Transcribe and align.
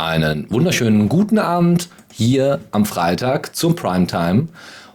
Einen 0.00 0.50
wunderschönen 0.50 1.10
guten 1.10 1.38
Abend 1.38 1.90
hier 2.10 2.60
am 2.70 2.86
Freitag 2.86 3.54
zum 3.54 3.76
Primetime. 3.76 4.48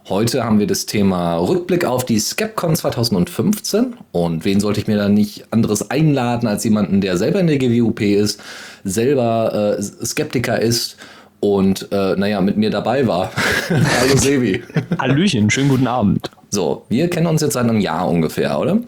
Heute 0.10 0.44
haben 0.44 0.58
wir 0.58 0.66
das 0.66 0.88
Thema 0.88 1.36
Rückblick 1.36 1.86
auf 1.86 2.06
die 2.06 2.18
Skepcon 2.18 2.76
2015. 2.76 3.98
Und 4.12 4.46
wen 4.46 4.60
sollte 4.60 4.80
ich 4.80 4.88
mir 4.88 4.98
da 4.98 5.08
nicht 5.08 5.54
anderes 5.54 5.92
einladen 5.92 6.48
als 6.48 6.64
jemanden, 6.64 7.02
der 7.02 7.18
selber 7.18 7.40
in 7.40 7.46
der 7.46 7.60
GWUP 7.60 8.02
ist, 8.02 8.42
selber 8.84 9.78
äh, 9.78 9.84
Skeptiker 9.84 10.60
ist 10.60 10.98
und 11.40 11.88
äh, 11.92 12.16
naja, 12.16 12.42
mit 12.42 12.58
mir 12.58 12.72
dabei 12.72 13.06
war. 13.06 13.32
Hallo 13.70 14.18
Sebi. 14.18 14.64
Hallöchen, 14.98 15.52
schönen 15.52 15.70
guten 15.70 15.86
Abend. 15.86 16.32
So, 16.50 16.84
wir 16.90 17.12
kennen 17.12 17.28
uns 17.28 17.44
jetzt 17.44 17.54
seit 17.54 17.66
einem 17.66 17.80
Jahr 17.80 18.10
ungefähr, 18.10 18.60
oder? 18.60 18.80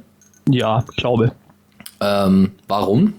Ja, 0.50 0.84
ich 0.90 0.98
glaube. 0.98 1.34
Ähm, 2.02 2.54
warum? 2.68 3.14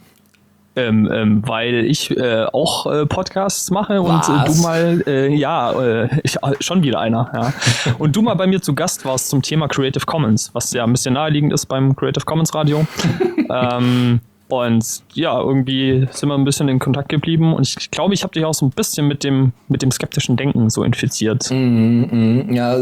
Ähm, 0.78 1.10
ähm, 1.12 1.42
weil 1.44 1.86
ich 1.86 2.16
äh, 2.16 2.44
auch 2.52 2.86
äh, 2.86 3.04
Podcasts 3.04 3.68
mache 3.72 4.00
und 4.00 4.28
äh, 4.28 4.44
du 4.46 4.54
mal, 4.62 5.02
äh, 5.08 5.34
ja, 5.34 5.72
äh, 5.72 6.08
ich, 6.22 6.36
äh, 6.36 6.54
schon 6.60 6.84
wieder 6.84 7.00
einer, 7.00 7.28
ja. 7.34 7.52
und 7.98 8.14
du 8.14 8.22
mal 8.22 8.34
bei 8.34 8.46
mir 8.46 8.62
zu 8.62 8.76
Gast 8.76 9.04
warst 9.04 9.28
zum 9.28 9.42
Thema 9.42 9.66
Creative 9.66 10.06
Commons, 10.06 10.50
was 10.54 10.72
ja 10.72 10.84
ein 10.84 10.92
bisschen 10.92 11.14
naheliegend 11.14 11.52
ist 11.52 11.66
beim 11.66 11.96
Creative 11.96 12.24
Commons 12.24 12.54
Radio. 12.54 12.86
ähm, 13.50 14.20
und 14.48 15.02
ja, 15.12 15.38
irgendwie 15.40 16.08
sind 16.10 16.28
wir 16.28 16.34
ein 16.34 16.44
bisschen 16.44 16.68
in 16.68 16.78
Kontakt 16.78 17.08
geblieben 17.08 17.54
und 17.54 17.66
ich 17.66 17.90
glaube, 17.90 18.14
ich 18.14 18.22
habe 18.22 18.32
dich 18.32 18.44
auch 18.44 18.54
so 18.54 18.66
ein 18.66 18.70
bisschen 18.70 19.06
mit 19.06 19.24
dem, 19.24 19.52
mit 19.68 19.82
dem 19.82 19.90
skeptischen 19.90 20.36
Denken 20.36 20.70
so 20.70 20.82
infiziert. 20.82 21.50
Mm, 21.50 21.54
mm, 21.54 22.54
ja, 22.54 22.76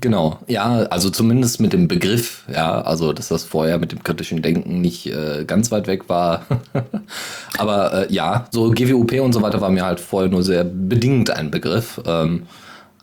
genau. 0.00 0.38
Ja, 0.46 0.64
also 0.90 1.10
zumindest 1.10 1.60
mit 1.60 1.72
dem 1.72 1.88
Begriff, 1.88 2.44
ja, 2.52 2.80
also 2.80 3.12
dass 3.12 3.28
das 3.28 3.44
vorher 3.44 3.78
mit 3.78 3.92
dem 3.92 4.02
kritischen 4.02 4.42
Denken 4.42 4.80
nicht 4.80 5.06
äh, 5.06 5.44
ganz 5.46 5.70
weit 5.70 5.86
weg 5.86 6.08
war. 6.08 6.46
Aber 7.58 8.08
äh, 8.08 8.12
ja, 8.12 8.46
so 8.50 8.70
GWUP 8.70 9.20
und 9.20 9.32
so 9.32 9.42
weiter 9.42 9.60
war 9.60 9.70
mir 9.70 9.84
halt 9.84 10.00
vorher 10.00 10.30
nur 10.30 10.42
sehr 10.42 10.64
bedingt 10.64 11.30
ein 11.30 11.50
Begriff. 11.50 12.00
Ähm, 12.06 12.44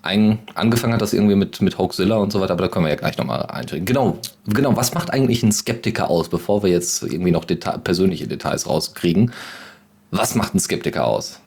ein, 0.03 0.39
angefangen 0.55 0.93
hat 0.93 1.01
das 1.01 1.13
irgendwie 1.13 1.35
mit, 1.35 1.61
mit 1.61 1.77
Hoaxilla 1.77 2.15
und 2.15 2.31
so 2.31 2.41
weiter, 2.41 2.53
aber 2.53 2.63
da 2.63 2.67
können 2.69 2.85
wir 2.85 2.89
ja 2.89 2.95
gleich 2.95 3.17
nochmal 3.17 3.45
einsteigen. 3.45 3.85
Genau, 3.85 4.17
genau, 4.47 4.75
was 4.75 4.93
macht 4.93 5.13
eigentlich 5.13 5.43
ein 5.43 5.51
Skeptiker 5.51 6.09
aus, 6.09 6.29
bevor 6.29 6.63
wir 6.63 6.71
jetzt 6.71 7.03
irgendwie 7.03 7.31
noch 7.31 7.45
Deta 7.45 7.77
persönliche 7.77 8.27
Details 8.27 8.67
rauskriegen? 8.67 9.31
Was 10.09 10.35
macht 10.35 10.55
ein 10.55 10.59
Skeptiker 10.59 11.05
aus? 11.05 11.39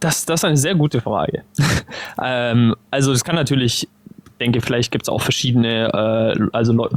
Das, 0.00 0.24
das 0.24 0.40
ist 0.40 0.44
eine 0.44 0.56
sehr 0.56 0.74
gute 0.74 1.00
Frage. 1.00 1.42
ähm, 2.22 2.74
also 2.90 3.12
es 3.12 3.24
kann 3.24 3.34
natürlich 3.34 3.88
denke, 4.38 4.60
vielleicht 4.60 4.92
gibt 4.92 5.04
es 5.04 5.08
auch 5.08 5.20
verschiedene, 5.20 5.92
äh, 5.92 6.48
also 6.52 6.88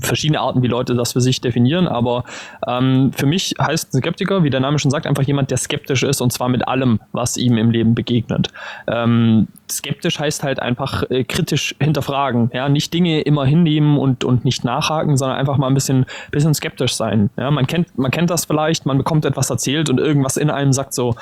verschiedene 0.00 0.40
Arten, 0.40 0.62
wie 0.62 0.68
Leute 0.68 0.94
das 0.94 1.12
für 1.12 1.20
sich 1.20 1.40
definieren. 1.40 1.86
Aber 1.86 2.24
ähm, 2.66 3.12
für 3.12 3.26
mich 3.26 3.54
heißt 3.60 3.94
ein 3.94 3.98
Skeptiker, 3.98 4.42
wie 4.42 4.50
der 4.50 4.60
Name 4.60 4.78
schon 4.78 4.90
sagt, 4.90 5.06
einfach 5.06 5.22
jemand, 5.22 5.50
der 5.50 5.58
skeptisch 5.58 6.02
ist 6.02 6.20
und 6.20 6.32
zwar 6.32 6.48
mit 6.48 6.66
allem, 6.66 7.00
was 7.12 7.36
ihm 7.36 7.56
im 7.58 7.70
Leben 7.70 7.94
begegnet. 7.94 8.48
Ähm, 8.86 9.48
skeptisch 9.70 10.18
heißt 10.18 10.42
halt 10.42 10.60
einfach 10.60 11.04
äh, 11.10 11.24
kritisch 11.24 11.74
hinterfragen, 11.80 12.50
ja, 12.52 12.68
nicht 12.68 12.92
Dinge 12.92 13.22
immer 13.22 13.44
hinnehmen 13.44 13.98
und, 13.98 14.24
und 14.24 14.44
nicht 14.44 14.64
nachhaken, 14.64 15.16
sondern 15.16 15.38
einfach 15.38 15.56
mal 15.56 15.68
ein 15.68 15.74
bisschen, 15.74 16.06
bisschen 16.30 16.54
skeptisch 16.54 16.94
sein. 16.94 17.30
Ja, 17.36 17.50
man 17.50 17.66
kennt, 17.66 17.96
man 17.98 18.10
kennt 18.10 18.30
das 18.30 18.44
vielleicht, 18.44 18.86
man 18.86 18.98
bekommt 18.98 19.24
etwas 19.24 19.50
erzählt 19.50 19.88
und 19.88 19.98
irgendwas 19.98 20.36
in 20.36 20.50
einem 20.50 20.72
sagt 20.72 20.94
so, 20.94 21.14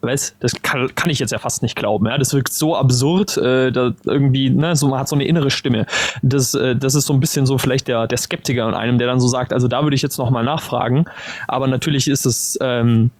weiß, 0.00 0.36
das 0.40 0.62
kann, 0.62 0.94
kann 0.94 1.10
ich 1.10 1.18
jetzt 1.18 1.32
ja 1.32 1.38
fast 1.38 1.62
nicht 1.62 1.76
glauben. 1.76 2.06
Ja? 2.06 2.18
Das 2.18 2.32
wirkt 2.32 2.52
so 2.52 2.76
absurd, 2.76 3.36
äh, 3.36 3.72
da 3.72 3.92
irgendwie, 4.04 4.50
ne, 4.50 4.76
so, 4.76 4.88
man 4.88 5.00
hat 5.00 5.08
so 5.08 5.16
eine 5.16 5.24
innere 5.24 5.50
Stimme. 5.50 5.86
Das, 6.22 6.54
äh, 6.54 6.76
das 6.76 6.94
ist 6.94 7.06
so 7.06 7.12
ein 7.12 7.20
bisschen 7.20 7.46
so 7.46 7.58
vielleicht 7.58 7.88
der, 7.88 8.06
der 8.06 8.18
Skeptiker 8.18 8.68
in 8.68 8.74
einem, 8.74 8.98
der 8.98 9.06
dann 9.06 9.20
so 9.20 9.28
sagt, 9.28 9.52
also 9.52 9.68
da 9.68 9.82
würde 9.82 9.96
ich 9.96 10.02
jetzt 10.02 10.18
nochmal 10.18 10.44
nachfragen. 10.44 11.06
Aber 11.48 11.66
natürlich 11.66 12.08
ist 12.08 12.26
es 12.26 12.58
ähm, 12.60 13.10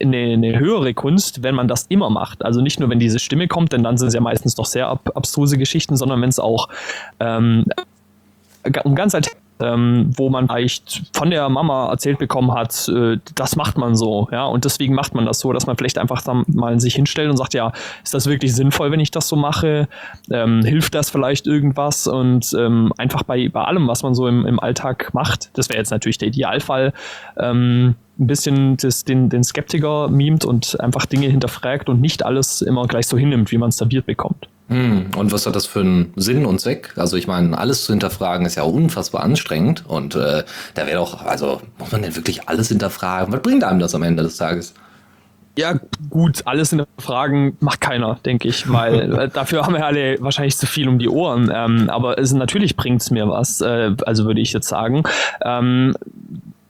eine, 0.00 0.16
eine, 0.16 0.58
höhere 0.58 0.94
Kunst, 0.94 1.42
wenn 1.42 1.54
man 1.54 1.68
das 1.68 1.86
immer 1.88 2.10
macht. 2.10 2.44
Also 2.44 2.60
nicht 2.60 2.80
nur, 2.80 2.90
wenn 2.90 2.98
diese 2.98 3.18
Stimme 3.18 3.48
kommt, 3.48 3.72
denn 3.72 3.82
dann 3.82 3.96
sind 3.96 4.08
es 4.08 4.14
ja 4.14 4.20
meistens 4.20 4.54
doch 4.54 4.66
sehr 4.66 4.88
ab, 4.88 5.12
abstruse 5.14 5.58
Geschichten, 5.58 5.96
sondern 5.96 6.20
wenn 6.20 6.28
es 6.28 6.38
auch 6.38 6.68
ähm, 7.20 7.64
um 8.84 8.94
ganz 8.94 9.14
alltägliche 9.14 9.45
ähm, 9.60 10.10
wo 10.16 10.28
man 10.28 10.48
vielleicht 10.48 11.02
von 11.12 11.30
der 11.30 11.48
Mama 11.48 11.90
erzählt 11.90 12.18
bekommen 12.18 12.52
hat, 12.52 12.88
äh, 12.88 13.18
das 13.34 13.56
macht 13.56 13.78
man 13.78 13.96
so, 13.96 14.28
ja, 14.30 14.44
und 14.44 14.64
deswegen 14.64 14.94
macht 14.94 15.14
man 15.14 15.26
das 15.26 15.40
so, 15.40 15.52
dass 15.52 15.66
man 15.66 15.76
vielleicht 15.76 15.98
einfach 15.98 16.22
dann 16.22 16.44
mal 16.48 16.78
sich 16.80 16.94
hinstellt 16.94 17.30
und 17.30 17.36
sagt, 17.36 17.54
ja, 17.54 17.72
ist 18.04 18.14
das 18.14 18.26
wirklich 18.26 18.54
sinnvoll, 18.54 18.90
wenn 18.90 19.00
ich 19.00 19.10
das 19.10 19.28
so 19.28 19.36
mache? 19.36 19.88
Ähm, 20.30 20.62
hilft 20.62 20.94
das 20.94 21.10
vielleicht 21.10 21.46
irgendwas? 21.46 22.06
Und 22.06 22.54
ähm, 22.58 22.92
einfach 22.98 23.22
bei, 23.22 23.48
bei 23.48 23.62
allem, 23.62 23.88
was 23.88 24.02
man 24.02 24.14
so 24.14 24.28
im, 24.28 24.46
im 24.46 24.60
Alltag 24.60 25.14
macht, 25.14 25.50
das 25.54 25.68
wäre 25.68 25.78
jetzt 25.78 25.90
natürlich 25.90 26.18
der 26.18 26.28
Idealfall, 26.28 26.92
ähm, 27.38 27.94
ein 28.18 28.26
bisschen 28.26 28.76
das, 28.78 29.04
den, 29.04 29.28
den 29.28 29.44
Skeptiker 29.44 30.08
mimt 30.08 30.44
und 30.44 30.80
einfach 30.80 31.06
Dinge 31.06 31.28
hinterfragt 31.28 31.88
und 31.88 32.00
nicht 32.00 32.24
alles 32.24 32.62
immer 32.62 32.86
gleich 32.86 33.06
so 33.06 33.18
hinnimmt, 33.18 33.50
wie 33.52 33.58
man 33.58 33.68
es 33.68 33.76
serviert 33.76 34.06
bekommt. 34.06 34.48
Hm, 34.68 35.06
und 35.16 35.32
was 35.32 35.46
hat 35.46 35.54
das 35.54 35.66
für 35.66 35.80
einen 35.80 36.12
Sinn 36.16 36.44
und 36.44 36.60
Zweck? 36.60 36.92
Also 36.96 37.16
ich 37.16 37.28
meine, 37.28 37.56
alles 37.56 37.84
zu 37.84 37.92
hinterfragen 37.92 38.46
ist 38.46 38.56
ja 38.56 38.64
unfassbar 38.64 39.22
anstrengend 39.22 39.84
und 39.86 40.16
äh, 40.16 40.42
da 40.74 40.86
wäre 40.86 40.96
doch, 40.96 41.24
also 41.24 41.62
muss 41.78 41.92
man 41.92 42.02
denn 42.02 42.16
wirklich 42.16 42.48
alles 42.48 42.68
hinterfragen? 42.68 43.32
Was 43.32 43.42
bringt 43.42 43.62
einem 43.62 43.78
das 43.78 43.94
am 43.94 44.02
Ende 44.02 44.24
des 44.24 44.36
Tages? 44.36 44.74
Ja, 45.56 45.74
gut, 46.10 46.42
alles 46.44 46.70
hinterfragen 46.70 47.56
macht 47.60 47.80
keiner, 47.80 48.18
denke 48.26 48.48
ich, 48.48 48.70
weil 48.70 49.12
äh, 49.18 49.28
dafür 49.28 49.64
haben 49.64 49.74
wir 49.74 49.86
alle 49.86 50.16
wahrscheinlich 50.20 50.56
zu 50.56 50.66
viel 50.66 50.88
um 50.88 50.98
die 50.98 51.08
Ohren. 51.08 51.50
Ähm, 51.54 51.88
aber 51.88 52.18
es, 52.18 52.32
natürlich 52.32 52.76
bringt 52.76 53.02
es 53.02 53.10
mir 53.10 53.28
was, 53.28 53.60
äh, 53.60 53.92
also 54.04 54.26
würde 54.26 54.40
ich 54.40 54.52
jetzt 54.52 54.68
sagen. 54.68 55.04
Ähm, 55.42 55.94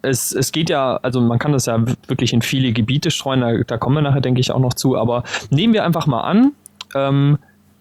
es, 0.02 0.32
es 0.32 0.52
geht 0.52 0.70
ja, 0.70 0.98
also 1.02 1.20
man 1.20 1.38
kann 1.38 1.52
das 1.52 1.66
ja 1.66 1.82
wirklich 2.06 2.32
in 2.32 2.42
viele 2.42 2.72
Gebiete 2.72 3.10
streuen, 3.10 3.40
da, 3.40 3.56
da 3.66 3.78
kommen 3.78 3.96
wir 3.96 4.02
nachher, 4.02 4.20
denke 4.20 4.40
ich, 4.40 4.52
auch 4.52 4.60
noch 4.60 4.74
zu. 4.74 4.96
Aber 4.96 5.24
nehmen 5.50 5.72
wir 5.72 5.82
einfach 5.82 6.06
mal 6.06 6.20
an, 6.20 6.52
ähm, 6.94 7.38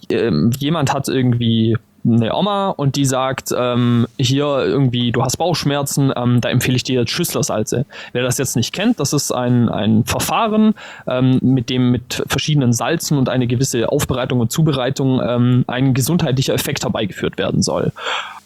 ähm, 0.10 0.52
jemand 0.58 0.94
hat 0.94 1.08
irgendwie 1.08 1.78
eine 2.06 2.36
Oma 2.36 2.70
und 2.70 2.96
die 2.96 3.06
sagt, 3.06 3.54
ähm, 3.58 4.08
hier 4.18 4.46
irgendwie, 4.46 5.12
du 5.12 5.24
hast 5.24 5.38
Bauchschmerzen, 5.38 6.14
ähm, 6.16 6.40
da 6.40 6.50
empfehle 6.50 6.76
ich 6.76 6.84
dir 6.84 7.00
jetzt 7.02 7.12
Schüsslersalze. 7.12 7.86
Wer 8.12 8.24
das 8.24 8.38
jetzt 8.38 8.56
nicht 8.56 8.74
kennt, 8.74 9.00
das 9.00 9.14
ist 9.14 9.32
ein, 9.32 9.70
ein 9.70 10.06
Verfahren, 10.06 10.76
ähm, 11.08 11.40
mit 11.42 11.70
dem 11.70 11.92
mit 11.92 12.24
verschiedenen 12.28 12.74
Salzen 12.74 13.18
und 13.18 13.30
eine 13.30 13.48
gewisse 13.48 13.90
Aufbereitung 13.90 14.40
und 14.40 14.52
Zubereitung 14.52 15.22
ähm, 15.26 15.66
ein 15.68 15.94
gesundheitlicher 15.94 16.54
Effekt 16.54 16.84
herbeigeführt 16.84 17.38
werden 17.38 17.62
soll. 17.64 17.92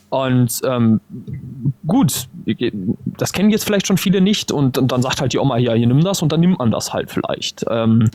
Und 0.09 0.61
ähm, 0.63 1.01
gut, 1.85 2.27
das 3.17 3.31
kennen 3.31 3.51
jetzt 3.51 3.65
vielleicht 3.65 3.85
schon 3.85 3.97
viele 3.97 4.21
nicht 4.21 4.51
und, 4.51 4.77
und 4.77 4.91
dann 4.91 5.03
sagt 5.03 5.21
halt 5.21 5.33
die 5.33 5.37
Oma, 5.37 5.57
ja, 5.57 5.73
hier 5.73 5.85
nimm 5.85 6.03
das 6.03 6.21
und 6.23 6.31
dann 6.31 6.39
nimmt 6.39 6.57
man 6.57 6.71
das 6.71 6.93
halt 6.93 7.11
vielleicht. 7.11 7.63
Ähm, 7.69 8.09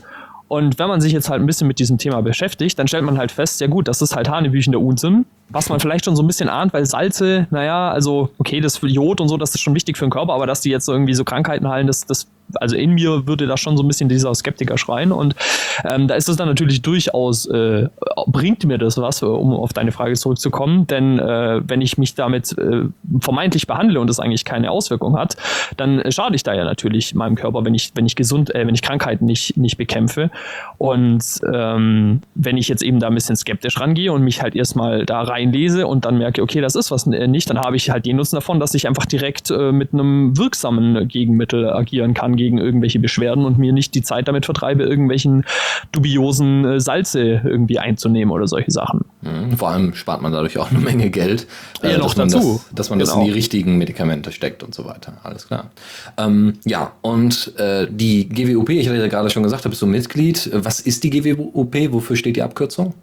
und 0.48 0.78
wenn 0.78 0.88
man 0.88 1.00
sich 1.00 1.12
jetzt 1.12 1.30
halt 1.30 1.40
ein 1.40 1.46
bisschen 1.46 1.66
mit 1.66 1.78
diesem 1.78 1.98
Thema 1.98 2.20
beschäftigt, 2.20 2.78
dann 2.78 2.86
stellt 2.86 3.04
man 3.04 3.16
halt 3.16 3.32
fest, 3.32 3.60
ja 3.60 3.66
gut, 3.66 3.88
das 3.88 4.02
ist 4.02 4.14
halt 4.14 4.28
Hanebüchen 4.28 4.72
der 4.72 4.80
Unsinn, 4.80 5.24
was 5.48 5.68
man 5.68 5.80
vielleicht 5.80 6.04
schon 6.04 6.16
so 6.16 6.22
ein 6.22 6.26
bisschen 6.26 6.48
ahnt, 6.48 6.72
weil 6.74 6.84
Salze, 6.84 7.46
naja, 7.50 7.90
also 7.90 8.30
okay, 8.38 8.60
das 8.60 8.80
Jod 8.82 9.20
und 9.20 9.28
so, 9.28 9.36
das 9.36 9.54
ist 9.54 9.62
schon 9.62 9.74
wichtig 9.74 9.96
für 9.96 10.04
den 10.04 10.10
Körper, 10.10 10.34
aber 10.34 10.46
dass 10.46 10.60
die 10.60 10.70
jetzt 10.70 10.84
so 10.84 10.92
irgendwie 10.92 11.14
so 11.14 11.24
Krankheiten 11.24 11.68
heilen, 11.68 11.86
das, 11.86 12.04
das 12.04 12.26
also 12.54 12.76
in 12.76 12.92
mir 12.92 13.26
würde 13.26 13.46
da 13.46 13.56
schon 13.56 13.76
so 13.76 13.82
ein 13.82 13.88
bisschen 13.88 14.08
dieser 14.08 14.34
Skeptiker 14.34 14.78
schreien 14.78 15.12
und 15.12 15.34
ähm, 15.90 16.08
da 16.08 16.14
ist 16.14 16.28
es 16.28 16.36
dann 16.36 16.48
natürlich 16.48 16.82
durchaus, 16.82 17.46
äh, 17.46 17.88
bringt 18.26 18.64
mir 18.64 18.78
das 18.78 18.98
was, 18.98 19.22
um 19.22 19.52
auf 19.52 19.72
deine 19.72 19.92
Frage 19.92 20.14
zurückzukommen, 20.14 20.86
denn 20.86 21.18
äh, 21.18 21.60
wenn 21.66 21.80
ich 21.80 21.98
mich 21.98 22.14
damit 22.14 22.56
äh, 22.58 22.82
vermeintlich 23.20 23.66
behandle 23.66 24.00
und 24.00 24.10
es 24.10 24.20
eigentlich 24.20 24.44
keine 24.44 24.70
Auswirkung 24.70 25.16
hat, 25.16 25.36
dann 25.76 26.02
schade 26.10 26.36
ich 26.36 26.42
da 26.42 26.54
ja 26.54 26.64
natürlich 26.64 27.14
meinem 27.14 27.34
Körper, 27.34 27.64
wenn 27.64 27.74
ich, 27.74 27.92
wenn 27.94 28.06
ich 28.06 28.16
gesund, 28.16 28.54
äh, 28.54 28.66
wenn 28.66 28.74
ich 28.74 28.82
Krankheiten 28.82 29.24
nicht, 29.24 29.56
nicht 29.56 29.76
bekämpfe. 29.76 30.30
Und 30.78 31.24
ähm, 31.52 32.20
wenn 32.34 32.56
ich 32.56 32.68
jetzt 32.68 32.82
eben 32.82 33.00
da 33.00 33.08
ein 33.08 33.14
bisschen 33.14 33.36
skeptisch 33.36 33.80
rangehe 33.80 34.12
und 34.12 34.22
mich 34.22 34.42
halt 34.42 34.54
erstmal 34.54 35.04
da 35.06 35.22
reinlese 35.22 35.86
und 35.86 36.04
dann 36.04 36.18
merke, 36.18 36.42
okay, 36.42 36.60
das 36.60 36.74
ist 36.74 36.90
was 36.90 37.06
nicht, 37.06 37.50
dann 37.50 37.58
habe 37.58 37.76
ich 37.76 37.90
halt 37.90 38.06
den 38.06 38.16
Nutzen 38.16 38.36
davon, 38.36 38.60
dass 38.60 38.74
ich 38.74 38.86
einfach 38.86 39.06
direkt 39.06 39.50
äh, 39.50 39.72
mit 39.72 39.92
einem 39.92 40.36
wirksamen 40.36 41.08
Gegenmittel 41.08 41.70
agieren 41.70 42.14
kann 42.14 42.33
gegen 42.36 42.58
irgendwelche 42.58 42.98
Beschwerden 42.98 43.44
und 43.44 43.58
mir 43.58 43.72
nicht 43.72 43.94
die 43.94 44.02
Zeit 44.02 44.28
damit 44.28 44.44
vertreibe, 44.44 44.84
irgendwelchen 44.84 45.44
dubiosen 45.92 46.64
äh, 46.64 46.80
Salze 46.80 47.42
irgendwie 47.44 47.78
einzunehmen 47.78 48.32
oder 48.32 48.46
solche 48.46 48.70
Sachen. 48.70 49.04
Mhm, 49.22 49.56
vor 49.56 49.68
allem 49.68 49.94
spart 49.94 50.22
man 50.22 50.32
dadurch 50.32 50.58
auch 50.58 50.70
eine 50.70 50.80
Menge 50.80 51.10
Geld. 51.10 51.46
Ja, 51.82 51.90
äh, 51.90 51.98
noch 51.98 52.14
dazu. 52.14 52.60
Das, 52.68 52.74
dass 52.74 52.90
man 52.90 52.98
genau. 52.98 53.10
das 53.10 53.20
in 53.20 53.24
die 53.26 53.32
richtigen 53.32 53.78
Medikamente 53.78 54.32
steckt 54.32 54.62
und 54.62 54.74
so 54.74 54.84
weiter. 54.84 55.14
Alles 55.22 55.46
klar. 55.46 55.70
Ähm, 56.16 56.54
ja, 56.64 56.92
und 57.02 57.58
äh, 57.58 57.86
die 57.90 58.28
GWOP, 58.28 58.70
ich 58.70 58.88
hatte 58.88 58.98
ja 58.98 59.06
gerade 59.06 59.30
schon 59.30 59.42
gesagt, 59.42 59.64
da 59.64 59.68
bist 59.68 59.82
du 59.82 59.86
Mitglied. 59.86 60.50
Was 60.52 60.80
ist 60.80 61.04
die 61.04 61.10
GWOP? 61.10 61.92
Wofür 61.92 62.16
steht 62.16 62.36
die 62.36 62.42
Abkürzung? 62.42 62.94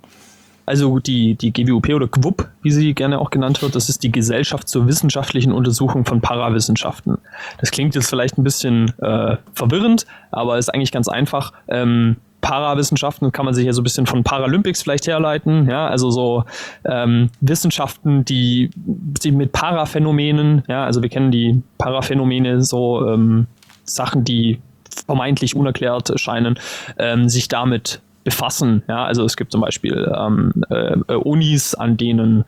Also 0.66 1.00
die, 1.00 1.36
die 1.36 1.52
GWUP 1.52 1.90
oder 1.90 2.08
GWUP, 2.08 2.48
wie 2.62 2.72
sie 2.72 2.94
gerne 2.94 3.19
auch 3.19 3.30
genannt 3.30 3.62
wird, 3.62 3.75
das 3.75 3.90
ist 3.90 4.04
die 4.04 4.12
Gesellschaft 4.12 4.69
zur 4.69 4.88
wissenschaftlichen 4.88 5.52
Untersuchung 5.52 6.06
von 6.06 6.22
Parawissenschaften. 6.22 7.18
Das 7.60 7.72
klingt 7.72 7.96
jetzt 7.96 8.10
vielleicht 8.10 8.38
ein 8.38 8.44
bisschen 8.44 8.94
äh, 9.02 9.38
verwirrend, 9.54 10.06
aber 10.31 10.58
ist 10.58 10.74
eigentlich 10.74 10.92
ganz 10.92 11.08
einfach. 11.08 11.54
Ähm, 11.68 12.18
Parawissenschaften 12.42 13.31
kann 13.31 13.46
man 13.46 13.54
sich 13.54 13.66
ja 13.66 13.74
so 13.74 13.81
ein 13.81 13.84
bisschen 13.84 14.08
von 14.08 14.24
Paralympics 14.24 14.81
vielleicht 14.81 15.08
herleiten, 15.08 15.69
ja, 15.69 15.88
also 15.88 16.10
so 16.10 16.44
ähm, 16.86 17.30
Wissenschaften, 17.40 18.25
die, 18.25 18.72
die 18.75 19.31
mit 19.31 19.52
Paraphänomenen, 19.52 20.63
ja, 20.68 20.84
also 20.84 21.02
wir 21.02 21.10
kennen 21.10 21.31
die 21.31 21.62
Paraphänomene, 21.78 22.63
so 22.63 23.08
ähm, 23.08 23.48
Sachen, 23.84 24.24
die 24.24 24.60
vermeintlich 25.06 25.56
unerklärt 25.56 26.19
scheinen, 26.19 26.60
ähm, 26.98 27.30
sich 27.30 27.48
damit 27.48 28.02
befassen. 28.24 28.84
Ja, 28.88 29.06
also 29.06 29.26
es 29.26 29.36
gibt 29.36 29.52
zum 29.52 29.62
Beispiel 29.62 30.12
ähm, 30.16 30.52
äh, 30.70 31.14
Unis, 31.14 31.74
an 31.74 31.98
denen 31.98 32.46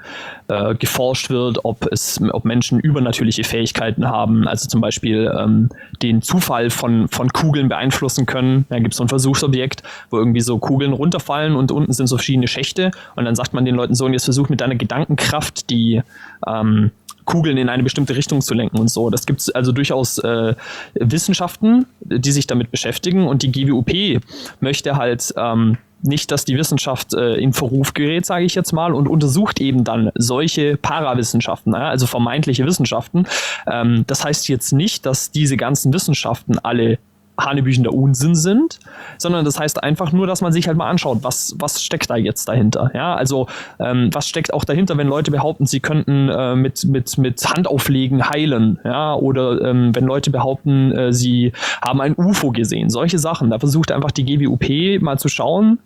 äh, 0.47 0.75
geforscht 0.75 1.29
wird, 1.29 1.59
ob 1.63 1.87
es, 1.91 2.21
ob 2.31 2.45
Menschen 2.45 2.79
übernatürliche 2.79 3.43
Fähigkeiten 3.43 4.07
haben, 4.07 4.47
also 4.47 4.67
zum 4.67 4.81
Beispiel 4.81 5.33
ähm, 5.37 5.69
den 6.01 6.21
Zufall 6.21 6.69
von, 6.69 7.07
von 7.07 7.29
Kugeln 7.29 7.69
beeinflussen 7.69 8.25
können. 8.25 8.65
Da 8.69 8.79
gibt 8.79 8.93
es 8.93 8.97
so 8.97 9.03
ein 9.03 9.09
Versuchsobjekt, 9.09 9.83
wo 10.09 10.17
irgendwie 10.17 10.41
so 10.41 10.59
Kugeln 10.59 10.93
runterfallen 10.93 11.55
und 11.55 11.71
unten 11.71 11.93
sind 11.93 12.07
so 12.07 12.17
verschiedene 12.17 12.47
Schächte 12.47 12.91
und 13.15 13.25
dann 13.25 13.35
sagt 13.35 13.53
man 13.53 13.65
den 13.65 13.75
Leuten 13.75 13.95
so, 13.95 14.05
und 14.05 14.13
jetzt 14.13 14.25
versuch 14.25 14.49
mit 14.49 14.61
deiner 14.61 14.75
Gedankenkraft 14.75 15.69
die 15.69 16.01
ähm, 16.47 16.91
Kugeln 17.25 17.57
in 17.57 17.69
eine 17.69 17.83
bestimmte 17.83 18.15
Richtung 18.15 18.41
zu 18.41 18.53
lenken 18.53 18.79
und 18.79 18.89
so. 18.89 19.09
Das 19.09 19.25
gibt 19.25 19.41
es 19.41 19.49
also 19.49 19.71
durchaus 19.71 20.17
äh, 20.19 20.55
Wissenschaften, 20.95 21.85
die 22.01 22.31
sich 22.31 22.47
damit 22.47 22.71
beschäftigen 22.71 23.27
und 23.27 23.43
die 23.43 23.51
GWUP 23.51 24.21
möchte 24.59 24.95
halt 24.95 25.33
ähm, 25.37 25.77
nicht, 26.03 26.31
dass 26.31 26.45
die 26.45 26.57
Wissenschaft 26.57 27.13
äh, 27.13 27.35
in 27.35 27.53
Verruf 27.53 27.93
gerät, 27.93 28.25
sage 28.25 28.45
ich 28.45 28.55
jetzt 28.55 28.73
mal, 28.73 28.93
und 28.93 29.07
untersucht 29.07 29.61
eben 29.61 29.83
dann 29.83 30.11
solche 30.15 30.77
Parawissenschaften, 30.77 31.73
ja, 31.73 31.89
also 31.89 32.07
vermeintliche 32.07 32.65
Wissenschaften. 32.65 33.25
Ähm, 33.71 34.03
das 34.07 34.23
heißt 34.25 34.49
jetzt 34.49 34.73
nicht, 34.73 35.05
dass 35.05 35.31
diese 35.31 35.57
ganzen 35.57 35.93
Wissenschaften 35.93 36.59
alle 36.59 36.99
Hanebüchen 37.39 37.83
der 37.83 37.93
Unsinn 37.93 38.35
sind, 38.35 38.79
sondern 39.17 39.43
das 39.43 39.59
heißt 39.59 39.83
einfach 39.83 40.11
nur, 40.11 40.27
dass 40.27 40.41
man 40.41 40.51
sich 40.51 40.67
halt 40.67 40.77
mal 40.77 40.89
anschaut, 40.89 41.19
was, 41.21 41.55
was 41.57 41.81
steckt 41.81 42.09
da 42.09 42.15
jetzt 42.15 42.47
dahinter. 42.47 42.91
Ja, 42.93 43.15
also 43.15 43.47
ähm, 43.79 44.09
was 44.13 44.27
steckt 44.27 44.53
auch 44.53 44.65
dahinter, 44.65 44.97
wenn 44.97 45.07
Leute 45.07 45.31
behaupten, 45.31 45.65
sie 45.65 45.79
könnten 45.79 46.29
äh, 46.29 46.55
mit, 46.55 46.85
mit, 46.85 47.17
mit 47.17 47.43
Handauflegen 47.43 48.29
heilen, 48.29 48.79
ja, 48.83 49.15
oder 49.15 49.61
ähm, 49.61 49.95
wenn 49.95 50.05
Leute 50.05 50.29
behaupten, 50.29 50.91
äh, 50.91 51.13
sie 51.13 51.53
haben 51.81 52.01
ein 52.01 52.15
UFO 52.15 52.51
gesehen. 52.51 52.89
Solche 52.89 53.19
Sachen. 53.19 53.49
Da 53.49 53.59
versucht 53.59 53.91
einfach 53.91 54.11
die 54.11 54.25
GWUP 54.25 55.01
mal 55.01 55.17
zu 55.17 55.27
schauen, 55.27 55.79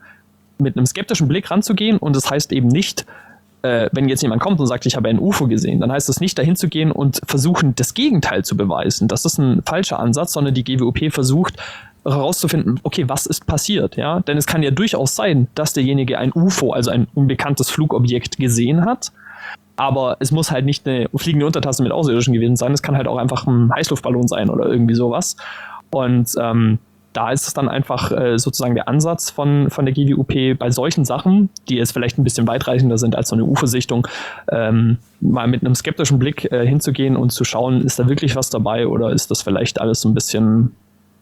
mit 0.59 0.75
einem 0.75 0.85
skeptischen 0.85 1.27
Blick 1.27 1.49
ranzugehen 1.49 1.97
und 1.97 2.15
das 2.15 2.29
heißt 2.29 2.51
eben 2.51 2.67
nicht, 2.67 3.05
äh, 3.61 3.89
wenn 3.91 4.07
jetzt 4.07 4.21
jemand 4.21 4.41
kommt 4.41 4.59
und 4.59 4.67
sagt, 4.67 4.85
ich 4.85 4.95
habe 4.95 5.09
ein 5.09 5.19
UFO 5.19 5.47
gesehen, 5.47 5.79
dann 5.79 5.91
heißt 5.91 6.09
das 6.09 6.19
nicht 6.19 6.37
dahin 6.37 6.55
zu 6.55 6.67
gehen 6.67 6.91
und 6.91 7.21
versuchen, 7.25 7.75
das 7.75 7.93
Gegenteil 7.93 8.45
zu 8.45 8.55
beweisen. 8.55 9.07
Das 9.07 9.25
ist 9.25 9.37
ein 9.37 9.63
falscher 9.63 9.99
Ansatz, 9.99 10.33
sondern 10.33 10.53
die 10.53 10.63
GWOP 10.63 11.11
versucht 11.11 11.55
herauszufinden, 12.03 12.79
okay, 12.83 13.09
was 13.09 13.25
ist 13.25 13.45
passiert, 13.47 13.97
ja? 13.97 14.21
Denn 14.21 14.37
es 14.37 14.45
kann 14.45 14.63
ja 14.63 14.71
durchaus 14.71 15.15
sein, 15.15 15.47
dass 15.55 15.73
derjenige 15.73 16.17
ein 16.17 16.31
UFO, 16.33 16.71
also 16.71 16.89
ein 16.89 17.07
unbekanntes 17.13 17.69
Flugobjekt 17.69 18.37
gesehen 18.37 18.85
hat, 18.85 19.11
aber 19.75 20.17
es 20.19 20.31
muss 20.31 20.51
halt 20.51 20.65
nicht 20.65 20.87
eine 20.87 21.09
fliegende 21.15 21.45
Untertasse 21.45 21.83
mit 21.83 21.91
Außerirdischen 21.91 22.33
gewesen 22.33 22.55
sein, 22.55 22.71
es 22.71 22.81
kann 22.81 22.95
halt 22.95 23.07
auch 23.07 23.17
einfach 23.17 23.45
ein 23.45 23.71
Heißluftballon 23.73 24.27
sein 24.27 24.49
oder 24.49 24.65
irgendwie 24.67 24.95
sowas. 24.95 25.35
Und 25.91 26.29
ähm, 26.39 26.79
da 27.17 27.31
ist 27.31 27.47
es 27.47 27.53
dann 27.55 27.67
einfach 27.67 28.11
äh, 28.11 28.37
sozusagen 28.37 28.75
der 28.75 28.87
Ansatz 28.87 29.31
von, 29.31 29.71
von 29.71 29.85
der 29.87 29.95
GWUP 29.95 30.59
bei 30.59 30.69
solchen 30.69 31.03
Sachen, 31.03 31.49
die 31.67 31.77
jetzt 31.77 31.91
vielleicht 31.91 32.19
ein 32.19 32.23
bisschen 32.23 32.47
weitreichender 32.47 32.99
sind 32.99 33.15
als 33.15 33.29
so 33.29 33.35
eine 33.35 33.43
UFO-Sichtung, 33.43 34.07
ähm, 34.51 34.99
mal 35.19 35.47
mit 35.47 35.65
einem 35.65 35.73
skeptischen 35.73 36.19
Blick 36.19 36.51
äh, 36.51 36.67
hinzugehen 36.67 37.17
und 37.17 37.31
zu 37.31 37.43
schauen, 37.43 37.81
ist 37.81 37.97
da 37.97 38.07
wirklich 38.07 38.35
was 38.35 38.51
dabei 38.51 38.85
oder 38.85 39.09
ist 39.09 39.31
das 39.31 39.41
vielleicht 39.41 39.81
alles 39.81 40.01
so 40.01 40.09
ein 40.09 40.13
bisschen 40.13 40.75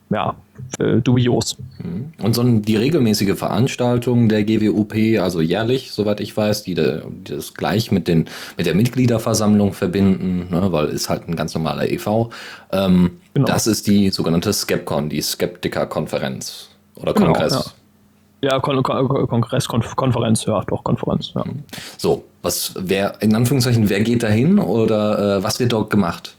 ja, 0.10 0.36
äh, 0.80 1.02
dubios. 1.02 1.58
Mhm. 1.80 2.14
Und 2.22 2.34
so 2.36 2.44
die 2.44 2.76
regelmäßige 2.76 3.38
Veranstaltung 3.38 4.30
der 4.30 4.44
GWUP, 4.44 5.20
also 5.20 5.42
jährlich, 5.42 5.92
soweit 5.92 6.20
ich 6.20 6.36
weiß, 6.36 6.64
die, 6.64 6.76
die 6.76 7.02
das 7.24 7.54
gleich 7.54 7.92
mit, 7.92 8.08
den, 8.08 8.26
mit 8.58 8.66
der 8.66 8.76
Mitgliederversammlung 8.76 9.74
verbinden, 9.74 10.48
ne, 10.52 10.72
weil 10.72 10.88
ist 10.88 11.10
halt 11.10 11.28
ein 11.28 11.36
ganz 11.36 11.54
normaler 11.56 11.90
EV. 11.90 12.30
Ähm, 12.72 13.12
genau. 13.34 13.48
Das 13.48 13.68
ist 13.68 13.88
die 13.88 14.10
sogenannte 14.10 14.54
Skepcon, 14.54 15.10
die 15.10 15.22
Skeptiker-Konferenz 15.22 16.70
oder 16.96 17.14
genau, 17.14 17.34
Kongress. 17.34 17.74
Ja. 18.42 18.54
ja 18.54 18.60
Kon 18.60 18.82
Kon 18.84 19.28
Kongress, 19.28 19.68
Konf 19.68 19.96
Konferenz, 19.96 20.46
ja, 20.46 20.64
doch, 20.68 20.84
Konferenz, 20.84 21.32
ja. 21.34 21.44
Mhm. 21.44 21.64
So, 21.98 22.24
was, 22.42 22.74
wer, 22.78 23.22
in 23.22 23.36
Anführungszeichen, 23.36 23.90
wer 23.90 24.02
geht 24.02 24.22
da 24.22 24.28
hin 24.28 24.60
oder 24.60 25.38
äh, 25.38 25.44
was 25.44 25.60
wird 25.60 25.74
dort 25.74 25.90
gemacht? 25.90 26.36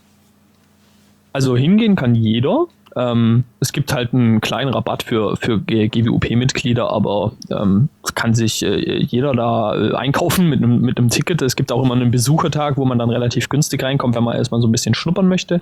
Also 1.33 1.55
hingehen 1.55 1.95
kann 1.95 2.15
jeder. 2.15 2.65
Ähm, 2.95 3.43
es 3.59 3.71
gibt 3.71 3.93
halt 3.93 4.13
einen 4.13 4.41
kleinen 4.41 4.73
Rabatt 4.73 5.03
für, 5.03 5.35
für 5.37 5.59
GWUP-Mitglieder, 5.59 6.91
aber 6.91 7.33
ähm, 7.51 7.89
kann 8.17 8.33
sich 8.33 8.63
äh, 8.65 8.97
jeder 8.97 9.33
da 9.33 9.75
äh, 9.75 9.93
einkaufen 9.95 10.49
mit 10.49 10.61
einem, 10.61 10.81
mit 10.81 10.97
einem 10.97 11.09
Ticket. 11.09 11.41
Es 11.41 11.55
gibt 11.55 11.71
auch 11.71 11.83
immer 11.83 11.93
einen 11.93 12.11
Besuchertag, 12.11 12.75
wo 12.75 12.83
man 12.83 12.97
dann 12.97 13.09
relativ 13.09 13.47
günstig 13.47 13.83
reinkommt, 13.83 14.15
wenn 14.15 14.23
man 14.23 14.35
erstmal 14.35 14.59
so 14.59 14.67
ein 14.67 14.71
bisschen 14.71 14.95
schnuppern 14.95 15.27
möchte. 15.27 15.59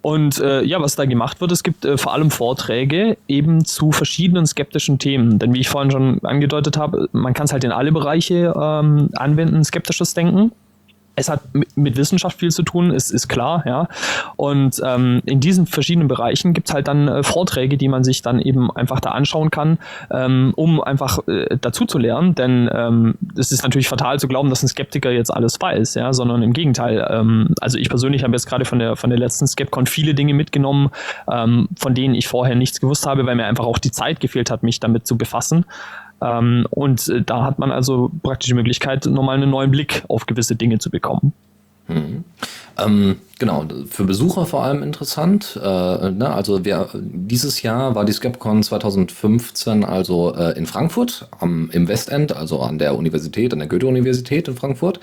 Und 0.00 0.38
äh, 0.38 0.62
ja, 0.62 0.80
was 0.80 0.96
da 0.96 1.04
gemacht 1.04 1.40
wird, 1.40 1.52
es 1.52 1.62
gibt 1.62 1.84
äh, 1.84 1.96
vor 1.96 2.12
allem 2.12 2.30
Vorträge 2.30 3.16
eben 3.28 3.64
zu 3.64 3.92
verschiedenen 3.92 4.46
skeptischen 4.46 4.98
Themen. 4.98 5.38
Denn 5.38 5.54
wie 5.54 5.60
ich 5.60 5.68
vorhin 5.68 5.90
schon 5.90 6.18
angedeutet 6.24 6.76
habe, 6.76 7.08
man 7.12 7.34
kann 7.34 7.44
es 7.44 7.52
halt 7.52 7.64
in 7.64 7.72
alle 7.72 7.92
Bereiche 7.92 8.54
ähm, 8.54 9.10
anwenden, 9.14 9.62
skeptisches 9.62 10.14
Denken 10.14 10.52
es 11.16 11.28
hat 11.28 11.40
mit 11.76 11.96
Wissenschaft 11.96 12.38
viel 12.38 12.50
zu 12.50 12.62
tun, 12.62 12.90
ist, 12.90 13.10
ist 13.10 13.28
klar, 13.28 13.62
ja. 13.66 13.88
Und 14.36 14.80
ähm, 14.84 15.22
in 15.24 15.40
diesen 15.40 15.66
verschiedenen 15.66 16.08
Bereichen 16.08 16.52
gibt 16.54 16.68
es 16.68 16.74
halt 16.74 16.88
dann 16.88 17.08
äh, 17.08 17.22
Vorträge, 17.22 17.76
die 17.76 17.88
man 17.88 18.04
sich 18.04 18.22
dann 18.22 18.40
eben 18.40 18.70
einfach 18.70 19.00
da 19.00 19.10
anschauen 19.10 19.50
kann, 19.50 19.78
ähm, 20.10 20.52
um 20.56 20.82
einfach 20.82 21.20
äh, 21.28 21.56
dazu 21.60 21.86
zu 21.86 21.98
lernen. 21.98 22.34
Denn 22.34 22.68
ähm, 22.72 23.14
es 23.38 23.52
ist 23.52 23.62
natürlich 23.62 23.88
fatal 23.88 24.18
zu 24.18 24.26
glauben, 24.26 24.50
dass 24.50 24.62
ein 24.62 24.68
Skeptiker 24.68 25.10
jetzt 25.10 25.30
alles 25.30 25.60
weiß, 25.60 25.94
ja, 25.94 26.12
sondern 26.12 26.42
im 26.42 26.52
Gegenteil. 26.52 27.06
Ähm, 27.08 27.54
also 27.60 27.78
ich 27.78 27.88
persönlich 27.88 28.24
habe 28.24 28.32
jetzt 28.32 28.46
gerade 28.46 28.64
von 28.64 28.78
der 28.78 28.96
von 28.96 29.10
der 29.10 29.18
letzten 29.18 29.46
Skepcon 29.46 29.86
viele 29.86 30.14
Dinge 30.14 30.34
mitgenommen, 30.34 30.90
ähm, 31.30 31.68
von 31.76 31.94
denen 31.94 32.14
ich 32.14 32.26
vorher 32.26 32.56
nichts 32.56 32.80
gewusst 32.80 33.06
habe, 33.06 33.24
weil 33.26 33.36
mir 33.36 33.46
einfach 33.46 33.66
auch 33.66 33.78
die 33.78 33.90
Zeit 33.90 34.20
gefehlt 34.20 34.50
hat, 34.50 34.62
mich 34.62 34.80
damit 34.80 35.06
zu 35.06 35.16
befassen. 35.16 35.64
Ähm, 36.20 36.66
und 36.70 37.08
äh, 37.08 37.22
da 37.22 37.44
hat 37.44 37.58
man 37.58 37.70
also 37.70 38.10
praktisch 38.22 38.48
die 38.48 38.54
Möglichkeit, 38.54 39.06
nochmal 39.06 39.36
einen 39.36 39.50
neuen 39.50 39.70
Blick 39.70 40.04
auf 40.08 40.26
gewisse 40.26 40.56
Dinge 40.56 40.78
zu 40.78 40.90
bekommen. 40.90 41.32
Mhm. 41.88 42.24
Ähm, 42.76 43.16
genau, 43.38 43.66
für 43.88 44.04
Besucher 44.04 44.46
vor 44.46 44.64
allem 44.64 44.82
interessant. 44.82 45.58
Äh, 45.62 46.10
ne, 46.10 46.30
also 46.32 46.64
wir, 46.64 46.88
dieses 46.94 47.62
Jahr 47.62 47.94
war 47.94 48.04
die 48.04 48.12
Skepcon 48.12 48.62
2015 48.62 49.84
also 49.84 50.34
äh, 50.34 50.56
in 50.58 50.66
Frankfurt, 50.66 51.28
am, 51.38 51.70
im 51.70 51.86
Westend, 51.86 52.34
also 52.34 52.60
an 52.60 52.78
der 52.78 52.96
Universität, 52.96 53.52
an 53.52 53.60
der 53.60 53.68
Goethe-Universität 53.68 54.48
in 54.48 54.56
Frankfurt. 54.56 54.98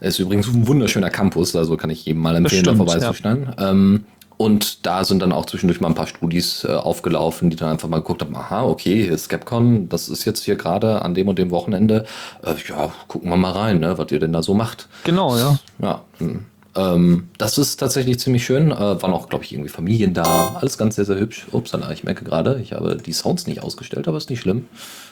Ist 0.00 0.18
übrigens 0.18 0.48
ein 0.48 0.66
wunderschöner 0.66 1.08
Campus, 1.08 1.56
also 1.56 1.76
kann 1.78 1.88
ich 1.88 2.04
jedem 2.04 2.20
mal 2.20 2.36
empfehlen, 2.36 2.64
da 2.64 2.74
vorbeizuschneiden. 2.74 3.48
Ja. 3.56 3.70
Ähm, 3.70 4.04
und 4.36 4.86
da 4.86 5.04
sind 5.04 5.20
dann 5.22 5.32
auch 5.32 5.46
zwischendurch 5.46 5.80
mal 5.80 5.88
ein 5.88 5.94
paar 5.94 6.06
Studis 6.06 6.64
äh, 6.64 6.72
aufgelaufen, 6.72 7.50
die 7.50 7.56
dann 7.56 7.70
einfach 7.70 7.88
mal 7.88 7.98
geguckt 7.98 8.22
haben, 8.22 8.36
aha, 8.36 8.64
okay, 8.64 9.04
hier 9.04 9.12
ist 9.12 9.28
Capcom, 9.28 9.88
das 9.88 10.08
ist 10.08 10.24
jetzt 10.24 10.44
hier 10.44 10.56
gerade 10.56 11.02
an 11.02 11.14
dem 11.14 11.28
und 11.28 11.38
dem 11.38 11.50
Wochenende. 11.50 12.04
Äh, 12.42 12.54
ja, 12.68 12.92
gucken 13.08 13.30
wir 13.30 13.36
mal 13.36 13.52
rein, 13.52 13.80
ne, 13.80 13.96
was 13.96 14.10
ihr 14.12 14.20
denn 14.20 14.32
da 14.32 14.42
so 14.42 14.54
macht. 14.54 14.88
Genau, 15.04 15.36
ja. 15.36 15.58
Ja. 15.78 16.02
Hm. 16.18 16.44
Ähm, 16.76 17.28
das 17.38 17.56
ist 17.56 17.78
tatsächlich 17.78 18.18
ziemlich 18.20 18.44
schön. 18.44 18.70
Äh, 18.70 18.78
waren 18.78 19.12
auch, 19.12 19.28
glaube 19.28 19.44
ich, 19.44 19.52
irgendwie 19.52 19.70
Familien 19.70 20.12
da. 20.12 20.56
Alles 20.60 20.76
ganz 20.76 20.96
sehr, 20.96 21.06
sehr 21.06 21.18
hübsch. 21.18 21.46
Ups, 21.52 21.72
ich 21.92 22.04
merke 22.04 22.24
gerade, 22.24 22.60
ich 22.62 22.74
habe 22.74 22.96
die 22.96 23.12
Sounds 23.12 23.46
nicht 23.46 23.62
ausgestellt, 23.62 24.06
aber 24.06 24.18
ist 24.18 24.28
nicht 24.28 24.40
schlimm. 24.40 24.66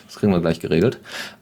Das 0.07 0.17
kriegen 0.17 0.33
wir 0.33 0.41
gleich 0.41 0.61
geregelt. 0.61 0.99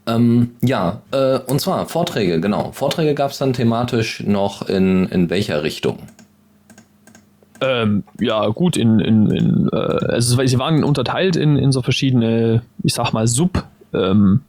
Ähm, 0.07 0.55
ja, 0.61 1.01
äh, 1.11 1.39
und 1.39 1.59
zwar 1.59 1.87
Vorträge, 1.87 2.39
genau. 2.39 2.71
Vorträge 2.71 3.13
gab 3.13 3.31
es 3.31 3.37
dann 3.37 3.51
thematisch 3.51 4.23
noch 4.25 4.67
in, 4.69 5.05
in 5.07 5.29
welcher 5.29 5.63
Richtung? 5.63 5.99
Ähm, 7.65 8.03
ja, 8.19 8.45
gut, 8.47 8.75
in, 8.75 8.99
in, 8.99 9.31
in 9.31 9.69
äh, 9.71 9.75
also 9.75 10.45
sie 10.45 10.59
waren 10.59 10.83
unterteilt 10.83 11.37
in, 11.37 11.55
in 11.55 11.71
so 11.71 11.81
verschiedene, 11.81 12.61
ich 12.83 12.93
sag 12.93 13.13
mal, 13.13 13.25
Sub- 13.25 13.63
ähm, 13.93 14.41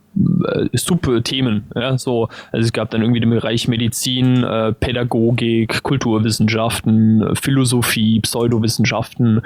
äh, 0.47 0.68
Subthemen. 0.76 1.64
Ja, 1.76 1.97
so, 1.97 2.28
also 2.50 2.64
es 2.64 2.73
gab 2.73 2.90
dann 2.90 3.02
irgendwie 3.02 3.21
den 3.21 3.30
Bereich 3.30 3.68
Medizin, 3.68 4.42
äh, 4.42 4.73
Pädagogik, 4.73 5.83
Kulturwissenschaften, 5.83 7.37
Philosophie, 7.37 8.21
Pseudowissenschaften, 8.21 9.42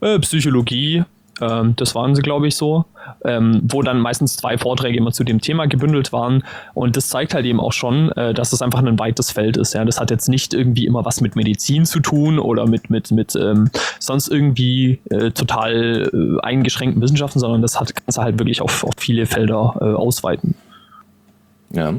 äh, 0.00 0.18
Psychologie. 0.18 1.04
Ähm, 1.42 1.74
das 1.76 1.94
waren 1.94 2.14
sie, 2.14 2.22
glaube 2.22 2.48
ich, 2.48 2.56
so 2.56 2.86
ähm, 3.24 3.60
wo 3.64 3.82
dann 3.82 4.00
meistens 4.00 4.36
zwei 4.36 4.58
Vorträge 4.58 4.96
immer 4.96 5.12
zu 5.12 5.24
dem 5.24 5.40
Thema 5.40 5.66
gebündelt 5.66 6.12
waren. 6.12 6.44
Und 6.74 6.96
das 6.96 7.08
zeigt 7.08 7.34
halt 7.34 7.44
eben 7.44 7.60
auch 7.60 7.72
schon, 7.72 8.10
äh, 8.12 8.34
dass 8.34 8.50
das 8.50 8.62
einfach 8.62 8.82
ein 8.82 8.98
weites 8.98 9.30
Feld 9.30 9.56
ist. 9.56 9.74
Ja? 9.74 9.84
Das 9.84 10.00
hat 10.00 10.10
jetzt 10.10 10.28
nicht 10.28 10.54
irgendwie 10.54 10.86
immer 10.86 11.04
was 11.04 11.20
mit 11.20 11.36
Medizin 11.36 11.84
zu 11.84 12.00
tun 12.00 12.38
oder 12.38 12.66
mit, 12.66 12.90
mit, 12.90 13.10
mit 13.10 13.34
ähm, 13.36 13.70
sonst 13.98 14.28
irgendwie 14.28 15.00
äh, 15.10 15.30
total 15.30 16.10
äh, 16.12 16.40
eingeschränkten 16.42 17.02
Wissenschaften, 17.02 17.38
sondern 17.38 17.62
das 17.62 17.78
hat, 17.78 17.94
kannst 17.94 18.18
du 18.18 18.22
halt 18.22 18.38
wirklich 18.38 18.60
auf, 18.60 18.84
auf 18.84 18.94
viele 18.96 19.26
Felder 19.26 19.74
äh, 19.80 19.84
ausweiten. 19.84 20.54
Ja. 21.70 21.94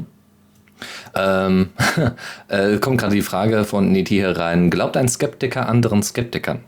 Ähm, 1.14 1.70
äh, 2.48 2.78
kommt 2.78 2.98
gerade 2.98 3.14
die 3.14 3.22
Frage 3.22 3.64
von 3.64 3.90
Neti 3.92 4.14
hier 4.14 4.36
rein. 4.36 4.70
Glaubt 4.70 4.96
ein 4.96 5.08
Skeptiker 5.08 5.68
anderen 5.68 6.02
Skeptikern? 6.02 6.60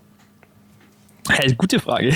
Hey, 1.28 1.54
gute 1.54 1.80
Frage. 1.80 2.12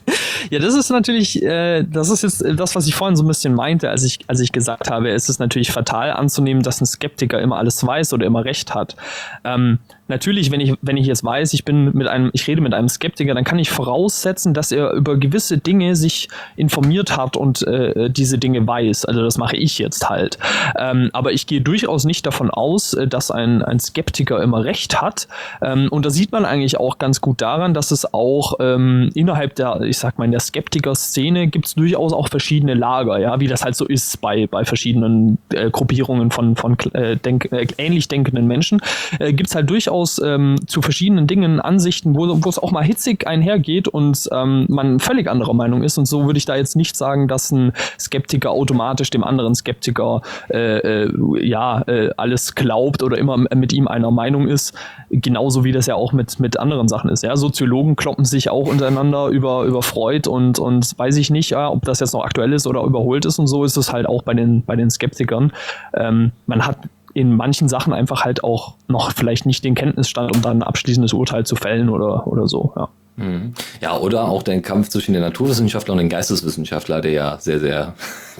ja, 0.50 0.58
das 0.58 0.74
ist 0.74 0.90
natürlich, 0.90 1.42
äh, 1.42 1.84
das 1.84 2.10
ist 2.10 2.22
jetzt 2.22 2.44
das, 2.58 2.74
was 2.74 2.86
ich 2.86 2.94
vorhin 2.94 3.16
so 3.16 3.22
ein 3.22 3.28
bisschen 3.28 3.54
meinte, 3.54 3.90
als 3.90 4.04
ich, 4.04 4.18
als 4.26 4.40
ich 4.40 4.52
gesagt 4.52 4.90
habe, 4.90 5.10
es 5.10 5.28
ist 5.28 5.38
natürlich 5.38 5.70
fatal 5.70 6.10
anzunehmen, 6.10 6.62
dass 6.62 6.80
ein 6.80 6.86
Skeptiker 6.86 7.40
immer 7.40 7.56
alles 7.56 7.86
weiß 7.86 8.12
oder 8.12 8.26
immer 8.26 8.44
recht 8.44 8.74
hat. 8.74 8.96
Ähm, 9.44 9.78
natürlich, 10.08 10.50
wenn 10.50 10.60
ich, 10.60 10.74
wenn 10.82 10.96
ich 10.96 11.06
jetzt 11.06 11.24
weiß, 11.24 11.52
ich 11.52 11.64
bin 11.64 11.92
mit 11.94 12.08
einem, 12.08 12.30
ich 12.32 12.46
rede 12.46 12.60
mit 12.60 12.74
einem 12.74 12.88
Skeptiker, 12.88 13.34
dann 13.34 13.44
kann 13.44 13.58
ich 13.58 13.70
voraussetzen, 13.70 14.54
dass 14.54 14.72
er 14.72 14.92
über 14.92 15.16
gewisse 15.16 15.58
Dinge 15.58 15.96
sich 15.96 16.28
informiert 16.56 17.16
hat 17.16 17.36
und 17.36 17.66
äh, 17.66 18.10
diese 18.10 18.38
Dinge 18.38 18.66
weiß. 18.66 19.04
Also 19.04 19.22
das 19.22 19.38
mache 19.38 19.56
ich 19.56 19.78
jetzt 19.78 20.08
halt. 20.08 20.38
Ähm, 20.76 21.10
aber 21.12 21.32
ich 21.32 21.46
gehe 21.46 21.60
durchaus 21.60 22.04
nicht 22.04 22.26
davon 22.26 22.50
aus, 22.50 22.94
äh, 22.94 23.06
dass 23.06 23.30
ein, 23.30 23.62
ein 23.62 23.78
Skeptiker 23.80 24.42
immer 24.42 24.64
recht 24.64 25.00
hat. 25.00 25.28
Ähm, 25.62 25.88
und 25.90 26.06
da 26.06 26.10
sieht 26.10 26.32
man 26.32 26.44
eigentlich 26.44 26.78
auch 26.78 26.98
ganz 26.98 27.20
gut 27.20 27.40
daran, 27.40 27.74
dass 27.74 27.90
es 27.90 28.12
auch 28.12 28.54
ähm, 28.60 29.10
innerhalb 29.14 29.54
der, 29.56 29.82
ich 29.82 29.98
sag 29.98 30.18
mal, 30.18 30.24
in 30.24 30.32
der 30.32 30.40
Skeptiker-Szene 30.40 31.48
gibt 31.48 31.66
es 31.66 31.74
durchaus 31.74 32.12
auch 32.12 32.28
verschiedene 32.28 32.74
Lager, 32.74 33.18
ja, 33.18 33.40
wie 33.40 33.46
das 33.46 33.64
halt 33.64 33.76
so 33.76 33.86
ist 33.86 34.20
bei, 34.20 34.46
bei 34.46 34.64
verschiedenen 34.64 35.38
äh, 35.52 35.70
Gruppierungen 35.70 36.30
von, 36.30 36.56
von 36.56 36.76
äh, 36.94 37.16
denk, 37.16 37.52
äh, 37.52 37.66
ähnlich 37.78 38.08
denkenden 38.08 38.46
Menschen. 38.46 38.80
Äh, 39.18 39.32
gibt 39.32 39.48
es 39.50 39.54
halt 39.54 39.68
durchaus 39.68 39.97
ähm, 40.24 40.56
zu 40.66 40.82
verschiedenen 40.82 41.26
Dingen 41.26 41.60
Ansichten, 41.60 42.16
wo, 42.16 42.44
wo 42.44 42.48
es 42.48 42.58
auch 42.58 42.70
mal 42.70 42.84
hitzig 42.84 43.26
einhergeht 43.26 43.88
und 43.88 44.28
ähm, 44.32 44.66
man 44.68 45.00
völlig 45.00 45.28
anderer 45.28 45.54
Meinung 45.54 45.82
ist. 45.82 45.98
Und 45.98 46.06
so 46.06 46.26
würde 46.26 46.38
ich 46.38 46.44
da 46.44 46.56
jetzt 46.56 46.76
nicht 46.76 46.96
sagen, 46.96 47.28
dass 47.28 47.50
ein 47.50 47.72
Skeptiker 47.98 48.50
automatisch 48.50 49.10
dem 49.10 49.24
anderen 49.24 49.54
Skeptiker 49.54 50.22
äh, 50.50 50.78
äh, 50.78 51.46
ja 51.46 51.82
äh, 51.82 52.10
alles 52.16 52.54
glaubt 52.54 53.02
oder 53.02 53.18
immer 53.18 53.36
mit 53.36 53.72
ihm 53.72 53.88
einer 53.88 54.10
Meinung 54.10 54.48
ist. 54.48 54.74
Genauso 55.10 55.64
wie 55.64 55.72
das 55.72 55.86
ja 55.86 55.94
auch 55.94 56.12
mit, 56.12 56.38
mit 56.40 56.58
anderen 56.58 56.88
Sachen 56.88 57.10
ist. 57.10 57.22
Ja, 57.22 57.36
Soziologen 57.36 57.96
kloppen 57.96 58.24
sich 58.24 58.50
auch 58.50 58.68
untereinander 58.68 59.28
über, 59.28 59.64
über 59.64 59.82
Freud 59.82 60.28
und, 60.28 60.58
und 60.58 60.98
weiß 60.98 61.16
ich 61.16 61.30
nicht, 61.30 61.50
ja, 61.50 61.68
ob 61.68 61.84
das 61.84 62.00
jetzt 62.00 62.12
noch 62.12 62.24
aktuell 62.24 62.52
ist 62.52 62.66
oder 62.66 62.82
überholt 62.82 63.24
ist 63.24 63.38
und 63.38 63.46
so 63.46 63.64
ist 63.64 63.76
es 63.76 63.92
halt 63.92 64.06
auch 64.06 64.22
bei 64.22 64.34
den, 64.34 64.62
bei 64.64 64.76
den 64.76 64.90
Skeptikern. 64.90 65.52
Ähm, 65.94 66.32
man 66.46 66.66
hat 66.66 66.78
in 67.14 67.36
manchen 67.36 67.68
Sachen 67.68 67.92
einfach 67.92 68.24
halt 68.24 68.44
auch 68.44 68.74
noch 68.86 69.12
vielleicht 69.12 69.46
nicht 69.46 69.64
den 69.64 69.74
Kenntnisstand, 69.74 70.34
um 70.34 70.42
dann 70.42 70.58
ein 70.58 70.62
abschließendes 70.62 71.12
Urteil 71.12 71.44
zu 71.44 71.56
fällen 71.56 71.88
oder, 71.88 72.26
oder 72.26 72.46
so, 72.46 72.72
ja. 72.76 72.88
Mhm. 73.16 73.54
Ja, 73.80 73.96
oder 73.98 74.28
auch 74.28 74.44
der 74.44 74.62
Kampf 74.62 74.88
zwischen 74.90 75.12
den 75.12 75.22
Naturwissenschaftler 75.22 75.92
und 75.92 75.98
den 75.98 76.08
Geisteswissenschaftler, 76.08 77.00
der 77.00 77.10
ja 77.10 77.38
sehr, 77.40 77.58
sehr 77.58 77.94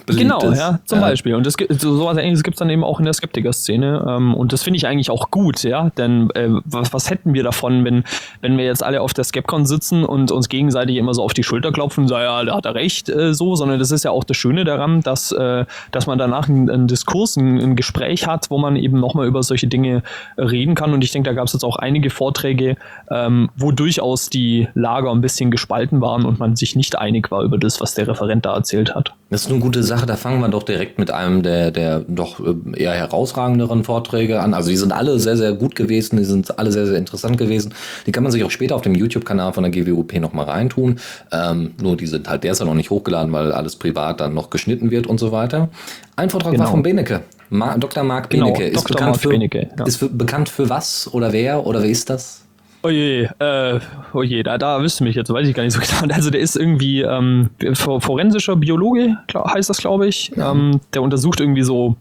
beliebt 0.06 0.22
genau, 0.22 0.40
ist. 0.50 0.58
ja, 0.58 0.80
zum 0.84 1.00
ja. 1.00 1.06
Beispiel. 1.06 1.34
Und 1.34 1.46
das 1.46 1.56
gibt, 1.56 1.80
so 1.80 1.96
sowas 1.96 2.16
ähnliches 2.16 2.42
gibt 2.42 2.56
es 2.56 2.58
dann 2.58 2.70
eben 2.70 2.84
auch 2.84 2.98
in 2.98 3.04
der 3.04 3.14
Skeptiker-Szene. 3.14 4.06
Ähm, 4.08 4.34
und 4.34 4.52
das 4.52 4.62
finde 4.62 4.76
ich 4.76 4.86
eigentlich 4.86 5.10
auch 5.10 5.30
gut, 5.30 5.62
ja. 5.62 5.90
Denn 5.90 6.30
äh, 6.30 6.48
was, 6.64 6.92
was 6.92 7.10
hätten 7.10 7.34
wir 7.34 7.42
davon, 7.42 7.84
wenn, 7.84 8.04
wenn 8.40 8.56
wir 8.56 8.64
jetzt 8.64 8.82
alle 8.82 9.00
auf 9.00 9.14
der 9.14 9.24
Skepcon 9.24 9.66
sitzen 9.66 10.04
und 10.04 10.30
uns 10.30 10.48
gegenseitig 10.48 10.96
immer 10.96 11.14
so 11.14 11.22
auf 11.22 11.34
die 11.34 11.42
Schulter 11.42 11.72
klopfen 11.72 12.04
und 12.04 12.08
sagen, 12.08 12.24
ja, 12.24 12.44
da 12.44 12.56
hat 12.56 12.66
er 12.66 12.74
recht, 12.74 13.08
äh, 13.08 13.34
so, 13.34 13.54
sondern 13.54 13.78
das 13.78 13.90
ist 13.90 14.04
ja 14.04 14.10
auch 14.10 14.24
das 14.24 14.36
Schöne 14.36 14.64
daran, 14.64 15.00
dass, 15.00 15.32
äh, 15.32 15.64
dass 15.90 16.06
man 16.06 16.18
danach 16.18 16.48
einen, 16.48 16.70
einen 16.70 16.88
Diskurs, 16.88 17.36
ein, 17.36 17.58
ein, 17.58 17.76
Gespräch 17.76 18.26
hat, 18.26 18.50
wo 18.50 18.58
man 18.58 18.76
eben 18.76 18.98
nochmal 18.98 19.26
über 19.26 19.42
solche 19.42 19.68
Dinge 19.68 20.02
reden 20.36 20.74
kann. 20.74 20.92
Und 20.92 21.04
ich 21.04 21.12
denke, 21.12 21.30
da 21.30 21.34
gab 21.34 21.46
es 21.46 21.52
jetzt 21.52 21.64
auch 21.64 21.76
einige 21.76 22.10
Vorträge, 22.10 22.76
ähm, 23.10 23.50
wo 23.56 23.72
durchaus 23.72 24.30
die 24.30 24.68
Lager 24.74 25.10
ein 25.10 25.20
bisschen 25.20 25.50
gespalten 25.50 26.00
waren 26.00 26.24
und 26.24 26.38
man 26.38 26.56
sich 26.56 26.76
nicht 26.76 26.98
einig 26.98 27.30
war 27.30 27.42
über 27.42 27.58
das, 27.58 27.80
was 27.80 27.94
der 27.94 28.08
Referent 28.08 28.46
da 28.46 28.54
erzählt 28.54 28.94
hat. 28.94 29.14
Das 29.30 29.42
ist 29.42 29.50
eine 29.50 29.60
gute 29.60 29.82
Sache. 29.82 30.06
Da 30.06 30.16
fangen 30.16 30.40
wir 30.40 30.48
doch 30.48 30.62
direkt 30.62 30.98
mit 30.98 31.10
einem 31.10 31.42
der, 31.42 31.70
der 31.70 32.00
doch 32.00 32.40
äh, 32.40 32.54
eher 32.82 32.92
herausragenderen 32.92 33.84
Vorträge 33.84 34.40
an. 34.40 34.54
Also 34.54 34.70
die 34.70 34.76
sind 34.76 34.92
alle 34.92 35.18
sehr, 35.18 35.36
sehr 35.36 35.52
gut 35.52 35.74
gewesen. 35.76 36.16
Die 36.16 36.24
sind 36.24 36.58
alle 36.58 36.72
sehr, 36.72 36.86
sehr 36.86 36.96
interessant 36.96 37.36
gewesen. 37.36 37.74
Die 38.06 38.12
kann 38.12 38.22
man 38.22 38.32
sich 38.32 38.42
auch 38.44 38.50
später 38.50 38.74
auf 38.74 38.82
dem 38.82 38.94
YouTube-Kanal 38.94 39.52
von 39.52 39.64
der 39.64 39.72
GWOP 39.72 40.14
nochmal 40.14 40.46
reintun. 40.46 40.98
Ähm, 41.30 41.74
nur 41.80 41.96
die 41.96 42.06
sind 42.06 42.28
halt, 42.28 42.42
der 42.42 42.52
ist 42.52 42.60
ja 42.60 42.64
noch 42.64 42.74
nicht 42.74 42.88
hochgeladen, 42.88 43.30
weil 43.32 43.52
alles 43.52 43.76
privat 43.76 44.20
dann 44.20 44.32
noch 44.32 44.48
geschnitten 44.48 44.90
wird 44.90 45.06
und 45.06 45.18
so 45.20 45.30
weiter. 45.30 45.68
Ein 46.16 46.30
Vortrag 46.30 46.52
genau. 46.52 46.64
war 46.64 46.70
von 46.70 46.82
Benecke. 46.82 47.20
Ma 47.50 47.76
Dr. 47.76 48.04
Marc 48.04 48.30
genau, 48.30 48.46
Benecke. 48.46 48.64
Ist, 48.64 48.76
Dr. 48.76 48.96
Bekannt 48.96 49.10
Mark 49.10 49.20
für, 49.20 49.28
Benecke, 49.28 49.68
ja. 49.78 49.84
ist 49.84 49.96
für, 49.96 50.08
bekannt 50.08 50.48
für 50.48 50.70
was 50.70 51.12
oder 51.12 51.32
wer 51.32 51.66
oder 51.66 51.82
wer 51.82 51.90
ist 51.90 52.08
das? 52.08 52.47
Oje, 52.82 53.28
oh 53.40 53.44
äh, 53.44 53.80
oje, 54.12 54.40
oh 54.40 54.42
da, 54.44 54.58
da 54.58 54.80
wüsste 54.80 55.02
mich 55.02 55.16
jetzt, 55.16 55.32
weiß 55.32 55.48
ich 55.48 55.54
gar 55.54 55.64
nicht 55.64 55.72
so 55.72 55.80
genau. 56.00 56.14
Also 56.14 56.30
der 56.30 56.40
ist 56.40 56.56
irgendwie 56.56 57.02
ähm, 57.02 57.50
forensischer 57.74 58.56
Biologe, 58.56 59.16
heißt 59.34 59.68
das, 59.68 59.78
glaube 59.78 60.06
ich. 60.06 60.32
Ja. 60.36 60.52
Ähm, 60.52 60.80
der 60.94 61.02
untersucht 61.02 61.40
irgendwie 61.40 61.62
so, 61.62 61.96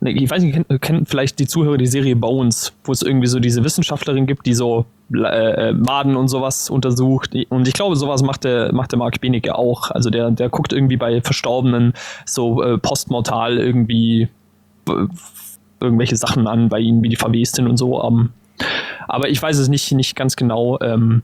ne, 0.00 0.12
ich 0.12 0.30
weiß 0.30 0.42
nicht, 0.42 0.58
kennen, 0.80 1.04
vielleicht 1.04 1.38
die 1.38 1.46
Zuhörer 1.46 1.76
die 1.76 1.86
Serie 1.86 2.16
Bones, 2.16 2.72
wo 2.84 2.92
es 2.92 3.02
irgendwie 3.02 3.26
so 3.26 3.38
diese 3.38 3.62
Wissenschaftlerin 3.64 4.26
gibt, 4.26 4.46
die 4.46 4.54
so 4.54 4.86
äh, 5.12 5.72
Maden 5.72 6.16
und 6.16 6.28
sowas 6.28 6.70
untersucht. 6.70 7.36
Und 7.50 7.68
ich 7.68 7.74
glaube, 7.74 7.94
sowas 7.94 8.22
macht 8.22 8.44
der, 8.44 8.72
macht 8.72 8.92
der 8.92 8.98
Mark 8.98 9.20
Benecke 9.20 9.54
auch. 9.58 9.90
Also 9.90 10.08
der, 10.08 10.30
der 10.30 10.48
guckt 10.48 10.72
irgendwie 10.72 10.96
bei 10.96 11.20
Verstorbenen 11.20 11.92
so 12.24 12.62
äh, 12.62 12.78
postmortal 12.78 13.58
irgendwie 13.58 14.28
irgendwelche 15.80 16.16
Sachen 16.16 16.46
an 16.46 16.70
bei 16.70 16.78
ihnen, 16.78 17.02
wie 17.02 17.10
die 17.10 17.16
verwest 17.16 17.56
sind 17.56 17.68
und 17.68 17.76
so. 17.76 18.02
Ähm, 18.02 18.30
aber 19.08 19.28
ich 19.28 19.40
weiß 19.40 19.58
es 19.58 19.68
nicht, 19.68 19.92
nicht 19.92 20.16
ganz 20.16 20.36
genau. 20.36 20.78
Ähm, 20.80 21.22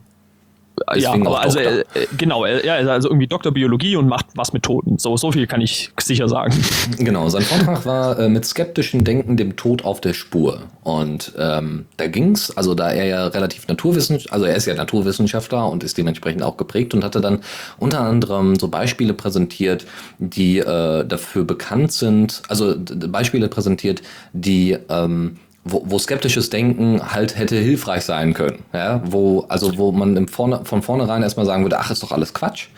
ja, 0.97 1.13
aber 1.13 1.41
also 1.41 1.59
äh, 1.59 1.85
genau, 2.17 2.45
er, 2.45 2.65
er 2.65 2.81
ist 2.81 2.89
also 2.89 3.09
irgendwie 3.09 3.27
Doktor 3.27 3.53
Biologie 3.53 3.97
und 3.97 4.09
macht 4.09 4.27
was 4.35 4.53
mit 4.53 4.63
Toten. 4.63 4.99
So, 4.99 5.17
so 5.17 5.31
viel 5.33 5.47
kann 5.47 5.61
ich 5.61 5.93
sicher 6.01 6.29
sagen. 6.29 6.55
Genau, 6.99 7.29
sein 7.29 7.43
Vortrag 7.43 7.87
war 7.87 8.19
äh, 8.19 8.29
mit 8.29 8.45
skeptischem 8.45 9.05
Denken 9.05 9.37
dem 9.37 9.57
Tod 9.57 9.85
auf 9.85 10.01
der 10.01 10.13
Spur. 10.13 10.63
Und 10.83 11.33
ähm, 11.39 11.87
da 11.97 12.09
ging's, 12.09 12.51
also 12.57 12.75
da 12.75 12.91
er 12.91 13.05
ja 13.05 13.27
relativ 13.29 13.69
Naturwissenschaftler, 13.69 14.33
also 14.33 14.47
er 14.47 14.57
ist 14.57 14.67
ja 14.67 14.75
Naturwissenschaftler 14.75 15.69
und 15.69 15.85
ist 15.85 15.97
dementsprechend 15.99 16.43
auch 16.43 16.57
geprägt 16.57 16.95
und 16.95 17.05
hatte 17.05 17.21
dann 17.21 17.41
unter 17.79 18.01
anderem 18.01 18.59
so 18.59 18.69
Beispiele 18.69 19.15
präsentiert, 19.15 19.87
die 20.19 20.59
äh, 20.59 21.05
dafür 21.05 21.45
bekannt 21.45 21.93
sind, 21.93 22.43
also 22.49 22.75
Beispiele 22.79 23.49
präsentiert, 23.49 24.03
die 24.33 24.77
ähm, 24.89 25.37
wo, 25.71 25.83
wo 25.87 25.99
skeptisches 25.99 26.51
Denken 26.51 27.01
halt 27.13 27.39
hätte 27.39 27.57
hilfreich 27.57 28.05
sein 28.05 28.35
können. 28.35 28.65
Ja? 28.73 29.01
Wo, 29.05 29.45
also 29.49 29.77
wo 29.79 29.93
man 29.93 30.17
im 30.17 30.29
Vorne, 30.29 30.65
von 30.65 30.83
vornherein 30.83 31.23
erstmal 31.23 31.47
sagen 31.47 31.65
würde, 31.65 31.79
ach, 31.79 31.91
ist 31.91 32.03
doch 32.03 32.13
alles 32.13 32.35
Quatsch. 32.35 32.69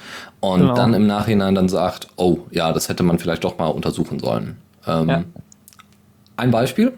Und 0.40 0.60
genau. 0.60 0.74
dann 0.74 0.94
im 0.94 1.06
Nachhinein 1.06 1.54
dann 1.54 1.68
sagt, 1.68 2.08
oh, 2.16 2.38
ja, 2.50 2.72
das 2.72 2.88
hätte 2.88 3.02
man 3.02 3.18
vielleicht 3.18 3.44
doch 3.44 3.58
mal 3.58 3.66
untersuchen 3.66 4.18
sollen. 4.18 4.56
Ähm, 4.86 5.08
ja. 5.08 5.24
Ein 6.36 6.50
Beispiel? 6.50 6.92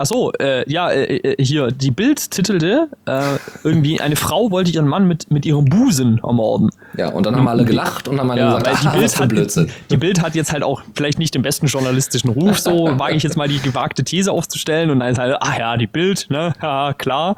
Ach 0.00 0.06
so, 0.06 0.32
äh, 0.34 0.70
ja, 0.70 0.90
äh, 0.90 1.16
äh, 1.16 1.44
hier, 1.44 1.72
die 1.72 1.90
Bild 1.90 2.30
titelte, 2.30 2.88
äh, 3.06 3.36
irgendwie, 3.64 4.00
eine 4.00 4.14
Frau 4.14 4.52
wollte 4.52 4.70
ihren 4.70 4.86
Mann 4.86 5.08
mit, 5.08 5.28
mit 5.30 5.44
ihrem 5.44 5.64
Busen 5.64 6.20
ermorden. 6.22 6.70
Ja, 6.96 7.08
und 7.08 7.26
dann 7.26 7.34
haben 7.34 7.48
alle 7.48 7.64
gelacht 7.64 8.06
und 8.06 8.20
haben 8.20 8.30
alle 8.30 8.40
ja, 8.40 8.58
gesagt, 8.58 8.84
die, 8.84 8.98
Bild 8.98 9.18
hat, 9.18 9.28
Blödsinn. 9.28 9.70
die 9.90 9.96
Bild 9.96 10.22
hat 10.22 10.36
jetzt 10.36 10.52
halt 10.52 10.62
auch 10.62 10.82
vielleicht 10.94 11.18
nicht 11.18 11.34
den 11.34 11.42
besten 11.42 11.66
journalistischen 11.66 12.30
Ruf, 12.30 12.60
so 12.60 12.86
wage 12.98 13.16
ich 13.16 13.24
jetzt 13.24 13.36
mal 13.36 13.48
die 13.48 13.58
gewagte 13.58 14.04
These 14.04 14.30
aufzustellen 14.30 14.90
und 14.90 15.00
dann 15.00 15.10
ist 15.10 15.18
halt, 15.18 15.36
ach 15.40 15.58
ja, 15.58 15.76
die 15.76 15.88
Bild, 15.88 16.26
ne, 16.30 16.52
ja, 16.62 16.94
klar. 16.94 17.34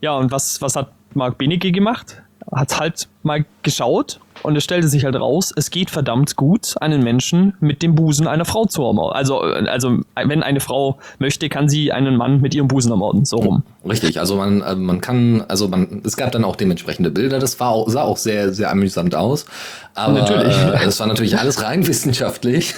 Ja, 0.00 0.14
und 0.14 0.32
was, 0.32 0.62
was 0.62 0.76
hat 0.76 0.92
Marc 1.12 1.36
Benecke 1.36 1.70
gemacht? 1.70 2.22
Hat 2.50 2.80
halt 2.80 3.08
mal 3.22 3.44
geschaut 3.62 4.20
und 4.42 4.56
es 4.56 4.64
stellte 4.64 4.88
sich 4.88 5.04
halt 5.04 5.16
raus, 5.16 5.52
es 5.54 5.70
geht 5.70 5.90
verdammt 5.90 6.36
gut, 6.36 6.74
einen 6.80 7.02
Menschen 7.02 7.54
mit 7.60 7.82
dem 7.82 7.94
Busen 7.94 8.26
einer 8.26 8.44
Frau 8.44 8.66
zu 8.66 8.82
ermorden. 8.82 9.16
Also, 9.16 9.40
also 9.40 9.98
wenn 10.14 10.42
eine 10.42 10.60
Frau 10.60 10.98
möchte, 11.18 11.48
kann 11.48 11.68
sie 11.68 11.92
einen 11.92 12.16
Mann 12.16 12.40
mit 12.40 12.54
ihrem 12.54 12.68
Busen 12.68 12.90
ermorden. 12.90 13.24
So 13.24 13.36
rum. 13.36 13.62
Richtig, 13.88 14.18
also 14.20 14.36
man, 14.36 14.62
äh, 14.62 14.74
man 14.74 15.00
kann, 15.00 15.44
also 15.48 15.68
man, 15.68 16.02
es 16.04 16.16
gab 16.16 16.32
dann 16.32 16.44
auch 16.44 16.56
dementsprechende 16.56 17.10
Bilder, 17.10 17.38
das 17.38 17.60
war 17.60 17.70
auch, 17.70 17.88
sah 17.88 18.02
auch 18.02 18.16
sehr, 18.16 18.52
sehr 18.52 18.70
amüsant 18.70 19.14
aus. 19.14 19.46
Aber 19.94 20.14
natürlich. 20.14 20.56
Äh, 20.56 20.86
es 20.86 20.98
war 21.00 21.06
natürlich 21.06 21.38
alles 21.38 21.62
rein 21.62 21.86
wissenschaftlich. 21.86 22.74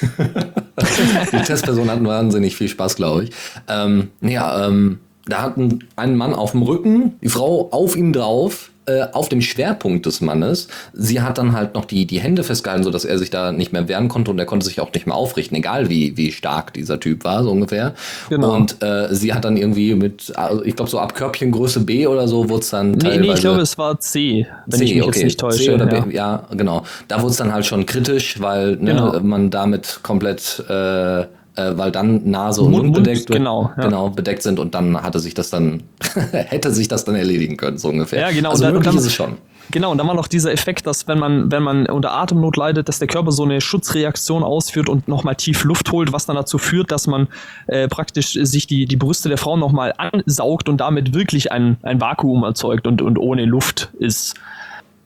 Die 1.32 1.42
Testpersonen 1.42 1.90
hatten 1.90 2.06
wahnsinnig 2.06 2.56
viel 2.56 2.68
Spaß, 2.68 2.96
glaube 2.96 3.24
ich. 3.24 3.30
Ähm, 3.68 4.08
ja, 4.20 4.66
ähm, 4.66 4.98
da 5.26 5.42
hatten 5.42 5.80
einen 5.96 6.16
Mann 6.16 6.34
auf 6.34 6.52
dem 6.52 6.62
Rücken, 6.62 7.18
die 7.22 7.28
Frau 7.28 7.68
auf 7.70 7.96
ihm 7.96 8.12
drauf 8.12 8.71
äh, 8.86 9.04
auf 9.12 9.28
dem 9.28 9.40
Schwerpunkt 9.40 10.06
des 10.06 10.20
Mannes. 10.20 10.68
Sie 10.92 11.20
hat 11.20 11.38
dann 11.38 11.52
halt 11.52 11.74
noch 11.74 11.84
die, 11.84 12.06
die 12.06 12.20
Hände 12.20 12.42
festgehalten, 12.42 12.82
sodass 12.84 13.04
er 13.04 13.18
sich 13.18 13.30
da 13.30 13.52
nicht 13.52 13.72
mehr 13.72 13.86
wehren 13.88 14.08
konnte 14.08 14.30
und 14.30 14.38
er 14.38 14.44
konnte 14.44 14.66
sich 14.66 14.80
auch 14.80 14.92
nicht 14.92 15.06
mehr 15.06 15.14
aufrichten, 15.14 15.56
egal 15.56 15.88
wie, 15.88 16.16
wie 16.16 16.32
stark 16.32 16.74
dieser 16.74 16.98
Typ 16.98 17.24
war, 17.24 17.44
so 17.44 17.50
ungefähr. 17.50 17.94
Genau. 18.28 18.54
Und 18.54 18.82
äh, 18.82 19.14
sie 19.14 19.34
hat 19.34 19.44
dann 19.44 19.56
irgendwie 19.56 19.94
mit, 19.94 20.32
also 20.36 20.64
ich 20.64 20.74
glaube, 20.74 20.90
so 20.90 20.98
ab 20.98 21.14
Körbchengröße 21.14 21.80
B 21.80 22.06
oder 22.06 22.26
so 22.26 22.48
wurde 22.48 22.62
es 22.62 22.70
dann. 22.70 22.92
Nee, 22.92 23.18
nee, 23.18 23.32
ich 23.32 23.40
glaube, 23.40 23.60
es 23.60 23.78
war 23.78 23.98
C, 24.00 24.46
wenn 24.66 24.78
C, 24.78 24.84
ich 24.84 24.94
mich 24.94 25.02
okay. 25.02 25.10
jetzt 25.18 25.24
nicht 25.24 25.40
täusche. 25.40 25.64
C 25.64 25.74
oder 25.74 25.92
ja. 25.92 26.00
B, 26.00 26.14
ja, 26.14 26.42
genau. 26.50 26.84
Da 27.08 27.20
wurde 27.20 27.30
es 27.30 27.36
dann 27.36 27.52
halt 27.52 27.66
schon 27.66 27.86
kritisch, 27.86 28.40
weil 28.40 28.76
ne, 28.76 28.92
genau. 28.92 29.20
man 29.20 29.50
damit 29.50 30.00
komplett. 30.02 30.64
Äh, 30.68 31.26
äh, 31.56 31.72
weil 31.76 31.92
dann 31.92 32.30
Nase 32.30 32.62
und 32.62 32.70
Mund, 32.70 32.84
Mund 32.84 32.94
bedeckt, 32.94 33.28
Mund, 33.28 33.38
genau, 33.38 33.70
ja. 33.76 33.84
genau, 33.84 34.10
bedeckt 34.10 34.42
sind 34.42 34.58
und 34.58 34.74
dann 34.74 35.02
hatte 35.02 35.20
sich 35.20 35.34
das 35.34 35.50
dann, 35.50 35.82
hätte 36.32 36.70
sich 36.70 36.88
das 36.88 37.04
dann 37.04 37.14
erledigen 37.14 37.56
können, 37.56 37.78
so 37.78 37.88
ungefähr. 37.88 38.20
Ja, 38.20 38.30
genau. 38.30 38.50
Also 38.50 38.64
und 38.66 38.72
möglich 38.72 38.90
dann, 38.90 38.98
ist 38.98 39.06
es 39.06 39.14
schon. 39.14 39.36
Genau, 39.70 39.92
und 39.92 39.98
dann 39.98 40.06
war 40.06 40.14
noch 40.14 40.28
dieser 40.28 40.52
Effekt, 40.52 40.86
dass 40.86 41.06
wenn 41.08 41.18
man, 41.18 41.50
wenn 41.52 41.62
man 41.62 41.86
unter 41.86 42.12
Atemnot 42.12 42.56
leidet, 42.56 42.88
dass 42.88 42.98
der 42.98 43.08
Körper 43.08 43.32
so 43.32 43.44
eine 43.44 43.60
Schutzreaktion 43.60 44.42
ausführt 44.42 44.88
und 44.88 45.08
nochmal 45.08 45.36
tief 45.36 45.64
Luft 45.64 45.92
holt, 45.92 46.12
was 46.12 46.26
dann 46.26 46.36
dazu 46.36 46.58
führt, 46.58 46.90
dass 46.90 47.06
man 47.06 47.28
äh, 47.68 47.88
praktisch 47.88 48.32
sich 48.32 48.66
die, 48.66 48.86
die 48.86 48.96
Brüste 48.96 49.28
der 49.28 49.38
Frau 49.38 49.56
nochmal 49.56 49.94
ansaugt 49.96 50.68
und 50.68 50.78
damit 50.78 51.14
wirklich 51.14 51.52
ein, 51.52 51.76
ein 51.82 52.00
Vakuum 52.00 52.42
erzeugt 52.42 52.86
und, 52.86 53.02
und 53.02 53.18
ohne 53.18 53.44
Luft 53.44 53.90
ist. 53.98 54.34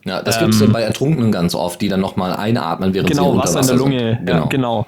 Ja, 0.04 0.22
das 0.22 0.36
ähm, 0.36 0.50
gibt 0.50 0.62
es 0.62 0.72
bei 0.72 0.82
Ertrunkenen 0.82 1.32
ganz 1.32 1.54
oft, 1.54 1.80
die 1.80 1.88
dann 1.88 2.00
nochmal 2.00 2.34
einatmen, 2.34 2.94
während 2.94 3.10
genau, 3.10 3.24
sie 3.24 3.28
unter 3.30 3.42
Wasser 3.42 3.60
in 3.60 3.66
der 3.66 3.76
Lunge, 3.76 3.98
sind. 3.98 4.26
Genau. 4.26 4.38
Ja, 4.38 4.46
genau. 4.46 4.86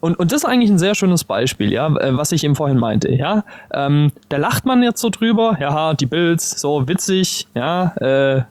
Und, 0.00 0.18
und 0.18 0.32
das 0.32 0.42
ist 0.42 0.44
eigentlich 0.44 0.70
ein 0.70 0.78
sehr 0.78 0.94
schönes 0.94 1.24
Beispiel, 1.24 1.72
ja, 1.72 1.88
äh, 1.96 2.16
was 2.16 2.32
ich 2.32 2.44
eben 2.44 2.54
vorhin 2.54 2.78
meinte, 2.78 3.10
ja. 3.12 3.44
Ähm, 3.72 4.12
da 4.28 4.36
lacht 4.36 4.64
man 4.64 4.82
jetzt 4.82 5.00
so 5.00 5.10
drüber, 5.10 5.56
ja, 5.60 5.94
die 5.94 6.06
Bilds, 6.06 6.60
so 6.60 6.86
witzig, 6.88 7.48
ja, 7.54 7.94
äh, 7.96 8.42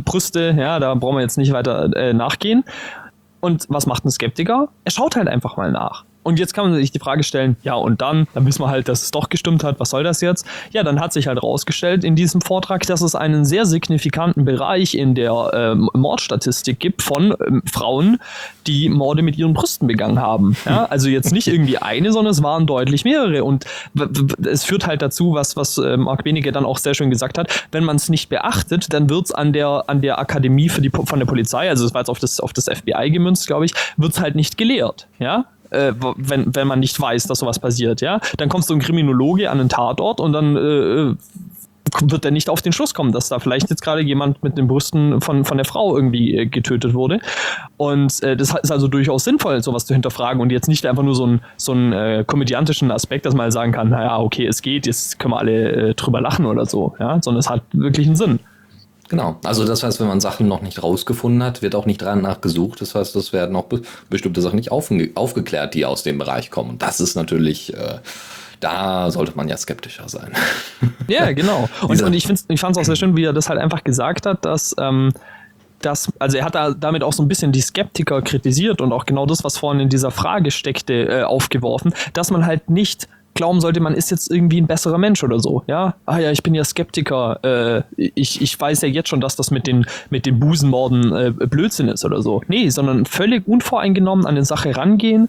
Brüste, 0.00 0.56
ja, 0.58 0.80
da 0.80 0.94
brauchen 0.94 1.16
wir 1.16 1.22
jetzt 1.22 1.38
nicht 1.38 1.52
weiter 1.52 1.94
äh, 1.96 2.12
nachgehen. 2.12 2.64
Und 3.40 3.66
was 3.68 3.86
macht 3.86 4.04
ein 4.04 4.10
Skeptiker? 4.10 4.68
Er 4.84 4.90
schaut 4.90 5.14
halt 5.14 5.28
einfach 5.28 5.56
mal 5.56 5.70
nach. 5.70 6.04
Und 6.28 6.38
jetzt 6.38 6.52
kann 6.52 6.68
man 6.68 6.78
sich 6.78 6.92
die 6.92 6.98
Frage 6.98 7.22
stellen, 7.22 7.56
ja 7.62 7.72
und 7.72 8.02
dann, 8.02 8.28
dann 8.34 8.44
wissen 8.44 8.62
wir 8.62 8.68
halt, 8.68 8.86
dass 8.86 9.02
es 9.02 9.10
doch 9.12 9.30
gestimmt 9.30 9.64
hat, 9.64 9.80
was 9.80 9.88
soll 9.88 10.04
das 10.04 10.20
jetzt? 10.20 10.44
Ja, 10.72 10.82
dann 10.82 11.00
hat 11.00 11.14
sich 11.14 11.26
halt 11.26 11.42
rausgestellt 11.42 12.04
in 12.04 12.16
diesem 12.16 12.42
Vortrag, 12.42 12.86
dass 12.86 13.00
es 13.00 13.14
einen 13.14 13.46
sehr 13.46 13.64
signifikanten 13.64 14.44
Bereich 14.44 14.94
in 14.94 15.14
der 15.14 15.50
ähm, 15.54 15.88
Mordstatistik 15.94 16.80
gibt 16.80 17.00
von 17.00 17.34
ähm, 17.46 17.62
Frauen, 17.64 18.18
die 18.66 18.90
Morde 18.90 19.22
mit 19.22 19.38
ihren 19.38 19.54
Brüsten 19.54 19.88
begangen 19.88 20.20
haben. 20.20 20.54
Ja, 20.66 20.84
also 20.84 21.08
jetzt 21.08 21.32
nicht 21.32 21.48
irgendwie 21.48 21.78
eine, 21.78 22.12
sondern 22.12 22.32
es 22.32 22.42
waren 22.42 22.66
deutlich 22.66 23.06
mehrere. 23.06 23.42
Und 23.42 23.64
es 24.44 24.64
führt 24.64 24.86
halt 24.86 25.00
dazu, 25.00 25.32
was, 25.32 25.56
was 25.56 25.78
äh, 25.78 25.96
Mark 25.96 26.24
Benige 26.24 26.52
dann 26.52 26.66
auch 26.66 26.76
sehr 26.76 26.92
schön 26.92 27.08
gesagt 27.08 27.38
hat, 27.38 27.64
wenn 27.72 27.84
man 27.84 27.96
es 27.96 28.10
nicht 28.10 28.28
beachtet, 28.28 28.92
dann 28.92 29.08
wird 29.08 29.24
es 29.24 29.32
an 29.32 29.54
der, 29.54 29.84
an 29.86 30.02
der 30.02 30.18
Akademie 30.18 30.68
für 30.68 30.82
die, 30.82 30.90
von 30.90 31.18
der 31.18 31.26
Polizei, 31.26 31.70
also 31.70 31.84
das 31.84 31.94
war 31.94 32.02
jetzt 32.02 32.10
auf 32.10 32.18
das, 32.18 32.38
auf 32.38 32.52
das 32.52 32.66
FBI 32.66 33.10
gemünzt, 33.10 33.46
glaube 33.46 33.64
ich, 33.64 33.72
wird 33.96 34.12
es 34.12 34.20
halt 34.20 34.34
nicht 34.34 34.58
gelehrt. 34.58 35.08
Ja, 35.18 35.46
äh, 35.70 35.92
wenn, 36.16 36.54
wenn 36.54 36.66
man 36.66 36.80
nicht 36.80 36.98
weiß, 37.00 37.26
dass 37.26 37.40
sowas 37.40 37.58
passiert, 37.58 38.00
ja. 38.00 38.20
Dann 38.36 38.48
kommst 38.48 38.70
du 38.70 38.74
ein 38.74 38.80
Kriminologe 38.80 39.50
an 39.50 39.60
einen 39.60 39.68
Tatort 39.68 40.20
und 40.20 40.32
dann 40.32 40.56
äh, 40.56 41.14
wird 42.02 42.24
er 42.24 42.30
nicht 42.30 42.50
auf 42.50 42.62
den 42.62 42.72
Schluss 42.72 42.94
kommen, 42.94 43.12
dass 43.12 43.28
da 43.28 43.38
vielleicht 43.38 43.70
jetzt 43.70 43.82
gerade 43.82 44.02
jemand 44.02 44.42
mit 44.42 44.58
den 44.58 44.68
Brüsten 44.68 45.20
von, 45.20 45.44
von 45.44 45.56
der 45.56 45.64
Frau 45.64 45.96
irgendwie 45.96 46.36
äh, 46.36 46.46
getötet 46.46 46.94
wurde. 46.94 47.20
Und 47.76 48.22
äh, 48.22 48.36
das 48.36 48.54
ist 48.54 48.70
also 48.70 48.88
durchaus 48.88 49.24
sinnvoll, 49.24 49.62
sowas 49.62 49.86
zu 49.86 49.94
hinterfragen 49.94 50.40
und 50.40 50.50
jetzt 50.50 50.68
nicht 50.68 50.86
einfach 50.86 51.02
nur 51.02 51.14
so 51.14 51.24
einen 51.24 51.40
so 51.56 51.72
einen 51.72 51.92
äh, 51.92 52.24
komödiantischen 52.26 52.90
Aspekt, 52.90 53.26
dass 53.26 53.34
man 53.34 53.44
halt 53.44 53.52
sagen 53.52 53.72
kann, 53.72 53.90
naja, 53.90 54.18
okay, 54.18 54.46
es 54.46 54.62
geht, 54.62 54.86
jetzt 54.86 55.18
können 55.18 55.34
wir 55.34 55.38
alle 55.38 55.72
äh, 55.90 55.94
drüber 55.94 56.20
lachen 56.20 56.46
oder 56.46 56.66
so, 56.66 56.94
ja, 56.98 57.18
sondern 57.22 57.40
es 57.40 57.50
hat 57.50 57.62
wirklich 57.72 58.06
einen 58.06 58.16
Sinn. 58.16 58.40
Genau. 59.08 59.38
Also 59.44 59.64
das 59.64 59.82
heißt, 59.82 60.00
wenn 60.00 60.06
man 60.06 60.20
Sachen 60.20 60.48
noch 60.48 60.60
nicht 60.60 60.82
rausgefunden 60.82 61.42
hat, 61.42 61.62
wird 61.62 61.74
auch 61.74 61.86
nicht 61.86 62.02
dran 62.02 62.20
nachgesucht. 62.22 62.80
Das 62.80 62.94
heißt, 62.94 63.16
es 63.16 63.32
werden 63.32 63.56
auch 63.56 63.64
be 63.64 63.82
bestimmte 64.10 64.42
Sachen 64.42 64.56
nicht 64.56 64.70
aufge 64.70 65.10
aufgeklärt, 65.14 65.74
die 65.74 65.86
aus 65.86 66.02
dem 66.02 66.18
Bereich 66.18 66.50
kommen. 66.50 66.70
Und 66.70 66.82
das 66.82 67.00
ist 67.00 67.14
natürlich, 67.14 67.74
äh, 67.74 67.98
da 68.60 69.10
sollte 69.10 69.32
man 69.34 69.48
ja 69.48 69.56
skeptischer 69.56 70.08
sein. 70.08 70.32
Ja, 71.08 71.32
genau. 71.32 71.70
Und, 71.88 72.02
und 72.02 72.12
ich, 72.12 72.28
ich 72.28 72.60
fand 72.60 72.76
es 72.76 72.82
auch 72.82 72.84
sehr 72.84 72.96
schön, 72.96 73.16
wie 73.16 73.24
er 73.24 73.32
das 73.32 73.48
halt 73.48 73.58
einfach 73.58 73.82
gesagt 73.82 74.26
hat, 74.26 74.44
dass 74.44 74.76
ähm, 74.78 75.10
das, 75.80 76.12
also 76.18 76.36
er 76.36 76.44
hat 76.44 76.54
da 76.54 76.72
damit 76.72 77.02
auch 77.02 77.14
so 77.14 77.22
ein 77.22 77.28
bisschen 77.28 77.50
die 77.50 77.62
Skeptiker 77.62 78.20
kritisiert 78.20 78.82
und 78.82 78.92
auch 78.92 79.06
genau 79.06 79.24
das, 79.24 79.42
was 79.42 79.56
vorhin 79.56 79.80
in 79.80 79.88
dieser 79.88 80.10
Frage 80.10 80.50
steckte, 80.50 81.08
äh, 81.08 81.22
aufgeworfen, 81.22 81.94
dass 82.12 82.30
man 82.30 82.44
halt 82.44 82.68
nicht 82.68 83.08
glauben 83.38 83.60
sollte, 83.60 83.80
man 83.80 83.94
ist 83.94 84.10
jetzt 84.10 84.30
irgendwie 84.30 84.60
ein 84.60 84.66
besserer 84.66 84.98
Mensch 84.98 85.24
oder 85.24 85.38
so. 85.40 85.62
Ja, 85.66 85.94
ah 86.04 86.18
ja, 86.18 86.30
ich 86.30 86.42
bin 86.42 86.54
ja 86.54 86.64
Skeptiker. 86.64 87.38
Äh, 87.42 87.82
ich, 87.96 88.42
ich 88.42 88.60
weiß 88.60 88.82
ja 88.82 88.88
jetzt 88.88 89.08
schon, 89.08 89.20
dass 89.20 89.36
das 89.36 89.50
mit 89.50 89.66
den, 89.66 89.86
mit 90.10 90.26
den 90.26 90.38
Busenmorden 90.38 91.12
äh, 91.12 91.30
Blödsinn 91.30 91.88
ist 91.88 92.04
oder 92.04 92.20
so. 92.20 92.42
Nee, 92.48 92.68
sondern 92.68 93.06
völlig 93.06 93.46
unvoreingenommen 93.48 94.26
an 94.26 94.34
die 94.34 94.44
Sache 94.44 94.76
rangehen. 94.76 95.28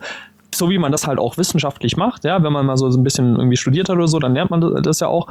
So 0.53 0.69
wie 0.71 0.79
man 0.79 0.91
das 0.91 1.05
halt 1.05 1.19
auch 1.19 1.37
wissenschaftlich 1.37 1.95
macht, 1.95 2.25
ja, 2.25 2.41
wenn 2.43 2.51
man 2.51 2.65
mal 2.65 2.75
so 2.75 2.87
ein 2.87 3.03
bisschen 3.03 3.35
irgendwie 3.35 3.57
studiert 3.57 3.87
hat 3.87 3.95
oder 3.95 4.07
so, 4.07 4.17
dann 4.17 4.33
lernt 4.33 4.49
man 4.49 4.81
das 4.81 4.99
ja 4.99 5.07
auch. 5.07 5.27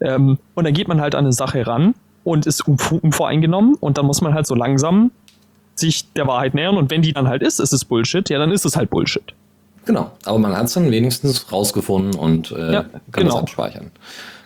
Ähm, 0.00 0.38
und 0.54 0.64
dann 0.64 0.72
geht 0.72 0.86
man 0.86 1.00
halt 1.00 1.16
an 1.16 1.24
eine 1.24 1.32
Sache 1.32 1.66
ran 1.66 1.94
und 2.22 2.46
ist 2.46 2.62
unvoreingenommen 2.68 3.74
und 3.74 3.98
dann 3.98 4.06
muss 4.06 4.20
man 4.20 4.32
halt 4.32 4.46
so 4.46 4.54
langsam 4.54 5.10
sich 5.74 6.12
der 6.12 6.28
Wahrheit 6.28 6.54
nähern 6.54 6.76
und 6.76 6.92
wenn 6.92 7.02
die 7.02 7.12
dann 7.12 7.26
halt 7.26 7.42
ist, 7.42 7.58
ist 7.58 7.72
es 7.72 7.84
Bullshit, 7.84 8.28
ja, 8.30 8.38
dann 8.38 8.52
ist 8.52 8.64
es 8.64 8.76
halt 8.76 8.90
Bullshit. 8.90 9.34
Genau, 9.84 10.12
aber 10.24 10.38
man 10.38 10.56
hat 10.56 10.66
es 10.66 10.74
dann 10.74 10.90
wenigstens 10.90 11.50
rausgefunden 11.50 12.14
und 12.14 12.52
äh, 12.52 12.72
ja, 12.72 12.82
kann 12.82 13.02
genau. 13.12 13.34
das 13.34 13.42
abspeichern. 13.42 13.90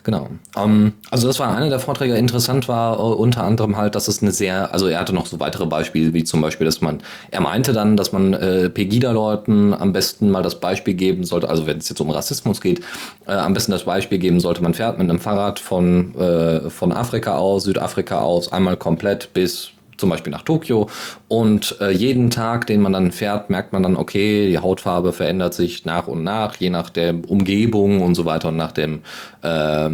Genau. 0.07 0.29
Ähm, 0.55 0.93
also 1.11 1.27
das 1.27 1.37
war 1.37 1.53
einer 1.53 1.69
der 1.69 1.79
Vorträge. 1.79 2.15
Interessant 2.15 2.69
war 2.69 2.97
uh, 2.97 3.11
unter 3.11 3.43
anderem 3.43 3.75
halt, 3.75 3.93
dass 3.93 4.07
es 4.07 4.21
eine 4.21 4.31
sehr, 4.31 4.73
also 4.73 4.87
er 4.87 5.01
hatte 5.01 5.11
noch 5.13 5.25
so 5.25 5.41
weitere 5.41 5.65
Beispiele, 5.65 6.13
wie 6.13 6.23
zum 6.23 6.39
Beispiel, 6.39 6.63
dass 6.63 6.79
man, 6.79 6.99
er 7.29 7.41
meinte 7.41 7.73
dann, 7.73 7.97
dass 7.97 8.13
man 8.13 8.33
äh, 8.33 8.69
Pegida-Leuten 8.69 9.73
am 9.73 9.91
besten 9.91 10.31
mal 10.31 10.43
das 10.43 10.61
Beispiel 10.61 10.93
geben 10.93 11.25
sollte, 11.25 11.49
also 11.49 11.67
wenn 11.67 11.79
es 11.79 11.89
jetzt 11.89 11.99
um 11.99 12.09
Rassismus 12.09 12.61
geht, 12.61 12.79
äh, 13.27 13.33
am 13.33 13.53
besten 13.53 13.73
das 13.73 13.83
Beispiel 13.83 14.17
geben 14.17 14.39
sollte, 14.39 14.63
man 14.63 14.73
fährt 14.73 14.97
mit 14.97 15.09
einem 15.09 15.19
Fahrrad 15.19 15.59
von, 15.59 16.15
äh, 16.15 16.69
von 16.69 16.93
Afrika 16.93 17.35
aus, 17.35 17.65
Südafrika 17.65 18.21
aus, 18.21 18.49
einmal 18.53 18.77
komplett 18.77 19.33
bis 19.33 19.71
zum 19.97 20.09
Beispiel 20.09 20.31
nach 20.31 20.43
Tokio 20.43 20.89
und 21.27 21.77
äh, 21.81 21.91
jeden 21.91 22.29
Tag, 22.29 22.67
den 22.67 22.81
man 22.81 22.93
dann 22.93 23.11
fährt, 23.11 23.49
merkt 23.49 23.73
man 23.73 23.83
dann, 23.83 23.95
okay, 23.95 24.47
die 24.49 24.59
Hautfarbe 24.59 25.13
verändert 25.13 25.53
sich 25.53 25.85
nach 25.85 26.07
und 26.07 26.23
nach, 26.23 26.55
je 26.55 26.69
nach 26.69 26.89
der 26.89 27.15
Umgebung 27.27 28.01
und 28.01 28.15
so 28.15 28.25
weiter 28.25 28.49
und 28.49 28.57
nach 28.57 28.71
dem, 28.71 29.01
äh, 29.41 29.89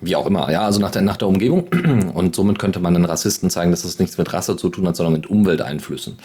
wie 0.00 0.16
auch 0.16 0.26
immer, 0.26 0.50
ja, 0.50 0.62
also 0.62 0.80
nach 0.80 0.90
der, 0.90 1.02
nach 1.02 1.16
der 1.16 1.28
Umgebung. 1.28 1.68
Und 2.14 2.36
somit 2.36 2.58
könnte 2.58 2.80
man 2.80 2.92
den 2.92 3.06
Rassisten 3.06 3.48
zeigen, 3.48 3.70
dass 3.70 3.82
das 3.82 3.98
nichts 3.98 4.18
mit 4.18 4.30
Rasse 4.32 4.56
zu 4.56 4.68
tun 4.68 4.86
hat, 4.86 4.94
sondern 4.94 5.14
mit 5.14 5.26
Umwelteinflüssen. 5.26 6.18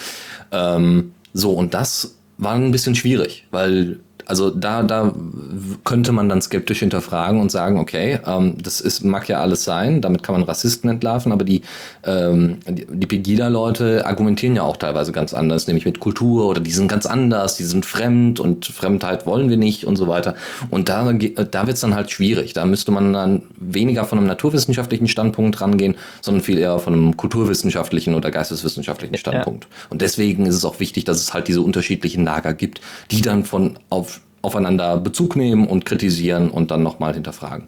Ähm, 0.51 1.13
so, 1.33 1.53
und 1.53 1.73
das 1.73 2.17
war 2.37 2.53
ein 2.53 2.71
bisschen 2.71 2.95
schwierig, 2.95 3.47
weil 3.51 3.99
also 4.25 4.49
da, 4.49 4.83
da 4.83 5.13
könnte 5.83 6.11
man 6.11 6.29
dann 6.29 6.41
skeptisch 6.41 6.79
hinterfragen 6.79 7.39
und 7.39 7.51
sagen, 7.51 7.79
okay, 7.79 8.19
ähm, 8.25 8.55
das 8.61 8.81
ist, 8.81 9.03
mag 9.03 9.27
ja 9.27 9.39
alles 9.39 9.63
sein, 9.63 10.01
damit 10.01 10.23
kann 10.23 10.33
man 10.33 10.43
Rassisten 10.43 10.89
entlarven, 10.89 11.31
aber 11.31 11.43
die, 11.43 11.61
ähm, 12.05 12.57
die, 12.67 12.85
die 12.89 13.07
Pegida-Leute 13.07 14.05
argumentieren 14.05 14.55
ja 14.55 14.63
auch 14.63 14.77
teilweise 14.77 15.11
ganz 15.11 15.33
anders, 15.33 15.67
nämlich 15.67 15.85
mit 15.85 15.99
Kultur 15.99 16.47
oder 16.47 16.61
die 16.61 16.71
sind 16.71 16.87
ganz 16.87 17.05
anders, 17.05 17.57
die 17.57 17.63
sind 17.63 17.85
fremd 17.85 18.39
und 18.39 18.65
Fremdheit 18.65 19.25
wollen 19.25 19.49
wir 19.49 19.57
nicht 19.57 19.85
und 19.85 19.95
so 19.95 20.07
weiter. 20.07 20.35
Und 20.69 20.89
da, 20.89 21.11
da 21.11 21.67
wird 21.67 21.75
es 21.75 21.81
dann 21.81 21.95
halt 21.95 22.11
schwierig. 22.11 22.53
Da 22.53 22.65
müsste 22.65 22.91
man 22.91 23.13
dann 23.13 23.43
weniger 23.57 24.05
von 24.05 24.17
einem 24.17 24.27
naturwissenschaftlichen 24.27 25.07
Standpunkt 25.07 25.61
rangehen, 25.61 25.95
sondern 26.21 26.43
viel 26.43 26.57
eher 26.57 26.79
von 26.79 26.93
einem 26.93 27.17
kulturwissenschaftlichen 27.17 28.15
oder 28.15 28.31
geisteswissenschaftlichen 28.31 29.17
Standpunkt. 29.17 29.65
Ja. 29.65 29.69
Und 29.89 30.01
deswegen 30.01 30.45
ist 30.45 30.55
es 30.55 30.65
auch 30.65 30.79
wichtig, 30.79 31.05
dass 31.05 31.17
es 31.17 31.33
halt 31.33 31.47
diese 31.47 31.61
unterschiedlichen 31.61 32.23
Lager 32.23 32.53
gibt, 32.53 32.81
die 33.11 33.21
dann 33.21 33.45
von 33.45 33.77
auf 33.89 34.20
aufeinander 34.41 34.97
Bezug 34.97 35.35
nehmen 35.35 35.67
und 35.67 35.85
kritisieren 35.85 36.49
und 36.49 36.71
dann 36.71 36.83
nochmal 36.83 37.13
hinterfragen. 37.13 37.67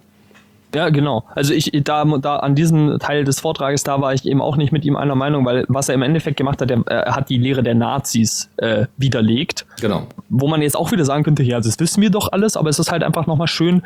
Ja, 0.73 0.89
genau. 0.89 1.23
Also 1.35 1.53
ich 1.53 1.71
da, 1.83 2.03
da 2.03 2.37
an 2.37 2.55
diesem 2.55 2.97
Teil 2.97 3.23
des 3.25 3.39
Vortrages, 3.39 3.83
da 3.83 4.01
war 4.01 4.13
ich 4.13 4.25
eben 4.25 4.41
auch 4.41 4.57
nicht 4.57 4.71
mit 4.71 4.85
ihm 4.85 4.95
einer 4.95 5.13
Meinung, 5.13 5.45
weil 5.45 5.65
was 5.67 5.87
er 5.87 5.95
im 5.95 6.01
Endeffekt 6.01 6.37
gemacht 6.37 6.61
hat, 6.61 6.71
er, 6.71 6.81
er 6.87 7.15
hat 7.15 7.29
die 7.29 7.37
Lehre 7.37 7.61
der 7.61 7.75
Nazis 7.75 8.49
äh, 8.57 8.87
widerlegt. 8.97 9.67
Genau. 9.81 10.07
Wo 10.29 10.47
man 10.47 10.63
jetzt 10.63 10.75
auch 10.75 10.91
wieder 10.91 11.05
sagen 11.05 11.23
könnte, 11.23 11.43
ja, 11.43 11.59
das 11.59 11.79
wissen 11.79 12.01
wir 12.01 12.09
doch 12.09 12.31
alles, 12.31 12.57
aber 12.57 12.69
es 12.69 12.79
ist 12.79 12.91
halt 12.91 13.03
einfach 13.03 13.27
nochmal 13.27 13.47
schön, 13.47 13.83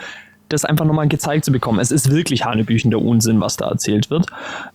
das 0.47 0.63
einfach 0.63 0.86
nochmal 0.86 1.10
gezeigt 1.10 1.43
zu 1.43 1.52
bekommen. 1.52 1.80
Es 1.80 1.91
ist 1.91 2.10
wirklich 2.10 2.45
hanebüchender 2.45 3.00
Unsinn, 3.00 3.41
was 3.41 3.58
da 3.58 3.67
erzählt 3.67 4.10
wird. 4.10 4.28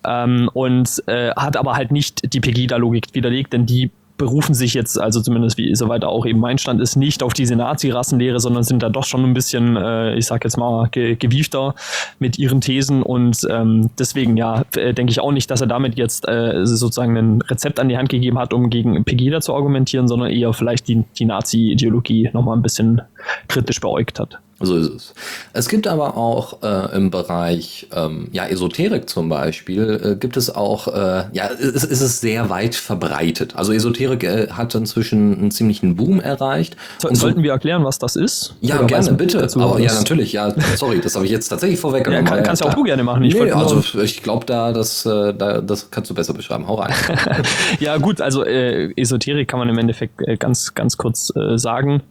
Ähm, 0.04 0.50
und 0.52 1.02
äh, 1.06 1.30
hat 1.30 1.56
aber 1.56 1.76
halt 1.76 1.92
nicht 1.92 2.34
die 2.34 2.40
Pegida-Logik 2.40 3.14
widerlegt, 3.14 3.54
denn 3.54 3.64
die 3.64 3.90
berufen 4.22 4.54
sich 4.54 4.72
jetzt, 4.72 5.00
also 5.00 5.20
zumindest 5.20 5.58
wie 5.58 5.74
soweit 5.74 6.04
auch 6.04 6.24
eben 6.26 6.38
mein 6.38 6.56
Stand 6.56 6.80
ist, 6.80 6.94
nicht 6.94 7.24
auf 7.24 7.32
diese 7.32 7.56
Nazi-Rassenlehre, 7.56 8.38
sondern 8.38 8.62
sind 8.62 8.80
da 8.80 8.88
doch 8.88 9.04
schon 9.04 9.24
ein 9.24 9.34
bisschen, 9.34 9.76
äh, 9.76 10.14
ich 10.14 10.26
sag 10.26 10.44
jetzt 10.44 10.56
mal, 10.56 10.88
ge 10.90 11.16
gewiefter 11.16 11.74
mit 12.20 12.38
ihren 12.38 12.60
Thesen 12.60 13.02
und 13.02 13.44
ähm, 13.50 13.90
deswegen 13.98 14.36
ja, 14.36 14.62
äh, 14.76 14.94
denke 14.94 15.10
ich 15.10 15.18
auch 15.18 15.32
nicht, 15.32 15.50
dass 15.50 15.60
er 15.60 15.66
damit 15.66 15.96
jetzt 15.96 16.28
äh, 16.28 16.64
sozusagen 16.64 17.16
ein 17.16 17.42
Rezept 17.42 17.80
an 17.80 17.88
die 17.88 17.96
Hand 17.96 18.10
gegeben 18.10 18.38
hat, 18.38 18.54
um 18.54 18.70
gegen 18.70 19.02
Pegida 19.02 19.40
zu 19.40 19.54
argumentieren, 19.54 20.06
sondern 20.06 20.30
eher 20.30 20.52
vielleicht 20.52 20.86
die, 20.86 21.02
die 21.18 21.24
Nazi-Ideologie 21.24 22.30
nochmal 22.32 22.56
ein 22.56 22.62
bisschen 22.62 23.02
kritisch 23.48 23.80
beäugt 23.80 24.20
hat. 24.20 24.38
So 24.62 24.76
ist 24.76 24.90
es. 24.94 25.14
Es 25.52 25.68
gibt 25.68 25.86
aber 25.86 26.16
auch 26.16 26.62
äh, 26.62 26.96
im 26.96 27.10
Bereich 27.10 27.88
ähm, 27.94 28.28
ja, 28.32 28.46
Esoterik 28.46 29.08
zum 29.08 29.28
Beispiel, 29.28 30.00
äh, 30.02 30.16
gibt 30.16 30.36
es 30.36 30.54
auch, 30.54 30.88
äh, 30.88 31.24
ja, 31.32 31.50
es, 31.58 31.84
es 31.84 32.00
ist 32.00 32.20
sehr 32.20 32.48
weit 32.50 32.74
verbreitet. 32.74 33.56
Also 33.56 33.72
Esoterik 33.72 34.24
äh, 34.24 34.48
hat 34.48 34.74
inzwischen 34.74 35.36
einen 35.38 35.50
ziemlichen 35.50 35.96
Boom 35.96 36.20
erreicht. 36.20 36.76
So, 36.98 37.12
sollten 37.12 37.38
so, 37.38 37.42
wir 37.42 37.52
erklären, 37.52 37.84
was 37.84 37.98
das 37.98 38.16
ist? 38.16 38.54
Ja, 38.60 38.78
Oder 38.78 38.86
gerne, 38.86 39.12
bitte. 39.14 39.48
Aber, 39.56 39.80
ja, 39.80 39.92
natürlich. 39.92 40.32
Ja, 40.32 40.54
sorry, 40.76 41.00
das 41.00 41.14
habe 41.14 41.24
ich 41.24 41.32
jetzt 41.32 41.48
tatsächlich 41.48 41.80
vorweggenommen. 41.80 42.26
Ja, 42.26 42.36
kann, 42.36 42.44
kannst 42.44 42.62
ja 42.62 42.70
auch 42.70 42.74
du 42.74 42.84
gerne 42.84 43.02
machen. 43.02 43.24
Ich 43.24 43.34
nee, 43.34 43.50
also 43.50 43.82
ich 44.00 44.22
glaube, 44.22 44.46
da, 44.46 44.72
das, 44.72 45.04
äh, 45.06 45.34
da, 45.34 45.60
das 45.60 45.90
kannst 45.90 46.10
du 46.10 46.14
besser 46.14 46.34
beschreiben. 46.34 46.68
Hau 46.68 46.76
rein. 46.76 46.94
ja, 47.80 47.96
gut, 47.98 48.20
also 48.20 48.44
äh, 48.44 48.92
Esoterik 48.96 49.48
kann 49.48 49.58
man 49.58 49.68
im 49.68 49.78
Endeffekt 49.78 50.22
ganz, 50.38 50.74
ganz 50.74 50.96
kurz 50.96 51.32
sagen 51.56 52.02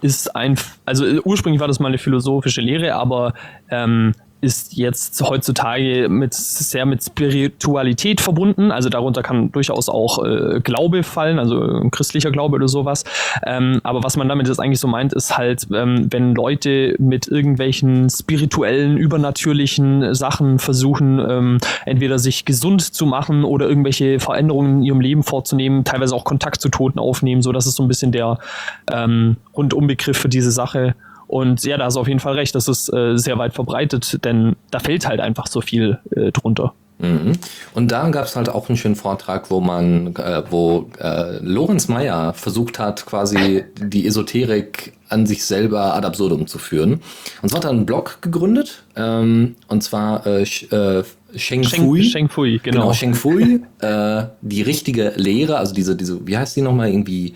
ist 0.00 0.34
ein, 0.34 0.56
also 0.84 1.04
ursprünglich 1.24 1.60
war 1.60 1.68
das 1.68 1.80
mal 1.80 1.88
eine 1.88 1.98
philosophische 1.98 2.60
Lehre, 2.60 2.94
aber 2.94 3.34
ähm, 3.70 4.14
ist 4.44 4.74
jetzt 4.76 5.20
heutzutage 5.22 6.08
mit 6.08 6.34
sehr 6.34 6.84
mit 6.86 7.02
Spiritualität 7.02 8.20
verbunden. 8.20 8.70
Also 8.70 8.90
darunter 8.90 9.22
kann 9.22 9.50
durchaus 9.50 9.88
auch 9.88 10.22
äh, 10.24 10.60
Glaube 10.62 11.02
fallen, 11.02 11.38
also 11.38 11.60
ein 11.60 11.90
christlicher 11.90 12.30
Glaube 12.30 12.56
oder 12.56 12.68
sowas. 12.68 13.04
Ähm, 13.44 13.80
aber 13.82 14.04
was 14.04 14.16
man 14.16 14.28
damit 14.28 14.48
jetzt 14.48 14.60
eigentlich 14.60 14.80
so 14.80 14.88
meint, 14.88 15.14
ist 15.14 15.36
halt, 15.36 15.66
ähm, 15.74 16.08
wenn 16.10 16.34
Leute 16.34 16.94
mit 16.98 17.26
irgendwelchen 17.26 18.10
spirituellen, 18.10 18.98
übernatürlichen 18.98 20.14
Sachen 20.14 20.58
versuchen, 20.58 21.18
ähm, 21.18 21.58
entweder 21.86 22.18
sich 22.18 22.44
gesund 22.44 22.82
zu 22.82 23.06
machen 23.06 23.44
oder 23.44 23.66
irgendwelche 23.66 24.20
Veränderungen 24.20 24.78
in 24.78 24.82
ihrem 24.82 25.00
Leben 25.00 25.22
vorzunehmen, 25.22 25.84
teilweise 25.84 26.14
auch 26.14 26.24
Kontakt 26.24 26.60
zu 26.60 26.68
Toten 26.68 26.98
aufnehmen. 26.98 27.40
So, 27.40 27.52
das 27.52 27.66
ist 27.66 27.76
so 27.76 27.82
ein 27.82 27.88
bisschen 27.88 28.12
der 28.12 28.38
ähm, 28.92 29.36
Rundumbegriff 29.56 30.18
für 30.18 30.28
diese 30.28 30.50
Sache. 30.50 30.94
Und 31.34 31.64
ja, 31.64 31.76
da 31.76 31.86
hast 31.86 31.96
du 31.96 32.00
auf 32.00 32.06
jeden 32.06 32.20
Fall 32.20 32.34
recht, 32.34 32.54
das 32.54 32.68
ist 32.68 32.88
äh, 32.94 33.18
sehr 33.18 33.36
weit 33.38 33.54
verbreitet, 33.54 34.24
denn 34.24 34.54
da 34.70 34.78
fällt 34.78 35.08
halt 35.08 35.18
einfach 35.18 35.48
so 35.48 35.60
viel 35.60 35.98
äh, 36.14 36.30
drunter. 36.30 36.74
Mhm. 37.00 37.32
Und 37.74 37.90
da 37.90 38.08
gab 38.10 38.26
es 38.26 38.36
halt 38.36 38.48
auch 38.48 38.68
einen 38.68 38.78
schönen 38.78 38.94
Vortrag, 38.94 39.50
wo 39.50 39.60
man, 39.60 40.14
äh, 40.14 40.44
wo 40.48 40.88
äh, 41.00 41.38
Lorenz 41.40 41.88
Meyer 41.88 42.34
versucht 42.34 42.78
hat, 42.78 43.04
quasi 43.04 43.64
die 43.80 44.06
Esoterik 44.06 44.92
an 45.08 45.26
sich 45.26 45.44
selber 45.44 45.96
ad 45.96 46.06
absurdum 46.06 46.46
zu 46.46 46.58
führen. 46.58 47.00
Und 47.42 47.48
zwar 47.48 47.56
hat 47.56 47.64
er 47.64 47.70
einen 47.70 47.84
Blog 47.84 48.18
gegründet, 48.22 48.84
ähm, 48.94 49.56
und 49.66 49.82
zwar 49.82 50.24
äh, 50.28 50.42
äh, 50.42 51.02
Sheng 51.34 51.64
Fui. 51.64 52.04
Sheng 52.04 52.28
Fui, 52.28 52.60
genau. 52.62 52.82
Genau, 52.82 52.92
Sheng 52.92 53.14
Fui, 53.14 53.60
äh, 53.80 54.22
die 54.40 54.62
richtige 54.62 55.14
Lehre, 55.16 55.56
also 55.56 55.74
diese, 55.74 55.96
diese, 55.96 56.24
wie 56.28 56.38
heißt 56.38 56.54
die 56.54 56.62
nochmal, 56.62 56.90
irgendwie 56.90 57.34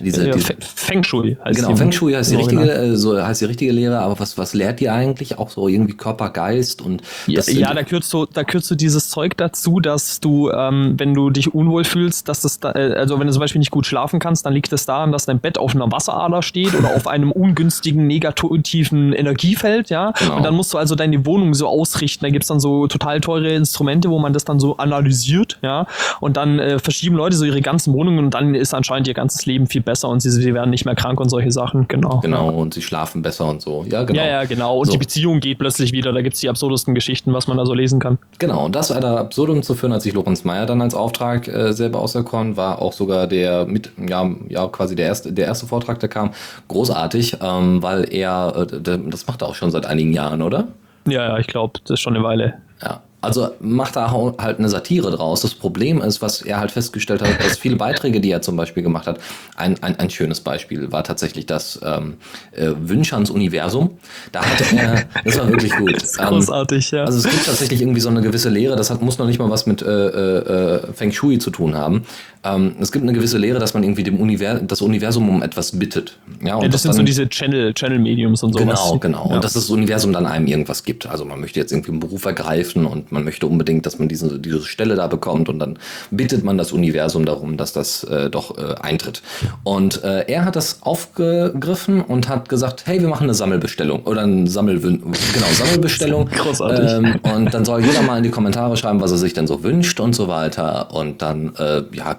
diese, 0.00 0.30
diese 0.30 0.54
Feng 0.60 1.02
Shui 1.02 1.36
heißt 1.44 1.56
Genau, 1.56 1.74
Feng 1.74 1.90
Shui 1.90 2.12
heißt 2.12 2.30
die 2.30 2.36
richtige, 2.36 2.62
genau. 2.62 2.72
äh, 2.72 2.96
so 2.96 3.20
heißt 3.20 3.40
die 3.40 3.46
richtige 3.46 3.72
Lehre, 3.72 3.98
aber 3.98 4.18
was, 4.20 4.38
was 4.38 4.54
lehrt 4.54 4.78
die 4.80 4.88
eigentlich? 4.88 5.38
Auch 5.38 5.50
so 5.50 5.66
irgendwie 5.66 5.94
Körper, 5.94 6.30
Geist 6.30 6.82
und 6.82 7.02
Ja, 7.26 7.42
ja 7.42 7.74
da 7.74 7.82
kürzt 7.82 8.12
du, 8.12 8.26
da 8.26 8.44
kürzt 8.44 8.70
du 8.70 8.76
dieses 8.76 9.10
Zeug 9.10 9.36
dazu, 9.36 9.80
dass 9.80 10.20
du, 10.20 10.50
ähm, 10.50 10.94
wenn 10.98 11.14
du 11.14 11.30
dich 11.30 11.52
unwohl 11.52 11.84
fühlst, 11.84 12.28
dass 12.28 12.42
das 12.42 12.60
da, 12.60 12.72
äh, 12.72 12.94
also 12.94 13.18
wenn 13.18 13.26
du 13.26 13.32
zum 13.32 13.40
Beispiel 13.40 13.58
nicht 13.58 13.72
gut 13.72 13.86
schlafen 13.86 14.20
kannst, 14.20 14.46
dann 14.46 14.52
liegt 14.52 14.72
es 14.72 14.86
daran, 14.86 15.10
dass 15.10 15.26
dein 15.26 15.40
Bett 15.40 15.58
auf 15.58 15.74
einer 15.74 15.90
Wasserader 15.90 16.42
steht 16.42 16.74
oder 16.74 16.94
auf 16.94 17.08
einem 17.08 17.32
ungünstigen, 17.32 18.06
negativen 18.06 19.12
Energiefeld, 19.12 19.90
ja. 19.90 20.12
Genau. 20.12 20.36
Und 20.36 20.42
dann 20.44 20.54
musst 20.54 20.72
du 20.72 20.78
also 20.78 20.94
deine 20.94 21.26
Wohnung 21.26 21.54
so 21.54 21.66
ausrichten. 21.66 22.24
Da 22.24 22.30
gibt's 22.30 22.48
dann 22.48 22.60
so 22.60 22.86
total 22.86 23.20
teure 23.20 23.50
Instrumente, 23.50 24.10
wo 24.10 24.18
man 24.18 24.32
das 24.32 24.44
dann 24.44 24.60
so 24.60 24.76
analysiert, 24.76 25.58
ja. 25.62 25.86
Und 26.20 26.36
dann 26.36 26.60
äh, 26.60 26.78
verschieben 26.78 27.16
Leute 27.16 27.36
so 27.36 27.44
ihre 27.44 27.62
ganzen 27.62 27.92
Wohnungen 27.94 28.26
und 28.26 28.34
dann 28.34 28.54
ist 28.54 28.74
anscheinend 28.74 29.08
ihr 29.08 29.14
ganzes 29.14 29.44
Leben 29.46 29.66
viel 29.66 29.82
besser 29.88 30.10
und 30.10 30.20
sie, 30.20 30.30
sie 30.30 30.52
werden 30.52 30.68
nicht 30.68 30.84
mehr 30.84 30.94
krank 30.94 31.18
und 31.18 31.30
solche 31.30 31.50
Sachen, 31.50 31.88
genau. 31.88 32.20
Genau, 32.20 32.50
und 32.50 32.74
sie 32.74 32.82
schlafen 32.82 33.22
besser 33.22 33.46
und 33.46 33.62
so. 33.62 33.86
Ja, 33.88 34.04
genau. 34.04 34.20
Ja, 34.20 34.26
ja, 34.26 34.44
genau. 34.44 34.78
Und 34.78 34.86
so. 34.86 34.92
die 34.92 34.98
Beziehung 34.98 35.40
geht 35.40 35.58
plötzlich 35.58 35.92
wieder. 35.92 36.12
Da 36.12 36.20
gibt 36.20 36.34
es 36.34 36.40
die 36.40 36.50
absurdesten 36.50 36.94
Geschichten, 36.94 37.32
was 37.32 37.48
man 37.48 37.56
da 37.56 37.64
so 37.64 37.72
lesen 37.72 37.98
kann. 37.98 38.18
Genau, 38.38 38.66
und 38.66 38.74
das 38.74 38.94
weiter 38.94 39.18
absurdum 39.18 39.62
zu 39.62 39.74
führen, 39.74 39.92
als 39.92 40.02
sich 40.02 40.12
Lorenz 40.12 40.44
Meyer 40.44 40.66
dann 40.66 40.82
als 40.82 40.94
Auftrag 40.94 41.48
äh, 41.48 41.72
selber 41.72 42.00
auserkoren, 42.00 42.58
war 42.58 42.82
auch 42.82 42.92
sogar 42.92 43.26
der 43.26 43.64
mit, 43.64 43.90
ja, 44.06 44.30
ja, 44.50 44.68
quasi 44.68 44.94
der 44.94 45.06
erste, 45.06 45.32
der 45.32 45.46
erste 45.46 45.66
Vortrag, 45.66 45.98
der 46.00 46.10
kam, 46.10 46.32
großartig, 46.68 47.38
ähm, 47.40 47.82
weil 47.82 48.12
er, 48.12 48.68
äh, 48.70 48.98
das 49.08 49.26
macht 49.26 49.40
er 49.40 49.48
auch 49.48 49.54
schon 49.54 49.70
seit 49.70 49.86
einigen 49.86 50.12
Jahren, 50.12 50.42
oder? 50.42 50.68
Ja, 51.06 51.28
ja, 51.28 51.38
ich 51.38 51.46
glaube, 51.46 51.80
das 51.84 51.94
ist 51.94 52.00
schon 52.00 52.14
eine 52.14 52.24
Weile. 52.24 52.54
Ja, 52.82 53.00
also 53.20 53.50
macht 53.60 53.96
er 53.96 54.12
halt 54.12 54.58
eine 54.58 54.68
Satire 54.68 55.10
draus. 55.10 55.40
Das 55.40 55.54
Problem 55.54 56.00
ist, 56.00 56.22
was 56.22 56.42
er 56.42 56.60
halt 56.60 56.70
festgestellt 56.70 57.20
hat, 57.20 57.44
dass 57.44 57.58
viele 57.58 57.76
Beiträge, 57.76 58.20
die 58.20 58.30
er 58.30 58.42
zum 58.42 58.56
Beispiel 58.56 58.82
gemacht 58.82 59.08
hat, 59.08 59.18
ein, 59.56 59.82
ein, 59.82 59.98
ein 59.98 60.08
schönes 60.08 60.40
Beispiel 60.40 60.92
war 60.92 61.02
tatsächlich 61.02 61.46
das 61.46 61.80
ähm, 61.82 62.14
äh, 62.52 62.70
Wünschans 62.78 63.30
Universum. 63.30 63.98
Da 64.30 64.44
hatte 64.44 64.76
er, 64.76 65.04
das 65.24 65.38
war 65.38 65.48
wirklich 65.48 65.74
gut. 65.76 65.88
Das 65.98 66.12
ist 66.12 66.18
großartig, 66.18 66.92
ähm, 66.92 66.98
ja. 66.98 67.04
Also 67.04 67.18
es 67.18 67.24
gibt 67.24 67.46
tatsächlich 67.46 67.80
irgendwie 67.80 68.00
so 68.00 68.08
eine 68.08 68.20
gewisse 68.20 68.50
Lehre, 68.50 68.76
das 68.76 68.90
hat, 68.90 69.02
muss 69.02 69.18
noch 69.18 69.26
nicht 69.26 69.38
mal 69.38 69.50
was 69.50 69.66
mit 69.66 69.82
äh, 69.82 69.86
äh, 69.86 70.76
äh 70.76 70.92
Feng 70.92 71.10
Shui 71.10 71.38
zu 71.38 71.50
tun 71.50 71.74
haben. 71.74 72.04
Ähm, 72.44 72.76
es 72.80 72.92
gibt 72.92 73.02
eine 73.02 73.12
gewisse 73.12 73.38
Lehre, 73.38 73.58
dass 73.58 73.74
man 73.74 73.82
irgendwie 73.82 74.04
dem 74.04 74.20
Univers 74.20 74.60
das 74.66 74.80
Universum 74.80 75.28
um 75.28 75.42
etwas 75.42 75.78
bittet. 75.78 76.18
Ja, 76.42 76.56
und 76.56 76.62
ja, 76.62 76.68
das, 76.68 76.82
sind 76.82 76.90
dann, 76.90 76.98
so 76.98 77.02
diese 77.02 77.28
Channel, 77.28 77.74
Channel 77.74 77.98
Mediums 77.98 78.42
und 78.42 78.52
sowas. 78.52 78.80
Genau, 78.80 78.98
genau. 78.98 79.28
Ja. 79.28 79.36
Und 79.36 79.44
dass 79.44 79.54
das 79.54 79.70
Universum 79.70 80.12
dann 80.12 80.26
einem 80.26 80.46
irgendwas 80.46 80.84
gibt. 80.84 81.06
Also 81.06 81.24
man 81.24 81.40
möchte 81.40 81.58
jetzt 81.58 81.72
irgendwie 81.72 81.90
einen 81.90 82.00
Beruf 82.00 82.24
ergreifen 82.24 82.86
und 82.86 83.07
man 83.10 83.24
möchte 83.24 83.46
unbedingt, 83.46 83.86
dass 83.86 83.98
man 83.98 84.08
diese, 84.08 84.38
diese 84.38 84.62
Stelle 84.62 84.94
da 84.94 85.06
bekommt 85.06 85.48
und 85.48 85.58
dann 85.58 85.78
bittet 86.10 86.44
man 86.44 86.58
das 86.58 86.72
Universum 86.72 87.24
darum, 87.24 87.56
dass 87.56 87.72
das 87.72 88.04
äh, 88.04 88.30
doch 88.30 88.56
äh, 88.58 88.74
eintritt. 88.80 89.22
Und 89.64 90.04
äh, 90.04 90.24
er 90.26 90.44
hat 90.44 90.56
das 90.56 90.82
aufgegriffen 90.82 92.00
und 92.00 92.28
hat 92.28 92.48
gesagt, 92.48 92.84
hey, 92.86 93.00
wir 93.00 93.08
machen 93.08 93.24
eine 93.24 93.34
Sammelbestellung 93.34 94.04
oder 94.04 94.22
eine 94.22 94.48
Sammel 94.48 94.80
genau, 94.80 95.46
Sammelbestellung. 95.52 96.28
Großartig. 96.30 96.90
Ähm, 96.90 97.20
und 97.34 97.54
dann 97.54 97.64
soll 97.64 97.84
jeder 97.84 98.02
mal 98.02 98.18
in 98.18 98.24
die 98.24 98.30
Kommentare 98.30 98.76
schreiben, 98.76 99.00
was 99.00 99.10
er 99.10 99.18
sich 99.18 99.32
denn 99.32 99.46
so 99.46 99.62
wünscht 99.62 100.00
und 100.00 100.14
so 100.14 100.28
weiter. 100.28 100.94
Und 100.94 101.22
dann, 101.22 101.54
äh, 101.56 101.82
ja, 101.92 102.16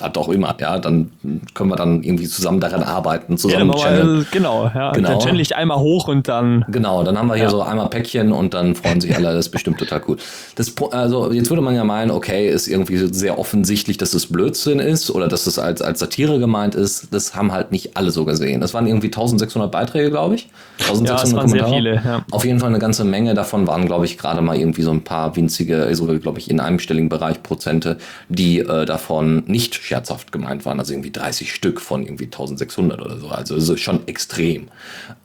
was 0.00 0.14
auch 0.16 0.28
immer, 0.28 0.54
ja, 0.60 0.78
dann 0.78 1.10
können 1.54 1.70
wir 1.70 1.76
dann 1.76 2.02
irgendwie 2.02 2.26
zusammen 2.26 2.60
daran 2.60 2.82
arbeiten, 2.82 3.36
zusammen 3.36 3.72
ja, 3.72 3.78
channeln. 3.78 4.26
Genau, 4.30 4.70
ja, 4.74 4.92
genau. 4.92 5.08
dann 5.08 5.18
channel 5.20 5.40
ich 5.40 5.56
einmal 5.56 5.78
hoch 5.78 6.08
und 6.08 6.28
dann. 6.28 6.64
Genau, 6.68 7.02
dann 7.04 7.18
haben 7.18 7.28
wir 7.28 7.34
hier 7.34 7.44
ja. 7.44 7.50
so 7.50 7.62
einmal 7.62 7.88
Päckchen 7.88 8.32
und 8.32 8.54
dann 8.54 8.74
freuen 8.74 9.00
sich 9.00 9.14
alle, 9.14 9.28
das 9.28 9.46
ist 9.46 9.50
bestimmt 9.50 9.78
total 9.78 10.02
cool. 10.08 10.16
Das, 10.56 10.74
also 10.90 11.32
jetzt 11.32 11.50
würde 11.50 11.62
man 11.62 11.74
ja 11.74 11.84
meinen, 11.84 12.10
okay, 12.10 12.48
ist 12.48 12.68
irgendwie 12.68 12.96
sehr 13.12 13.38
offensichtlich, 13.38 13.98
dass 13.98 14.12
das 14.12 14.26
Blödsinn 14.26 14.80
ist 14.80 15.10
oder 15.10 15.28
dass 15.28 15.44
das 15.44 15.58
als, 15.58 15.82
als 15.82 16.00
Satire 16.00 16.38
gemeint 16.38 16.74
ist. 16.74 17.12
Das 17.12 17.34
haben 17.34 17.52
halt 17.52 17.72
nicht 17.72 17.96
alle 17.96 18.10
so 18.10 18.24
gesehen. 18.24 18.60
Das 18.60 18.74
waren 18.74 18.86
irgendwie 18.86 19.08
1600 19.08 19.70
Beiträge, 19.70 20.10
glaube 20.10 20.34
ich. 20.36 20.48
1600 20.80 21.08
ja, 21.08 21.22
das 21.22 21.32
waren 21.34 21.46
Kommentare. 21.46 21.70
sehr 21.70 21.78
viele, 21.78 21.94
ja. 21.94 22.24
Auf 22.30 22.44
jeden 22.44 22.58
Fall 22.58 22.68
eine 22.68 22.78
ganze 22.78 23.04
Menge 23.04 23.34
davon 23.34 23.66
waren, 23.66 23.86
glaube 23.86 24.04
ich, 24.04 24.18
gerade 24.18 24.40
mal 24.40 24.56
irgendwie 24.56 24.82
so 24.82 24.90
ein 24.90 25.02
paar 25.02 25.36
winzige, 25.36 25.82
also 25.82 26.06
glaube 26.18 26.38
ich, 26.38 26.50
in 26.50 26.60
einem 26.60 26.78
stelligen 26.78 27.08
Bereich 27.08 27.42
Prozente, 27.42 27.98
die 28.28 28.60
äh, 28.60 28.84
davon 28.84 29.44
nicht 29.46 29.74
scherzhaft 29.90 30.30
gemeint 30.30 30.64
waren, 30.64 30.78
also 30.78 30.92
irgendwie 30.92 31.10
30 31.10 31.52
Stück 31.52 31.80
von 31.80 32.04
irgendwie 32.04 32.26
1600 32.26 33.00
oder 33.00 33.18
so, 33.18 33.28
also 33.28 33.56
ist 33.56 33.80
schon 33.80 34.06
extrem. 34.06 34.68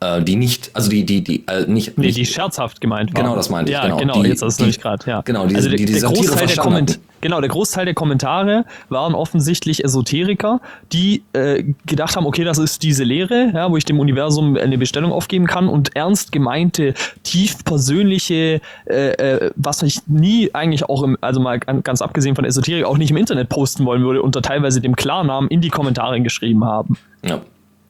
Äh, 0.00 0.22
die 0.22 0.34
nicht, 0.34 0.70
also 0.74 0.90
die, 0.90 1.06
die, 1.06 1.22
die, 1.22 1.46
äh, 1.46 1.66
nicht, 1.68 1.96
nee, 1.96 2.06
nicht, 2.06 2.18
die 2.18 2.26
scherzhaft 2.26 2.80
gemeint 2.80 3.14
waren. 3.14 3.22
Genau, 3.22 3.36
das 3.36 3.48
meinte 3.48 3.70
ich, 3.70 3.78
ja, 3.78 3.84
genau. 3.84 3.96
genau 3.98 4.22
die, 4.24 4.28
jetzt 4.28 4.42
hast 4.42 4.58
du 4.58 4.64
nämlich 4.64 4.80
gerade, 4.80 5.08
ja. 5.08 5.20
Genau, 5.20 5.46
die, 5.46 5.54
also 5.54 5.68
die, 5.68 5.76
die, 5.76 5.86
die 5.86 6.00
der 6.00 6.10
Großteil 6.10 6.46
der 6.48 6.56
Komment 6.56 6.98
Genau, 7.22 7.40
der 7.40 7.48
Großteil 7.48 7.86
der 7.86 7.94
Kommentare 7.94 8.64
waren 8.88 9.14
offensichtlich 9.14 9.82
Esoteriker, 9.82 10.60
die 10.92 11.22
äh, 11.32 11.64
gedacht 11.86 12.14
haben, 12.14 12.26
okay, 12.26 12.44
das 12.44 12.58
ist 12.58 12.82
diese 12.82 13.04
Lehre, 13.04 13.50
ja, 13.54 13.70
wo 13.70 13.76
ich 13.76 13.84
dem 13.84 13.98
Universum 13.98 14.56
eine 14.56 14.76
Bestellung 14.76 15.12
aufgeben 15.12 15.46
kann 15.46 15.68
und 15.68 15.96
ernst 15.96 16.30
gemeinte, 16.30 16.94
tief 17.22 17.64
persönliche, 17.64 18.60
äh, 18.84 18.94
äh, 19.12 19.50
was 19.56 19.82
ich 19.82 20.06
nie 20.06 20.50
eigentlich 20.52 20.84
auch, 20.84 21.02
im, 21.02 21.16
also 21.20 21.40
mal 21.40 21.58
ganz 21.58 22.02
abgesehen 22.02 22.36
von 22.36 22.44
Esoterik, 22.44 22.84
auch 22.84 22.98
nicht 22.98 23.10
im 23.10 23.16
Internet 23.16 23.48
posten 23.48 23.86
wollen 23.86 24.04
würde, 24.04 24.20
unter 24.20 24.42
teilweise 24.56 24.80
dem 24.80 24.96
Klarnamen 24.96 25.50
in 25.50 25.60
die 25.60 25.68
Kommentare 25.68 26.20
geschrieben 26.20 26.64
haben. 26.64 26.96
Ja. 27.24 27.40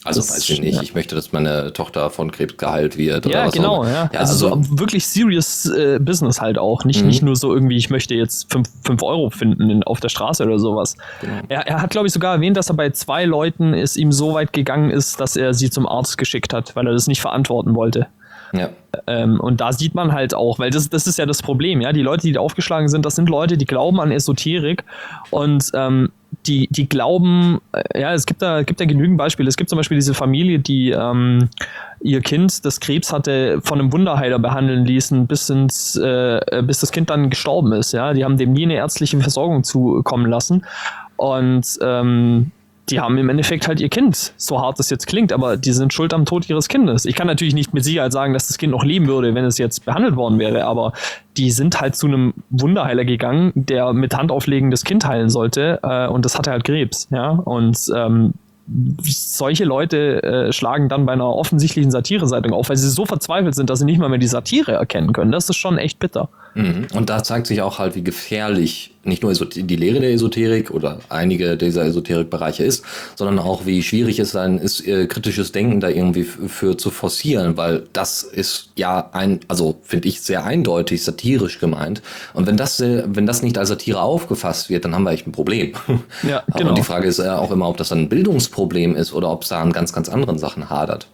Also 0.05 0.21
das 0.21 0.37
weiß 0.37 0.51
ich 0.51 0.61
nicht. 0.61 0.77
Ja. 0.77 0.83
Ich 0.83 0.95
möchte, 0.95 1.17
dass 1.17 1.33
meine 1.33 1.73
Tochter 1.73 2.11
von 2.11 2.31
Krebs 2.31 2.57
geheilt 2.59 2.97
wird. 2.97 3.27
Ja, 3.27 3.49
genau. 3.49 3.85
Ja. 3.85 4.09
ja. 4.13 4.21
also, 4.21 4.51
also 4.51 4.63
so 4.63 4.79
wirklich 4.79 5.05
serious 5.05 5.67
äh, 5.67 5.99
Business 6.01 6.41
halt 6.41 6.59
auch. 6.59 6.85
Nicht, 6.85 7.01
mhm. 7.01 7.09
nicht 7.09 7.23
nur 7.23 7.35
so 7.35 7.53
irgendwie, 7.53 7.77
ich 7.77 7.91
möchte 7.91 8.15
jetzt 8.15 8.53
5 8.53 9.03
Euro 9.03 9.31
finden 9.31 9.69
in, 9.69 9.83
auf 9.83 9.99
der 9.99 10.09
Straße 10.09 10.45
oder 10.45 10.61
sowas. 10.61 10.97
Genau. 11.21 11.41
Er, 11.49 11.67
er 11.67 11.83
hat, 11.83 11.91
glaube 11.91 12.07
ich, 12.07 12.13
sogar 12.13 12.35
erwähnt, 12.35 12.57
dass 12.57 12.71
er 12.71 12.77
bei 12.77 12.91
zwei 12.91 13.25
Leuten 13.25 13.75
es 13.75 13.97
ihm 13.97 14.13
so 14.13 14.35
weit 14.35 14.53
gegangen 14.53 14.91
ist, 14.91 15.19
dass 15.19 15.37
er 15.37 15.55
sie 15.55 15.71
zum 15.71 15.89
Arzt 15.89 16.19
geschickt 16.19 16.53
hat, 16.53 16.77
weil 16.77 16.87
er 16.87 16.93
das 16.93 17.09
nicht 17.09 17.21
verantworten 17.21 17.75
wollte. 17.75 18.07
Ja. 18.53 18.71
Ähm, 19.07 19.41
und 19.41 19.61
da 19.61 19.73
sieht 19.73 19.95
man 19.95 20.13
halt 20.13 20.35
auch, 20.35 20.59
weil 20.59 20.71
das, 20.71 20.89
das 20.89 21.07
ist 21.07 21.19
ja 21.19 21.27
das 21.27 21.43
Problem, 21.43 21.81
ja. 21.81 21.93
Die 21.93 22.03
Leute, 22.03 22.23
die 22.23 22.33
da 22.33 22.41
aufgeschlagen 22.41 22.89
sind, 22.89 23.05
das 23.05 23.17
sind 23.17 23.29
Leute, 23.29 23.57
die 23.57 23.67
glauben 23.67 24.01
an 24.01 24.11
Esoterik 24.11 24.85
und 25.31 25.71
ähm, 25.75 26.11
die, 26.47 26.69
die 26.71 26.89
glauben, 26.89 27.61
äh, 27.73 28.01
ja, 28.01 28.13
es 28.13 28.27
gibt 28.27 28.43
da, 28.43 28.63
gibt 28.63 28.81
da 28.81 28.85
genügend 28.85 29.19
Beispiele. 29.19 29.49
Es 29.49 29.57
gibt 29.57 29.71
zum 29.71 29.77
Beispiel 29.77 29.97
diese 29.97 30.15
Familie, 30.15 30.59
die 30.59 30.91
ähm, 30.91 31.49
ihr 32.01 32.21
Kind, 32.21 32.65
das 32.65 32.81
Krebs 32.81 33.13
hatte, 33.13 33.61
von 33.63 33.81
einem 33.81 33.93
Wunderheiler 33.93 34.39
behandeln 34.39 34.85
ließen, 34.85 35.27
bis, 35.27 35.49
ins, 35.51 35.97
äh, 35.97 36.63
bis 36.63 36.81
das 36.81 36.93
Kind 36.93 37.11
dann 37.11 37.31
gestorben 37.31 37.73
ist. 37.73 37.93
Ja? 37.93 38.13
Die 38.13 38.25
haben 38.25 38.37
dem 38.37 38.53
nie 38.53 38.65
eine 38.65 38.75
ärztliche 38.75 39.19
Versorgung 39.21 39.65
zukommen 39.65 40.27
lassen. 40.27 40.65
Und 41.17 41.79
ähm, 41.81 42.53
die 42.89 43.01
haben 43.01 43.19
im 43.19 43.29
Endeffekt 43.29 43.67
halt 43.67 43.81
ihr 43.81 43.89
Kind, 43.89 44.33
so 44.37 44.61
hart 44.61 44.79
das 44.79 44.91
jetzt 44.91 45.07
klingt, 45.07 45.33
aber 45.33 45.57
die 45.57 45.73
sind 45.73 45.93
schuld 45.93 46.15
am 46.15 46.25
Tod 46.25 46.49
ihres 46.49 46.69
Kindes. 46.69 47.05
Ich 47.05 47.17
kann 47.17 47.27
natürlich 47.27 47.55
nicht 47.55 47.75
mit 47.75 47.85
Sicherheit 47.85 48.13
sagen, 48.13 48.33
dass 48.33 48.47
das 48.47 48.59
Kind 48.59 48.71
noch 48.71 48.85
leben 48.85 49.09
würde, 49.09 49.35
wenn 49.35 49.45
es 49.45 49.59
jetzt 49.59 49.85
behandelt 49.85 50.17
worden 50.17 50.39
wäre, 50.39 50.65
aber 50.65 50.93
die 51.37 51.51
sind 51.51 51.81
halt 51.81 51.97
zu 51.97 52.07
einem 52.07 52.35
Wunderheiler 52.51 53.05
gegangen, 53.05 53.53
der 53.55 53.93
mit 53.93 54.17
Handauflegen 54.17 54.71
das 54.71 54.85
Kind 54.85 55.05
heilen 55.07 55.31
sollte, 55.31 55.81
äh, 55.83 56.07
und 56.07 56.25
das 56.25 56.39
hatte 56.39 56.51
halt 56.51 56.65
Krebs, 56.65 57.09
ja, 57.11 57.31
und 57.31 57.79
ähm, 57.95 58.35
solche 59.03 59.65
Leute 59.65 60.23
äh, 60.23 60.53
schlagen 60.53 60.89
dann 60.89 61.07
bei 61.07 61.13
einer 61.13 61.29
offensichtlichen 61.29 61.91
Satire-Zeitung 61.91 62.53
auf, 62.53 62.69
weil 62.69 62.77
sie 62.77 62.89
so 62.89 63.07
verzweifelt 63.07 63.55
sind, 63.55 63.71
dass 63.71 63.79
sie 63.79 63.85
nicht 63.85 63.99
mal 63.99 64.09
mehr 64.09 64.19
die 64.19 64.27
Satire 64.27 64.73
erkennen 64.73 65.13
können. 65.13 65.31
Das 65.31 65.49
ist 65.49 65.57
schon 65.57 65.79
echt 65.79 65.99
bitter. 65.99 66.29
Mhm. 66.57 66.87
Und 66.95 67.11
da 67.11 67.23
zeigt 67.23 67.47
sich 67.47 67.61
auch 67.61 67.79
halt, 67.79 67.95
wie 67.95 68.03
gefährlich 68.03 68.93
nicht 69.05 69.23
nur 69.23 69.33
die 69.33 69.77
Lehre 69.77 70.01
der 70.01 70.13
Esoterik 70.13 70.71
oder 70.71 70.99
einige 71.09 71.57
dieser 71.57 71.85
Esoterikbereiche 71.85 72.65
ist, 72.65 72.85
sondern 73.15 73.39
auch 73.39 73.65
wie 73.65 73.83
schwierig 73.83 74.19
es 74.19 74.33
sein 74.33 74.59
ist, 74.59 74.87
äh, 74.87 75.07
kritisches 75.07 75.53
Denken 75.53 75.81
da 75.81 75.89
irgendwie 75.89 76.25
für 76.25 76.77
zu 76.77 76.91
forcieren, 76.91 77.57
weil 77.57 77.85
das 77.93 78.23
ist 78.23 78.71
ja 78.75 79.11
ein, 79.13 79.41
also 79.49 79.77
finde 79.83 80.09
ich 80.09 80.23
sehr 80.23 80.45
eindeutig 80.45 81.05
satirisch 81.05 81.61
gemeint. 81.61 82.03
Und 82.35 82.47
wenn 82.47 82.57
das, 82.57 82.81
wenn 82.81 83.27
das 83.27 83.43
nicht 83.43 83.59
als 83.59 83.69
Satire 83.69 84.01
aufgefasst 84.01 84.71
wird, 84.71 84.85
dann 84.85 84.95
haben 84.95 85.05
wir 85.05 85.13
echt 85.13 85.27
ein 85.27 85.33
Problem. 85.33 85.73
Ja, 86.23 86.43
genau. 86.55 86.71
Und 86.71 86.79
die 86.79 86.83
Frage 86.83 87.07
ist 87.07 87.21
auch 87.21 87.51
immer, 87.51 87.69
ob 87.69 87.77
das 87.77 87.93
ein 87.93 88.09
Bildungsproblem 88.09 88.97
ist 88.97 89.13
oder 89.13 89.31
ob 89.31 89.43
es 89.43 89.51
da 89.51 89.61
an 89.61 89.73
ganz, 89.73 89.93
ganz 89.93 90.09
anderen 90.09 90.39
Sachen 90.39 90.71
hadert. 90.71 91.07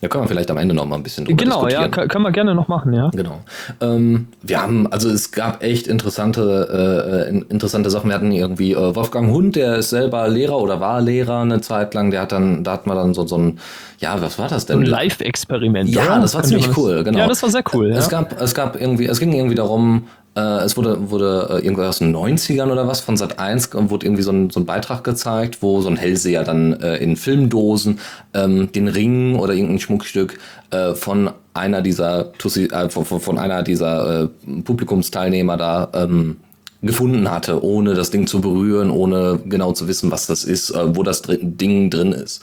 Da 0.00 0.08
können 0.08 0.24
wir 0.24 0.28
vielleicht 0.28 0.50
am 0.50 0.56
Ende 0.56 0.74
noch 0.74 0.86
mal 0.86 0.96
ein 0.96 1.02
bisschen 1.02 1.24
drüber 1.24 1.42
genau, 1.42 1.66
diskutieren. 1.66 1.90
Genau, 1.90 2.02
ja, 2.02 2.08
können 2.08 2.24
wir 2.24 2.32
gerne 2.32 2.54
noch 2.54 2.68
machen, 2.68 2.92
ja. 2.92 3.10
Genau. 3.10 3.40
Ähm, 3.80 4.28
wir 4.42 4.62
haben, 4.62 4.85
also 4.90 5.10
es 5.10 5.32
gab 5.32 5.62
echt 5.62 5.86
interessante, 5.86 7.28
äh, 7.28 7.36
interessante 7.50 7.90
Sachen. 7.90 8.08
Wir 8.08 8.14
hatten 8.14 8.32
irgendwie 8.32 8.72
äh, 8.72 8.94
Wolfgang 8.94 9.30
Hund, 9.30 9.56
der 9.56 9.76
ist 9.76 9.90
selber 9.90 10.28
Lehrer 10.28 10.58
oder 10.58 10.80
war 10.80 11.00
Lehrer 11.00 11.40
eine 11.40 11.60
Zeit 11.60 11.94
lang. 11.94 12.10
Der 12.10 12.22
hat 12.22 12.32
dann, 12.32 12.64
da 12.64 12.72
hat 12.72 12.86
man 12.86 12.96
dann 12.96 13.14
so, 13.14 13.26
so 13.26 13.38
ein, 13.38 13.58
ja, 13.98 14.20
was 14.20 14.38
war 14.38 14.48
das 14.48 14.66
denn? 14.66 14.76
So 14.76 14.82
ein 14.82 14.86
Live-Experiment. 14.86 15.90
Ja, 15.90 16.04
oder? 16.04 16.20
das 16.20 16.34
war 16.34 16.42
ziemlich 16.42 16.76
cool, 16.76 17.04
genau. 17.04 17.18
Ja, 17.18 17.28
das 17.28 17.42
war 17.42 17.50
sehr 17.50 17.64
cool. 17.72 17.90
Es 17.90 18.10
ja. 18.10 18.22
gab, 18.22 18.40
es 18.40 18.54
gab 18.54 18.80
irgendwie, 18.80 19.06
es 19.06 19.18
ging 19.18 19.32
irgendwie 19.32 19.54
darum, 19.54 20.06
äh, 20.36 20.64
es 20.64 20.76
wurde, 20.76 21.10
wurde 21.10 21.48
äh, 21.50 21.64
irgendwas 21.64 21.88
aus 21.88 21.98
den 21.98 22.14
90ern 22.14 22.70
oder 22.70 22.86
was 22.86 23.00
von 23.00 23.16
Sat 23.16 23.38
1 23.38 23.70
wurde 23.72 24.06
irgendwie 24.06 24.22
so 24.22 24.32
ein, 24.32 24.50
so 24.50 24.60
ein 24.60 24.66
Beitrag 24.66 25.02
gezeigt, 25.02 25.62
wo 25.62 25.80
so 25.80 25.88
ein 25.88 25.96
Hellseher 25.96 26.44
dann 26.44 26.74
äh, 26.74 26.96
in 26.96 27.16
Filmdosen 27.16 28.00
ähm, 28.34 28.70
den 28.72 28.88
Ring 28.88 29.36
oder 29.38 29.54
irgendein 29.54 29.80
Schmuckstück 29.80 30.38
äh, 30.70 30.94
von 30.94 31.30
einer 31.56 31.82
dieser 31.82 32.32
Tussi, 32.34 32.64
äh, 32.64 32.88
von, 32.90 33.04
von 33.04 33.38
einer 33.38 33.62
dieser 33.62 34.24
äh, 34.24 34.28
Publikumsteilnehmer 34.62 35.56
da 35.56 35.88
ähm, 35.94 36.36
gefunden 36.82 37.30
hatte, 37.30 37.62
ohne 37.62 37.94
das 37.94 38.10
Ding 38.10 38.26
zu 38.26 38.40
berühren, 38.40 38.90
ohne 38.90 39.40
genau 39.44 39.72
zu 39.72 39.88
wissen, 39.88 40.10
was 40.10 40.26
das 40.26 40.44
ist, 40.44 40.70
äh, 40.70 40.96
wo 40.96 41.02
das 41.02 41.22
drin, 41.22 41.56
Ding 41.56 41.90
drin 41.90 42.12
ist. 42.12 42.42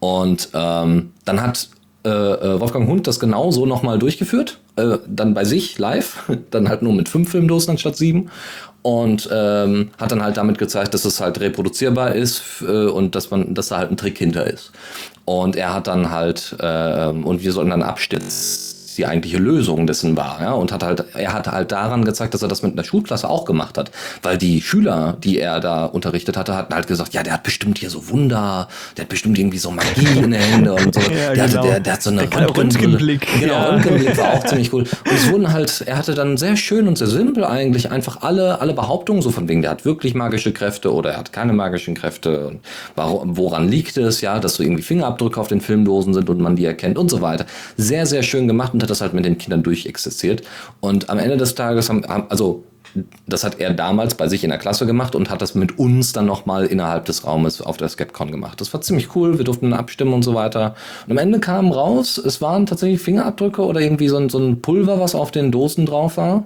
Und 0.00 0.50
ähm, 0.54 1.12
dann 1.24 1.40
hat 1.40 1.68
äh, 2.04 2.08
äh 2.08 2.60
Wolfgang 2.60 2.88
Hund 2.88 3.06
das 3.06 3.18
genauso 3.20 3.66
nochmal 3.66 3.98
durchgeführt 3.98 4.60
äh, 4.76 4.98
dann 5.06 5.34
bei 5.34 5.44
sich 5.44 5.78
live, 5.78 6.30
dann 6.50 6.68
halt 6.68 6.82
nur 6.82 6.92
mit 6.92 7.08
fünf 7.08 7.30
Filmdosen 7.30 7.72
anstatt 7.72 7.96
sieben 7.96 8.30
und 8.82 9.28
ähm, 9.32 9.90
hat 9.98 10.12
dann 10.12 10.22
halt 10.22 10.36
damit 10.36 10.58
gezeigt, 10.58 10.94
dass 10.94 11.04
es 11.04 11.20
halt 11.20 11.40
reproduzierbar 11.40 12.14
ist 12.14 12.62
und 12.62 13.16
dass 13.16 13.30
man, 13.30 13.52
dass 13.52 13.68
da 13.68 13.78
halt 13.78 13.90
ein 13.90 13.96
Trick 13.96 14.16
hinter 14.16 14.46
ist. 14.46 14.70
Und 15.28 15.56
er 15.56 15.74
hat 15.74 15.88
dann 15.88 16.10
halt 16.10 16.56
äh, 16.58 17.08
und 17.08 17.42
wir 17.42 17.52
sollten 17.52 17.68
dann 17.68 17.82
abstimmen 17.82 18.30
die 18.98 19.06
eigentliche 19.06 19.38
Lösung 19.38 19.86
dessen 19.86 20.16
war. 20.16 20.40
Ja? 20.40 20.52
Und 20.52 20.72
hat 20.72 20.82
halt, 20.82 21.04
er 21.14 21.32
hat 21.32 21.46
halt 21.46 21.72
daran 21.72 22.04
gezeigt, 22.04 22.34
dass 22.34 22.42
er 22.42 22.48
das 22.48 22.62
mit 22.62 22.72
einer 22.72 22.84
Schulklasse 22.84 23.28
auch 23.28 23.44
gemacht 23.44 23.78
hat. 23.78 23.90
Weil 24.22 24.36
die 24.36 24.60
Schüler, 24.60 25.16
die 25.22 25.38
er 25.38 25.60
da 25.60 25.86
unterrichtet 25.86 26.36
hatte, 26.36 26.54
hatten 26.54 26.74
halt 26.74 26.86
gesagt, 26.86 27.14
ja, 27.14 27.22
der 27.22 27.34
hat 27.34 27.42
bestimmt 27.44 27.78
hier 27.78 27.90
so 27.90 28.08
Wunder, 28.08 28.68
der 28.96 29.04
hat 29.04 29.08
bestimmt 29.08 29.38
irgendwie 29.38 29.58
so 29.58 29.70
Magie 29.70 30.06
in 30.16 30.22
den 30.22 30.32
Händen 30.32 30.68
und 30.68 30.94
so. 30.94 31.00
ja, 31.10 31.32
der, 31.34 31.46
genau. 31.46 31.60
hatte, 31.60 31.68
der, 31.68 31.80
der 31.80 31.92
hat 31.92 32.02
so 32.02 32.10
eine 32.10 32.22
Röntgenblick. 32.22 33.26
Genau, 33.40 33.52
ja. 33.52 33.64
Röntgenblick 33.70 34.16
war 34.18 34.34
auch 34.34 34.44
ziemlich 34.46 34.72
cool. 34.72 34.82
Und 34.82 35.12
es 35.12 35.30
wurden 35.30 35.52
halt, 35.52 35.84
er 35.86 35.96
hatte 35.96 36.14
dann 36.14 36.36
sehr 36.36 36.56
schön 36.56 36.88
und 36.88 36.98
sehr 36.98 37.06
simpel 37.06 37.44
eigentlich 37.44 37.90
einfach 37.90 38.22
alle, 38.22 38.60
alle 38.60 38.74
Behauptungen 38.74 39.22
so 39.22 39.30
von 39.30 39.48
wegen, 39.48 39.62
der 39.62 39.70
hat 39.70 39.84
wirklich 39.84 40.14
magische 40.14 40.52
Kräfte 40.52 40.92
oder 40.92 41.12
er 41.12 41.18
hat 41.18 41.32
keine 41.32 41.52
magischen 41.52 41.94
Kräfte 41.94 42.48
und 42.48 42.60
warum, 42.96 43.36
woran 43.36 43.68
liegt 43.68 43.96
es, 43.96 44.20
ja, 44.20 44.38
dass 44.40 44.56
so 44.56 44.62
irgendwie 44.62 44.82
Fingerabdrücke 44.82 45.40
auf 45.40 45.48
den 45.48 45.60
Filmdosen 45.60 46.14
sind 46.14 46.28
und 46.28 46.40
man 46.40 46.56
die 46.56 46.64
erkennt 46.64 46.98
und 46.98 47.10
so 47.10 47.20
weiter. 47.20 47.46
Sehr, 47.76 48.06
sehr 48.06 48.22
schön 48.22 48.48
gemacht 48.48 48.74
und 48.74 48.82
hat 48.88 48.90
das 48.90 49.00
halt 49.00 49.14
mit 49.14 49.24
den 49.24 49.38
Kindern 49.38 49.62
durchexistiert. 49.62 50.42
Und 50.80 51.10
am 51.10 51.18
Ende 51.18 51.36
des 51.36 51.54
Tages 51.54 51.88
haben, 51.88 52.04
also 52.04 52.64
das 53.26 53.44
hat 53.44 53.60
er 53.60 53.74
damals 53.74 54.14
bei 54.14 54.28
sich 54.28 54.44
in 54.44 54.50
der 54.50 54.58
Klasse 54.58 54.86
gemacht 54.86 55.14
und 55.14 55.30
hat 55.30 55.42
das 55.42 55.54
mit 55.54 55.78
uns 55.78 56.12
dann 56.12 56.26
nochmal 56.26 56.66
innerhalb 56.66 57.04
des 57.04 57.26
Raumes 57.26 57.60
auf 57.60 57.76
der 57.76 57.88
Skepcon 57.88 58.30
gemacht. 58.30 58.60
Das 58.60 58.72
war 58.72 58.80
ziemlich 58.80 59.14
cool, 59.14 59.36
wir 59.36 59.44
durften 59.44 59.72
abstimmen 59.72 60.14
und 60.14 60.22
so 60.22 60.34
weiter. 60.34 60.74
Und 61.06 61.12
am 61.12 61.18
Ende 61.18 61.38
kam 61.38 61.70
raus, 61.70 62.18
es 62.18 62.40
waren 62.40 62.66
tatsächlich 62.66 63.00
Fingerabdrücke 63.00 63.62
oder 63.62 63.80
irgendwie 63.80 64.08
so 64.08 64.16
ein, 64.16 64.28
so 64.30 64.38
ein 64.38 64.62
Pulver, 64.62 65.00
was 65.00 65.14
auf 65.14 65.30
den 65.30 65.52
Dosen 65.52 65.86
drauf 65.86 66.16
war. 66.16 66.44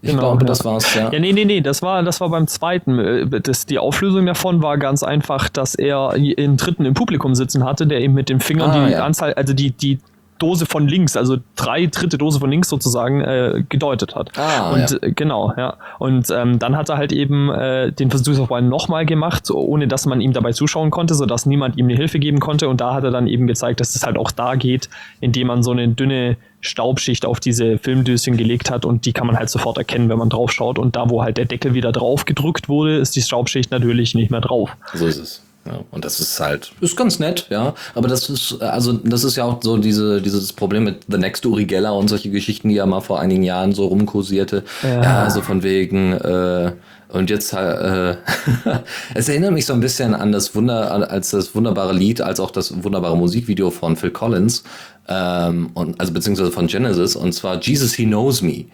Ich 0.00 0.10
genau, 0.10 0.22
glaube, 0.22 0.44
ja. 0.44 0.46
das 0.48 0.64
war's, 0.66 0.94
ja. 0.94 1.10
Ja, 1.10 1.18
nee, 1.18 1.32
nee, 1.32 1.46
nee, 1.46 1.62
das 1.62 1.80
war, 1.80 2.02
das 2.02 2.20
war 2.20 2.28
beim 2.28 2.46
zweiten. 2.46 2.98
Äh, 2.98 3.40
das, 3.40 3.64
die 3.64 3.78
Auflösung 3.78 4.26
davon 4.26 4.62
war 4.62 4.76
ganz 4.76 5.02
einfach, 5.02 5.48
dass 5.48 5.74
er 5.74 6.10
einen 6.10 6.58
Dritten 6.58 6.84
im 6.84 6.92
Publikum 6.92 7.34
sitzen 7.34 7.64
hatte, 7.64 7.86
der 7.86 8.02
eben 8.02 8.12
mit 8.12 8.28
den 8.28 8.40
Fingern 8.40 8.70
ah, 8.70 8.86
die 8.86 8.92
ja. 8.92 9.04
Anzahl, 9.04 9.32
also 9.32 9.54
die, 9.54 9.70
die 9.70 9.98
Dose 10.38 10.66
von 10.66 10.88
links, 10.88 11.16
also 11.16 11.36
drei 11.56 11.86
dritte 11.86 12.18
Dose 12.18 12.40
von 12.40 12.50
links 12.50 12.68
sozusagen 12.68 13.20
äh, 13.20 13.62
gedeutet 13.68 14.14
hat. 14.14 14.30
Ah, 14.36 14.72
und 14.72 14.90
ja. 14.90 14.96
Äh, 15.00 15.12
genau, 15.12 15.52
ja. 15.56 15.76
Und 15.98 16.30
ähm, 16.30 16.58
dann 16.58 16.76
hat 16.76 16.88
er 16.88 16.96
halt 16.96 17.12
eben 17.12 17.50
äh, 17.50 17.92
den 17.92 18.10
Versuchsaufbau 18.10 18.60
nochmal 18.60 19.06
gemacht, 19.06 19.50
ohne 19.50 19.86
dass 19.88 20.06
man 20.06 20.20
ihm 20.20 20.32
dabei 20.32 20.52
zuschauen 20.52 20.90
konnte, 20.90 21.14
sodass 21.14 21.46
niemand 21.46 21.78
ihm 21.78 21.86
eine 21.86 21.96
Hilfe 21.96 22.18
geben 22.18 22.40
konnte. 22.40 22.68
Und 22.68 22.80
da 22.80 22.94
hat 22.94 23.04
er 23.04 23.10
dann 23.10 23.26
eben 23.26 23.46
gezeigt, 23.46 23.80
dass 23.80 23.94
es 23.94 24.04
halt 24.04 24.18
auch 24.18 24.30
da 24.30 24.56
geht, 24.56 24.88
indem 25.20 25.46
man 25.46 25.62
so 25.62 25.70
eine 25.70 25.88
dünne 25.88 26.36
Staubschicht 26.60 27.26
auf 27.26 27.40
diese 27.40 27.78
Filmdöschen 27.78 28.36
gelegt 28.36 28.70
hat 28.70 28.84
und 28.84 29.04
die 29.04 29.12
kann 29.12 29.26
man 29.26 29.36
halt 29.36 29.50
sofort 29.50 29.76
erkennen, 29.76 30.08
wenn 30.08 30.18
man 30.18 30.30
drauf 30.30 30.50
schaut. 30.50 30.78
Und 30.78 30.96
da, 30.96 31.10
wo 31.10 31.22
halt 31.22 31.36
der 31.36 31.44
Deckel 31.44 31.74
wieder 31.74 31.92
drauf 31.92 32.24
gedrückt 32.24 32.68
wurde, 32.68 32.96
ist 32.96 33.14
die 33.16 33.22
Staubschicht 33.22 33.70
natürlich 33.70 34.14
nicht 34.14 34.30
mehr 34.30 34.40
drauf. 34.40 34.70
So 34.94 35.06
ist 35.06 35.18
es. 35.18 35.42
Ja, 35.66 35.80
und 35.90 36.04
das 36.04 36.20
ist 36.20 36.38
halt, 36.40 36.72
ist 36.80 36.96
ganz 36.96 37.18
nett, 37.18 37.46
ja. 37.48 37.74
Aber 37.94 38.06
das 38.06 38.28
ist, 38.28 38.60
also 38.60 38.92
das 38.92 39.24
ist 39.24 39.36
ja 39.36 39.44
auch 39.44 39.60
so 39.62 39.78
diese, 39.78 40.20
dieses 40.20 40.52
Problem 40.52 40.84
mit 40.84 41.04
The 41.08 41.16
Next 41.16 41.46
Uri 41.46 41.64
Geller 41.64 41.94
und 41.94 42.08
solche 42.08 42.30
Geschichten, 42.30 42.68
die 42.68 42.74
ja 42.74 42.84
mal 42.84 43.00
vor 43.00 43.20
einigen 43.20 43.42
Jahren 43.42 43.72
so 43.72 43.86
rumkursierte. 43.86 44.64
Ja, 44.82 45.02
ja 45.02 45.22
also 45.22 45.40
von 45.40 45.62
wegen, 45.62 46.12
äh, 46.12 46.72
und 47.08 47.30
jetzt, 47.30 47.52
äh, 47.54 48.16
es 49.14 49.28
erinnert 49.28 49.52
mich 49.52 49.64
so 49.64 49.72
ein 49.72 49.80
bisschen 49.80 50.14
an 50.14 50.32
das 50.32 50.54
Wunder, 50.54 51.10
als 51.10 51.30
das 51.30 51.54
wunderbare 51.54 51.94
Lied, 51.94 52.20
als 52.20 52.40
auch 52.40 52.50
das 52.50 52.84
wunderbare 52.84 53.16
Musikvideo 53.16 53.70
von 53.70 53.96
Phil 53.96 54.10
Collins, 54.10 54.64
ähm, 55.08 55.70
und, 55.74 56.00
also 56.00 56.12
beziehungsweise 56.12 56.50
von 56.50 56.66
Genesis, 56.66 57.14
und 57.16 57.32
zwar 57.32 57.60
Jesus 57.60 57.94
He 57.94 58.06
Knows 58.06 58.40
Me, 58.42 58.64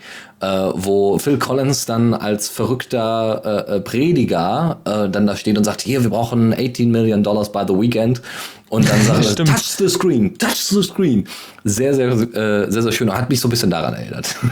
äh, 0.40 0.46
wo 0.74 1.18
Phil 1.18 1.38
Collins 1.38 1.86
dann 1.86 2.14
als 2.14 2.48
verrückter 2.48 3.66
äh, 3.68 3.76
äh 3.76 3.80
Prediger 3.80 4.78
äh, 4.84 5.08
dann 5.08 5.26
da 5.26 5.36
steht 5.36 5.58
und 5.58 5.64
sagt, 5.64 5.80
hier, 5.80 6.02
wir 6.02 6.10
brauchen 6.10 6.52
18 6.52 6.90
Million 6.90 7.22
Dollars 7.22 7.50
by 7.50 7.62
the 7.66 7.74
weekend. 7.74 8.22
Und 8.70 8.88
dann 8.88 9.02
sagt 9.02 9.38
er, 9.38 9.44
touch 9.44 9.76
the 9.78 9.88
screen, 9.88 10.38
touch 10.38 10.62
the 10.70 10.83
screen. 10.83 11.26
Sehr, 11.64 11.92
sehr, 11.92 12.09
äh, 12.09 12.70
sehr, 12.70 12.83
sehr 12.83 12.92
schön. 12.92 13.12
Hat 13.12 13.28
mich 13.28 13.40
so 13.40 13.48
ein 13.48 13.50
bisschen 13.50 13.70
daran 13.70 13.94
erinnert. 13.94 14.35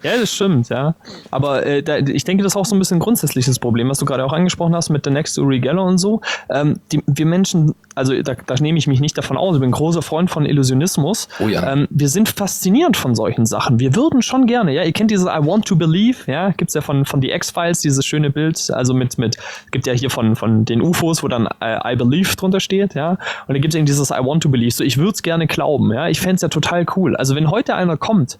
Ja, 0.00 0.12
das 0.16 0.32
stimmt, 0.32 0.68
ja. 0.68 0.94
Aber 1.32 1.66
äh, 1.66 1.82
da, 1.82 1.98
ich 1.98 2.22
denke, 2.22 2.44
das 2.44 2.52
ist 2.52 2.56
auch 2.56 2.64
so 2.64 2.76
ein 2.76 2.78
bisschen 2.78 2.98
ein 2.98 3.00
grundsätzliches 3.00 3.58
Problem, 3.58 3.88
was 3.88 3.98
du 3.98 4.04
gerade 4.04 4.24
auch 4.24 4.32
angesprochen 4.32 4.72
hast 4.76 4.90
mit 4.90 5.04
The 5.04 5.10
Next 5.10 5.36
Uri 5.38 5.58
Geller 5.58 5.82
und 5.82 5.98
so. 5.98 6.20
Ähm, 6.50 6.78
die, 6.92 7.02
wir 7.06 7.26
Menschen, 7.26 7.74
also 7.96 8.14
da, 8.22 8.36
da 8.46 8.54
nehme 8.60 8.78
ich 8.78 8.86
mich 8.86 9.00
nicht 9.00 9.18
davon 9.18 9.36
aus, 9.36 9.56
ich 9.56 9.60
bin 9.60 9.70
ein 9.70 9.72
großer 9.72 10.00
Freund 10.00 10.30
von 10.30 10.46
Illusionismus. 10.46 11.26
Oh 11.40 11.48
ja. 11.48 11.72
Ähm, 11.72 11.88
wir 11.90 12.08
sind 12.08 12.28
fasziniert 12.28 12.96
von 12.96 13.16
solchen 13.16 13.44
Sachen. 13.44 13.80
Wir 13.80 13.96
würden 13.96 14.22
schon 14.22 14.46
gerne, 14.46 14.72
ja, 14.72 14.84
ihr 14.84 14.92
kennt 14.92 15.10
dieses 15.10 15.26
I 15.26 15.44
want 15.44 15.66
to 15.66 15.74
believe, 15.74 16.30
ja, 16.30 16.50
gibt's 16.50 16.74
ja 16.74 16.80
von, 16.80 17.04
von 17.04 17.20
The 17.20 17.32
X-Files, 17.32 17.80
dieses 17.80 18.06
schöne 18.06 18.30
Bild, 18.30 18.70
also 18.72 18.94
mit, 18.94 19.18
mit, 19.18 19.36
gibt 19.72 19.88
ja 19.88 19.94
hier 19.94 20.10
von, 20.10 20.36
von 20.36 20.64
den 20.64 20.80
UFOs, 20.80 21.24
wo 21.24 21.28
dann 21.28 21.48
I, 21.60 21.92
I 21.92 21.96
believe 21.96 22.36
drunter 22.36 22.60
steht, 22.60 22.94
ja. 22.94 23.18
Und 23.48 23.56
da 23.58 23.60
gibt 23.60 23.74
es 23.74 23.76
eben 23.76 23.86
dieses 23.86 24.10
I 24.10 24.24
want 24.24 24.44
to 24.44 24.48
believe. 24.48 24.70
So, 24.70 24.84
ich 24.84 24.98
würde 24.98 25.10
es 25.10 25.22
gerne 25.22 25.48
glauben, 25.48 25.92
ja. 25.92 26.08
Ich 26.08 26.20
fände 26.20 26.36
es 26.36 26.42
ja 26.42 26.48
total 26.48 26.86
cool. 26.94 27.16
Also 27.16 27.34
wenn 27.34 27.50
heute 27.50 27.74
einer 27.74 27.96
kommt 27.96 28.38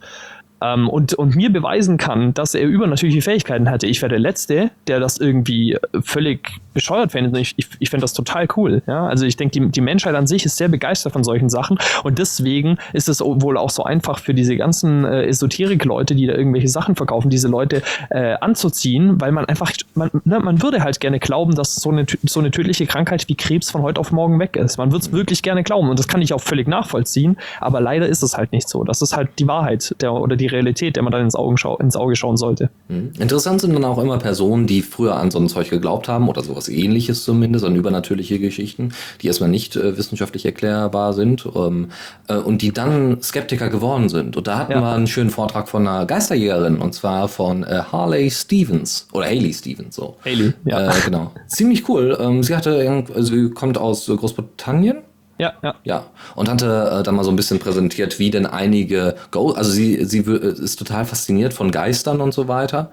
ähm, 0.61 0.89
und, 0.89 1.15
und 1.15 1.37
mir 1.37 1.53
beweisen 1.53 1.97
kann, 1.97 2.35
dass 2.35 2.55
er 2.55 2.67
übernatürliche 2.67 3.23
Fähigkeiten 3.23 3.71
hatte, 3.71 3.87
ich 3.87 4.03
wäre 4.03 4.11
der 4.11 4.19
Letzte, 4.19 4.71
der 4.87 5.01
das 5.01 5.19
irgendwie 5.19 5.77
völlig 6.03 6.61
bescheuert 6.75 7.13
fände. 7.13 7.39
Ich, 7.41 7.55
ich, 7.57 7.69
ich 7.79 7.91
fände 7.91 8.03
das 8.03 8.13
total 8.13 8.47
cool. 8.57 8.83
Ja? 8.87 9.07
Also 9.07 9.27
ich 9.27 9.37
denke, 9.37 9.59
die, 9.59 9.69
die 9.69 9.81
Menschheit 9.81 10.15
an 10.15 10.27
sich 10.27 10.45
ist 10.45 10.57
sehr 10.57 10.69
begeistert 10.69 11.13
von 11.13 11.25
solchen 11.25 11.49
Sachen 11.49 11.79
und 12.05 12.19
deswegen 12.19 12.79
ist 12.93 13.09
es 13.09 13.21
wohl 13.21 13.57
auch 13.57 13.71
so 13.71 13.85
einfach 13.85 14.19
für 14.19 14.35
diese 14.35 14.57
ganzen 14.57 15.05
äh, 15.05 15.27
Esoterik-Leute, 15.27 16.15
die 16.15 16.27
da 16.27 16.35
irgendwelche 16.35 16.69
Sachen 16.69 16.97
verkaufen, 16.97 17.31
diese 17.31 17.49
Leute 17.49 17.83
äh, 18.11 18.35
anzuziehen, 18.41 19.21
weil 19.21 19.33
man 19.33 19.45
einfach, 19.47 19.73
man, 19.95 20.11
ne, 20.25 20.39
man 20.41 20.63
würde 20.63 20.83
halt 20.83 21.01
gerne 21.01 21.19
glauben, 21.19 21.55
dass 21.55 21.77
so 21.77 21.91
eine, 21.91 22.07
so 22.25 22.41
eine 22.41 22.51
tödliche 22.51 22.87
Krankheit 22.87 23.29
wie 23.29 23.35
Krebs 23.35 23.71
von 23.71 23.83
heute 23.83 24.01
auf 24.01 24.13
morgen 24.13 24.39
weg 24.39 24.57
ist. 24.57 24.79
Man 24.79 24.93
würde 24.93 25.05
es 25.05 25.13
wirklich 25.13 25.43
gerne 25.43 25.63
glauben 25.63 25.89
und 25.89 25.99
das 25.99 26.09
kann 26.09 26.23
ich 26.23 26.33
auch 26.33 26.41
völlig 26.41 26.69
nachvollziehen, 26.69 27.37
aber 27.61 27.81
leider 27.81 28.07
ist 28.07 28.23
es 28.23 28.37
halt 28.37 28.53
nicht 28.53 28.69
so. 28.69 28.85
Das 28.85 29.03
ist 29.03 29.17
halt 29.17 29.31
die 29.39 29.47
Wahrheit 29.47 29.95
der, 30.01 30.13
oder 30.13 30.37
die 30.37 30.48
Realität, 30.49 30.97
der 30.97 31.03
man 31.03 31.13
dann 31.13 31.23
ins, 31.23 31.35
ins 31.81 31.97
Auge 31.97 32.17
schauen 32.17 32.37
sollte. 32.37 32.71
Mhm. 32.89 33.13
Interessant 33.19 33.61
sind 33.61 33.75
dann 33.75 33.85
auch 33.85 33.99
immer 33.99 34.19
Personen, 34.19 34.67
die 34.67 34.83
früher 34.83 35.17
an 35.17 35.31
so 35.31 35.39
ein 35.39 35.49
Zeug 35.49 35.71
geglaubt 35.71 36.09
haben 36.09 36.29
oder 36.29 36.43
sowas 36.43 36.69
ähnliches 36.69 37.25
zumindest, 37.25 37.65
an 37.65 37.77
übernatürliche 37.77 38.39
Geschichten, 38.39 38.93
die 39.21 39.27
erstmal 39.29 39.51
nicht 39.51 39.77
äh, 39.77 39.97
wissenschaftlich 39.97 40.45
erklärbar 40.45 41.13
sind 41.13 41.49
ähm, 41.55 41.89
äh, 42.29 42.37
und 42.37 42.63
die 42.63 42.73
dann 42.73 43.23
Skeptiker 43.23 43.69
geworden 43.69 44.09
sind. 44.09 44.37
Und 44.37 44.47
da 44.47 44.59
hatten 44.59 44.73
ja. 44.73 44.81
wir 44.81 44.93
einen 44.93 45.07
schönen 45.07 45.31
Vortrag 45.31 45.69
von 45.69 45.87
einer 45.87 46.07
Geisterjägerin 46.07 46.77
und 46.79 46.95
zwar 46.95 47.29
von 47.29 47.65
äh, 47.65 47.83
Harley 47.91 48.31
Stevens 48.31 49.09
oder 49.13 49.27
Haley 49.27 49.53
Stevens 49.53 49.97
so. 49.97 50.17
Haley, 50.25 50.53
ja. 50.65 50.91
Äh, 50.91 51.01
genau. 51.05 51.33
Ziemlich 51.47 51.89
cool. 51.89 52.17
Ähm, 52.21 52.43
sie 52.43 52.55
hatte, 52.57 53.05
also 53.15 53.35
sie 53.35 53.51
kommt 53.51 53.79
aus 53.79 54.07
Großbritannien 54.07 54.99
Ja, 55.39 55.55
ja. 55.63 55.75
Ja, 55.85 56.07
und 56.35 56.49
hatte 56.49 56.99
äh, 57.01 57.03
dann 57.05 57.15
mal 57.15 57.23
so 57.25 57.31
ein 57.31 57.37
bisschen 57.37 57.61
präsentiert, 57.61 58.19
wie 58.19 58.31
denn 58.31 58.45
einige 58.45 59.15
Go 59.31 59.53
also 59.53 59.71
sie, 59.71 60.05
sie 60.05 60.19
ist 60.21 60.77
total 60.77 61.05
fasziniert 61.05 61.55
von 61.55 61.71
Geistern 61.71 62.21
und 62.21 62.35
so 62.35 62.49
weiter 62.49 62.91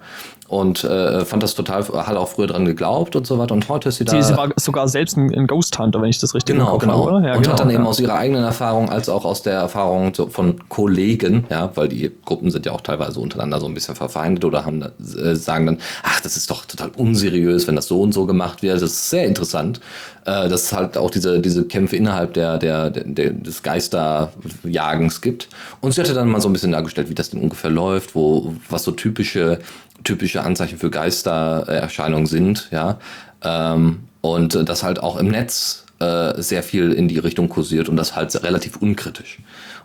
und 0.48 0.84
äh, 0.84 1.24
fand 1.24 1.42
das 1.42 1.54
total, 1.54 1.82
hat 1.88 2.16
auch 2.16 2.28
früher 2.28 2.46
dran 2.46 2.64
geglaubt 2.64 3.16
und 3.16 3.26
so 3.26 3.38
weiter. 3.38 3.54
Und 3.54 3.68
heute 3.68 3.88
ist 3.88 3.96
sie 3.96 4.04
da. 4.04 4.12
Sie, 4.12 4.22
sie 4.22 4.36
war 4.36 4.48
sogar 4.56 4.88
selbst 4.88 5.16
ein, 5.16 5.34
ein 5.34 5.46
Ghost 5.46 5.76
Hunter, 5.78 6.00
wenn 6.00 6.08
ich 6.08 6.18
das 6.18 6.34
richtig 6.34 6.54
genau, 6.54 6.78
genau. 6.78 7.06
Habe, 7.06 7.26
ja, 7.26 7.34
und 7.34 7.42
genau, 7.42 7.52
hat 7.52 7.60
dann 7.60 7.70
ja. 7.70 7.76
eben 7.76 7.86
aus 7.86 7.98
ihrer 7.98 8.14
eigenen 8.14 8.44
Erfahrung 8.44 8.88
als 8.88 9.08
auch 9.08 9.24
aus 9.24 9.42
der 9.42 9.54
Erfahrung 9.54 10.14
von 10.14 10.68
Kollegen, 10.68 11.44
ja, 11.50 11.70
weil 11.74 11.88
die 11.88 12.12
Gruppen 12.24 12.50
sind 12.50 12.64
ja 12.64 12.72
auch 12.72 12.80
teilweise 12.80 13.18
untereinander 13.18 13.60
so 13.60 13.66
ein 13.66 13.74
bisschen 13.74 13.96
verfeindet 13.96 14.44
oder 14.44 14.64
haben 14.64 14.82
äh, 14.82 15.34
sagen 15.34 15.66
dann, 15.66 15.78
ach, 16.04 16.20
das 16.20 16.36
ist 16.36 16.50
doch 16.50 16.64
total 16.64 16.90
unseriös, 16.96 17.66
wenn 17.66 17.76
das 17.76 17.88
so 17.88 18.00
und 18.00 18.12
so 18.12 18.26
gemacht 18.26 18.62
wird. 18.62 18.76
Das 18.76 18.82
ist 18.82 19.10
sehr 19.10 19.26
interessant, 19.26 19.80
äh, 20.26 20.48
dass 20.48 20.64
es 20.64 20.72
halt 20.72 20.96
auch 20.96 21.10
diese 21.10 21.40
diese 21.40 21.64
Kämpfe 21.64 21.96
innerhalb 21.96 22.34
der 22.34 22.58
der, 22.58 22.90
der, 22.90 23.04
der 23.04 23.30
des 23.32 23.62
Geisterjagens 23.64 25.20
gibt. 25.20 25.48
Und 25.80 25.92
sie 25.92 26.00
hatte 26.00 26.14
dann 26.14 26.28
mal 26.28 26.40
so 26.40 26.48
ein 26.48 26.52
bisschen 26.52 26.72
dargestellt, 26.72 27.10
wie 27.10 27.14
das 27.14 27.30
denn 27.30 27.40
ungefähr 27.40 27.70
läuft, 27.70 28.14
wo 28.14 28.54
was 28.70 28.84
so 28.84 28.92
typische 28.92 29.58
typische 30.06 30.42
Anzeichen 30.42 30.78
für 30.78 30.90
Geistererscheinungen 30.90 32.26
sind, 32.26 32.68
ja. 32.70 32.98
Ähm, 33.42 34.00
und 34.22 34.54
äh, 34.54 34.64
das 34.64 34.82
halt 34.82 35.00
auch 35.00 35.16
im 35.16 35.28
Netz 35.28 35.84
äh, 35.98 36.40
sehr 36.40 36.62
viel 36.62 36.92
in 36.92 37.08
die 37.08 37.18
Richtung 37.18 37.48
kursiert 37.48 37.88
und 37.88 37.96
das 37.96 38.16
halt 38.16 38.42
relativ 38.42 38.76
unkritisch. 38.76 39.38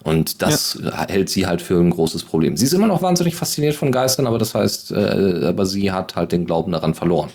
Und 0.04 0.42
das 0.42 0.80
ja. 0.84 1.08
hält 1.08 1.30
sie 1.30 1.46
halt 1.46 1.62
für 1.62 1.80
ein 1.80 1.92
großes 1.92 2.24
Problem. 2.24 2.58
Sie 2.58 2.66
ist 2.66 2.74
immer 2.74 2.88
noch 2.88 3.02
wahnsinnig 3.02 3.36
fasziniert 3.36 3.76
von 3.76 3.92
Geistern, 3.92 4.26
aber 4.26 4.40
das 4.40 4.56
heißt, 4.56 4.92
äh, 4.92 5.46
aber 5.46 5.66
sie 5.66 5.92
hat 5.92 6.16
halt 6.16 6.32
den 6.32 6.46
Glauben 6.46 6.72
daran 6.72 6.96
verloren. 6.96 7.30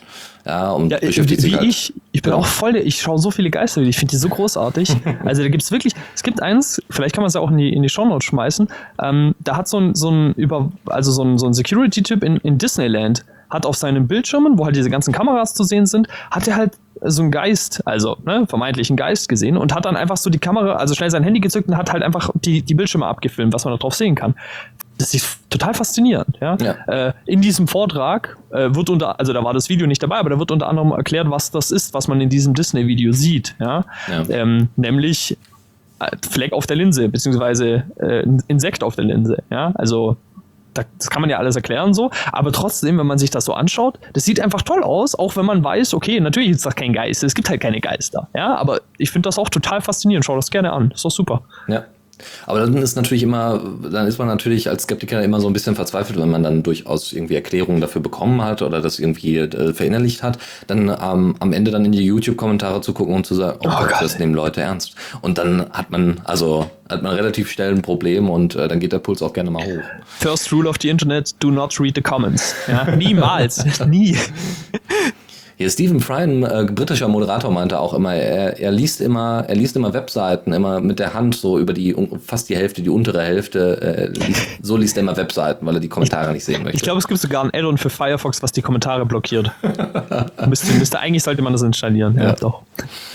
Ja, 0.44 0.70
und 0.70 0.90
ja, 0.90 0.98
beschäftigt 0.98 1.42
wie, 1.42 1.42
sich 1.42 1.56
halt. 1.56 1.66
ich, 1.66 1.94
ich 2.12 2.22
bin 2.22 2.32
ja. 2.32 2.38
auch 2.38 2.46
voll, 2.46 2.76
ich 2.76 3.00
schaue 3.00 3.18
so 3.18 3.30
viele 3.30 3.50
Geister, 3.50 3.82
ich 3.82 3.96
finde 3.96 4.12
die 4.12 4.16
so 4.16 4.28
großartig. 4.28 4.96
also 5.24 5.42
da 5.42 5.48
gibt 5.48 5.62
es 5.62 5.70
wirklich, 5.70 5.94
es 6.14 6.22
gibt 6.22 6.42
eins, 6.42 6.80
vielleicht 6.90 7.14
kann 7.14 7.22
man 7.22 7.28
es 7.28 7.34
ja 7.34 7.40
auch 7.40 7.50
in 7.50 7.58
die, 7.58 7.72
in 7.72 7.82
die 7.82 7.88
Shownotes 7.88 8.24
schmeißen, 8.24 8.68
ähm, 9.02 9.34
da 9.40 9.56
hat 9.56 9.68
so 9.68 9.78
ein, 9.78 9.94
so 9.94 10.10
ein 10.10 10.32
über, 10.34 10.70
also 10.86 11.10
so 11.10 11.22
ein, 11.22 11.38
so 11.38 11.46
ein 11.46 11.54
Security-Typ 11.54 12.22
in, 12.22 12.36
in 12.38 12.58
Disneyland, 12.58 13.24
hat 13.50 13.66
auf 13.66 13.76
seinen 13.76 14.08
Bildschirmen, 14.08 14.58
wo 14.58 14.64
halt 14.64 14.76
diese 14.76 14.90
ganzen 14.90 15.12
Kameras 15.12 15.54
zu 15.54 15.64
sehen 15.64 15.86
sind, 15.86 16.08
hat 16.30 16.48
er 16.48 16.56
halt 16.56 16.72
so 17.10 17.22
einen 17.22 17.30
Geist, 17.30 17.86
also 17.86 18.16
ne, 18.24 18.46
vermeintlich 18.46 18.90
einen 18.90 18.96
Geist 18.96 19.28
gesehen 19.28 19.56
und 19.56 19.74
hat 19.74 19.84
dann 19.84 19.96
einfach 19.96 20.16
so 20.16 20.30
die 20.30 20.38
Kamera, 20.38 20.74
also 20.74 20.94
schnell 20.94 21.10
sein 21.10 21.22
Handy 21.22 21.40
gezückt 21.40 21.68
und 21.68 21.76
hat 21.76 21.92
halt 21.92 22.02
einfach 22.02 22.30
die, 22.34 22.62
die 22.62 22.74
Bildschirme 22.74 23.06
abgefilmt, 23.06 23.52
was 23.52 23.64
man 23.64 23.74
da 23.74 23.78
drauf 23.78 23.94
sehen 23.94 24.14
kann. 24.14 24.34
Das 24.98 25.12
ist 25.12 25.38
total 25.50 25.74
faszinierend. 25.74 26.38
Ja? 26.40 26.56
ja. 26.56 27.08
Äh, 27.08 27.12
in 27.26 27.42
diesem 27.42 27.68
Vortrag 27.68 28.36
äh, 28.50 28.74
wird 28.74 28.88
unter, 28.88 29.18
also 29.20 29.32
da 29.32 29.44
war 29.44 29.52
das 29.52 29.68
Video 29.68 29.86
nicht 29.86 30.02
dabei, 30.02 30.16
aber 30.16 30.30
da 30.30 30.38
wird 30.38 30.50
unter 30.50 30.68
anderem 30.68 30.92
erklärt, 30.92 31.30
was 31.30 31.50
das 31.50 31.70
ist, 31.70 31.92
was 31.92 32.08
man 32.08 32.20
in 32.20 32.28
diesem 32.28 32.54
Disney-Video 32.54 33.12
sieht. 33.12 33.54
Ja? 33.60 33.84
ja. 34.08 34.22
Ähm, 34.30 34.68
nämlich 34.76 35.36
äh, 35.98 36.10
Fleck 36.28 36.52
auf 36.52 36.66
der 36.66 36.76
Linse, 36.76 37.08
beziehungsweise 37.08 37.84
äh, 38.00 38.26
Insekt 38.48 38.82
auf 38.82 38.96
der 38.96 39.04
Linse. 39.04 39.42
Ja? 39.50 39.72
Also 39.74 40.16
das 40.76 41.10
kann 41.10 41.20
man 41.20 41.30
ja 41.30 41.38
alles 41.38 41.56
erklären 41.56 41.94
so, 41.94 42.10
aber 42.32 42.52
trotzdem, 42.52 42.98
wenn 42.98 43.06
man 43.06 43.18
sich 43.18 43.30
das 43.30 43.44
so 43.44 43.54
anschaut, 43.54 43.98
das 44.12 44.24
sieht 44.24 44.40
einfach 44.40 44.62
toll 44.62 44.82
aus, 44.82 45.14
auch 45.14 45.36
wenn 45.36 45.46
man 45.46 45.62
weiß, 45.62 45.94
okay, 45.94 46.20
natürlich 46.20 46.50
ist 46.50 46.66
das 46.66 46.74
kein 46.74 46.92
Geist, 46.92 47.22
es 47.24 47.34
gibt 47.34 47.50
halt 47.50 47.60
keine 47.60 47.80
Geister, 47.80 48.28
ja, 48.34 48.54
aber 48.56 48.80
ich 48.98 49.10
finde 49.10 49.28
das 49.28 49.38
auch 49.38 49.48
total 49.48 49.80
faszinierend, 49.80 50.24
schau 50.24 50.36
das 50.36 50.50
gerne 50.50 50.72
an, 50.72 50.90
ist 50.90 51.04
doch 51.04 51.10
super. 51.10 51.42
Ja, 51.68 51.84
aber 52.46 52.60
dann 52.60 52.76
ist 52.76 52.96
natürlich 52.96 53.22
immer, 53.22 53.62
dann 53.90 54.06
ist 54.06 54.18
man 54.18 54.28
natürlich 54.28 54.68
als 54.68 54.84
Skeptiker 54.84 55.22
immer 55.22 55.40
so 55.40 55.46
ein 55.46 55.52
bisschen 55.52 55.74
verzweifelt, 55.74 56.18
wenn 56.18 56.30
man 56.30 56.42
dann 56.42 56.62
durchaus 56.62 57.12
irgendwie 57.12 57.34
Erklärungen 57.34 57.80
dafür 57.80 58.00
bekommen 58.00 58.42
hat 58.42 58.62
oder 58.62 58.80
das 58.80 58.98
irgendwie 58.98 59.38
äh, 59.38 59.72
verinnerlicht 59.72 60.22
hat, 60.22 60.38
dann 60.66 60.88
ähm, 60.88 61.36
am 61.38 61.52
Ende 61.52 61.70
dann 61.70 61.84
in 61.84 61.92
die 61.92 62.04
YouTube-Kommentare 62.04 62.80
zu 62.80 62.92
gucken 62.92 63.14
und 63.14 63.26
zu 63.26 63.34
sagen, 63.34 63.58
oh, 63.62 63.68
oh 63.68 63.86
Gott, 63.86 64.00
das 64.00 64.18
nehmen 64.18 64.34
Leute 64.34 64.60
ernst. 64.60 64.94
Und 65.20 65.38
dann 65.38 65.66
hat 65.70 65.90
man, 65.90 66.20
also 66.24 66.70
hat 66.88 67.02
man 67.02 67.14
relativ 67.14 67.50
schnell 67.50 67.72
ein 67.72 67.82
Problem 67.82 68.30
und 68.30 68.54
äh, 68.54 68.68
dann 68.68 68.80
geht 68.80 68.92
der 68.92 68.98
Puls 68.98 69.22
auch 69.22 69.32
gerne 69.32 69.50
mal 69.50 69.64
hoch. 69.64 69.82
First 70.06 70.52
rule 70.52 70.68
of 70.68 70.76
the 70.80 70.88
Internet, 70.88 71.34
do 71.40 71.50
not 71.50 71.78
read 71.80 71.94
the 71.94 72.02
comments. 72.02 72.54
Ja, 72.68 72.84
niemals, 72.96 73.64
nie. 73.86 74.16
Hier 75.58 75.70
Stephen 75.70 76.00
Fry, 76.00 76.22
ein 76.22 76.42
äh, 76.42 76.66
britischer 76.70 77.08
Moderator, 77.08 77.50
meinte 77.50 77.80
auch 77.80 77.94
immer, 77.94 78.14
er, 78.14 78.60
er 78.60 78.70
liest 78.70 79.00
immer, 79.00 79.44
er 79.48 79.54
liest 79.54 79.74
immer 79.74 79.94
Webseiten, 79.94 80.52
immer 80.52 80.80
mit 80.80 80.98
der 80.98 81.14
Hand 81.14 81.34
so 81.34 81.58
über 81.58 81.72
die 81.72 81.96
fast 82.22 82.50
die 82.50 82.56
Hälfte, 82.56 82.82
die 82.82 82.90
untere 82.90 83.22
Hälfte. 83.22 83.80
Äh, 83.80 84.06
liest, 84.26 84.42
so 84.60 84.76
liest 84.76 84.98
er 84.98 85.02
immer 85.02 85.16
Webseiten, 85.16 85.64
weil 85.64 85.76
er 85.76 85.80
die 85.80 85.88
Kommentare 85.88 86.30
nicht 86.34 86.44
sehen 86.44 86.62
möchte. 86.62 86.76
Ich 86.76 86.82
glaube, 86.82 86.98
es 86.98 87.08
gibt 87.08 87.20
sogar 87.20 87.42
ein 87.42 87.54
Add-on 87.54 87.78
für 87.78 87.88
Firefox, 87.88 88.42
was 88.42 88.52
die 88.52 88.60
Kommentare 88.60 89.06
blockiert. 89.06 89.50
müsste, 90.46 90.74
müsste, 90.74 91.00
eigentlich 91.00 91.22
sollte 91.22 91.40
man 91.40 91.54
das 91.54 91.62
installieren. 91.62 92.16
Ja, 92.16 92.24
ja, 92.24 92.32
doch. 92.34 92.60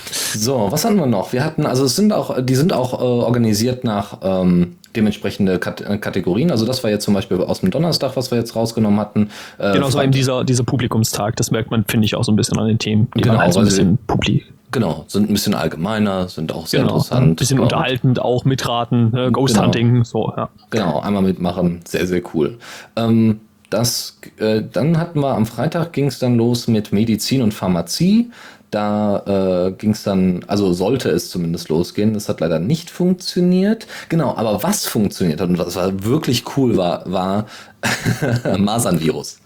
So, 0.09 0.67
was 0.71 0.83
hatten 0.83 0.95
wir 0.95 1.05
noch? 1.05 1.33
Wir 1.33 1.45
hatten, 1.45 1.67
also 1.67 1.85
es 1.85 1.95
sind 1.95 2.11
auch, 2.11 2.41
die 2.41 2.55
sind 2.55 2.73
auch 2.73 2.93
äh, 2.93 3.03
organisiert 3.03 3.83
nach 3.83 4.17
ähm, 4.23 4.77
dementsprechende 4.95 5.59
Kat 5.59 5.81
äh, 5.81 5.97
Kategorien. 5.97 6.51
Also 6.51 6.65
das 6.65 6.83
war 6.83 6.91
jetzt 6.91 7.05
zum 7.05 7.13
Beispiel 7.13 7.37
aus 7.41 7.61
dem 7.61 7.71
Donnerstag, 7.71 8.15
was 8.15 8.31
wir 8.31 8.37
jetzt 8.37 8.55
rausgenommen 8.55 8.99
hatten. 8.99 9.29
Äh, 9.57 9.73
genau, 9.73 9.89
so 9.89 10.01
eben 10.01 10.11
dieser, 10.11 10.43
dieser 10.43 10.63
Publikumstag. 10.63 11.35
Das 11.35 11.51
merkt 11.51 11.71
man, 11.71 11.85
finde 11.85 12.05
ich, 12.05 12.15
auch 12.15 12.23
so 12.23 12.31
ein 12.31 12.35
bisschen 12.35 12.57
an 12.59 12.67
den 12.67 12.79
Themen. 12.79 13.07
Die 13.15 13.21
genau, 13.21 13.39
halt 13.39 13.53
so 13.53 13.59
ein 13.59 13.65
bisschen 13.65 13.97
publik. 14.07 14.51
Genau, 14.71 15.03
sind 15.07 15.29
ein 15.29 15.33
bisschen 15.33 15.53
allgemeiner, 15.53 16.29
sind 16.29 16.53
auch 16.53 16.65
sehr 16.65 16.81
genau, 16.81 16.93
interessant. 16.95 17.27
Ein 17.27 17.35
bisschen 17.35 17.57
genau. 17.57 17.63
unterhaltend, 17.63 18.21
auch 18.21 18.45
mitraten, 18.45 19.11
ne? 19.11 19.29
Ghost 19.31 19.55
genau. 19.55 19.65
Hunting, 19.65 20.03
so, 20.05 20.31
ja. 20.35 20.49
Genau, 20.69 21.01
einmal 21.01 21.23
mitmachen, 21.23 21.81
sehr, 21.85 22.07
sehr 22.07 22.21
cool. 22.33 22.57
Ähm, 22.95 23.41
das, 23.69 24.17
äh, 24.37 24.61
dann 24.71 24.97
hatten 24.97 25.19
wir 25.19 25.35
am 25.35 25.45
Freitag 25.45 25.91
ging 25.91 26.07
es 26.07 26.19
dann 26.19 26.35
los 26.35 26.67
mit 26.67 26.93
Medizin 26.93 27.41
und 27.41 27.53
Pharmazie. 27.53 28.31
Da 28.71 29.67
äh, 29.67 29.71
ging 29.73 29.91
es 29.91 30.03
dann, 30.03 30.45
also 30.47 30.71
sollte 30.71 31.09
es 31.09 31.29
zumindest 31.29 31.69
losgehen. 31.69 32.13
Das 32.13 32.29
hat 32.29 32.39
leider 32.39 32.59
nicht 32.59 32.89
funktioniert. 32.89 33.85
Genau, 34.09 34.35
aber 34.35 34.63
was 34.63 34.85
funktioniert 34.85 35.41
hat 35.41 35.49
und 35.49 35.59
was 35.59 35.75
war 35.75 36.05
wirklich 36.05 36.45
cool 36.55 36.77
war, 36.77 37.03
war 37.11 37.47
Masernvirus. 38.57 39.39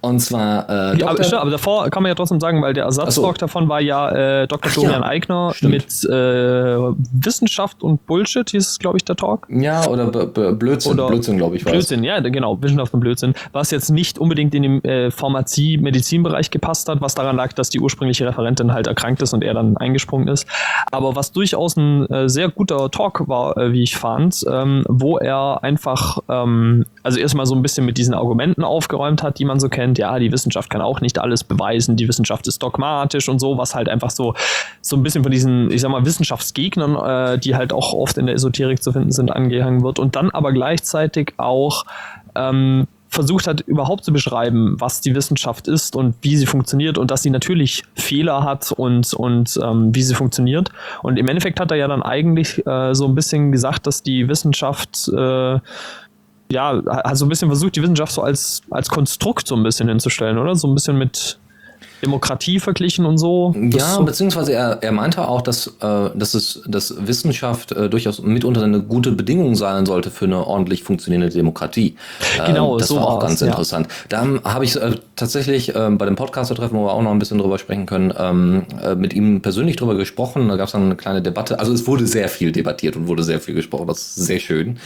Und 0.00 0.20
zwar. 0.20 0.68
Äh, 0.68 0.98
ja, 0.98 1.08
aber, 1.08 1.40
aber, 1.40 1.50
davor 1.50 1.90
kann 1.90 2.02
man 2.02 2.10
ja 2.10 2.14
trotzdem 2.14 2.40
sagen, 2.40 2.62
weil 2.62 2.72
der 2.72 2.84
Ersatztalk 2.84 3.36
so. 3.36 3.46
davon 3.46 3.68
war 3.68 3.80
ja 3.80 4.42
äh, 4.42 4.46
Dr. 4.46 4.70
Florian 4.70 5.02
ja, 5.02 5.06
Eigner 5.06 5.52
stimmt. 5.54 5.72
mit 5.72 6.04
äh, 6.04 6.76
Wissenschaft 7.12 7.82
und 7.82 8.06
Bullshit, 8.06 8.48
hieß 8.50 8.68
es, 8.68 8.78
glaube 8.78 8.98
ich, 8.98 9.04
der 9.04 9.16
Talk. 9.16 9.46
Ja, 9.50 9.86
oder 9.86 10.06
B 10.06 10.26
B 10.26 10.52
Blödsinn, 10.52 10.92
oder 10.92 11.08
Blödsinn, 11.08 11.36
glaube 11.36 11.56
ich. 11.56 11.64
Blödsinn, 11.64 12.04
ja, 12.04 12.20
genau, 12.20 12.60
Wissenschaft 12.62 12.94
und 12.94 13.00
Blödsinn. 13.00 13.34
Was 13.52 13.70
jetzt 13.70 13.90
nicht 13.90 14.18
unbedingt 14.18 14.54
in 14.54 14.62
den 14.62 14.84
äh, 14.84 15.10
Pharmazie-Medizinbereich 15.10 16.50
gepasst 16.50 16.88
hat, 16.88 17.00
was 17.00 17.14
daran 17.14 17.36
lag, 17.36 17.52
dass 17.52 17.70
die 17.70 17.80
ursprüngliche 17.80 18.26
Referentin 18.26 18.72
halt 18.72 18.86
erkrankt 18.86 19.22
ist 19.22 19.32
und 19.32 19.42
er 19.42 19.54
dann 19.54 19.76
eingesprungen 19.76 20.28
ist. 20.28 20.46
Aber 20.90 21.16
was 21.16 21.32
durchaus 21.32 21.76
ein 21.76 22.06
äh, 22.06 22.28
sehr 22.28 22.48
guter 22.48 22.90
Talk 22.90 23.28
war, 23.28 23.56
äh, 23.56 23.72
wie 23.72 23.82
ich 23.82 23.96
fand, 23.96 24.44
ähm, 24.50 24.84
wo 24.88 25.18
er 25.18 25.62
einfach, 25.62 26.18
ähm, 26.28 26.86
also 27.02 27.18
erstmal 27.18 27.46
so 27.46 27.54
ein 27.54 27.62
bisschen 27.62 27.79
bisschen 27.80 27.86
mit 27.86 27.98
diesen 27.98 28.14
Argumenten 28.14 28.64
aufgeräumt 28.64 29.22
hat, 29.22 29.38
die 29.38 29.44
man 29.44 29.60
so 29.60 29.68
kennt. 29.68 29.98
Ja, 29.98 30.18
die 30.18 30.32
Wissenschaft 30.32 30.70
kann 30.70 30.80
auch 30.80 31.00
nicht 31.00 31.18
alles 31.18 31.44
beweisen, 31.44 31.96
die 31.96 32.08
Wissenschaft 32.08 32.46
ist 32.46 32.62
dogmatisch 32.62 33.28
und 33.28 33.38
so, 33.38 33.58
was 33.58 33.74
halt 33.74 33.88
einfach 33.88 34.10
so, 34.10 34.34
so 34.80 34.96
ein 34.96 35.02
bisschen 35.02 35.22
von 35.22 35.32
diesen, 35.32 35.70
ich 35.70 35.80
sag 35.80 35.90
mal, 35.90 36.04
Wissenschaftsgegnern, 36.04 36.96
äh, 36.96 37.38
die 37.38 37.54
halt 37.54 37.72
auch 37.72 37.92
oft 37.92 38.18
in 38.18 38.26
der 38.26 38.34
Esoterik 38.34 38.82
zu 38.82 38.92
finden 38.92 39.12
sind, 39.12 39.30
angehangen 39.30 39.82
wird 39.82 39.98
und 39.98 40.16
dann 40.16 40.30
aber 40.30 40.52
gleichzeitig 40.52 41.34
auch 41.36 41.84
ähm, 42.34 42.86
versucht 43.08 43.48
hat, 43.48 43.60
überhaupt 43.62 44.04
zu 44.04 44.12
beschreiben, 44.12 44.76
was 44.78 45.00
die 45.00 45.16
Wissenschaft 45.16 45.66
ist 45.66 45.96
und 45.96 46.14
wie 46.22 46.36
sie 46.36 46.46
funktioniert 46.46 46.96
und 46.96 47.10
dass 47.10 47.22
sie 47.22 47.30
natürlich 47.30 47.82
Fehler 47.94 48.44
hat 48.44 48.70
und, 48.70 49.12
und 49.14 49.58
ähm, 49.60 49.92
wie 49.92 50.02
sie 50.02 50.14
funktioniert. 50.14 50.70
Und 51.02 51.18
im 51.18 51.26
Endeffekt 51.26 51.58
hat 51.58 51.72
er 51.72 51.76
ja 51.76 51.88
dann 51.88 52.04
eigentlich 52.04 52.64
äh, 52.66 52.94
so 52.94 53.06
ein 53.06 53.16
bisschen 53.16 53.50
gesagt, 53.50 53.88
dass 53.88 54.04
die 54.04 54.28
Wissenschaft 54.28 55.08
äh, 55.08 55.58
ja, 56.50 56.82
hat 56.86 57.16
so 57.16 57.24
ein 57.24 57.28
bisschen 57.28 57.48
versucht, 57.48 57.76
die 57.76 57.82
Wissenschaft 57.82 58.12
so 58.12 58.22
als, 58.22 58.62
als 58.70 58.88
Konstrukt 58.88 59.46
so 59.46 59.54
ein 59.56 59.62
bisschen 59.62 59.88
hinzustellen, 59.88 60.38
oder? 60.38 60.54
So 60.56 60.68
ein 60.68 60.74
bisschen 60.74 60.98
mit, 60.98 61.38
Demokratie 62.02 62.60
verglichen 62.60 63.04
und 63.04 63.18
so. 63.18 63.54
Ja, 63.56 63.94
so 63.94 64.04
beziehungsweise 64.04 64.52
er, 64.52 64.78
er 64.82 64.92
meinte 64.92 65.26
auch, 65.28 65.42
dass, 65.42 65.66
äh, 65.66 66.10
dass, 66.14 66.34
es, 66.34 66.62
dass 66.66 66.94
Wissenschaft 67.06 67.72
äh, 67.72 67.88
durchaus 67.88 68.22
mitunter 68.22 68.62
eine 68.62 68.82
gute 68.82 69.12
Bedingung 69.12 69.54
sein 69.54 69.86
sollte 69.86 70.10
für 70.10 70.24
eine 70.24 70.46
ordentlich 70.46 70.82
funktionierende 70.82 71.28
Demokratie. 71.28 71.96
Äh, 72.38 72.46
genau, 72.46 72.78
das 72.78 72.88
so 72.88 72.96
war 72.96 73.06
auch 73.06 73.20
ganz 73.20 73.40
ja. 73.40 73.48
interessant. 73.48 73.88
Da 74.08 74.26
habe 74.44 74.64
ich 74.64 74.76
äh, 74.76 74.96
tatsächlich 75.16 75.74
äh, 75.74 75.90
bei 75.90 76.06
dem 76.06 76.16
Podcaster-Treffen, 76.16 76.76
wo 76.76 76.86
wir 76.86 76.92
auch 76.92 77.02
noch 77.02 77.10
ein 77.10 77.18
bisschen 77.18 77.38
drüber 77.38 77.58
sprechen 77.58 77.86
können, 77.86 78.12
ähm, 78.18 78.62
äh, 78.82 78.94
mit 78.94 79.12
ihm 79.12 79.42
persönlich 79.42 79.76
drüber 79.76 79.94
gesprochen. 79.94 80.48
Da 80.48 80.56
gab 80.56 80.66
es 80.66 80.72
dann 80.72 80.84
eine 80.84 80.96
kleine 80.96 81.22
Debatte. 81.22 81.58
Also 81.58 81.72
es 81.72 81.86
wurde 81.86 82.06
sehr 82.06 82.28
viel 82.28 82.52
debattiert 82.52 82.96
und 82.96 83.08
wurde 83.08 83.22
sehr 83.22 83.40
viel 83.40 83.54
gesprochen. 83.54 83.86
Das 83.86 83.98
ist 83.98 84.14
sehr 84.26 84.40
schön. 84.40 84.78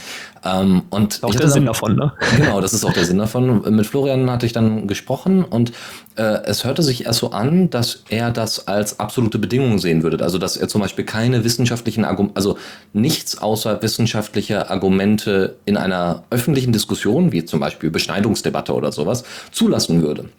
Ähm, 0.43 0.83
und 0.89 1.23
auch 1.23 1.31
der 1.31 1.41
dann, 1.41 1.51
Sinn 1.51 1.65
davon, 1.65 1.95
ne? 1.95 2.13
Genau, 2.37 2.61
das 2.61 2.73
ist 2.73 2.85
auch 2.85 2.93
der 2.93 3.05
Sinn 3.05 3.17
davon. 3.17 3.61
Mit 3.75 3.87
Florian 3.87 4.29
hatte 4.29 4.45
ich 4.45 4.53
dann 4.53 4.87
gesprochen 4.87 5.43
und 5.43 5.71
äh, 6.17 6.21
es 6.45 6.63
hörte 6.63 6.83
sich 6.83 7.04
erst 7.05 7.19
so 7.19 7.31
an, 7.31 7.69
dass 7.69 8.03
er 8.09 8.31
das 8.31 8.67
als 8.67 8.99
absolute 8.99 9.39
Bedingung 9.39 9.79
sehen 9.79 10.03
würde. 10.03 10.23
Also, 10.23 10.37
dass 10.37 10.57
er 10.57 10.67
zum 10.67 10.81
Beispiel 10.81 11.05
keine 11.05 11.43
wissenschaftlichen 11.43 12.05
Argumente, 12.05 12.35
also 12.35 12.57
nichts 12.93 13.37
außer 13.37 13.81
wissenschaftliche 13.81 14.69
Argumente 14.69 15.55
in 15.65 15.77
einer 15.77 16.23
öffentlichen 16.29 16.71
Diskussion, 16.71 17.31
wie 17.31 17.45
zum 17.45 17.59
Beispiel 17.59 17.91
Beschneidungsdebatte 17.91 18.73
oder 18.73 18.91
sowas, 18.91 19.23
zulassen 19.51 20.01
würde. 20.01 20.29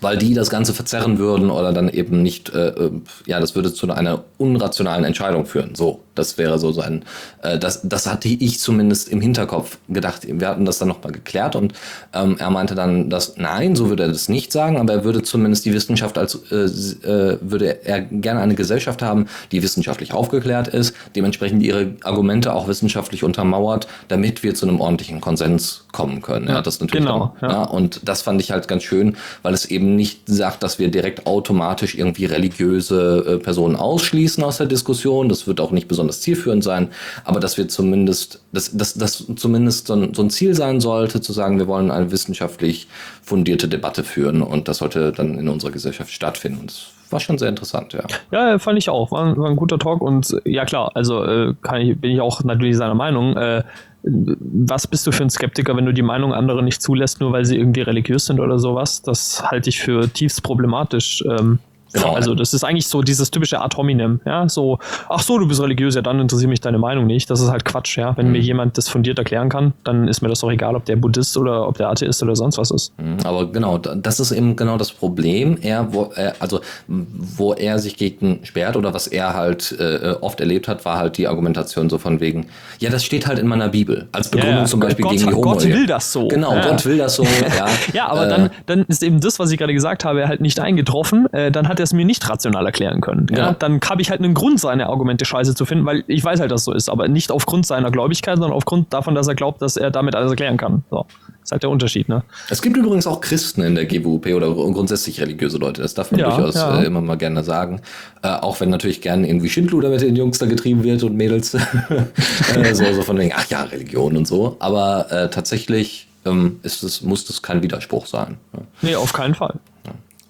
Weil 0.00 0.16
die 0.16 0.34
das 0.34 0.50
Ganze 0.50 0.74
verzerren 0.74 1.18
würden 1.18 1.50
oder 1.50 1.72
dann 1.72 1.88
eben 1.88 2.22
nicht, 2.22 2.50
äh, 2.50 2.68
äh, 2.68 2.90
ja, 3.26 3.40
das 3.40 3.54
würde 3.54 3.72
zu 3.72 3.90
einer 3.90 4.24
unrationalen 4.38 5.04
Entscheidung 5.04 5.46
führen. 5.46 5.74
So, 5.74 6.00
das 6.14 6.38
wäre 6.38 6.58
so 6.58 6.72
sein, 6.72 7.04
äh, 7.42 7.58
das, 7.58 7.80
das 7.82 8.06
hatte 8.06 8.28
ich 8.28 8.58
zumindest 8.58 9.08
im 9.08 9.20
Hinterkopf 9.20 9.78
gedacht. 9.88 10.22
Wir 10.26 10.48
hatten 10.48 10.64
das 10.64 10.78
dann 10.78 10.88
nochmal 10.88 11.12
geklärt 11.12 11.56
und 11.56 11.74
ähm, 12.12 12.36
er 12.38 12.50
meinte 12.50 12.74
dann, 12.74 13.10
dass 13.10 13.36
nein, 13.36 13.76
so 13.76 13.88
würde 13.88 14.04
er 14.04 14.08
das 14.08 14.28
nicht 14.28 14.52
sagen, 14.52 14.78
aber 14.78 14.92
er 14.92 15.04
würde 15.04 15.22
zumindest 15.22 15.64
die 15.64 15.72
Wissenschaft 15.72 16.18
als, 16.18 16.40
äh, 16.50 16.56
äh, 16.56 17.38
würde 17.40 17.84
er 17.84 18.00
gerne 18.00 18.40
eine 18.40 18.54
Gesellschaft 18.54 19.02
haben, 19.02 19.26
die 19.52 19.62
wissenschaftlich 19.62 20.12
aufgeklärt 20.12 20.68
ist, 20.68 20.94
dementsprechend 21.14 21.62
ihre 21.62 21.92
Argumente 22.02 22.54
auch 22.54 22.68
wissenschaftlich 22.68 23.22
untermauert, 23.22 23.86
damit 24.08 24.42
wir 24.42 24.54
zu 24.54 24.66
einem 24.66 24.80
ordentlichen 24.80 25.20
Konsens 25.20 25.84
kommen 25.92 26.22
können. 26.22 26.48
Ja, 26.48 26.62
das 26.62 26.80
natürlich 26.80 27.04
genau, 27.04 27.34
dann, 27.40 27.50
ja. 27.50 27.56
ja. 27.56 27.62
und 27.64 28.00
das 28.04 28.22
fand 28.22 28.40
ich 28.40 28.50
halt 28.50 28.68
ganz 28.68 28.82
schön, 28.82 29.16
weil 29.42 29.54
es 29.54 29.66
eben 29.66 29.85
nicht 29.94 30.22
sagt, 30.26 30.62
dass 30.62 30.78
wir 30.78 30.88
direkt 30.88 31.26
automatisch 31.26 31.94
irgendwie 31.94 32.24
religiöse 32.24 33.24
äh, 33.26 33.38
Personen 33.38 33.76
ausschließen 33.76 34.42
aus 34.42 34.58
der 34.58 34.66
Diskussion. 34.66 35.28
Das 35.28 35.46
wird 35.46 35.60
auch 35.60 35.70
nicht 35.70 35.86
besonders 35.86 36.20
zielführend 36.20 36.64
sein, 36.64 36.88
aber 37.24 37.38
dass 37.40 37.56
wir 37.56 37.68
zumindest, 37.68 38.40
dass 38.52 38.72
das, 38.74 39.24
zumindest 39.36 39.86
so 39.86 39.94
ein, 39.94 40.14
so 40.14 40.22
ein 40.22 40.30
Ziel 40.30 40.54
sein 40.54 40.80
sollte, 40.80 41.20
zu 41.20 41.32
sagen, 41.32 41.58
wir 41.58 41.68
wollen 41.68 41.90
eine 41.90 42.10
wissenschaftlich 42.10 42.88
fundierte 43.22 43.68
Debatte 43.68 44.02
führen 44.02 44.42
und 44.42 44.68
das 44.68 44.78
sollte 44.78 45.12
dann 45.12 45.38
in 45.38 45.48
unserer 45.48 45.70
Gesellschaft 45.70 46.10
stattfinden. 46.10 46.60
Und 46.60 46.70
das 46.70 46.95
war 47.10 47.20
schon 47.20 47.38
sehr 47.38 47.48
interessant, 47.48 47.92
ja. 47.92 48.02
Ja, 48.30 48.58
fand 48.58 48.78
ich 48.78 48.88
auch. 48.90 49.10
War, 49.10 49.36
war 49.36 49.48
ein 49.48 49.56
guter 49.56 49.78
Talk 49.78 50.00
und 50.00 50.36
ja 50.44 50.64
klar, 50.64 50.92
also 50.94 51.24
äh, 51.24 51.54
ich, 51.78 51.98
bin 51.98 52.10
ich 52.12 52.20
auch 52.20 52.42
natürlich 52.44 52.76
seiner 52.76 52.94
Meinung. 52.94 53.36
Äh, 53.36 53.62
was 54.02 54.86
bist 54.86 55.06
du 55.06 55.12
für 55.12 55.24
ein 55.24 55.30
Skeptiker, 55.30 55.76
wenn 55.76 55.84
du 55.84 55.92
die 55.92 56.02
Meinung 56.02 56.32
anderer 56.32 56.62
nicht 56.62 56.80
zulässt, 56.80 57.20
nur 57.20 57.32
weil 57.32 57.44
sie 57.44 57.56
irgendwie 57.56 57.80
religiös 57.80 58.26
sind 58.26 58.38
oder 58.38 58.58
sowas? 58.58 59.02
Das 59.02 59.42
halte 59.50 59.68
ich 59.68 59.80
für 59.80 60.08
tiefst 60.08 60.42
problematisch. 60.42 61.24
Ähm, 61.28 61.58
Genau. 61.96 62.14
Also 62.14 62.34
das 62.34 62.52
ist 62.52 62.64
eigentlich 62.64 62.86
so 62.88 63.02
dieses 63.02 63.30
typische 63.30 63.60
Ad 63.60 63.76
hominem, 63.76 64.20
ja, 64.24 64.48
so, 64.48 64.78
ach 65.08 65.22
so, 65.22 65.38
du 65.38 65.48
bist 65.48 65.60
religiös, 65.60 65.94
ja, 65.94 66.02
dann 66.02 66.20
interessiert 66.20 66.50
mich 66.50 66.60
deine 66.60 66.78
Meinung 66.78 67.06
nicht. 67.06 67.30
Das 67.30 67.40
ist 67.40 67.50
halt 67.50 67.64
Quatsch, 67.64 67.96
ja. 67.96 68.16
Wenn 68.16 68.26
mhm. 68.26 68.32
mir 68.32 68.40
jemand 68.40 68.78
das 68.78 68.88
fundiert 68.88 69.18
erklären 69.18 69.48
kann, 69.48 69.72
dann 69.84 70.08
ist 70.08 70.20
mir 70.20 70.28
das 70.28 70.40
doch 70.40 70.50
egal, 70.50 70.76
ob 70.76 70.84
der 70.84 70.96
Buddhist 70.96 71.36
oder 71.36 71.66
ob 71.66 71.78
der 71.78 71.88
Atheist 71.88 72.22
oder 72.22 72.36
sonst 72.36 72.58
was 72.58 72.70
ist. 72.70 72.92
Mhm, 72.98 73.18
aber 73.24 73.50
genau, 73.50 73.78
das 73.78 74.20
ist 74.20 74.32
eben 74.32 74.56
genau 74.56 74.76
das 74.76 74.92
Problem. 74.92 75.58
Er, 75.62 75.92
wo, 75.92 76.10
er, 76.14 76.34
also 76.40 76.60
wo 76.86 77.54
er 77.54 77.78
sich 77.78 77.96
gegen 77.96 78.40
sperrt 78.44 78.76
oder 78.76 78.92
was 78.92 79.06
er 79.06 79.34
halt 79.34 79.74
äh, 79.78 80.14
oft 80.20 80.40
erlebt 80.40 80.68
hat, 80.68 80.84
war 80.84 80.98
halt 80.98 81.16
die 81.16 81.26
Argumentation 81.26 81.88
so 81.88 81.98
von 81.98 82.20
wegen, 82.20 82.46
ja, 82.78 82.90
das 82.90 83.04
steht 83.04 83.26
halt 83.26 83.38
in 83.38 83.46
meiner 83.46 83.68
Bibel. 83.68 84.08
Als 84.12 84.30
Begründung 84.30 84.60
ja, 84.60 84.64
zum 84.66 84.80
Beispiel 84.80 85.02
Gott, 85.02 85.12
gegen 85.12 85.26
die 85.28 85.34
Homo. 85.34 85.52
Gott 85.52 85.64
will 85.64 85.86
das 85.86 86.12
so. 86.12 86.28
Genau, 86.28 86.54
ja. 86.54 86.68
Gott 86.68 86.84
will 86.84 86.98
das 86.98 87.16
so. 87.16 87.22
ja, 87.58 87.66
ja 87.92 88.08
aber 88.08 88.26
äh, 88.26 88.28
dann, 88.28 88.50
dann 88.66 88.84
ist 88.88 89.02
eben 89.02 89.20
das, 89.20 89.38
was 89.38 89.50
ich 89.50 89.58
gerade 89.58 89.72
gesagt 89.72 90.04
habe, 90.04 90.28
halt 90.28 90.40
nicht 90.40 90.60
eingetroffen. 90.60 91.32
Äh, 91.32 91.50
dann 91.50 91.68
hat 91.68 91.80
er 91.80 91.84
es 91.86 91.92
mir 91.92 92.04
nicht 92.04 92.28
rational 92.28 92.66
erklären 92.66 93.00
können. 93.00 93.26
Ja. 93.30 93.38
ja. 93.38 93.52
Dann 93.52 93.80
habe 93.88 94.02
ich 94.02 94.10
halt 94.10 94.20
einen 94.20 94.34
Grund, 94.34 94.60
seine 94.60 94.88
Argumente 94.88 95.24
scheiße 95.24 95.54
zu 95.54 95.64
finden, 95.64 95.86
weil 95.86 96.04
ich 96.06 96.22
weiß 96.22 96.40
halt, 96.40 96.50
dass 96.50 96.64
so 96.64 96.72
ist, 96.72 96.88
aber 96.88 97.08
nicht 97.08 97.30
aufgrund 97.30 97.66
seiner 97.66 97.90
Gläubigkeit, 97.90 98.36
sondern 98.36 98.52
aufgrund 98.52 98.92
davon, 98.92 99.14
dass 99.14 99.28
er 99.28 99.34
glaubt, 99.34 99.62
dass 99.62 99.76
er 99.76 99.90
damit 99.90 100.14
alles 100.14 100.30
erklären 100.30 100.56
kann. 100.56 100.84
So. 100.90 101.06
Das 101.46 101.50
ist 101.50 101.52
halt 101.52 101.62
der 101.62 101.70
Unterschied, 101.70 102.08
ne? 102.08 102.24
Es 102.50 102.60
gibt 102.60 102.76
übrigens 102.76 103.06
auch 103.06 103.20
Christen 103.20 103.62
in 103.62 103.76
der 103.76 103.84
GWP 103.84 104.34
oder 104.34 104.52
grundsätzlich 104.52 105.20
religiöse 105.20 105.58
Leute. 105.58 105.80
Das 105.80 105.94
darf 105.94 106.10
man 106.10 106.20
ja, 106.20 106.28
durchaus. 106.28 106.56
Äh, 106.56 106.86
immer 106.86 107.00
mal 107.00 107.16
gerne 107.16 107.44
sagen. 107.44 107.80
Äh, 108.22 108.28
auch 108.28 108.58
wenn 108.60 108.68
natürlich 108.68 109.00
gerne 109.00 109.28
irgendwie 109.28 109.48
Schindluder 109.48 109.90
mit 109.90 110.00
den 110.00 110.16
Jungs 110.16 110.38
da 110.38 110.46
getrieben 110.46 110.82
wird 110.82 111.04
und 111.04 111.16
Mädels. 111.16 111.54
äh, 112.54 112.74
so, 112.74 112.92
so 112.92 113.02
von 113.02 113.16
wegen, 113.18 113.32
ach 113.34 113.48
ja, 113.48 113.62
Religion 113.62 114.16
und 114.16 114.26
so. 114.26 114.56
Aber 114.58 115.06
äh, 115.12 115.30
tatsächlich 115.30 116.08
ähm, 116.24 116.58
ist 116.62 116.82
es, 116.82 117.02
muss 117.02 117.24
das 117.24 117.42
kein 117.42 117.62
Widerspruch 117.62 118.06
sein. 118.06 118.38
Nee, 118.82 118.96
auf 118.96 119.12
keinen 119.12 119.34
Fall. 119.34 119.54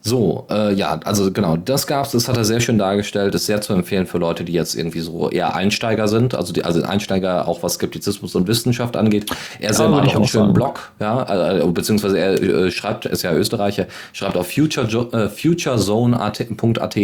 So, 0.06 0.46
äh, 0.50 0.72
ja, 0.72 1.00
also 1.04 1.32
genau, 1.32 1.56
das 1.56 1.88
gab's, 1.88 2.12
das 2.12 2.28
hat 2.28 2.36
er 2.36 2.44
sehr 2.44 2.60
schön 2.60 2.78
dargestellt, 2.78 3.34
ist 3.34 3.46
sehr 3.46 3.60
zu 3.60 3.72
empfehlen 3.72 4.06
für 4.06 4.18
Leute, 4.18 4.44
die 4.44 4.52
jetzt 4.52 4.76
irgendwie 4.76 5.00
so 5.00 5.30
eher 5.30 5.56
Einsteiger 5.56 6.06
sind, 6.06 6.32
also 6.36 6.52
die, 6.52 6.64
also 6.64 6.80
Einsteiger 6.82 7.48
auch 7.48 7.64
was 7.64 7.74
Skeptizismus 7.74 8.36
und 8.36 8.46
Wissenschaft 8.46 8.96
angeht. 8.96 9.26
Er 9.58 9.74
selber 9.74 10.00
hat 10.00 10.08
auch 10.10 10.14
einen 10.14 10.28
schönen 10.28 10.52
Blog, 10.52 10.92
ja, 11.00 11.58
äh, 11.58 11.66
beziehungsweise 11.66 12.20
er 12.20 12.40
äh, 12.40 12.70
schreibt, 12.70 13.06
ist 13.06 13.22
ja 13.22 13.32
Österreicher, 13.32 13.86
schreibt 14.12 14.36
auf 14.36 14.48
future, 14.48 14.86
äh, 15.12 15.28
futurezone.at 15.28 16.96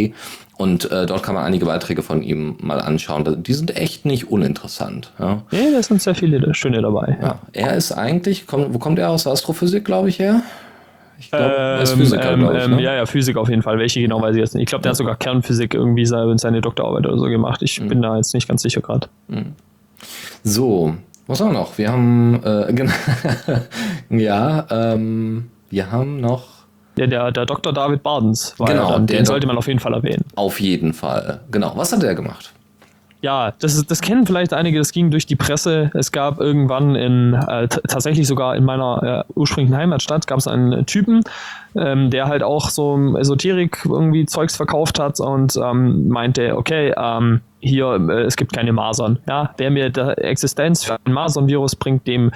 und 0.56 0.88
äh, 0.92 1.06
dort 1.06 1.24
kann 1.24 1.34
man 1.34 1.42
einige 1.42 1.64
Beiträge 1.64 2.04
von 2.04 2.22
ihm 2.22 2.56
mal 2.60 2.80
anschauen. 2.80 3.42
Die 3.42 3.54
sind 3.54 3.76
echt 3.76 4.04
nicht 4.04 4.30
uninteressant. 4.30 5.10
Ja, 5.18 5.42
ja 5.50 5.70
da 5.72 5.82
sind 5.82 6.00
sehr 6.00 6.14
viele 6.14 6.54
schöne 6.54 6.80
dabei. 6.80 7.18
Ja, 7.20 7.40
er 7.52 7.74
ist 7.74 7.90
eigentlich, 7.90 8.46
komm, 8.46 8.72
wo 8.72 8.78
kommt 8.78 9.00
er 9.00 9.10
aus 9.10 9.26
Astrophysik, 9.26 9.84
glaube 9.84 10.08
ich, 10.08 10.20
her? 10.20 10.42
Ich 11.22 11.30
glaube, 11.30 11.54
er 11.54 11.82
ist 11.82 11.92
Physiker, 11.92 12.32
ähm, 12.32 12.40
glaube 12.40 12.58
ich. 12.58 12.64
Ähm, 12.64 12.70
ne? 12.72 12.82
Ja, 12.82 12.94
ja, 12.94 13.06
Physik 13.06 13.36
auf 13.36 13.48
jeden 13.48 13.62
Fall. 13.62 13.78
Welche 13.78 14.00
genau 14.00 14.20
weiß 14.20 14.34
ich 14.34 14.40
jetzt 14.40 14.54
nicht. 14.54 14.64
Ich 14.64 14.68
glaube, 14.68 14.82
der 14.82 14.90
hat 14.90 14.96
sogar 14.96 15.16
Kernphysik 15.16 15.74
irgendwie 15.74 16.04
seine, 16.04 16.36
seine 16.38 16.60
Doktorarbeit 16.60 17.06
oder 17.06 17.18
so 17.18 17.24
gemacht. 17.26 17.62
Ich 17.62 17.80
mhm. 17.80 17.88
bin 17.88 18.02
da 18.02 18.16
jetzt 18.16 18.34
nicht 18.34 18.48
ganz 18.48 18.62
sicher 18.62 18.80
gerade. 18.80 19.08
Mhm. 19.28 19.54
So, 20.42 20.94
was 21.26 21.40
haben 21.40 21.52
wir 21.52 21.60
noch? 21.60 21.78
Wir 21.78 21.92
haben, 21.92 22.42
äh, 22.44 22.86
ja, 24.16 24.66
ähm, 24.70 25.50
wir 25.70 25.92
haben 25.92 26.20
noch. 26.20 26.46
Ja, 26.98 27.06
der, 27.06 27.30
der 27.30 27.46
Dr. 27.46 27.72
David 27.72 28.02
Bardens 28.02 28.54
war 28.58 28.66
genau, 28.66 28.88
ja 28.88 28.92
dann, 28.94 29.06
den 29.06 29.24
sollte 29.24 29.46
man 29.46 29.56
auf 29.56 29.66
jeden 29.66 29.80
Fall 29.80 29.94
erwähnen. 29.94 30.24
Auf 30.34 30.60
jeden 30.60 30.92
Fall. 30.92 31.40
Genau. 31.50 31.72
Was 31.76 31.92
hat 31.92 32.02
er 32.02 32.14
gemacht? 32.14 32.52
Ja, 33.22 33.52
das, 33.60 33.86
das 33.86 34.00
kennen 34.00 34.26
vielleicht 34.26 34.52
einige, 34.52 34.78
das 34.78 34.90
ging 34.90 35.12
durch 35.12 35.26
die 35.26 35.36
Presse. 35.36 35.92
Es 35.94 36.10
gab 36.10 36.40
irgendwann 36.40 36.96
in, 36.96 37.34
äh, 37.34 37.68
tatsächlich 37.68 38.26
sogar 38.26 38.56
in 38.56 38.64
meiner 38.64 39.24
äh, 39.28 39.32
ursprünglichen 39.34 39.76
Heimatstadt, 39.76 40.26
gab 40.26 40.38
es 40.38 40.48
einen 40.48 40.84
Typen, 40.86 41.22
ähm, 41.76 42.10
der 42.10 42.26
halt 42.26 42.42
auch 42.42 42.68
so 42.68 43.16
Esoterik 43.16 43.84
irgendwie 43.84 44.26
Zeugs 44.26 44.56
verkauft 44.56 44.98
hat 44.98 45.20
und 45.20 45.56
ähm, 45.56 46.08
meinte, 46.08 46.56
okay, 46.56 46.92
ähm, 46.96 47.40
hier, 47.60 47.94
äh, 48.10 48.22
es 48.22 48.36
gibt 48.36 48.52
keine 48.52 48.72
Masern. 48.72 49.20
Ja, 49.28 49.54
wer 49.56 49.70
mir 49.70 49.90
die 49.90 50.00
Existenz 50.00 50.82
für 50.82 50.96
ein 51.04 51.12
Masernvirus 51.12 51.76
bringt, 51.76 52.08
dem 52.08 52.32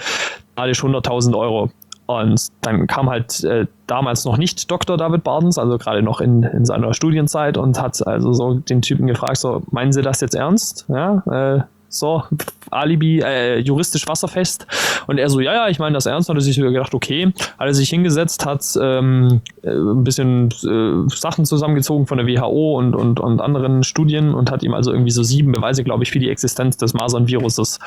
zahle 0.55 0.71
ich 0.71 0.79
100.000 0.79 1.37
Euro. 1.37 1.71
Und 2.07 2.49
dann 2.63 2.87
kam 2.87 3.11
halt 3.11 3.43
äh, 3.45 3.67
damals 3.87 4.25
noch 4.25 4.39
nicht 4.39 4.71
Dr. 4.71 4.97
David 4.97 5.25
Bardens, 5.25 5.59
also 5.59 5.77
gerade 5.77 6.03
noch 6.03 6.21
in, 6.21 6.45
in 6.45 6.65
seiner 6.65 6.95
Studienzeit 6.95 7.59
und 7.59 7.81
hat 7.81 8.07
also 8.07 8.33
so 8.33 8.55
den 8.55 8.81
Typen 8.81 9.07
gefragt, 9.07 9.39
so, 9.39 9.63
meinen 9.71 9.93
Sie 9.93 10.03
das 10.03 10.21
jetzt 10.21 10.35
ernst? 10.35 10.87
Ja, 10.89 11.23
äh, 11.57 11.63
so, 11.89 12.25
Alibi, 12.71 13.21
äh, 13.21 13.59
juristisch 13.59 14.07
wasserfest. 14.07 14.67
Und 15.07 15.19
er 15.19 15.31
so, 15.31 15.41
ja, 15.41 15.55
ja, 15.55 15.69
ich 15.69 15.79
meine 15.79 15.95
das 15.95 16.07
ernst. 16.07 16.29
Und 16.29 16.37
hat 16.37 16.43
er 16.43 16.45
sich 16.45 16.57
gedacht, 16.57 16.95
okay, 16.95 17.33
hat 17.59 17.67
er 17.67 17.75
sich 17.75 17.89
hingesetzt, 17.89 18.45
hat 18.45 18.65
ähm, 18.81 19.41
äh, 19.63 19.71
ein 19.71 20.05
bisschen 20.05 20.51
äh, 20.65 21.09
Sachen 21.09 21.45
zusammengezogen 21.45 22.07
von 22.07 22.19
der 22.19 22.27
WHO 22.27 22.79
und, 22.79 22.95
und, 22.95 23.21
und 23.21 23.41
anderen 23.41 23.83
Studien 23.83 24.35
und 24.35 24.51
hat 24.51 24.63
ihm 24.63 24.75
also 24.75 24.93
irgendwie 24.93 25.13
so 25.13 25.23
sieben 25.23 25.53
Beweise, 25.53 25.85
glaube 25.85 26.03
ich, 26.03 26.11
für 26.11 26.19
die 26.19 26.31
Existenz 26.31 26.77
des 26.77 26.93
Masern-Viruses 26.95 27.79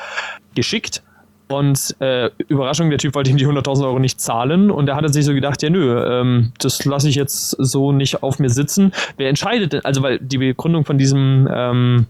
geschickt. 0.54 1.02
Und 1.50 1.96
äh, 2.00 2.30
Überraschung, 2.46 2.90
der 2.90 2.98
Typ 2.98 3.14
wollte 3.16 3.30
ihm 3.30 3.36
die 3.36 3.46
100.000 3.46 3.84
Euro 3.84 3.98
nicht 3.98 4.20
zahlen 4.20 4.70
und 4.70 4.88
er 4.88 4.94
hatte 4.94 5.08
sich 5.08 5.24
so 5.24 5.34
gedacht, 5.34 5.62
ja 5.62 5.70
nö, 5.70 6.00
ähm, 6.00 6.52
das 6.58 6.84
lasse 6.84 7.08
ich 7.08 7.16
jetzt 7.16 7.50
so 7.50 7.90
nicht 7.90 8.22
auf 8.22 8.38
mir 8.38 8.50
sitzen. 8.50 8.92
Wer 9.16 9.28
entscheidet 9.28 9.72
denn, 9.72 9.84
also 9.84 10.02
weil 10.02 10.20
die 10.20 10.38
Begründung 10.38 10.84
von 10.84 10.96
diesem 10.96 11.48
ähm, 11.52 12.06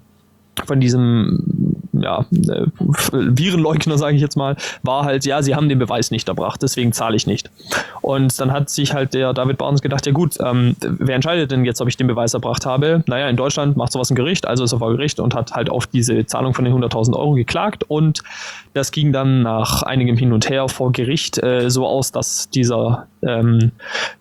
von 0.67 0.79
diesem 0.79 1.70
ja, 1.93 2.25
äh, 2.33 2.67
Virenleugner, 3.13 3.99
sage 3.99 4.17
ich 4.17 4.23
jetzt 4.23 4.37
mal, 4.37 4.57
war 4.83 5.05
halt, 5.05 5.25
ja, 5.25 5.43
sie 5.43 5.55
haben 5.55 5.69
den 5.69 5.79
Beweis 5.79 6.11
nicht 6.11 6.29
erbracht, 6.29 6.63
deswegen 6.63 6.93
zahle 6.93 7.17
ich 7.17 7.27
nicht. 7.27 7.51
Und 8.01 8.39
dann 8.41 8.53
hat 8.53 8.71
sich 8.71 8.95
halt 8.95 9.15
der 9.15 9.33
David 9.33 9.59
Barnes 9.59 9.83
gedacht, 9.83 10.07
ja 10.07 10.13
gut, 10.13 10.37
ähm, 10.41 10.77
wer 10.81 11.15
entscheidet 11.15 11.51
denn 11.51 11.65
jetzt, 11.65 11.81
ob 11.81 11.89
ich 11.89 11.97
den 11.97 12.07
Beweis 12.07 12.35
erbracht 12.35 12.67
habe? 12.67 13.03
Naja, 13.07 13.29
in 13.29 13.37
Deutschland 13.37 13.77
macht 13.77 13.93
sowas 13.93 14.11
ein 14.11 14.15
Gericht, 14.15 14.47
also 14.47 14.65
ist 14.65 14.73
er 14.73 14.79
vor 14.79 14.91
Gericht 14.93 15.21
und 15.21 15.35
hat 15.35 15.53
halt 15.53 15.71
auf 15.71 15.87
diese 15.87 16.27
Zahlung 16.27 16.55
von 16.55 16.65
den 16.65 16.75
100.000 16.75 17.15
Euro 17.15 17.33
geklagt 17.33 17.85
und 17.85 18.23
das 18.75 18.93
ging 18.93 19.13
dann 19.13 19.43
nach 19.43 19.83
einigem 19.83 20.17
Hin 20.17 20.33
und 20.33 20.49
Her 20.49 20.69
vor 20.69 20.93
Gericht 20.93 21.43
äh, 21.43 21.71
so 21.71 21.87
aus, 21.87 22.13
dass 22.13 22.51
dieser 22.51 23.07
ähm, 23.27 23.73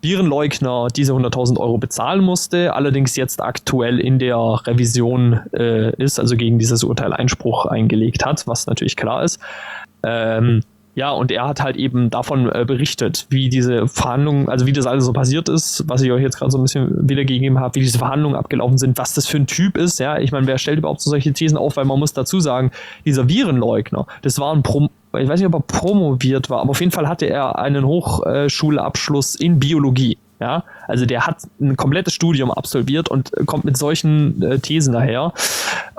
Virenleugner 0.02 0.88
diese 0.95 1.14
100.000 1.14 1.58
Euro 1.58 1.78
bezahlen 1.78 2.24
musste, 2.24 2.74
allerdings 2.74 3.16
jetzt 3.16 3.41
aktuell 3.41 4.00
in 4.00 4.20
der 4.20 4.38
Revision 4.38 5.39
äh, 5.54 5.93
ist, 5.95 6.20
also 6.20 6.36
gegen 6.36 6.60
dieses 6.60 6.84
Urteil 6.84 7.14
Einspruch 7.14 7.66
eingelegt 7.66 8.26
hat, 8.26 8.47
was 8.47 8.68
natürlich 8.68 8.95
klar 8.95 9.24
ist. 9.24 9.39
Ähm, 10.04 10.62
ja, 10.96 11.12
und 11.12 11.32
er 11.32 11.48
hat 11.48 11.62
halt 11.62 11.78
eben 11.78 12.10
davon 12.10 12.52
äh, 12.52 12.66
berichtet, 12.66 13.28
wie 13.30 13.50
diese 13.50 13.88
Verhandlungen, 13.88 14.50
also 14.50 14.66
wie 14.66 14.74
das 14.74 14.86
alles 14.86 15.06
so 15.06 15.14
passiert 15.14 15.48
ist, 15.48 15.84
was 15.88 16.02
ich 16.02 16.12
euch 16.12 16.22
jetzt 16.22 16.38
gerade 16.38 16.52
so 16.52 16.58
ein 16.58 16.64
bisschen 16.64 17.08
wiedergegeben 17.08 17.60
habe, 17.60 17.76
wie 17.76 17.82
diese 17.82 18.00
Verhandlungen 18.00 18.36
abgelaufen 18.36 18.78
sind, 18.78 18.98
was 18.98 19.14
das 19.14 19.28
für 19.28 19.38
ein 19.38 19.48
Typ 19.48 19.78
ist. 19.78 20.00
Ja, 20.00 20.18
ich 20.18 20.32
meine, 20.32 20.48
wer 20.48 20.58
stellt 20.58 20.80
überhaupt 20.80 21.02
so 21.02 21.10
solche 21.10 21.32
Thesen 21.32 21.58
auf? 21.58 21.78
Weil 21.78 21.86
man 21.86 22.00
muss 22.00 22.14
dazu 22.14 22.40
sagen, 22.40 22.72
dieser 23.06 23.30
Virenleugner, 23.30 24.08
das 24.22 24.40
war 24.40 24.54
ein 24.54 24.64
Pro 24.64 24.90
ich 25.18 25.28
weiß 25.28 25.40
nicht, 25.40 25.48
ob 25.48 25.56
er 25.56 25.62
promoviert 25.62 26.52
war, 26.52 26.62
aber 26.62 26.70
auf 26.70 26.80
jeden 26.80 26.92
Fall 26.92 27.08
hatte 27.08 27.26
er 27.26 27.58
einen 27.58 27.84
Hochschulabschluss 27.84 29.34
in 29.34 29.60
Biologie. 29.60 30.20
Ja, 30.40 30.64
also 30.88 31.06
der 31.06 31.28
hat 31.28 31.44
ein 31.60 31.76
komplettes 31.76 32.14
Studium 32.14 32.50
absolviert 32.50 33.10
und 33.10 33.32
kommt 33.46 33.66
mit 33.66 33.76
solchen 33.76 34.42
äh, 34.42 34.60
Thesen 34.60 34.94
daher. 34.94 35.34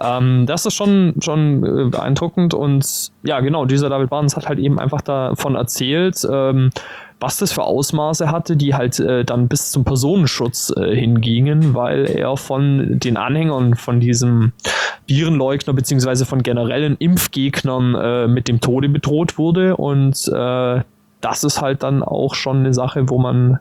Ähm, 0.03 0.47
das 0.47 0.64
ist 0.64 0.74
schon, 0.74 1.14
schon 1.20 1.62
äh, 1.62 1.91
beeindruckend 1.91 2.55
und 2.55 3.12
ja, 3.22 3.41
genau, 3.41 3.66
dieser 3.66 3.91
David 3.91 4.09
Barnes 4.09 4.36
hat 4.36 4.49
halt 4.49 4.59
eben 4.59 4.78
einfach 4.78 5.03
davon 5.03 5.57
erzählt, 5.57 6.26
ähm, 6.30 6.70
was 7.20 7.36
das 7.36 7.53
für 7.53 7.64
Ausmaße 7.64 8.30
hatte, 8.30 8.57
die 8.57 8.74
halt 8.74 8.99
äh, 8.99 9.26
dann 9.26 9.47
bis 9.47 9.72
zum 9.72 9.84
Personenschutz 9.84 10.72
äh, 10.74 10.97
hingingen, 10.97 11.74
weil 11.74 12.07
er 12.07 12.38
von 12.38 12.99
den 12.99 13.18
Anhängern 13.18 13.74
von 13.74 14.01
diesem 14.01 14.53
Virenleugner 15.07 15.74
beziehungsweise 15.74 16.24
von 16.24 16.43
generellen 16.43 16.97
Impfgegnern 16.99 17.95
äh, 17.95 18.26
mit 18.26 18.49
dem 18.49 18.61
Tode 18.62 18.88
bedroht 18.88 19.36
wurde 19.36 19.76
und 19.76 20.28
äh, 20.28 20.80
das 21.20 21.45
ist 21.45 21.61
halt 21.61 21.82
dann 21.82 22.03
auch 22.03 22.34
schon 22.34 22.61
eine 22.61 22.72
Sache, 22.72 23.11
wo 23.11 23.18
man 23.18 23.59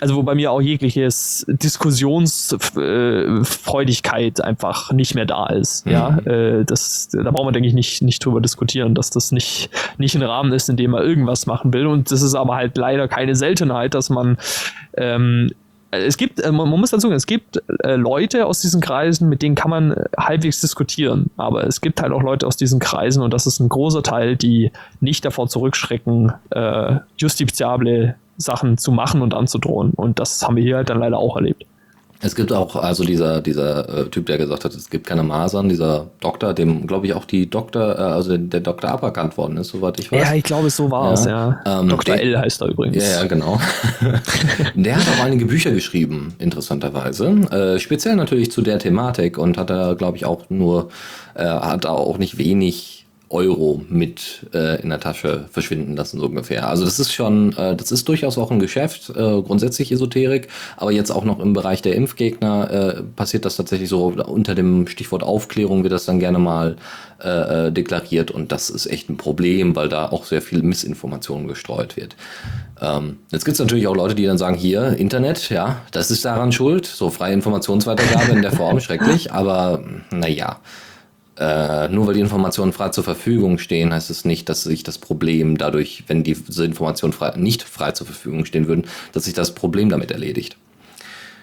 also 0.00 0.16
wo 0.16 0.22
bei 0.22 0.34
mir 0.34 0.50
auch 0.52 0.60
jegliches 0.60 1.46
Diskussionsfreudigkeit 1.48 4.40
einfach 4.40 4.92
nicht 4.92 5.14
mehr 5.14 5.26
da 5.26 5.46
ist. 5.46 5.86
Mhm. 5.86 5.92
Ja, 5.92 6.18
äh, 6.18 6.64
das, 6.64 7.08
da 7.12 7.30
braucht 7.30 7.44
man, 7.44 7.54
denke 7.54 7.68
ich, 7.68 7.74
nicht, 7.74 8.02
nicht 8.02 8.24
drüber 8.24 8.40
diskutieren, 8.40 8.94
dass 8.94 9.10
das 9.10 9.32
nicht, 9.32 9.70
nicht 9.98 10.14
ein 10.14 10.22
Rahmen 10.22 10.52
ist, 10.52 10.68
in 10.68 10.76
dem 10.76 10.92
man 10.92 11.02
irgendwas 11.02 11.46
machen 11.46 11.72
will. 11.72 11.86
Und 11.86 12.12
das 12.12 12.22
ist 12.22 12.34
aber 12.34 12.54
halt 12.54 12.76
leider 12.76 13.08
keine 13.08 13.34
Seltenheit, 13.34 13.94
dass 13.94 14.10
man 14.10 14.36
ähm, 14.96 15.50
es 16.02 16.16
gibt, 16.16 16.40
äh, 16.40 16.52
man 16.52 16.68
muss 16.68 16.90
dazu 16.90 17.02
sagen, 17.02 17.14
es 17.14 17.26
gibt 17.26 17.62
äh, 17.82 17.96
Leute 17.96 18.46
aus 18.46 18.60
diesen 18.60 18.80
Kreisen, 18.80 19.28
mit 19.28 19.42
denen 19.42 19.54
kann 19.54 19.70
man 19.70 19.92
äh, 19.92 20.04
halbwegs 20.18 20.60
diskutieren. 20.60 21.30
Aber 21.36 21.66
es 21.66 21.80
gibt 21.80 22.00
halt 22.00 22.12
auch 22.12 22.22
Leute 22.22 22.46
aus 22.46 22.56
diesen 22.56 22.80
Kreisen 22.80 23.22
und 23.22 23.32
das 23.32 23.46
ist 23.46 23.60
ein 23.60 23.68
großer 23.68 24.02
Teil, 24.02 24.36
die 24.36 24.72
nicht 25.00 25.24
davor 25.24 25.48
zurückschrecken, 25.48 26.32
äh, 26.50 26.96
justiziable 27.16 28.16
Sachen 28.36 28.78
zu 28.78 28.92
machen 28.92 29.22
und 29.22 29.34
anzudrohen. 29.34 29.90
Und 29.90 30.18
das 30.18 30.42
haben 30.42 30.56
wir 30.56 30.62
hier 30.62 30.76
halt 30.76 30.90
dann 30.90 31.00
leider 31.00 31.18
auch 31.18 31.36
erlebt. 31.36 31.64
Es 32.24 32.34
gibt 32.34 32.52
auch, 32.52 32.76
also 32.76 33.04
dieser, 33.04 33.42
dieser 33.42 34.06
äh, 34.06 34.08
Typ, 34.08 34.24
der 34.24 34.38
gesagt 34.38 34.64
hat, 34.64 34.74
es 34.74 34.88
gibt 34.88 35.06
keine 35.06 35.22
Masern, 35.22 35.68
dieser 35.68 36.06
Doktor, 36.20 36.54
dem, 36.54 36.86
glaube 36.86 37.06
ich, 37.06 37.12
auch 37.12 37.26
die 37.26 37.50
Doktor, 37.50 37.98
äh, 37.98 38.02
also 38.02 38.38
der 38.38 38.60
Doktor 38.60 38.92
aberkannt 38.92 39.36
worden 39.36 39.58
ist, 39.58 39.68
soweit 39.68 40.00
ich 40.00 40.10
weiß. 40.10 40.22
Ja, 40.22 40.34
ich 40.34 40.42
glaube, 40.42 40.70
so 40.70 40.90
war 40.90 41.12
es, 41.12 41.26
ja. 41.26 41.60
ja. 41.66 41.80
Ähm, 41.80 41.88
Dr. 41.90 42.16
L 42.16 42.38
heißt 42.38 42.62
er 42.62 42.68
übrigens. 42.68 42.96
Ja, 42.96 43.20
ja, 43.20 43.26
genau. 43.26 43.60
der 44.74 44.96
hat 44.96 45.06
auch 45.06 45.22
einige 45.22 45.44
Bücher 45.44 45.72
geschrieben, 45.72 46.34
interessanterweise. 46.38 47.26
Äh, 47.50 47.78
speziell 47.78 48.16
natürlich 48.16 48.50
zu 48.50 48.62
der 48.62 48.78
Thematik 48.78 49.36
und 49.36 49.58
hat 49.58 49.68
da, 49.68 49.92
glaube 49.92 50.16
ich, 50.16 50.24
auch 50.24 50.48
nur, 50.48 50.88
äh, 51.34 51.44
hat 51.44 51.84
auch 51.84 52.16
nicht 52.16 52.38
wenig 52.38 53.03
Euro 53.34 53.82
mit 53.88 54.46
äh, 54.54 54.80
in 54.80 54.88
der 54.88 55.00
Tasche 55.00 55.46
verschwinden 55.50 55.96
lassen, 55.96 56.20
so 56.20 56.26
ungefähr. 56.26 56.68
Also 56.68 56.84
das 56.84 56.98
ist 56.98 57.12
schon, 57.12 57.54
äh, 57.56 57.74
das 57.76 57.92
ist 57.92 58.08
durchaus 58.08 58.38
auch 58.38 58.50
ein 58.50 58.60
Geschäft, 58.60 59.10
äh, 59.10 59.42
grundsätzlich 59.42 59.90
Esoterik, 59.92 60.48
aber 60.76 60.92
jetzt 60.92 61.10
auch 61.10 61.24
noch 61.24 61.40
im 61.40 61.52
Bereich 61.52 61.82
der 61.82 61.96
Impfgegner 61.96 62.70
äh, 62.70 63.02
passiert 63.16 63.44
das 63.44 63.56
tatsächlich 63.56 63.88
so, 63.88 64.14
unter 64.26 64.54
dem 64.54 64.86
Stichwort 64.86 65.22
Aufklärung 65.24 65.82
wird 65.82 65.92
das 65.92 66.06
dann 66.06 66.20
gerne 66.20 66.38
mal 66.38 66.76
äh, 67.22 67.66
äh 67.66 67.72
deklariert 67.72 68.30
und 68.30 68.52
das 68.52 68.70
ist 68.70 68.86
echt 68.86 69.10
ein 69.10 69.16
Problem, 69.16 69.74
weil 69.74 69.88
da 69.88 70.08
auch 70.08 70.24
sehr 70.24 70.40
viel 70.40 70.62
Missinformation 70.62 71.48
gestreut 71.48 71.96
wird. 71.96 72.14
Ähm, 72.80 73.18
jetzt 73.32 73.44
gibt 73.44 73.54
es 73.54 73.60
natürlich 73.60 73.88
auch 73.88 73.96
Leute, 73.96 74.14
die 74.14 74.26
dann 74.26 74.38
sagen, 74.38 74.56
hier, 74.56 74.96
Internet, 74.96 75.50
ja, 75.50 75.78
das 75.90 76.10
ist 76.10 76.24
daran 76.24 76.52
schuld, 76.52 76.86
so 76.86 77.10
freie 77.10 77.34
Informationsweitergabe 77.34 78.32
in 78.32 78.42
der 78.42 78.52
Form, 78.52 78.78
schrecklich, 78.84 79.32
aber 79.32 79.82
naja 80.10 80.60
äh, 81.38 81.88
nur 81.88 82.06
weil 82.06 82.14
die 82.14 82.20
Informationen 82.20 82.72
frei 82.72 82.90
zur 82.90 83.02
Verfügung 83.04 83.58
stehen, 83.58 83.92
heißt 83.92 84.10
es 84.10 84.24
nicht, 84.24 84.48
dass 84.48 84.62
sich 84.62 84.82
das 84.84 84.98
Problem 84.98 85.58
dadurch, 85.58 86.04
wenn 86.06 86.22
diese 86.22 86.64
Informationen 86.64 87.12
frei, 87.12 87.32
nicht 87.36 87.62
frei 87.62 87.92
zur 87.92 88.06
Verfügung 88.06 88.44
stehen 88.44 88.68
würden, 88.68 88.84
dass 89.12 89.24
sich 89.24 89.34
das 89.34 89.54
Problem 89.54 89.88
damit 89.88 90.10
erledigt. 90.10 90.56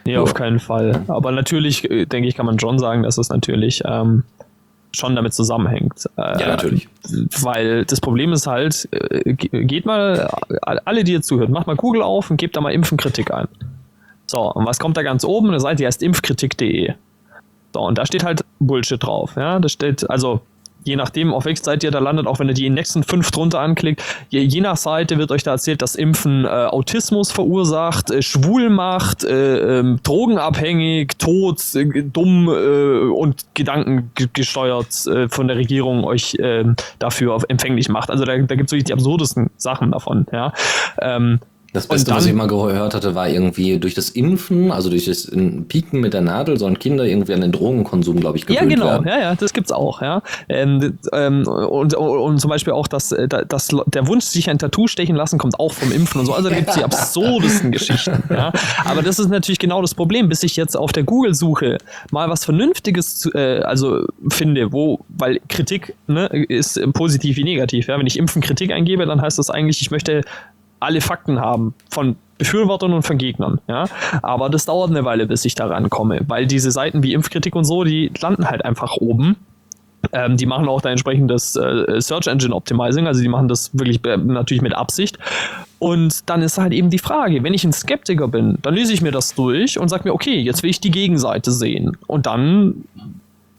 Nee, 0.05 0.15
so. 0.15 0.21
auf 0.21 0.33
keinen 0.33 0.59
Fall. 0.59 1.03
Aber 1.07 1.31
natürlich, 1.31 1.89
äh, 1.89 2.05
denke 2.05 2.27
ich, 2.27 2.35
kann 2.35 2.45
man 2.45 2.59
schon 2.59 2.79
sagen, 2.79 3.03
dass 3.03 3.17
es 3.17 3.29
natürlich 3.29 3.81
ähm, 3.85 4.23
schon 4.93 5.15
damit 5.15 5.33
zusammenhängt. 5.33 6.09
Äh, 6.17 6.39
ja, 6.39 6.47
natürlich. 6.47 6.87
Weil 7.41 7.85
das 7.85 8.01
Problem 8.01 8.33
ist 8.33 8.47
halt, 8.47 8.87
äh, 8.91 9.33
geht 9.33 9.85
mal, 9.85 10.29
alle, 10.61 11.03
die 11.03 11.13
jetzt 11.13 11.27
zuhört, 11.27 11.49
macht 11.49 11.67
mal 11.67 11.75
Google 11.75 12.01
auf 12.01 12.31
und 12.31 12.37
gebt 12.37 12.55
da 12.55 12.61
mal 12.61 12.73
Impfenkritik 12.73 13.31
ein. 13.31 13.47
So, 14.25 14.51
und 14.53 14.65
was 14.65 14.79
kommt 14.79 14.97
da 14.97 15.03
ganz 15.03 15.25
oben? 15.25 15.49
Eine 15.49 15.59
Seite, 15.59 15.77
die 15.77 15.85
heißt 15.85 16.01
impfkritik.de. 16.01 16.93
So, 17.73 17.81
und 17.81 17.97
da 17.97 18.05
steht 18.05 18.23
halt 18.23 18.43
Bullshit 18.59 19.01
drauf. 19.01 19.33
Ja, 19.35 19.59
da 19.59 19.69
steht, 19.69 20.09
also 20.09 20.41
je 20.83 20.95
nachdem, 20.95 21.33
auf 21.33 21.45
welche 21.45 21.63
Seite 21.63 21.87
ihr 21.87 21.91
da 21.91 21.99
landet, 21.99 22.27
auch 22.27 22.39
wenn 22.39 22.47
ihr 22.47 22.53
die 22.53 22.69
nächsten 22.69 23.03
fünf 23.03 23.31
drunter 23.31 23.59
anklickt, 23.59 24.01
je, 24.29 24.41
je 24.41 24.61
nach 24.61 24.77
Seite 24.77 25.17
wird 25.17 25.31
euch 25.31 25.43
da 25.43 25.51
erzählt, 25.51 25.81
dass 25.81 25.95
Impfen 25.95 26.45
äh, 26.45 26.47
Autismus 26.47 27.31
verursacht, 27.31 28.11
äh, 28.11 28.21
schwul 28.21 28.69
macht, 28.69 29.23
äh, 29.23 29.79
ähm, 29.79 29.99
drogenabhängig, 30.03 31.17
tot, 31.17 31.61
äh, 31.75 32.03
dumm 32.03 32.49
äh, 32.49 33.09
und 33.09 33.45
gedankengesteuert 33.53 35.05
äh, 35.07 35.29
von 35.29 35.47
der 35.47 35.57
Regierung 35.57 36.03
euch 36.03 36.37
ähm, 36.39 36.75
dafür 36.99 37.39
empfänglich 37.47 37.89
macht. 37.89 38.09
Also 38.09 38.25
da, 38.25 38.35
da 38.37 38.55
gibt 38.55 38.69
es 38.69 38.71
wirklich 38.71 38.85
die 38.85 38.93
absurdesten 38.93 39.51
Sachen 39.57 39.91
davon. 39.91 40.25
Ja. 40.31 40.53
Ähm, 40.99 41.39
das 41.73 41.87
Beste, 41.87 42.09
dann, 42.09 42.17
was 42.17 42.25
ich 42.25 42.33
mal 42.33 42.47
gehört 42.47 42.93
hatte, 42.93 43.15
war 43.15 43.29
irgendwie 43.29 43.79
durch 43.79 43.93
das 43.93 44.09
Impfen, 44.09 44.71
also 44.71 44.89
durch 44.89 45.05
das 45.05 45.31
Pieken 45.69 46.01
mit 46.01 46.13
der 46.13 46.19
Nadel, 46.19 46.59
sollen 46.59 46.77
Kinder 46.77 47.05
irgendwie 47.05 47.33
an 47.33 47.39
den 47.39 47.53
Drogenkonsum, 47.53 48.19
glaube 48.19 48.37
ich, 48.37 48.45
gewöhnt 48.45 48.61
Ja, 48.61 48.67
genau, 48.67 48.85
werden. 48.87 49.07
ja, 49.07 49.19
ja, 49.19 49.35
das 49.35 49.53
gibt's 49.53 49.71
auch, 49.71 50.01
ja. 50.01 50.21
Ähm, 50.49 50.97
ähm, 51.13 51.47
und, 51.47 51.93
und 51.95 52.39
zum 52.39 52.49
Beispiel 52.49 52.73
auch, 52.73 52.87
dass, 52.87 53.13
äh, 53.13 53.27
dass 53.27 53.69
der 53.85 54.07
Wunsch, 54.07 54.25
sich 54.25 54.49
ein 54.49 54.59
Tattoo 54.59 54.87
stechen 54.87 55.15
lassen, 55.15 55.39
kommt 55.39 55.59
auch 55.59 55.73
vom 55.73 55.91
Impfen 55.91 56.19
und 56.19 56.25
so. 56.25 56.33
Also 56.33 56.49
da 56.49 56.55
gibt's 56.55 56.75
die 56.75 56.83
absurdesten 56.83 57.71
Geschichten, 57.71 58.21
ja. 58.29 58.51
Aber 58.83 59.01
das 59.01 59.19
ist 59.19 59.29
natürlich 59.29 59.59
genau 59.59 59.81
das 59.81 59.95
Problem, 59.95 60.27
bis 60.27 60.43
ich 60.43 60.57
jetzt 60.57 60.75
auf 60.75 60.91
der 60.91 61.03
Google-Suche 61.03 61.77
mal 62.11 62.29
was 62.29 62.43
Vernünftiges 62.43 63.19
zu, 63.19 63.31
äh, 63.33 63.61
also 63.61 64.05
finde, 64.29 64.73
wo, 64.73 64.99
weil 65.07 65.39
Kritik 65.47 65.95
ne, 66.07 66.27
ist 66.27 66.79
positiv 66.93 67.37
wie 67.37 67.45
negativ, 67.45 67.87
ja. 67.87 67.97
Wenn 67.97 68.07
ich 68.07 68.17
Impfen 68.17 68.41
Kritik 68.41 68.71
eingebe, 68.71 69.05
dann 69.05 69.21
heißt 69.21 69.39
das 69.39 69.49
eigentlich, 69.49 69.81
ich 69.81 69.89
möchte 69.89 70.23
alle 70.81 71.01
Fakten 71.01 71.39
haben 71.39 71.73
von 71.89 72.15
Befürwortern 72.37 72.93
und 72.93 73.03
von 73.03 73.17
Gegnern. 73.17 73.61
Ja? 73.67 73.85
Aber 74.21 74.49
das 74.49 74.65
dauert 74.65 74.89
eine 74.89 75.05
Weile, 75.05 75.27
bis 75.27 75.45
ich 75.45 75.55
da 75.55 75.67
rankomme, 75.67 76.21
weil 76.27 76.47
diese 76.47 76.71
Seiten 76.71 77.03
wie 77.03 77.13
Impfkritik 77.13 77.55
und 77.55 77.65
so, 77.65 77.83
die 77.83 78.11
landen 78.19 78.49
halt 78.49 78.65
einfach 78.65 78.97
oben. 78.97 79.37
Ähm, 80.13 80.35
die 80.35 80.47
machen 80.47 80.67
auch 80.67 80.81
da 80.81 80.89
entsprechendes 80.89 81.55
äh, 81.55 82.01
Search 82.01 82.25
Engine 82.25 82.55
Optimizing, 82.55 83.05
also 83.05 83.21
die 83.21 83.27
machen 83.27 83.47
das 83.47 83.69
wirklich 83.77 84.03
äh, 84.03 84.17
natürlich 84.17 84.63
mit 84.63 84.73
Absicht. 84.73 85.19
Und 85.77 86.27
dann 86.27 86.41
ist 86.41 86.57
halt 86.57 86.73
eben 86.73 86.89
die 86.89 86.97
Frage, 86.97 87.43
wenn 87.43 87.53
ich 87.53 87.63
ein 87.63 87.73
Skeptiker 87.73 88.27
bin, 88.27 88.57
dann 88.63 88.73
lese 88.73 88.93
ich 88.93 89.03
mir 89.03 89.11
das 89.11 89.35
durch 89.35 89.77
und 89.77 89.89
sage 89.89 90.05
mir, 90.05 90.13
okay, 90.13 90.39
jetzt 90.39 90.63
will 90.63 90.71
ich 90.71 90.81
die 90.81 90.89
Gegenseite 90.89 91.51
sehen. 91.51 91.97
Und 92.07 92.25
dann 92.25 92.85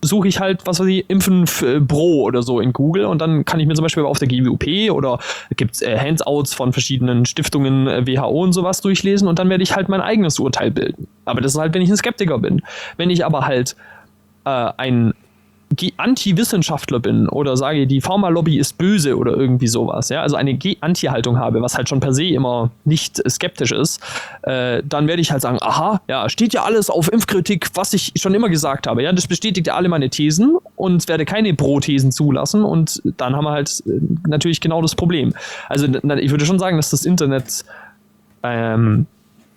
suche 0.02 0.28
ich 0.28 0.40
halt, 0.40 0.66
was 0.66 0.80
weiß 0.80 0.86
ich, 0.88 1.08
Impfen 1.08 1.44
Pro 1.86 2.22
oder 2.22 2.42
so 2.42 2.60
in 2.60 2.72
Google 2.72 3.06
und 3.06 3.20
dann 3.20 3.44
kann 3.44 3.60
ich 3.60 3.66
mir 3.66 3.74
zum 3.74 3.84
Beispiel 3.84 4.02
auf 4.02 4.18
der 4.18 4.28
GWUP 4.28 4.90
oder 4.90 5.18
gibt 5.56 5.76
es 5.76 5.82
äh, 5.82 5.96
Handouts 5.98 6.52
von 6.52 6.72
verschiedenen 6.72 7.24
Stiftungen, 7.24 7.86
äh, 7.86 8.06
WHO 8.06 8.42
und 8.42 8.52
sowas 8.52 8.80
durchlesen 8.80 9.28
und 9.28 9.38
dann 9.38 9.48
werde 9.48 9.62
ich 9.62 9.74
halt 9.74 9.88
mein 9.88 10.00
eigenes 10.00 10.38
Urteil 10.38 10.70
bilden. 10.70 11.06
Aber 11.24 11.40
das 11.40 11.52
ist 11.52 11.60
halt, 11.60 11.72
wenn 11.72 11.82
ich 11.82 11.88
ein 11.88 11.96
Skeptiker 11.96 12.38
bin. 12.38 12.62
Wenn 12.96 13.10
ich 13.10 13.24
aber 13.24 13.46
halt 13.46 13.76
äh, 14.44 14.72
ein 14.76 15.14
Anti-Wissenschaftler 15.96 17.00
bin 17.00 17.28
oder 17.28 17.56
sage, 17.56 17.86
die 17.86 18.00
Pharmalobby 18.00 18.58
ist 18.58 18.78
böse 18.78 19.16
oder 19.16 19.36
irgendwie 19.36 19.68
sowas, 19.68 20.08
ja, 20.08 20.22
also 20.22 20.36
eine 20.36 20.58
Anti-Haltung 20.80 21.38
habe, 21.38 21.62
was 21.62 21.76
halt 21.76 21.88
schon 21.88 22.00
per 22.00 22.12
se 22.12 22.24
immer 22.24 22.70
nicht 22.84 23.22
skeptisch 23.28 23.72
ist, 23.72 24.00
äh, 24.42 24.82
dann 24.84 25.06
werde 25.06 25.22
ich 25.22 25.32
halt 25.32 25.42
sagen, 25.42 25.58
aha, 25.60 26.00
ja, 26.08 26.28
steht 26.28 26.52
ja 26.52 26.64
alles 26.64 26.90
auf 26.90 27.12
Impfkritik, 27.12 27.68
was 27.74 27.92
ich 27.92 28.12
schon 28.16 28.34
immer 28.34 28.48
gesagt 28.48 28.86
habe, 28.86 29.02
ja, 29.02 29.12
das 29.12 29.26
bestätigt 29.26 29.66
ja 29.66 29.74
alle 29.74 29.88
meine 29.88 30.10
Thesen 30.10 30.56
und 30.76 31.08
werde 31.08 31.24
keine 31.24 31.54
Pro-Thesen 31.54 32.12
zulassen 32.12 32.64
und 32.64 33.02
dann 33.16 33.36
haben 33.36 33.44
wir 33.44 33.52
halt 33.52 33.82
äh, 33.86 34.00
natürlich 34.28 34.60
genau 34.60 34.82
das 34.82 34.94
Problem. 34.94 35.34
Also 35.68 35.86
ich 35.86 36.30
würde 36.30 36.46
schon 36.46 36.58
sagen, 36.58 36.76
dass 36.76 36.90
das 36.90 37.04
Internet 37.04 37.64
ähm, 38.42 39.06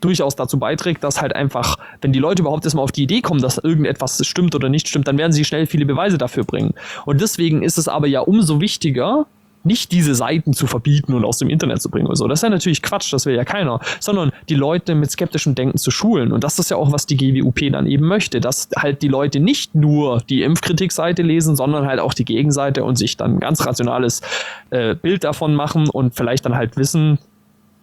durchaus 0.02 0.36
dazu 0.36 0.60
beiträgt, 0.60 1.04
dass 1.04 1.22
halt 1.22 1.36
einfach, 1.36 1.78
wenn 2.02 2.12
die 2.12 2.20
Leute 2.20 2.42
überhaupt 2.42 2.64
erstmal 2.66 2.84
auf 2.84 2.92
die 2.92 3.04
Idee 3.04 3.22
kommen, 3.22 3.42
dass 3.42 3.58
irgendetwas 3.58 4.26
stimmt 4.26 4.56
oder 4.56 4.70
nicht 4.70 4.88
stimmt, 4.88 5.08
dann 5.08 5.18
werden 5.18 5.32
sie 5.32 5.46
schnell 5.46 5.66
viele 5.68 5.86
Beweise 5.86 6.18
dafür 6.18 6.44
bringen. 6.44 6.74
Und 7.06 7.22
deswegen 7.22 7.64
ist 7.64 7.78
es 7.78 7.88
aber 7.88 8.08
ja 8.08 8.22
umso 8.22 8.62
wichtiger, 8.62 9.26
nicht 9.66 9.92
diese 9.92 10.16
Seiten 10.16 10.54
zu 10.54 10.68
verbieten 10.68 11.14
und 11.14 11.26
aus 11.26 11.40
dem 11.40 11.50
Internet 11.50 11.82
zu 11.82 11.90
bringen 11.90 12.06
oder 12.08 12.16
so. 12.16 12.28
Das 12.28 12.40
ist 12.40 12.44
ja 12.44 12.50
natürlich 12.50 12.82
Quatsch, 12.82 13.12
das 13.12 13.26
will 13.26 13.36
ja 13.36 13.44
keiner, 13.44 13.80
sondern 14.00 14.32
die 14.48 14.56
Leute 14.56 14.96
mit 14.96 15.12
skeptischem 15.12 15.56
Denken 15.56 15.78
zu 15.78 15.92
schulen. 15.92 16.32
Und 16.32 16.44
das 16.44 16.60
ist 16.60 16.70
ja 16.70 16.78
auch, 16.78 16.92
was 16.92 17.08
die 17.08 17.18
GWUP 17.18 17.72
dann 17.72 17.88
eben 17.88 18.06
möchte, 18.06 18.40
dass 18.40 18.70
halt 18.78 19.02
die 19.02 19.08
Leute 19.08 19.40
nicht 19.40 19.74
nur 19.74 20.22
die 20.30 20.44
Impfkritikseite 20.44 21.24
lesen, 21.24 21.56
sondern 21.56 21.88
halt 21.88 22.00
auch 22.00 22.14
die 22.14 22.26
Gegenseite 22.26 22.84
und 22.84 22.98
sich 22.98 23.18
dann 23.18 23.36
ein 23.36 23.40
ganz 23.40 23.66
rationales 23.66 24.22
äh, 24.70 24.96
Bild 24.96 25.24
davon 25.24 25.56
machen 25.56 25.90
und 25.90 26.16
vielleicht 26.16 26.46
dann 26.46 26.56
halt 26.56 26.78
wissen, 26.78 27.18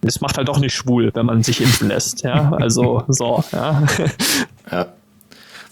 es 0.03 0.21
macht 0.21 0.37
halt 0.37 0.47
doch 0.47 0.59
nicht 0.59 0.73
schwul, 0.73 1.11
wenn 1.13 1.25
man 1.25 1.43
sich 1.43 1.61
impfen 1.61 1.87
lässt. 1.87 2.23
Ja, 2.23 2.51
also 2.53 3.03
so, 3.07 3.43
ja. 3.51 3.83
ja. 4.71 4.87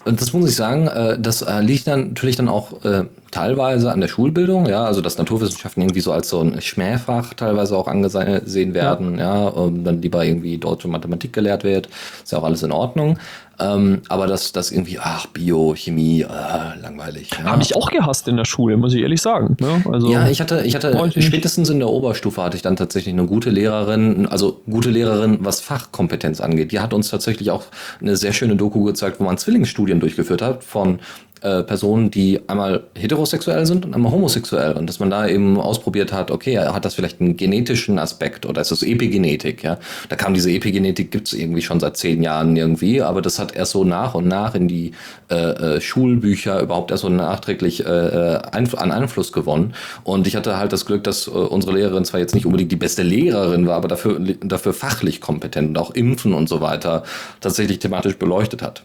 Und 0.05 0.21
das 0.21 0.33
muss 0.33 0.49
ich 0.49 0.55
sagen, 0.55 0.87
äh, 0.87 1.19
das 1.19 1.41
äh, 1.41 1.61
liegt 1.61 1.87
dann 1.87 2.09
natürlich 2.09 2.35
dann 2.35 2.49
auch, 2.49 2.83
äh, 2.83 3.05
teilweise 3.31 3.91
an 3.91 4.01
der 4.01 4.07
Schulbildung, 4.07 4.67
ja, 4.67 4.83
also 4.83 5.01
dass 5.01 5.17
Naturwissenschaften 5.17 5.81
irgendwie 5.81 6.01
so 6.01 6.11
als 6.11 6.29
so 6.29 6.41
ein 6.41 6.61
Schmähfach 6.61 7.33
teilweise 7.33 7.75
auch 7.77 7.87
angesehen 7.87 8.73
werden, 8.73 9.17
ja, 9.17 9.43
ja 9.43 9.47
und 9.47 9.83
dann 9.83 10.01
lieber 10.01 10.23
irgendwie 10.23 10.57
deutsche 10.57 10.87
Mathematik 10.87 11.33
gelehrt 11.33 11.63
wird, 11.63 11.87
ist 12.23 12.31
ja 12.31 12.39
auch 12.39 12.43
alles 12.43 12.63
in 12.63 12.71
Ordnung. 12.71 13.17
Ähm, 13.61 14.01
aber 14.09 14.27
das, 14.27 14.53
das 14.53 14.71
irgendwie, 14.71 14.97
ach, 14.99 15.27
Bio, 15.27 15.75
Chemie, 15.75 16.21
äh, 16.21 16.81
langweilig. 16.81 17.29
Ja. 17.37 17.51
Habe 17.51 17.61
ich 17.61 17.75
auch 17.75 17.91
gehasst 17.91 18.27
in 18.27 18.37
der 18.37 18.45
Schule, 18.45 18.75
muss 18.75 18.93
ich 18.93 19.01
ehrlich 19.01 19.21
sagen. 19.21 19.55
Ne? 19.59 19.83
Also, 19.91 20.11
ja, 20.11 20.27
ich 20.27 20.41
hatte, 20.41 20.63
ich 20.65 20.73
hatte 20.73 21.11
spätestens 21.21 21.69
in 21.69 21.77
der 21.77 21.89
Oberstufe 21.89 22.41
hatte 22.41 22.55
ich 22.55 22.63
dann 22.63 22.75
tatsächlich 22.75 23.13
eine 23.13 23.27
gute 23.27 23.51
Lehrerin, 23.51 24.25
also 24.25 24.61
gute 24.67 24.89
Lehrerin, 24.89 25.39
was 25.41 25.61
Fachkompetenz 25.61 26.41
angeht. 26.41 26.71
Die 26.71 26.79
hat 26.79 26.93
uns 26.93 27.09
tatsächlich 27.09 27.51
auch 27.51 27.63
eine 27.99 28.15
sehr 28.17 28.33
schöne 28.33 28.55
Doku 28.55 28.83
gezeigt, 28.83 29.19
wo 29.19 29.25
man 29.25 29.37
Zwillingsstudien 29.37 29.99
durchgeführt 29.99 30.41
hat 30.41 30.63
von 30.63 30.99
äh, 31.41 31.63
Personen, 31.63 32.11
die 32.11 32.39
einmal 32.47 32.83
heterosexuell 32.95 33.65
sind 33.65 33.85
und 33.85 33.93
einmal 33.93 34.11
homosexuell. 34.11 34.73
Und 34.73 34.87
dass 34.87 34.99
man 34.99 35.09
da 35.09 35.27
eben 35.27 35.59
ausprobiert 35.59 36.13
hat, 36.13 36.31
okay, 36.31 36.59
hat 36.59 36.85
das 36.85 36.93
vielleicht 36.93 37.19
einen 37.19 37.35
genetischen 37.35 37.99
Aspekt 37.99 38.45
oder 38.45 38.61
ist 38.61 38.71
das 38.71 38.83
Epigenetik, 38.83 39.63
ja? 39.63 39.77
Da 40.09 40.15
kam 40.15 40.33
diese 40.33 40.51
Epigenetik, 40.51 41.11
gibt's 41.11 41.33
irgendwie 41.33 41.61
schon 41.61 41.79
seit 41.79 41.97
zehn 41.97 42.21
Jahren 42.21 42.55
irgendwie, 42.55 43.01
aber 43.01 43.21
das 43.21 43.39
hat 43.39 43.55
erst 43.55 43.71
so 43.71 43.83
nach 43.83 44.13
und 44.13 44.27
nach 44.27 44.55
in 44.55 44.67
die 44.67 44.91
äh, 45.29 45.35
äh, 45.35 45.81
Schulbücher 45.81 46.61
überhaupt 46.61 46.91
erst 46.91 47.01
so 47.01 47.09
nachträglich 47.09 47.85
äh, 47.85 47.89
äh 47.89 48.41
Einf 48.51 48.75
an 48.75 48.91
Einfluss 48.91 49.31
gewonnen. 49.31 49.73
Und 50.03 50.27
ich 50.27 50.35
hatte 50.35 50.57
halt 50.57 50.71
das 50.73 50.85
Glück, 50.85 51.03
dass 51.03 51.27
äh, 51.27 51.31
unsere 51.31 51.73
Lehrerin 51.73 52.05
zwar 52.05 52.19
jetzt 52.19 52.35
nicht 52.35 52.45
unbedingt 52.45 52.71
die 52.71 52.75
beste 52.75 53.03
Lehrerin 53.03 53.67
war, 53.67 53.77
aber 53.77 53.87
dafür, 53.87 54.19
dafür 54.19 54.73
fachlich 54.73 55.21
kompetent 55.21 55.69
und 55.69 55.77
auch 55.77 55.91
Impfen 55.91 56.33
und 56.33 56.49
so 56.49 56.61
weiter 56.61 57.03
tatsächlich 57.39 57.79
thematisch 57.79 58.17
beleuchtet 58.17 58.61
hat. 58.61 58.83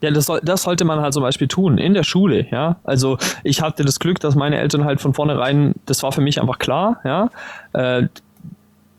Ja, 0.00 0.10
das, 0.12 0.26
soll, 0.26 0.40
das 0.42 0.62
sollte 0.62 0.84
man 0.84 1.00
halt 1.00 1.12
zum 1.12 1.22
Beispiel 1.22 1.48
tun, 1.48 1.76
in 1.78 1.92
der 1.92 2.04
Schule, 2.04 2.46
ja. 2.50 2.76
Also 2.84 3.18
ich 3.42 3.62
hatte 3.62 3.84
das 3.84 3.98
Glück, 3.98 4.20
dass 4.20 4.36
meine 4.36 4.58
Eltern 4.58 4.84
halt 4.84 5.00
von 5.00 5.12
vornherein, 5.12 5.74
das 5.86 6.02
war 6.02 6.12
für 6.12 6.20
mich 6.20 6.40
einfach 6.40 6.58
klar, 6.58 7.00
ja. 7.04 7.30
Äh, 7.72 8.08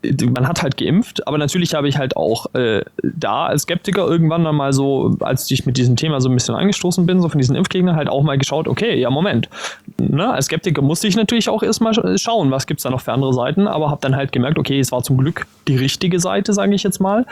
man 0.02 0.48
hat 0.48 0.62
halt 0.62 0.76
geimpft, 0.76 1.26
aber 1.26 1.38
natürlich 1.38 1.74
habe 1.74 1.88
ich 1.88 1.98
halt 1.98 2.16
auch 2.16 2.54
äh, 2.54 2.82
da 3.02 3.46
als 3.46 3.62
Skeptiker 3.62 4.06
irgendwann 4.06 4.44
dann 4.44 4.56
mal 4.56 4.72
so, 4.72 5.16
als 5.20 5.50
ich 5.50 5.66
mit 5.66 5.76
diesem 5.76 5.96
Thema 5.96 6.20
so 6.20 6.28
ein 6.28 6.34
bisschen 6.34 6.54
angestoßen 6.54 7.06
bin, 7.06 7.20
so 7.20 7.28
von 7.28 7.38
diesen 7.38 7.56
Impfgegnern, 7.56 7.96
halt 7.96 8.08
auch 8.08 8.22
mal 8.22 8.38
geschaut, 8.38 8.66
okay, 8.66 8.98
ja, 8.98 9.10
Moment. 9.10 9.48
Ne, 9.98 10.32
als 10.32 10.46
Skeptiker 10.46 10.82
musste 10.82 11.06
ich 11.06 11.16
natürlich 11.16 11.48
auch 11.48 11.62
erstmal 11.62 11.94
schauen, 12.18 12.50
was 12.50 12.66
gibt 12.66 12.80
es 12.80 12.84
da 12.84 12.90
noch 12.90 13.00
für 13.00 13.12
andere 13.12 13.34
Seiten, 13.34 13.68
aber 13.68 13.90
habe 13.90 14.00
dann 14.00 14.16
halt 14.16 14.32
gemerkt, 14.32 14.58
okay, 14.58 14.80
es 14.80 14.90
war 14.92 15.02
zum 15.02 15.18
Glück 15.18 15.46
die 15.68 15.76
richtige 15.76 16.18
Seite, 16.18 16.52
sage 16.52 16.74
ich 16.74 16.82
jetzt 16.82 17.00
mal. 17.00 17.26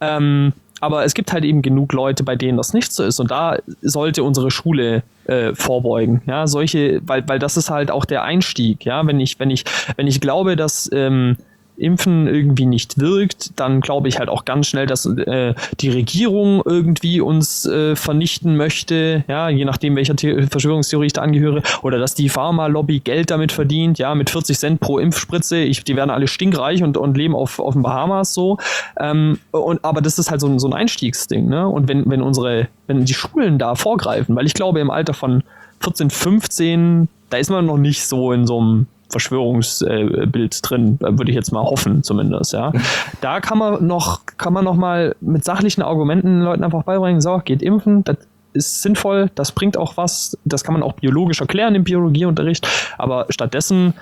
Ähm, 0.00 0.52
aber 0.80 1.04
es 1.04 1.14
gibt 1.14 1.32
halt 1.32 1.44
eben 1.44 1.62
genug 1.62 1.92
Leute, 1.92 2.24
bei 2.24 2.36
denen 2.36 2.56
das 2.56 2.72
nicht 2.72 2.92
so 2.92 3.04
ist. 3.04 3.20
Und 3.20 3.30
da 3.30 3.58
sollte 3.82 4.24
unsere 4.24 4.50
Schule 4.50 5.02
äh, 5.26 5.54
vorbeugen. 5.54 6.22
Ja, 6.26 6.46
solche, 6.46 7.00
weil, 7.06 7.26
weil 7.28 7.38
das 7.38 7.56
ist 7.56 7.70
halt 7.70 7.90
auch 7.90 8.04
der 8.04 8.22
Einstieg. 8.22 8.84
Ja, 8.84 9.06
wenn 9.06 9.20
ich, 9.20 9.38
wenn 9.38 9.50
ich, 9.50 9.64
wenn 9.96 10.06
ich 10.06 10.20
glaube, 10.20 10.56
dass 10.56 10.90
ähm, 10.92 11.36
Impfen 11.80 12.26
irgendwie 12.26 12.66
nicht 12.66 12.98
wirkt, 13.00 13.58
dann 13.58 13.80
glaube 13.80 14.08
ich 14.08 14.18
halt 14.18 14.28
auch 14.28 14.44
ganz 14.44 14.66
schnell, 14.66 14.86
dass 14.86 15.06
äh, 15.06 15.54
die 15.80 15.90
Regierung 15.90 16.62
irgendwie 16.64 17.20
uns 17.20 17.66
äh, 17.66 17.96
vernichten 17.96 18.56
möchte, 18.56 19.24
ja, 19.28 19.48
je 19.48 19.64
nachdem, 19.64 19.96
welcher 19.96 20.14
The 20.16 20.46
Verschwörungstheorie 20.50 21.06
ich 21.06 21.12
da 21.12 21.22
angehöre, 21.22 21.62
oder 21.82 21.98
dass 21.98 22.14
die 22.14 22.28
Pharma-Lobby 22.28 23.00
Geld 23.00 23.30
damit 23.30 23.52
verdient, 23.52 23.98
ja, 23.98 24.14
mit 24.14 24.30
40 24.30 24.58
Cent 24.58 24.80
pro 24.80 24.98
Impfspritze, 24.98 25.58
ich, 25.58 25.84
die 25.84 25.96
werden 25.96 26.10
alle 26.10 26.28
stinkreich 26.28 26.82
und, 26.82 26.96
und 26.96 27.16
leben 27.16 27.34
auf, 27.34 27.58
auf 27.58 27.74
den 27.74 27.82
Bahamas 27.82 28.34
so. 28.34 28.58
Ähm, 28.98 29.38
und, 29.50 29.84
aber 29.84 30.00
das 30.00 30.18
ist 30.18 30.30
halt 30.30 30.40
so 30.40 30.48
ein, 30.48 30.58
so 30.58 30.68
ein 30.68 30.74
Einstiegsding, 30.74 31.48
ne? 31.48 31.66
Und 31.66 31.88
wenn, 31.88 32.08
wenn 32.10 32.22
unsere, 32.22 32.68
wenn 32.86 33.04
die 33.04 33.14
Schulen 33.14 33.58
da 33.58 33.74
vorgreifen, 33.74 34.36
weil 34.36 34.46
ich 34.46 34.54
glaube, 34.54 34.80
im 34.80 34.90
Alter 34.90 35.14
von 35.14 35.42
14, 35.80 36.10
15, 36.10 37.08
da 37.30 37.38
ist 37.38 37.50
man 37.50 37.66
noch 37.66 37.78
nicht 37.78 38.06
so 38.06 38.32
in 38.32 38.46
so 38.46 38.60
einem 38.60 38.86
Verschwörungsbild 39.10 40.60
drin, 40.62 40.98
würde 41.00 41.30
ich 41.30 41.36
jetzt 41.36 41.52
mal 41.52 41.62
hoffen 41.62 42.02
zumindest, 42.02 42.52
ja. 42.52 42.72
Da 43.20 43.40
kann 43.40 43.58
man 43.58 43.86
noch, 43.86 44.20
kann 44.36 44.52
man 44.52 44.64
noch 44.64 44.76
mal 44.76 45.14
mit 45.20 45.44
sachlichen 45.44 45.82
Argumenten 45.82 46.40
Leuten 46.40 46.64
einfach 46.64 46.84
beibringen, 46.84 47.20
so, 47.20 47.38
geht 47.44 47.62
impfen, 47.62 48.04
das 48.04 48.16
ist 48.52 48.82
sinnvoll, 48.82 49.30
das 49.34 49.52
bringt 49.52 49.76
auch 49.76 49.96
was, 49.96 50.36
das 50.44 50.64
kann 50.64 50.74
man 50.74 50.82
auch 50.82 50.94
biologisch 50.94 51.40
erklären 51.40 51.74
im 51.74 51.84
Biologieunterricht, 51.84 52.66
aber 52.98 53.26
stattdessen 53.30 53.94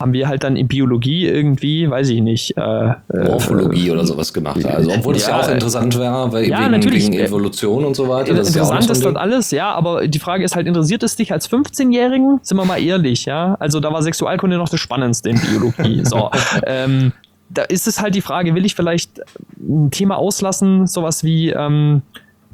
haben 0.00 0.12
wir 0.12 0.28
halt 0.28 0.42
dann 0.42 0.56
in 0.56 0.66
Biologie 0.66 1.26
irgendwie, 1.26 1.88
weiß 1.88 2.08
ich 2.08 2.20
nicht. 2.20 2.56
Äh, 2.56 2.60
äh 2.60 2.94
Morphologie 3.12 3.88
äh, 3.88 3.92
oder 3.92 4.04
sowas 4.04 4.32
gemacht. 4.32 4.64
Also, 4.66 4.90
obwohl 4.90 5.14
das 5.14 5.26
ja, 5.26 5.38
ja 5.38 5.44
auch 5.44 5.48
interessant 5.48 5.96
wäre, 5.96 6.32
weil 6.32 6.48
ja, 6.48 6.70
wegen, 6.70 6.92
wegen, 6.92 7.12
Evolution 7.12 7.84
und 7.84 7.94
so 7.94 8.08
weiter. 8.08 8.34
Das 8.34 8.48
interessant 8.48 8.80
ist, 8.80 8.86
ja 8.88 8.92
ist 8.92 9.04
dort 9.04 9.16
alles, 9.16 9.50
ja, 9.52 9.72
aber 9.72 10.08
die 10.08 10.18
Frage 10.18 10.44
ist 10.44 10.56
halt, 10.56 10.66
interessiert 10.66 11.02
es 11.04 11.16
dich 11.16 11.32
als 11.32 11.48
15-Jährigen? 11.48 12.40
Sind 12.42 12.56
wir 12.56 12.64
mal 12.64 12.82
ehrlich, 12.82 13.26
ja? 13.26 13.56
Also 13.60 13.78
da 13.78 13.92
war 13.92 14.02
Sexualkunde 14.02 14.56
noch 14.58 14.68
das 14.68 14.80
Spannendste 14.80 15.30
in 15.30 15.40
Biologie. 15.40 16.04
so. 16.04 16.30
ähm, 16.66 17.12
da 17.48 17.62
ist 17.62 17.86
es 17.86 18.00
halt 18.00 18.14
die 18.14 18.22
Frage, 18.22 18.54
will 18.54 18.64
ich 18.64 18.74
vielleicht 18.74 19.20
ein 19.60 19.90
Thema 19.90 20.16
auslassen, 20.16 20.86
sowas 20.86 21.22
wie, 21.22 21.50
ähm, 21.50 22.02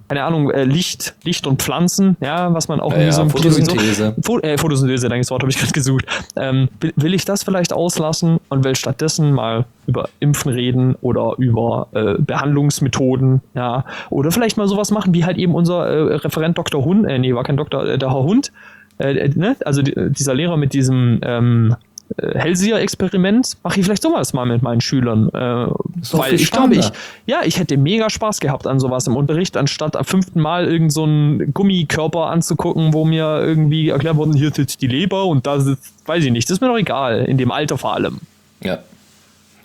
keine 0.08 0.24
Ahnung, 0.24 0.50
äh, 0.50 0.64
Licht, 0.64 1.14
Licht 1.22 1.46
und 1.46 1.62
Pflanzen, 1.62 2.16
ja, 2.20 2.52
was 2.54 2.68
man 2.68 2.80
auch 2.80 2.92
ja, 2.92 2.98
in 2.98 3.06
diesem 3.06 3.26
ja, 3.26 3.30
Photosynthese. 3.30 4.14
So, 4.20 4.40
äh, 4.40 4.56
Photosynthese, 4.56 5.08
danke, 5.08 5.20
das 5.20 5.30
Wort 5.30 5.42
habe 5.42 5.50
ich 5.50 5.58
gerade 5.58 5.72
gesucht. 5.72 6.06
Ähm, 6.36 6.68
will, 6.80 6.92
will, 6.96 7.14
ich 7.14 7.24
das 7.26 7.42
vielleicht 7.42 7.72
auslassen 7.72 8.40
und 8.48 8.64
will 8.64 8.74
stattdessen 8.74 9.32
mal 9.32 9.66
über 9.86 10.08
Impfen 10.20 10.50
reden 10.52 10.96
oder 11.02 11.34
über 11.36 11.88
äh, 11.92 12.14
Behandlungsmethoden, 12.18 13.42
ja, 13.54 13.84
oder 14.08 14.32
vielleicht 14.32 14.56
mal 14.56 14.66
sowas 14.66 14.90
machen, 14.90 15.12
wie 15.12 15.24
halt 15.24 15.36
eben 15.36 15.54
unser 15.54 15.86
äh, 15.86 16.14
Referent 16.16 16.56
Dr. 16.56 16.84
Hund, 16.84 17.06
äh, 17.06 17.18
nee, 17.18 17.34
war 17.34 17.44
kein 17.44 17.58
Doktor, 17.58 17.86
äh, 17.86 17.98
der 17.98 18.10
Herr 18.10 18.22
Hund, 18.22 18.50
äh, 18.98 19.28
ne? 19.28 19.56
also 19.64 19.82
die, 19.82 19.94
dieser 20.12 20.34
Lehrer 20.34 20.56
mit 20.56 20.72
diesem 20.72 21.20
ähm, 21.22 21.76
äh, 21.76 21.87
Hellseher-Experiment 22.16 23.58
mache 23.62 23.78
ich 23.78 23.86
vielleicht 23.86 24.02
sowas 24.02 24.32
mal 24.32 24.46
mit 24.46 24.62
meinen 24.62 24.80
Schülern. 24.80 25.28
Äh, 25.28 25.66
weil 26.12 26.34
ich 26.34 26.50
glaube, 26.50 26.74
ich, 26.74 26.90
ja, 27.26 27.40
ich 27.44 27.58
hätte 27.58 27.76
mega 27.76 28.10
Spaß 28.10 28.40
gehabt 28.40 28.66
an 28.66 28.80
sowas 28.80 29.06
im 29.06 29.16
Unterricht, 29.16 29.56
anstatt 29.56 29.94
am 29.94 30.04
fünften 30.04 30.40
Mal 30.40 30.66
irgend 30.66 30.92
so 30.92 31.04
einen 31.04 31.52
Gummikörper 31.52 32.26
anzugucken, 32.26 32.92
wo 32.92 33.04
mir 33.04 33.42
irgendwie 33.42 33.90
erklärt 33.90 34.16
worden, 34.16 34.34
hier 34.34 34.52
sitzt 34.52 34.80
die 34.82 34.86
Leber 34.86 35.26
und 35.26 35.46
da 35.46 35.60
sitzt, 35.60 35.92
weiß 36.06 36.24
ich 36.24 36.32
nicht, 36.32 36.48
das 36.48 36.56
ist 36.56 36.60
mir 36.60 36.68
doch 36.68 36.78
egal, 36.78 37.24
in 37.26 37.38
dem 37.38 37.52
Alter 37.52 37.78
vor 37.78 37.94
allem. 37.94 38.20
Ja. 38.62 38.78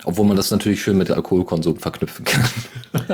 Obwohl 0.06 0.26
man 0.26 0.36
das 0.36 0.50
natürlich 0.50 0.82
schön 0.82 0.98
mit 0.98 1.10
Alkoholkonsum 1.10 1.78
verknüpfen 1.78 2.26
kann. 2.26 2.44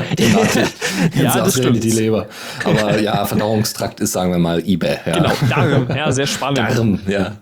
ja, 1.15 1.37
das 1.37 1.57
stimmt. 1.57 1.85
Die 1.85 1.91
Leber. 1.91 2.27
Aber 2.65 3.01
ja, 3.01 3.25
Verdauungstrakt 3.25 4.01
ist, 4.01 4.11
sagen 4.11 4.33
wir 4.33 4.39
mal, 4.41 4.59
eBay. 4.67 4.99
Ja. 5.07 5.13
Genau, 5.13 5.33
Darm. 5.49 5.87
Ja, 5.97 6.11
sehr 6.11 6.27
spannend. 6.27 6.59
Darm, 6.59 6.99
ja. 7.07 7.37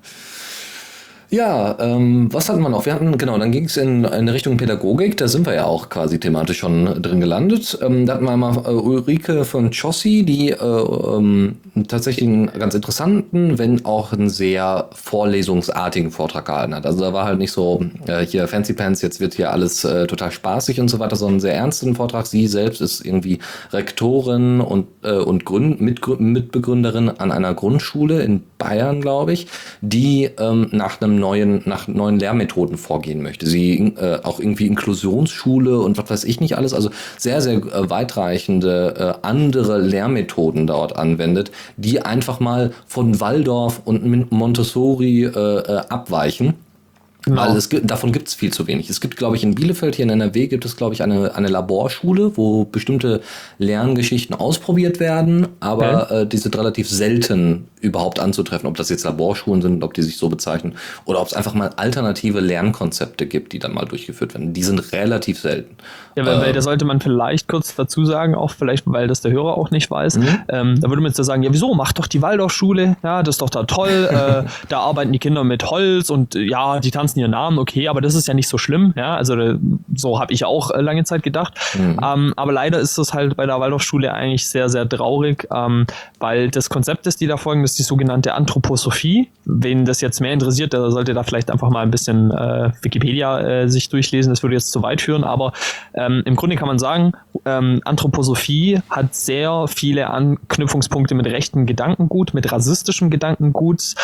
Ja, 1.31 1.77
ähm, 1.79 2.33
was 2.33 2.49
hatten 2.49 2.63
wir 2.63 2.71
noch? 2.71 2.87
Wir 2.87 2.95
hatten, 2.95 3.19
genau, 3.19 3.37
dann 3.37 3.53
ging 3.53 3.67
es 3.67 3.77
in 3.77 4.07
eine 4.07 4.33
Richtung 4.33 4.57
Pädagogik, 4.57 5.19
da 5.19 5.29
sind 5.29 5.45
wir 5.45 5.53
ja 5.53 5.67
auch 5.67 5.91
quasi 5.91 6.19
thematisch 6.19 6.57
schon 6.57 7.03
drin 7.03 7.21
gelandet. 7.21 7.79
Ähm, 7.83 8.07
da 8.07 8.15
hatten 8.15 8.25
wir 8.25 8.35
mal 8.39 8.57
äh, 8.65 8.71
Ulrike 8.71 9.45
von 9.45 9.71
Chossi, 9.71 10.25
die 10.25 10.53
äh, 10.53 10.57
ähm, 10.57 11.57
tatsächlich 11.87 12.27
einen 12.27 12.47
ganz 12.59 12.75
interessanten, 12.75 13.59
wenn 13.59 13.85
auch 13.85 14.15
einen 14.15 14.31
sehr 14.31 14.89
vorlesungsartigen 14.95 16.13
Vortrag 16.13 16.47
gehalten 16.47 16.75
hat. 16.75 16.87
Also 16.87 17.01
da 17.01 17.13
war 17.13 17.27
halt 17.27 17.39
nicht 17.39 17.53
so, 17.53 17.85
äh, 18.07 18.25
hier 18.25 18.49
Fancy 18.49 18.73
Pants, 18.73 19.03
jetzt 19.03 19.21
wird 19.21 19.35
hier 19.35 19.53
alles 19.53 19.85
äh, 19.85 20.07
total 20.07 20.31
spaßig 20.31 20.81
und 20.81 20.89
so 20.89 20.99
weiter, 20.99 21.17
sondern 21.17 21.35
einen 21.35 21.41
sehr 21.41 21.55
ernsten 21.55 21.95
Vortrag. 21.95 22.27
Sie 22.27 22.47
selbst 22.47 22.81
ist 22.81 23.05
irgendwie 23.05 23.39
Rektorin 23.71 24.63
und, 24.63 24.87
äh, 25.03 25.13
und 25.13 25.45
Gründ 25.45 25.83
mit, 25.83 26.01
Mitbegründerin 26.21 27.11
an 27.11 27.31
einer 27.33 27.53
Grundschule 27.53 28.23
in 28.23 28.45
Bayern, 28.59 29.01
glaube 29.01 29.33
ich, 29.33 29.47
die 29.81 30.31
ähm, 30.39 30.69
nach 30.73 31.01
einem 31.01 31.19
neuen, 31.19 31.63
nach 31.65 31.89
neuen 31.89 32.19
Lehrmethoden 32.19 32.77
vorgehen 32.77 33.23
möchte. 33.23 33.47
Sie 33.47 33.95
äh, 33.97 34.19
auch 34.23 34.41
irgendwie 34.41 34.67
Inklusionsschule 34.67 35.79
und 35.79 35.97
was 35.97 36.11
weiß 36.11 36.25
ich 36.25 36.41
nicht 36.41 36.57
alles, 36.57 36.75
also 36.75 36.91
sehr, 37.17 37.41
sehr 37.41 37.55
äh, 37.55 37.91
weitreichende 37.91 39.17
äh, 39.23 39.27
andere 39.27 39.79
Lehrmethoden 39.79 40.67
dort 40.67 40.97
anwendet, 40.97 41.51
die 41.77 42.03
einfach 42.03 42.41
mal 42.41 42.73
von 42.87 43.21
Waldorf 43.21 43.81
und 43.85 44.31
Montessori 44.31 45.25
äh, 45.25 45.29
äh, 45.29 45.81
abweichen 45.89 46.55
Genau. 47.29 47.43
Weil 47.43 47.57
es, 47.57 47.69
davon 47.69 48.13
gibt 48.13 48.29
es 48.29 48.35
viel 48.35 48.53
zu 48.53 48.67
wenig. 48.67 48.89
Es 48.89 49.01
gibt, 49.01 49.17
glaube 49.17 49.37
ich, 49.37 49.43
in 49.43 49.55
Bielefeld 49.55 49.97
hier 49.97 50.05
in 50.05 50.11
NRW 50.11 50.47
gibt 50.47 50.65
es, 50.65 50.77
glaube 50.77 50.95
ich, 50.95 51.03
eine, 51.03 51.35
eine 51.35 51.49
Laborschule, 51.49 52.37
wo 52.37 52.65
bestimmte 52.65 53.21
Lerngeschichten 53.59 54.35
ausprobiert 54.35 54.99
werden, 54.99 55.49
aber 55.61 56.05
okay. 56.05 56.23
äh, 56.23 56.27
die 56.27 56.39
sind 56.39 56.57
relativ 56.57 56.89
selten 56.89 57.69
überhaupt 57.81 58.19
anzutreffen, 58.19 58.69
ob 58.69 58.77
das 58.77 58.89
jetzt 58.89 59.05
Laborschulen 59.05 59.63
sind, 59.63 59.85
ob 59.85 59.95
die 59.95 60.03
sich 60.03 60.17
so 60.17 60.29
bezeichnen, 60.29 60.75
oder 61.05 61.21
ob 61.21 61.29
es 61.29 61.35
einfach 61.35 61.55
mal 61.55 61.71
alternative 61.77 62.41
Lernkonzepte 62.41 63.27
gibt, 63.27 63.53
die 63.53 63.59
dann 63.59 63.73
mal 63.75 63.85
durchgeführt 63.85 64.35
werden. 64.35 64.53
Die 64.53 64.63
sind 64.63 64.93
relativ 64.93 65.39
selten. 65.39 65.77
Ja, 66.17 66.27
weil, 66.27 66.39
äh, 66.39 66.41
weil 66.41 66.53
da 66.53 66.63
sollte 66.63 66.85
man 66.85 67.01
vielleicht 67.01 67.49
kurz 67.49 67.75
dazu 67.75 68.05
sagen, 68.05 68.35
auch 68.35 68.51
vielleicht, 68.51 68.85
weil 68.87 69.07
das 69.07 69.21
der 69.21 69.33
Hörer 69.33 69.57
auch 69.57 69.71
nicht 69.71 69.91
weiß, 69.91 70.19
mhm. 70.19 70.29
ähm, 70.49 70.81
da 70.81 70.89
würde 70.89 71.03
man 71.03 71.13
jetzt 71.13 71.25
sagen, 71.25 71.43
ja, 71.43 71.53
wieso, 71.53 71.75
mach 71.75 71.93
doch 71.93 72.07
die 72.07 72.23
Waldorfschule, 72.23 72.97
ja, 73.03 73.23
das 73.23 73.37
ist 73.37 73.43
doch 73.43 73.51
da 73.51 73.65
toll, 73.65 74.09
äh, 74.11 74.49
da 74.69 74.81
arbeiten 74.81 75.13
die 75.13 75.19
Kinder 75.19 75.45
mit 75.45 75.71
Holz 75.71 76.11
und 76.11 76.35
ja, 76.35 76.81
die 76.81 76.91
tanzen 76.91 77.18
vergessen 77.19 77.21
ihren 77.21 77.31
Namen, 77.31 77.59
okay, 77.59 77.89
aber 77.89 78.01
das 78.01 78.15
ist 78.15 78.29
ja 78.29 78.35
nicht 78.35 78.49
so 78.49 78.59
schlimm, 78.59 78.95
ja, 78.97 79.17
also 79.17 79.37
so 79.95 80.21
habe 80.21 80.33
ich 80.33 80.45
auch 80.45 80.71
äh, 80.71 80.81
lange 80.81 81.05
Zeit 81.05 81.23
gedacht. 81.23 81.55
Mhm. 81.75 82.01
Ähm, 82.03 82.35
aber 82.37 82.53
leider 82.53 82.79
ist 82.79 82.99
das 82.99 83.13
halt 83.15 83.37
bei 83.37 83.47
der 83.47 83.61
Waldorfschule 83.61 84.13
eigentlich 84.13 84.49
sehr, 84.49 84.69
sehr 84.69 84.89
traurig, 84.89 85.47
ähm, 85.55 85.87
weil 86.21 86.51
das 86.51 86.69
Konzept 86.69 87.07
ist, 87.07 87.21
die 87.21 87.27
da 87.27 87.37
folgen, 87.37 87.65
ist 87.65 87.79
die 87.79 87.83
sogenannte 87.83 88.35
Anthroposophie. 88.35 89.29
Wen 89.45 89.85
das 89.85 90.01
jetzt 90.01 90.21
mehr 90.21 90.33
interessiert, 90.33 90.73
der 90.73 90.91
sollte 90.91 91.15
da 91.15 91.23
vielleicht 91.23 91.51
einfach 91.51 91.71
mal 91.71 91.83
ein 91.83 91.91
bisschen 91.91 92.31
äh, 92.31 92.71
Wikipedia 92.83 93.41
äh, 93.41 93.69
sich 93.69 93.89
durchlesen, 93.89 94.31
das 94.31 94.43
würde 94.43 94.55
jetzt 94.55 94.71
zu 94.71 94.83
weit 94.83 95.01
führen, 95.01 95.25
aber 95.25 95.53
ähm, 95.95 96.23
im 96.25 96.37
Grunde 96.37 96.57
kann 96.57 96.69
man 96.69 96.79
sagen, 96.79 97.13
ähm, 97.45 97.81
Anthroposophie 97.85 98.81
hat 98.91 99.15
sehr 99.15 99.67
viele 99.69 100.11
Anknüpfungspunkte 100.11 101.15
mit 101.15 101.27
rechten 101.27 101.67
Gedankengut, 101.67 102.35
mit 102.35 102.51
rassistischem 102.53 103.11
Gedankengut. 103.11 103.95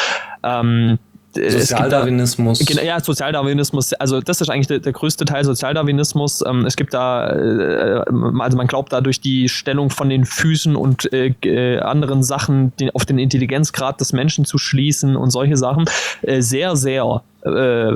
Ähm, 0.43 0.99
Sozialdarwinismus. 1.35 2.59
Da, 2.61 2.83
ja, 2.83 3.01
Sozialdarwinismus, 3.01 3.93
also 3.95 4.21
das 4.21 4.41
ist 4.41 4.49
eigentlich 4.49 4.67
der, 4.67 4.79
der 4.79 4.93
größte 4.93 5.25
Teil 5.25 5.45
Sozialdarwinismus. 5.45 6.45
Ähm, 6.47 6.67
es 6.67 6.77
gibt 6.77 6.95
da, 6.95 7.31
äh, 7.31 8.05
also 8.39 8.57
man 8.57 8.67
glaubt 8.67 8.93
da 8.93 9.01
durch 9.01 9.21
die 9.21 9.49
Stellung 9.49 9.91
von 9.91 10.09
den 10.09 10.25
Füßen 10.25 10.77
und 10.77 11.13
äh, 11.13 11.35
äh, 11.45 11.79
anderen 11.81 12.23
Sachen 12.23 12.73
den, 12.77 12.91
auf 12.91 13.05
den 13.05 13.19
Intelligenzgrad 13.19 14.01
des 14.01 14.13
Menschen 14.13 14.45
zu 14.45 14.59
schließen 14.59 15.17
und 15.17 15.31
solche 15.31 15.57
Sachen 15.57 15.85
äh, 16.23 16.41
sehr, 16.41 16.77
sehr 16.77 17.23
äh, 17.43 17.93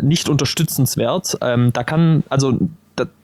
nicht 0.00 0.28
unterstützenswert. 0.28 1.38
Ähm, 1.40 1.72
da 1.72 1.84
kann, 1.84 2.22
also 2.28 2.58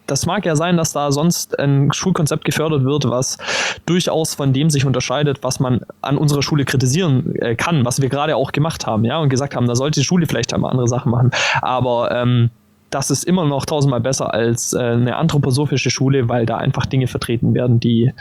das 0.07 0.27
mag 0.27 0.45
ja 0.45 0.57
sein, 0.57 0.77
dass 0.77 0.93
da 0.93 1.11
sonst 1.13 1.59
ein 1.59 1.93
Schulkonzept 1.93 2.45
gefördert 2.45 2.85
wird, 2.85 3.09
was 3.09 3.39
durchaus 3.87 4.35
von 4.35 4.53
dem 4.53 4.71
sich 4.71 4.85
unterscheidet, 4.85 5.43
was 5.43 5.61
man 5.61 5.81
an 6.03 6.19
unserer 6.19 6.43
Schule 6.43 6.65
kritisieren 6.65 7.35
äh, 7.37 7.55
kann, 7.55 7.85
was 7.85 8.01
wir 8.01 8.09
gerade 8.09 8.37
auch 8.37 8.53
gemacht 8.53 8.87
haben, 8.87 9.05
ja, 9.05 9.19
und 9.19 9.29
gesagt 9.29 9.57
haben, 9.57 9.67
da 9.67 9.75
sollte 9.75 10.01
die 10.01 10.05
Schule 10.05 10.27
vielleicht 10.27 10.53
einmal 10.53 10.71
andere 10.71 10.89
Sachen 10.89 11.11
machen. 11.11 11.31
Aber 11.63 12.11
ähm, 12.13 12.51
das 12.91 13.11
ist 13.11 13.25
immer 13.25 13.45
noch 13.45 13.67
tausendmal 13.67 14.01
besser 14.01 14.33
als 14.33 14.73
äh, 14.73 14.79
eine 14.79 15.17
anthroposophische 15.17 15.91
Schule, 15.91 16.29
weil 16.29 16.47
da 16.47 16.59
einfach 16.59 16.87
Dinge 16.87 17.07
vertreten 17.07 17.55
werden, 17.55 17.81
die 17.81 18.13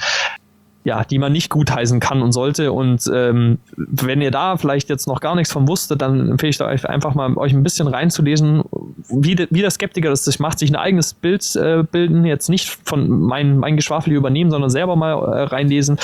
ja, 0.84 1.04
die 1.04 1.18
man 1.18 1.32
nicht 1.32 1.50
gutheißen 1.50 2.00
kann 2.00 2.22
und 2.22 2.34
sollte. 2.34 2.72
Und 2.72 3.10
ähm, 3.14 3.60
wenn 3.76 4.22
ihr 4.22 4.32
da 4.32 4.58
vielleicht 4.58 4.90
jetzt 4.90 5.08
noch 5.08 5.22
gar 5.22 5.36
nichts 5.36 5.54
von 5.54 5.68
wusstet, 5.68 6.02
dann 6.02 6.32
empfehle 6.32 6.50
ich 6.50 6.62
euch 6.62 6.90
einfach 6.90 7.16
mal, 7.16 7.36
euch 7.38 7.54
ein 7.54 7.64
bisschen 7.64 7.88
reinzulesen, 7.88 8.64
wie, 9.10 9.36
de, 9.36 9.48
wie 9.50 9.62
der 9.62 9.72
Skeptiker 9.72 10.10
das 10.10 10.26
sich 10.26 10.40
macht, 10.40 10.60
sich 10.60 10.70
ein 10.70 10.76
eigenes 10.76 11.14
Bild 11.14 11.56
äh, 11.56 11.84
bilden, 11.90 12.26
jetzt 12.26 12.50
nicht 12.50 12.70
von 12.84 13.10
mein, 13.10 13.58
mein 13.58 13.78
Geschwafel 13.78 14.14
übernehmen, 14.14 14.52
sondern 14.52 14.70
selber 14.70 14.96
mal 14.96 15.14
äh, 15.14 15.44
reinlesen. 15.44 15.98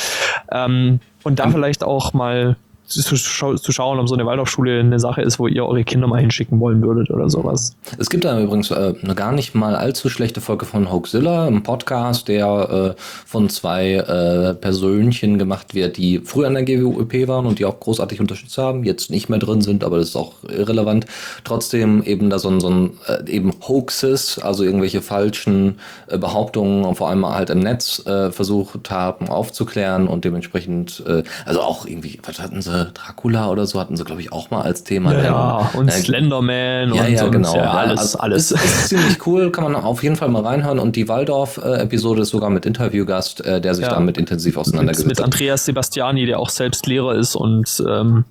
Ähm, 0.52 1.00
und 1.24 1.40
da 1.40 1.50
vielleicht 1.50 1.84
auch 1.84 2.14
mal 2.14 2.56
zu, 2.90 3.16
zu, 3.56 3.72
schauen, 3.72 4.00
ob 4.00 4.10
so 4.10 4.16
eine 4.16 4.26
Waldorfschule 4.26 4.80
eine 4.80 5.00
Sache 5.00 5.22
ist, 5.22 5.38
wo 5.38 5.48
ihr 5.48 5.64
eure 5.64 5.84
Kinder 5.84 6.08
mal 6.08 6.20
hinschicken 6.20 6.60
wollen 6.60 6.82
würdet 6.82 7.12
oder 7.12 7.30
sowas. 7.30 7.76
Es 8.00 8.10
gibt 8.10 8.26
da 8.26 8.40
übrigens 8.40 8.72
äh, 8.72 8.94
eine 9.02 9.16
gar 9.16 9.32
nicht 9.32 9.54
mal 9.54 9.76
allzu 9.76 10.10
schlechte 10.10 10.42
Folge 10.42 10.66
von 10.66 10.92
Hoaxilla, 10.92 11.46
einem 11.46 11.62
Podcast, 11.62 12.28
der 12.28 12.96
äh, 12.98 13.02
von 13.26 13.50
zwei 13.50 13.94
äh, 13.94 14.56
Persönchen 14.56 15.38
gemacht 15.38 15.76
wird, 15.76 15.98
die 15.98 16.20
früher 16.20 16.48
an 16.48 16.56
der 16.56 16.64
GWUP 16.64 17.28
waren 17.28 17.46
und 17.46 17.60
die 17.60 17.66
auch 17.66 17.80
großartig 17.80 18.20
unterstützt 18.20 18.58
haben, 18.58 18.84
jetzt 18.84 19.12
nicht 19.12 19.30
mehr 19.30 19.40
drin 19.40 19.62
sind, 19.62 19.84
aber 19.84 19.98
das 19.98 20.10
ist 20.10 20.16
auch 20.16 20.34
irrelevant. 20.44 21.06
Trotzdem 21.44 22.02
eben 22.04 22.32
da 22.32 22.40
so 22.40 22.50
ein, 22.50 22.60
so 22.60 22.70
ein 22.70 22.92
äh, 23.08 23.30
eben 23.30 23.54
Hoaxes, 23.68 24.40
also 24.40 24.64
irgendwelche 24.64 25.02
falschen 25.02 25.80
äh, 26.08 26.18
Behauptungen, 26.18 26.96
vor 26.96 27.10
allem 27.10 27.26
halt 27.26 27.52
im 27.52 27.60
Netz 27.60 28.04
äh, 28.08 28.32
versucht 28.32 28.90
haben 28.90 29.30
aufzuklären 29.30 30.08
und 30.08 30.26
dementsprechend, 30.26 31.04
also 31.46 31.62
auch 31.62 31.86
irgendwie, 31.86 32.20
was 32.24 32.40
hatten 32.40 32.62
sie, 32.62 32.79
Dracula 32.86 33.50
oder 33.50 33.66
so 33.66 33.80
hatten 33.80 33.98
sie, 33.98 34.04
glaube 34.04 34.22
ich, 34.22 34.32
auch 34.32 34.50
mal 34.52 34.62
als 34.62 34.84
Thema. 34.84 35.14
Ja, 35.14 35.24
ja 35.24 35.72
und 35.74 35.88
äh, 35.88 35.92
Slenderman 35.92 36.94
ja, 36.94 37.06
und 37.06 37.12
ja, 37.12 37.28
genau. 37.28 37.56
Ja, 37.56 37.72
alles, 37.72 38.00
also, 38.00 38.20
alles. 38.20 38.52
Ist, 38.52 38.64
ist 38.64 38.88
ziemlich 38.90 39.26
cool, 39.28 39.52
kann 39.52 39.64
man 39.66 39.76
auf 39.76 40.04
jeden 40.04 40.16
Fall 40.16 40.30
mal 40.30 40.44
reinhören. 40.44 40.80
Und 40.80 40.96
die 40.96 41.08
Waldorf-Episode 41.08 42.22
ist 42.24 42.30
sogar 42.30 42.50
mit 42.50 42.66
Interviewgast, 42.66 43.46
äh, 43.46 43.62
der 43.62 43.76
sich 43.76 43.88
damit 43.88 44.18
intensiv 44.18 44.58
auseinandergesetzt 44.58 45.08
mit, 45.08 45.18
mit 45.18 45.24
Andreas 45.24 45.66
Sebastiani, 45.66 46.26
der 46.26 46.40
auch 46.40 46.50
selbst 46.50 46.86
Lehrer 46.88 47.16
ist 47.16 47.36
und 47.36 47.84
ähm, 47.88 48.26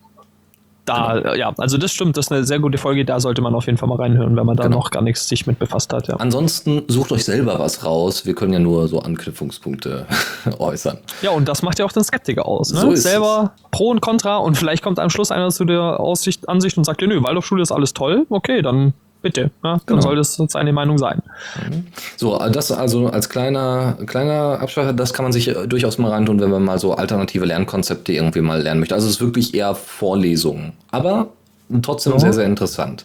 da, 0.88 1.20
genau. 1.20 1.34
ja, 1.34 1.52
also 1.58 1.78
das 1.78 1.92
stimmt, 1.92 2.16
das 2.16 2.26
ist 2.26 2.32
eine 2.32 2.44
sehr 2.44 2.58
gute 2.58 2.78
Folge, 2.78 3.04
da 3.04 3.20
sollte 3.20 3.42
man 3.42 3.54
auf 3.54 3.66
jeden 3.66 3.78
Fall 3.78 3.88
mal 3.88 3.96
reinhören, 3.96 4.36
wenn 4.36 4.46
man 4.46 4.56
da 4.56 4.64
genau. 4.64 4.78
noch 4.78 4.90
gar 4.90 5.02
nichts 5.02 5.28
sich 5.28 5.46
mit 5.46 5.58
befasst 5.58 5.92
hat. 5.92 6.08
Ja. 6.08 6.16
Ansonsten 6.16 6.82
sucht 6.88 7.12
euch 7.12 7.24
selber 7.24 7.58
was 7.58 7.84
raus, 7.84 8.26
wir 8.26 8.34
können 8.34 8.52
ja 8.52 8.58
nur 8.58 8.88
so 8.88 9.00
Anknüpfungspunkte 9.00 10.06
äußern. 10.58 10.98
Ja, 11.22 11.30
und 11.30 11.48
das 11.48 11.62
macht 11.62 11.78
ja 11.78 11.84
auch 11.84 11.92
den 11.92 12.04
Skeptiker 12.04 12.46
aus. 12.46 12.72
Ne? 12.72 12.80
So 12.80 12.94
selber 12.94 13.52
es. 13.54 13.70
Pro 13.70 13.90
und 13.90 14.00
Contra 14.00 14.38
und 14.38 14.56
vielleicht 14.56 14.82
kommt 14.82 14.98
am 14.98 15.10
Schluss 15.10 15.30
einer 15.30 15.50
zu 15.50 15.64
der 15.64 16.00
Aussicht, 16.00 16.48
Ansicht 16.48 16.78
und 16.78 16.84
sagt, 16.84 17.02
ja, 17.02 17.08
nö, 17.08 17.22
Waldorfschule 17.22 17.62
ist 17.62 17.72
alles 17.72 17.94
toll, 17.94 18.26
okay, 18.30 18.62
dann 18.62 18.94
bitte. 19.22 19.50
Ja, 19.62 19.72
dann 19.74 19.80
genau. 19.86 20.00
soll 20.00 20.16
das 20.16 20.34
seine 20.48 20.72
Meinung 20.72 20.98
sein. 20.98 21.22
So, 22.16 22.38
das 22.38 22.70
also 22.72 23.08
als 23.08 23.28
kleiner, 23.28 23.96
kleiner 24.06 24.60
Absprache, 24.60 24.94
das 24.94 25.12
kann 25.12 25.24
man 25.24 25.32
sich 25.32 25.54
durchaus 25.66 25.98
mal 25.98 26.10
reintun, 26.10 26.40
wenn 26.40 26.50
man 26.50 26.64
mal 26.64 26.78
so 26.78 26.94
alternative 26.94 27.44
Lernkonzepte 27.44 28.12
irgendwie 28.12 28.40
mal 28.40 28.62
lernen 28.62 28.80
möchte. 28.80 28.94
Also 28.94 29.06
es 29.06 29.14
ist 29.14 29.20
wirklich 29.20 29.54
eher 29.54 29.74
Vorlesungen. 29.74 30.72
Aber 30.90 31.28
trotzdem 31.82 32.14
ja. 32.14 32.18
sehr, 32.18 32.32
sehr 32.32 32.46
interessant. 32.46 33.04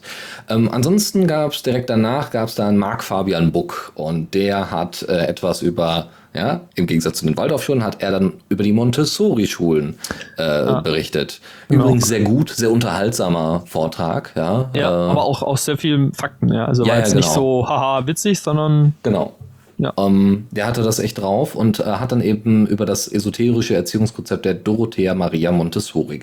Ähm, 0.49 0.69
ansonsten 0.71 1.27
gab 1.27 1.51
es 1.51 1.63
direkt 1.63 1.89
danach 1.89 2.31
gab 2.31 2.49
es 2.49 2.55
dann 2.55 2.77
Marc 2.77 3.03
Fabian 3.03 3.51
Buck 3.51 3.91
und 3.95 4.33
der 4.33 4.71
hat 4.71 5.03
äh, 5.03 5.25
etwas 5.27 5.61
über 5.61 6.07
ja, 6.33 6.61
im 6.75 6.87
Gegensatz 6.87 7.19
zu 7.19 7.25
den 7.25 7.37
Waldorfschulen 7.37 7.83
hat 7.83 8.01
er 8.01 8.11
dann 8.11 8.33
über 8.49 8.63
die 8.63 8.73
Montessori-Schulen 8.73 9.95
äh, 10.37 10.41
ah. 10.41 10.81
berichtet. 10.81 11.41
Genau. 11.69 11.83
Übrigens 11.83 12.07
sehr 12.07 12.21
gut, 12.21 12.49
sehr 12.49 12.71
unterhaltsamer 12.71 13.63
Vortrag, 13.67 14.31
ja. 14.35 14.69
Ja, 14.75 15.07
äh, 15.07 15.11
aber 15.11 15.23
auch 15.23 15.43
aus 15.43 15.65
sehr 15.65 15.77
vielen 15.77 16.13
Fakten, 16.13 16.51
ja. 16.51 16.65
Also 16.65 16.83
war 16.83 16.93
ja, 16.93 16.97
jetzt 16.97 17.09
ja, 17.09 17.19
genau. 17.19 17.27
nicht 17.27 17.33
so 17.33 17.67
haha 17.67 18.07
witzig, 18.07 18.39
sondern. 18.39 18.93
Genau. 19.03 19.33
Ja. 19.77 19.93
Ähm, 19.97 20.47
der 20.51 20.67
hatte 20.67 20.83
das 20.83 20.99
echt 20.99 21.19
drauf 21.19 21.55
und 21.55 21.79
äh, 21.79 21.83
hat 21.83 22.11
dann 22.11 22.21
eben 22.21 22.67
über 22.67 22.85
das 22.85 23.07
esoterische 23.07 23.75
Erziehungskonzept 23.75 24.45
der 24.45 24.53
Dorothea 24.53 25.15
Maria 25.15 25.51
Montessori 25.51 26.15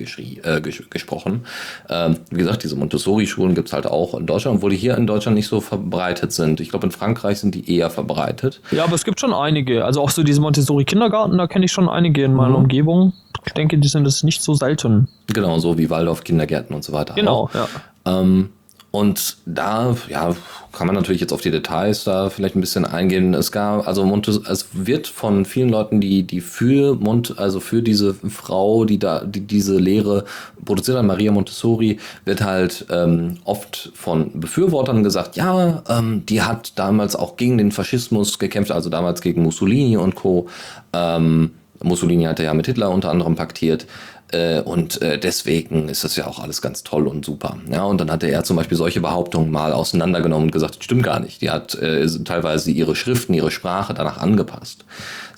äh, 0.42 0.60
ges 0.60 0.82
gesprochen. 0.88 1.42
Ähm, 1.88 2.18
wie 2.30 2.38
gesagt, 2.38 2.62
diese 2.62 2.76
Montessori-Schulen 2.76 3.54
gibt 3.54 3.68
es 3.68 3.72
halt 3.72 3.86
auch 3.86 4.14
in 4.14 4.26
Deutschland, 4.26 4.58
obwohl 4.58 4.70
die 4.70 4.76
hier 4.76 4.96
in 4.96 5.06
Deutschland 5.06 5.36
nicht 5.36 5.48
so 5.48 5.60
verbreitet 5.60 6.32
sind. 6.32 6.60
Ich 6.60 6.70
glaube, 6.70 6.86
in 6.86 6.92
Frankreich 6.92 7.40
sind 7.40 7.54
die 7.54 7.76
eher 7.76 7.90
verbreitet. 7.90 8.60
Ja, 8.70 8.84
aber 8.84 8.94
es 8.94 9.04
gibt 9.04 9.20
schon 9.20 9.34
einige. 9.34 9.84
Also 9.84 10.00
auch 10.00 10.10
so 10.10 10.22
diese 10.22 10.40
Montessori-Kindergarten, 10.40 11.36
da 11.36 11.46
kenne 11.46 11.64
ich 11.64 11.72
schon 11.72 11.88
einige 11.88 12.24
in 12.24 12.34
meiner 12.34 12.50
mhm. 12.50 12.64
Umgebung. 12.64 13.12
Ich 13.46 13.52
denke, 13.52 13.78
die 13.78 13.88
sind 13.88 14.06
es 14.06 14.22
nicht 14.22 14.42
so 14.42 14.54
selten. 14.54 15.08
Genau, 15.26 15.58
so 15.58 15.78
wie 15.78 15.90
Waldorf-Kindergärten 15.90 16.74
und 16.74 16.84
so 16.84 16.92
weiter. 16.92 17.14
Genau, 17.14 17.44
auch. 17.44 17.54
ja. 17.54 17.68
Ähm, 18.06 18.50
und 18.92 19.36
da, 19.46 19.96
ja, 20.08 20.34
kann 20.72 20.86
man 20.86 20.96
natürlich 20.96 21.20
jetzt 21.20 21.32
auf 21.32 21.40
die 21.40 21.52
Details 21.52 22.02
da 22.04 22.28
vielleicht 22.28 22.56
ein 22.56 22.60
bisschen 22.60 22.84
eingehen. 22.84 23.34
Es 23.34 23.52
gab, 23.52 23.86
also 23.86 24.04
Montes, 24.04 24.40
es 24.48 24.66
wird 24.72 25.06
von 25.06 25.44
vielen 25.44 25.68
Leuten, 25.68 26.00
die, 26.00 26.24
die 26.24 26.40
für 26.40 26.94
Mont, 26.96 27.38
also 27.38 27.60
für 27.60 27.82
diese 27.82 28.14
Frau, 28.14 28.84
die 28.84 28.98
da, 28.98 29.24
die 29.24 29.42
diese 29.42 29.78
Lehre 29.78 30.24
produziert 30.64 30.96
hat, 30.96 31.04
Maria 31.04 31.30
Montessori, 31.30 31.98
wird 32.24 32.42
halt 32.42 32.86
ähm, 32.90 33.38
oft 33.44 33.92
von 33.94 34.40
Befürwortern 34.40 35.04
gesagt, 35.04 35.36
ja, 35.36 35.82
ähm, 35.88 36.24
die 36.26 36.42
hat 36.42 36.78
damals 36.78 37.14
auch 37.14 37.36
gegen 37.36 37.58
den 37.58 37.70
Faschismus 37.70 38.40
gekämpft, 38.40 38.72
also 38.72 38.90
damals 38.90 39.20
gegen 39.20 39.42
Mussolini 39.42 39.96
und 39.96 40.16
Co. 40.16 40.48
Ähm, 40.92 41.52
Mussolini 41.82 42.24
hatte 42.24 42.44
ja 42.44 42.54
mit 42.54 42.66
Hitler 42.66 42.90
unter 42.90 43.10
anderem 43.10 43.36
paktiert. 43.36 43.86
Äh, 44.32 44.60
und 44.60 45.02
äh, 45.02 45.18
deswegen 45.18 45.88
ist 45.88 46.04
das 46.04 46.16
ja 46.16 46.26
auch 46.26 46.38
alles 46.38 46.62
ganz 46.62 46.82
toll 46.82 47.06
und 47.06 47.24
super. 47.24 47.56
Ja, 47.70 47.84
und 47.84 48.00
dann 48.00 48.10
hatte 48.10 48.28
er 48.28 48.44
zum 48.44 48.56
Beispiel 48.56 48.76
solche 48.76 49.00
Behauptungen 49.00 49.50
mal 49.50 49.72
auseinandergenommen 49.72 50.46
und 50.46 50.52
gesagt, 50.52 50.82
stimmt 50.82 51.02
gar 51.02 51.20
nicht. 51.20 51.42
Die 51.42 51.50
hat 51.50 51.74
äh, 51.74 52.06
teilweise 52.24 52.70
ihre 52.70 52.94
Schriften, 52.94 53.34
ihre 53.34 53.50
Sprache 53.50 53.94
danach 53.94 54.18
angepasst. 54.18 54.84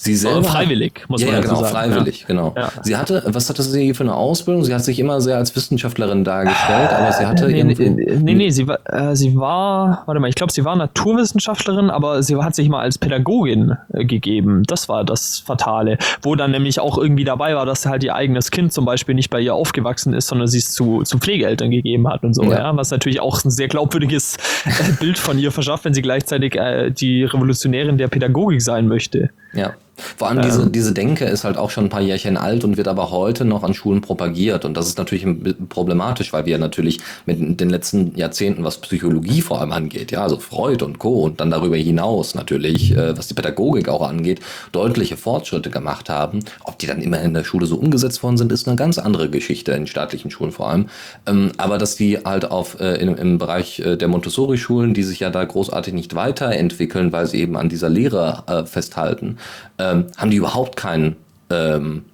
Sie 0.02 0.16
selber 0.16 0.42
freiwillig, 0.42 1.04
muss 1.06 1.20
ja, 1.20 1.28
man 1.28 1.36
ja, 1.36 1.40
genau, 1.42 1.60
sagen. 1.60 1.68
freiwillig, 1.68 2.22
ja. 2.22 2.26
genau. 2.26 2.54
Ja. 2.56 2.72
Sie 2.82 2.96
hatte, 2.96 3.22
was 3.24 3.48
hatte 3.48 3.62
sie 3.62 3.94
für 3.94 4.02
eine 4.02 4.16
Ausbildung? 4.16 4.64
Sie 4.64 4.74
hat 4.74 4.82
sich 4.82 4.98
immer 4.98 5.20
sehr 5.20 5.36
als 5.36 5.54
Wissenschaftlerin 5.54 6.24
dargestellt, 6.24 6.90
aber 6.90 7.12
sie 7.12 7.24
hatte 7.24 7.46
nee, 7.46 7.58
irgendwie... 7.58 7.88
Nee, 7.88 8.34
nee, 8.34 8.50
sie 8.50 8.66
war, 8.66 8.80
äh, 8.86 9.14
sie 9.14 9.36
war, 9.36 10.02
warte 10.06 10.20
mal, 10.20 10.26
ich 10.26 10.34
glaube, 10.34 10.52
sie 10.52 10.64
war 10.64 10.74
Naturwissenschaftlerin, 10.74 11.88
aber 11.88 12.24
sie 12.24 12.34
hat 12.34 12.56
sich 12.56 12.68
mal 12.68 12.80
als 12.80 12.98
Pädagogin 12.98 13.76
äh, 13.92 14.04
gegeben. 14.04 14.64
Das 14.66 14.88
war 14.88 15.04
das 15.04 15.38
Fatale. 15.38 15.98
Wo 16.20 16.34
dann 16.34 16.50
nämlich 16.50 16.80
auch 16.80 16.98
irgendwie 16.98 17.22
dabei 17.22 17.54
war, 17.54 17.64
dass 17.64 17.86
halt 17.86 18.02
ihr 18.02 18.16
eigenes 18.16 18.50
Kind 18.50 18.72
zum 18.72 18.84
Beispiel 18.84 19.14
nicht 19.14 19.30
bei 19.30 19.38
ihr 19.38 19.54
aufgewachsen 19.54 20.14
ist, 20.14 20.26
sondern 20.26 20.48
sie 20.48 20.58
es 20.58 20.72
zu, 20.72 21.04
zu 21.04 21.18
Pflegeeltern 21.18 21.70
gegeben 21.70 22.08
hat 22.08 22.24
und 22.24 22.34
so, 22.34 22.42
ja. 22.42 22.76
Was 22.76 22.90
natürlich 22.90 23.20
auch 23.20 23.44
ein 23.44 23.52
sehr 23.52 23.68
glaubwürdiges 23.68 24.36
äh, 24.64 24.92
Bild 24.98 25.16
von 25.16 25.38
ihr 25.38 25.52
verschafft, 25.52 25.84
wenn 25.84 25.94
sie 25.94 26.02
gleichzeitig 26.02 26.56
äh, 26.56 26.90
die 26.90 27.22
Revolutionärin 27.22 27.98
der 27.98 28.08
Pädagogik 28.08 28.62
sein 28.62 28.88
möchte. 28.88 29.30
Ja. 29.52 29.74
Vor 29.96 30.28
allem 30.28 30.42
diese, 30.42 30.62
ähm. 30.62 30.72
diese 30.72 30.92
Denke 30.92 31.26
ist 31.26 31.44
halt 31.44 31.56
auch 31.56 31.70
schon 31.70 31.84
ein 31.84 31.90
paar 31.90 32.00
Jährchen 32.00 32.36
alt 32.36 32.64
und 32.64 32.76
wird 32.76 32.88
aber 32.88 33.10
heute 33.10 33.44
noch 33.44 33.62
an 33.62 33.74
Schulen 33.74 34.00
propagiert. 34.00 34.64
Und 34.64 34.76
das 34.76 34.86
ist 34.86 34.98
natürlich 34.98 35.26
problematisch, 35.68 36.32
weil 36.32 36.46
wir 36.46 36.58
natürlich 36.58 37.00
mit 37.26 37.60
den 37.60 37.70
letzten 37.70 38.16
Jahrzehnten, 38.16 38.64
was 38.64 38.78
Psychologie 38.78 39.42
vor 39.42 39.60
allem 39.60 39.72
angeht, 39.72 40.10
ja, 40.10 40.22
also 40.22 40.38
Freud 40.38 40.84
und 40.84 40.98
Co. 40.98 41.22
und 41.22 41.40
dann 41.40 41.50
darüber 41.50 41.76
hinaus 41.76 42.34
natürlich, 42.34 42.92
äh, 42.96 43.16
was 43.16 43.28
die 43.28 43.34
Pädagogik 43.34 43.88
auch 43.88 44.06
angeht, 44.06 44.40
deutliche 44.72 45.16
Fortschritte 45.16 45.70
gemacht 45.70 46.08
haben. 46.08 46.40
Ob 46.64 46.78
die 46.78 46.86
dann 46.86 47.02
immer 47.02 47.20
in 47.20 47.34
der 47.34 47.44
Schule 47.44 47.66
so 47.66 47.76
umgesetzt 47.76 48.22
worden 48.22 48.38
sind, 48.38 48.52
ist 48.52 48.66
eine 48.66 48.76
ganz 48.76 48.98
andere 48.98 49.28
Geschichte, 49.28 49.72
in 49.72 49.86
staatlichen 49.86 50.30
Schulen 50.30 50.52
vor 50.52 50.70
allem. 50.70 50.86
Ähm, 51.26 51.52
aber 51.58 51.78
dass 51.78 51.96
die 51.96 52.18
halt 52.24 52.50
auf, 52.50 52.80
äh, 52.80 52.94
in, 52.94 53.14
im 53.16 53.38
Bereich 53.38 53.80
äh, 53.80 53.96
der 53.96 54.08
Montessori-Schulen, 54.08 54.94
die 54.94 55.02
sich 55.02 55.20
ja 55.20 55.30
da 55.30 55.44
großartig 55.44 55.92
nicht 55.92 56.14
weiterentwickeln, 56.14 57.12
weil 57.12 57.26
sie 57.26 57.40
eben 57.40 57.56
an 57.56 57.68
dieser 57.68 57.88
Lehre 57.88 58.44
äh, 58.46 58.64
festhalten, 58.64 59.38
ähm, 59.82 60.06
haben 60.16 60.30
die 60.30 60.36
überhaupt 60.36 60.76
keinen, 60.76 61.16
ähm, 61.50 62.04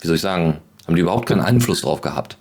wie 0.00 0.06
soll 0.06 0.16
ich 0.16 0.22
sagen, 0.22 0.58
haben 0.86 0.94
die 0.96 1.02
überhaupt 1.02 1.28
keinen 1.28 1.40
Einfluss 1.40 1.82
drauf 1.82 2.00
gehabt. 2.00 2.38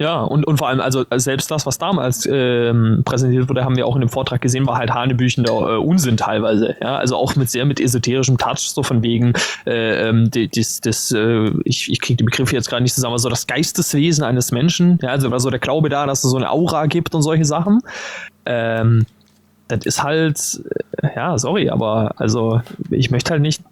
Ja, 0.00 0.20
und, 0.20 0.46
und 0.46 0.58
vor 0.58 0.68
allem, 0.68 0.80
also 0.80 1.04
selbst 1.16 1.50
das, 1.50 1.66
was 1.66 1.78
damals 1.78 2.24
ähm, 2.30 3.02
präsentiert 3.04 3.48
wurde, 3.48 3.64
haben 3.64 3.74
wir 3.76 3.84
auch 3.84 3.96
in 3.96 4.00
dem 4.00 4.08
Vortrag 4.08 4.40
gesehen, 4.40 4.64
war 4.64 4.78
halt 4.78 4.92
hanebüchender 4.92 5.50
äh, 5.50 5.76
Unsinn 5.76 6.16
teilweise. 6.16 6.76
Ja, 6.80 6.98
also 6.98 7.16
auch 7.16 7.34
mit 7.34 7.50
sehr 7.50 7.64
mit 7.64 7.80
esoterischem 7.80 8.38
Touch, 8.38 8.60
so 8.60 8.84
von 8.84 9.02
wegen, 9.02 9.32
äh, 9.66 10.08
ähm, 10.08 10.30
das, 10.30 10.80
das, 10.80 11.10
äh, 11.10 11.50
ich, 11.64 11.90
ich 11.90 12.00
kriege 12.00 12.16
die 12.16 12.24
Begriffe 12.24 12.54
jetzt 12.54 12.70
gerade 12.70 12.84
nicht 12.84 12.94
zusammen, 12.94 13.14
aber 13.14 13.18
so 13.18 13.28
das 13.28 13.48
Geisteswesen 13.48 14.22
eines 14.22 14.52
Menschen, 14.52 15.00
ja, 15.02 15.08
also 15.08 15.32
war 15.32 15.40
so 15.40 15.50
der 15.50 15.58
Glaube 15.58 15.88
da, 15.88 16.06
dass 16.06 16.22
es 16.22 16.30
so 16.30 16.36
eine 16.36 16.50
Aura 16.50 16.86
gibt 16.86 17.16
und 17.16 17.22
solche 17.22 17.44
Sachen. 17.44 17.80
Ähm, 18.46 19.04
das 19.66 19.84
ist 19.84 20.02
halt, 20.04 20.62
äh, 21.02 21.08
ja, 21.16 21.36
sorry, 21.38 21.70
aber 21.70 22.14
also 22.18 22.60
ich 22.90 23.10
möchte 23.10 23.32
halt 23.32 23.42
nicht 23.42 23.62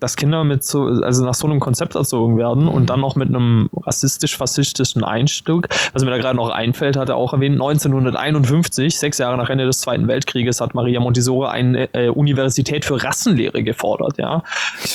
dass 0.00 0.16
Kinder 0.16 0.44
mit 0.44 0.64
so, 0.64 0.84
also 0.84 1.24
nach 1.24 1.34
so 1.34 1.46
einem 1.46 1.60
Konzept 1.60 1.94
erzogen 1.94 2.36
werden 2.36 2.68
und 2.68 2.90
dann 2.90 3.00
noch 3.00 3.16
mit 3.16 3.28
einem 3.28 3.68
rassistisch-faschistischen 3.74 5.04
Einstück. 5.04 5.68
Was 5.92 6.04
mir 6.04 6.10
da 6.10 6.18
gerade 6.18 6.36
noch 6.36 6.50
einfällt, 6.50 6.96
hat 6.96 7.08
er 7.08 7.16
auch 7.16 7.32
erwähnt, 7.32 7.54
1951, 7.54 8.98
sechs 8.98 9.18
Jahre 9.18 9.36
nach 9.36 9.48
Ende 9.48 9.64
des 9.64 9.80
Zweiten 9.80 10.08
Weltkrieges, 10.08 10.60
hat 10.60 10.74
Maria 10.74 11.00
Montessori 11.00 11.48
eine 11.48 11.94
äh, 11.94 12.08
Universität 12.08 12.84
für 12.84 13.02
Rassenlehre 13.02 13.62
gefordert, 13.62 14.18
ja. 14.18 14.42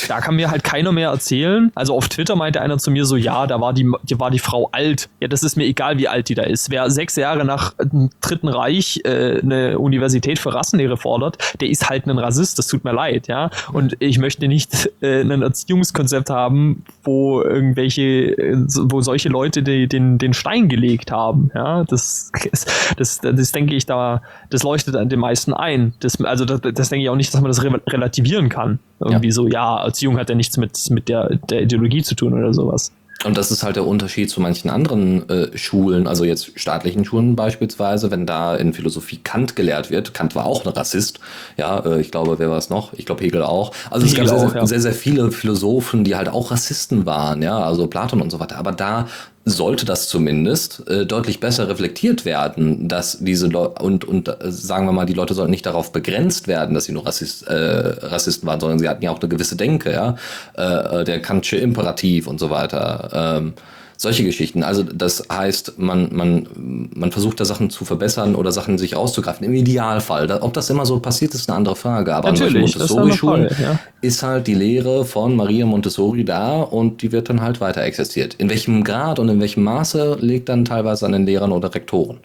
Da 0.08 0.22
kann 0.22 0.36
mir 0.36 0.52
halt 0.52 0.64
keiner 0.64 0.92
mehr 0.92 1.10
erzählen. 1.10 1.72
Also 1.76 1.96
auf 1.96 2.08
Twitter 2.10 2.36
meinte 2.36 2.62
einer 2.62 2.78
zu 2.78 2.92
mir 2.92 3.06
so, 3.06 3.16
ja, 3.16 3.48
da 3.48 3.60
war 3.60 3.74
die, 3.74 3.90
die 4.04 4.20
war 4.20 4.30
die 4.32 4.40
Frau 4.40 4.70
alt. 4.72 5.10
Ja, 5.20 5.28
das 5.28 5.44
ist 5.44 5.56
mir 5.56 5.66
egal, 5.66 5.98
wie 5.98 6.08
alt 6.08 6.30
die 6.30 6.36
da 6.36 6.44
ist. 6.44 6.70
Wer 6.70 6.90
sechs 6.90 7.16
Jahre 7.16 7.46
nach 7.46 7.74
dem 7.82 8.10
Dritten 8.22 8.48
Reich 8.48 9.02
äh, 9.04 9.40
eine 9.42 9.80
Universität 9.80 10.40
für 10.40 10.54
Rassenlehre 10.54 10.98
fordert, 10.98 11.38
der 11.60 11.70
ist 11.70 11.90
halt 11.90 12.06
ein 12.06 12.18
Rassist, 12.18 12.60
das 12.60 12.68
tut 12.68 12.84
mir 12.84 12.94
leid, 12.94 13.28
ja. 13.28 13.50
Und 13.74 13.96
ich 14.00 14.20
möchte 14.20 14.48
nicht 14.48 14.91
äh, 15.02 15.22
ein 15.22 15.42
Erziehungskonzept 15.42 16.30
haben, 16.30 16.84
wo 17.04 17.42
irgendwelche, 17.42 18.36
wo 18.84 19.02
solche 19.02 19.30
Leute 19.30 19.64
die, 19.64 19.88
den, 19.88 20.18
den 20.18 20.34
Stein 20.34 20.70
gelegt 20.70 21.12
haben. 21.12 21.52
Ja, 21.56 21.84
das, 21.84 22.32
das, 22.52 22.66
das, 22.98 23.22
das 23.22 23.52
denke 23.52 23.76
ich 23.76 23.86
da, 23.86 24.22
das 24.50 24.64
leuchtet 24.64 24.96
an 24.96 25.10
den 25.10 25.20
meisten 25.20 25.54
ein. 25.54 25.94
Das, 26.00 26.20
also 26.24 26.46
das, 26.46 26.62
das 26.62 26.90
denke 26.90 27.04
ich 27.04 27.10
auch 27.10 27.16
nicht, 27.16 27.34
dass 27.34 27.42
man 27.42 27.50
das 27.50 27.64
re 27.64 27.82
relativieren 27.88 28.50
kann. 28.50 28.80
Irgendwie 29.00 29.28
ja. 29.28 29.34
so, 29.34 29.48
ja, 29.48 29.84
Erziehung 29.84 30.18
hat 30.18 30.30
ja 30.30 30.36
nichts 30.36 30.58
mit, 30.58 30.78
mit 30.90 31.10
der, 31.10 31.38
der 31.50 31.62
Ideologie 31.64 32.04
zu 32.04 32.16
tun 32.16 32.34
oder 32.34 32.54
sowas. 32.54 32.92
Und 33.24 33.38
das 33.38 33.52
ist 33.52 33.64
halt 33.64 33.76
der 33.76 33.86
Unterschied 33.86 34.30
zu 34.30 34.42
manchen 34.42 34.70
anderen 34.70 35.30
äh, 35.30 35.58
Schulen, 35.58 36.08
also 36.08 36.24
jetzt 36.24 36.60
staatlichen 36.60 37.06
Schulen 37.06 37.36
beispielsweise, 37.36 38.10
wenn 38.10 38.26
da 38.26 38.56
in 38.56 38.74
Philosophie 38.74 39.20
Kant 39.24 39.56
gelehrt 39.56 39.92
wird. 39.92 40.14
Kant 40.14 40.34
war 40.36 40.46
auch 40.46 40.66
ein 40.66 40.72
Rassist. 40.72 41.20
Ja, 41.58 41.80
äh, 41.86 42.02
ich 42.02 42.12
glaube, 42.12 42.40
wer 42.40 42.50
war 42.50 42.58
es 42.58 42.70
noch? 42.70 42.94
Ich 42.94 43.06
glaube, 43.06 43.24
Hegel 43.24 43.44
auch. 43.44 43.74
Also 43.90 44.08
Hegel 44.08 44.26
es 44.26 44.32
gab 44.32 44.40
auch, 44.40 44.52
sehr, 44.52 44.68
sehr, 44.68 44.82
sehr 44.82 44.94
viele 44.94 45.32
Philosophen, 45.32 46.04
die 46.04 46.16
halt 46.16 46.30
auch 46.30 46.52
Rassisten 46.52 47.06
waren, 47.06 47.42
ja, 47.42 47.60
also 47.60 47.88
Platon 47.88 48.22
und 48.22 48.32
so 48.32 48.40
weiter. 48.40 48.58
Aber 48.58 48.72
da 48.72 49.08
sollte 49.44 49.86
das 49.86 50.08
zumindest 50.08 50.88
äh, 50.88 51.06
deutlich 51.06 51.40
besser 51.40 51.68
reflektiert 51.68 52.26
werden, 52.26 52.88
dass 52.88 53.18
diese 53.20 53.48
Leute 53.48 53.82
und, 53.84 54.06
und 54.06 54.28
äh, 54.28 54.52
sagen 54.52 54.86
wir 54.86 54.92
mal, 54.92 55.06
die 55.06 55.14
Leute 55.14 55.34
sollten 55.34 55.52
nicht 55.52 55.66
darauf 55.66 55.92
begrenzt 55.92 56.48
werden, 56.48 56.76
dass 56.76 56.86
sie 56.86 56.92
nur 56.92 57.06
Rassist, 57.08 57.48
äh, 57.48 57.54
Rassisten 57.54 58.48
waren, 58.48 58.60
sondern 58.60 58.80
sie 58.80 58.88
hatten 58.88 59.04
ja 59.04 59.12
auch 59.12 59.20
eine 59.20 59.30
gewisse 59.30 59.56
Denke, 59.56 59.92
ja, 59.92 60.16
äh, 60.58 61.02
äh 61.02 61.04
der 61.04 61.22
Kantsche 61.22 61.58
Imperativ 61.58 62.28
und 62.28 62.40
so 62.40 62.50
weiter. 62.50 63.38
Ähm, 63.38 63.54
solche 64.02 64.24
Geschichten. 64.24 64.64
Also 64.64 64.82
das 64.82 65.24
heißt, 65.32 65.78
man, 65.78 66.10
man, 66.12 66.90
man 66.96 67.12
versucht 67.12 67.40
da 67.40 67.46
Sachen 67.46 67.70
zu 67.70 67.86
verbessern 67.86 68.34
oder 68.34 68.52
Sachen 68.52 68.80
sich 68.80 68.96
rauszugreifen. 68.96 69.46
Im 69.46 69.54
Idealfall. 69.54 70.26
Da, 70.26 70.42
ob 70.42 70.54
das 70.54 70.72
immer 70.72 70.88
so 70.88 71.00
passiert, 71.00 71.36
ist 71.36 71.48
eine 71.48 71.58
andere 71.58 71.76
Frage. 71.76 72.16
Aber 72.16 72.32
Natürlich, 72.32 72.56
an 72.56 72.62
Montessori-Schulen 72.62 73.46
ist, 73.46 73.60
ja. 73.60 73.80
ist 74.02 74.24
halt 74.24 74.48
die 74.48 74.56
Lehre 74.56 75.06
von 75.06 75.36
Maria 75.36 75.68
Montessori 75.68 76.26
da 76.26 76.62
und 76.62 77.04
die 77.04 77.12
wird 77.12 77.30
dann 77.30 77.42
halt 77.42 77.62
weiter 77.62 77.84
existiert. 77.84 78.34
In 78.40 78.50
welchem 78.50 78.84
Grad 78.84 79.20
und 79.20 79.30
in 79.30 79.40
welchem 79.40 79.64
Maße 79.64 80.18
liegt 80.20 80.50
dann 80.50 80.66
teilweise 80.66 81.06
an 81.06 81.12
den 81.12 81.28
Lehrern 81.28 81.52
oder 81.52 81.74
Rektoren. 81.74 82.18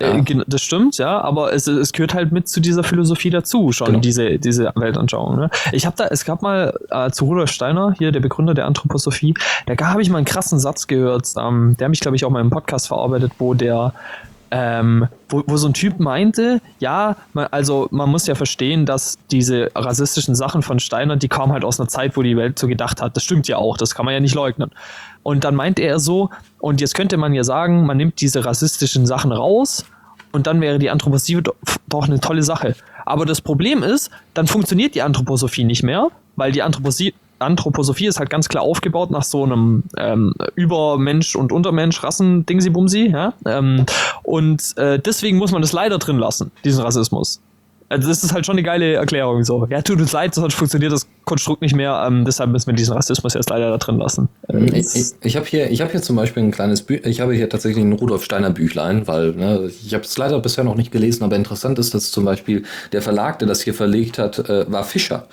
Ja. 0.00 0.16
Äh, 0.16 0.44
das 0.46 0.62
stimmt, 0.62 0.98
ja, 0.98 1.20
aber 1.20 1.52
es, 1.52 1.66
es 1.66 1.92
gehört 1.92 2.14
halt 2.14 2.32
mit 2.32 2.48
zu 2.48 2.60
dieser 2.60 2.82
Philosophie 2.82 3.30
dazu, 3.30 3.72
schon 3.72 3.86
genau. 3.86 4.00
diese, 4.00 4.38
diese 4.38 4.72
Weltanschauung. 4.74 5.36
Ne? 5.36 5.50
Ich 5.72 5.86
habe 5.86 5.96
da, 5.96 6.06
es 6.06 6.24
gab 6.24 6.42
mal 6.42 6.78
äh, 6.90 7.10
zu 7.10 7.26
Rudolf 7.26 7.50
Steiner, 7.50 7.94
hier 7.98 8.12
der 8.12 8.20
Begründer 8.20 8.54
der 8.54 8.66
Anthroposophie, 8.66 9.34
da 9.66 9.76
habe 9.86 10.02
ich 10.02 10.10
mal 10.10 10.18
einen 10.18 10.26
krassen 10.26 10.58
Satz 10.58 10.86
gehört, 10.86 11.28
ähm, 11.38 11.76
der 11.78 11.88
mich, 11.88 12.00
glaube 12.00 12.16
ich, 12.16 12.24
auch 12.24 12.30
mal 12.30 12.40
im 12.40 12.50
Podcast 12.50 12.88
verarbeitet, 12.88 13.32
wo 13.38 13.54
der 13.54 13.92
ähm, 14.50 15.06
wo, 15.28 15.42
wo 15.46 15.56
so 15.56 15.68
ein 15.68 15.74
Typ 15.74 16.00
meinte, 16.00 16.60
ja, 16.78 17.16
man, 17.32 17.46
also 17.50 17.88
man 17.90 18.08
muss 18.10 18.26
ja 18.26 18.34
verstehen, 18.34 18.86
dass 18.86 19.18
diese 19.30 19.70
rassistischen 19.74 20.34
Sachen 20.34 20.62
von 20.62 20.80
Steiner, 20.80 21.16
die 21.16 21.28
kamen 21.28 21.52
halt 21.52 21.64
aus 21.64 21.78
einer 21.78 21.88
Zeit, 21.88 22.16
wo 22.16 22.22
die 22.22 22.36
Welt 22.36 22.58
so 22.58 22.66
gedacht 22.66 23.00
hat. 23.00 23.16
Das 23.16 23.22
stimmt 23.22 23.46
ja 23.48 23.56
auch, 23.56 23.76
das 23.76 23.94
kann 23.94 24.04
man 24.04 24.14
ja 24.14 24.20
nicht 24.20 24.34
leugnen. 24.34 24.70
Und 25.22 25.44
dann 25.44 25.54
meinte 25.54 25.82
er 25.82 25.98
so, 26.00 26.30
und 26.58 26.80
jetzt 26.80 26.94
könnte 26.94 27.16
man 27.16 27.34
ja 27.34 27.44
sagen, 27.44 27.86
man 27.86 27.96
nimmt 27.96 28.20
diese 28.20 28.44
rassistischen 28.44 29.06
Sachen 29.06 29.32
raus 29.32 29.84
und 30.32 30.46
dann 30.46 30.60
wäre 30.60 30.78
die 30.78 30.90
Anthroposophie 30.90 31.42
doch 31.88 32.06
eine 32.06 32.20
tolle 32.20 32.42
Sache. 32.42 32.74
Aber 33.06 33.26
das 33.26 33.40
Problem 33.40 33.82
ist, 33.82 34.10
dann 34.34 34.46
funktioniert 34.46 34.94
die 34.94 35.02
Anthroposophie 35.02 35.64
nicht 35.64 35.82
mehr, 35.82 36.08
weil 36.36 36.52
die 36.52 36.62
Anthroposophie, 36.62 37.14
Anthroposophie 37.40 38.06
ist 38.06 38.18
halt 38.18 38.30
ganz 38.30 38.48
klar 38.48 38.62
aufgebaut 38.62 39.10
nach 39.10 39.24
so 39.24 39.44
einem 39.44 39.84
ähm, 39.96 40.34
Übermensch 40.54 41.36
und 41.36 41.52
Untermensch, 41.52 42.02
Rassen, 42.02 42.46
Dingsy-Bumsy, 42.46 43.10
ja. 43.10 43.34
Ähm, 43.46 43.86
und 44.22 44.76
äh, 44.76 44.98
deswegen 44.98 45.38
muss 45.38 45.52
man 45.52 45.62
das 45.62 45.72
leider 45.72 45.98
drin 45.98 46.18
lassen, 46.18 46.52
diesen 46.64 46.82
Rassismus. 46.82 47.40
Also 47.90 48.08
das 48.08 48.22
ist 48.22 48.32
halt 48.32 48.46
schon 48.46 48.54
eine 48.54 48.62
geile 48.62 48.94
Erklärung 48.94 49.42
so. 49.42 49.66
Ja, 49.68 49.82
tut 49.82 50.00
uns 50.00 50.12
leid, 50.12 50.32
sonst 50.32 50.54
funktioniert 50.54 50.92
das 50.92 51.08
Konstrukt 51.24 51.60
nicht 51.60 51.74
mehr, 51.74 52.04
ähm, 52.06 52.24
deshalb 52.24 52.50
müssen 52.50 52.68
wir 52.68 52.74
diesen 52.74 52.94
Rassismus 52.94 53.34
jetzt 53.34 53.50
leider 53.50 53.68
da 53.68 53.78
drin 53.78 53.98
lassen. 53.98 54.28
Ähm, 54.48 54.72
ich, 54.72 54.94
ich, 54.94 55.06
ich 55.20 55.36
habe 55.36 55.44
hier, 55.44 55.66
hab 55.66 55.90
hier 55.90 56.00
zum 56.00 56.14
Beispiel 56.14 56.44
ein 56.44 56.52
kleines 56.52 56.82
Büchlein, 56.82 57.10
ich 57.10 57.20
habe 57.20 57.34
hier 57.34 57.48
tatsächlich 57.48 57.84
ein 57.84 57.92
Rudolf 57.92 58.22
Steiner 58.22 58.50
Büchlein, 58.50 59.08
weil 59.08 59.32
ne, 59.32 59.68
ich 59.84 59.92
habe 59.92 60.04
es 60.04 60.16
leider 60.16 60.38
bisher 60.38 60.62
noch 60.62 60.76
nicht 60.76 60.92
gelesen, 60.92 61.24
aber 61.24 61.34
interessant 61.34 61.80
ist, 61.80 61.92
dass 61.92 62.12
zum 62.12 62.24
Beispiel 62.24 62.62
der 62.92 63.02
Verlag, 63.02 63.40
der 63.40 63.48
das 63.48 63.60
hier 63.60 63.74
verlegt 63.74 64.18
hat, 64.18 64.38
äh, 64.48 64.70
war 64.70 64.84
Fischer. 64.84 65.26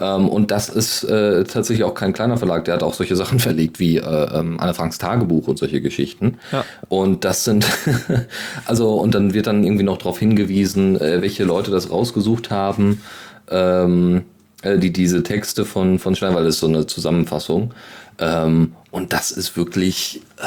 Ähm, 0.00 0.28
und 0.28 0.50
das 0.50 0.68
ist 0.68 1.04
äh, 1.04 1.44
tatsächlich 1.44 1.84
auch 1.84 1.94
kein 1.94 2.12
kleiner 2.12 2.36
Verlag, 2.36 2.64
der 2.64 2.74
hat 2.74 2.82
auch 2.82 2.94
solche 2.94 3.16
Sachen 3.16 3.38
verlegt 3.40 3.78
wie 3.78 3.98
äh, 3.98 4.38
ähm, 4.38 4.58
Anne 4.58 4.74
Franks 4.74 4.98
Tagebuch 4.98 5.48
und 5.48 5.58
solche 5.58 5.80
Geschichten. 5.80 6.38
Ja. 6.52 6.64
Und 6.88 7.24
das 7.24 7.44
sind, 7.44 7.66
also, 8.64 8.94
und 8.94 9.14
dann 9.14 9.34
wird 9.34 9.46
dann 9.46 9.64
irgendwie 9.64 9.84
noch 9.84 9.98
darauf 9.98 10.18
hingewiesen, 10.18 11.00
äh, 11.00 11.22
welche 11.22 11.44
Leute 11.44 11.70
das 11.70 11.90
rausgesucht 11.90 12.50
haben. 12.50 13.02
Ähm, 13.50 14.22
äh, 14.62 14.78
die 14.78 14.92
diese 14.92 15.22
Texte 15.22 15.64
von, 15.64 15.98
von 15.98 16.14
Stein, 16.14 16.34
weil 16.34 16.44
das 16.44 16.56
ist 16.56 16.60
so 16.60 16.68
eine 16.68 16.86
Zusammenfassung. 16.86 17.72
Ähm, 18.20 18.74
und 18.90 19.12
das 19.12 19.30
ist 19.30 19.56
wirklich 19.56 20.20
äh, 20.36 20.46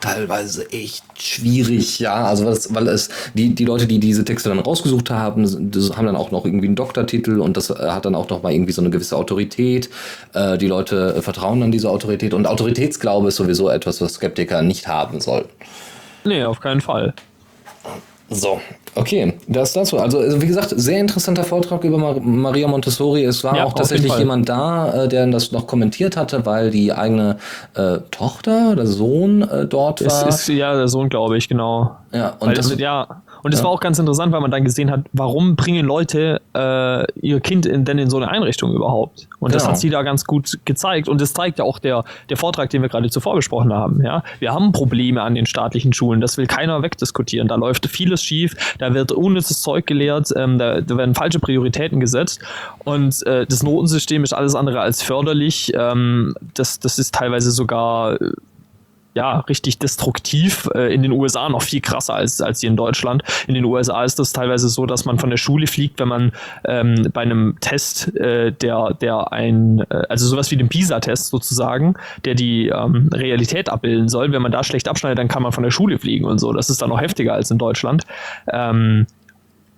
teilweise 0.00 0.70
echt 0.72 1.04
schwierig, 1.20 1.98
ja. 1.98 2.24
Also 2.24 2.48
es, 2.48 2.74
weil 2.74 2.88
es 2.88 3.08
die, 3.34 3.54
die 3.54 3.64
Leute, 3.64 3.86
die 3.86 4.00
diese 4.00 4.24
Texte 4.24 4.48
dann 4.48 4.58
rausgesucht 4.58 5.10
haben, 5.10 5.44
haben 5.46 6.06
dann 6.06 6.16
auch 6.16 6.30
noch 6.30 6.44
irgendwie 6.44 6.66
einen 6.66 6.76
Doktortitel 6.76 7.40
und 7.40 7.56
das 7.56 7.70
äh, 7.70 7.74
hat 7.74 8.04
dann 8.04 8.14
auch 8.14 8.28
noch 8.30 8.42
mal 8.42 8.52
irgendwie 8.52 8.72
so 8.72 8.82
eine 8.82 8.90
gewisse 8.90 9.16
Autorität. 9.16 9.90
Äh, 10.32 10.58
die 10.58 10.66
Leute 10.66 11.14
äh, 11.16 11.22
vertrauen 11.22 11.62
an 11.62 11.70
diese 11.70 11.88
Autorität 11.88 12.34
und 12.34 12.46
Autoritätsglaube 12.46 13.28
ist 13.28 13.36
sowieso 13.36 13.68
etwas, 13.68 14.00
was 14.00 14.14
Skeptiker 14.14 14.62
nicht 14.62 14.88
haben 14.88 15.20
sollten. 15.20 15.50
Nee, 16.24 16.44
auf 16.44 16.60
keinen 16.60 16.80
Fall. 16.80 17.14
So, 18.30 18.60
okay, 18.94 19.34
das 19.46 19.74
dazu. 19.74 19.98
Also, 19.98 20.18
also, 20.18 20.40
wie 20.40 20.46
gesagt, 20.46 20.72
sehr 20.76 20.98
interessanter 20.98 21.44
Vortrag 21.44 21.84
über 21.84 21.98
Mar 21.98 22.20
Maria 22.20 22.66
Montessori. 22.66 23.24
Es 23.24 23.44
war 23.44 23.56
ja, 23.56 23.64
auch 23.64 23.74
tatsächlich 23.74 24.16
jemand 24.16 24.48
da, 24.48 25.04
äh, 25.04 25.08
der 25.08 25.26
das 25.26 25.52
noch 25.52 25.66
kommentiert 25.66 26.16
hatte, 26.16 26.46
weil 26.46 26.70
die 26.70 26.92
eigene 26.92 27.36
äh, 27.74 27.98
Tochter 28.10 28.70
oder 28.72 28.86
Sohn 28.86 29.42
äh, 29.42 29.66
dort 29.66 30.04
war. 30.04 30.28
Es 30.28 30.40
ist 30.40 30.48
ja 30.48 30.74
der 30.74 30.88
Sohn, 30.88 31.08
glaube 31.08 31.36
ich, 31.36 31.48
genau. 31.48 31.96
Ja, 32.12 32.30
und 32.38 32.48
weil, 32.48 32.54
das, 32.54 32.76
ja, 32.78 33.22
und 33.44 33.52
es 33.52 33.60
ja. 33.60 33.66
war 33.66 33.72
auch 33.72 33.80
ganz 33.80 33.98
interessant, 33.98 34.32
weil 34.32 34.40
man 34.40 34.50
dann 34.50 34.64
gesehen 34.64 34.90
hat, 34.90 35.02
warum 35.12 35.54
bringen 35.54 35.84
Leute 35.84 36.40
äh, 36.54 37.04
ihr 37.20 37.40
Kind 37.40 37.66
in, 37.66 37.84
denn 37.84 37.98
in 37.98 38.08
so 38.08 38.16
eine 38.16 38.28
Einrichtung 38.30 38.72
überhaupt? 38.72 39.28
Und 39.38 39.50
genau. 39.50 39.58
das 39.58 39.68
hat 39.68 39.78
sie 39.78 39.90
da 39.90 40.02
ganz 40.02 40.24
gut 40.24 40.58
gezeigt. 40.64 41.10
Und 41.10 41.20
das 41.20 41.34
zeigt 41.34 41.58
ja 41.58 41.66
auch 41.66 41.78
der, 41.78 42.04
der 42.30 42.38
Vortrag, 42.38 42.70
den 42.70 42.80
wir 42.80 42.88
gerade 42.88 43.10
zuvor 43.10 43.34
besprochen 43.34 43.70
haben. 43.70 44.02
Ja? 44.02 44.22
Wir 44.38 44.54
haben 44.54 44.72
Probleme 44.72 45.20
an 45.20 45.34
den 45.34 45.44
staatlichen 45.44 45.92
Schulen, 45.92 46.22
das 46.22 46.38
will 46.38 46.46
keiner 46.46 46.80
wegdiskutieren. 46.80 47.46
Da 47.46 47.56
läuft 47.56 47.86
vieles 47.86 48.22
schief. 48.22 48.56
da 48.78 48.94
wird 48.94 49.12
unnützes 49.12 49.60
Zeug 49.60 49.86
gelehrt, 49.86 50.32
ähm, 50.34 50.58
da, 50.58 50.80
da, 50.80 50.96
werden 50.96 51.14
falsche 51.14 51.38
Prioritäten 51.38 52.00
gesetzt 52.00 52.40
und 52.84 53.26
äh, 53.26 53.44
das 53.44 53.62
Notensystem 53.62 54.24
ist 54.24 54.32
alles 54.32 54.54
andere 54.54 54.80
als 54.80 55.02
förderlich. 55.02 55.70
Ähm, 55.76 56.34
das, 56.54 56.80
das 56.80 56.98
ist 56.98 57.14
teilweise 57.14 57.50
sogar 57.50 58.16
ja, 59.14 59.40
richtig 59.40 59.78
destruktiv. 59.78 60.68
Äh, 60.74 60.92
in 60.92 61.02
den 61.02 61.12
USA 61.12 61.48
noch 61.48 61.62
viel 61.62 61.80
krasser 61.80 62.14
als, 62.14 62.40
als 62.40 62.60
hier 62.60 62.70
in 62.70 62.76
Deutschland. 62.76 63.22
In 63.46 63.54
den 63.54 63.64
USA 63.64 64.04
ist 64.04 64.18
das 64.18 64.32
teilweise 64.32 64.68
so, 64.68 64.86
dass 64.86 65.04
man 65.04 65.18
von 65.18 65.30
der 65.30 65.36
Schule 65.36 65.66
fliegt, 65.66 66.00
wenn 66.00 66.08
man 66.08 66.32
ähm, 66.64 67.08
bei 67.12 67.22
einem 67.22 67.56
Test, 67.60 68.14
äh, 68.16 68.52
der, 68.52 68.94
der 68.94 69.32
ein, 69.32 69.84
äh, 69.88 70.02
also 70.08 70.26
sowas 70.26 70.50
wie 70.50 70.56
den 70.56 70.68
PISA-Test 70.68 71.28
sozusagen, 71.28 71.94
der 72.24 72.34
die 72.34 72.68
ähm, 72.68 73.08
Realität 73.14 73.68
abbilden 73.68 74.08
soll, 74.08 74.32
wenn 74.32 74.42
man 74.42 74.52
da 74.52 74.64
schlecht 74.64 74.88
abschneidet, 74.88 75.18
dann 75.18 75.28
kann 75.28 75.42
man 75.42 75.52
von 75.52 75.62
der 75.62 75.70
Schule 75.70 75.98
fliegen 75.98 76.24
und 76.24 76.38
so. 76.38 76.52
Das 76.52 76.68
ist 76.68 76.82
dann 76.82 76.88
noch 76.88 77.00
heftiger 77.00 77.34
als 77.34 77.50
in 77.50 77.58
Deutschland. 77.58 78.04
Ähm, 78.52 79.06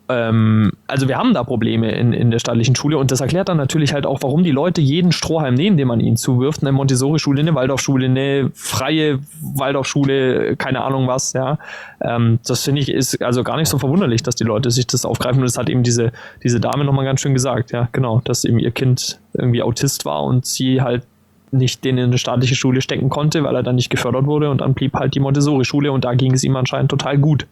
ähm, 0.09 0.73
also 0.87 1.09
wir 1.09 1.17
haben 1.17 1.35
da 1.35 1.43
Probleme 1.43 1.91
in, 1.93 2.13
in 2.13 2.31
der 2.31 2.39
staatlichen 2.39 2.77
Schule 2.77 2.99
und 2.99 3.11
das 3.11 3.21
erklärt 3.21 3.49
dann 3.49 3.57
natürlich 3.57 3.93
halt 3.93 4.07
auch, 4.07 4.21
warum 4.23 4.45
die 4.45 4.53
Leute 4.53 4.81
jeden 4.81 5.11
Strohhalm 5.11 5.55
nehmen, 5.55 5.77
den 5.77 5.89
man 5.89 6.01
ihnen 6.01 6.17
zuwirft, 6.17 6.63
eine 6.63 6.73
Montessori-Schule, 6.73 7.41
eine 7.41 7.55
Waldorfschule, 7.55 8.07
eine 8.07 8.51
freie 8.55 9.19
Waldorfschule, 9.41 10.57
keine 10.57 10.83
Ahnung 10.83 11.09
was, 11.09 11.33
ja. 11.33 11.59
Ähm, 12.01 12.39
das 12.47 12.65
finde 12.65 12.83
ich 12.83 12.89
ist 12.89 13.21
also 13.23 13.43
gar 13.43 13.57
nicht 13.57 13.69
so 13.69 13.79
verwunderlich, 13.79 14.23
dass 14.23 14.37
die 14.37 14.45
Leute 14.45 14.71
sich 14.71 14.87
das 14.87 15.05
aufgreifen 15.05 15.41
und 15.41 15.47
das 15.47 15.59
hat 15.59 15.69
eben 15.69 15.83
diese, 15.83 16.13
diese 16.43 16.61
Dame 16.61 16.85
nochmal 16.85 17.05
ganz 17.05 17.21
schön 17.21 17.35
gesagt, 17.35 17.73
ja, 17.73 17.89
genau, 17.93 18.21
dass 18.25 18.45
eben 18.45 18.59
ihr 18.59 18.71
Kind 18.71 19.19
irgendwie 19.35 19.63
Autist 19.63 20.05
war 20.05 20.23
und 20.23 20.47
sie 20.47 20.83
halt 20.83 21.03
nicht 21.51 21.85
den 21.85 21.99
in 21.99 22.05
eine 22.05 22.19
staatliche 22.19 22.55
Schule 22.55 22.81
stecken 22.81 23.09
konnte, 23.09 23.43
weil 23.45 23.55
er 23.55 23.63
dann 23.63 23.77
nicht 23.77 23.91
gefördert 23.91 24.27
wurde 24.27 24.51
und 24.51 24.61
dann 24.61 24.75
blieb 24.75 24.95
halt 24.95 25.15
die 25.15 25.21
Montessori-Schule 25.21 25.91
und 25.91 26.05
da 26.05 26.15
ging 26.15 26.33
es 26.33 26.45
ihm 26.45 26.57
anscheinend 26.57 26.91
total 26.91 27.19
gut. 27.19 27.47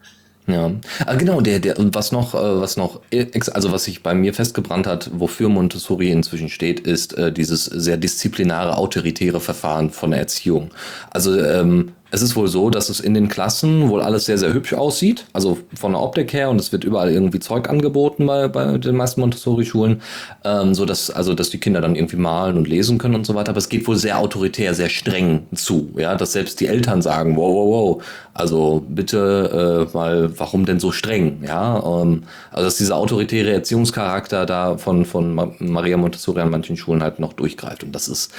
Ja, 0.46 0.72
ah, 1.06 1.14
genau, 1.14 1.40
der, 1.40 1.58
der, 1.58 1.74
was 1.78 2.12
noch, 2.12 2.34
äh, 2.34 2.60
was 2.60 2.76
noch, 2.76 3.00
also 3.52 3.72
was 3.72 3.84
sich 3.84 4.02
bei 4.02 4.14
mir 4.14 4.34
festgebrannt 4.34 4.86
hat, 4.86 5.10
wofür 5.14 5.48
Montessori 5.48 6.10
inzwischen 6.10 6.50
steht, 6.50 6.80
ist 6.80 7.16
äh, 7.16 7.32
dieses 7.32 7.64
sehr 7.64 7.96
disziplinare, 7.96 8.76
autoritäre 8.76 9.40
Verfahren 9.40 9.88
von 9.88 10.12
Erziehung. 10.12 10.70
Also 11.10 11.40
ähm, 11.40 11.92
es 12.14 12.22
ist 12.22 12.36
wohl 12.36 12.46
so, 12.46 12.70
dass 12.70 12.90
es 12.90 13.00
in 13.00 13.12
den 13.12 13.28
Klassen 13.28 13.88
wohl 13.88 14.00
alles 14.00 14.26
sehr, 14.26 14.38
sehr 14.38 14.54
hübsch 14.54 14.72
aussieht, 14.72 15.26
also 15.32 15.58
von 15.74 15.92
der 15.92 16.00
Optik 16.00 16.32
her 16.32 16.48
und 16.48 16.60
es 16.60 16.70
wird 16.70 16.84
überall 16.84 17.10
irgendwie 17.10 17.40
Zeug 17.40 17.68
angeboten 17.68 18.26
bei, 18.26 18.46
bei 18.46 18.78
den 18.78 18.94
meisten 18.94 19.20
Montessori-Schulen, 19.20 20.00
ähm, 20.44 20.74
so 20.74 20.84
dass, 20.84 21.10
also, 21.10 21.34
dass 21.34 21.50
die 21.50 21.58
Kinder 21.58 21.80
dann 21.80 21.96
irgendwie 21.96 22.16
malen 22.16 22.56
und 22.56 22.68
lesen 22.68 22.98
können 22.98 23.16
und 23.16 23.26
so 23.26 23.34
weiter, 23.34 23.50
aber 23.50 23.58
es 23.58 23.68
geht 23.68 23.88
wohl 23.88 23.96
sehr 23.96 24.20
autoritär, 24.20 24.74
sehr 24.74 24.90
streng 24.90 25.48
zu, 25.56 25.90
ja, 25.96 26.14
dass 26.14 26.32
selbst 26.32 26.60
die 26.60 26.68
Eltern 26.68 27.02
sagen, 27.02 27.36
wow, 27.36 27.52
wow, 27.52 27.96
wow, 27.96 28.04
also 28.32 28.84
bitte 28.88 29.88
äh, 29.92 29.96
mal, 29.96 30.38
warum 30.38 30.66
denn 30.66 30.78
so 30.78 30.92
streng, 30.92 31.42
ja, 31.44 31.78
ähm, 31.78 32.22
also 32.52 32.66
dass 32.66 32.76
dieser 32.76 32.96
autoritäre 32.96 33.52
Erziehungscharakter 33.52 34.46
da 34.46 34.78
von, 34.78 35.04
von 35.04 35.34
Maria 35.58 35.96
Montessori 35.96 36.40
an 36.40 36.50
manchen 36.50 36.76
Schulen 36.76 37.02
halt 37.02 37.18
noch 37.18 37.32
durchgreift 37.32 37.82
und 37.82 37.92
das 37.92 38.06
ist, 38.06 38.30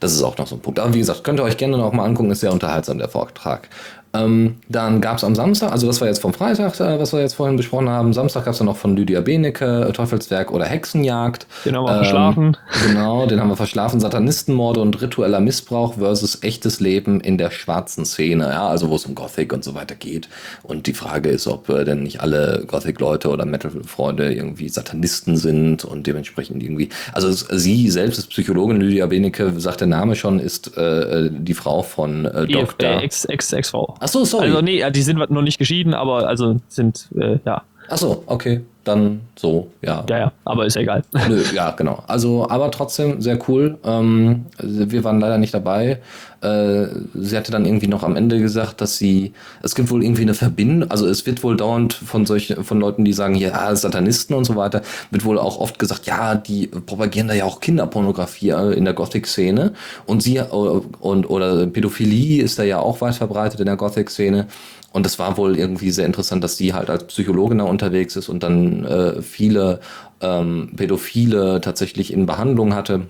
das 0.00 0.12
ist 0.12 0.22
auch 0.22 0.36
noch 0.38 0.46
so 0.46 0.56
ein 0.56 0.60
Punkt. 0.60 0.78
Aber 0.78 0.92
wie 0.94 0.98
gesagt, 0.98 1.24
könnt 1.24 1.40
ihr 1.40 1.44
euch 1.44 1.56
gerne 1.56 1.78
noch 1.78 1.92
mal 1.92 2.04
angucken, 2.04 2.30
ist 2.30 2.40
sehr 2.40 2.52
unterhaltsam, 2.52 2.98
der 2.98 3.08
Vortrag. 3.08 3.68
Ähm, 4.16 4.56
dann 4.68 5.00
gab 5.00 5.18
es 5.18 5.24
am 5.24 5.34
Samstag, 5.34 5.72
also 5.72 5.86
das 5.86 6.00
war 6.00 6.08
jetzt 6.08 6.20
vom 6.20 6.32
Freitag, 6.32 6.78
äh, 6.80 6.98
was 6.98 7.12
wir 7.12 7.20
jetzt 7.20 7.34
vorhin 7.34 7.56
besprochen 7.56 7.88
haben. 7.88 8.12
Samstag 8.12 8.44
gab 8.44 8.52
es 8.52 8.58
dann 8.58 8.66
noch 8.66 8.76
von 8.76 8.96
Lydia 8.96 9.20
Benecke, 9.20 9.86
äh, 9.88 9.92
Teufelswerk 9.92 10.52
oder 10.52 10.64
Hexenjagd. 10.64 11.46
Den 11.64 11.76
haben 11.76 11.84
wir 11.84 11.92
ähm, 11.92 11.96
verschlafen. 11.98 12.56
Genau, 12.86 13.26
den 13.26 13.40
haben 13.40 13.48
wir 13.48 13.56
verschlafen. 13.56 14.00
Satanistenmorde 14.00 14.80
und 14.80 15.00
ritueller 15.00 15.40
Missbrauch 15.40 15.94
versus 15.94 16.42
echtes 16.42 16.80
Leben 16.80 17.20
in 17.20 17.38
der 17.38 17.50
schwarzen 17.50 18.04
Szene. 18.04 18.48
Ja, 18.50 18.68
also 18.68 18.90
wo 18.90 18.96
es 18.96 19.06
um 19.06 19.14
Gothic 19.14 19.52
und 19.52 19.64
so 19.64 19.74
weiter 19.74 19.94
geht. 19.94 20.28
Und 20.62 20.86
die 20.86 20.94
Frage 20.94 21.30
ist, 21.30 21.46
ob 21.46 21.68
äh, 21.68 21.84
denn 21.84 22.02
nicht 22.02 22.20
alle 22.20 22.64
Gothic-Leute 22.66 23.28
oder 23.30 23.44
Metal-Freunde 23.44 24.32
irgendwie 24.32 24.68
Satanisten 24.68 25.36
sind 25.36 25.84
und 25.84 26.06
dementsprechend 26.06 26.62
irgendwie. 26.62 26.88
Also 27.12 27.30
sie 27.32 27.90
selbst 27.90 28.18
ist 28.18 28.30
Psychologin, 28.30 28.80
Lydia 28.80 29.06
Benecke, 29.06 29.52
sagt 29.58 29.80
der 29.80 29.88
Name 29.88 30.16
schon, 30.16 30.38
ist 30.38 30.76
äh, 30.76 31.30
die 31.30 31.54
Frau 31.54 31.82
von 31.82 32.24
äh, 32.24 32.46
Dr. 32.46 33.02
Ex-Ex-Frau. 33.02 33.96
Ach 34.06 34.08
so, 34.08 34.24
sorry. 34.24 34.46
Also 34.46 34.60
nee, 34.60 34.88
die 34.92 35.02
sind 35.02 35.18
noch 35.18 35.42
nicht 35.42 35.58
geschieden, 35.58 35.92
aber 35.92 36.28
also 36.28 36.60
sind, 36.68 37.08
äh, 37.18 37.40
ja. 37.44 37.64
Ach 37.88 37.98
so, 37.98 38.22
okay. 38.26 38.60
Dann 38.86 39.22
so, 39.34 39.72
ja. 39.82 40.04
Ja, 40.08 40.18
ja, 40.18 40.32
aber 40.44 40.64
ist 40.64 40.76
egal. 40.76 41.02
Nö, 41.28 41.42
ja, 41.52 41.72
genau. 41.72 42.04
Also, 42.06 42.48
aber 42.48 42.70
trotzdem 42.70 43.20
sehr 43.20 43.36
cool. 43.48 43.78
Ähm, 43.84 44.46
wir 44.62 45.02
waren 45.02 45.18
leider 45.18 45.38
nicht 45.38 45.52
dabei. 45.52 45.98
Äh, 46.40 46.86
sie 47.14 47.36
hatte 47.36 47.50
dann 47.50 47.64
irgendwie 47.64 47.88
noch 47.88 48.04
am 48.04 48.14
Ende 48.14 48.38
gesagt, 48.38 48.80
dass 48.80 48.96
sie, 48.96 49.32
es 49.62 49.74
gibt 49.74 49.90
wohl 49.90 50.04
irgendwie 50.04 50.22
eine 50.22 50.34
Verbindung, 50.34 50.88
also 50.90 51.06
es 51.06 51.26
wird 51.26 51.42
wohl 51.42 51.56
dauernd 51.56 51.94
von 51.94 52.26
solchen, 52.26 52.62
von 52.62 52.78
Leuten, 52.78 53.04
die 53.04 53.12
sagen, 53.12 53.34
ja, 53.34 53.74
Satanisten 53.74 54.34
und 54.34 54.44
so 54.44 54.54
weiter, 54.54 54.82
wird 55.10 55.24
wohl 55.24 55.38
auch 55.38 55.58
oft 55.58 55.78
gesagt, 55.80 56.06
ja, 56.06 56.36
die 56.36 56.68
propagieren 56.68 57.26
da 57.26 57.34
ja 57.34 57.44
auch 57.44 57.58
Kinderpornografie 57.58 58.50
äh, 58.50 58.74
in 58.74 58.84
der 58.84 58.94
Gothic-Szene 58.94 59.72
und 60.04 60.22
sie, 60.22 60.36
äh, 60.36 60.44
und, 60.44 61.28
oder 61.28 61.66
Pädophilie 61.66 62.44
ist 62.44 62.58
da 62.58 62.62
ja 62.62 62.78
auch 62.78 63.00
weit 63.00 63.16
verbreitet 63.16 63.58
in 63.58 63.66
der 63.66 63.76
Gothic-Szene. 63.76 64.46
Und 64.96 65.04
es 65.04 65.18
war 65.18 65.36
wohl 65.36 65.58
irgendwie 65.58 65.90
sehr 65.90 66.06
interessant, 66.06 66.42
dass 66.42 66.56
sie 66.56 66.72
halt 66.72 66.88
als 66.88 67.04
Psychologin 67.04 67.58
da 67.58 67.64
unterwegs 67.64 68.16
ist 68.16 68.30
und 68.30 68.42
dann 68.42 68.86
äh, 68.86 69.20
viele 69.20 69.80
ähm, 70.22 70.70
Pädophile 70.74 71.60
tatsächlich 71.60 72.14
in 72.14 72.24
Behandlung 72.24 72.74
hatte. 72.74 73.02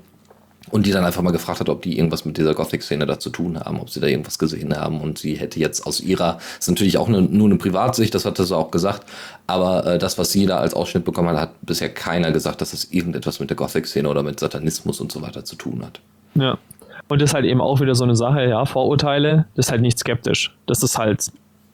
Und 0.72 0.84
die 0.84 0.90
dann 0.90 1.04
einfach 1.04 1.22
mal 1.22 1.30
gefragt 1.30 1.60
hat, 1.60 1.68
ob 1.68 1.82
die 1.82 1.96
irgendwas 1.96 2.24
mit 2.24 2.38
dieser 2.38 2.54
Gothic-Szene 2.54 3.06
da 3.06 3.20
zu 3.20 3.30
tun 3.30 3.60
haben, 3.60 3.78
ob 3.78 3.88
sie 3.88 4.00
da 4.00 4.08
irgendwas 4.08 4.36
gesehen 4.36 4.76
haben. 4.76 5.00
Und 5.00 5.18
sie 5.18 5.34
hätte 5.34 5.60
jetzt 5.60 5.86
aus 5.86 6.00
ihrer, 6.00 6.38
ist 6.58 6.68
natürlich 6.68 6.98
auch 6.98 7.06
eine, 7.06 7.22
nur 7.22 7.46
eine 7.46 7.56
Privatsicht, 7.56 8.12
das 8.16 8.24
hatte 8.24 8.44
sie 8.44 8.56
auch 8.56 8.72
gesagt, 8.72 9.04
aber 9.46 9.86
äh, 9.86 9.98
das, 9.98 10.18
was 10.18 10.32
sie 10.32 10.44
da 10.44 10.58
als 10.58 10.74
Ausschnitt 10.74 11.04
bekommen 11.04 11.28
hat, 11.28 11.36
hat 11.38 11.50
bisher 11.62 11.88
keiner 11.88 12.32
gesagt, 12.32 12.62
dass 12.62 12.72
das 12.72 12.86
irgendetwas 12.86 13.38
mit 13.38 13.48
der 13.50 13.56
Gothic-Szene 13.56 14.08
oder 14.08 14.24
mit 14.24 14.40
Satanismus 14.40 15.00
und 15.00 15.12
so 15.12 15.22
weiter 15.22 15.44
zu 15.44 15.54
tun 15.54 15.84
hat. 15.86 16.00
Ja. 16.34 16.58
Und 17.06 17.22
das 17.22 17.30
ist 17.30 17.34
halt 17.34 17.44
eben 17.44 17.60
auch 17.60 17.80
wieder 17.80 17.94
so 17.94 18.02
eine 18.02 18.16
Sache, 18.16 18.44
ja, 18.44 18.64
Vorurteile, 18.64 19.46
das 19.54 19.66
ist 19.66 19.70
halt 19.70 19.82
nicht 19.82 20.00
skeptisch. 20.00 20.52
Das 20.66 20.82
ist 20.82 20.98
halt 20.98 21.30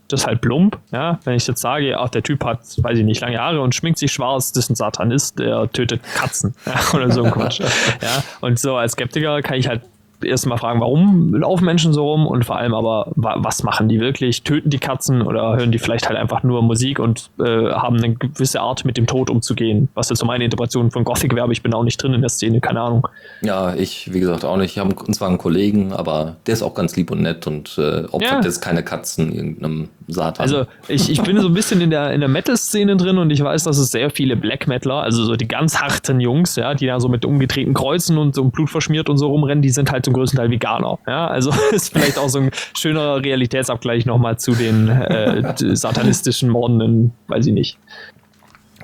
das 0.08 0.20
ist 0.20 0.26
halt 0.26 0.40
plump. 0.40 0.78
Ja? 0.90 1.18
Wenn 1.24 1.34
ich 1.34 1.46
jetzt 1.46 1.60
sage, 1.60 1.98
ach, 1.98 2.10
der 2.10 2.22
Typ 2.22 2.44
hat, 2.44 2.60
weiß 2.78 2.98
ich 2.98 3.04
nicht, 3.04 3.20
lange 3.20 3.38
Haare 3.38 3.60
und 3.60 3.74
schminkt 3.74 3.98
sich 3.98 4.12
schwarz, 4.12 4.52
das 4.52 4.64
ist 4.64 4.70
ein 4.70 4.74
Satanist, 4.76 5.38
der 5.38 5.70
tötet 5.72 6.02
Katzen 6.14 6.54
ja? 6.66 6.74
oder 6.94 7.10
so 7.10 7.24
ein 7.24 7.30
Quatsch. 7.30 7.60
ja? 7.60 8.22
Und 8.40 8.58
so 8.58 8.76
als 8.76 8.92
Skeptiker 8.92 9.40
kann 9.42 9.56
ich 9.56 9.68
halt 9.68 9.82
erstmal 10.24 10.58
fragen, 10.58 10.80
warum 10.80 11.34
laufen 11.34 11.64
Menschen 11.64 11.92
so 11.92 12.10
rum 12.10 12.26
und 12.26 12.44
vor 12.44 12.56
allem 12.56 12.74
aber, 12.74 13.12
was 13.14 13.62
machen 13.62 13.88
die 13.88 14.00
wirklich? 14.00 14.42
Töten 14.42 14.70
die 14.70 14.78
Katzen 14.78 15.22
oder 15.22 15.56
hören 15.56 15.72
die 15.72 15.78
vielleicht 15.78 16.08
halt 16.08 16.18
einfach 16.18 16.42
nur 16.42 16.62
Musik 16.62 16.98
und 16.98 17.30
äh, 17.40 17.70
haben 17.70 17.96
eine 17.96 18.14
gewisse 18.14 18.60
Art 18.60 18.84
mit 18.84 18.96
dem 18.96 19.06
Tod 19.06 19.30
umzugehen? 19.30 19.88
Was 19.94 20.08
jetzt 20.08 20.18
so 20.18 20.26
meine 20.26 20.44
Interpretation 20.44 20.90
von 20.90 21.04
Gothic 21.04 21.34
wäre, 21.34 21.44
aber 21.44 21.52
ich 21.52 21.62
bin 21.62 21.74
auch 21.74 21.84
nicht 21.84 22.02
drin 22.02 22.14
in 22.14 22.20
der 22.20 22.30
Szene, 22.30 22.60
keine 22.60 22.80
Ahnung. 22.80 23.08
Ja, 23.42 23.74
ich, 23.74 24.12
wie 24.12 24.20
gesagt, 24.20 24.44
auch 24.44 24.56
nicht. 24.56 24.72
Ich 24.72 24.78
habe 24.78 24.94
zwar 25.12 25.28
einen 25.28 25.38
Kollegen, 25.38 25.92
aber 25.92 26.36
der 26.46 26.54
ist 26.54 26.62
auch 26.62 26.74
ganz 26.74 26.96
lieb 26.96 27.10
und 27.10 27.22
nett 27.22 27.46
und 27.46 27.76
äh, 27.78 28.04
opfert 28.04 28.22
ja. 28.22 28.40
jetzt 28.42 28.60
keine 28.60 28.82
Katzen 28.82 29.32
irgendeinem 29.32 29.88
Satan. 30.08 30.42
Also 30.42 30.66
ich, 30.88 31.10
ich 31.10 31.22
bin 31.22 31.40
so 31.40 31.48
ein 31.48 31.54
bisschen 31.54 31.80
in 31.80 31.90
der, 31.90 32.12
in 32.12 32.20
der 32.20 32.28
Metal-Szene 32.28 32.96
drin 32.96 33.18
und 33.18 33.30
ich 33.30 33.42
weiß, 33.42 33.64
dass 33.64 33.78
es 33.78 33.90
sehr 33.90 34.10
viele 34.10 34.36
Black 34.36 34.66
Metaler, 34.66 35.02
also 35.02 35.24
so 35.24 35.36
die 35.36 35.48
ganz 35.48 35.80
harten 35.80 36.20
Jungs, 36.20 36.56
ja, 36.56 36.74
die 36.74 36.86
da 36.86 37.00
so 37.00 37.08
mit 37.08 37.24
umgedrehten 37.24 37.74
Kreuzen 37.74 38.18
und 38.18 38.34
so 38.34 38.44
Blut 38.44 38.70
verschmiert 38.70 39.08
und 39.08 39.18
so 39.18 39.28
rumrennen, 39.28 39.62
die 39.62 39.70
sind 39.70 39.90
halt 39.90 40.06
zum 40.12 40.20
größten 40.20 40.38
Teil 40.38 40.50
Veganer. 40.50 40.98
Ja, 41.06 41.26
also 41.26 41.52
ist 41.72 41.92
vielleicht 41.92 42.18
auch 42.18 42.28
so 42.28 42.38
ein 42.38 42.50
schöner 42.76 43.22
Realitätsabgleich 43.22 44.06
nochmal 44.06 44.38
zu 44.38 44.52
den 44.52 44.88
äh, 44.88 45.54
satanistischen 45.74 46.48
Morden, 46.48 47.12
weiß 47.28 47.46
ich 47.46 47.52
nicht. 47.52 47.78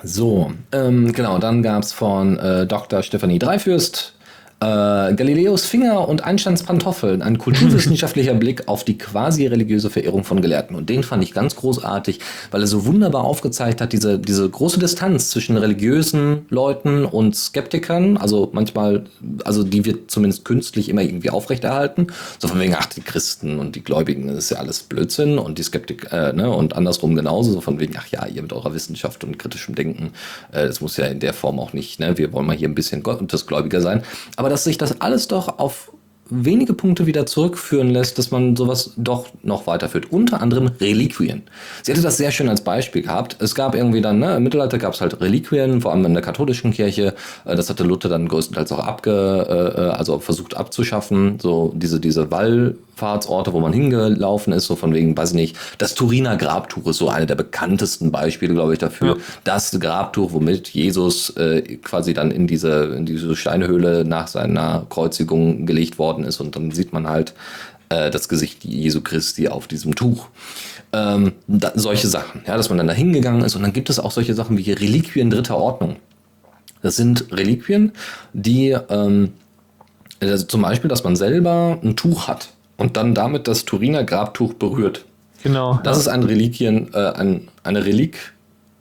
So, 0.02 0.52
ähm, 0.72 1.12
genau, 1.12 1.38
dann 1.38 1.62
gab 1.62 1.82
es 1.82 1.92
von 1.92 2.38
äh, 2.38 2.66
Dr. 2.66 3.02
Stephanie 3.02 3.38
Dreifürst 3.38 4.14
äh, 4.60 5.14
Galileos 5.14 5.64
Finger 5.64 6.08
und 6.08 6.24
Einsteins 6.24 6.64
Pantoffeln, 6.64 7.22
ein 7.22 7.38
kulturwissenschaftlicher 7.38 8.34
Blick 8.38 8.66
auf 8.66 8.84
die 8.84 8.98
quasi 8.98 9.46
religiöse 9.46 9.88
Verehrung 9.88 10.24
von 10.24 10.42
Gelehrten. 10.42 10.74
Und 10.74 10.88
den 10.88 11.04
fand 11.04 11.22
ich 11.22 11.32
ganz 11.32 11.54
großartig, 11.56 12.18
weil 12.50 12.62
er 12.62 12.66
so 12.66 12.84
wunderbar 12.84 13.24
aufgezeigt 13.24 13.80
hat, 13.80 13.92
diese, 13.92 14.18
diese 14.18 14.48
große 14.48 14.80
Distanz 14.80 15.30
zwischen 15.30 15.56
religiösen 15.56 16.46
Leuten 16.50 17.04
und 17.04 17.36
Skeptikern. 17.36 18.16
Also 18.16 18.50
manchmal, 18.52 19.04
also 19.44 19.62
die 19.62 19.84
wird 19.84 20.10
zumindest 20.10 20.44
künstlich 20.44 20.88
immer 20.88 21.02
irgendwie 21.02 21.30
aufrechterhalten. 21.30 22.08
So 22.38 22.48
von 22.48 22.58
wegen, 22.58 22.74
ach, 22.76 22.86
die 22.86 23.02
Christen 23.02 23.60
und 23.60 23.76
die 23.76 23.84
Gläubigen, 23.84 24.26
das 24.26 24.38
ist 24.38 24.50
ja 24.50 24.58
alles 24.58 24.80
Blödsinn 24.80 25.38
und 25.38 25.58
die 25.58 25.62
Skeptik, 25.62 26.08
äh, 26.12 26.32
ne, 26.32 26.50
und 26.50 26.74
andersrum 26.74 27.14
genauso. 27.14 27.52
So 27.52 27.60
von 27.60 27.78
wegen, 27.78 27.94
ach 27.96 28.08
ja, 28.08 28.26
ihr 28.26 28.42
mit 28.42 28.52
eurer 28.52 28.74
Wissenschaft 28.74 29.22
und 29.22 29.38
kritischem 29.38 29.76
Denken, 29.76 30.12
äh, 30.50 30.66
das 30.66 30.80
muss 30.80 30.96
ja 30.96 31.06
in 31.06 31.20
der 31.20 31.32
Form 31.32 31.60
auch 31.60 31.72
nicht, 31.72 32.00
ne, 32.00 32.18
wir 32.18 32.32
wollen 32.32 32.46
mal 32.46 32.56
hier 32.56 32.68
ein 32.68 32.74
bisschen 32.74 33.04
Gottesgläubiger 33.04 33.80
sein. 33.80 34.02
Aber 34.34 34.47
aber 34.48 34.54
dass 34.54 34.64
sich 34.64 34.78
das 34.78 35.02
alles 35.02 35.28
doch 35.28 35.58
auf 35.58 35.92
wenige 36.30 36.72
Punkte 36.72 37.04
wieder 37.04 37.26
zurückführen 37.26 37.90
lässt, 37.90 38.16
dass 38.16 38.30
man 38.30 38.56
sowas 38.56 38.94
doch 38.96 39.26
noch 39.42 39.66
weiterführt. 39.66 40.10
Unter 40.10 40.40
anderem 40.40 40.68
Reliquien. 40.80 41.42
Sie 41.82 41.92
hätte 41.92 42.00
das 42.00 42.16
sehr 42.16 42.30
schön 42.30 42.48
als 42.48 42.62
Beispiel 42.62 43.02
gehabt. 43.02 43.36
Es 43.40 43.54
gab 43.54 43.74
irgendwie 43.74 44.00
dann, 44.00 44.20
ne, 44.20 44.36
im 44.36 44.42
Mittelalter 44.42 44.78
gab 44.78 44.94
es 44.94 45.02
halt 45.02 45.20
Reliquien, 45.20 45.82
vor 45.82 45.92
allem 45.92 46.06
in 46.06 46.14
der 46.14 46.22
katholischen 46.22 46.70
Kirche. 46.72 47.14
Äh, 47.44 47.56
das 47.56 47.68
hatte 47.68 47.84
Luther 47.84 48.08
dann 48.08 48.26
größtenteils 48.26 48.72
auch 48.72 48.78
abge, 48.78 49.10
äh, 49.50 49.82
äh, 49.82 49.90
also 49.90 50.18
versucht 50.18 50.56
abzuschaffen. 50.56 51.38
So 51.40 51.74
diese, 51.76 52.00
diese 52.00 52.30
Wall, 52.30 52.74
Wallfahrtsorte, 52.98 53.52
wo 53.52 53.60
man 53.60 53.72
hingelaufen 53.72 54.52
ist, 54.52 54.66
so 54.66 54.76
von 54.76 54.92
wegen, 54.94 55.16
weiß 55.16 55.30
ich 55.30 55.36
nicht, 55.36 55.56
das 55.78 55.94
Turiner 55.94 56.36
Grabtuch 56.36 56.86
ist 56.86 56.98
so 56.98 57.08
eine 57.08 57.26
der 57.26 57.34
bekanntesten 57.34 58.10
Beispiele, 58.10 58.54
glaube 58.54 58.72
ich, 58.72 58.78
dafür. 58.78 59.16
Ja. 59.16 59.22
Das 59.44 59.78
Grabtuch, 59.78 60.32
womit 60.32 60.68
Jesus 60.68 61.30
äh, 61.36 61.62
quasi 61.76 62.14
dann 62.14 62.30
in 62.30 62.46
diese, 62.46 62.94
in 62.96 63.06
diese 63.06 63.34
Steinhöhle 63.36 64.04
nach 64.04 64.28
seiner 64.28 64.86
Kreuzigung 64.88 65.66
gelegt 65.66 65.98
worden 65.98 66.24
ist 66.24 66.40
und 66.40 66.56
dann 66.56 66.70
sieht 66.70 66.92
man 66.92 67.08
halt 67.08 67.34
äh, 67.88 68.10
das 68.10 68.28
Gesicht 68.28 68.64
Jesu 68.64 69.00
Christi 69.00 69.48
auf 69.48 69.66
diesem 69.66 69.94
Tuch. 69.94 70.28
Ähm, 70.92 71.32
da, 71.46 71.72
solche 71.74 72.08
Sachen, 72.08 72.42
ja, 72.46 72.56
dass 72.56 72.68
man 72.68 72.78
dann 72.78 72.86
da 72.86 72.94
hingegangen 72.94 73.42
ist 73.42 73.54
und 73.54 73.62
dann 73.62 73.72
gibt 73.72 73.90
es 73.90 73.98
auch 73.98 74.10
solche 74.10 74.34
Sachen 74.34 74.56
wie 74.56 74.72
Reliquien 74.72 75.30
dritter 75.30 75.56
Ordnung. 75.56 75.96
Das 76.80 76.96
sind 76.96 77.32
Reliquien, 77.32 77.92
die 78.32 78.76
ähm, 78.88 79.32
also 80.20 80.46
zum 80.46 80.62
Beispiel, 80.62 80.88
dass 80.88 81.04
man 81.04 81.14
selber 81.16 81.78
ein 81.82 81.94
Tuch 81.94 82.26
hat 82.28 82.48
und 82.78 82.96
dann 82.96 83.14
damit 83.14 83.46
das 83.46 83.66
Turiner 83.66 84.04
Grabtuch 84.04 84.54
berührt. 84.54 85.04
Genau. 85.42 85.78
Das 85.84 85.96
ja. 85.96 86.00
ist 86.00 86.08
ein 86.08 86.22
Reliquien, 86.22 86.94
äh, 86.94 87.12
ein, 87.12 87.48
eine 87.62 87.84
Relik, 87.84 88.32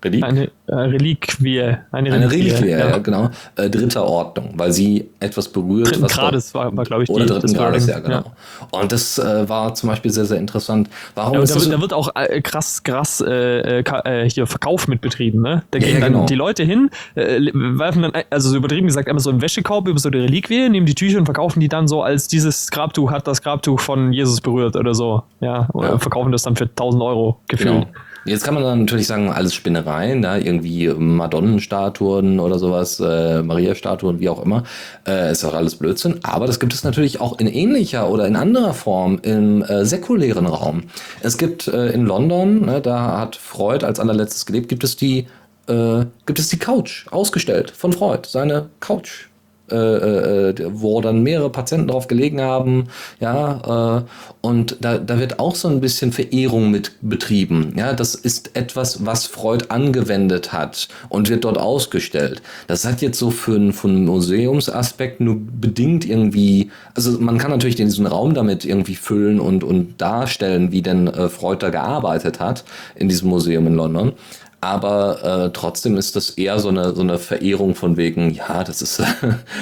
Relik? 0.03 0.23
Eine 0.23 0.51
äh, 0.67 0.75
Reliquie. 0.75 1.61
Eine 1.91 2.11
Reliquie, 2.11 2.11
eine 2.11 2.31
Reliquie 2.31 2.69
ja. 2.69 2.89
ja, 2.89 2.97
genau. 2.99 3.29
Äh, 3.55 3.69
dritter 3.69 4.05
Ordnung, 4.05 4.53
weil 4.55 4.71
sie 4.71 5.09
etwas 5.19 5.49
berührt. 5.49 5.89
Dritten 5.89 6.03
was 6.03 6.13
Grades 6.13 6.53
war, 6.53 6.75
war 6.75 6.83
glaube 6.83 7.03
ich, 7.03 7.09
Oder 7.09 7.25
dritten 7.25 7.53
Grades, 7.53 7.87
ja, 7.87 7.99
genau. 7.99 8.17
Ja. 8.17 8.79
Und 8.79 8.91
das 8.91 9.17
äh, 9.17 9.49
war 9.49 9.73
zum 9.73 9.89
Beispiel 9.89 10.11
sehr, 10.11 10.25
sehr 10.25 10.37
interessant. 10.37 10.89
Warum 11.15 11.33
ja, 11.33 11.41
da, 11.41 11.55
wird, 11.55 11.73
da 11.73 11.81
wird 11.81 11.93
auch 11.93 12.11
äh, 12.15 12.41
krass, 12.41 12.83
krass 12.83 13.21
äh, 13.21 13.79
äh, 13.79 14.29
hier 14.29 14.45
Verkauf 14.45 14.87
mit 14.87 15.01
betrieben, 15.01 15.41
ne? 15.41 15.63
Da 15.71 15.79
gehen 15.79 15.99
dann 15.99 16.13
genau. 16.13 16.25
die 16.25 16.35
Leute 16.35 16.63
hin, 16.63 16.89
werfen 17.15 18.03
dann, 18.03 18.11
also 18.29 18.49
so 18.49 18.57
übertrieben 18.57 18.87
gesagt, 18.87 19.07
einmal 19.07 19.21
so 19.21 19.31
einen 19.31 19.41
Wäschekorb 19.41 19.87
über 19.87 19.99
so 19.99 20.09
eine 20.09 20.21
Reliquie, 20.21 20.69
nehmen 20.69 20.85
die 20.85 20.95
Tücher 20.95 21.17
und 21.17 21.25
verkaufen 21.25 21.59
die 21.59 21.69
dann 21.69 21.87
so 21.87 22.03
als 22.03 22.27
dieses 22.27 22.69
Grabtuch 22.69 23.11
hat 23.11 23.27
das 23.27 23.41
Grabtuch 23.41 23.79
von 23.79 24.13
Jesus 24.13 24.41
berührt 24.41 24.75
oder 24.75 24.93
so. 24.93 25.23
Ja, 25.39 25.67
oder 25.73 25.99
verkaufen 25.99 26.31
das 26.31 26.43
dann 26.43 26.55
für 26.55 26.65
1000 26.65 27.01
Euro 27.01 27.39
gefühlt. 27.47 27.85
Genau. 27.85 27.87
Jetzt 28.27 28.43
kann 28.43 28.53
man 28.53 28.63
dann 28.63 28.79
natürlich 28.79 29.07
sagen, 29.07 29.31
alles 29.31 29.53
Spinnereien, 29.53 30.21
da 30.21 30.37
irgendwie 30.37 30.89
Madonnenstatuen 30.89 32.39
oder 32.39 32.59
sowas, 32.59 32.99
äh, 32.99 33.41
Maria-Statuen, 33.41 34.19
wie 34.19 34.29
auch 34.29 34.43
immer, 34.43 34.63
äh, 35.07 35.31
ist 35.31 35.45
auch 35.45 35.53
alles 35.53 35.75
Blödsinn. 35.75 36.19
Aber 36.23 36.45
das 36.45 36.59
gibt 36.59 36.73
es 36.73 36.83
natürlich 36.83 37.21
auch 37.21 37.39
in 37.39 37.47
ähnlicher 37.47 38.09
oder 38.09 38.27
in 38.27 38.35
anderer 38.35 38.73
Form 38.73 39.19
im 39.23 39.63
äh, 39.63 39.85
säkulären 39.85 40.45
Raum. 40.45 40.83
Es 41.21 41.37
gibt 41.37 41.67
äh, 41.67 41.87
in 41.91 42.05
London, 42.05 42.65
ne, 42.65 42.81
da 42.81 43.17
hat 43.17 43.37
Freud 43.37 43.85
als 43.85 43.99
allerletztes 43.99 44.45
gelebt, 44.45 44.67
gibt 44.67 44.83
es 44.83 44.97
die 44.97 45.27
äh, 45.67 46.05
gibt 46.25 46.39
es 46.39 46.49
die 46.49 46.59
Couch 46.59 47.07
ausgestellt 47.11 47.71
von 47.71 47.93
Freud, 47.93 48.27
seine 48.27 48.69
Couch 48.79 49.27
äh, 49.71 50.49
äh, 50.49 50.55
wo 50.71 51.01
dann 51.01 51.23
mehrere 51.23 51.49
Patienten 51.49 51.87
drauf 51.87 52.07
gelegen 52.07 52.41
haben, 52.41 52.87
ja, 53.19 53.97
äh, 53.97 54.03
und 54.41 54.77
da, 54.81 54.97
da 54.97 55.19
wird 55.19 55.39
auch 55.39 55.55
so 55.55 55.67
ein 55.67 55.81
bisschen 55.81 56.11
Verehrung 56.11 56.71
mit 56.71 56.93
betrieben, 57.01 57.73
ja, 57.77 57.93
das 57.93 58.15
ist 58.15 58.55
etwas, 58.55 59.05
was 59.05 59.25
Freud 59.25 59.65
angewendet 59.69 60.53
hat 60.53 60.87
und 61.09 61.29
wird 61.29 61.43
dort 61.43 61.57
ausgestellt. 61.57 62.41
Das 62.67 62.85
hat 62.85 63.01
jetzt 63.01 63.19
so 63.19 63.29
für 63.29 63.55
einen, 63.55 64.05
Museumsaspekt 64.05 65.19
nur 65.19 65.37
bedingt 65.37 66.05
irgendwie, 66.05 66.71
also 66.93 67.19
man 67.19 67.37
kann 67.37 67.51
natürlich 67.51 67.75
diesen 67.75 68.07
Raum 68.07 68.33
damit 68.33 68.63
irgendwie 68.65 68.95
füllen 68.95 69.39
und, 69.39 69.63
und 69.63 69.99
darstellen, 70.01 70.71
wie 70.71 70.81
denn 70.81 71.07
äh, 71.07 71.29
Freud 71.29 71.57
da 71.59 71.69
gearbeitet 71.69 72.39
hat 72.39 72.63
in 72.95 73.09
diesem 73.09 73.29
Museum 73.29 73.67
in 73.67 73.75
London 73.75 74.13
aber 74.59 75.23
äh, 75.23 75.49
trotzdem 75.53 75.97
ist 75.97 76.15
das 76.15 76.31
eher 76.31 76.59
so 76.59 76.69
eine 76.69 76.95
so 76.95 77.01
eine 77.01 77.19
Verehrung 77.19 77.75
von 77.75 77.95
wegen 77.95 78.31
ja 78.31 78.63
das 78.63 78.81
ist 78.81 79.03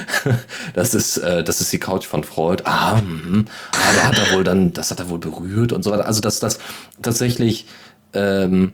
das 0.73 0.93
ist 0.93 1.17
äh, 1.17 1.43
das 1.43 1.59
ist 1.59 1.73
die 1.73 1.79
Couch 1.79 2.05
von 2.05 2.23
Freud. 2.23 2.63
Ah, 2.65 3.01
mh, 3.01 3.43
ah 3.73 3.93
da 3.95 4.03
hat 4.07 4.17
er 4.17 4.35
wohl 4.35 4.43
dann 4.45 4.71
das 4.71 4.91
hat 4.91 4.99
er 4.99 5.09
wohl 5.09 5.19
berührt 5.19 5.73
und 5.73 5.83
so 5.83 5.91
weiter. 5.91 6.05
Also 6.05 6.21
dass 6.21 6.39
das 6.39 6.59
tatsächlich 7.01 7.65
ähm, 8.13 8.71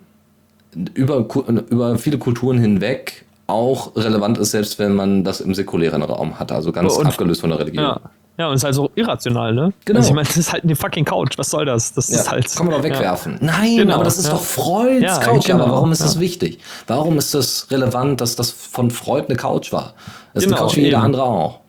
über 0.94 1.26
über 1.70 1.98
viele 1.98 2.20
Kulturen 2.20 2.60
hinweg 2.60 3.26
auch 3.48 3.96
relevant 3.96 4.38
ist 4.38 4.52
selbst 4.52 4.78
wenn 4.78 4.94
man 4.94 5.24
das 5.24 5.42
im 5.42 5.56
säkulären 5.56 6.04
Raum 6.04 6.40
hat. 6.40 6.52
Also 6.52 6.72
ganz 6.72 6.94
und, 6.98 7.08
abgelöst 7.08 7.42
von 7.42 7.50
der 7.50 7.60
Religion. 7.60 7.84
Ja. 7.84 8.00
Ja, 8.38 8.48
und 8.48 8.54
es 8.54 8.62
ist 8.62 8.64
halt 8.64 8.76
so 8.76 8.90
irrational, 8.96 9.54
ne? 9.54 9.74
Genau. 9.86 10.00
Also 10.00 10.10
ich 10.10 10.16
meine, 10.16 10.28
das 10.28 10.38
ist 10.38 10.52
halt 10.52 10.64
eine 10.64 10.76
fucking 10.76 11.06
Couch. 11.06 11.38
Was 11.38 11.50
soll 11.50 11.66
das? 11.66 11.94
Das 11.94 12.10
ja, 12.10 12.20
ist 12.20 12.32
halt. 12.32 12.56
Kann 12.56 12.66
man 12.68 12.76
doch 12.76 12.84
wegwerfen. 12.84 13.34
Ja. 13.34 13.48
Nein, 13.48 13.78
genau, 13.78 13.96
aber 13.96 14.04
das 14.04 14.18
ist 14.18 14.26
ja. 14.26 14.32
doch 14.32 14.44
Freuds 14.44 15.02
ja, 15.02 15.20
Couch. 15.20 15.46
Genau, 15.46 15.64
aber 15.64 15.74
warum 15.74 15.92
ist 15.92 16.02
das 16.02 16.20
wichtig? 16.20 16.60
Warum 16.88 17.18
ist 17.18 17.34
das 17.34 17.68
relevant, 17.72 18.22
dass 18.22 18.36
das 18.36 18.52
von 18.52 18.90
Freud 18.90 19.28
eine 19.28 19.38
Couch 19.38 19.72
war? 19.72 19.94
Das 20.34 20.44
ist 20.44 20.50
genau, 20.50 20.62
eine 20.62 20.68
Couch 20.68 20.78
wie 20.78 20.82
jeder 20.82 21.02
andere 21.02 21.24
auch. 21.24 21.61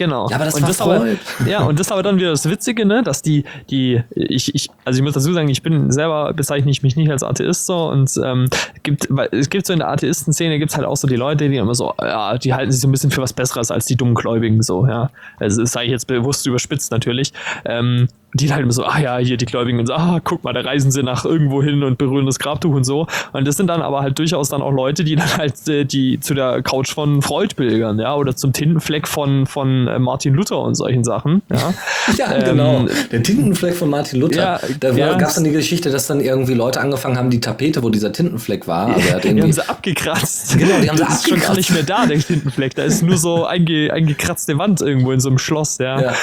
Genau. 0.00 0.30
Ja, 0.30 0.36
aber 0.36 0.46
das 0.46 0.54
und 0.54 0.62
war 0.62 0.68
das 0.68 0.80
aber, 0.80 1.06
Ja, 1.46 1.64
und 1.64 1.78
das 1.78 1.88
ist 1.88 1.92
aber 1.92 2.02
dann 2.02 2.16
wieder 2.16 2.30
das 2.30 2.48
Witzige, 2.48 2.86
ne, 2.86 3.02
dass 3.02 3.20
die, 3.20 3.44
die, 3.68 4.02
ich, 4.14 4.54
ich, 4.54 4.70
also 4.86 4.98
ich 4.98 5.04
muss 5.04 5.12
dazu 5.12 5.30
sagen, 5.34 5.48
ich 5.50 5.62
bin 5.62 5.92
selber, 5.92 6.32
bezeichne 6.32 6.70
ich 6.70 6.82
mich 6.82 6.96
nicht 6.96 7.10
als 7.10 7.22
Atheist 7.22 7.66
so 7.66 7.90
und 7.90 8.10
ähm, 8.24 8.48
gibt, 8.82 9.08
weil 9.10 9.28
es 9.32 9.50
gibt 9.50 9.66
so 9.66 9.74
in 9.74 9.80
der 9.80 9.90
Atheisten-Szene 9.90 10.58
gibt 10.58 10.70
es 10.70 10.78
halt 10.78 10.86
auch 10.86 10.96
so 10.96 11.06
die 11.06 11.16
Leute, 11.16 11.50
die 11.50 11.56
immer 11.58 11.74
so, 11.74 11.92
ja, 12.00 12.38
die 12.38 12.54
halten 12.54 12.72
sich 12.72 12.80
so 12.80 12.88
ein 12.88 12.92
bisschen 12.92 13.10
für 13.10 13.20
was 13.20 13.34
Besseres 13.34 13.70
als 13.70 13.84
die 13.84 13.96
dummen 13.96 14.14
Gläubigen, 14.14 14.62
so, 14.62 14.86
ja. 14.86 15.10
Also 15.38 15.60
das 15.60 15.72
sage 15.72 15.84
ich 15.84 15.92
jetzt 15.92 16.06
bewusst 16.06 16.46
überspitzt 16.46 16.90
natürlich. 16.92 17.34
Ähm, 17.66 18.08
die 18.34 18.52
halt 18.52 18.62
immer 18.62 18.72
so, 18.72 18.84
ah 18.84 18.98
ja, 18.98 19.18
hier 19.18 19.36
die 19.36 19.46
Gläubigen 19.46 19.80
und 19.80 19.86
so, 19.86 19.94
ah, 19.94 20.20
guck 20.22 20.44
mal, 20.44 20.52
da 20.52 20.60
reisen 20.60 20.90
sie 20.92 21.02
nach 21.02 21.24
irgendwo 21.24 21.62
hin 21.62 21.82
und 21.82 21.98
berühren 21.98 22.26
das 22.26 22.38
Grabtuch 22.38 22.74
und 22.74 22.84
so. 22.84 23.06
Und 23.32 23.46
das 23.46 23.56
sind 23.56 23.66
dann 23.66 23.82
aber 23.82 24.02
halt 24.02 24.18
durchaus 24.18 24.48
dann 24.48 24.62
auch 24.62 24.70
Leute, 24.70 25.02
die 25.04 25.16
dann 25.16 25.36
halt 25.36 25.68
äh, 25.68 25.84
die 25.84 26.20
zu 26.20 26.34
der 26.34 26.62
Couch 26.62 26.92
von 26.92 27.22
Freud 27.22 27.54
pilgern, 27.56 27.98
ja, 27.98 28.14
oder 28.14 28.36
zum 28.36 28.52
Tintenfleck 28.52 29.08
von, 29.08 29.46
von 29.46 29.88
äh, 29.88 29.98
Martin 29.98 30.34
Luther 30.34 30.60
und 30.60 30.74
solchen 30.76 31.02
Sachen. 31.02 31.42
Ja, 31.50 31.74
ja 32.16 32.34
ähm, 32.34 32.44
genau. 32.44 32.86
Der 33.10 33.22
Tintenfleck 33.22 33.74
von 33.74 33.90
Martin 33.90 34.20
Luther. 34.20 34.36
Ja, 34.36 34.60
da 34.78 34.92
ja, 34.92 35.14
gab 35.14 35.28
es 35.28 35.34
dann 35.34 35.44
die 35.44 35.50
Geschichte, 35.50 35.90
dass 35.90 36.06
dann 36.06 36.20
irgendwie 36.20 36.54
Leute 36.54 36.80
angefangen 36.80 37.18
haben, 37.18 37.30
die 37.30 37.40
Tapete, 37.40 37.82
wo 37.82 37.90
dieser 37.90 38.12
Tintenfleck 38.12 38.68
war, 38.68 38.94
also 38.94 39.18
die 39.22 39.42
haben 39.42 39.52
sie 39.52 39.68
abgekratzt. 39.68 40.58
Genau, 40.60 40.78
die 40.80 40.90
haben 40.90 40.98
sie 40.98 41.04
abgekratzt. 41.04 41.24
ist 41.24 41.28
schon 41.28 41.40
gar 41.40 41.54
nicht 41.54 41.70
mehr 41.70 41.82
da, 41.82 42.06
der 42.06 42.18
Tintenfleck. 42.18 42.74
Da 42.74 42.82
ist 42.84 43.02
nur 43.02 43.16
so 43.16 43.46
einge, 43.46 43.92
eingekratzte 43.92 44.58
Wand 44.58 44.80
irgendwo 44.80 45.12
in 45.12 45.20
so 45.20 45.28
einem 45.28 45.38
Schloss, 45.38 45.78
ja. 45.78 46.00
ja. 46.00 46.14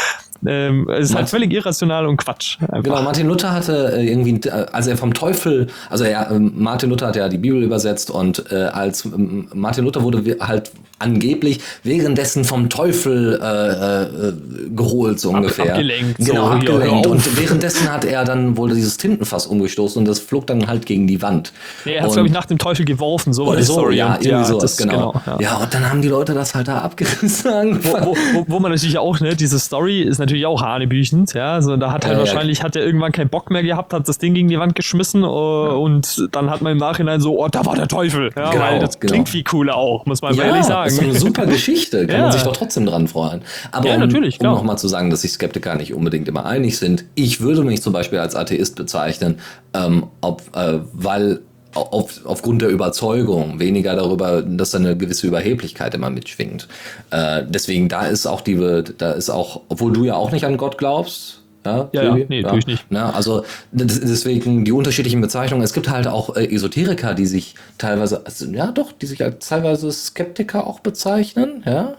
Ähm, 0.45 0.87
es 0.89 1.09
ist 1.09 1.15
halt 1.15 1.29
völlig 1.29 1.51
irrational 1.53 2.05
und 2.05 2.17
Quatsch. 2.17 2.57
Einfach. 2.61 2.83
Genau, 2.83 3.01
Martin 3.01 3.27
Luther 3.27 3.51
hatte 3.51 3.93
äh, 3.93 4.07
irgendwie, 4.07 4.47
äh, 4.47 4.65
als 4.71 4.87
er 4.87 4.97
vom 4.97 5.13
Teufel, 5.13 5.67
also 5.89 6.05
ja, 6.05 6.23
äh, 6.23 6.39
Martin 6.39 6.89
Luther 6.89 7.07
hat 7.07 7.15
ja 7.15 7.29
die 7.29 7.37
Bibel 7.37 7.63
übersetzt 7.63 8.11
und 8.11 8.51
äh, 8.51 8.55
als 8.55 9.05
ähm, 9.05 9.47
Martin 9.53 9.85
Luther 9.85 10.03
wurde 10.03 10.37
halt 10.39 10.71
angeblich 10.99 11.59
währenddessen 11.83 12.43
vom 12.43 12.69
Teufel 12.69 13.39
äh, 13.41 14.03
äh, 14.03 14.33
geholt, 14.75 15.19
so 15.19 15.29
ungefähr. 15.29 15.73
abgelenkt. 15.73 16.17
Genau, 16.17 16.47
so, 16.47 16.51
abgelenkt. 16.51 17.07
Und 17.07 17.39
währenddessen 17.39 17.91
hat 17.91 18.05
er 18.05 18.23
dann 18.25 18.57
wohl 18.57 18.73
dieses 18.73 18.97
Tintenfass 18.97 19.47
umgestoßen 19.47 19.99
und 19.99 20.07
das 20.07 20.19
flog 20.19 20.47
dann 20.47 20.67
halt 20.67 20.85
gegen 20.85 21.07
die 21.07 21.21
Wand. 21.21 21.53
Ja, 21.85 21.93
er 21.93 22.01
hat 22.01 22.09
es, 22.09 22.13
glaube 22.13 22.27
ich, 22.27 22.33
nach 22.33 22.45
dem 22.45 22.57
Teufel 22.57 22.85
geworfen, 22.85 23.33
so 23.33 23.47
war 23.47 23.61
so, 23.61 23.73
Story. 23.73 23.97
Ja, 23.97 24.13
irgendwie 24.13 24.29
ja, 24.29 24.43
sowas, 24.43 24.77
genau. 24.77 25.11
genau 25.11 25.39
ja. 25.39 25.51
ja. 25.51 25.57
und 25.57 25.73
dann 25.73 25.89
haben 25.89 26.01
die 26.01 26.07
Leute 26.07 26.33
das 26.33 26.55
halt 26.55 26.67
da 26.67 26.79
abgerissen. 26.79 27.47
Wo, 27.83 27.91
wo, 27.91 28.17
wo, 28.33 28.45
wo, 28.47 28.59
man 28.59 28.71
natürlich 28.71 28.97
auch, 28.97 29.19
ne, 29.19 29.35
diese 29.35 29.59
Story 29.59 30.01
ist 30.01 30.19
natürlich 30.19 30.45
auch 30.45 30.61
hanebüchend, 30.61 31.33
ja, 31.33 31.53
also 31.53 31.75
da 31.77 31.91
hat 31.91 32.03
er 32.03 32.11
halt 32.11 32.19
wahrscheinlich, 32.19 32.63
hat 32.63 32.75
er 32.75 32.83
irgendwann 32.83 33.11
keinen 33.11 33.29
Bock 33.29 33.51
mehr 33.51 33.63
gehabt, 33.63 33.93
hat 33.93 34.07
das 34.07 34.17
Ding 34.17 34.33
gegen 34.33 34.47
die 34.47 34.59
Wand 34.59 34.75
geschmissen 34.75 35.23
uh, 35.23 35.27
und 35.27 36.27
dann 36.31 36.49
hat 36.49 36.61
man 36.61 36.73
im 36.73 36.77
Nachhinein 36.77 37.21
so, 37.21 37.39
oh, 37.39 37.47
da 37.47 37.65
war 37.65 37.75
der 37.75 37.87
Teufel, 37.87 38.31
ja, 38.35 38.51
genau, 38.51 38.63
weil 38.63 38.79
das 38.79 38.99
genau. 38.99 39.11
klingt 39.11 39.29
viel 39.29 39.43
cooler 39.43 39.75
auch, 39.75 40.05
muss 40.05 40.21
man 40.21 40.37
ehrlich 40.37 40.63
sagen 40.63 40.86
sagen. 40.89 41.07
Das 41.07 41.17
ist 41.17 41.23
eine 41.23 41.29
super 41.29 41.45
Geschichte, 41.45 42.07
kann 42.07 42.15
ja. 42.17 42.23
man 42.23 42.31
sich 42.31 42.43
doch 42.43 42.55
trotzdem 42.55 42.85
dran 42.85 43.07
freuen. 43.07 43.41
Aber 43.71 43.87
ja, 43.87 43.95
um, 43.95 44.01
natürlich, 44.01 44.39
um 44.39 44.47
nochmal 44.47 44.77
zu 44.77 44.87
sagen, 44.87 45.09
dass 45.09 45.21
sich 45.21 45.31
Skeptiker 45.31 45.75
nicht 45.75 45.93
unbedingt 45.93 46.27
immer 46.27 46.45
einig 46.45 46.77
sind, 46.77 47.05
ich 47.15 47.41
würde 47.41 47.63
mich 47.63 47.81
zum 47.81 47.93
Beispiel 47.93 48.19
als 48.19 48.35
Atheist 48.35 48.75
bezeichnen, 48.75 49.39
ähm, 49.73 50.07
ob, 50.21 50.43
äh, 50.55 50.79
weil 50.93 51.41
auf, 51.73 52.21
aufgrund 52.25 52.61
der 52.61 52.69
Überzeugung, 52.69 53.59
weniger 53.59 53.95
darüber, 53.95 54.41
dass 54.41 54.71
da 54.71 54.79
eine 54.79 54.97
gewisse 54.97 55.27
Überheblichkeit 55.27 55.93
immer 55.93 56.09
mitschwingt. 56.09 56.67
Äh, 57.11 57.43
deswegen, 57.47 57.89
da 57.89 58.07
ist 58.07 58.25
auch 58.25 58.41
die, 58.41 58.83
da 58.97 59.11
ist 59.11 59.29
auch, 59.29 59.61
obwohl 59.69 59.93
du 59.93 60.03
ja 60.03 60.15
auch 60.15 60.31
nicht 60.31 60.45
an 60.45 60.57
Gott 60.57 60.77
glaubst, 60.77 61.43
ja, 61.65 61.89
ja, 61.91 62.03
ja 62.03 62.25
nee, 62.29 62.41
ja. 62.41 62.49
tue 62.49 62.59
ich 62.59 62.67
nicht. 62.67 62.85
Ja, 62.89 63.09
also 63.09 63.43
deswegen 63.71 64.65
die 64.65 64.71
unterschiedlichen 64.71 65.21
Bezeichnungen. 65.21 65.63
Es 65.63 65.73
gibt 65.73 65.89
halt 65.89 66.07
auch 66.07 66.35
äh, 66.35 66.45
Esoteriker, 66.45 67.13
die 67.13 67.25
sich 67.25 67.55
teilweise, 67.77 68.25
also, 68.25 68.45
ja 68.45 68.71
doch, 68.71 68.91
die 68.91 69.05
sich 69.05 69.23
als 69.23 69.47
teilweise 69.47 69.91
Skeptiker 69.91 70.65
auch 70.65 70.79
bezeichnen, 70.79 71.63
ja. 71.65 71.95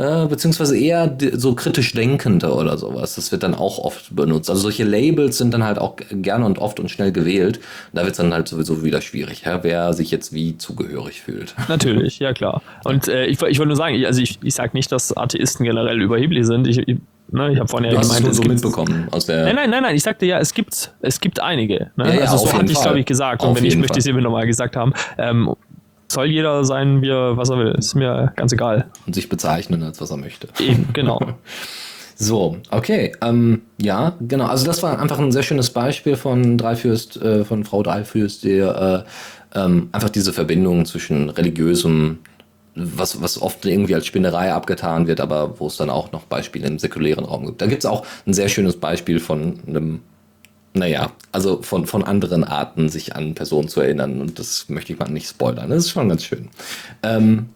Äh, 0.00 0.28
beziehungsweise 0.28 0.78
eher 0.78 1.18
so 1.34 1.54
kritisch 1.54 1.92
Denkende 1.92 2.54
oder 2.54 2.78
sowas. 2.78 3.16
Das 3.16 3.32
wird 3.32 3.42
dann 3.42 3.54
auch 3.54 3.78
oft 3.78 4.16
benutzt. 4.16 4.48
Also 4.48 4.62
solche 4.62 4.84
Labels 4.84 5.36
sind 5.36 5.52
dann 5.52 5.62
halt 5.62 5.78
auch 5.78 5.96
gerne 6.10 6.46
und 6.46 6.58
oft 6.58 6.80
und 6.80 6.90
schnell 6.90 7.12
gewählt. 7.12 7.60
Da 7.92 8.02
wird 8.02 8.12
es 8.12 8.16
dann 8.16 8.32
halt 8.32 8.48
sowieso 8.48 8.82
wieder 8.82 9.02
schwierig, 9.02 9.42
ja, 9.44 9.62
wer 9.62 9.92
sich 9.92 10.10
jetzt 10.10 10.32
wie 10.32 10.56
zugehörig 10.56 11.20
fühlt. 11.20 11.54
Natürlich, 11.68 12.18
ja 12.18 12.32
klar. 12.32 12.62
Und 12.84 13.08
äh, 13.08 13.26
ich, 13.26 13.42
ich 13.42 13.58
wollte 13.58 13.66
nur 13.66 13.76
sagen, 13.76 14.02
also 14.06 14.22
ich, 14.22 14.38
ich 14.42 14.54
sage 14.54 14.70
nicht, 14.72 14.90
dass 14.90 15.14
Atheisten 15.14 15.66
generell 15.66 16.00
überheblich 16.00 16.46
sind. 16.46 16.66
Ich, 16.66 16.78
ich 16.78 16.96
Ne, 17.32 17.52
ich 17.52 17.58
habe 17.58 17.68
vorhin 17.68 17.92
ja 17.92 18.00
gemeint, 18.00 18.26
es 18.26 18.36
so 18.36 18.42
mitbekommen 18.42 19.08
aus 19.10 19.26
der. 19.26 19.44
Nein, 19.44 19.54
nein, 19.54 19.70
nein, 19.70 19.82
nein. 19.82 19.94
Ich 19.94 20.02
sagte 20.02 20.26
ja, 20.26 20.38
es 20.38 20.52
gibt, 20.52 20.92
es 21.00 21.20
gibt 21.20 21.40
einige. 21.40 21.90
Ne? 21.96 22.08
Ja, 22.08 22.14
ja, 22.14 22.20
also 22.22 22.38
so 22.38 22.52
hatte 22.52 22.72
ich 22.72 22.80
glaube 22.80 23.00
ich 23.00 23.06
gesagt. 23.06 23.42
Auf 23.42 23.50
und 23.50 23.56
wenn 23.56 23.64
ich 23.64 23.76
möchte 23.76 23.98
ich 23.98 24.04
es 24.04 24.06
eben 24.08 24.20
nochmal 24.22 24.46
gesagt 24.46 24.76
haben. 24.76 24.92
Ähm, 25.18 25.54
soll 26.10 26.26
jeder 26.26 26.64
sein, 26.64 27.02
wie 27.02 27.10
er, 27.10 27.36
was 27.36 27.50
er 27.50 27.58
will. 27.58 27.74
Ist 27.78 27.94
mir 27.94 28.32
ganz 28.36 28.52
egal. 28.52 28.86
Und 29.06 29.14
sich 29.14 29.28
bezeichnen, 29.28 29.82
als 29.82 30.00
was 30.00 30.10
er 30.10 30.16
möchte. 30.16 30.48
Eben, 30.58 30.88
genau. 30.92 31.20
So, 32.22 32.58
okay. 32.70 33.12
Ähm, 33.22 33.62
ja, 33.80 34.12
genau. 34.20 34.44
Also 34.44 34.66
das 34.66 34.82
war 34.82 35.00
einfach 35.00 35.18
ein 35.18 35.32
sehr 35.32 35.42
schönes 35.42 35.70
Beispiel 35.70 36.16
von 36.16 36.58
Dreifürst, 36.58 37.16
äh, 37.16 37.46
von 37.46 37.64
Frau 37.64 37.82
Dreifürst, 37.82 38.44
die 38.44 38.58
äh, 38.58 39.02
ähm, 39.54 39.88
einfach 39.92 40.10
diese 40.10 40.34
Verbindung 40.34 40.84
zwischen 40.84 41.30
religiösem, 41.30 42.18
was, 42.74 43.20
was 43.20 43.40
oft 43.40 43.64
irgendwie 43.64 43.94
als 43.94 44.06
Spinnerei 44.06 44.52
abgetan 44.52 45.06
wird, 45.06 45.20
aber 45.20 45.58
wo 45.58 45.66
es 45.66 45.76
dann 45.76 45.90
auch 45.90 46.12
noch 46.12 46.24
Beispiele 46.24 46.66
im 46.66 46.78
säkulären 46.78 47.24
Raum 47.24 47.46
gibt. 47.46 47.60
Da 47.60 47.66
gibt 47.66 47.84
es 47.84 47.90
auch 47.90 48.06
ein 48.26 48.32
sehr 48.32 48.48
schönes 48.48 48.76
Beispiel 48.76 49.20
von 49.20 49.60
einem, 49.66 50.00
naja, 50.72 51.10
also 51.32 51.62
von, 51.62 51.86
von 51.86 52.04
anderen 52.04 52.44
Arten, 52.44 52.88
sich 52.88 53.16
an 53.16 53.34
Personen 53.34 53.68
zu 53.68 53.80
erinnern. 53.80 54.20
Und 54.20 54.38
das 54.38 54.68
möchte 54.68 54.92
ich 54.92 54.98
mal 54.98 55.10
nicht 55.10 55.28
spoilern. 55.28 55.70
Das 55.70 55.84
ist 55.84 55.90
schon 55.90 56.08
ganz 56.08 56.24
schön. 56.24 56.48
Ähm, 57.02 57.50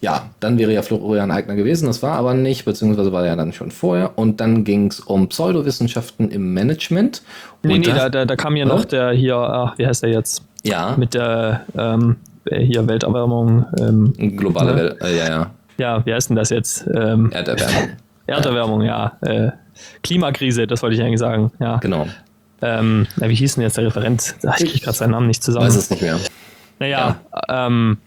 ja, 0.00 0.30
dann 0.38 0.58
wäre 0.58 0.72
ja 0.72 0.82
Florian 0.82 1.30
Eigner 1.30 1.56
gewesen, 1.56 1.86
das 1.86 2.04
war 2.04 2.16
aber 2.16 2.32
nicht, 2.34 2.64
beziehungsweise 2.64 3.12
war 3.12 3.22
er 3.22 3.30
ja 3.30 3.36
dann 3.36 3.52
schon 3.52 3.72
vorher. 3.72 4.16
Und 4.16 4.40
dann 4.40 4.62
ging 4.62 4.88
es 4.88 5.00
um 5.00 5.28
Pseudowissenschaften 5.28 6.30
im 6.30 6.54
Management. 6.54 7.22
Nee, 7.64 7.78
nee, 7.78 7.86
da, 7.86 8.08
da, 8.08 8.24
da 8.24 8.36
kam 8.36 8.54
ja 8.54 8.64
noch 8.64 8.84
der 8.84 9.10
hier, 9.10 9.36
ach, 9.36 9.76
wie 9.76 9.86
heißt 9.86 10.04
der 10.04 10.10
jetzt? 10.10 10.44
Ja. 10.62 10.94
Mit 10.96 11.14
der 11.14 11.64
ähm, 11.76 12.16
hier 12.50 12.86
Welterwärmung. 12.86 13.66
Ähm, 13.80 14.12
Globale 14.36 14.74
ne? 14.74 14.76
Welt, 14.76 15.02
äh, 15.02 15.18
ja, 15.18 15.28
ja. 15.28 15.50
Ja, 15.78 16.06
wie 16.06 16.12
heißt 16.12 16.30
denn 16.30 16.36
das 16.36 16.50
jetzt? 16.50 16.86
Ähm, 16.92 17.30
Erderwärmung. 17.32 17.90
Erderwärmung, 18.26 18.82
ja. 18.82 19.16
Äh, 19.20 19.50
Klimakrise, 20.02 20.66
das 20.66 20.82
wollte 20.82 20.96
ich 20.96 21.02
eigentlich 21.02 21.20
sagen. 21.20 21.52
Ja. 21.60 21.76
Genau. 21.76 22.06
Ähm, 22.60 23.06
wie 23.16 23.34
hieß 23.34 23.54
denn 23.54 23.62
jetzt 23.62 23.76
der 23.76 23.86
Referent? 23.86 24.34
Ach, 24.46 24.58
ich 24.58 24.70
kriege 24.70 24.84
gerade 24.84 24.96
seinen 24.96 25.12
Namen 25.12 25.28
nicht 25.28 25.42
zusammen. 25.42 25.66
Weiß 25.66 25.76
es 25.76 25.90
nicht 25.90 26.02
mehr. 26.02 26.18
Naja, 26.80 27.16
ja. 27.48 27.66
ähm, 27.66 27.98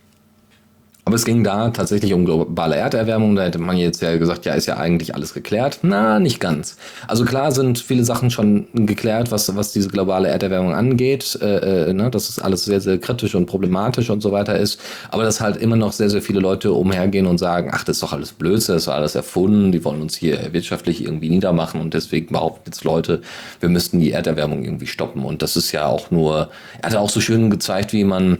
aber 1.11 1.17
es 1.17 1.25
ging 1.25 1.43
da 1.43 1.71
tatsächlich 1.71 2.13
um 2.13 2.23
globale 2.23 2.77
Erderwärmung. 2.77 3.35
Da 3.35 3.43
hätte 3.43 3.59
man 3.59 3.75
jetzt 3.75 4.01
ja 4.01 4.15
gesagt, 4.15 4.45
ja, 4.45 4.53
ist 4.53 4.65
ja 4.65 4.77
eigentlich 4.77 5.13
alles 5.13 5.33
geklärt. 5.33 5.79
Na, 5.81 6.19
nicht 6.19 6.39
ganz. 6.39 6.77
Also 7.05 7.25
klar 7.25 7.51
sind 7.51 7.79
viele 7.79 8.05
Sachen 8.05 8.31
schon 8.31 8.67
geklärt, 8.73 9.29
was, 9.29 9.53
was 9.53 9.73
diese 9.73 9.89
globale 9.89 10.29
Erderwärmung 10.29 10.73
angeht. 10.73 11.37
Äh, 11.41 11.89
äh, 11.89 11.93
ne, 11.93 12.09
dass 12.09 12.29
es 12.29 12.39
alles 12.39 12.63
sehr, 12.63 12.79
sehr 12.79 12.97
kritisch 12.97 13.35
und 13.35 13.45
problematisch 13.45 14.09
und 14.09 14.21
so 14.21 14.31
weiter 14.31 14.57
ist. 14.57 14.79
Aber 15.09 15.23
dass 15.23 15.41
halt 15.41 15.57
immer 15.57 15.75
noch 15.75 15.91
sehr, 15.91 16.09
sehr 16.09 16.21
viele 16.21 16.39
Leute 16.39 16.71
umhergehen 16.71 17.25
und 17.25 17.39
sagen, 17.39 17.71
ach, 17.73 17.83
das 17.83 17.97
ist 17.97 18.03
doch 18.03 18.13
alles 18.13 18.31
Blödsinn, 18.31 18.75
das 18.75 18.83
ist 18.83 18.87
alles 18.87 19.15
erfunden, 19.15 19.73
die 19.73 19.83
wollen 19.83 20.01
uns 20.01 20.15
hier 20.15 20.53
wirtschaftlich 20.53 21.03
irgendwie 21.03 21.27
niedermachen 21.27 21.81
und 21.81 21.93
deswegen 21.93 22.31
behaupten 22.31 22.63
jetzt 22.67 22.85
Leute, 22.85 23.21
wir 23.59 23.67
müssten 23.67 23.99
die 23.99 24.11
Erderwärmung 24.11 24.63
irgendwie 24.63 24.87
stoppen. 24.87 25.25
Und 25.25 25.41
das 25.41 25.57
ist 25.57 25.73
ja 25.73 25.87
auch 25.87 26.09
nur, 26.09 26.51
er 26.81 26.91
hat 26.91 26.95
auch 26.95 27.09
so 27.09 27.19
schön 27.19 27.49
gezeigt, 27.49 27.91
wie 27.91 28.05
man 28.05 28.37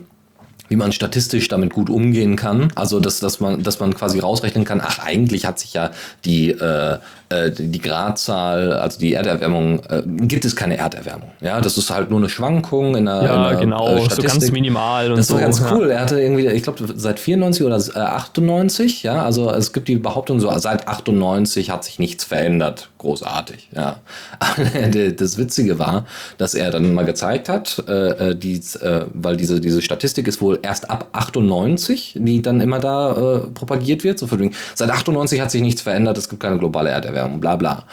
wie 0.72 0.78
man 0.78 0.94
statistisch 0.94 1.50
damit 1.50 1.74
gut 1.74 1.90
umgehen 1.90 2.38
kann. 2.38 2.72
Also 2.76 3.02
dass, 3.02 3.20
dass 3.20 3.42
man, 3.42 3.62
dass 3.62 3.82
man 3.82 3.94
quasi 3.94 4.20
rausrechnen 4.20 4.64
kann, 4.64 4.80
ach, 4.82 5.00
eigentlich 5.00 5.46
hat 5.46 5.60
sich 5.60 5.74
ja 5.74 5.92
die, 6.24 6.52
äh, 6.52 6.98
äh, 7.28 7.52
die 7.52 7.80
Gradzahl, 7.80 8.72
also 8.74 8.98
die 8.98 9.14
Erderwärmung, 9.14 9.82
äh, 9.90 10.02
gibt 10.06 10.46
es 10.46 10.56
keine 10.56 10.78
Erderwärmung. 10.78 11.32
Ja, 11.42 11.60
das 11.60 11.78
ist 11.78 11.90
halt 11.90 12.10
nur 12.10 12.20
eine 12.20 12.30
Schwankung 12.30 12.96
in 12.96 13.06
der, 13.06 13.24
ja, 13.24 13.36
in 13.36 13.50
der 13.50 13.60
genau, 13.60 13.88
äh, 13.88 14.00
Statistik. 14.02 14.32
so 14.32 14.40
ganz 14.40 14.52
minimal 14.52 15.12
und 15.12 15.18
Das 15.18 15.30
war 15.30 15.40
so, 15.40 15.44
ganz 15.44 15.62
cool. 15.72 15.92
Er 15.92 16.02
hatte 16.02 16.22
irgendwie, 16.22 16.48
ich 16.48 16.64
glaube, 16.64 16.86
seit 16.96 17.20
94 17.20 17.66
oder 17.66 17.76
98, 17.76 19.04
ja, 19.04 19.24
also 19.24 19.52
es 19.52 19.74
gibt 19.74 19.90
die 19.90 19.98
Behauptung 19.98 20.40
so, 20.40 20.50
seit 20.58 20.88
98 20.88 21.70
hat 21.70 21.84
sich 21.84 22.00
nichts 22.00 22.24
verändert. 22.24 22.90
Großartig, 22.98 23.70
ja. 23.76 23.98
das 25.18 25.38
Witzige 25.38 25.80
war, 25.80 26.06
dass 26.38 26.54
er 26.54 26.72
dann 26.72 26.94
mal 26.94 27.06
gezeigt 27.06 27.50
hat, 27.50 27.84
äh, 27.88 28.30
äh 28.30 28.36
die, 28.36 28.62
äh, 28.82 29.06
weil 29.14 29.38
diese, 29.38 29.60
diese 29.60 29.82
Statistik 29.82 30.28
ist 30.28 30.42
wohl 30.42 30.60
erst 30.64 30.90
ab 30.90 31.08
98, 31.14 32.18
die 32.20 32.42
dann 32.42 32.62
immer 32.62 32.80
da 32.80 33.12
äh, 33.12 33.40
propagiert 33.54 34.04
wird. 34.04 34.20
So 34.20 34.28
für, 34.28 34.38
seit 34.76 34.90
98 34.90 35.42
hat 35.42 35.52
sich 35.52 35.62
nichts 35.62 35.82
verändert, 35.82 36.18
es 36.18 36.30
gibt 36.30 36.42
keine 36.42 36.58
globale 36.58 36.90
Erderwärmung, 36.90 37.40
bla 37.40 37.56
bla. 37.56 37.84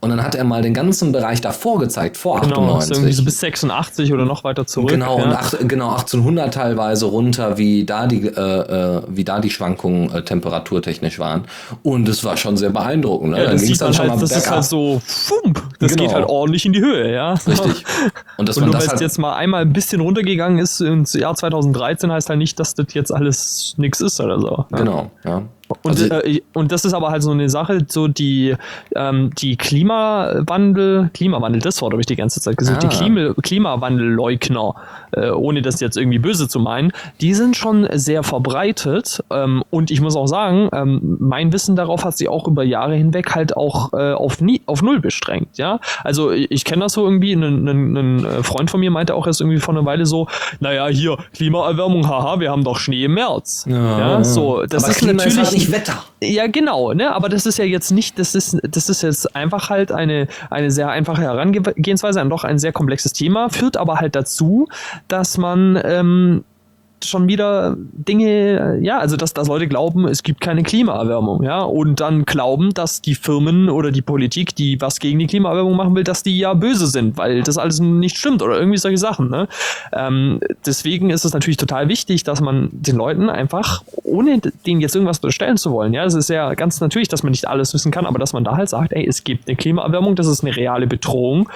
Und 0.00 0.10
dann 0.10 0.22
hat 0.22 0.34
er 0.34 0.44
mal 0.44 0.62
den 0.62 0.74
ganzen 0.74 1.12
Bereich 1.12 1.40
davor 1.40 1.78
gezeigt, 1.78 2.16
vor 2.16 2.40
genau, 2.40 2.76
98. 2.76 2.96
Irgendwie 2.96 3.12
so 3.12 3.24
bis 3.24 3.40
86 3.40 4.12
oder 4.12 4.24
noch 4.24 4.44
weiter 4.44 4.66
zurück. 4.66 4.90
Genau, 4.90 5.18
ja. 5.18 5.24
und 5.24 5.32
ach, 5.32 5.54
genau 5.66 5.90
1800 5.90 6.52
teilweise 6.52 7.06
runter, 7.06 7.58
wie 7.58 7.84
da 7.84 8.06
die, 8.06 8.26
äh, 8.26 8.30
äh, 8.30 9.02
wie 9.08 9.24
da 9.24 9.40
die 9.40 9.50
Schwankungen 9.50 10.12
äh, 10.12 10.22
temperaturtechnisch 10.22 11.18
waren. 11.18 11.44
Und 11.82 12.08
es 12.08 12.24
war 12.24 12.36
schon 12.36 12.56
sehr 12.56 12.70
beeindruckend. 12.70 13.32
Ne? 13.32 13.44
Ja, 13.44 13.52
das 13.52 13.62
sieht 13.62 13.80
man 13.80 13.96
halt, 13.96 14.22
das 14.22 14.30
ist 14.30 14.50
halt 14.50 14.64
so, 14.64 15.00
fump, 15.04 15.62
das 15.78 15.92
genau. 15.92 16.04
geht 16.04 16.14
halt 16.14 16.28
ordentlich 16.28 16.66
in 16.66 16.72
die 16.72 16.80
Höhe, 16.80 17.12
ja. 17.12 17.34
Richtig. 17.34 17.84
Und, 18.36 18.48
das 18.48 18.58
und 18.58 18.66
nur 18.66 18.74
weil 18.74 18.82
es 18.82 18.88
halt 18.88 19.00
jetzt 19.00 19.18
mal 19.18 19.34
einmal 19.34 19.62
ein 19.62 19.72
bisschen 19.72 20.00
runtergegangen 20.00 20.58
ist 20.58 20.80
ins 20.80 21.14
Jahr 21.14 21.34
2013, 21.34 22.10
heißt 22.16 22.28
halt 22.28 22.38
nicht, 22.38 22.58
dass 22.58 22.74
das 22.74 22.92
jetzt 22.94 23.12
alles 23.12 23.74
nichts 23.76 24.00
ist 24.00 24.20
oder 24.20 24.40
so. 24.40 24.66
Ja. 24.70 24.78
Genau, 24.78 25.10
ja. 25.24 25.42
Und, 25.82 26.00
also, 26.00 26.14
äh, 26.14 26.40
und 26.52 26.70
das 26.70 26.84
ist 26.84 26.94
aber 26.94 27.10
halt 27.10 27.22
so 27.22 27.32
eine 27.32 27.48
Sache, 27.50 27.80
so 27.88 28.08
die, 28.08 28.54
ähm, 28.94 29.30
die 29.38 29.56
Klimawandel, 29.56 31.10
Klimawandel, 31.12 31.60
das 31.60 31.82
Wort 31.82 31.92
habe 31.92 32.00
ich 32.00 32.06
die 32.06 32.16
ganze 32.16 32.40
Zeit 32.40 32.56
gesagt, 32.56 32.84
ah. 32.84 32.88
die 32.88 32.96
Klima, 32.96 33.34
Klimawandelleugner, 33.42 34.74
äh, 35.12 35.30
ohne 35.30 35.62
das 35.62 35.80
jetzt 35.80 35.96
irgendwie 35.96 36.18
böse 36.18 36.48
zu 36.48 36.60
meinen, 36.60 36.92
die 37.20 37.34
sind 37.34 37.56
schon 37.56 37.88
sehr 37.92 38.22
verbreitet. 38.22 39.24
Ähm, 39.30 39.64
und 39.70 39.90
ich 39.90 40.00
muss 40.00 40.14
auch 40.14 40.26
sagen, 40.26 40.68
ähm, 40.72 41.16
mein 41.20 41.52
Wissen 41.52 41.74
darauf 41.74 42.04
hat 42.04 42.16
sich 42.16 42.28
auch 42.28 42.46
über 42.46 42.62
Jahre 42.62 42.94
hinweg 42.94 43.34
halt 43.34 43.56
auch 43.56 43.92
äh, 43.92 44.12
auf, 44.12 44.40
nie, 44.40 44.62
auf 44.66 44.82
null 44.82 45.00
bestrengt. 45.00 45.58
Ja, 45.58 45.80
also 46.04 46.30
ich 46.30 46.64
kenne 46.64 46.82
das 46.82 46.92
so 46.92 47.04
irgendwie, 47.04 47.32
ein, 47.32 47.66
ein 47.66 48.44
Freund 48.44 48.70
von 48.70 48.80
mir 48.80 48.90
meinte 48.90 49.14
auch 49.14 49.26
erst 49.26 49.40
irgendwie 49.40 49.58
vor 49.58 49.74
einer 49.74 49.84
Weile 49.84 50.06
so, 50.06 50.28
naja, 50.60 50.86
hier, 50.86 51.16
Klimaerwärmung, 51.34 52.08
haha, 52.08 52.38
wir 52.40 52.50
haben 52.50 52.62
doch 52.62 52.78
Schnee 52.78 53.04
im 53.04 53.14
März. 53.14 53.66
Ja, 53.68 53.98
ja 53.98 54.24
so, 54.24 54.62
das 54.66 54.84
aber 54.84 54.92
ist 54.92 55.02
natürlich. 55.02 55.55
Nicht 55.56 55.72
Wetter. 55.72 56.04
Ja, 56.22 56.48
genau, 56.48 56.92
ne? 56.92 57.14
Aber 57.14 57.30
das 57.30 57.46
ist 57.46 57.56
ja 57.56 57.64
jetzt 57.64 57.90
nicht, 57.90 58.18
das 58.18 58.34
ist, 58.34 58.58
das 58.62 58.90
ist 58.90 59.02
jetzt 59.02 59.34
einfach 59.34 59.70
halt 59.70 59.90
eine, 59.90 60.28
eine 60.50 60.70
sehr 60.70 60.90
einfache 60.90 61.22
Herangehensweise 61.22 62.20
an 62.20 62.28
doch 62.28 62.44
ein 62.44 62.58
sehr 62.58 62.72
komplexes 62.72 63.14
Thema, 63.14 63.48
führt 63.48 63.78
aber 63.78 63.96
halt 63.96 64.14
dazu, 64.16 64.68
dass 65.08 65.38
man 65.38 65.80
ähm, 65.82 66.44
schon 67.08 67.28
wieder 67.28 67.76
Dinge, 67.78 68.78
ja, 68.82 68.98
also 68.98 69.16
dass, 69.16 69.34
dass 69.34 69.48
Leute 69.48 69.68
glauben, 69.68 70.06
es 70.06 70.22
gibt 70.22 70.40
keine 70.40 70.62
Klimaerwärmung, 70.62 71.42
ja, 71.42 71.60
und 71.60 72.00
dann 72.00 72.24
glauben, 72.24 72.74
dass 72.74 73.02
die 73.02 73.14
Firmen 73.14 73.68
oder 73.68 73.90
die 73.90 74.02
Politik, 74.02 74.54
die 74.54 74.80
was 74.80 74.98
gegen 74.98 75.18
die 75.18 75.26
Klimaerwärmung 75.26 75.76
machen 75.76 75.94
will, 75.94 76.04
dass 76.04 76.22
die 76.22 76.38
ja 76.38 76.54
böse 76.54 76.86
sind, 76.86 77.16
weil 77.16 77.42
das 77.42 77.58
alles 77.58 77.80
nicht 77.80 78.16
stimmt 78.16 78.42
oder 78.42 78.58
irgendwie 78.58 78.78
solche 78.78 78.98
Sachen. 78.98 79.30
Ne? 79.30 79.48
Ähm, 79.92 80.40
deswegen 80.64 81.10
ist 81.10 81.24
es 81.24 81.32
natürlich 81.32 81.56
total 81.56 81.88
wichtig, 81.88 82.24
dass 82.24 82.40
man 82.40 82.68
den 82.72 82.96
Leuten 82.96 83.28
einfach, 83.28 83.82
ohne 84.04 84.40
denen 84.66 84.80
jetzt 84.80 84.94
irgendwas 84.94 85.18
unterstellen 85.18 85.56
zu 85.56 85.72
wollen, 85.72 85.92
ja, 85.92 86.04
es 86.04 86.14
ist 86.14 86.28
ja 86.28 86.54
ganz 86.54 86.80
natürlich, 86.80 87.08
dass 87.08 87.22
man 87.22 87.30
nicht 87.30 87.48
alles 87.48 87.74
wissen 87.74 87.90
kann, 87.90 88.06
aber 88.06 88.18
dass 88.18 88.32
man 88.32 88.44
da 88.44 88.56
halt 88.56 88.68
sagt, 88.68 88.92
ey, 88.92 89.06
es 89.06 89.24
gibt 89.24 89.48
eine 89.48 89.56
Klimaerwärmung, 89.56 90.16
das 90.16 90.26
ist 90.26 90.44
eine 90.44 90.54
reale 90.56 90.86
Bedrohung 90.86 91.48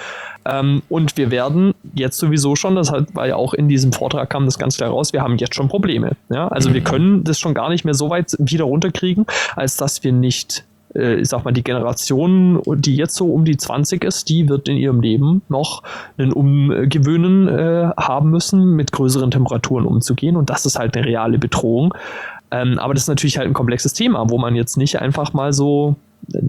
ähm, 0.45 0.83
und 0.89 1.17
wir 1.17 1.31
werden 1.31 1.75
jetzt 1.95 2.19
sowieso 2.19 2.57
schon, 2.57 2.75
das 2.75 2.91
halt, 2.91 3.09
weil 3.15 3.31
ja 3.31 3.37
auch 3.37 3.53
in 3.53 3.69
diesem 3.69 3.93
Vortrag 3.93 4.31
kam 4.31 4.47
das 4.47 4.59
ganz 4.59 4.77
klar 4.77 4.91
raus, 4.91 5.13
wir 5.13 5.23
haben 5.23 5.37
jetzt 5.41 5.55
schon 5.55 5.69
Probleme. 5.69 6.13
Ja? 6.31 6.49
Also 6.49 6.71
mhm. 6.71 6.75
wir 6.75 6.81
können 6.83 7.25
das 7.25 7.39
schon 7.39 7.55
gar 7.55 7.69
nicht 7.69 7.85
mehr 7.85 7.95
so 7.95 8.11
weit 8.11 8.37
wieder 8.39 8.65
runterkriegen, 8.65 9.27
als 9.57 9.77
dass 9.77 10.05
wir 10.05 10.13
nicht 10.13 10.65
äh, 10.95 11.17
ich 11.17 11.29
sag 11.29 11.45
mal, 11.45 11.53
die 11.53 11.63
Generation, 11.63 12.61
die 12.77 12.97
jetzt 12.97 13.15
so 13.15 13.33
um 13.33 13.45
die 13.45 13.57
20 13.57 14.05
ist, 14.05 14.29
die 14.29 14.49
wird 14.49 14.69
in 14.69 14.77
ihrem 14.77 15.01
Leben 15.01 15.43
noch 15.49 15.83
einen 16.19 16.33
Umgewöhnen 16.33 17.49
äh, 17.49 17.91
haben 17.97 18.31
müssen, 18.31 18.77
mit 18.77 18.93
größeren 18.93 19.31
Temperaturen 19.31 19.87
umzugehen. 19.87 20.37
Und 20.37 20.51
das 20.51 20.67
ist 20.67 20.79
halt 20.79 20.97
eine 20.97 21.07
reale 21.07 21.39
Bedrohung. 21.39 21.95
Ähm, 22.51 22.79
aber 22.79 22.95
das 22.95 23.05
ist 23.05 23.09
natürlich 23.09 23.39
halt 23.39 23.47
ein 23.47 23.55
komplexes 23.55 23.93
Thema, 23.93 24.29
wo 24.29 24.39
man 24.39 24.57
jetzt 24.57 24.77
nicht 24.77 25.01
einfach 25.01 25.33
mal 25.33 25.53
so 25.53 25.97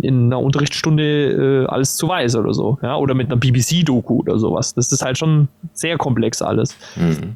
in 0.01 0.25
einer 0.25 0.39
Unterrichtsstunde 0.39 1.63
äh, 1.63 1.65
alles 1.67 1.95
zu 1.95 2.07
weiß 2.07 2.35
oder 2.35 2.53
so, 2.53 2.77
ja, 2.81 2.95
oder 2.97 3.13
mit 3.13 3.27
einer 3.27 3.37
BBC-Doku 3.37 4.19
oder 4.19 4.37
sowas. 4.37 4.73
Das 4.73 4.91
ist 4.91 5.03
halt 5.03 5.17
schon 5.17 5.47
sehr 5.73 5.97
komplex 5.97 6.41
alles. 6.41 6.75
Mhm. 6.95 7.35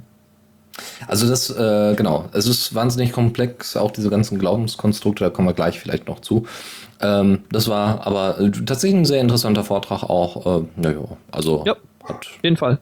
Also 1.08 1.28
das, 1.28 1.50
äh, 1.50 1.96
genau, 1.96 2.26
es 2.34 2.48
ist 2.48 2.76
wahnsinnig 2.76 3.12
komplex, 3.12 3.78
auch 3.78 3.92
diese 3.92 4.10
ganzen 4.10 4.40
Glaubenskonstrukte, 4.40 5.24
da 5.24 5.30
kommen 5.30 5.48
wir 5.48 5.54
gleich 5.54 5.80
vielleicht 5.80 6.08
noch 6.08 6.20
zu. 6.20 6.46
Ähm, 7.02 7.44
das 7.52 7.68
war 7.68 8.06
aber 8.06 8.38
tatsächlich 8.66 9.00
ein 9.00 9.06
sehr 9.06 9.22
interessanter 9.22 9.64
Vortrag 9.64 10.04
auch. 10.04 10.62
Äh, 10.62 10.66
naja, 10.76 11.00
also 11.32 11.64
ja, 11.66 11.76
hat 12.04 12.18
auf 12.18 12.40
jeden 12.44 12.58
Fall. 12.58 12.80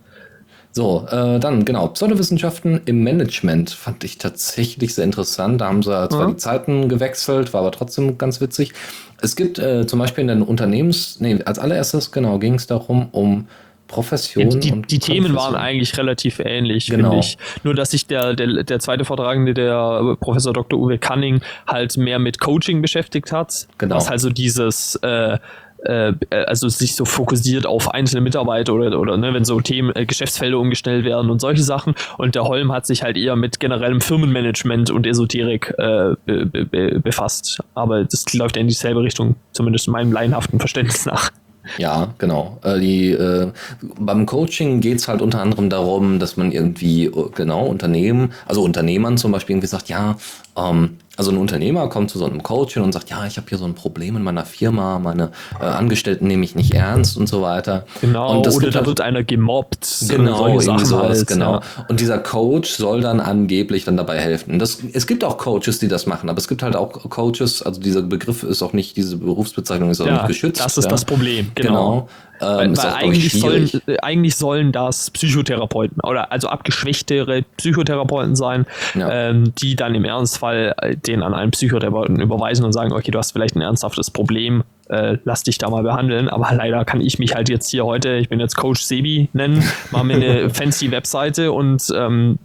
So, 0.75 1.05
äh, 1.11 1.39
dann 1.39 1.65
genau, 1.65 1.87
Pseudowissenschaften 1.89 2.81
im 2.85 3.03
Management 3.03 3.69
fand 3.69 4.03
ich 4.03 4.17
tatsächlich 4.17 4.95
sehr 4.95 5.05
interessant. 5.05 5.61
Da 5.61 5.67
haben 5.67 5.83
sie 5.83 5.91
zwar 6.09 6.27
mhm. 6.27 6.31
die 6.31 6.37
Zeiten 6.37 6.89
gewechselt, 6.89 7.53
war 7.53 7.61
aber 7.61 7.71
trotzdem 7.71 8.17
ganz 8.17 8.41
witzig. 8.41 8.73
Es 9.21 9.35
gibt 9.35 9.59
äh, 9.59 9.85
zum 9.85 9.99
Beispiel 9.99 10.23
in 10.23 10.29
den 10.29 10.41
Unternehmens, 10.41 11.19
nee, 11.19 11.39
als 11.45 11.59
allererstes, 11.59 12.11
genau, 12.11 12.39
ging 12.39 12.55
es 12.55 12.65
darum, 12.65 13.09
um 13.11 13.47
Profession. 13.93 14.49
Die, 14.49 14.59
die, 14.59 14.81
die 14.81 14.99
Themen 14.99 15.35
waren 15.35 15.55
eigentlich 15.55 15.97
relativ 15.97 16.39
ähnlich, 16.39 16.87
genau. 16.87 17.11
finde 17.11 17.25
ich. 17.25 17.37
Nur, 17.63 17.73
dass 17.75 17.91
sich 17.91 18.07
der, 18.07 18.33
der, 18.33 18.63
der 18.63 18.79
zweite 18.79 19.05
Vortragende, 19.05 19.53
der 19.53 20.17
Professor 20.19 20.53
Dr. 20.53 20.79
Uwe 20.79 20.97
Canning, 20.97 21.41
halt 21.67 21.95
mehr 21.97 22.19
mit 22.19 22.39
Coaching 22.39 22.81
beschäftigt 22.81 23.31
hat. 23.31 23.67
Genau. 23.77 23.95
Was 23.95 24.09
halt 24.09 24.19
so 24.19 24.29
dieses, 24.29 24.95
äh, 25.03 25.37
äh, 25.85 26.13
also 26.47 26.69
sich 26.69 26.95
so 26.95 27.05
fokussiert 27.05 27.65
auf 27.65 27.93
einzelne 27.93 28.21
Mitarbeiter 28.21 28.73
oder, 28.73 28.99
oder 28.99 29.17
ne, 29.17 29.33
wenn 29.33 29.45
so 29.45 29.59
Themen, 29.61 29.95
äh, 29.95 30.05
Geschäftsfelder 30.05 30.57
umgestellt 30.57 31.05
werden 31.05 31.29
und 31.29 31.39
solche 31.39 31.63
Sachen. 31.63 31.95
Und 32.17 32.35
der 32.35 32.43
Holm 32.45 32.71
hat 32.71 32.85
sich 32.85 33.03
halt 33.03 33.17
eher 33.17 33.35
mit 33.35 33.59
generellem 33.59 34.01
Firmenmanagement 34.01 34.89
und 34.89 35.05
Esoterik 35.05 35.73
äh, 35.77 36.15
be, 36.25 36.45
be, 36.45 36.99
befasst. 36.99 37.61
Aber 37.75 38.03
das 38.03 38.33
läuft 38.33 38.55
ja 38.55 38.61
in 38.61 38.67
dieselbe 38.67 39.01
Richtung, 39.01 39.35
zumindest 39.51 39.87
in 39.87 39.93
meinem 39.93 40.11
laienhaften 40.11 40.59
Verständnis 40.59 41.05
nach. 41.05 41.31
Ja, 41.77 42.13
genau. 42.17 42.59
Äh, 42.63 42.79
die, 42.79 43.11
äh, 43.11 43.51
beim 43.81 44.25
Coaching 44.25 44.81
geht's 44.81 45.07
halt 45.07 45.21
unter 45.21 45.39
anderem 45.41 45.69
darum, 45.69 46.19
dass 46.19 46.35
man 46.35 46.51
irgendwie, 46.51 47.05
äh, 47.05 47.29
genau, 47.33 47.65
Unternehmen, 47.65 48.33
also 48.45 48.61
Unternehmern 48.63 49.17
zum 49.17 49.31
Beispiel 49.31 49.53
irgendwie 49.55 49.67
sagt, 49.67 49.87
ja, 49.87 50.17
ähm, 50.55 50.97
also 51.15 51.29
ein 51.29 51.37
Unternehmer 51.37 51.89
kommt 51.89 52.09
zu 52.09 52.17
so 52.17 52.25
einem 52.25 52.41
Coach 52.41 52.75
und 52.77 52.91
sagt, 52.91 53.11
ja, 53.11 53.25
ich 53.27 53.37
habe 53.37 53.47
hier 53.47 53.59
so 53.59 53.65
ein 53.65 53.75
Problem 53.75 54.15
in 54.17 54.23
meiner 54.23 54.45
Firma, 54.45 54.97
meine 54.97 55.29
äh, 55.59 55.63
Angestellten 55.63 56.25
nehme 56.25 56.43
ich 56.43 56.55
nicht 56.55 56.73
ernst 56.73 57.17
und 57.17 57.29
so 57.29 57.43
weiter. 57.43 57.85
Genau, 58.01 58.37
und 58.37 58.45
das 58.45 58.55
oder 58.55 58.71
da 58.71 58.77
halt, 58.77 58.87
wird 58.87 59.01
einer 59.01 59.23
gemobbt. 59.23 59.87
Genau, 60.09 60.47
irgendwie 60.47 60.85
sowas, 60.85 61.19
halt, 61.19 61.27
genau. 61.27 61.53
ja. 61.55 61.61
Und 61.87 61.99
dieser 61.99 62.17
Coach 62.17 62.71
soll 62.71 63.01
dann 63.01 63.19
angeblich 63.19 63.85
dann 63.85 63.95
dabei 63.95 64.17
helfen. 64.19 64.57
Das, 64.57 64.79
es 64.93 65.05
gibt 65.05 65.23
auch 65.23 65.37
Coaches, 65.37 65.77
die 65.77 65.87
das 65.87 66.07
machen, 66.07 66.29
aber 66.29 66.39
es 66.39 66.47
gibt 66.47 66.63
halt 66.63 66.75
auch 66.75 66.91
Coaches, 66.91 67.61
also 67.61 67.79
dieser 67.79 68.01
Begriff 68.01 68.41
ist 68.41 68.63
auch 68.63 68.73
nicht, 68.73 68.97
diese 68.97 69.17
Berufsbezeichnung 69.17 69.91
ist 69.91 70.01
auch 70.01 70.07
Ja, 70.07 70.13
nicht 70.13 70.27
geschützt. 70.27 70.65
das 70.65 70.79
ist 70.79 70.85
ja. 70.85 70.89
das 70.89 71.05
Problem, 71.05 71.51
genau. 71.53 71.73
Genau. 71.73 72.09
Ähm, 72.41 72.47
Weil, 72.57 72.71
ist 72.71 72.83
weil 72.83 72.93
eigentlich, 72.93 73.33
sollen, 73.39 73.69
äh, 73.87 73.97
eigentlich 74.01 74.35
sollen 74.35 74.71
das 74.71 75.11
Psychotherapeuten 75.11 75.99
oder 76.01 76.31
also 76.31 76.47
abgeschwächtere 76.49 77.43
Psychotherapeuten 77.57 78.35
sein, 78.35 78.65
Ja. 78.95 79.29
ähm, 79.29 79.53
die 79.55 79.75
dann 79.75 79.95
im 79.95 80.03
Ernstfall 80.05 80.73
äh, 80.77 80.95
den 80.97 81.23
an 81.23 81.33
einen 81.33 81.51
Psychotherapeuten 81.51 82.19
überweisen 82.19 82.65
und 82.65 82.73
sagen, 82.73 82.91
okay, 82.91 83.11
du 83.11 83.19
hast 83.19 83.31
vielleicht 83.31 83.55
ein 83.55 83.61
ernsthaftes 83.61 84.11
Problem, 84.11 84.63
äh, 84.89 85.17
lass 85.23 85.43
dich 85.43 85.57
da 85.57 85.69
mal 85.69 85.83
behandeln. 85.83 86.27
Aber 86.27 86.49
leider 86.53 86.83
kann 86.85 87.01
ich 87.01 87.19
mich 87.19 87.35
halt 87.35 87.49
jetzt 87.49 87.69
hier 87.69 87.85
heute, 87.85 88.15
ich 88.15 88.29
bin 88.29 88.39
jetzt 88.39 88.55
Coach 88.55 88.81
Sebi 88.81 89.29
nennen, 89.33 89.63
mal 89.91 90.03
mir 90.03 90.15
eine 90.15 90.49
fancy 90.53 90.91
Webseite 90.91 91.51
und 91.51 91.83
ähm, 91.95 92.39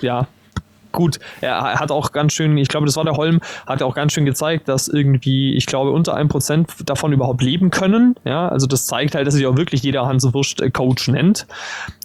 ja, 0.00 0.28
gut, 0.92 1.18
er 1.40 1.78
hat 1.78 1.90
auch 1.90 2.12
ganz 2.12 2.32
schön, 2.32 2.56
ich 2.56 2.68
glaube, 2.68 2.86
das 2.86 2.96
war 2.96 3.04
der 3.04 3.14
Holm, 3.14 3.40
hat 3.66 3.82
auch 3.82 3.94
ganz 3.94 4.12
schön 4.12 4.24
gezeigt, 4.24 4.68
dass 4.68 4.88
irgendwie, 4.88 5.54
ich 5.54 5.66
glaube, 5.66 5.92
unter 5.92 6.14
einem 6.14 6.28
Prozent 6.28 6.70
davon 6.84 7.12
überhaupt 7.12 7.42
leben 7.42 7.70
können. 7.70 8.14
Ja, 8.24 8.48
also 8.48 8.66
das 8.66 8.86
zeigt 8.86 9.14
halt, 9.14 9.26
dass 9.26 9.34
sich 9.34 9.46
auch 9.46 9.56
wirklich 9.56 9.82
jeder 9.82 10.06
Hans 10.06 10.32
Wurst 10.32 10.60
äh, 10.60 10.70
Coach 10.70 11.08
nennt. 11.08 11.46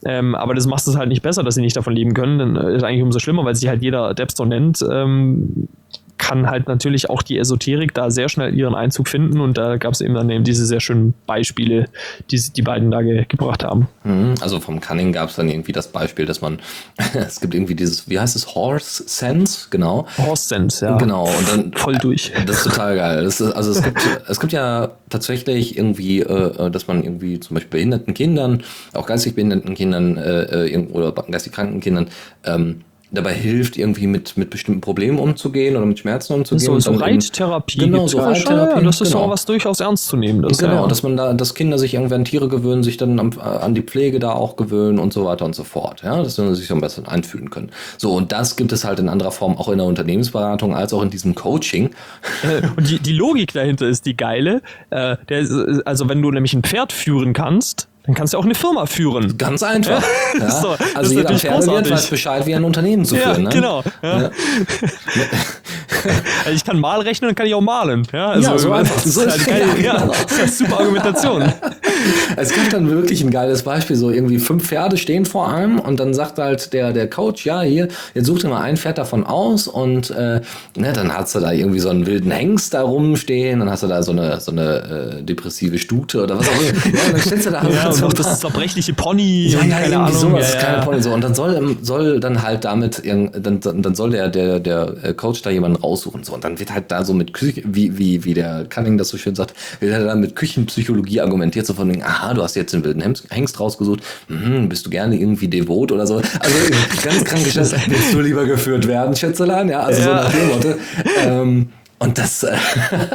Ähm, 0.05 0.35
aber 0.35 0.53
das 0.53 0.67
macht 0.67 0.87
es 0.87 0.95
halt 0.95 1.09
nicht 1.09 1.21
besser, 1.21 1.43
dass 1.43 1.55
sie 1.55 1.61
nicht 1.61 1.75
davon 1.75 1.93
leben 1.93 2.13
können. 2.13 2.39
Dann 2.39 2.55
äh, 2.55 2.75
ist 2.75 2.83
eigentlich 2.83 3.03
umso 3.03 3.19
schlimmer, 3.19 3.45
weil 3.45 3.55
sich 3.55 3.69
halt 3.69 3.81
jeder 3.81 4.13
Depster 4.13 4.45
nennt. 4.45 4.83
Ähm, 4.89 5.67
kann 6.23 6.49
halt 6.49 6.69
natürlich 6.69 7.09
auch 7.09 7.21
die 7.21 7.37
Esoterik 7.37 7.93
da 7.93 8.09
sehr 8.09 8.29
schnell 8.29 8.57
ihren 8.57 8.75
Einzug 8.75 9.09
finden 9.09 9.41
und 9.41 9.57
da 9.57 9.75
gab 9.75 9.91
es 9.93 9.99
eben 9.99 10.13
dann 10.13 10.29
eben 10.29 10.45
diese 10.45 10.65
sehr 10.65 10.79
schönen 10.79 11.13
Beispiele, 11.27 11.89
die 12.31 12.39
die 12.55 12.61
beiden 12.61 12.91
da 12.91 13.01
ge 13.01 13.25
gebracht 13.27 13.65
haben. 13.65 13.89
Mhm, 14.05 14.35
Also 14.39 14.61
vom 14.61 14.79
Cunning 14.79 15.11
gab 15.11 15.29
es 15.29 15.35
dann 15.35 15.49
irgendwie 15.49 15.73
das 15.73 15.89
Beispiel, 15.89 16.25
dass 16.25 16.39
man, 16.39 16.59
es 17.13 17.41
gibt 17.41 17.53
irgendwie 17.53 17.75
dieses, 17.75 18.09
wie 18.09 18.17
heißt 18.19 18.37
es, 18.37 18.55
Horse 18.55 19.03
Sense, 19.05 19.67
genau. 19.69 20.07
Horse 20.17 20.47
Sense, 20.47 20.85
ja. 20.85 20.97
Genau, 20.97 21.25
und 21.25 21.49
dann 21.49 21.73
Voll 21.75 21.97
durch. 21.97 22.31
Das 22.45 22.57
ist 22.57 22.63
total 22.63 22.95
geil. 22.95 23.25
Ist, 23.25 23.41
also 23.41 23.71
es 23.71 23.81
gibt, 23.83 23.99
es 24.27 24.39
gibt 24.39 24.53
ja 24.53 24.91
tatsächlich 25.09 25.77
irgendwie, 25.77 26.21
äh, 26.21 26.71
dass 26.71 26.87
man 26.87 27.03
irgendwie 27.03 27.39
zum 27.41 27.55
Beispiel 27.55 27.79
behinderten 27.79 28.13
Kindern, 28.13 28.63
auch 28.93 29.07
geistig 29.07 29.35
behinderten 29.35 29.75
Kindern 29.75 30.17
äh, 30.17 30.67
äh, 30.67 30.87
oder 30.87 31.11
geistig 31.11 31.51
kranken 31.51 31.81
Kindern 31.81 32.07
ähm, 32.45 32.81
dabei 33.13 33.33
hilft, 33.33 33.77
irgendwie 33.77 34.07
mit, 34.07 34.37
mit 34.37 34.49
bestimmten 34.49 34.81
Problemen 34.81 35.19
umzugehen 35.19 35.75
oder 35.75 35.85
mit 35.85 35.99
Schmerzen 35.99 36.33
umzugehen. 36.33 36.65
So, 36.65 36.79
so 36.79 36.93
Reittherapie. 36.93 37.77
Genau, 37.77 38.07
so 38.07 38.17
schon, 38.17 38.27
Reittherapie, 38.27 38.79
Ja, 38.79 38.81
das 38.81 39.01
ist 39.01 39.11
genau. 39.11 39.25
auch 39.25 39.29
was 39.29 39.45
durchaus 39.45 39.79
ernst 39.79 40.07
zu 40.07 40.17
nehmen. 40.17 40.41
Das, 40.41 40.57
Genau, 40.57 40.81
ja. 40.83 40.87
dass 40.87 41.03
man 41.03 41.15
da, 41.15 41.33
dass 41.33 41.53
Kinder 41.53 41.77
sich 41.77 41.93
irgendwie 41.93 42.15
an 42.15 42.25
Tiere 42.25 42.47
gewöhnen, 42.47 42.83
sich 42.83 42.97
dann 42.97 43.19
am, 43.19 43.31
äh, 43.37 43.41
an 43.41 43.75
die 43.75 43.81
Pflege 43.83 44.19
da 44.19 44.31
auch 44.31 44.55
gewöhnen 44.55 44.97
und 44.99 45.13
so 45.13 45.25
weiter 45.25 45.45
und 45.45 45.55
so 45.55 45.63
fort. 45.63 46.01
Ja, 46.03 46.21
dass 46.23 46.35
sie 46.35 46.55
sich 46.55 46.67
so 46.67 46.73
ein 46.73 46.81
bisschen 46.81 47.05
einfühlen 47.05 47.49
können. 47.49 47.71
So, 47.97 48.13
und 48.13 48.31
das 48.31 48.55
gibt 48.55 48.71
es 48.71 48.83
halt 48.83 48.99
in 48.99 49.09
anderer 49.09 49.31
Form 49.31 49.57
auch 49.57 49.69
in 49.69 49.77
der 49.77 49.87
Unternehmensberatung 49.87 50.75
als 50.75 50.93
auch 50.93 51.03
in 51.03 51.09
diesem 51.11 51.35
Coaching. 51.35 51.91
Äh, 52.43 52.67
Und 52.75 52.89
die, 52.89 52.99
die 52.99 53.13
Logik 53.13 53.53
dahinter 53.53 53.87
ist 53.87 54.05
die 54.05 54.17
geile. 54.17 54.61
Äh, 54.89 55.17
also 55.85 56.09
wenn 56.09 56.21
du 56.21 56.31
nämlich 56.31 56.53
ein 56.53 56.63
Pferd 56.63 56.91
führen 56.91 57.33
kannst, 57.33 57.87
dann 58.05 58.15
kannst 58.15 58.33
du 58.33 58.37
auch 58.37 58.43
eine 58.45 58.55
Firma 58.55 58.85
führen. 58.85 59.37
Ganz 59.37 59.63
einfach. 59.63 60.03
Ja, 60.39 60.51
So, 60.61 60.75
also 60.93 61.13
jeder 61.13 61.37
Pferdewirt 61.37 61.89
weiß 61.89 62.07
Bescheid, 62.07 62.45
wie 62.45 62.53
ein 62.55 62.63
Unternehmen 62.63 63.05
zu 63.05 63.15
führen. 63.15 63.43
ne? 63.43 63.49
genau. 63.49 63.83
Ja. 64.01 64.29
Also 66.45 66.55
ich 66.55 66.65
kann 66.65 66.79
mal 66.79 66.99
rechnen 66.99 67.29
und 67.29 67.35
kann 67.35 67.45
ich 67.47 67.53
auch 67.53 67.61
malen. 67.61 68.05
Ja, 68.11 68.31
also 68.31 68.51
Ja, 68.51 68.57
so 68.57 68.71
einfach. 68.73 68.95
das 68.95 69.05
ist 69.05 69.13
So 69.13 69.21
halt 69.21 69.35
ist- 69.37 69.47
ja, 69.47 69.57
Ja, 69.57 69.93
genau. 69.99 70.07
das 70.13 70.31
ist 70.31 70.39
eine 70.39 70.51
super 70.51 70.79
Argumentation. 70.81 71.53
Es 72.35 72.51
gibt 72.51 72.73
dann 72.73 72.89
wirklich 72.89 73.21
ein 73.23 73.31
geiles 73.31 73.63
Beispiel, 73.63 73.95
so 73.95 74.09
irgendwie 74.09 74.37
fünf 74.39 74.67
Pferde 74.67 74.97
stehen 74.97 75.25
vor 75.25 75.47
einem 75.53 75.79
und 75.79 75.99
dann 75.99 76.13
sagt 76.13 76.37
halt 76.39 76.73
der, 76.73 76.91
der 76.91 77.09
Coach, 77.09 77.45
ja, 77.45 77.61
hier, 77.61 77.87
jetzt 78.13 78.25
such 78.25 78.39
dir 78.39 78.49
mal 78.49 78.61
ein 78.61 78.75
Pferd 78.75 78.97
davon 78.97 79.25
aus 79.25 79.67
und 79.67 80.09
äh, 80.09 80.41
ne, 80.75 80.91
dann 80.93 81.13
hast 81.15 81.35
du 81.35 81.39
da 81.39 81.51
irgendwie 81.53 81.79
so 81.79 81.89
einen 81.89 82.05
wilden 82.05 82.31
Hengst 82.31 82.73
da 82.73 82.81
rumstehen, 82.81 83.59
dann 83.59 83.69
hast 83.69 83.83
du 83.83 83.87
da 83.87 84.03
so 84.03 84.11
eine, 84.11 84.41
so 84.41 84.51
eine 84.51 85.19
äh, 85.19 85.23
depressive 85.23 85.77
Stute 85.77 86.23
oder 86.23 86.37
was 86.39 86.49
auch 86.49 86.61
immer. 86.61 86.93
Ja, 86.93 87.11
dann 87.11 87.21
stellst 87.21 87.45
du 87.45 87.51
da 87.51 87.63
Ja, 87.69 87.92
und 87.93 87.99
so 87.99 88.05
auch 88.05 88.09
ein 88.11 88.15
das 88.15 88.39
zerbrechliche 88.39 88.93
Pony 88.93 89.47
Ja, 89.47 89.59
und 89.59 89.69
ja, 89.69 89.79
keine 89.79 89.99
Ahnung. 89.99 90.13
sowas, 90.17 90.53
ja, 90.53 90.73
ja. 90.77 90.85
Pony 90.85 91.01
so. 91.01 91.11
Und 91.11 91.23
dann 91.23 91.33
soll, 91.35 91.55
ähm, 91.55 91.77
soll 91.81 92.19
dann 92.19 92.41
halt 92.41 92.65
damit, 92.65 93.01
dann, 93.05 93.61
dann 93.61 93.95
soll 93.95 94.11
der, 94.11 94.29
der, 94.29 94.59
der 94.59 94.95
äh, 95.03 95.13
Coach 95.13 95.41
da 95.41 95.49
jemanden 95.49 95.77
raussuchen. 95.77 96.23
So. 96.23 96.33
Und 96.33 96.43
dann 96.43 96.59
wird 96.59 96.73
halt 96.73 96.91
da 96.91 97.03
so 97.03 97.13
mit 97.13 97.33
Küche, 97.33 97.61
wie, 97.65 97.97
wie, 97.97 98.23
wie 98.23 98.33
der 98.33 98.65
Cunning 98.65 98.97
das 98.97 99.09
so 99.09 99.17
schön 99.17 99.35
sagt, 99.35 99.53
wird 99.79 99.93
halt 99.93 100.07
dann 100.07 100.19
mit 100.19 100.35
Küchenpsychologie 100.35 101.21
argumentiert, 101.21 101.65
so 101.65 101.73
von 101.73 101.89
wegen, 101.89 102.03
aha, 102.03 102.33
du 102.33 102.43
hast 102.43 102.55
jetzt 102.55 102.73
den 102.73 102.83
wilden 102.83 103.01
Hengst, 103.01 103.59
rausgesucht, 103.59 104.01
mhm, 104.27 104.69
bist 104.69 104.85
du 104.85 104.89
gerne 104.89 105.15
irgendwie 105.19 105.47
devot 105.47 105.91
oder 105.91 106.07
so. 106.07 106.15
Also 106.15 106.55
ganz 107.03 107.23
krank 107.23 107.45
willst 107.45 108.13
du 108.13 108.19
lieber 108.19 108.45
geführt 108.45 108.87
werden, 108.87 109.15
Schätzelein? 109.15 109.69
Ja, 109.69 109.81
also 109.81 110.01
so 110.01 110.09
nach 110.09 110.31
dem 110.31 110.47
Motto. 110.47 110.73
Ähm, 111.25 111.69
und 112.03 112.17
das, 112.17 112.43
äh, 112.43 112.55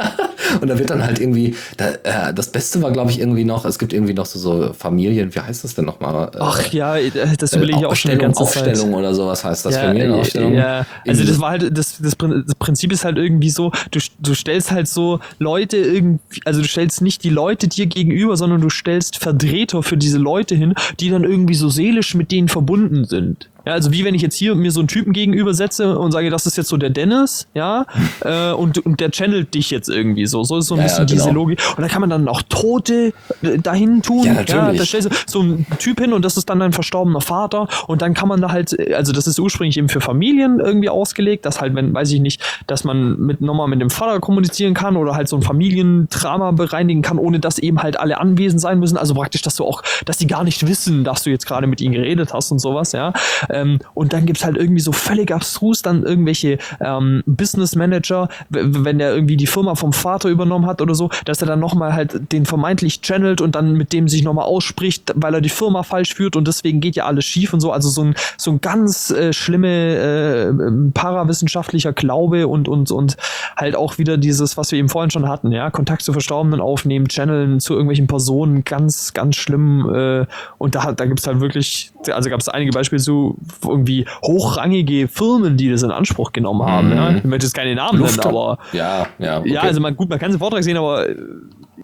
und 0.61 0.67
da 0.67 0.79
wird 0.79 0.89
dann 0.89 1.03
halt 1.03 1.19
irgendwie, 1.19 1.55
da, 1.77 1.89
äh, 2.29 2.33
das 2.33 2.51
Beste 2.51 2.81
war, 2.81 2.91
glaube 2.91 3.11
ich, 3.11 3.19
irgendwie 3.19 3.43
noch, 3.43 3.65
es 3.65 3.77
gibt 3.77 3.93
irgendwie 3.93 4.13
noch 4.13 4.25
so, 4.25 4.39
so 4.39 4.73
Familien, 4.73 5.33
wie 5.33 5.39
heißt 5.39 5.63
das 5.63 5.75
denn 5.75 5.85
nochmal? 5.85 6.31
Äh, 6.33 6.37
Ach 6.39 6.71
ja, 6.73 6.95
das 7.37 7.53
überlege 7.53 7.79
ich 7.79 7.85
auch 7.85 7.95
schon 7.95 8.11
die 8.11 8.17
Aufstellung, 8.17 8.19
ganze 8.19 8.43
Zeit. 8.53 8.67
Aufstellung 8.67 8.93
oder 8.95 9.13
sowas 9.13 9.43
heißt 9.43 9.65
das, 9.65 9.75
Ja, 9.75 9.81
Familienaufstellung. 9.81 10.53
ja, 10.53 10.85
also 11.07 11.23
das 11.23 11.39
war 11.39 11.51
halt, 11.51 11.77
das, 11.77 11.99
das 12.01 12.15
Prinzip 12.15 12.91
ist 12.91 13.05
halt 13.05 13.17
irgendwie 13.17 13.51
so, 13.51 13.71
du, 13.91 13.99
du 14.19 14.33
stellst 14.33 14.71
halt 14.71 14.87
so 14.87 15.19
Leute 15.37 15.77
irgendwie, 15.77 16.41
also 16.45 16.61
du 16.61 16.67
stellst 16.67 17.01
nicht 17.01 17.23
die 17.23 17.29
Leute 17.29 17.67
dir 17.67 17.85
gegenüber, 17.85 18.35
sondern 18.37 18.61
du 18.61 18.69
stellst 18.69 19.17
Vertreter 19.17 19.83
für 19.83 19.97
diese 19.97 20.17
Leute 20.17 20.55
hin, 20.55 20.73
die 20.99 21.09
dann 21.09 21.23
irgendwie 21.23 21.55
so 21.55 21.69
seelisch 21.69 22.15
mit 22.15 22.31
denen 22.31 22.47
verbunden 22.47 23.05
sind. 23.05 23.49
Ja, 23.69 23.75
also 23.75 23.91
wie 23.91 24.03
wenn 24.03 24.15
ich 24.15 24.23
jetzt 24.23 24.35
hier 24.35 24.55
mir 24.55 24.71
so 24.71 24.79
einen 24.79 24.87
Typen 24.87 25.13
gegenüber 25.13 25.53
setze 25.53 25.99
und 25.99 26.11
sage, 26.11 26.31
das 26.31 26.47
ist 26.47 26.57
jetzt 26.57 26.69
so 26.69 26.77
der 26.77 26.89
Dennis, 26.89 27.47
ja, 27.53 27.85
äh, 28.21 28.51
und, 28.51 28.83
und 28.83 28.99
der 28.99 29.11
channelt 29.11 29.53
dich 29.53 29.69
jetzt 29.69 29.89
irgendwie 29.89 30.25
so. 30.25 30.43
So 30.43 30.57
ist 30.57 30.65
so 30.67 30.73
ein 30.73 30.79
Ja, 30.79 30.83
bisschen 30.85 30.99
ja, 31.01 31.05
diese 31.05 31.27
genau. 31.27 31.41
Logik. 31.41 31.61
Und 31.77 31.83
da 31.83 31.87
kann 31.87 32.01
man 32.01 32.09
dann 32.09 32.27
auch 32.27 32.41
Tote 32.49 33.13
äh, 33.43 33.59
dahin 33.59 34.01
tun. 34.01 34.25
Ja, 34.25 34.33
natürlich. 34.33 34.79
da 34.79 34.85
stellst 34.85 35.11
du 35.11 35.15
so 35.27 35.41
einen 35.41 35.67
Typ 35.77 35.99
hin 35.99 36.13
und 36.13 36.25
das 36.25 36.35
ist 36.35 36.49
dann 36.49 36.59
dein 36.59 36.73
verstorbener 36.73 37.21
Vater 37.21 37.67
und 37.85 38.01
dann 38.01 38.15
kann 38.15 38.27
man 38.27 38.41
da 38.41 38.49
halt, 38.51 38.73
äh, 38.73 38.95
also 38.95 39.13
das 39.13 39.27
ist 39.27 39.37
ursprünglich 39.37 39.77
eben 39.77 39.87
für 39.87 40.01
Familien 40.01 40.59
irgendwie 40.59 40.89
ausgelegt, 40.89 41.45
dass 41.45 41.61
halt, 41.61 41.75
wenn, 41.75 41.93
weiß 41.93 42.11
ich 42.11 42.21
nicht, 42.21 42.41
dass 42.65 42.83
man 42.83 43.19
mit 43.19 43.39
nochmal 43.39 43.67
mit 43.67 43.81
dem 43.81 43.91
Vater 43.91 44.19
kommunizieren 44.19 44.73
kann 44.73 44.97
oder 44.97 45.13
halt 45.13 45.27
so 45.27 45.35
ein 45.35 45.43
Familiendrama 45.43 46.51
bereinigen 46.51 47.03
kann, 47.03 47.19
ohne 47.19 47.39
dass 47.39 47.59
eben 47.59 47.83
halt 47.83 47.99
alle 47.99 48.19
anwesend 48.19 48.61
sein 48.61 48.79
müssen. 48.79 48.97
Also 48.97 49.13
praktisch, 49.13 49.43
dass 49.43 49.55
du 49.57 49.63
auch, 49.63 49.83
dass 50.05 50.17
die 50.17 50.25
gar 50.25 50.43
nicht 50.43 50.67
wissen, 50.67 51.03
dass 51.03 51.21
du 51.21 51.29
jetzt 51.29 51.45
gerade 51.45 51.67
mit 51.67 51.81
ihnen 51.81 51.93
geredet 51.93 52.33
hast 52.33 52.51
und 52.51 52.57
sowas, 52.57 52.93
ja. 52.93 53.13
Ähm, 53.59 53.79
und 53.93 54.13
dann 54.13 54.25
gibt's 54.25 54.43
halt 54.43 54.57
irgendwie 54.57 54.81
so 54.81 54.91
völlig 54.91 55.31
abstrus 55.31 55.81
dann 55.81 56.03
irgendwelche 56.03 56.57
ähm, 56.79 57.23
Business 57.25 57.75
Manager, 57.75 58.29
wenn 58.49 58.99
der 58.99 59.13
irgendwie 59.13 59.37
die 59.37 59.47
Firma 59.47 59.75
vom 59.75 59.93
Vater 59.93 60.29
übernommen 60.29 60.65
hat 60.65 60.81
oder 60.81 60.95
so, 60.95 61.09
dass 61.25 61.41
er 61.41 61.47
dann 61.47 61.59
nochmal 61.59 61.93
halt 61.93 62.31
den 62.31 62.45
vermeintlich 62.45 63.01
channelt 63.01 63.41
und 63.41 63.55
dann 63.55 63.73
mit 63.73 63.93
dem 63.93 64.07
sich 64.07 64.23
nochmal 64.23 64.45
ausspricht, 64.45 65.13
weil 65.15 65.33
er 65.33 65.41
die 65.41 65.49
Firma 65.49 65.83
falsch 65.83 66.13
führt 66.13 66.35
und 66.35 66.47
deswegen 66.47 66.79
geht 66.79 66.95
ja 66.95 67.05
alles 67.05 67.25
schief 67.25 67.53
und 67.53 67.61
so. 67.61 67.71
Also 67.71 67.89
so 67.89 68.03
ein, 68.03 68.15
so 68.37 68.51
ein 68.51 68.61
ganz 68.61 69.11
äh, 69.11 69.33
schlimme 69.33 69.67
äh, 69.67 70.47
ähm, 70.47 70.91
parawissenschaftlicher 70.93 71.93
Glaube 71.93 72.47
und, 72.47 72.67
und, 72.67 72.91
und 72.91 73.17
halt 73.55 73.75
auch 73.75 73.97
wieder 73.97 74.17
dieses, 74.17 74.57
was 74.57 74.71
wir 74.71 74.79
eben 74.79 74.89
vorhin 74.89 75.11
schon 75.11 75.27
hatten, 75.27 75.51
ja, 75.51 75.69
Kontakt 75.69 76.01
zu 76.01 76.13
Verstorbenen 76.13 76.61
aufnehmen, 76.61 77.07
channeln 77.07 77.59
zu 77.59 77.73
irgendwelchen 77.73 78.07
Personen, 78.07 78.63
ganz, 78.63 79.13
ganz 79.13 79.35
schlimm. 79.35 79.89
Äh, 79.93 80.25
und 80.57 80.75
da, 80.75 80.91
da 80.91 81.05
gibt's 81.05 81.27
halt 81.27 81.39
wirklich, 81.39 81.91
also 82.11 82.29
gab 82.29 82.39
es 82.39 82.47
einige 82.49 82.71
Beispiele 82.71 83.01
zu 83.01 83.37
irgendwie 83.63 84.05
hochrangige 84.23 85.07
Firmen, 85.07 85.57
die 85.57 85.69
das 85.69 85.83
in 85.83 85.91
Anspruch 85.91 86.31
genommen 86.31 86.63
haben. 86.63 86.87
Mhm. 86.89 86.95
Ja. 86.95 87.09
Ich 87.17 87.23
möchte 87.23 87.45
jetzt 87.45 87.53
keine 87.53 87.75
Namen 87.75 87.99
Luft- 87.99 88.17
nennen, 88.17 88.27
aber 88.35 88.57
Ja, 88.71 89.07
ja. 89.19 89.39
Okay. 89.39 89.53
ja, 89.53 89.61
also 89.61 89.81
man, 89.81 89.95
gut, 89.95 90.09
man 90.09 90.17
kann 90.19 90.29
es 90.29 90.35
im 90.35 90.39
Vortrag 90.39 90.63
sehen, 90.63 90.77
aber 90.77 91.07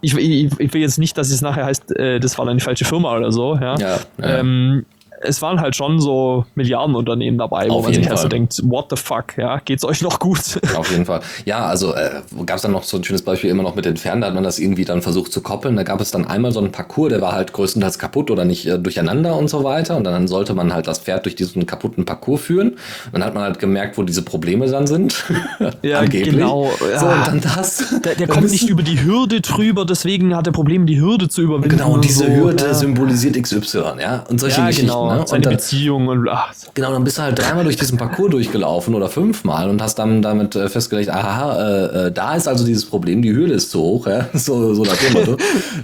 ich, 0.00 0.16
ich, 0.16 0.50
ich 0.58 0.74
will 0.74 0.80
jetzt 0.80 0.98
nicht, 0.98 1.16
dass 1.18 1.30
es 1.30 1.42
nachher 1.42 1.64
heißt, 1.66 1.96
äh, 1.96 2.20
das 2.20 2.38
war 2.38 2.46
dann 2.46 2.56
die 2.58 2.64
falsche 2.64 2.84
Firma 2.84 3.16
oder 3.16 3.30
so. 3.32 3.56
Ja. 3.56 3.76
Ja, 3.78 3.98
ja. 4.18 4.38
Ähm, 4.38 4.86
es 5.22 5.40
waren 5.42 5.60
halt 5.60 5.74
schon 5.76 6.00
so 6.00 6.44
Milliardenunternehmen 6.54 7.38
dabei, 7.38 7.68
wo 7.68 7.74
Auf 7.76 7.82
man 7.84 7.92
jeden 7.92 8.04
sich 8.04 8.10
halt 8.10 8.18
so 8.18 8.22
Fall. 8.24 8.28
denkt, 8.30 8.60
what 8.64 8.86
the 8.90 8.96
fuck, 8.96 9.36
ja, 9.38 9.58
geht's 9.64 9.84
euch 9.84 10.02
noch 10.02 10.18
gut? 10.18 10.60
Auf 10.76 10.90
jeden 10.90 11.06
Fall. 11.06 11.20
Ja, 11.44 11.66
also 11.66 11.94
äh, 11.94 12.10
gab 12.44 12.56
es 12.56 12.62
dann 12.62 12.72
noch 12.72 12.82
so 12.84 12.96
ein 12.98 13.04
schönes 13.04 13.22
Beispiel 13.22 13.50
immer 13.50 13.62
noch 13.62 13.74
mit 13.74 13.84
den 13.84 13.96
Fernen, 13.96 14.20
da 14.20 14.26
hat 14.28 14.34
man 14.34 14.44
das 14.44 14.58
irgendwie 14.58 14.84
dann 14.84 15.02
versucht 15.02 15.32
zu 15.32 15.40
koppeln. 15.40 15.76
Da 15.76 15.82
gab 15.84 16.00
es 16.00 16.10
dann 16.10 16.26
einmal 16.26 16.52
so 16.52 16.60
einen 16.60 16.72
Parcours, 16.72 17.10
der 17.10 17.20
war 17.20 17.32
halt 17.32 17.52
größtenteils 17.52 17.98
kaputt 17.98 18.30
oder 18.30 18.44
nicht 18.44 18.66
äh, 18.66 18.78
durcheinander 18.78 19.36
und 19.36 19.48
so 19.48 19.64
weiter. 19.64 19.96
Und 19.96 20.04
dann 20.04 20.28
sollte 20.28 20.54
man 20.54 20.72
halt 20.74 20.86
das 20.86 20.98
Pferd 21.00 21.24
durch 21.24 21.34
diesen 21.36 21.66
kaputten 21.66 22.04
Parcours 22.04 22.40
führen. 22.42 22.70
Und 22.70 22.78
dann 23.12 23.24
hat 23.24 23.34
man 23.34 23.42
halt 23.44 23.58
gemerkt, 23.58 23.96
wo 23.98 24.02
diese 24.02 24.22
Probleme 24.22 24.66
dann 24.68 24.86
sind. 24.86 25.24
Ja, 25.82 26.00
Angeblich. 26.00 26.34
genau. 26.34 26.70
So, 26.78 26.86
Ja. 27.06 27.18
und 27.18 27.26
dann 27.26 27.40
das. 27.40 28.00
Der, 28.04 28.14
der 28.14 28.26
kommt 28.28 28.50
nicht 28.50 28.68
über 28.68 28.82
die 28.82 29.02
Hürde 29.04 29.40
drüber, 29.40 29.84
deswegen 29.84 30.34
hat 30.34 30.46
er 30.46 30.52
Probleme, 30.52 30.84
die 30.84 31.00
Hürde 31.00 31.28
zu 31.28 31.42
überwinden. 31.42 31.76
Genau, 31.76 31.92
und 31.92 32.04
diese 32.04 32.24
so, 32.24 32.30
Hürde 32.30 32.64
ja. 32.64 32.74
symbolisiert 32.74 33.40
XY, 33.40 33.78
ja. 34.00 34.24
Und 34.28 34.40
solche 34.40 34.60
Ja, 34.60 34.66
Geschichten. 34.66 34.86
genau, 34.88 35.05
Ne? 35.14 35.24
seine 35.26 35.38
Und 35.38 35.46
dann, 35.46 35.56
Beziehung 35.56 36.08
und 36.08 36.28
ach, 36.28 36.52
Genau, 36.74 36.92
dann 36.92 37.04
bist 37.04 37.18
du 37.18 37.22
halt 37.22 37.38
dreimal 37.38 37.64
durch 37.64 37.76
diesen 37.76 37.98
Parcours 37.98 38.30
durchgelaufen 38.30 38.94
oder 38.94 39.08
fünfmal 39.08 39.68
und 39.70 39.80
hast 39.80 39.98
dann 39.98 40.22
damit 40.22 40.56
äh, 40.56 40.68
festgelegt, 40.68 41.10
aha, 41.10 41.58
äh, 41.58 42.06
äh, 42.06 42.12
da 42.12 42.34
ist 42.34 42.48
also 42.48 42.64
dieses 42.64 42.84
Problem, 42.84 43.22
die 43.22 43.32
Hürde 43.32 43.54
ist 43.54 43.70
zu 43.70 43.80
hoch, 43.80 44.06
ja? 44.06 44.28
so, 44.34 44.74
so 44.74 44.82
nach 44.84 44.96
dem 44.96 45.12
Motto. 45.12 45.36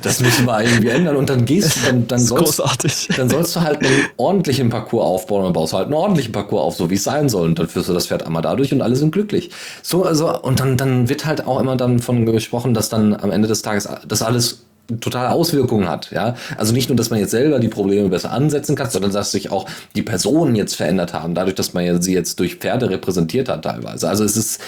Das 0.02 0.20
müssen 0.20 0.46
wir 0.46 0.62
irgendwie 0.62 0.88
ändern 0.88 1.16
und 1.16 1.28
dann 1.28 1.44
gehst 1.44 1.76
du, 1.76 1.86
dann, 1.86 2.08
dann 2.08 2.18
sollst, 2.18 2.58
großartig. 2.58 3.08
dann 3.16 3.28
sollst 3.28 3.56
du 3.56 3.60
halt 3.60 3.84
einen 3.84 4.06
ordentlichen 4.16 4.68
Parcours 4.68 5.04
aufbauen 5.04 5.40
und 5.40 5.44
dann 5.46 5.52
baust 5.52 5.72
du 5.72 5.76
halt 5.78 5.86
einen 5.86 5.94
ordentlichen 5.94 6.32
Parcours 6.32 6.62
auf, 6.62 6.76
so 6.76 6.90
wie 6.90 6.94
es 6.94 7.04
sein 7.04 7.28
soll 7.28 7.48
und 7.48 7.58
dann 7.58 7.68
führst 7.68 7.88
du 7.88 7.94
das 7.94 8.06
Pferd 8.06 8.24
einmal 8.26 8.42
dadurch 8.42 8.72
und 8.72 8.82
alle 8.82 8.96
sind 8.96 9.12
glücklich. 9.12 9.50
So, 9.82 10.04
also, 10.04 10.40
und 10.40 10.60
dann, 10.60 10.76
dann 10.76 11.08
wird 11.08 11.24
halt 11.24 11.46
auch 11.46 11.60
immer 11.60 11.76
dann 11.76 11.98
von 11.98 12.26
gesprochen, 12.26 12.74
dass 12.74 12.88
dann 12.88 13.14
am 13.14 13.30
Ende 13.30 13.48
des 13.48 13.62
Tages 13.62 13.88
das 14.06 14.22
alles 14.22 14.64
totale 15.00 15.30
Auswirkungen 15.30 15.88
hat, 15.88 16.10
ja. 16.10 16.34
Also 16.56 16.72
nicht 16.72 16.88
nur, 16.88 16.96
dass 16.96 17.10
man 17.10 17.18
jetzt 17.18 17.30
selber 17.30 17.58
die 17.58 17.68
Probleme 17.68 18.08
besser 18.08 18.30
ansetzen 18.30 18.76
kann, 18.76 18.90
sondern 18.90 19.12
dass 19.12 19.32
sich 19.32 19.50
auch 19.50 19.68
die 19.94 20.02
Personen 20.02 20.54
jetzt 20.54 20.74
verändert 20.74 21.12
haben, 21.12 21.34
dadurch, 21.34 21.54
dass 21.54 21.72
man 21.72 22.02
sie 22.02 22.14
jetzt 22.14 22.40
durch 22.40 22.56
Pferde 22.56 22.90
repräsentiert 22.90 23.48
hat 23.48 23.62
teilweise. 23.62 24.08
Also 24.08 24.24
es 24.24 24.36
ist, 24.36 24.60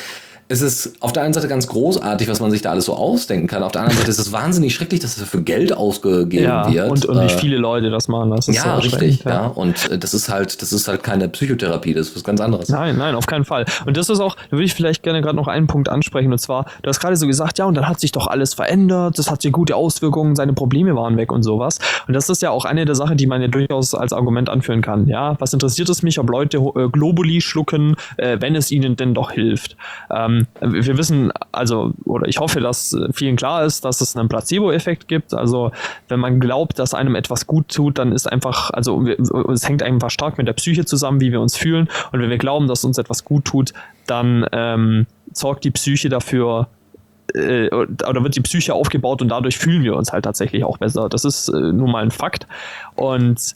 es 0.48 0.60
ist 0.60 0.94
auf 1.00 1.12
der 1.12 1.22
einen 1.22 1.32
Seite 1.32 1.48
ganz 1.48 1.66
großartig, 1.66 2.28
was 2.28 2.38
man 2.40 2.50
sich 2.50 2.60
da 2.60 2.70
alles 2.70 2.84
so 2.84 2.94
ausdenken 2.94 3.46
kann. 3.46 3.62
Auf 3.62 3.72
der 3.72 3.80
anderen 3.80 3.98
Seite 3.98 4.10
ist 4.10 4.18
es 4.18 4.30
wahnsinnig 4.30 4.74
schrecklich, 4.74 5.00
dass 5.00 5.16
dafür 5.16 5.40
Geld 5.40 5.74
ausgegeben 5.74 6.44
Ja, 6.44 6.70
wird. 6.70 6.90
und, 6.90 7.06
und 7.06 7.20
wie 7.20 7.24
Äh, 7.32 7.38
viele 7.38 7.56
Leute 7.56 7.90
das 7.90 8.08
machen. 8.08 8.30
Das 8.30 8.48
ist 8.48 8.56
ja, 8.56 8.74
richtig, 8.76 8.92
erschreckend, 8.92 9.24
ja. 9.24 9.46
Und 9.46 9.90
äh, 9.90 9.96
das 9.98 10.12
ist 10.12 10.28
halt, 10.28 10.60
das 10.60 10.72
ist 10.74 10.86
halt 10.86 11.02
keine 11.02 11.28
Psychotherapie, 11.30 11.94
das 11.94 12.08
ist 12.08 12.16
was 12.16 12.24
ganz 12.24 12.42
anderes. 12.42 12.68
Nein, 12.68 12.96
nein, 12.98 13.14
auf 13.14 13.26
keinen 13.26 13.46
Fall. 13.46 13.64
Und 13.86 13.96
das 13.96 14.10
ist 14.10 14.20
auch, 14.20 14.34
da 14.36 14.52
würde 14.52 14.64
ich 14.64 14.74
vielleicht 14.74 15.02
gerne 15.02 15.22
gerade 15.22 15.36
noch 15.36 15.48
einen 15.48 15.66
Punkt 15.66 15.88
ansprechen. 15.88 16.30
Und 16.30 16.38
zwar, 16.38 16.66
du 16.82 16.90
hast 16.90 17.00
gerade 17.00 17.16
so 17.16 17.26
gesagt, 17.26 17.58
ja, 17.58 17.64
und 17.64 17.74
dann 17.74 17.88
hat 17.88 17.98
sich 18.00 18.12
doch 18.12 18.26
alles 18.26 18.52
verändert, 18.52 19.18
das 19.18 19.30
hatte 19.30 19.50
gute 19.50 19.76
Auswirkungen, 19.76 20.36
seine 20.36 20.52
Probleme 20.52 20.94
waren 20.94 21.16
weg 21.16 21.32
und 21.32 21.42
sowas. 21.42 21.78
Und 22.06 22.12
das 22.12 22.28
ist 22.28 22.42
ja 22.42 22.50
auch 22.50 22.66
eine 22.66 22.84
der 22.84 22.94
Sachen, 22.94 23.16
die 23.16 23.26
man 23.26 23.40
ja 23.40 23.48
durchaus 23.48 23.94
als 23.94 24.12
Argument 24.12 24.50
anführen 24.50 24.82
kann. 24.82 25.06
Ja, 25.06 25.36
was 25.38 25.54
interessiert 25.54 25.88
es 25.88 26.02
mich, 26.02 26.18
ob 26.18 26.28
Leute 26.28 26.58
äh, 26.58 26.88
Globuli 26.90 27.40
schlucken, 27.40 27.96
äh, 28.18 28.36
wenn 28.40 28.54
es 28.56 28.70
ihnen 28.70 28.96
denn 28.96 29.14
doch 29.14 29.30
hilft? 29.30 29.76
Ähm, 30.14 30.34
wir 30.61 30.97
wissen, 30.98 31.32
also, 31.52 31.93
oder 32.05 32.28
ich 32.28 32.39
hoffe, 32.39 32.61
dass 32.61 32.93
äh, 32.93 33.12
vielen 33.12 33.36
klar 33.36 33.65
ist, 33.65 33.85
dass 33.85 34.01
es 34.01 34.16
einen 34.16 34.28
Placebo-Effekt 34.28 35.09
gibt. 35.09 35.35
Also, 35.35 35.73
wenn 36.09 36.20
man 36.20 36.40
glaubt, 36.40 36.78
dass 36.78 36.94
einem 36.94 37.15
etwas 37.15 37.47
gut 37.47 37.69
tut, 37.69 37.98
dann 37.98 38.12
ist 38.12 38.31
einfach, 38.31 38.70
also 38.70 39.06
es 39.06 39.69
hängt 39.69 39.82
einfach 39.82 40.11
stark 40.11 40.39
mit 40.39 40.47
der 40.48 40.52
Psyche 40.55 40.85
zusammen, 40.85 41.20
wie 41.20 41.32
wir 41.32 41.40
uns 41.40 41.56
fühlen. 41.56 41.89
Und 42.12 42.20
wenn 42.20 42.31
wir 42.31 42.39
glauben, 42.39 42.69
dass 42.69 42.85
uns 42.85 42.98
etwas 42.98 43.24
gut 43.24 43.44
tut, 43.44 43.73
dann 44.06 44.47
ähm, 44.52 45.06
sorgt 45.32 45.65
die 45.65 45.70
Psyche 45.70 46.09
dafür, 46.09 46.69
äh, 47.35 47.69
oder 47.70 48.23
wird 48.23 48.36
die 48.36 48.40
Psyche 48.40 48.74
aufgebaut 48.74 49.23
und 49.23 49.28
dadurch 49.28 49.59
fühlen 49.59 49.82
wir 49.82 49.97
uns 49.97 50.12
halt 50.12 50.24
tatsächlich 50.24 50.65
auch 50.65 50.78
besser. 50.78 51.09
Das 51.09 51.24
ist 51.24 51.48
äh, 51.48 51.73
nun 51.73 51.90
mal 51.90 52.02
ein 52.02 52.11
Fakt. 52.11 52.47
Und 52.97 53.55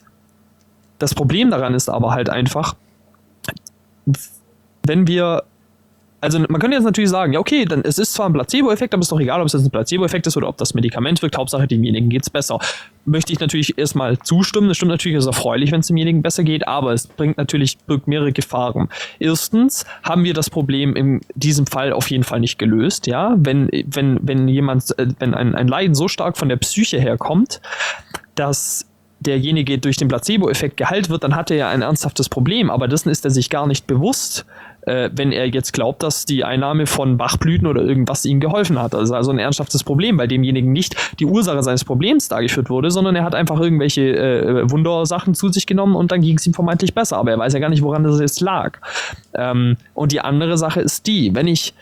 das 0.99 1.15
Problem 1.15 1.51
daran 1.51 1.75
ist 1.75 1.89
aber 1.89 2.13
halt 2.13 2.29
einfach, 2.29 2.75
wenn 4.85 5.07
wir 5.07 5.45
also 6.21 6.39
man 6.41 6.61
könnte 6.61 6.77
jetzt 6.77 6.85
natürlich 6.85 7.11
sagen, 7.11 7.33
ja 7.33 7.41
okay, 7.41 7.65
dann 7.65 7.83
es 7.83 7.99
ist 7.99 8.15
zwar 8.15 8.29
ein 8.29 8.33
Placebo-Effekt, 8.33 8.93
aber 8.93 9.01
es 9.01 9.07
ist 9.07 9.13
doch 9.13 9.21
egal, 9.21 9.41
ob 9.41 9.47
es 9.47 9.53
jetzt 9.53 9.65
ein 9.65 9.71
Placebo-Effekt 9.71 10.27
ist 10.27 10.37
oder 10.37 10.49
ob 10.49 10.57
das 10.57 10.75
Medikament 10.75 11.23
wirkt. 11.23 11.37
Hauptsache 11.37 11.67
demjenigen 11.67 12.11
geht's 12.11 12.31
besser. 12.31 12.59
Möchte 13.05 13.33
ich 13.33 13.41
natürlich 13.41 13.79
erstmal 13.79 14.19
zustimmen. 14.19 14.69
Das 14.69 14.77
stimmt 14.77 14.91
natürlich, 14.91 15.17
es 15.17 15.25
ist 15.25 15.29
erfreulich, 15.29 15.71
wenn 15.71 15.81
es 15.81 15.87
demjenigen 15.87 16.23
besser 16.23 16.43
geht, 16.43 16.67
aber 16.67 16.93
es 16.93 17.07
bringt 17.07 17.37
natürlich 17.37 17.79
birgt 17.79 18.09
mehrere 18.09 18.33
Gefahren. 18.33 18.89
Erstens 19.19 19.85
haben 20.03 20.25
wir 20.25 20.35
das 20.35 20.51
Problem 20.51 20.97
in 20.97 21.21
diesem 21.35 21.67
Fall 21.67 21.93
auf 21.93 22.11
jeden 22.11 22.25
Fall 22.25 22.41
nicht 22.41 22.59
gelöst. 22.59 23.07
Ja, 23.07 23.35
wenn 23.39 23.69
wenn 23.87 24.19
wenn 24.23 24.49
jemand, 24.49 24.99
äh, 24.99 25.07
wenn 25.19 25.35
ein, 25.35 25.55
ein 25.55 25.69
Leiden 25.69 25.95
so 25.95 26.09
stark 26.09 26.37
von 26.37 26.49
der 26.49 26.57
Psyche 26.57 27.01
herkommt, 27.01 27.61
dass 28.35 28.89
derjenige 29.21 29.79
durch 29.79 29.97
den 29.97 30.09
Placebo-Effekt 30.09 30.77
geheilt 30.77 31.11
wird, 31.11 31.25
dann 31.25 31.35
hat 31.35 31.51
er 31.51 31.57
ja 31.57 31.69
ein 31.69 31.83
ernsthaftes 31.83 32.29
Problem. 32.29 32.71
Aber 32.71 32.89
dessen 32.89 33.09
ist 33.09 33.25
er 33.25 33.31
sich 33.31 33.51
gar 33.51 33.67
nicht 33.67 33.87
bewusst, 33.87 34.47
äh, 34.89 35.11
wenn 35.13 35.33
er 35.33 35.47
jetzt 35.47 35.73
glaubt, 35.73 36.03
dass 36.03 36.25
die 36.25 36.45
Einnahme 36.45 36.87
von 36.87 37.19
Bachblüten 37.19 37.67
oder 37.67 37.83
irgendwas 37.83 38.25
ihm 38.25 38.41
geholfen 38.41 38.81
hat. 38.81 38.95
Ist 38.95 39.11
also 39.11 39.31
ein 39.31 39.39
ernsthaftes 39.39 39.85
Problem, 39.85 40.19
weil 40.19 40.29
demjenigen 40.29 40.73
nicht 40.73 40.97
die 41.19 41.27
Ursache 41.27 41.63
seines 41.63 41.85
Problems 41.85 42.29
dargeführt 42.29 42.71
wurde, 42.71 42.91
sondern 42.91 43.15
er 43.15 43.25
hat 43.25 43.35
einfach 43.35 43.61
irgendwelche 43.61 44.17
äh, 44.17 44.71
Wundersachen 44.71 45.35
zu 45.35 45.51
sich 45.51 45.67
genommen 45.67 45.95
und 45.95 46.11
dann 46.11 46.23
ging 46.23 46.39
es 46.39 46.47
ihm 46.47 46.55
vermeintlich 46.55 46.95
besser. 46.95 47.19
Aber 47.19 47.31
er 47.31 47.39
weiß 47.39 47.53
ja 47.53 47.61
gar 47.61 47.69
nicht, 47.69 47.83
woran 47.83 48.03
das 48.03 48.19
jetzt 48.19 48.41
lag. 48.41 48.79
Ähm, 49.35 49.77
und 49.95 50.13
die 50.13 50.21
andere 50.21 50.57
Sache 50.57 50.81
ist 50.81 51.07
die, 51.07 51.35
wenn 51.35 51.47
ich 51.47 51.75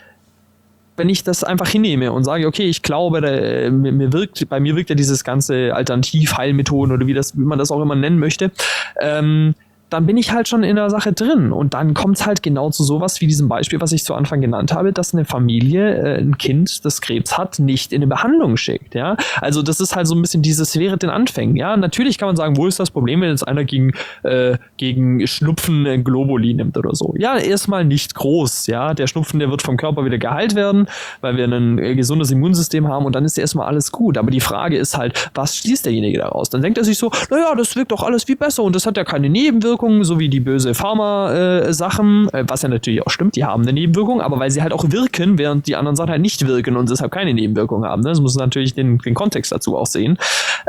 wenn 0.97 1.09
ich 1.09 1.23
das 1.23 1.43
einfach 1.43 1.67
hinnehme 1.67 2.11
und 2.11 2.23
sage, 2.23 2.47
okay, 2.47 2.63
ich 2.63 2.81
glaube, 2.81 3.21
da, 3.21 3.27
äh, 3.27 3.69
mir 3.69 4.11
wirkt, 4.13 4.49
bei 4.49 4.59
mir 4.59 4.75
wirkt 4.75 4.89
ja 4.89 4.95
dieses 4.95 5.23
ganze 5.23 5.75
Alternativheilmethoden 5.75 6.91
oder 6.91 7.05
wie 7.05 7.13
das, 7.13 7.37
wie 7.37 7.45
man 7.45 7.59
das 7.59 7.69
auch 7.69 7.81
immer 7.81 7.95
nennen 7.95 8.17
möchte, 8.17 8.51
ähm, 8.99 9.53
dann 9.89 10.05
bin 10.05 10.17
ich 10.17 10.31
halt 10.31 10.47
schon 10.47 10.63
in 10.63 10.75
der 10.75 10.89
Sache 10.89 11.13
drin. 11.13 11.51
Und 11.51 11.73
dann 11.73 11.93
kommt 11.93 12.17
es 12.17 12.25
halt 12.25 12.43
genau 12.43 12.69
zu 12.69 12.83
sowas 12.83 13.21
wie 13.21 13.27
diesem 13.27 13.47
Beispiel, 13.47 13.79
was 13.79 13.91
ich 13.91 14.03
zu 14.03 14.13
Anfang 14.13 14.41
genannt 14.41 14.73
habe, 14.73 14.91
dass 14.91 15.13
eine 15.13 15.25
Familie 15.25 15.95
äh, 15.95 16.19
ein 16.19 16.37
Kind, 16.37 16.83
das 16.85 17.01
Krebs 17.01 17.37
hat, 17.37 17.59
nicht 17.59 17.93
in 17.93 18.01
eine 18.01 18.07
Behandlung 18.07 18.57
schickt. 18.57 18.95
Ja? 18.95 19.15
Also 19.41 19.61
das 19.61 19.79
ist 19.79 19.95
halt 19.95 20.07
so 20.07 20.15
ein 20.15 20.21
bisschen 20.21 20.41
dieses 20.41 20.77
während 20.77 21.03
den 21.03 21.09
Anfängen. 21.09 21.55
Ja, 21.55 21.77
natürlich 21.77 22.17
kann 22.17 22.27
man 22.27 22.35
sagen, 22.35 22.57
wo 22.57 22.67
ist 22.67 22.79
das 22.79 22.91
Problem, 22.91 23.21
wenn 23.21 23.29
jetzt 23.29 23.47
einer 23.47 23.63
gegen, 23.63 23.93
äh, 24.23 24.57
gegen 24.77 25.25
Schnupfen 25.25 25.87
ein 25.87 26.03
Globuli 26.03 26.53
nimmt 26.53 26.77
oder 26.77 26.93
so. 26.93 27.13
Ja, 27.17 27.37
erstmal 27.37 27.85
nicht 27.85 28.13
groß. 28.15 28.67
Ja, 28.67 28.93
der 28.93 29.07
Schnupfen, 29.07 29.39
der 29.39 29.49
wird 29.49 29.61
vom 29.61 29.77
Körper 29.77 30.03
wieder 30.03 30.17
geheilt 30.17 30.55
werden, 30.55 30.87
weil 31.21 31.37
wir 31.37 31.45
ein 31.45 31.79
äh, 31.79 31.95
gesundes 31.95 32.31
Immunsystem 32.31 32.87
haben 32.87 33.05
und 33.05 33.15
dann 33.15 33.23
ist 33.23 33.37
erstmal 33.37 33.67
alles 33.67 33.91
gut. 33.91 34.17
Aber 34.17 34.31
die 34.31 34.41
Frage 34.41 34.77
ist 34.77 34.97
halt, 34.97 35.29
was 35.33 35.55
schließt 35.55 35.85
derjenige 35.85 36.19
daraus? 36.19 36.49
Dann 36.49 36.61
denkt 36.61 36.77
er 36.77 36.83
sich 36.83 36.97
so, 36.97 37.11
naja, 37.29 37.55
das 37.55 37.75
wirkt 37.75 37.91
doch 37.91 38.03
alles 38.03 38.25
viel 38.25 38.35
besser 38.35 38.63
und 38.63 38.75
das 38.75 38.85
hat 38.85 38.97
ja 38.97 39.03
keine 39.03 39.29
Nebenwirkungen, 39.29 39.76
so 40.03 40.19
wie 40.19 40.29
die 40.29 40.39
böse 40.39 40.73
Pharma-Sachen, 40.73 42.29
äh, 42.33 42.43
was 42.47 42.61
ja 42.61 42.69
natürlich 42.69 43.05
auch 43.05 43.11
stimmt, 43.11 43.35
die 43.35 43.45
haben 43.45 43.63
eine 43.63 43.73
Nebenwirkung, 43.73 44.21
aber 44.21 44.39
weil 44.39 44.51
sie 44.51 44.61
halt 44.61 44.73
auch 44.73 44.85
wirken, 44.91 45.37
während 45.37 45.67
die 45.67 45.75
anderen 45.75 45.95
Sachen 45.95 46.11
halt 46.11 46.21
nicht 46.21 46.45
wirken 46.47 46.75
und 46.75 46.89
deshalb 46.89 47.11
keine 47.11 47.33
Nebenwirkungen 47.33 47.89
haben. 47.89 48.01
Ne? 48.01 48.09
Das 48.09 48.21
muss 48.21 48.35
natürlich 48.35 48.73
den, 48.73 48.97
den 48.99 49.13
Kontext 49.13 49.51
dazu 49.51 49.77
auch 49.77 49.87
sehen. 49.87 50.17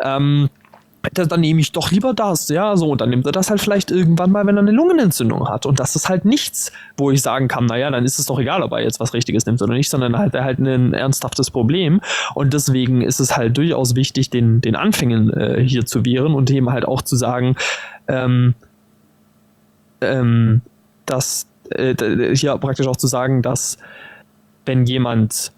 Ähm, 0.03 0.49
da- 1.15 1.25
dann 1.25 1.41
nehme 1.41 1.61
ich 1.61 1.73
doch 1.73 1.91
lieber 1.91 2.13
das, 2.13 2.49
ja, 2.49 2.77
so, 2.77 2.91
und 2.91 3.01
dann 3.01 3.11
nimmt 3.11 3.25
er 3.25 3.33
das 3.33 3.51
halt 3.51 3.61
vielleicht 3.61 3.91
irgendwann 3.91 4.31
mal, 4.33 4.45
wenn 4.47 4.57
er 4.57 4.63
eine 4.63 4.73
Lungenentzündung 4.73 5.49
hat. 5.49 5.65
Und 5.65 5.81
das 5.81 5.97
ist 5.97 6.09
halt 6.09 6.25
nichts, 6.25 6.73
wo 6.97 7.11
ich 7.11 7.23
sagen 7.23 7.49
kann, 7.49 7.67
naja, 7.67 7.91
dann 7.91 8.05
ist 8.05 8.19
es 8.19 8.27
doch 8.27 8.39
egal, 8.39 8.63
ob 8.63 8.73
er 8.73 8.81
jetzt 8.81 9.01
was 9.01 9.15
Richtiges 9.15 9.47
nimmt 9.47 9.63
oder 9.63 9.75
nicht, 9.75 9.89
sondern 9.89 10.19
halt 10.19 10.35
er 10.35 10.45
halt 10.45 10.59
ein 10.59 10.93
ernsthaftes 10.93 11.51
Problem. 11.51 12.01
Und 12.35 12.53
deswegen 12.53 13.01
ist 13.01 13.21
es 13.21 13.37
halt 13.37 13.57
durchaus 13.57 13.95
wichtig, 13.95 14.29
den, 14.31 14.61
den 14.61 14.77
Anfängen 14.77 15.33
äh, 15.33 15.63
hier 15.65 15.87
zu 15.87 16.05
wehren 16.05 16.35
und 16.35 16.51
eben 16.51 16.71
halt 16.71 16.85
auch 16.87 17.01
zu 17.01 17.17
sagen, 17.17 17.57
ähm, 18.09 18.55
ähm, 20.01 20.61
dass 21.07 21.47
äh, 21.70 22.35
hier 22.35 22.57
praktisch 22.59 22.87
auch 22.87 22.97
zu 22.97 23.07
sagen, 23.07 23.43
dass 23.43 23.79
wenn 24.66 24.85
jemand 24.87 25.53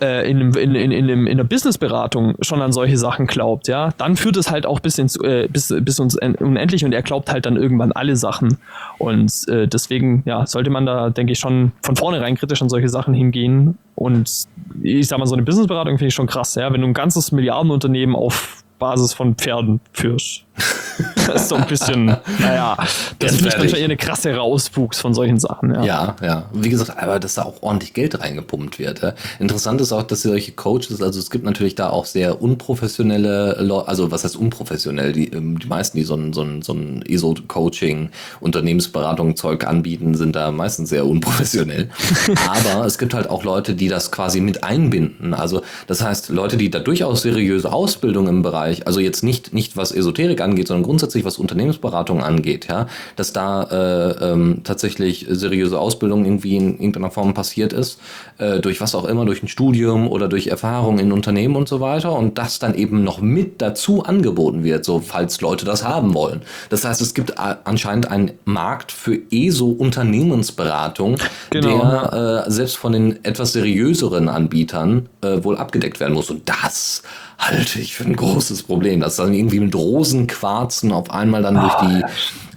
äh, 0.00 0.30
in, 0.30 0.38
einem- 0.38 0.52
in, 0.56 0.74
in, 0.76 0.90
in, 0.92 1.04
einem- 1.10 1.26
in 1.26 1.36
der 1.38 1.44
Businessberatung 1.44 2.36
schon 2.40 2.62
an 2.62 2.70
solche 2.72 2.96
Sachen 2.96 3.26
glaubt, 3.26 3.66
ja, 3.66 3.90
dann 3.98 4.16
führt 4.16 4.36
es 4.36 4.48
halt 4.50 4.64
auch 4.64 4.78
bis 4.78 4.96
ins 4.98 5.16
äh, 5.20 5.48
bis, 5.52 5.74
bis 5.80 5.98
uns 5.98 6.14
en- 6.16 6.36
unendlich 6.36 6.84
und 6.84 6.92
er 6.92 7.02
glaubt 7.02 7.32
halt 7.32 7.46
dann 7.46 7.56
irgendwann 7.56 7.90
alle 7.92 8.14
Sachen. 8.14 8.58
Und 8.98 9.32
äh, 9.48 9.66
deswegen, 9.66 10.22
ja, 10.24 10.46
sollte 10.46 10.70
man 10.70 10.86
da, 10.86 11.10
denke 11.10 11.32
ich, 11.32 11.40
schon 11.40 11.72
von 11.82 11.96
vornherein 11.96 12.36
kritisch 12.36 12.62
an 12.62 12.68
solche 12.68 12.88
Sachen 12.88 13.12
hingehen. 13.12 13.76
Und 13.96 14.44
ich 14.82 15.08
sag 15.08 15.18
mal, 15.18 15.26
so 15.26 15.34
eine 15.34 15.42
Businessberatung 15.42 15.98
finde 15.98 16.08
ich 16.08 16.14
schon 16.14 16.28
krass, 16.28 16.54
ja, 16.54 16.72
wenn 16.72 16.80
du 16.80 16.86
ein 16.86 16.94
ganzes 16.94 17.32
Milliardenunternehmen 17.32 18.14
auf 18.14 18.62
Basis 18.78 19.12
von 19.12 19.34
Pferden 19.34 19.80
führst. 19.92 20.44
Das 21.28 21.42
ist 21.42 21.48
so 21.50 21.56
ein 21.56 21.66
bisschen, 21.66 22.06
naja, 22.06 22.74
das 23.18 23.32
Grenzwertig. 23.38 23.70
schon 23.70 23.78
eher 23.78 23.84
eine 23.84 23.96
krasse 23.96 24.40
Auswuchs 24.40 24.98
von 24.98 25.14
solchen 25.14 25.38
Sachen, 25.38 25.74
ja. 25.74 25.84
Ja, 25.84 26.16
ja. 26.22 26.46
Wie 26.52 26.70
gesagt, 26.70 26.98
aber 26.98 27.20
dass 27.20 27.34
da 27.34 27.42
auch 27.42 27.62
ordentlich 27.62 27.92
Geld 27.92 28.18
reingepumpt 28.18 28.78
wird. 28.78 29.02
Ja. 29.02 29.12
Interessant 29.38 29.80
ist 29.80 29.92
auch, 29.92 30.02
dass 30.02 30.22
solche 30.22 30.52
Coaches, 30.52 31.02
also 31.02 31.20
es 31.20 31.30
gibt 31.30 31.44
natürlich 31.44 31.74
da 31.74 31.90
auch 31.90 32.06
sehr 32.06 32.40
unprofessionelle 32.40 33.58
Leute, 33.60 33.88
also 33.88 34.10
was 34.10 34.24
heißt 34.24 34.36
unprofessionell? 34.36 35.12
Die, 35.12 35.28
ähm, 35.28 35.58
die 35.58 35.66
meisten, 35.66 35.98
die 35.98 36.04
so 36.04 36.14
ein, 36.14 36.32
so 36.32 36.42
ein, 36.42 36.62
so 36.62 36.72
ein 36.72 37.02
ESO-Coaching, 37.02 38.10
Unternehmensberatung, 38.40 39.36
Zeug 39.36 39.66
anbieten, 39.66 40.14
sind 40.14 40.34
da 40.34 40.50
meistens 40.50 40.88
sehr 40.88 41.06
unprofessionell. 41.06 41.90
aber 42.48 42.86
es 42.86 42.98
gibt 42.98 43.12
halt 43.12 43.28
auch 43.28 43.44
Leute, 43.44 43.74
die 43.74 43.88
das 43.88 44.10
quasi 44.10 44.40
mit 44.40 44.64
einbinden. 44.64 45.34
Also 45.34 45.62
das 45.86 46.02
heißt, 46.02 46.30
Leute, 46.30 46.56
die 46.56 46.70
da 46.70 46.80
durchaus 46.80 47.22
seriöse 47.22 47.70
Ausbildung 47.70 48.28
im 48.28 48.42
Bereich 48.42 48.67
Bereich, 48.68 48.86
also 48.86 49.00
jetzt 49.00 49.22
nicht, 49.22 49.54
nicht 49.54 49.76
was 49.76 49.92
Esoterik 49.92 50.40
angeht, 50.40 50.68
sondern 50.68 50.84
grundsätzlich 50.84 51.24
was 51.24 51.38
Unternehmensberatung 51.38 52.22
angeht, 52.22 52.68
ja, 52.68 52.86
dass 53.16 53.32
da 53.32 53.62
äh, 53.64 54.32
ähm, 54.32 54.60
tatsächlich 54.64 55.26
seriöse 55.28 55.78
Ausbildung 55.78 56.24
irgendwie 56.24 56.56
in 56.56 56.74
irgendeiner 56.74 57.10
Form 57.10 57.34
passiert 57.34 57.72
ist, 57.72 57.98
äh, 58.38 58.60
durch 58.60 58.80
was 58.80 58.94
auch 58.94 59.04
immer, 59.04 59.24
durch 59.24 59.42
ein 59.42 59.48
Studium 59.48 60.08
oder 60.08 60.28
durch 60.28 60.48
Erfahrung 60.48 60.98
in 60.98 61.12
Unternehmen 61.12 61.56
und 61.56 61.68
so 61.68 61.80
weiter 61.80 62.12
und 62.12 62.38
das 62.38 62.58
dann 62.58 62.74
eben 62.74 63.04
noch 63.04 63.20
mit 63.20 63.60
dazu 63.62 64.04
angeboten 64.04 64.64
wird, 64.64 64.84
so 64.84 65.00
falls 65.00 65.40
Leute 65.40 65.64
das 65.64 65.84
haben 65.84 66.14
wollen. 66.14 66.42
Das 66.68 66.84
heißt, 66.84 67.00
es 67.00 67.14
gibt 67.14 67.38
anscheinend 67.38 68.10
einen 68.10 68.32
Markt 68.44 68.92
für 68.92 69.18
ESO-Unternehmensberatung, 69.30 71.16
genau. 71.50 71.78
der 71.78 72.44
äh, 72.46 72.50
selbst 72.50 72.76
von 72.76 72.92
den 72.92 73.24
etwas 73.24 73.52
seriöseren 73.52 74.28
Anbietern 74.28 75.08
äh, 75.22 75.42
wohl 75.42 75.56
abgedeckt 75.56 76.00
werden 76.00 76.14
muss. 76.14 76.30
Und 76.30 76.48
das 76.48 77.02
halte 77.38 77.78
ich 77.78 77.94
für 77.94 78.04
ein 78.04 78.16
großes 78.16 78.64
Problem, 78.64 79.00
dass 79.00 79.16
dann 79.16 79.32
irgendwie 79.32 79.60
mit 79.60 79.74
Rosenquarzen 79.74 80.92
auf 80.92 81.10
einmal 81.10 81.42
dann 81.42 81.60
durch 81.60 81.74
die 81.74 82.02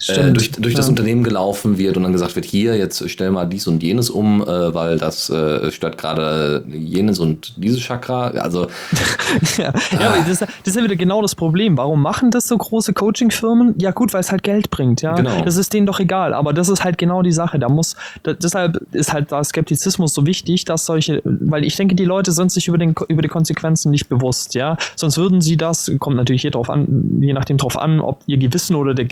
äh, 0.10 0.32
durch, 0.32 0.52
durch 0.52 0.74
ja. 0.74 0.78
das 0.78 0.90
Unternehmen 0.90 1.24
gelaufen 1.24 1.78
wird 1.78 1.98
und 1.98 2.04
dann 2.04 2.12
gesagt 2.12 2.36
wird, 2.36 2.46
hier, 2.46 2.76
jetzt 2.76 3.08
stell 3.10 3.32
mal 3.32 3.46
dies 3.46 3.68
und 3.68 3.84
jenes 3.84 4.10
um, 4.10 4.42
äh, 4.42 4.74
weil 4.74 4.98
das 4.98 5.30
äh, 5.30 5.72
stört 5.72 5.98
gerade 5.98 6.64
jenes 6.68 7.20
und 7.20 7.54
dieses 7.58 7.80
Chakra. 7.82 8.30
Also 8.30 8.68
ja, 9.58 9.74
ja 9.92 10.26
das, 10.28 10.40
das, 10.40 10.50
ist 10.66 10.76
ja 10.76 10.84
wieder 10.84 10.96
genau 10.96 11.22
das 11.22 11.36
Problem. 11.36 11.78
Warum 11.78 12.02
machen 12.02 12.32
das 12.32 12.48
so 12.48 12.58
große 12.58 12.94
Coaching-Firmen? 12.94 13.76
Ja 13.78 13.92
gut, 13.92 14.14
weil 14.14 14.22
es 14.22 14.32
halt 14.32 14.44
Geld 14.44 14.72
bringt, 14.72 15.02
ja. 15.02 15.14
Genau. 15.16 15.44
Das 15.44 15.58
ist 15.58 15.74
denen 15.74 15.86
doch 15.86 16.00
egal. 16.00 16.34
Aber 16.34 16.54
das 16.54 16.70
ist 16.70 16.84
halt 16.84 16.98
genau 16.98 17.22
die 17.22 17.32
Sache. 17.32 17.60
Da 17.60 17.70
muss, 17.70 17.96
da, 18.24 18.34
deshalb 18.34 18.82
ist 18.92 19.14
halt 19.14 19.32
da 19.32 19.44
Skeptizismus 19.44 20.14
so 20.14 20.26
wichtig, 20.26 20.66
dass 20.66 20.86
solche, 20.86 21.22
weil 21.24 21.64
ich 21.64 21.76
denke, 21.76 21.96
die 21.96 22.06
Leute 22.06 22.32
sind 22.32 22.52
sich 22.52 22.68
über, 22.68 22.78
den, 22.78 22.96
über 23.08 23.22
die 23.22 23.28
Konsequenzen 23.28 23.92
nicht 23.92 24.10
bewusst, 24.10 24.56
ja. 24.56 24.78
Sonst 24.96 25.18
würden 25.18 25.42
sie 25.42 25.58
das, 25.58 25.92
kommt 26.00 26.16
natürlich 26.16 26.42
hier 26.42 26.52
drauf 26.52 26.70
an, 26.70 27.20
je 27.22 27.34
nachdem 27.34 27.58
drauf 27.58 27.78
an, 27.78 28.00
ob 28.00 28.24
ihr 28.26 28.38
Gewissen 28.38 28.76
oder 28.76 28.94
der 28.94 29.06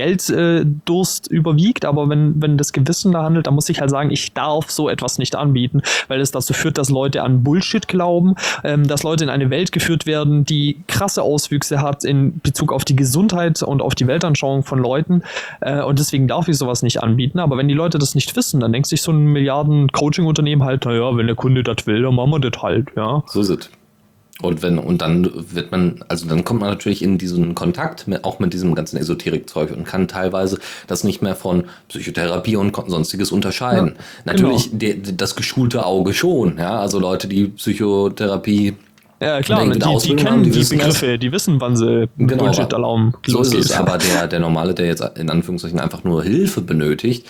Gelddurst 0.86 1.28
überwiegt, 1.28 1.86
aber 1.86 2.10
wenn, 2.10 2.42
wenn 2.42 2.58
das 2.58 2.74
Gewissen 2.74 3.12
da 3.12 3.24
handelt, 3.24 3.48
dann 3.48 3.56
muss 3.56 3.70
ich 3.70 3.80
halt 3.80 3.90
sagen, 3.90 4.12
ich 4.12 4.34
darf 4.34 4.70
so 4.70 4.90
etwas 4.90 5.18
nicht 5.18 5.36
anbieten, 5.36 5.82
weil 6.08 6.20
es 6.22 6.32
dazu 6.32 6.54
führt, 6.54 6.78
dass 6.78 6.90
Leute 6.90 7.24
an 7.24 7.44
Bullshit 7.44 7.88
glauben, 7.88 8.36
ähm, 8.64 8.88
dass 8.88 9.04
Leute 9.04 9.24
in 9.24 9.30
eine 9.30 9.50
Welt 9.50 9.72
geführt 9.72 10.06
werden, 10.06 10.46
die 10.46 10.78
krasse 10.88 11.22
Auswüchse 11.22 11.82
hat 11.82 12.04
in 12.04 12.40
Bezug 12.40 12.72
auf 12.74 12.86
die 12.86 12.96
Gesundheit 12.96 13.62
und 13.62 13.82
auf 13.82 13.96
die 13.96 14.08
Weltanschauung 14.08 14.64
von 14.64 14.80
Leuten 14.80 15.24
äh, 15.62 15.82
und 15.82 16.00
deswegen 16.00 16.28
darf 16.28 16.48
ich 16.48 16.58
sowas 16.58 16.82
nicht 16.82 17.02
anbieten, 17.04 17.40
aber 17.40 17.58
wenn 17.58 17.68
die 17.68 17.74
Leute 17.74 18.00
das 18.00 18.16
nicht 18.16 18.36
wissen, 18.36 18.60
dann 18.60 18.72
denkt 18.72 18.88
sich 18.88 19.02
so 19.02 19.12
ein 19.12 19.26
Milliarden-Coaching-Unternehmen 19.28 20.64
halt, 20.64 20.86
naja, 20.86 21.16
wenn 21.16 21.28
der 21.28 21.36
Kunde 21.36 21.64
das 21.64 21.86
will, 21.86 22.04
dann 22.04 22.16
machen 22.16 22.32
wir 22.32 22.40
das 22.40 22.62
halt, 22.62 22.88
ja. 22.96 23.24
So 23.28 23.42
ist 23.42 23.50
es. 23.50 23.70
Und 24.42 24.62
wenn, 24.62 24.78
und 24.78 25.02
dann 25.02 25.30
wird 25.54 25.72
man, 25.72 26.04
also 26.08 26.26
dann 26.26 26.46
kommt 26.46 26.62
man 26.62 26.70
natürlich 26.70 27.02
in 27.02 27.18
diesen 27.18 27.56
Kontakt 27.56 28.08
mit, 28.08 28.24
auch 28.24 28.40
mit 28.40 28.54
diesem 28.54 28.74
ganzen 28.74 28.96
Esoterik-Zeug 28.98 29.72
und 29.76 29.84
kann 29.84 30.08
teilweise 30.08 30.60
das 30.88 31.04
nicht 31.04 31.22
mehr 31.22 31.36
von 31.36 31.66
Psychotherapie 31.90 32.56
und 32.56 32.74
sonstiges 32.88 33.34
unterscheiden. 33.34 33.96
Ja, 33.98 34.34
natürlich 34.34 34.72
genau. 34.72 34.78
de, 34.78 35.14
das 35.16 35.36
geschulte 35.36 35.86
Auge 35.86 36.14
schon, 36.14 36.58
ja, 36.58 36.80
also 36.80 37.00
Leute, 37.00 37.28
die 37.28 37.48
Psychotherapie 37.48 38.76
ja, 39.22 39.42
klar, 39.42 39.66
die, 39.66 39.80
die, 39.80 39.98
die 39.98 40.16
kennen 40.16 40.44
die, 40.44 40.52
die 40.52 40.64
Begriffe, 40.64 41.08
das. 41.08 41.20
die 41.20 41.32
wissen, 41.34 41.60
wann 41.60 41.76
sie 41.76 42.08
genau, 42.18 42.46
Bullshit 42.46 42.72
erlauben. 42.72 43.14
So 43.28 43.42
ist 43.42 43.54
es, 43.54 43.72
aber 43.74 43.98
der, 43.98 44.28
der 44.28 44.40
Normale, 44.40 44.74
der 44.74 44.86
jetzt 44.86 45.04
in 45.18 45.30
Anführungszeichen 45.30 45.80
einfach 45.82 46.06
nur 46.06 46.24
Hilfe 46.24 46.62
benötigt, 46.62 47.28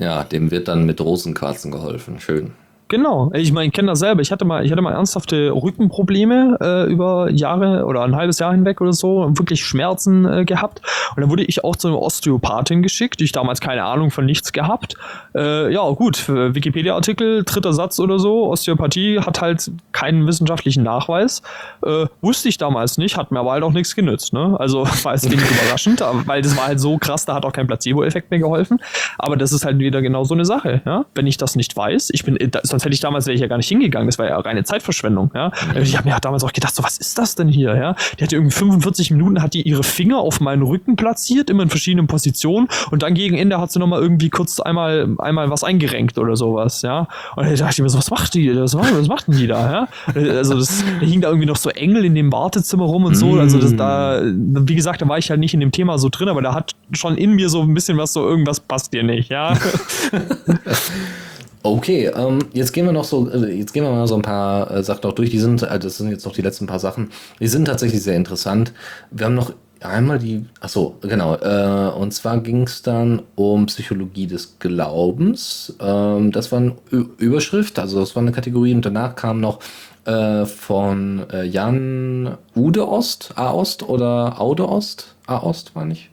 ja, 0.00 0.24
dem 0.24 0.50
wird 0.50 0.68
dann 0.68 0.86
mit 0.86 0.98
Rosenquarzen 1.00 1.70
geholfen. 1.70 2.20
Schön. 2.20 2.52
Genau, 2.88 3.32
ich 3.34 3.52
meine, 3.52 3.66
ich 3.66 3.72
kenne 3.72 3.88
das 3.88 3.98
selber. 3.98 4.22
Ich 4.22 4.30
hatte 4.30 4.44
mal, 4.44 4.64
ich 4.64 4.70
hatte 4.70 4.80
mal 4.80 4.92
ernsthafte 4.92 5.50
Rückenprobleme 5.50 6.56
äh, 6.60 6.92
über 6.92 7.28
Jahre 7.30 7.84
oder 7.84 8.02
ein 8.04 8.14
halbes 8.14 8.38
Jahr 8.38 8.52
hinweg 8.52 8.80
oder 8.80 8.92
so 8.92 9.24
und 9.24 9.40
wirklich 9.40 9.64
Schmerzen 9.64 10.24
äh, 10.24 10.44
gehabt. 10.44 10.82
Und 11.16 11.20
dann 11.20 11.28
wurde 11.28 11.42
ich 11.42 11.64
auch 11.64 11.74
zu 11.74 11.88
einer 11.88 12.00
Osteopathin 12.00 12.84
geschickt, 12.84 13.18
die 13.18 13.24
ich 13.24 13.32
damals 13.32 13.60
keine 13.60 13.82
Ahnung 13.82 14.12
von 14.12 14.24
nichts 14.24 14.52
gehabt. 14.52 14.94
Äh, 15.34 15.72
ja, 15.72 15.82
gut, 15.90 16.28
Wikipedia-Artikel, 16.28 17.42
dritter 17.42 17.72
Satz 17.72 17.98
oder 17.98 18.20
so. 18.20 18.46
Osteopathie 18.46 19.18
hat 19.18 19.40
halt 19.40 19.68
keinen 19.90 20.24
wissenschaftlichen 20.28 20.84
Nachweis. 20.84 21.42
Äh, 21.84 22.06
wusste 22.20 22.48
ich 22.48 22.56
damals 22.56 22.98
nicht, 22.98 23.16
hat 23.16 23.32
mir 23.32 23.40
aber 23.40 23.50
halt 23.50 23.64
auch 23.64 23.72
nichts 23.72 23.96
genützt. 23.96 24.32
Ne? 24.32 24.54
Also 24.60 24.86
war 25.02 25.12
es 25.12 25.24
wenig 25.28 25.50
überraschend, 25.50 26.04
weil 26.26 26.40
das 26.40 26.56
war 26.56 26.68
halt 26.68 26.78
so 26.78 26.98
krass, 26.98 27.24
da 27.24 27.34
hat 27.34 27.44
auch 27.44 27.52
kein 27.52 27.66
Placebo-Effekt 27.66 28.30
mehr 28.30 28.38
geholfen. 28.38 28.80
Aber 29.18 29.36
das 29.36 29.52
ist 29.52 29.64
halt 29.64 29.80
wieder 29.80 30.02
genau 30.02 30.22
so 30.22 30.34
eine 30.34 30.44
Sache. 30.44 30.82
Ja? 30.86 31.04
Wenn 31.16 31.26
ich 31.26 31.36
das 31.36 31.56
nicht 31.56 31.76
weiß, 31.76 32.10
ich 32.12 32.24
bin, 32.24 32.38
das 32.52 32.75
sonst 32.76 32.84
hätte 32.84 32.94
ich 32.94 33.00
damals 33.00 33.26
wäre 33.26 33.34
ich 33.34 33.40
ja 33.40 33.46
gar 33.46 33.56
nicht 33.56 33.68
hingegangen. 33.68 34.06
Das 34.06 34.18
war 34.18 34.26
ja 34.26 34.38
reine 34.38 34.64
Zeitverschwendung. 34.64 35.30
Ja? 35.34 35.50
Ich 35.80 35.96
habe 35.96 36.08
mir 36.08 36.16
damals 36.20 36.44
auch 36.44 36.52
gedacht, 36.52 36.74
so 36.74 36.82
was 36.82 36.98
ist 36.98 37.16
das 37.16 37.34
denn 37.34 37.48
hier? 37.48 37.74
Ja? 37.74 37.96
Die 38.18 38.24
hatte 38.24 38.36
irgendwie 38.36 38.54
45 38.54 39.10
Minuten, 39.12 39.42
hat 39.42 39.54
die 39.54 39.62
ihre 39.62 39.82
Finger 39.82 40.18
auf 40.18 40.40
meinen 40.40 40.62
Rücken 40.62 40.96
platziert, 40.96 41.48
immer 41.48 41.62
in 41.62 41.70
verschiedenen 41.70 42.06
Positionen 42.06 42.68
und 42.90 43.02
dann 43.02 43.14
gegen 43.14 43.36
Ende 43.36 43.58
hat 43.60 43.72
sie 43.72 43.78
nochmal 43.78 44.02
irgendwie 44.02 44.28
kurz 44.28 44.60
einmal, 44.60 45.08
einmal 45.18 45.50
was 45.50 45.64
eingerenkt 45.64 46.18
oder 46.18 46.36
sowas. 46.36 46.82
Ja? 46.82 47.08
Und 47.36 47.46
dann 47.46 47.56
dachte 47.56 47.72
ich 47.72 47.82
mir 47.82 47.88
so, 47.88 47.98
was 47.98 48.10
macht 48.10 48.34
die? 48.34 48.54
Was, 48.54 48.74
was 48.76 49.08
macht 49.08 49.28
denn 49.28 49.36
die 49.36 49.46
da? 49.46 49.72
Ja? 49.72 49.88
Also 50.14 50.58
das, 50.58 50.84
da 51.00 51.06
hing 51.06 51.22
da 51.22 51.28
irgendwie 51.28 51.46
noch 51.46 51.56
so 51.56 51.70
Engel 51.70 52.04
in 52.04 52.14
dem 52.14 52.30
Wartezimmer 52.32 52.84
rum 52.84 53.04
und 53.04 53.14
so. 53.14 53.38
Also 53.38 53.58
das, 53.58 53.74
da, 53.74 54.20
wie 54.22 54.74
gesagt, 54.74 55.00
da 55.00 55.08
war 55.08 55.18
ich 55.18 55.30
halt 55.30 55.40
nicht 55.40 55.54
in 55.54 55.60
dem 55.60 55.72
Thema 55.72 55.98
so 55.98 56.08
drin, 56.10 56.28
aber 56.28 56.42
da 56.42 56.52
hat 56.54 56.74
schon 56.92 57.16
in 57.16 57.32
mir 57.32 57.48
so 57.48 57.62
ein 57.62 57.72
bisschen 57.72 57.96
was 57.96 58.12
so, 58.12 58.26
irgendwas 58.28 58.60
passt 58.60 58.92
dir 58.92 59.02
nicht. 59.02 59.30
Ja. 59.30 59.56
Okay, 61.68 62.06
ähm, 62.14 62.38
jetzt 62.52 62.72
gehen 62.72 62.86
wir 62.86 62.92
noch 62.92 63.04
so, 63.04 63.28
äh, 63.30 63.52
jetzt 63.52 63.72
gehen 63.72 63.82
wir 63.82 63.90
mal 63.90 64.06
so 64.06 64.14
ein 64.14 64.22
paar 64.22 64.70
äh, 64.70 64.82
Sachen 64.82 65.00
noch 65.02 65.12
durch. 65.12 65.30
Die 65.30 65.38
sind, 65.38 65.62
äh, 65.62 65.78
das 65.78 65.98
sind 65.98 66.10
jetzt 66.10 66.24
noch 66.24 66.32
die 66.32 66.42
letzten 66.42 66.66
paar 66.66 66.78
Sachen. 66.78 67.10
Die 67.40 67.48
sind 67.48 67.64
tatsächlich 67.64 68.02
sehr 68.02 68.16
interessant. 68.16 68.72
Wir 69.10 69.26
haben 69.26 69.34
noch 69.34 69.52
einmal 69.80 70.18
die, 70.18 70.44
ach 70.60 70.68
so, 70.68 70.96
genau. 71.00 71.34
Äh, 71.34 71.90
und 71.96 72.12
zwar 72.12 72.38
ging 72.38 72.62
es 72.62 72.82
dann 72.82 73.22
um 73.34 73.66
Psychologie 73.66 74.26
des 74.26 74.58
Glaubens. 74.58 75.74
Ähm, 75.80 76.30
das 76.30 76.52
war 76.52 76.60
eine 76.60 76.76
Überschrift, 77.18 77.78
also 77.78 78.00
das 78.00 78.14
war 78.14 78.22
eine 78.22 78.32
Kategorie. 78.32 78.74
Und 78.74 78.84
danach 78.84 79.16
kam 79.16 79.40
noch 79.40 79.60
äh, 80.04 80.46
von 80.46 81.26
äh, 81.32 81.44
Jan 81.44 82.38
Ude 82.54 82.88
Ost, 82.88 83.32
A 83.34 83.50
Ost 83.52 83.82
oder 83.82 84.40
Aude 84.40 84.68
Ost, 84.68 85.14
A 85.26 85.38
Ost, 85.38 85.72
meine 85.74 85.94
ich. 85.94 86.10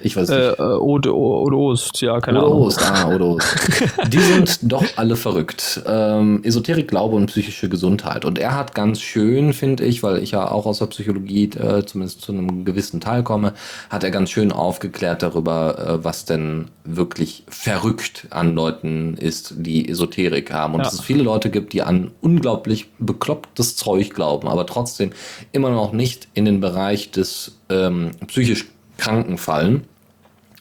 Ich 0.00 0.16
weiß 0.16 0.28
nicht. 0.28 0.58
Äh, 0.58 0.62
Ode, 0.62 1.14
Ode 1.14 1.56
Ost, 1.56 2.00
ja, 2.00 2.20
keine 2.20 2.38
Ode 2.38 2.46
Ahnung. 2.46 2.62
Ost, 2.62 2.82
ah, 2.82 3.08
Ode 3.08 3.24
Ost. 3.24 3.56
Die 4.12 4.18
sind 4.18 4.58
doch 4.62 4.84
alle 4.96 5.16
verrückt. 5.16 5.82
Ähm, 5.86 6.40
Esoterik, 6.44 6.88
Glaube 6.88 7.16
und 7.16 7.26
psychische 7.26 7.68
Gesundheit. 7.68 8.24
Und 8.24 8.38
er 8.38 8.56
hat 8.56 8.74
ganz 8.74 9.00
schön, 9.00 9.52
finde 9.52 9.84
ich, 9.84 10.02
weil 10.02 10.22
ich 10.22 10.32
ja 10.32 10.50
auch 10.50 10.66
aus 10.66 10.78
der 10.78 10.86
Psychologie 10.86 11.44
äh, 11.50 11.84
zumindest 11.84 12.22
zu 12.22 12.32
einem 12.32 12.64
gewissen 12.64 13.00
Teil 13.00 13.22
komme, 13.22 13.54
hat 13.90 14.04
er 14.04 14.10
ganz 14.10 14.30
schön 14.30 14.52
aufgeklärt 14.52 15.22
darüber, 15.22 15.78
äh, 15.78 16.04
was 16.04 16.24
denn 16.24 16.66
wirklich 16.84 17.44
verrückt 17.48 18.26
an 18.30 18.54
Leuten 18.54 19.16
ist, 19.16 19.54
die 19.58 19.88
Esoterik 19.88 20.52
haben. 20.52 20.74
Und 20.74 20.80
ja. 20.80 20.84
dass 20.84 20.94
es 20.94 21.00
viele 21.00 21.22
Leute 21.22 21.50
gibt, 21.50 21.72
die 21.72 21.82
an 21.82 22.10
unglaublich 22.20 22.90
beklopptes 22.98 23.76
Zeug 23.76 24.14
glauben, 24.14 24.48
aber 24.48 24.66
trotzdem 24.66 25.10
immer 25.52 25.70
noch 25.70 25.92
nicht 25.92 26.28
in 26.34 26.44
den 26.44 26.60
Bereich 26.60 27.10
des 27.10 27.58
ähm, 27.68 28.12
psychisch 28.26 28.66
Kranken 28.98 29.38
fallen. 29.38 29.84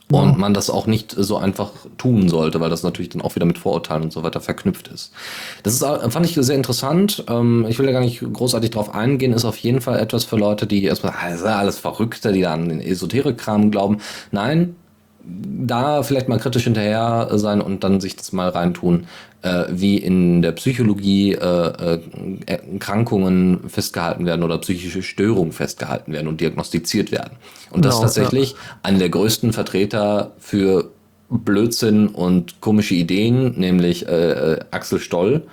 Und 0.09 0.37
man 0.37 0.53
das 0.53 0.69
auch 0.69 0.87
nicht 0.87 1.13
so 1.17 1.35
einfach 1.35 1.71
tun 1.97 2.29
sollte, 2.29 2.61
weil 2.61 2.69
das 2.69 2.81
natürlich 2.81 3.09
dann 3.09 3.21
auch 3.21 3.35
wieder 3.35 3.45
mit 3.45 3.57
Vorurteilen 3.57 4.03
und 4.03 4.13
so 4.13 4.23
weiter 4.23 4.39
verknüpft 4.39 4.87
ist. 4.87 5.11
Das 5.63 5.73
ist, 5.73 5.83
fand 5.83 6.25
ich 6.25 6.33
sehr 6.33 6.55
interessant. 6.55 7.25
Ähm, 7.27 7.65
ich 7.67 7.77
will 7.77 7.87
ja 7.87 7.91
gar 7.91 7.99
nicht 7.99 8.21
großartig 8.21 8.71
drauf 8.71 8.95
eingehen, 8.95 9.33
ist 9.33 9.43
auf 9.43 9.57
jeden 9.57 9.81
Fall 9.81 9.99
etwas 9.99 10.23
für 10.23 10.37
Leute, 10.37 10.65
die 10.65 10.85
erstmal, 10.85 11.11
ah, 11.11 11.57
alles 11.57 11.77
Verrückte, 11.77 12.31
die 12.31 12.39
da 12.39 12.53
an 12.53 12.69
den 12.69 12.79
Esoterik-Kram 12.79 13.69
glauben. 13.69 13.97
Nein, 14.31 14.77
da 15.27 16.03
vielleicht 16.03 16.29
mal 16.29 16.39
kritisch 16.39 16.63
hinterher 16.63 17.29
sein 17.33 17.61
und 17.61 17.83
dann 17.83 17.99
sich 17.99 18.15
das 18.15 18.31
mal 18.31 18.49
reintun, 18.49 19.07
äh, 19.41 19.65
wie 19.69 19.97
in 19.97 20.41
der 20.41 20.53
Psychologie 20.53 21.33
äh, 21.33 21.95
äh, 21.95 21.99
Erkrankungen 22.45 23.69
festgehalten 23.69 24.25
werden 24.25 24.43
oder 24.43 24.57
psychische 24.59 25.03
Störungen 25.03 25.51
festgehalten 25.51 26.13
werden 26.13 26.27
und 26.27 26.41
diagnostiziert 26.41 27.11
werden. 27.11 27.37
Und 27.71 27.85
das 27.85 27.95
genau, 27.95 28.07
ist 28.07 28.15
tatsächlich 28.15 28.51
ja. 28.51 28.57
einer 28.83 28.99
der 28.99 29.09
größten 29.09 29.53
Vertreter 29.53 30.31
für 30.39 30.91
Blödsinn 31.29 32.07
und 32.07 32.61
komische 32.61 32.95
Ideen, 32.95 33.59
nämlich 33.59 34.07
äh, 34.07 34.53
äh 34.53 34.59
Axel 34.71 34.99
Stoll, 34.99 35.43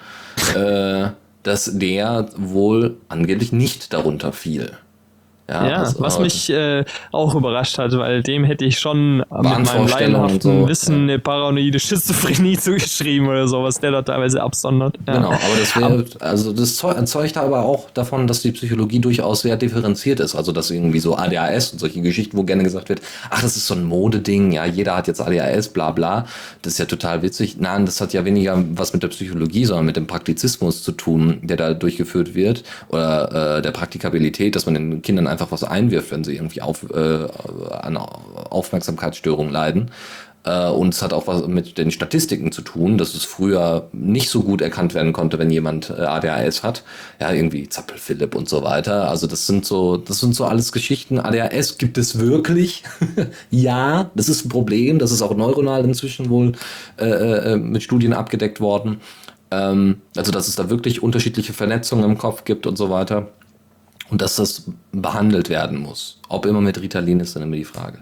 äh, 0.54 1.08
dass 1.42 1.78
der 1.78 2.28
wohl 2.36 2.96
angeblich 3.08 3.52
nicht 3.52 3.92
darunter 3.92 4.32
fiel. 4.32 4.70
Ja, 5.48 5.68
ja 5.68 5.76
also, 5.76 6.00
was 6.00 6.18
mich 6.18 6.48
äh, 6.48 6.84
auch 7.12 7.34
überrascht 7.34 7.76
hat, 7.76 7.92
weil 7.98 8.22
dem 8.22 8.44
hätte 8.44 8.64
ich 8.64 8.78
schon 8.78 9.18
mit 9.18 9.28
meinem 9.30 9.86
laienhaften 9.86 10.40
so, 10.40 10.68
Wissen 10.68 11.02
eine 11.02 11.18
paranoide 11.18 11.78
Schizophrenie 11.78 12.56
zugeschrieben 12.58 13.28
oder 13.28 13.46
so, 13.46 13.62
was 13.62 13.78
der 13.78 13.90
da 13.90 14.00
teilweise 14.00 14.42
absondert. 14.42 14.96
Ja. 15.06 15.14
Genau, 15.14 15.28
aber 15.28 15.56
das 15.60 15.76
wäre, 15.76 16.04
also 16.20 16.52
das 16.52 16.76
zeugt 16.76 17.36
aber 17.36 17.62
auch 17.62 17.90
davon, 17.90 18.26
dass 18.26 18.40
die 18.40 18.52
Psychologie 18.52 19.00
durchaus 19.00 19.42
sehr 19.42 19.56
differenziert 19.58 20.20
ist. 20.20 20.34
Also 20.34 20.52
dass 20.52 20.70
irgendwie 20.70 21.00
so 21.00 21.16
ADHS 21.16 21.72
und 21.72 21.78
solche 21.78 22.00
Geschichten, 22.00 22.38
wo 22.38 22.44
gerne 22.44 22.62
gesagt 22.62 22.88
wird, 22.88 23.02
ach, 23.28 23.42
das 23.42 23.56
ist 23.56 23.66
so 23.66 23.74
ein 23.74 23.84
Modeding, 23.84 24.52
ja, 24.52 24.64
jeder 24.64 24.96
hat 24.96 25.08
jetzt 25.08 25.20
ADHS, 25.20 25.68
bla 25.68 25.90
bla. 25.90 26.24
Das 26.62 26.74
ist 26.74 26.78
ja 26.78 26.86
total 26.86 27.20
witzig. 27.20 27.56
Nein, 27.58 27.84
das 27.84 28.00
hat 28.00 28.14
ja 28.14 28.24
weniger 28.24 28.64
was 28.70 28.94
mit 28.94 29.02
der 29.02 29.08
Psychologie, 29.08 29.66
sondern 29.66 29.84
mit 29.84 29.96
dem 29.96 30.06
Praktizismus 30.06 30.82
zu 30.82 30.92
tun, 30.92 31.40
der 31.42 31.58
da 31.58 31.74
durchgeführt 31.74 32.34
wird. 32.34 32.64
Oder 32.88 33.58
äh, 33.58 33.62
der 33.62 33.72
Praktikabilität, 33.72 34.56
dass 34.56 34.64
man 34.64 34.74
den 34.74 35.02
Kindern 35.02 35.33
einfach 35.34 35.52
was 35.52 35.64
einwirft, 35.64 36.10
wenn 36.10 36.24
sie 36.24 36.34
irgendwie 36.34 36.62
auf, 36.62 36.88
äh, 36.90 37.28
an 37.70 37.96
Aufmerksamkeitsstörungen 37.96 39.52
leiden. 39.52 39.90
Äh, 40.44 40.68
und 40.68 40.94
es 40.94 41.02
hat 41.02 41.12
auch 41.12 41.26
was 41.26 41.46
mit 41.46 41.78
den 41.78 41.90
Statistiken 41.90 42.52
zu 42.52 42.62
tun, 42.62 42.98
dass 42.98 43.14
es 43.14 43.24
früher 43.24 43.88
nicht 43.92 44.28
so 44.28 44.42
gut 44.42 44.60
erkannt 44.60 44.94
werden 44.94 45.12
konnte, 45.12 45.38
wenn 45.38 45.50
jemand 45.50 45.90
äh, 45.90 46.02
ADHS 46.02 46.62
hat. 46.62 46.84
Ja, 47.20 47.32
irgendwie 47.32 47.68
Zappel-Philipp 47.68 48.34
und 48.34 48.48
so 48.48 48.62
weiter. 48.62 49.08
Also 49.08 49.26
das 49.26 49.46
sind 49.46 49.64
so, 49.64 49.96
das 49.96 50.20
sind 50.20 50.34
so 50.34 50.44
alles 50.44 50.72
Geschichten. 50.72 51.18
ADHS 51.18 51.78
gibt 51.78 51.98
es 51.98 52.18
wirklich. 52.18 52.84
ja, 53.50 54.10
das 54.14 54.28
ist 54.28 54.44
ein 54.44 54.50
Problem. 54.50 54.98
Das 54.98 55.12
ist 55.12 55.22
auch 55.22 55.34
neuronal 55.34 55.84
inzwischen 55.84 56.28
wohl 56.28 56.52
äh, 56.98 57.06
äh, 57.06 57.56
mit 57.56 57.82
Studien 57.82 58.12
abgedeckt 58.12 58.60
worden. 58.60 59.00
Ähm, 59.50 60.02
also 60.16 60.30
dass 60.30 60.48
es 60.48 60.56
da 60.56 60.68
wirklich 60.68 61.02
unterschiedliche 61.02 61.54
Vernetzungen 61.54 62.04
im 62.04 62.18
Kopf 62.18 62.44
gibt 62.44 62.66
und 62.66 62.76
so 62.76 62.90
weiter. 62.90 63.28
Und 64.10 64.20
dass 64.22 64.36
das 64.36 64.70
behandelt 64.92 65.48
werden 65.48 65.78
muss. 65.80 66.20
Ob 66.28 66.46
immer 66.46 66.60
mit 66.60 66.80
Ritalin 66.80 67.20
ist 67.20 67.34
dann 67.36 67.42
immer 67.42 67.56
die 67.56 67.64
Frage. 67.64 67.98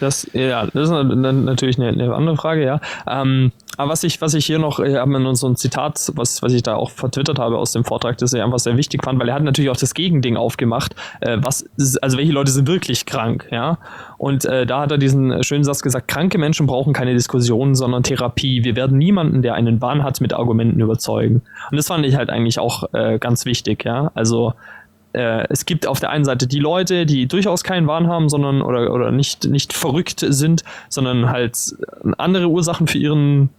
Das, 0.00 0.28
ja, 0.32 0.66
das 0.66 0.90
ist 0.90 0.90
natürlich 0.90 1.78
eine, 1.78 1.88
eine 1.88 2.14
andere 2.14 2.36
Frage, 2.36 2.64
ja. 2.64 2.80
Ähm, 3.06 3.52
aber 3.76 3.92
was 3.92 4.04
ich, 4.04 4.20
was 4.20 4.34
ich 4.34 4.46
hier 4.46 4.58
noch, 4.58 4.78
ich 4.78 4.94
habe 4.94 5.10
mir 5.10 5.34
so 5.34 5.48
ein 5.48 5.56
Zitat, 5.56 6.12
was, 6.14 6.42
was 6.42 6.52
ich 6.52 6.62
da 6.62 6.74
auch 6.74 6.90
vertwittert 6.90 7.38
habe 7.38 7.58
aus 7.58 7.72
dem 7.72 7.84
Vortrag, 7.84 8.18
das 8.18 8.32
ich 8.32 8.42
einfach 8.42 8.58
sehr 8.58 8.76
wichtig 8.76 9.02
fand, 9.04 9.18
weil 9.18 9.28
er 9.28 9.34
hat 9.34 9.42
natürlich 9.42 9.70
auch 9.70 9.76
das 9.76 9.94
Gegending 9.94 10.36
aufgemacht. 10.36 10.94
Äh, 11.20 11.38
was, 11.40 11.64
also 12.00 12.18
welche 12.18 12.32
Leute 12.32 12.50
sind 12.50 12.68
wirklich 12.68 13.06
krank, 13.06 13.48
ja? 13.50 13.78
Und 14.18 14.44
äh, 14.44 14.66
da 14.66 14.82
hat 14.82 14.90
er 14.90 14.98
diesen 14.98 15.42
schönen 15.42 15.64
Satz 15.64 15.82
gesagt: 15.82 16.08
Kranke 16.08 16.38
Menschen 16.38 16.66
brauchen 16.66 16.92
keine 16.92 17.14
Diskussion, 17.14 17.74
sondern 17.74 18.02
Therapie. 18.02 18.64
Wir 18.64 18.76
werden 18.76 18.98
niemanden, 18.98 19.42
der 19.42 19.54
einen 19.54 19.80
Wahn 19.80 20.02
hat, 20.02 20.20
mit 20.20 20.32
Argumenten 20.32 20.80
überzeugen. 20.80 21.42
Und 21.70 21.76
das 21.76 21.88
fand 21.88 22.06
ich 22.06 22.16
halt 22.16 22.30
eigentlich 22.30 22.58
auch 22.58 22.84
äh, 22.92 23.18
ganz 23.18 23.44
wichtig, 23.44 23.84
ja. 23.84 24.10
Also 24.14 24.54
äh, 25.14 25.46
es 25.48 25.64
gibt 25.64 25.86
auf 25.86 26.00
der 26.00 26.10
einen 26.10 26.24
Seite 26.24 26.46
die 26.46 26.58
Leute, 26.58 27.06
die 27.06 27.26
durchaus 27.26 27.64
keinen 27.64 27.86
Wahn 27.86 28.08
haben, 28.08 28.28
sondern 28.28 28.62
oder, 28.62 28.92
oder 28.92 29.10
nicht, 29.10 29.44
nicht 29.44 29.72
verrückt 29.72 30.24
sind, 30.26 30.64
sondern 30.88 31.30
halt 31.30 31.56
andere 32.18 32.48
Ursachen 32.48 32.86
für 32.86 32.98
ihren 32.98 33.50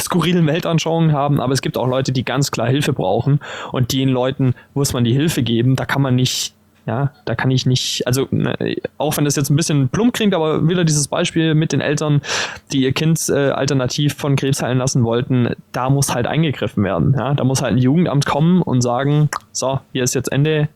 skurrilen 0.00 0.46
Weltanschauungen 0.46 1.12
haben, 1.12 1.40
aber 1.40 1.52
es 1.52 1.62
gibt 1.62 1.78
auch 1.78 1.86
Leute, 1.86 2.12
die 2.12 2.24
ganz 2.24 2.50
klar 2.50 2.66
Hilfe 2.66 2.92
brauchen 2.92 3.40
und 3.70 3.92
den 3.92 4.08
Leuten 4.08 4.54
muss 4.74 4.92
man 4.92 5.04
die 5.04 5.12
Hilfe 5.12 5.42
geben. 5.42 5.76
Da 5.76 5.84
kann 5.84 6.02
man 6.02 6.16
nicht, 6.16 6.54
ja, 6.86 7.12
da 7.24 7.34
kann 7.34 7.50
ich 7.50 7.66
nicht, 7.66 8.06
also 8.06 8.26
ne, 8.30 8.56
auch 8.98 9.16
wenn 9.16 9.24
das 9.24 9.36
jetzt 9.36 9.50
ein 9.50 9.56
bisschen 9.56 9.88
plump 9.90 10.14
klingt, 10.14 10.34
aber 10.34 10.66
wieder 10.66 10.84
dieses 10.84 11.08
Beispiel 11.08 11.54
mit 11.54 11.72
den 11.72 11.80
Eltern, 11.80 12.20
die 12.72 12.82
ihr 12.82 12.92
Kind 12.92 13.20
äh, 13.28 13.50
alternativ 13.50 14.14
von 14.14 14.34
Krebs 14.34 14.62
heilen 14.62 14.78
lassen 14.78 15.04
wollten, 15.04 15.50
da 15.70 15.88
muss 15.88 16.12
halt 16.12 16.26
eingegriffen 16.26 16.82
werden. 16.82 17.14
Ja, 17.16 17.34
da 17.34 17.44
muss 17.44 17.62
halt 17.62 17.74
ein 17.74 17.78
Jugendamt 17.78 18.26
kommen 18.26 18.62
und 18.62 18.80
sagen, 18.80 19.28
so, 19.52 19.80
hier 19.92 20.02
ist 20.02 20.14
jetzt 20.14 20.32
Ende, 20.32 20.68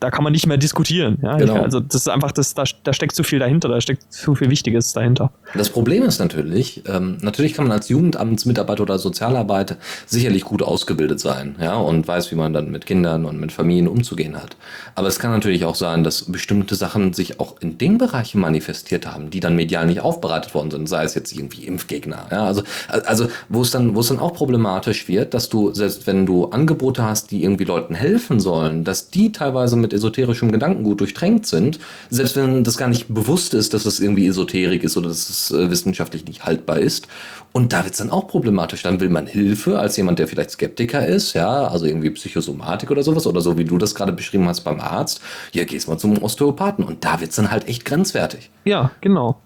da 0.00 0.10
kann 0.10 0.24
man 0.24 0.32
nicht 0.32 0.46
mehr 0.46 0.56
diskutieren. 0.56 1.18
Ja? 1.22 1.36
Genau. 1.36 1.56
Ich, 1.56 1.62
also 1.62 1.80
das 1.80 1.94
ist 1.96 2.08
einfach, 2.08 2.32
das, 2.32 2.54
da, 2.54 2.64
da 2.82 2.92
steckt 2.92 3.14
zu 3.14 3.22
viel 3.22 3.38
dahinter, 3.38 3.68
da 3.68 3.80
steckt 3.80 4.12
zu 4.12 4.34
viel 4.34 4.50
Wichtiges 4.50 4.92
dahinter. 4.94 5.30
Das 5.54 5.68
Problem 5.68 6.02
ist 6.04 6.18
natürlich, 6.18 6.82
ähm, 6.88 7.18
natürlich 7.20 7.54
kann 7.54 7.66
man 7.66 7.72
als 7.72 7.90
Jugendamtsmitarbeiter 7.90 8.82
oder 8.82 8.98
Sozialarbeiter 8.98 9.76
sicherlich 10.06 10.44
gut 10.44 10.62
ausgebildet 10.62 11.20
sein, 11.20 11.56
ja, 11.60 11.76
und 11.76 12.08
weiß, 12.08 12.32
wie 12.32 12.36
man 12.36 12.52
dann 12.54 12.70
mit 12.70 12.86
Kindern 12.86 13.26
und 13.26 13.38
mit 13.38 13.52
Familien 13.52 13.88
umzugehen 13.88 14.36
hat. 14.36 14.56
Aber 14.94 15.08
es 15.08 15.18
kann 15.18 15.32
natürlich 15.32 15.64
auch 15.64 15.74
sein, 15.74 16.02
dass 16.02 16.32
bestimmte 16.32 16.74
Sachen 16.74 17.12
sich 17.12 17.38
auch 17.38 17.60
in 17.60 17.76
den 17.76 17.98
Bereichen 17.98 18.40
manifestiert 18.40 19.06
haben, 19.06 19.30
die 19.30 19.40
dann 19.40 19.54
medial 19.54 19.86
nicht 19.86 20.00
aufbereitet 20.00 20.54
worden 20.54 20.70
sind, 20.70 20.88
sei 20.88 21.04
es 21.04 21.14
jetzt 21.14 21.32
irgendwie 21.32 21.66
Impfgegner, 21.66 22.26
ja, 22.30 22.44
also, 22.44 22.62
also 22.88 23.28
wo 23.50 23.60
es 23.60 23.70
dann, 23.70 23.94
wo 23.94 24.00
es 24.00 24.08
dann 24.08 24.18
auch 24.18 24.32
problematisch 24.32 25.08
wird, 25.08 25.34
dass 25.34 25.50
du, 25.50 25.72
selbst 25.74 26.06
wenn 26.06 26.24
du 26.24 26.46
Angebote 26.46 27.02
hast, 27.02 27.30
die 27.30 27.42
irgendwie 27.42 27.64
Leuten 27.64 27.94
helfen 27.94 28.40
sollen, 28.40 28.84
dass 28.84 29.10
die 29.10 29.32
teilweise 29.32 29.76
mit 29.76 29.89
mit 29.90 29.92
esoterischem 29.92 30.52
Gedankengut 30.52 31.00
durchtränkt 31.00 31.46
sind, 31.46 31.78
selbst 32.08 32.36
wenn 32.36 32.64
das 32.64 32.76
gar 32.76 32.88
nicht 32.88 33.12
bewusst 33.12 33.54
ist, 33.54 33.74
dass 33.74 33.82
das 33.84 34.00
irgendwie 34.00 34.26
Esoterik 34.26 34.84
ist 34.84 34.96
oder 34.96 35.08
dass 35.08 35.28
es 35.28 35.50
äh, 35.50 35.70
wissenschaftlich 35.70 36.24
nicht 36.26 36.44
haltbar 36.44 36.78
ist. 36.78 37.08
Und 37.52 37.72
da 37.72 37.82
wird 37.82 37.94
es 37.94 37.98
dann 37.98 38.10
auch 38.10 38.28
problematisch. 38.28 38.82
Dann 38.82 39.00
will 39.00 39.08
man 39.08 39.26
Hilfe 39.26 39.78
als 39.78 39.96
jemand, 39.96 40.18
der 40.20 40.28
vielleicht 40.28 40.52
Skeptiker 40.52 41.04
ist, 41.04 41.34
ja, 41.34 41.66
also 41.66 41.84
irgendwie 41.84 42.10
Psychosomatik 42.10 42.90
oder 42.90 43.02
sowas, 43.02 43.26
oder 43.26 43.40
so 43.40 43.58
wie 43.58 43.64
du 43.64 43.76
das 43.76 43.94
gerade 43.94 44.12
beschrieben 44.12 44.46
hast 44.46 44.60
beim 44.60 44.80
Arzt. 44.80 45.20
Ja, 45.52 45.64
gehst 45.64 45.88
mal 45.88 45.98
zum 45.98 46.22
Osteopathen. 46.22 46.84
Und 46.84 47.04
da 47.04 47.20
wird 47.20 47.30
es 47.30 47.36
dann 47.36 47.50
halt 47.50 47.66
echt 47.68 47.84
grenzwertig. 47.84 48.50
Ja, 48.64 48.92
genau. 49.00 49.40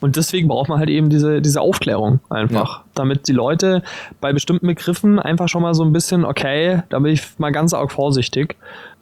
Und 0.00 0.16
deswegen 0.16 0.48
braucht 0.48 0.70
man 0.70 0.78
halt 0.78 0.88
eben 0.88 1.10
diese, 1.10 1.42
diese 1.42 1.60
Aufklärung 1.60 2.20
einfach, 2.30 2.78
ja. 2.78 2.84
damit 2.94 3.28
die 3.28 3.32
Leute 3.32 3.82
bei 4.22 4.32
bestimmten 4.32 4.66
Begriffen 4.66 5.18
einfach 5.18 5.48
schon 5.48 5.60
mal 5.60 5.74
so 5.74 5.84
ein 5.84 5.92
bisschen, 5.92 6.24
okay, 6.24 6.82
da 6.88 6.98
bin 7.00 7.12
ich 7.12 7.38
mal 7.38 7.50
ganz 7.52 7.74
arg 7.74 7.92
vorsichtig. 7.92 8.56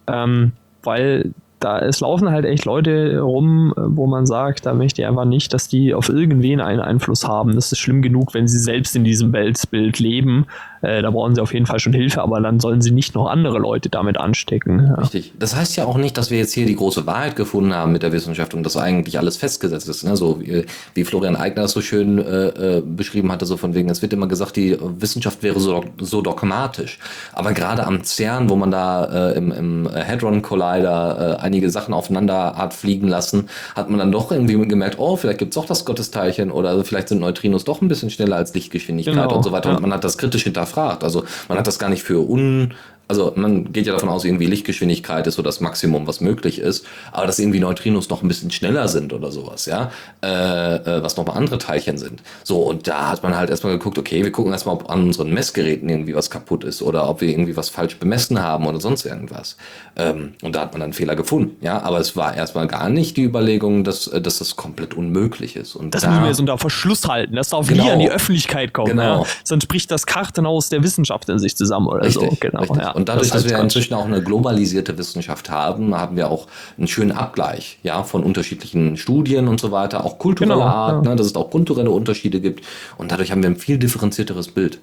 Ähm, 0.08 0.52
weil 0.88 1.32
da 1.60 1.80
es 1.80 2.00
laufen 2.00 2.30
halt 2.30 2.44
echt 2.44 2.64
Leute 2.64 3.20
rum, 3.20 3.74
wo 3.76 4.06
man 4.06 4.26
sagt, 4.26 4.66
da 4.66 4.74
möchte 4.74 5.02
ich 5.02 5.08
einfach 5.08 5.24
nicht, 5.24 5.52
dass 5.52 5.68
die 5.68 5.92
auf 5.92 6.08
irgendwen 6.08 6.60
einen 6.60 6.80
Einfluss 6.80 7.26
haben. 7.26 7.54
Das 7.54 7.72
ist 7.72 7.78
schlimm 7.78 8.00
genug, 8.00 8.32
wenn 8.32 8.48
sie 8.48 8.58
selbst 8.58 8.94
in 8.96 9.04
diesem 9.04 9.32
Weltbild 9.32 9.98
leben 9.98 10.46
äh, 10.82 11.02
da 11.02 11.10
brauchen 11.10 11.34
sie 11.34 11.40
auf 11.40 11.52
jeden 11.52 11.66
Fall 11.66 11.80
schon 11.80 11.92
Hilfe, 11.92 12.22
aber 12.22 12.40
dann 12.40 12.60
sollen 12.60 12.80
sie 12.80 12.90
nicht 12.90 13.14
noch 13.14 13.26
andere 13.28 13.58
Leute 13.58 13.88
damit 13.88 14.18
anstecken. 14.18 14.86
Ja. 14.86 14.94
Richtig. 14.94 15.32
Das 15.38 15.56
heißt 15.56 15.76
ja 15.76 15.84
auch 15.84 15.96
nicht, 15.96 16.16
dass 16.16 16.30
wir 16.30 16.38
jetzt 16.38 16.52
hier 16.52 16.66
die 16.66 16.76
große 16.76 17.06
Wahrheit 17.06 17.36
gefunden 17.36 17.74
haben 17.74 17.92
mit 17.92 18.02
der 18.02 18.12
Wissenschaft 18.12 18.54
und 18.54 18.62
dass 18.62 18.76
eigentlich 18.76 19.18
alles 19.18 19.36
festgesetzt 19.36 19.88
ist. 19.88 20.04
Ne? 20.04 20.16
So 20.16 20.40
wie, 20.40 20.64
wie 20.94 21.04
Florian 21.04 21.36
Eigner 21.36 21.62
das 21.62 21.72
so 21.72 21.80
schön 21.80 22.18
äh, 22.18 22.78
äh, 22.78 22.82
beschrieben 22.84 23.32
hatte, 23.32 23.46
so 23.46 23.56
von 23.56 23.74
wegen, 23.74 23.90
es 23.90 24.02
wird 24.02 24.12
immer 24.12 24.28
gesagt, 24.28 24.56
die 24.56 24.76
Wissenschaft 24.80 25.42
wäre 25.42 25.58
so, 25.60 25.84
so 26.00 26.22
dogmatisch. 26.22 26.98
Aber 27.32 27.52
gerade 27.52 27.84
am 27.84 28.04
CERN, 28.04 28.48
wo 28.48 28.56
man 28.56 28.70
da 28.70 29.30
äh, 29.30 29.36
im, 29.36 29.52
im 29.52 29.88
Hadron 29.92 30.42
Collider 30.42 31.38
äh, 31.38 31.42
einige 31.42 31.70
Sachen 31.70 31.94
aufeinander 31.94 32.54
hat 32.56 32.74
fliegen 32.74 33.08
lassen, 33.08 33.48
hat 33.74 33.90
man 33.90 33.98
dann 33.98 34.12
doch 34.12 34.30
irgendwie 34.30 34.54
gemerkt, 34.68 34.98
oh, 34.98 35.16
vielleicht 35.16 35.38
gibt 35.38 35.50
es 35.50 35.54
doch 35.56 35.66
das 35.66 35.84
Gottesteilchen 35.84 36.50
oder 36.50 36.84
vielleicht 36.84 37.08
sind 37.08 37.20
Neutrinos 37.20 37.64
doch 37.64 37.82
ein 37.82 37.88
bisschen 37.88 38.10
schneller 38.10 38.36
als 38.36 38.54
Lichtgeschwindigkeit 38.54 39.14
genau, 39.14 39.36
und 39.36 39.42
so 39.42 39.52
weiter. 39.52 39.70
Ja. 39.70 39.76
Und 39.76 39.82
man 39.82 39.92
hat 39.92 40.04
das 40.04 40.18
kritisch 40.18 40.44
hinterfragt 40.44 40.67
hinterfragt. 40.68 41.04
Also 41.04 41.24
man 41.48 41.58
hat 41.58 41.66
das 41.66 41.78
gar 41.78 41.88
nicht 41.88 42.02
für 42.02 42.20
un 42.28 42.74
also 43.08 43.32
man 43.36 43.72
geht 43.72 43.86
ja 43.86 43.94
davon 43.94 44.10
aus, 44.10 44.24
irgendwie 44.24 44.46
Lichtgeschwindigkeit 44.46 45.26
ist 45.26 45.34
so 45.36 45.42
das 45.42 45.60
Maximum, 45.60 46.06
was 46.06 46.20
möglich 46.20 46.58
ist, 46.58 46.86
aber 47.10 47.26
dass 47.26 47.38
irgendwie 47.38 47.58
Neutrinos 47.58 48.10
noch 48.10 48.22
ein 48.22 48.28
bisschen 48.28 48.50
schneller 48.50 48.86
sind 48.86 49.14
oder 49.14 49.32
sowas, 49.32 49.64
ja, 49.64 49.90
äh, 50.22 50.76
äh, 50.76 51.02
was 51.02 51.16
nochmal 51.16 51.38
andere 51.38 51.56
Teilchen 51.56 51.96
sind. 51.96 52.22
So, 52.44 52.60
und 52.60 52.86
da 52.86 53.08
hat 53.08 53.22
man 53.22 53.34
halt 53.34 53.48
erstmal 53.48 53.72
geguckt, 53.72 53.98
okay, 53.98 54.22
wir 54.22 54.30
gucken 54.30 54.52
erstmal, 54.52 54.74
ob 54.74 54.90
an 54.90 55.04
unseren 55.04 55.32
Messgeräten 55.32 55.88
irgendwie 55.88 56.14
was 56.14 56.28
kaputt 56.28 56.64
ist 56.64 56.82
oder 56.82 57.08
ob 57.08 57.22
wir 57.22 57.30
irgendwie 57.30 57.56
was 57.56 57.70
falsch 57.70 57.96
bemessen 57.98 58.42
haben 58.42 58.66
oder 58.66 58.78
sonst 58.78 59.06
irgendwas. 59.06 59.56
Ähm, 59.96 60.34
und 60.42 60.54
da 60.54 60.60
hat 60.60 60.72
man 60.72 60.80
dann 60.80 60.92
Fehler 60.92 61.16
gefunden, 61.16 61.56
ja, 61.64 61.80
aber 61.82 62.00
es 62.00 62.14
war 62.14 62.36
erstmal 62.36 62.66
gar 62.66 62.90
nicht 62.90 63.16
die 63.16 63.24
Überlegung, 63.24 63.84
dass, 63.84 64.06
äh, 64.08 64.20
dass 64.20 64.38
das 64.38 64.56
komplett 64.56 64.92
unmöglich 64.92 65.56
ist. 65.56 65.76
Und 65.76 65.94
das 65.94 66.02
da, 66.02 66.10
müssen 66.10 66.24
wir 66.24 66.34
so 66.34 66.42
unter 66.42 66.58
Verschluss 66.58 67.08
halten, 67.08 67.36
das 67.36 67.48
darf 67.48 67.68
genau, 67.68 67.84
nie 67.84 67.90
an 67.90 67.98
die 68.00 68.10
Öffentlichkeit 68.10 68.74
kommen, 68.74 68.90
genau. 68.90 69.22
ja? 69.22 69.26
sonst 69.44 69.66
bricht 69.66 69.90
das 69.90 70.04
Kartenhaus 70.04 70.68
der 70.68 70.82
Wissenschaft 70.82 71.28
in 71.30 71.38
sich 71.38 71.56
zusammen 71.56 71.86
oder 71.86 72.04
richtig, 72.04 72.28
so, 72.28 72.36
genau, 72.38 72.60
richtig. 72.60 72.82
ja. 72.82 72.97
Und 72.98 73.08
dadurch, 73.08 73.30
das 73.30 73.44
dass 73.44 73.52
wir 73.52 73.60
inzwischen 73.60 73.94
auch 73.94 74.06
eine 74.06 74.20
globalisierte 74.20 74.98
Wissenschaft 74.98 75.50
haben, 75.50 75.94
haben 75.94 76.16
wir 76.16 76.32
auch 76.32 76.48
einen 76.76 76.88
schönen 76.88 77.12
Abgleich 77.12 77.78
ja, 77.84 78.02
von 78.02 78.24
unterschiedlichen 78.24 78.96
Studien 78.96 79.46
und 79.46 79.60
so 79.60 79.70
weiter, 79.70 80.04
auch 80.04 80.18
kultureller 80.18 80.56
genau, 80.56 80.66
Art, 80.66 81.04
ja. 81.04 81.10
ne, 81.12 81.16
dass 81.16 81.28
es 81.28 81.36
auch 81.36 81.48
kulturelle 81.48 81.92
Unterschiede 81.92 82.40
gibt. 82.40 82.64
Und 82.96 83.12
dadurch 83.12 83.30
haben 83.30 83.40
wir 83.40 83.50
ein 83.50 83.56
viel 83.56 83.78
differenzierteres 83.78 84.48
Bild. 84.48 84.80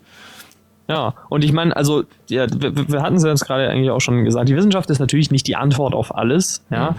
Ja, 0.88 1.16
und 1.30 1.44
ich 1.44 1.52
meine, 1.52 1.76
also, 1.76 2.04
ja, 2.30 2.46
wir, 2.56 2.88
wir 2.90 3.02
hatten 3.02 3.16
es 3.16 3.24
ja 3.24 3.30
jetzt 3.30 3.46
gerade 3.46 3.70
eigentlich 3.70 3.90
auch 3.90 4.02
schon 4.02 4.24
gesagt, 4.24 4.50
die 4.50 4.56
Wissenschaft 4.56 4.90
ist 4.92 5.00
natürlich 5.00 5.32
nicht 5.32 5.48
die 5.48 5.56
Antwort 5.56 5.96
auf 5.96 6.16
alles. 6.16 6.64
Ja. 6.70 6.92
Mhm. 6.92 6.96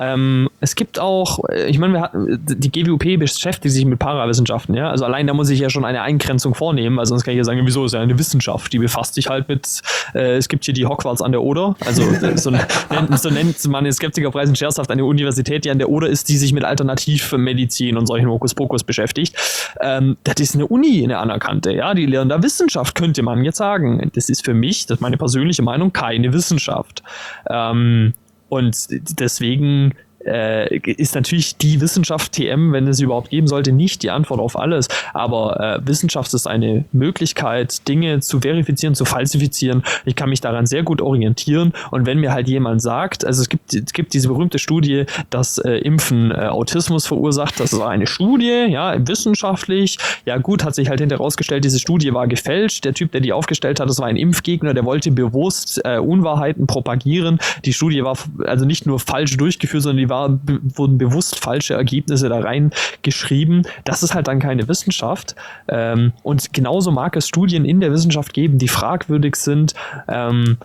Ähm, 0.00 0.50
es 0.60 0.74
gibt 0.74 0.98
auch, 0.98 1.40
ich 1.66 1.78
meine, 1.78 1.94
wir 1.94 2.00
hatten, 2.00 2.40
die 2.46 2.70
GWUP 2.70 3.18
beschäftigt 3.18 3.72
sich 3.74 3.84
mit 3.84 3.98
Parawissenschaften, 3.98 4.74
ja. 4.74 4.90
Also 4.90 5.04
allein 5.04 5.26
da 5.26 5.34
muss 5.34 5.50
ich 5.50 5.60
ja 5.60 5.70
schon 5.70 5.84
eine 5.84 6.02
Eingrenzung 6.02 6.54
vornehmen, 6.54 6.96
weil 6.96 7.06
sonst 7.06 7.24
kann 7.24 7.32
ich 7.32 7.38
ja 7.38 7.44
sagen, 7.44 7.60
wieso 7.64 7.84
ist 7.84 7.92
ja 7.92 8.00
eine 8.00 8.18
Wissenschaft, 8.18 8.72
die 8.72 8.78
befasst 8.78 9.14
sich 9.14 9.28
halt 9.28 9.48
mit, 9.48 9.82
äh, 10.14 10.36
es 10.36 10.48
gibt 10.48 10.64
hier 10.64 10.74
die 10.74 10.86
Hogwarts 10.86 11.22
an 11.22 11.32
der 11.32 11.42
Oder, 11.42 11.76
also 11.84 12.02
so, 12.36 12.50
nennt, 12.50 13.18
so 13.18 13.30
nennt 13.30 13.68
man 13.68 13.84
den 13.84 13.92
Skeptikerpreis 13.92 14.56
scherzhaft 14.56 14.90
eine 14.90 15.04
Universität, 15.04 15.64
die 15.64 15.70
an 15.70 15.78
der 15.78 15.90
Oder 15.90 16.08
ist, 16.08 16.28
die 16.28 16.36
sich 16.36 16.52
mit 16.52 16.64
Alternativmedizin 16.64 17.96
und 17.96 18.06
solchen 18.06 18.28
Hokuspokus 18.28 18.82
beschäftigt. 18.82 19.36
Ähm, 19.80 20.16
das 20.24 20.40
ist 20.40 20.54
eine 20.54 20.66
Uni, 20.66 21.02
eine 21.04 21.18
anerkannte, 21.18 21.72
ja, 21.72 21.94
die 21.94 22.06
lernen 22.06 22.30
da 22.30 22.42
Wissenschaft, 22.42 22.94
könnte 22.94 23.22
man 23.22 23.27
jetzt 23.44 23.58
sagen. 23.58 24.10
Das 24.14 24.28
ist 24.28 24.44
für 24.44 24.54
mich, 24.54 24.86
das 24.86 24.96
ist 24.96 25.00
meine 25.00 25.16
persönliche 25.16 25.62
Meinung, 25.62 25.92
keine 25.92 26.32
Wissenschaft. 26.32 27.02
Ähm, 27.48 28.14
und 28.48 28.86
deswegen 29.20 29.94
äh, 30.24 30.78
ist 30.78 31.14
natürlich 31.14 31.56
die 31.56 31.80
Wissenschaft 31.80 32.32
TM, 32.32 32.72
wenn 32.72 32.86
es 32.88 33.00
überhaupt 33.00 33.30
geben 33.30 33.46
sollte, 33.46 33.72
nicht 33.72 34.02
die 34.02 34.10
Antwort 34.10 34.40
auf 34.40 34.58
alles. 34.58 34.88
Aber 35.14 35.60
äh, 35.60 35.86
Wissenschaft 35.86 36.32
ist 36.34 36.46
eine 36.46 36.84
Möglichkeit, 36.92 37.86
Dinge 37.88 38.20
zu 38.20 38.40
verifizieren, 38.40 38.94
zu 38.94 39.04
falsifizieren. 39.04 39.82
Ich 40.04 40.16
kann 40.16 40.28
mich 40.28 40.40
daran 40.40 40.66
sehr 40.66 40.82
gut 40.82 41.00
orientieren. 41.00 41.72
Und 41.90 42.06
wenn 42.06 42.18
mir 42.18 42.32
halt 42.32 42.48
jemand 42.48 42.82
sagt, 42.82 43.24
also 43.24 43.42
es 43.42 43.48
gibt, 43.48 43.74
es 43.74 43.92
gibt 43.92 44.14
diese 44.14 44.28
berühmte 44.28 44.58
Studie, 44.58 45.06
dass 45.30 45.58
äh, 45.58 45.78
Impfen 45.78 46.30
äh, 46.30 46.48
Autismus 46.48 47.06
verursacht, 47.06 47.60
das 47.60 47.78
war 47.78 47.90
eine 47.90 48.06
Studie, 48.06 48.66
ja, 48.68 48.96
wissenschaftlich. 49.06 49.98
Ja 50.26 50.38
gut, 50.38 50.64
hat 50.64 50.74
sich 50.74 50.88
halt 50.88 51.00
hinterher 51.00 51.18
herausgestellt, 51.18 51.64
diese 51.64 51.78
Studie 51.78 52.12
war 52.12 52.26
gefälscht. 52.26 52.84
Der 52.84 52.94
Typ, 52.94 53.12
der 53.12 53.20
die 53.20 53.32
aufgestellt 53.32 53.80
hat, 53.80 53.88
das 53.88 53.98
war 53.98 54.06
ein 54.06 54.16
Impfgegner, 54.16 54.74
der 54.74 54.84
wollte 54.84 55.10
bewusst 55.10 55.80
äh, 55.84 55.98
Unwahrheiten 55.98 56.66
propagieren. 56.66 57.38
Die 57.64 57.72
Studie 57.72 58.02
war 58.04 58.16
also 58.44 58.64
nicht 58.64 58.86
nur 58.86 58.98
falsch 58.98 59.36
durchgeführt, 59.36 59.82
sondern 59.82 59.98
die 59.98 60.07
war, 60.08 60.38
wurden 60.44 60.98
bewusst 60.98 61.38
falsche 61.38 61.74
Ergebnisse 61.74 62.28
da 62.28 62.40
reingeschrieben. 62.40 63.66
Das 63.84 64.02
ist 64.02 64.14
halt 64.14 64.28
dann 64.28 64.38
keine 64.38 64.68
Wissenschaft. 64.68 65.34
Ähm, 65.68 66.12
und 66.22 66.52
genauso 66.52 66.90
mag 66.90 67.16
es 67.16 67.28
Studien 67.28 67.64
in 67.64 67.80
der 67.80 67.92
Wissenschaft 67.92 68.32
geben, 68.32 68.58
die 68.58 68.68
fragwürdig 68.68 69.36
sind. 69.36 69.74
Ähm, 70.08 70.58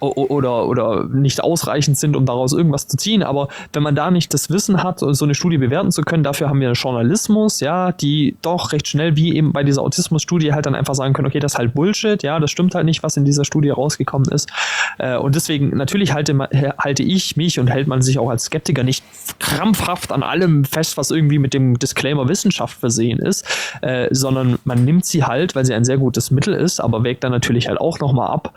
oder, 0.00 0.66
oder 0.66 1.04
nicht 1.04 1.42
ausreichend 1.42 1.98
sind, 1.98 2.16
um 2.16 2.24
daraus 2.24 2.52
irgendwas 2.52 2.88
zu 2.88 2.96
ziehen. 2.96 3.22
Aber 3.22 3.48
wenn 3.72 3.82
man 3.82 3.94
da 3.94 4.10
nicht 4.10 4.32
das 4.32 4.50
Wissen 4.50 4.82
hat, 4.82 5.00
so 5.00 5.24
eine 5.24 5.34
Studie 5.34 5.58
bewerten 5.58 5.92
zu 5.92 6.02
können, 6.02 6.22
dafür 6.22 6.48
haben 6.48 6.60
wir 6.60 6.72
Journalismus, 6.72 7.60
ja, 7.60 7.92
die 7.92 8.36
doch 8.42 8.72
recht 8.72 8.88
schnell, 8.88 9.16
wie 9.16 9.36
eben 9.36 9.52
bei 9.52 9.62
dieser 9.62 9.82
Autismus-Studie, 9.82 10.52
halt 10.52 10.66
dann 10.66 10.74
einfach 10.74 10.94
sagen 10.94 11.12
können, 11.12 11.28
okay, 11.28 11.38
das 11.38 11.52
ist 11.52 11.58
halt 11.58 11.74
Bullshit, 11.74 12.22
ja, 12.22 12.40
das 12.40 12.50
stimmt 12.50 12.74
halt 12.74 12.86
nicht, 12.86 13.02
was 13.02 13.16
in 13.16 13.24
dieser 13.24 13.44
Studie 13.44 13.70
rausgekommen 13.70 14.30
ist. 14.30 14.50
Äh, 14.98 15.16
und 15.16 15.34
deswegen, 15.34 15.76
natürlich 15.76 16.14
halte, 16.14 16.38
halte 16.78 17.02
ich 17.02 17.36
mich 17.36 17.60
und 17.60 17.68
hält 17.68 17.86
man 17.86 18.00
sich 18.00 18.18
auch 18.18 18.30
als 18.30 18.44
Skeptiker 18.44 18.84
nicht 18.84 19.04
krampfhaft 19.38 20.12
an 20.12 20.22
allem 20.22 20.64
fest, 20.64 20.96
was 20.96 21.10
irgendwie 21.10 21.38
mit 21.38 21.52
dem 21.52 21.78
Disclaimer 21.78 22.28
Wissenschaft 22.28 22.78
versehen 22.78 23.18
ist, 23.18 23.44
äh, 23.82 24.08
sondern 24.10 24.58
man 24.64 24.84
nimmt 24.84 25.04
sie 25.04 25.24
halt, 25.24 25.54
weil 25.54 25.66
sie 25.66 25.74
ein 25.74 25.84
sehr 25.84 25.98
gutes 25.98 26.30
Mittel 26.30 26.54
ist, 26.54 26.80
aber 26.80 27.04
wägt 27.04 27.22
dann 27.24 27.32
natürlich 27.32 27.68
halt 27.68 27.78
auch 27.80 27.98
nochmal 28.00 28.28
ab, 28.28 28.54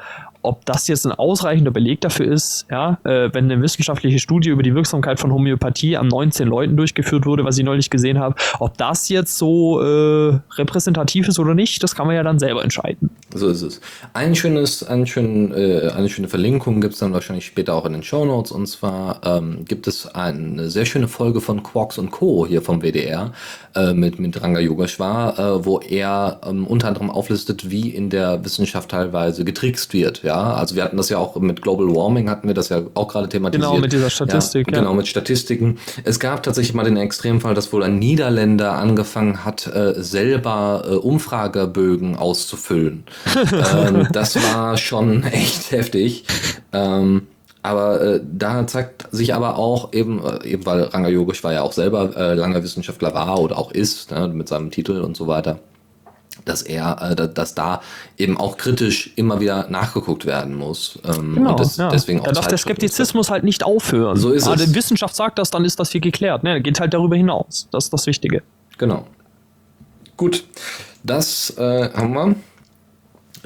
ob 0.47 0.65
das 0.65 0.87
jetzt 0.87 1.05
ein 1.05 1.11
ausreichender 1.11 1.71
Beleg 1.71 2.01
dafür 2.01 2.31
ist, 2.31 2.65
ja, 2.71 2.97
äh, 3.03 3.29
wenn 3.33 3.51
eine 3.51 3.61
wissenschaftliche 3.61 4.19
Studie 4.19 4.49
über 4.49 4.63
die 4.63 4.73
Wirksamkeit 4.73 5.19
von 5.19 5.33
Homöopathie 5.33 5.97
an 5.97 6.07
19 6.07 6.47
Leuten 6.47 6.77
durchgeführt 6.77 7.25
wurde, 7.25 7.43
was 7.43 7.57
ich 7.57 7.65
neulich 7.65 7.89
gesehen 7.89 8.17
habe, 8.17 8.35
ob 8.59 8.77
das 8.77 9.09
jetzt 9.09 9.37
so 9.37 9.81
äh, 9.81 10.39
repräsentativ 10.55 11.27
ist 11.27 11.37
oder 11.39 11.53
nicht, 11.53 11.83
das 11.83 11.95
kann 11.95 12.07
man 12.07 12.15
ja 12.15 12.23
dann 12.23 12.39
selber 12.39 12.63
entscheiden. 12.63 13.09
So 13.33 13.49
ist 13.49 13.61
es. 13.61 13.81
Ein 14.13 14.35
schönes, 14.35 14.83
ein 14.83 15.05
schön, 15.05 15.51
äh, 15.53 15.91
eine 15.95 16.09
schöne 16.09 16.29
Verlinkung 16.29 16.79
gibt 16.79 16.93
es 16.93 16.99
dann 16.99 17.13
wahrscheinlich 17.13 17.45
später 17.45 17.73
auch 17.73 17.85
in 17.85 17.93
den 17.93 18.03
Show 18.03 18.25
Notes. 18.25 18.51
Und 18.51 18.67
zwar 18.67 19.21
ähm, 19.25 19.65
gibt 19.65 19.87
es 19.87 20.07
eine 20.07 20.69
sehr 20.69 20.85
schöne 20.85 21.07
Folge 21.07 21.41
von 21.41 21.61
Quarks 21.61 21.97
und 21.97 22.11
Co. 22.11 22.47
hier 22.47 22.61
vom 22.61 22.81
WDR 22.81 23.33
äh, 23.75 23.93
mit, 23.93 24.19
mit 24.19 24.41
Ranga 24.41 24.59
Yogeshwar, 24.59 25.37
äh, 25.37 25.65
wo 25.65 25.79
er 25.79 26.39
ähm, 26.45 26.65
unter 26.65 26.87
anderem 26.87 27.09
auflistet, 27.09 27.69
wie 27.69 27.89
in 27.89 28.09
der 28.09 28.43
Wissenschaft 28.45 28.91
teilweise 28.91 29.43
getrickst 29.43 29.93
wird. 29.93 30.23
Ja, 30.23 30.36
also 30.41 30.75
wir 30.75 30.83
hatten 30.83 30.97
das 30.97 31.09
ja 31.09 31.17
auch 31.17 31.35
mit 31.37 31.61
Global 31.61 31.87
Warming, 31.87 32.29
hatten 32.29 32.47
wir 32.47 32.55
das 32.55 32.69
ja 32.69 32.81
auch 32.93 33.07
gerade 33.07 33.29
thematisiert. 33.29 33.69
Genau, 33.69 33.81
mit 33.81 33.93
dieser 33.93 34.09
Statistik. 34.09 34.71
Ja, 34.71 34.79
genau, 34.79 34.93
mit 34.93 35.07
Statistiken. 35.07 35.77
Es 36.03 36.19
gab 36.19 36.43
tatsächlich 36.43 36.73
mal 36.73 36.83
den 36.83 36.97
Extremfall, 36.97 37.53
dass 37.53 37.71
wohl 37.73 37.83
ein 37.83 37.99
Niederländer 37.99 38.73
angefangen 38.73 39.45
hat, 39.45 39.67
äh, 39.67 39.93
selber 39.97 40.83
äh, 40.87 40.93
Umfragebögen 40.95 42.15
auszufüllen. 42.15 43.03
ähm, 43.51 44.07
das 44.11 44.35
war 44.35 44.77
schon 44.77 45.23
echt 45.31 45.71
heftig. 45.71 46.25
Ähm, 46.73 47.27
aber 47.63 48.01
äh, 48.01 48.21
da 48.23 48.65
zeigt 48.65 49.07
sich 49.11 49.33
aber 49.33 49.57
auch 49.57 49.91
eben, 49.93 50.23
äh, 50.23 50.45
eben 50.47 50.65
weil 50.65 50.83
Ranga 50.83 51.09
Yogesh 51.09 51.43
war 51.43 51.53
ja 51.53 51.63
auch 51.63 51.73
selber 51.73 52.15
äh, 52.15 52.33
langer 52.33 52.63
Wissenschaftler 52.63 53.13
war 53.13 53.39
oder 53.39 53.57
auch 53.57 53.71
ist, 53.71 54.11
ne, 54.11 54.27
mit 54.29 54.47
seinem 54.47 54.71
Titel 54.71 55.01
und 55.01 55.17
so 55.17 55.27
weiter, 55.27 55.59
dass 56.45 56.61
er, 56.61 57.15
äh, 57.17 57.33
dass 57.33 57.55
da 57.55 57.81
eben 58.17 58.37
auch 58.37 58.57
kritisch 58.57 59.11
immer 59.15 59.39
wieder 59.39 59.67
nachgeguckt 59.69 60.25
werden 60.25 60.55
muss. 60.55 60.99
Ähm, 61.05 61.35
genau, 61.35 61.51
und 61.51 61.59
das, 61.59 61.77
ja. 61.77 61.89
deswegen 61.89 62.21
auch 62.21 62.25
da 62.25 62.31
darf 62.33 62.47
der 62.47 62.57
Skeptizismus 62.57 63.29
halt 63.29 63.43
nicht 63.43 63.63
aufhören. 63.63 64.17
So 64.17 64.31
ist 64.31 64.45
Aber 64.45 64.55
es. 64.55 64.65
Die 64.65 64.75
Wissenschaft 64.75 65.15
sagt 65.15 65.39
das, 65.39 65.49
dann 65.49 65.65
ist 65.65 65.79
das 65.79 65.91
hier 65.91 66.01
geklärt. 66.01 66.43
Ne? 66.43 66.61
Geht 66.61 66.79
halt 66.79 66.93
darüber 66.93 67.15
hinaus. 67.15 67.67
Das 67.71 67.85
ist 67.85 67.93
das 67.93 68.05
Wichtige. 68.07 68.43
Genau. 68.77 69.05
Gut, 70.15 70.43
das 71.03 71.55
äh, 71.57 71.89
haben 71.93 72.13
wir. 72.13 72.35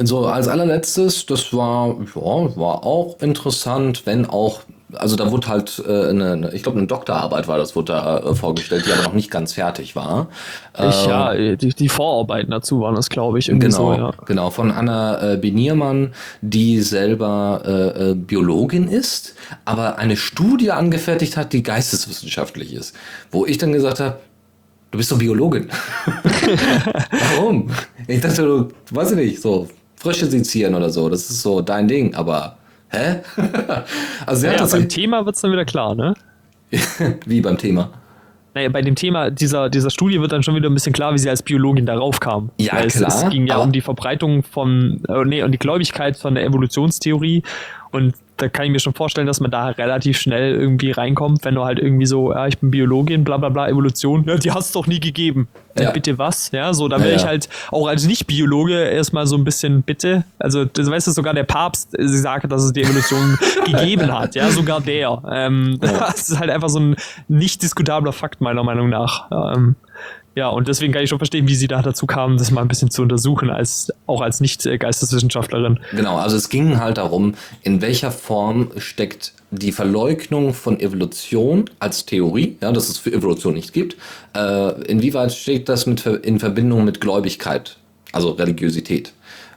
So, 0.04 0.26
als 0.26 0.48
allerletztes, 0.48 1.26
das 1.26 1.54
war, 1.54 1.90
ja, 1.90 2.56
war 2.56 2.84
auch 2.84 3.20
interessant, 3.20 4.06
wenn 4.06 4.26
auch, 4.26 4.62
also 4.96 5.16
da 5.16 5.32
wurde 5.32 5.48
halt 5.48 5.82
äh, 5.88 6.10
eine, 6.10 6.52
ich 6.54 6.64
glaube, 6.64 6.78
eine 6.78 6.88
Doktorarbeit 6.88 7.48
war 7.48 7.58
das, 7.58 7.76
wurde 7.76 7.94
da 7.94 8.20
äh, 8.20 8.36
vorgestellt, 8.36 8.86
die 8.86 8.92
aber 8.92 9.04
noch 9.04 9.14
nicht 9.14 9.32
ganz 9.32 9.54
fertig 9.54 9.96
war. 9.96 10.28
Ich, 10.78 11.06
ja, 11.06 11.34
ähm, 11.34 11.58
die, 11.58 11.70
die 11.70 11.90
Vorarbeiten 11.90 12.52
dazu 12.52 12.82
waren 12.82 12.96
das, 12.96 13.10
glaube 13.10 13.40
ich. 13.40 13.48
Genau, 13.48 13.70
so, 13.70 13.94
ja. 13.94 14.12
genau, 14.26 14.50
von 14.50 14.72
Anna 14.72 15.34
äh, 15.34 15.38
Beniermann, 15.38 16.14
die 16.42 16.82
selber 16.82 17.62
äh, 17.66 18.12
äh, 18.12 18.16
Biologin 18.16 18.88
ist, 18.88 19.36
aber 19.66 19.98
eine 19.98 20.18
Studie 20.18 20.72
angefertigt 20.72 21.38
hat, 21.38 21.54
die 21.54 21.64
geisteswissenschaftlich 21.64 22.74
ist. 22.74 22.96
Wo 23.32 23.46
ich 23.46 23.58
dann 23.58 23.74
gesagt 23.74 24.00
habe, 24.00 24.18
du 24.92 24.98
bist 24.98 25.12
doch 25.12 25.18
Biologin. 25.18 25.70
Warum? 27.36 27.70
Ich 28.08 28.22
dachte, 28.22 28.42
du, 28.44 28.68
weiß 28.92 29.12
ich 29.12 29.18
nicht, 29.18 29.42
so 29.42 29.68
Frösche 29.96 30.26
sezieren 30.26 30.76
oder 30.76 30.90
so. 30.90 31.10
Das 31.10 31.30
ist 31.30 31.42
so 31.42 31.62
dein 31.62 31.88
Ding, 31.88 32.16
aber 32.16 32.58
hä? 32.92 33.22
also 34.26 34.48
ja, 34.48 34.66
beim 34.66 34.90
Thema 34.90 35.26
wird 35.26 35.36
es 35.36 35.42
dann 35.42 35.52
wieder 35.52 35.66
klar, 35.66 35.96
ne? 35.96 36.14
wie 37.26 37.42
beim 37.42 37.58
Thema? 37.58 37.90
Naja, 38.54 38.68
bei 38.70 38.82
dem 38.82 38.96
Thema 38.96 39.30
dieser, 39.30 39.70
dieser 39.70 39.90
Studie 39.90 40.20
wird 40.20 40.34
dann 40.34 40.44
schon 40.44 40.56
wieder 40.56 40.70
ein 40.70 40.74
bisschen 40.74 40.92
klar, 40.92 41.14
wie 41.14 41.18
sie 41.18 41.30
als 41.30 41.42
Biologin 41.42 41.86
darauf 41.86 42.20
kam. 42.20 42.52
Ja, 42.60 42.74
Weil 42.74 42.88
klar. 42.88 43.08
Es, 43.08 43.24
es 43.24 43.30
ging 43.30 43.48
ja 43.48 43.58
um 43.58 43.72
die 43.72 43.80
Verbreitung 43.80 44.44
von, 44.44 45.02
äh, 45.08 45.24
nee, 45.24 45.42
um 45.42 45.52
die 45.52 45.58
Gläubigkeit 45.58 46.18
von 46.18 46.36
der 46.36 46.44
Evolutionstheorie 46.44 47.44
und 47.92 48.14
da 48.42 48.50
kann 48.50 48.66
ich 48.66 48.72
mir 48.72 48.80
schon 48.80 48.94
vorstellen, 48.94 49.28
dass 49.28 49.40
man 49.40 49.52
da 49.52 49.68
relativ 49.68 50.18
schnell 50.18 50.56
irgendwie 50.56 50.92
reinkommt, 50.92 51.46
wenn 51.46 51.56
du 51.56 51.64
halt 51.64 51.80
irgendwie 51.80 52.08
so, 52.08 52.34
ja, 52.34 52.48
ich 52.48 52.58
bin 52.58 52.72
Biologin, 52.72 53.24
bla 53.24 53.38
bla 53.38 53.50
bla, 53.50 53.70
Evolution, 53.70 54.26
ja, 54.28 54.36
die 54.36 54.52
hast 54.52 54.68
es 54.68 54.72
doch 54.72 54.88
nie 54.88 55.00
gegeben. 55.00 55.48
Äh, 55.76 55.84
ja. 55.84 55.92
bitte 55.92 56.18
was? 56.18 56.52
Ja, 56.52 56.74
so, 56.74 56.88
da 56.88 57.00
wäre 57.00 57.12
ja, 57.12 57.16
ich 57.18 57.26
halt 57.26 57.50
auch 57.72 57.88
als 57.88 58.06
Nicht-Biologe 58.06 58.74
erstmal 58.74 59.28
so 59.28 59.38
ein 59.38 59.44
bisschen 59.44 59.84
bitte. 59.84 60.26
Also, 60.40 60.66
das 60.66 60.90
weißt 60.90 61.08
du, 61.08 61.12
sogar 61.12 61.34
der 61.34 61.44
Papst 61.44 61.98
äh, 61.98 62.08
sagt, 62.08 62.52
dass 62.52 62.64
es 62.64 62.74
die 62.74 62.82
Evolution 62.82 63.38
gegeben 63.66 64.12
hat. 64.12 64.36
Ja, 64.36 64.50
sogar 64.50 64.82
der. 64.82 65.22
Ähm, 65.32 65.80
Das 66.02 66.30
ist 66.30 66.40
halt 66.40 66.50
einfach 66.50 66.70
so 66.70 66.80
ein 66.80 66.96
nicht 67.28 67.62
diskutabler 67.62 68.12
Fakt, 68.12 68.42
meiner 68.42 68.64
Meinung 68.64 68.90
nach. 68.90 69.56
Ähm, 69.56 69.76
ja, 70.36 70.48
und 70.48 70.68
deswegen 70.68 70.94
kann 70.94 71.04
ich 71.04 71.10
schon 71.10 71.20
verstehen, 71.20 71.48
wie 71.48 71.56
sie 71.56 71.68
da 71.68 71.82
dazu 71.82 72.06
kamen, 72.06 72.38
das 72.38 72.52
mal 72.52 72.62
ein 72.62 72.68
bisschen 72.68 72.90
zu 72.90 73.02
untersuchen, 73.02 73.50
als 73.50 73.92
auch 74.08 74.22
als 74.22 74.40
Nicht-Geisteswissenschaftlerin. 74.40 75.80
Genau, 75.92 76.18
also 76.18 76.38
es 76.38 76.48
ging 76.50 76.80
halt 76.80 76.98
darum, 76.98 77.36
in 77.64 77.82
welcher 77.82 78.12
Form 78.12 78.72
steckt 78.78 79.34
die 79.52 79.74
Verleugnung 79.74 80.54
von 80.54 80.80
Evolution 80.80 81.70
als 81.80 82.06
Theorie, 82.06 82.58
ja, 82.62 82.72
dass 82.72 82.88
es 82.88 82.98
für 82.98 83.12
Evolution 83.12 83.56
nicht 83.56 83.74
gibt, 83.74 83.98
äh, 84.34 84.82
inwieweit 84.84 85.34
steht 85.34 85.68
das 85.68 85.86
mit, 85.86 86.06
in 86.06 86.40
Verbindung 86.40 86.86
mit 86.86 87.02
Gläubigkeit, 87.02 87.78
also 88.14 88.32
Religiosität. 88.32 89.12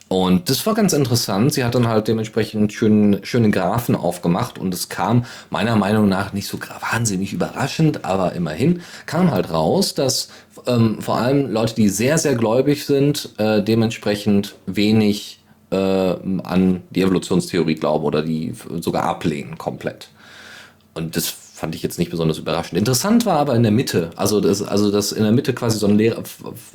Und 0.09 0.51
das 0.51 0.65
war 0.67 0.75
ganz 0.75 0.93
interessant. 0.93 1.55
Sie 1.55 1.65
hat 1.65 1.75
dann 1.75 1.89
halt 1.89 2.09
dementsprechend 2.09 2.73
schön, 2.73 3.21
schöne 3.23 3.51
Graphen 3.51 3.97
aufgemacht 3.97 4.59
und 4.59 4.75
es 4.75 4.89
kam 4.89 5.25
meiner 5.51 5.77
Meinung 5.77 6.09
nach 6.09 6.33
nicht 6.33 6.47
so 6.47 6.59
wahnsinnig 6.93 7.33
überraschend, 7.33 8.05
aber 8.05 8.33
immerhin 8.33 8.83
kam 9.07 9.31
halt 9.31 9.51
raus, 9.51 9.95
dass 9.95 10.29
ähm, 10.67 11.01
vor 11.01 11.17
allem 11.19 11.51
Leute, 11.51 11.75
die 11.75 11.89
sehr, 11.89 12.19
sehr 12.19 12.35
gläubig 12.35 12.85
sind, 12.85 13.31
äh, 13.39 13.63
dementsprechend 13.63 14.55
wenig 14.67 15.43
äh, 15.71 15.77
an 15.77 16.83
die 16.91 17.03
Evolutionstheorie 17.03 17.75
glauben 17.75 18.05
oder 18.05 18.23
die 18.23 18.55
sogar 18.81 19.05
ablehnen 19.05 19.59
komplett. 19.59 20.09
Und 20.93 21.17
das 21.17 21.35
fand 21.55 21.77
ich 21.77 21.85
jetzt 21.85 22.01
nicht 22.01 22.11
besonders 22.11 22.39
überraschend. 22.39 22.77
Interessant 22.79 23.27
war 23.27 23.39
aber 23.39 23.55
in 23.55 23.63
der 23.63 23.71
Mitte, 23.71 24.11
also 24.17 24.41
dass, 24.41 24.61
also 24.61 24.91
dass 24.91 25.13
in 25.13 25.23
der 25.23 25.31
Mitte 25.31 25.53
quasi 25.55 25.79
so 25.79 25.87
ein 25.87 25.97
leerer, 25.97 26.25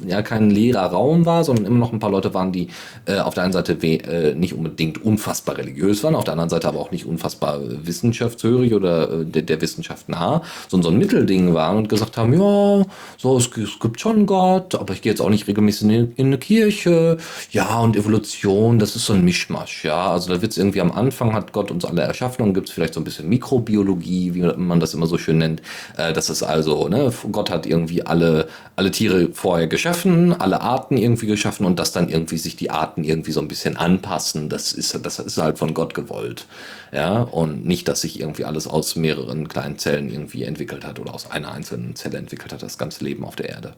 ja 0.08 0.22
kein 0.22 0.50
leerer 0.50 0.86
Raum 0.86 1.26
war, 1.26 1.44
sondern 1.44 1.66
immer 1.66 1.80
noch 1.80 1.92
ein 1.92 2.00
paar 2.00 2.10
Leute 2.10 2.34
waren, 2.34 2.54
die 2.54 2.70
äh, 3.06 3.20
auf 3.20 3.34
der 3.34 3.44
einen 3.44 3.52
Seite 3.52 3.74
äh, 3.74 4.34
nicht 4.36 4.54
unbedingt 4.54 5.04
unfassbar 5.04 5.58
religiös 5.58 6.02
waren, 6.02 6.16
auf 6.16 6.24
der 6.24 6.32
anderen 6.32 6.50
Seite 6.50 6.70
aber 6.70 6.80
auch 6.80 6.92
nicht 6.92 7.06
unfassbar 7.06 7.60
wissenschaftshörig 7.62 8.74
oder 8.74 9.12
äh, 9.12 9.26
der, 9.26 9.42
der, 9.42 9.60
Wissenschaft 9.60 10.08
nah, 10.08 10.44
sondern 10.70 10.84
so 10.84 10.96
ein 10.96 10.98
Mittelding 10.98 11.54
waren 11.54 11.76
und 11.76 11.90
gesagt 11.90 12.16
haben, 12.16 12.32
ja, 12.32 12.86
so 13.18 13.38
es, 13.38 13.50
es 13.58 13.80
gibt 13.82 14.00
schon 14.00 14.26
Gott, 14.26 14.76
aber 14.76 14.94
ich 14.94 15.02
gehe 15.02 15.12
jetzt 15.12 15.20
auch 15.20 15.30
nicht 15.30 15.46
regelmäßig 15.50 15.90
in, 15.90 16.14
in 16.16 16.28
eine 16.28 16.38
Kirche, 16.38 17.18
ja 17.52 17.80
und 17.80 17.98
Evolution, 17.98 18.80
das 18.80 18.96
ist 18.96 19.08
so 19.08 19.12
ein 19.12 19.26
Mischmasch, 19.26 19.84
ja, 19.84 20.10
also 20.10 20.34
da 20.34 20.42
wird 20.42 20.54
es 20.54 20.58
irgendwie 20.58 20.80
am 20.80 20.94
Anfang 20.94 21.34
hat 21.34 21.52
Gott 21.52 21.70
uns 21.70 21.84
alle 21.84 22.04
erschaffen 22.04 22.44
und 22.44 22.54
gibt 22.54 22.70
es 22.70 22.74
vielleicht 22.74 22.94
so 22.94 23.02
ein 23.02 23.04
bisschen 23.04 23.28
Mikrobiologie, 23.28 24.34
wie 24.34 24.42
man 24.42 24.69
man 24.70 24.80
das 24.80 24.94
immer 24.94 25.08
so 25.08 25.18
schön 25.18 25.40
nennt. 25.40 25.62
Äh, 25.98 26.14
das 26.14 26.30
ist 26.30 26.44
also, 26.44 26.88
ne, 26.88 27.12
Gott 27.32 27.50
hat 27.50 27.66
irgendwie 27.66 28.06
alle, 28.06 28.48
alle 28.76 28.92
Tiere 28.92 29.30
vorher 29.34 29.68
geschaffen, 29.68 30.40
alle 30.40 30.62
Arten 30.62 30.96
irgendwie 30.96 31.28
geschaffen 31.28 31.66
und 31.66 31.80
dass 31.80 31.92
dann 31.92 32.08
irgendwie 32.08 32.38
sich 32.38 32.56
die 32.56 32.72
Arten 32.72 33.04
irgendwie 33.04 33.34
so 33.34 33.42
ein 33.42 33.48
bisschen 33.48 33.76
anpassen, 33.76 34.48
das 34.48 34.72
ist, 34.72 34.98
das 35.06 35.20
ist 35.20 35.38
halt 35.38 35.58
von 35.58 35.74
Gott 35.74 35.94
gewollt. 35.94 36.46
Ja, 36.92 37.22
und 37.22 37.66
nicht, 37.66 37.88
dass 37.88 38.02
sich 38.02 38.20
irgendwie 38.20 38.46
alles 38.46 38.68
aus 38.68 38.96
mehreren 38.96 39.48
kleinen 39.48 39.78
Zellen 39.78 40.10
irgendwie 40.10 40.44
entwickelt 40.44 40.86
hat 40.86 41.00
oder 41.00 41.14
aus 41.14 41.30
einer 41.30 41.52
einzelnen 41.52 41.96
Zelle 41.96 42.18
entwickelt 42.18 42.54
hat, 42.54 42.64
das 42.64 42.78
ganze 42.78 43.04
Leben 43.04 43.24
auf 43.26 43.36
der 43.36 43.50
Erde. 43.50 43.74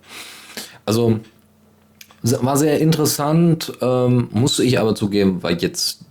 Also, 0.85 1.19
war 2.23 2.55
sehr 2.57 2.79
interessant, 2.79 3.73
ähm, 3.81 4.29
musste 4.31 4.63
ich 4.63 4.79
aber 4.79 4.95
zugeben, 4.95 5.41
weil 5.41 5.57
jetzt 5.57 6.01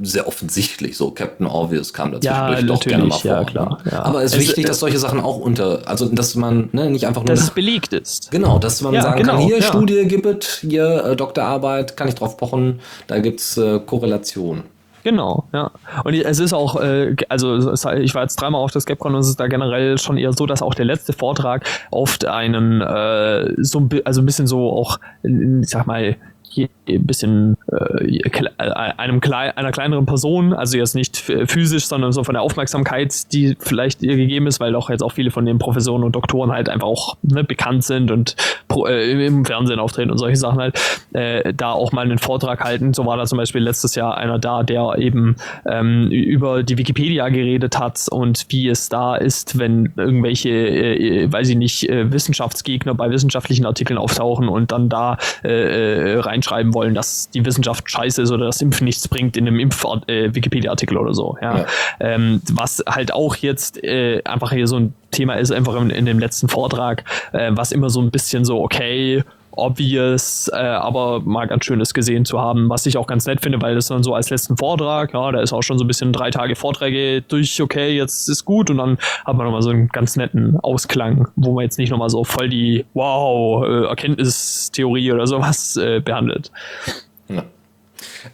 sehr 0.00 0.28
offensichtlich 0.28 0.96
so. 0.96 1.10
Captain 1.10 1.46
Obvious 1.46 1.92
kam 1.92 2.12
da 2.12 2.20
zwischendurch 2.20 2.60
ja, 2.60 2.66
doch 2.66 2.80
gerne 2.80 3.04
mal 3.04 3.18
vor. 3.18 3.30
Ja, 3.30 3.44
klar, 3.44 3.78
ja. 3.90 4.02
Aber 4.04 4.22
es 4.22 4.32
ist 4.32 4.40
es, 4.40 4.48
wichtig, 4.48 4.66
dass 4.66 4.80
solche 4.80 4.98
Sachen 4.98 5.20
auch 5.20 5.38
unter, 5.38 5.80
also 5.86 6.08
dass 6.08 6.34
man 6.34 6.68
ne, 6.72 6.90
nicht 6.90 7.06
einfach 7.06 7.22
nur. 7.22 7.28
Dass 7.28 7.44
es 7.44 7.50
belegt 7.50 7.92
ist. 7.92 8.30
Genau, 8.30 8.58
dass 8.58 8.80
man 8.82 8.94
ja, 8.94 9.02
sagen 9.02 9.18
genau, 9.18 9.38
kann, 9.38 9.42
hier 9.42 9.62
Studie 9.62 10.06
gibt 10.06 10.26
es, 10.26 10.58
hier 10.58 11.04
äh, 11.04 11.16
Doktorarbeit, 11.16 11.96
kann 11.96 12.08
ich 12.08 12.14
drauf 12.14 12.36
pochen, 12.36 12.80
da 13.06 13.18
gibt 13.18 13.40
es 13.40 13.56
äh, 13.56 13.80
Korrelation. 13.80 14.64
Genau, 15.06 15.44
ja. 15.52 15.70
Und 16.02 16.14
es 16.14 16.40
ist 16.40 16.52
auch, 16.52 16.80
äh, 16.80 17.14
also 17.28 17.72
ich 17.72 18.14
war 18.16 18.22
jetzt 18.22 18.34
dreimal 18.34 18.60
auf 18.60 18.72
der 18.72 18.80
Skepcon 18.80 19.14
und 19.14 19.20
es 19.20 19.28
ist 19.28 19.38
da 19.38 19.46
generell 19.46 19.98
schon 19.98 20.18
eher 20.18 20.32
so, 20.32 20.46
dass 20.46 20.62
auch 20.62 20.74
der 20.74 20.84
letzte 20.84 21.12
Vortrag 21.12 21.64
oft 21.92 22.24
einen, 22.24 22.80
äh, 22.80 23.54
so, 23.58 23.88
also 24.04 24.20
ein 24.20 24.26
bisschen 24.26 24.48
so 24.48 24.68
auch, 24.68 24.98
ich 25.22 25.68
sag 25.68 25.86
mal, 25.86 26.16
ein 26.64 27.06
bisschen 27.06 27.56
äh, 27.70 28.18
äh, 28.18 28.50
einem 28.58 29.20
klei 29.20 29.56
einer 29.56 29.72
kleineren 29.72 30.06
Person, 30.06 30.52
also 30.52 30.76
jetzt 30.78 30.94
nicht 30.94 31.16
physisch, 31.16 31.86
sondern 31.86 32.12
so 32.12 32.24
von 32.24 32.34
der 32.34 32.42
Aufmerksamkeit, 32.42 33.32
die 33.32 33.56
vielleicht 33.58 34.02
ihr 34.02 34.16
gegeben 34.16 34.46
ist, 34.46 34.60
weil 34.60 34.74
auch 34.74 34.90
jetzt 34.90 35.02
auch 35.02 35.12
viele 35.12 35.30
von 35.30 35.44
den 35.46 35.58
Professoren 35.58 36.02
und 36.04 36.14
Doktoren 36.14 36.52
halt 36.52 36.68
einfach 36.68 36.86
auch 36.86 37.16
ne, 37.22 37.44
bekannt 37.44 37.84
sind 37.84 38.10
und 38.10 38.36
pro, 38.68 38.86
äh, 38.86 39.26
im 39.26 39.44
Fernsehen 39.44 39.78
auftreten 39.78 40.10
und 40.10 40.18
solche 40.18 40.36
Sachen 40.36 40.58
halt, 40.58 40.78
äh, 41.12 41.52
da 41.54 41.72
auch 41.72 41.92
mal 41.92 42.04
einen 42.04 42.18
Vortrag 42.18 42.62
halten. 42.62 42.94
So 42.94 43.06
war 43.06 43.16
da 43.16 43.24
zum 43.26 43.38
Beispiel 43.38 43.62
letztes 43.62 43.94
Jahr 43.94 44.16
einer 44.16 44.38
da, 44.38 44.62
der 44.62 44.94
eben 44.98 45.36
ähm, 45.66 46.10
über 46.10 46.62
die 46.62 46.78
Wikipedia 46.78 47.28
geredet 47.28 47.78
hat 47.78 48.06
und 48.10 48.46
wie 48.48 48.68
es 48.68 48.88
da 48.88 49.16
ist, 49.16 49.58
wenn 49.58 49.92
irgendwelche, 49.96 50.50
äh, 50.50 51.32
weiß 51.32 51.48
ich 51.48 51.56
nicht, 51.56 51.88
äh, 51.88 52.12
Wissenschaftsgegner 52.12 52.94
bei 52.94 53.10
wissenschaftlichen 53.10 53.66
Artikeln 53.66 53.98
auftauchen 53.98 54.48
und 54.48 54.72
dann 54.72 54.88
da 54.88 55.18
rein 55.44 56.42
reinschreiben 56.46 56.74
wollen, 56.74 56.94
dass 56.94 57.30
die 57.30 57.44
Wissenschaft 57.44 57.90
scheiße 57.90 58.22
ist 58.22 58.30
oder 58.30 58.46
das 58.46 58.60
Impfen 58.60 58.84
nichts 58.84 59.08
bringt 59.08 59.36
in 59.36 59.46
einem 59.46 59.58
Impf-Wikipedia-Artikel 59.60 60.96
äh, 60.96 61.00
oder 61.00 61.14
so. 61.14 61.36
Ja. 61.40 61.58
ja. 61.58 61.66
Ähm, 62.00 62.40
was 62.52 62.82
halt 62.88 63.12
auch 63.12 63.36
jetzt 63.36 63.82
äh, 63.82 64.22
einfach 64.24 64.52
hier 64.52 64.66
so 64.66 64.76
ein 64.76 64.94
Thema 65.10 65.34
ist, 65.34 65.52
einfach 65.52 65.80
in, 65.80 65.90
in 65.90 66.06
dem 66.06 66.18
letzten 66.18 66.48
Vortrag, 66.48 67.04
äh, 67.32 67.50
was 67.52 67.72
immer 67.72 67.90
so 67.90 68.00
ein 68.00 68.10
bisschen 68.10 68.44
so, 68.44 68.62
okay, 68.62 69.22
obvious, 69.56 70.48
äh, 70.52 70.56
aber 70.56 71.20
mal 71.20 71.46
ganz 71.46 71.64
schönes 71.64 71.94
gesehen 71.94 72.24
zu 72.24 72.40
haben, 72.40 72.68
was 72.68 72.86
ich 72.86 72.96
auch 72.96 73.06
ganz 73.06 73.26
nett 73.26 73.40
finde, 73.40 73.60
weil 73.60 73.74
das 73.74 73.88
dann 73.88 74.02
so 74.02 74.14
als 74.14 74.30
letzten 74.30 74.56
Vortrag, 74.56 75.12
ja, 75.12 75.32
da 75.32 75.40
ist 75.40 75.52
auch 75.52 75.62
schon 75.62 75.78
so 75.78 75.84
ein 75.84 75.88
bisschen 75.88 76.12
drei 76.12 76.30
Tage 76.30 76.54
Vorträge 76.54 77.22
durch, 77.22 77.60
okay, 77.60 77.96
jetzt 77.96 78.28
ist 78.28 78.44
gut 78.44 78.70
und 78.70 78.78
dann 78.78 78.98
hat 79.24 79.36
man 79.36 79.46
nochmal 79.46 79.62
so 79.62 79.70
einen 79.70 79.88
ganz 79.88 80.16
netten 80.16 80.58
Ausklang, 80.60 81.28
wo 81.36 81.54
man 81.54 81.64
jetzt 81.64 81.78
nicht 81.78 81.90
nochmal 81.90 82.10
so 82.10 82.24
voll 82.24 82.48
die 82.48 82.84
Wow, 82.94 83.64
äh, 83.64 83.86
oder 85.12 85.26
sowas 85.26 85.76
äh, 85.76 86.00
behandelt. 86.00 86.50
Ja. 87.28 87.42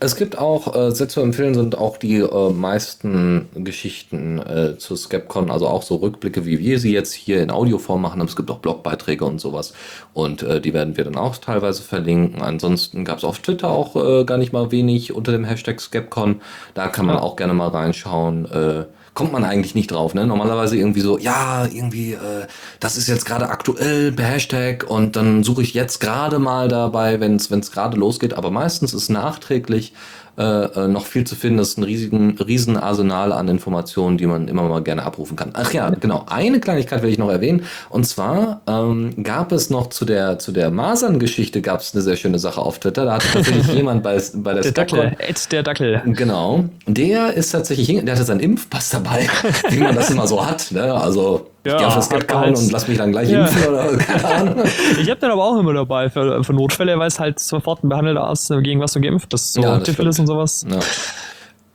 Es 0.00 0.16
gibt 0.16 0.38
auch, 0.38 0.74
äh, 0.74 0.90
sehr 0.92 1.08
zu 1.08 1.20
empfehlen 1.20 1.54
sind 1.54 1.76
auch 1.76 1.96
die 1.96 2.18
äh, 2.18 2.50
meisten 2.50 3.48
Geschichten 3.54 4.38
äh, 4.38 4.78
zu 4.78 4.96
Skepcon, 4.96 5.50
also 5.50 5.68
auch 5.68 5.82
so 5.82 5.96
Rückblicke, 5.96 6.46
wie 6.46 6.58
wir 6.58 6.78
sie 6.78 6.92
jetzt 6.92 7.12
hier 7.12 7.42
in 7.42 7.50
Audioform 7.50 8.02
machen. 8.02 8.20
Es 8.20 8.36
gibt 8.36 8.50
auch 8.50 8.58
Blogbeiträge 8.58 9.24
und 9.24 9.40
sowas 9.40 9.72
und 10.14 10.42
äh, 10.42 10.60
die 10.60 10.74
werden 10.74 10.96
wir 10.96 11.04
dann 11.04 11.16
auch 11.16 11.36
teilweise 11.36 11.82
verlinken. 11.82 12.42
Ansonsten 12.42 13.04
gab 13.04 13.18
es 13.18 13.24
auf 13.24 13.38
Twitter 13.38 13.68
auch 13.68 13.96
äh, 13.96 14.24
gar 14.24 14.38
nicht 14.38 14.52
mal 14.52 14.70
wenig 14.70 15.14
unter 15.14 15.32
dem 15.32 15.44
Hashtag 15.44 15.80
Skepcon. 15.80 16.40
Da 16.74 16.88
kann 16.88 17.06
man 17.06 17.16
auch 17.16 17.36
gerne 17.36 17.54
mal 17.54 17.68
reinschauen. 17.68 18.50
Äh, 18.50 18.84
kommt 19.14 19.32
man 19.32 19.44
eigentlich 19.44 19.74
nicht 19.74 19.90
drauf. 19.90 20.14
Ne? 20.14 20.26
Normalerweise 20.26 20.76
irgendwie 20.76 21.00
so, 21.00 21.18
ja, 21.18 21.66
irgendwie, 21.66 22.12
äh, 22.14 22.46
das 22.80 22.96
ist 22.96 23.08
jetzt 23.08 23.26
gerade 23.26 23.48
aktuell 23.48 24.14
Hashtag 24.16 24.84
und 24.88 25.16
dann 25.16 25.44
suche 25.44 25.62
ich 25.62 25.74
jetzt 25.74 26.00
gerade 26.00 26.38
mal 26.38 26.68
dabei, 26.68 27.20
wenn 27.20 27.36
es 27.36 27.70
gerade 27.70 27.96
losgeht. 27.98 28.34
Aber 28.34 28.50
meistens 28.50 28.94
ist 28.94 29.10
nachträglich 29.10 29.92
äh, 30.38 30.44
äh, 30.44 30.88
noch 30.88 31.04
viel 31.04 31.24
zu 31.24 31.36
finden. 31.36 31.58
Das 31.58 31.68
ist 31.68 31.78
ein 31.78 31.84
riesigen, 31.84 32.38
riesen 32.38 32.78
Arsenal 32.78 33.32
an 33.32 33.48
Informationen, 33.48 34.16
die 34.16 34.26
man 34.26 34.48
immer 34.48 34.62
mal 34.68 34.82
gerne 34.82 35.02
abrufen 35.02 35.36
kann. 35.36 35.50
Ach 35.52 35.72
ja, 35.72 35.90
genau. 35.90 36.24
Eine 36.26 36.58
Kleinigkeit 36.58 37.02
will 37.02 37.10
ich 37.10 37.18
noch 37.18 37.30
erwähnen. 37.30 37.64
Und 37.90 38.04
zwar 38.04 38.62
ähm, 38.66 39.22
gab 39.22 39.52
es 39.52 39.68
noch 39.68 39.88
zu 39.88 40.04
der, 40.04 40.38
zu 40.38 40.52
der 40.52 40.70
Masern-Geschichte 40.70 41.60
gab 41.60 41.80
es 41.80 41.94
eine 41.94 42.02
sehr 42.02 42.16
schöne 42.16 42.38
Sache 42.38 42.62
auf 42.62 42.78
Twitter. 42.78 43.04
Da 43.04 43.14
hat 43.14 43.24
tatsächlich 43.30 43.66
jemand 43.74 44.02
bei, 44.02 44.20
bei 44.34 44.54
der, 44.54 44.62
der 44.62 44.72
Dackel, 44.72 45.16
Ed 45.18 45.52
der 45.52 45.62
Dackel. 45.62 46.02
Genau. 46.06 46.64
Der 46.86 47.34
ist 47.34 47.50
tatsächlich, 47.50 47.88
der 48.02 48.14
hatte 48.14 48.24
seinen 48.24 48.40
Impfpass 48.40 48.88
dabei, 48.88 49.28
wie 49.68 49.80
man 49.80 49.94
das 49.94 50.10
immer 50.10 50.26
so 50.26 50.46
hat. 50.46 50.72
Ne? 50.72 50.94
Also 50.94 51.51
ja, 51.64 51.72
ich 51.72 51.78
gehe 51.78 51.86
auf 51.86 51.94
das 51.94 52.08
Geld 52.08 52.28
kauen 52.28 52.54
und 52.54 52.72
lass 52.72 52.88
mich 52.88 52.98
dann 52.98 53.12
gleich 53.12 53.30
ja. 53.30 53.46
impfen 53.46 53.68
oder 53.68 53.96
keine 53.96 54.24
Ahnung. 54.24 54.64
Ich 55.00 55.08
habe 55.08 55.20
den 55.20 55.30
aber 55.30 55.44
auch 55.44 55.58
immer 55.58 55.72
dabei 55.72 56.10
für, 56.10 56.42
für 56.42 56.52
Notfälle, 56.52 56.98
weil 56.98 57.08
es 57.08 57.20
halt 57.20 57.38
sofort 57.38 57.84
ein 57.84 57.88
behandelter 57.88 58.24
Arzt 58.24 58.52
gegen 58.62 58.80
was 58.80 58.92
du 58.92 59.00
geimpft 59.00 59.32
das 59.32 59.52
so 59.52 59.62
ja, 59.62 59.84
Syphilis 59.84 60.18
und 60.18 60.26
sowas. 60.26 60.66
Ja. 60.68 60.80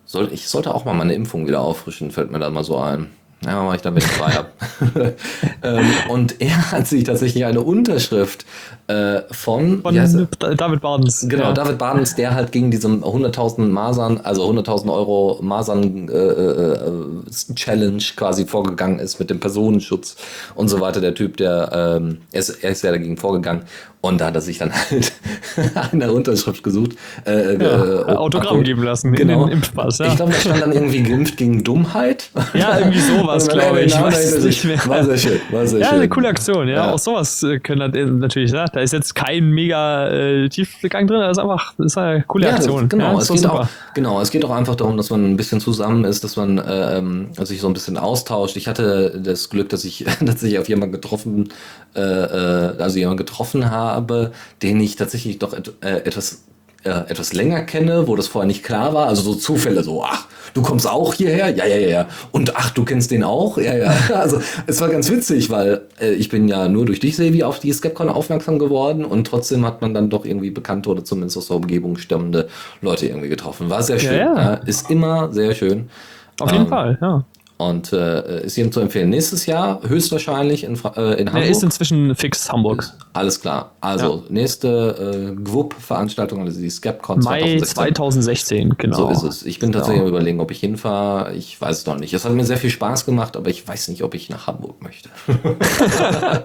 Soll, 0.06 0.30
ich 0.32 0.48
sollte 0.48 0.74
auch 0.74 0.86
mal 0.86 0.94
meine 0.94 1.14
Impfung 1.14 1.48
wieder 1.48 1.62
auffrischen, 1.62 2.12
fällt 2.12 2.32
mir 2.32 2.40
da 2.40 2.50
mal 2.50 2.64
so 2.64 2.78
ein. 2.78 3.12
Ja, 3.46 3.64
mache 3.64 3.78
ich 3.78 3.86
ich 3.86 4.04
frei 4.04 4.32
habe. 4.32 4.50
ähm, 5.64 5.86
und 6.10 6.42
er 6.42 6.72
hat 6.72 6.88
sich 6.88 7.04
tatsächlich 7.04 7.46
eine 7.46 7.62
Unterschrift 7.62 8.46
äh, 8.88 9.22
von, 9.32 9.82
von 9.84 9.96
David 10.58 10.82
Badens. 10.82 11.26
Genau, 11.30 11.44
ja. 11.44 11.54
David 11.54 11.78
Badens, 11.78 12.16
der 12.16 12.34
halt 12.34 12.52
gegen 12.52 12.72
diese 12.72 12.88
100.000 12.88 13.62
Masern, 13.68 14.20
also 14.24 14.50
100.000 14.50 14.92
Euro 14.92 15.40
Masern 15.42 16.10
äh, 16.10 16.14
äh, 16.14 17.54
Challenge 17.54 18.02
quasi 18.16 18.46
vorgegangen 18.46 18.98
ist 18.98 19.20
mit 19.20 19.30
dem 19.30 19.40
Personenschutz 19.40 20.16
und 20.56 20.68
so 20.70 20.82
weiter. 20.82 21.00
Der 21.00 21.14
Typ, 21.14 21.38
der 21.38 21.70
ähm, 22.02 22.22
er, 22.32 22.40
ist, 22.40 22.50
er 22.64 22.72
ist 22.72 22.84
ja 22.84 22.92
dagegen 22.92 23.18
vorgegangen 23.18 23.64
und 24.00 24.22
da 24.22 24.28
hat 24.28 24.36
er 24.36 24.42
sich 24.42 24.60
dann 24.60 24.72
halt 24.72 25.12
eine 25.92 26.12
Unterschrift 26.12 26.64
gesucht. 26.64 26.92
Äh, 27.26 27.56
äh 27.56 27.64
ja, 27.64 28.10
äh, 28.10 28.16
Autogramm 28.16 28.64
geben 28.64 28.84
lassen 28.84 29.12
genau. 29.14 29.44
in 29.44 29.50
den 29.50 29.58
Impfpass. 29.58 29.98
Ja. 29.98 30.08
Ich 30.08 30.16
glaube, 30.16 30.34
da 30.34 30.40
stand 30.40 30.62
dann 30.62 30.72
irgendwie 30.72 31.02
geimpft 31.02 31.36
gegen 31.38 31.64
Dummheit. 31.64 32.30
Ja, 32.54 32.78
irgendwie 32.78 33.00
sowas, 33.00 33.48
glaube 33.48 33.82
ich. 33.82 33.88
ich 33.88 34.00
weiß 34.02 34.34
es 34.34 34.44
nicht 34.44 34.66
mehr. 34.66 34.80
War 34.86 35.04
sehr 35.04 35.18
schön. 35.18 35.40
War 35.50 35.66
sehr 35.66 35.80
ja, 35.80 35.88
schön. 35.88 35.96
eine 35.96 36.10
coole 36.10 36.28
Aktion. 36.28 36.68
Ja, 36.68 36.76
ja. 36.76 36.92
auch 36.94 37.00
sowas 37.00 37.44
können 37.64 38.20
natürlich. 38.20 38.52
Ja. 38.52 38.66
Da 38.66 38.82
ist 38.82 38.94
jetzt 38.94 39.16
kein 39.16 39.50
mega 39.50 40.10
äh, 40.10 40.50
Tiefgang 40.50 41.08
drin. 41.08 41.20
Das 41.20 41.38
ist 41.38 41.44
einfach 41.44 41.74
das 41.78 41.88
ist 41.88 41.98
eine 41.98 42.24
coole 42.28 42.54
Aktion. 42.54 42.82
Das, 42.82 42.90
genau, 42.90 43.18
es 43.18 43.28
geht 43.28 43.46
auch, 43.48 43.68
genau, 43.96 44.22
es 44.22 44.30
geht 44.30 44.46
auch 44.46 44.52
einfach 44.52 44.76
darum, 44.76 44.98
dass 44.98 45.10
man 45.10 45.26
ein 45.26 45.38
bisschen 45.38 45.60
zusammen 45.60 46.06
ist, 46.06 46.24
dass 46.24 46.36
man 46.36 46.62
ähm, 46.68 47.30
sich 47.34 47.62
so 47.62 47.68
ein 47.68 47.74
bisschen 47.74 47.98
austauscht. 47.98 48.58
Ich 48.58 48.68
hatte 48.68 49.20
das 49.20 49.50
Glück, 49.50 49.70
dass 49.70 49.84
ich 49.86 50.06
tatsächlich 50.20 50.60
auf 50.60 50.70
jemanden 50.70 50.94
getroffen, 50.94 51.50
äh, 51.96 52.02
äh 52.02 52.78
also 52.78 53.00
jemanden 53.00 53.18
getroffen 53.18 53.72
habe 53.72 53.87
habe, 53.88 54.32
den 54.62 54.80
ich 54.80 54.96
tatsächlich 54.96 55.40
doch 55.40 55.54
et 55.54 55.74
äh, 55.82 55.98
etwas 56.06 56.44
äh, 56.84 57.10
etwas 57.10 57.34
länger 57.34 57.64
kenne, 57.64 58.08
wo 58.08 58.16
das 58.16 58.28
vorher 58.28 58.48
nicht 58.48 58.64
klar 58.64 58.94
war. 58.94 59.08
Also 59.08 59.22
so 59.22 59.36
Zufälle, 59.36 59.84
so, 59.84 60.04
ach, 60.04 60.28
du 60.54 60.62
kommst 60.62 60.88
auch 60.88 61.14
hierher? 61.14 61.50
Ja, 61.50 61.66
ja, 61.66 61.76
ja, 61.76 61.88
ja. 61.90 62.08
Und 62.32 62.56
ach, 62.56 62.70
du 62.72 62.86
kennst 62.86 63.12
den 63.12 63.24
auch? 63.24 63.58
Ja, 63.58 63.76
ja. 63.76 63.94
Also 64.14 64.40
es 64.68 64.80
war 64.80 64.90
ganz 64.90 65.10
witzig, 65.12 65.50
weil 65.50 65.82
äh, 66.00 66.12
ich 66.12 66.30
bin 66.30 66.48
ja 66.48 66.68
nur 66.68 66.86
durch 66.86 67.00
dich, 67.00 67.16
Sevi, 67.16 67.44
auf 67.44 67.60
die 67.60 67.74
Skepcon 67.74 68.10
aufmerksam 68.10 68.60
geworden 68.60 69.06
und 69.06 69.28
trotzdem 69.28 69.66
hat 69.66 69.82
man 69.82 69.94
dann 69.94 70.10
doch 70.10 70.26
irgendwie 70.26 70.52
bekannte 70.52 70.90
oder 70.90 71.04
zumindest 71.04 71.38
aus 71.38 71.48
der 71.48 71.58
Umgebung 71.58 71.98
stammende 71.98 72.48
Leute 72.82 73.08
irgendwie 73.08 73.30
getroffen. 73.30 73.70
War 73.70 73.84
sehr 73.84 74.00
schön. 74.00 74.18
Ja, 74.18 74.36
ja. 74.36 74.54
Ist 74.54 74.90
immer 74.90 75.34
sehr 75.34 75.54
schön. 75.54 75.90
Auf 76.40 76.52
jeden 76.52 76.66
ähm, 76.66 76.70
Fall, 76.70 76.98
ja. 77.02 77.26
Und 77.58 77.92
äh, 77.92 78.46
ist 78.46 78.56
jedem 78.56 78.72
zu 78.72 78.80
empfehlen. 78.82 79.10
Nächstes 79.10 79.48
Jahr 79.48 79.82
höchstwahrscheinlich 79.82 80.64
in, 80.64 80.76
äh, 80.76 81.20
in 81.20 81.28
Hamburg. 81.28 81.44
Er 81.44 81.50
ist 81.50 81.64
inzwischen 81.64 82.16
fix 82.16 82.52
Hamburg. 82.52 82.94
Alles 83.14 83.42
klar. 83.42 83.72
Also 83.82 84.24
ja. 84.28 84.32
nächste 84.32 85.34
äh, 85.34 85.42
GWUP-Veranstaltung, 85.42 86.42
also 86.42 86.60
die 86.60 86.70
Skepcon 86.70 87.20
Mai 87.22 87.58
2016. 87.58 87.66
2016, 87.66 88.70
genau. 88.78 88.98
So 88.98 89.10
ist 89.10 89.24
es. 89.24 89.46
Ich 89.46 89.58
bin 89.58 89.72
genau. 89.72 89.80
tatsächlich 89.80 90.04
am 90.04 90.08
überlegen, 90.08 90.40
ob 90.40 90.52
ich 90.52 90.60
hinfahre. 90.60 91.34
Ich 91.34 91.60
weiß 91.60 91.80
es 91.80 91.86
noch 91.88 91.98
nicht. 91.98 92.14
Es 92.14 92.26
hat 92.26 92.34
mir 92.34 92.46
sehr 92.46 92.58
viel 92.58 92.70
Spaß 92.70 93.08
gemacht, 93.08 93.36
aber 93.36 93.50
ich 93.50 93.68
weiß 93.68 93.88
nicht, 93.88 94.04
ob 94.04 94.14
ich 94.14 94.30
nach 94.30 94.46
Hamburg 94.46 94.84
möchte. 94.84 95.10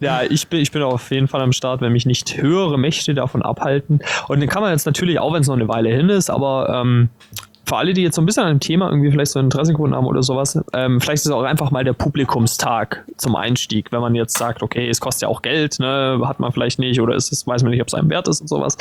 ja, 0.00 0.22
ich 0.22 0.48
bin, 0.48 0.60
ich 0.60 0.72
bin 0.72 0.80
auf 0.80 1.10
jeden 1.10 1.28
Fall 1.28 1.42
am 1.42 1.52
Start, 1.52 1.82
wenn 1.82 1.92
mich 1.92 2.06
nicht 2.06 2.40
höhere 2.40 2.78
Mächte 2.78 3.12
davon 3.12 3.42
abhalten. 3.42 4.00
Und 4.28 4.40
den 4.40 4.48
kann 4.48 4.62
man 4.62 4.72
jetzt 4.72 4.86
natürlich, 4.86 5.18
auch 5.18 5.34
wenn 5.34 5.42
es 5.42 5.48
noch 5.48 5.56
eine 5.56 5.68
Weile 5.68 5.90
hin 5.90 6.08
ist, 6.08 6.30
aber 6.30 6.70
ähm, 6.82 7.10
für 7.66 7.76
alle, 7.76 7.92
die 7.92 8.02
jetzt 8.02 8.14
so 8.14 8.22
ein 8.22 8.26
bisschen 8.26 8.44
an 8.44 8.50
dem 8.50 8.60
Thema 8.60 8.88
irgendwie 8.88 9.10
vielleicht 9.10 9.32
so 9.32 9.40
Interesse 9.40 9.72
gefunden 9.72 9.96
haben 9.96 10.06
oder 10.06 10.22
sowas, 10.22 10.58
ähm, 10.72 11.00
vielleicht 11.00 11.22
ist 11.22 11.26
es 11.26 11.32
auch 11.32 11.42
einfach 11.42 11.72
mal 11.72 11.82
der 11.82 11.94
Publikumstag 11.94 13.04
zum 13.16 13.34
Einstieg, 13.34 13.90
wenn 13.90 14.00
man 14.00 14.14
jetzt 14.14 14.38
sagt, 14.38 14.62
okay, 14.62 14.88
es 14.88 15.00
kostet 15.00 15.22
ja 15.22 15.28
auch 15.28 15.42
Geld, 15.42 15.80
ne, 15.80 16.20
hat 16.24 16.38
man 16.38 16.52
vielleicht 16.52 16.78
nicht 16.78 17.00
oder 17.00 17.16
ist 17.16 17.32
es, 17.32 17.44
weiß 17.46 17.62
man 17.62 17.72
nicht, 17.72 17.80
ob 17.80 17.88
es 17.88 17.94
einem 17.94 18.08
wert 18.08 18.28
ist 18.28 18.40
und 18.40 18.46
sowas. 18.46 18.76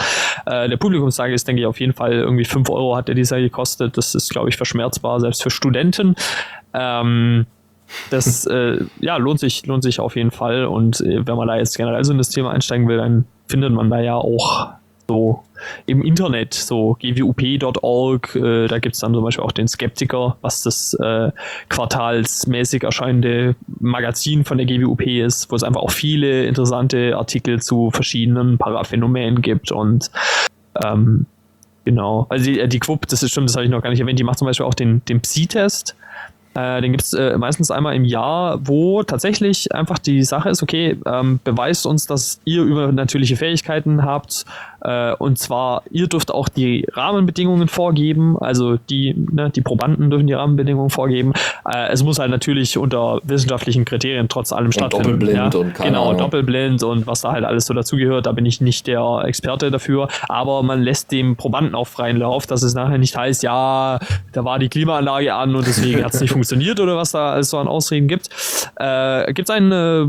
Äh, 0.46 0.70
der 0.70 0.78
Publikumstag 0.78 1.32
ist, 1.32 1.48
denke 1.48 1.62
ich, 1.62 1.66
auf 1.66 1.80
jeden 1.80 1.94
Fall 1.94 2.14
irgendwie 2.14 2.46
5 2.46 2.70
Euro 2.70 2.96
hat 2.96 3.08
der 3.08 3.16
dieser 3.16 3.40
gekostet. 3.40 3.98
Das 3.98 4.14
ist, 4.14 4.30
glaube 4.30 4.50
ich, 4.50 4.58
verschmerzbar, 4.58 5.20
selbst 5.20 5.42
für 5.42 5.50
Studenten. 5.50 6.16
Ähm, 6.74 7.48
das 8.12 8.46
äh, 8.46 8.84
ja, 9.00 9.18
lohnt 9.18 9.40
sich, 9.40 9.66
lohnt 9.66 9.84
sich 9.84 10.00
auf 10.00 10.16
jeden 10.16 10.32
Fall. 10.32 10.66
Und 10.66 11.02
äh, 11.02 11.26
wenn 11.26 11.38
man 11.38 11.48
da 11.48 11.56
jetzt 11.56 11.76
generell 11.76 12.04
so 12.04 12.12
in 12.12 12.18
das 12.20 12.30
Thema 12.30 12.52
einsteigen 12.52 12.88
will, 12.88 12.98
dann 12.98 13.26
findet 13.48 13.72
man 13.72 13.90
da 13.90 14.00
ja 14.00 14.16
auch 14.16 14.70
so 15.08 15.44
im 15.86 16.04
Internet, 16.04 16.54
so 16.54 16.98
gwup.org, 17.00 18.36
äh, 18.36 18.68
da 18.68 18.80
gibt 18.80 18.96
es 18.96 19.02
dann 19.02 19.14
zum 19.14 19.24
Beispiel 19.24 19.44
auch 19.44 19.52
den 19.52 19.68
Skeptiker, 19.68 20.38
was 20.42 20.64
das 20.64 20.94
äh, 20.96 21.32
quartalsmäßig 21.70 22.84
erscheinende 22.84 23.56
Magazin 23.80 24.46
von 24.46 24.58
der 24.58 24.68
GWUP 24.68 25.02
ist, 25.02 25.52
wo 25.52 25.56
es 25.56 25.64
einfach 25.64 25.82
auch 25.82 25.92
viele 25.92 26.46
interessante 26.46 27.16
Artikel 27.18 27.62
zu 27.62 27.92
verschiedenen 27.92 28.58
Paraphänomenen 28.58 29.42
gibt 29.42 29.72
und 29.72 30.12
ähm, 30.84 31.26
genau, 31.86 32.26
also 32.30 32.46
die, 32.46 32.68
die 32.68 32.80
Quup, 32.80 33.08
das 33.08 33.24
ist 33.24 33.34
schon, 33.34 33.46
das 33.46 33.56
habe 33.56 33.66
ich 33.66 33.72
noch 33.72 33.82
gar 33.82 33.90
nicht 33.90 34.00
erwähnt, 34.00 34.20
die 34.20 34.24
macht 34.24 34.40
zum 34.40 34.48
Beispiel 34.48 34.66
auch 34.66 34.74
den, 34.74 35.04
den 35.06 35.22
Psi-Test, 35.22 35.96
äh, 36.56 36.82
den 36.82 36.94
gibt 36.94 37.04
es 37.04 37.14
äh, 37.14 37.38
meistens 37.38 37.70
einmal 37.70 37.96
im 37.96 38.06
Jahr, 38.06 38.60
wo 38.66 39.04
tatsächlich 39.04 39.74
einfach 39.74 40.00
die 40.00 40.24
Sache 40.24 40.50
ist, 40.50 40.64
okay, 40.64 40.98
ähm, 41.06 41.40
beweist 41.44 41.86
uns, 41.86 42.08
dass 42.08 42.40
ihr 42.46 42.64
übernatürliche 42.64 43.36
Fähigkeiten 43.36 44.04
habt 44.04 44.46
Äh, 44.86 45.16
und 45.18 45.40
zwar, 45.40 45.84
ihr 45.90 46.08
dürft 46.08 46.32
auch 46.32 46.48
die 46.48 46.86
Rahmenbedingungen 46.92 47.68
vorgeben, 47.68 48.38
also 48.40 48.78
die, 48.78 49.16
ne, 49.32 49.50
die 49.50 49.62
Probanden 49.62 50.10
dürfen 50.10 50.28
die 50.28 50.34
Rahmenbedingungen 50.34 50.90
vorgeben. 50.90 51.34
Äh, 51.68 51.90
es 51.92 52.04
muss 52.04 52.20
halt 52.20 52.30
natürlich 52.30 52.78
unter 52.78 53.20
wissenschaftlichen 53.24 53.84
Kriterien 53.86 54.30
trotz 54.30 54.52
allem 54.52 54.68
und 54.68 54.74
stattfinden. 54.74 55.20
Doppelblind 55.20 55.54
ja? 55.54 55.60
und 55.60 55.74
keine 55.74 55.90
Genau, 55.90 56.10
Ahnung. 56.10 56.20
Doppelblind 56.20 56.84
und 56.84 57.08
was 57.08 57.22
da 57.22 57.32
halt 57.32 57.46
alles 57.46 57.66
so 57.66 57.74
dazugehört, 57.74 58.28
da 58.28 58.32
bin 58.32 58.46
ich 58.46 58.62
nicht 58.62 58.86
der 58.88 59.24
Experte 59.26 59.72
dafür. 59.72 60.08
Aber 60.30 60.62
man 60.62 60.82
lässt 60.82 61.12
dem 61.12 61.36
Probanden 61.36 61.74
auch 61.74 61.88
freien 61.88 62.18
Lauf, 62.18 62.46
dass 62.46 62.62
es 62.62 62.76
nachher 62.76 62.98
nicht 62.98 63.18
heißt, 63.18 63.44
ja, 63.44 64.00
da 64.34 64.46
war 64.46 64.60
die 64.60 64.70
Klimaanlage 64.70 65.34
an 65.34 65.56
und 65.56 65.66
deswegen 65.66 66.04
hat 66.04 66.14
es 66.14 66.22
nicht 66.22 66.32
funktioniert 66.34 66.80
oder 66.80 66.96
was 66.96 67.12
da 67.12 67.34
alles 67.34 67.50
so 67.50 67.58
an 67.58 67.68
Ausreden 67.68 68.08
gibt. 68.08 68.30
Äh, 68.76 69.34
gibt 69.34 69.50
es 69.50 69.56
ein 69.56 69.72
äh, 69.72 70.06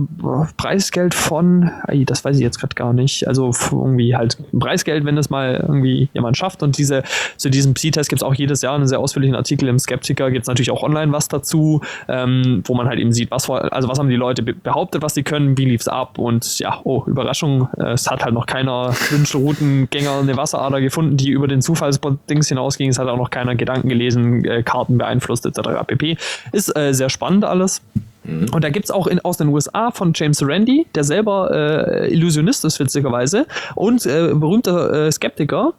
Preisgeld 0.57 1.15
von, 1.15 1.71
das 1.89 2.25
weiß 2.25 2.37
ich 2.37 2.43
jetzt 2.43 2.59
gerade 2.59 2.75
gar 2.75 2.93
nicht, 2.93 3.27
also 3.27 3.51
irgendwie 3.73 4.17
halt 4.17 4.37
ein 4.53 4.59
Preisgeld, 4.67 5.05
wenn 5.05 5.15
das 5.15 5.31
mal 5.31 5.65
irgendwie 5.69 6.09
jemand 6.13 6.37
schafft 6.37 6.63
und 6.65 6.77
diese, 6.77 7.05
zu 7.37 7.51
diesem 7.51 7.75
Psi-Test 7.75 8.09
gibt 8.09 8.21
es 8.21 8.27
auch 8.27 8.35
jedes 8.35 8.63
Jahr 8.63 8.75
einen 8.75 8.89
sehr 8.89 8.99
ausführlichen 8.99 9.37
Artikel 9.37 9.69
im 9.69 9.79
Skeptiker, 9.79 10.33
gibt 10.33 10.43
es 10.43 10.49
natürlich 10.49 10.73
auch 10.73 10.83
online 10.83 11.13
was 11.13 11.29
dazu, 11.29 11.83
ähm, 12.09 12.65
wo 12.67 12.75
man 12.75 12.89
halt 12.89 12.99
eben 12.99 13.13
sieht, 13.13 13.31
was, 13.31 13.49
also 13.49 13.89
was 13.89 13.99
haben 14.01 14.09
die 14.09 14.17
Leute 14.17 14.43
behauptet, 14.43 15.03
was 15.03 15.15
sie 15.15 15.23
können, 15.23 15.57
wie 15.57 15.67
lief 15.67 15.83
es 15.83 15.89
ab 15.89 16.19
und 16.19 16.59
ja, 16.59 16.81
oh, 16.83 17.05
Überraschung, 17.07 17.69
äh, 17.79 17.93
es 17.93 18.11
hat 18.11 18.25
halt 18.25 18.35
noch 18.35 18.47
keiner 18.47 18.93
Wünschelroutengänger 19.11 20.19
eine 20.19 20.37
Wasserader 20.37 20.81
gefunden, 20.81 21.17
die 21.17 21.31
über 21.31 21.47
den 21.47 21.63
Zufallsdings 21.63 22.49
hinausging, 22.49 22.91
es 22.91 22.99
hat 22.99 23.07
auch 23.07 23.17
noch 23.17 23.31
keiner 23.31 23.55
Gedanken 23.55 23.89
gelesen, 23.89 24.45
äh, 24.45 24.65
Karten 24.65 24.99
beeinflusst 24.99 25.47
etc. 25.47 25.61
pp. 25.87 26.17
Ist 26.51 26.77
äh, 26.77 26.93
sehr 26.93 27.09
spannend 27.09 27.45
alles. 27.45 27.83
Mhm. 28.27 28.47
Und 28.53 28.65
da 28.65 28.71
gibt 28.71 28.87
es 28.87 28.91
auch 28.91 29.07
in, 29.07 29.21
aus 29.21 29.39
den 29.39 29.49
USA 29.49 29.91
von 29.91 30.13
James 30.15 30.43
Randi, 30.43 30.87
der 30.95 31.05
selber 31.05 31.51
äh, 31.53 32.13
Illusionist 32.13 32.65
ist, 32.65 32.79
witzigerweise, 32.81 33.47
und 33.75 34.05
äh, 34.07 34.33
berühmter 34.35 35.07
äh, 35.07 35.13
Skeptiker, 35.13 35.75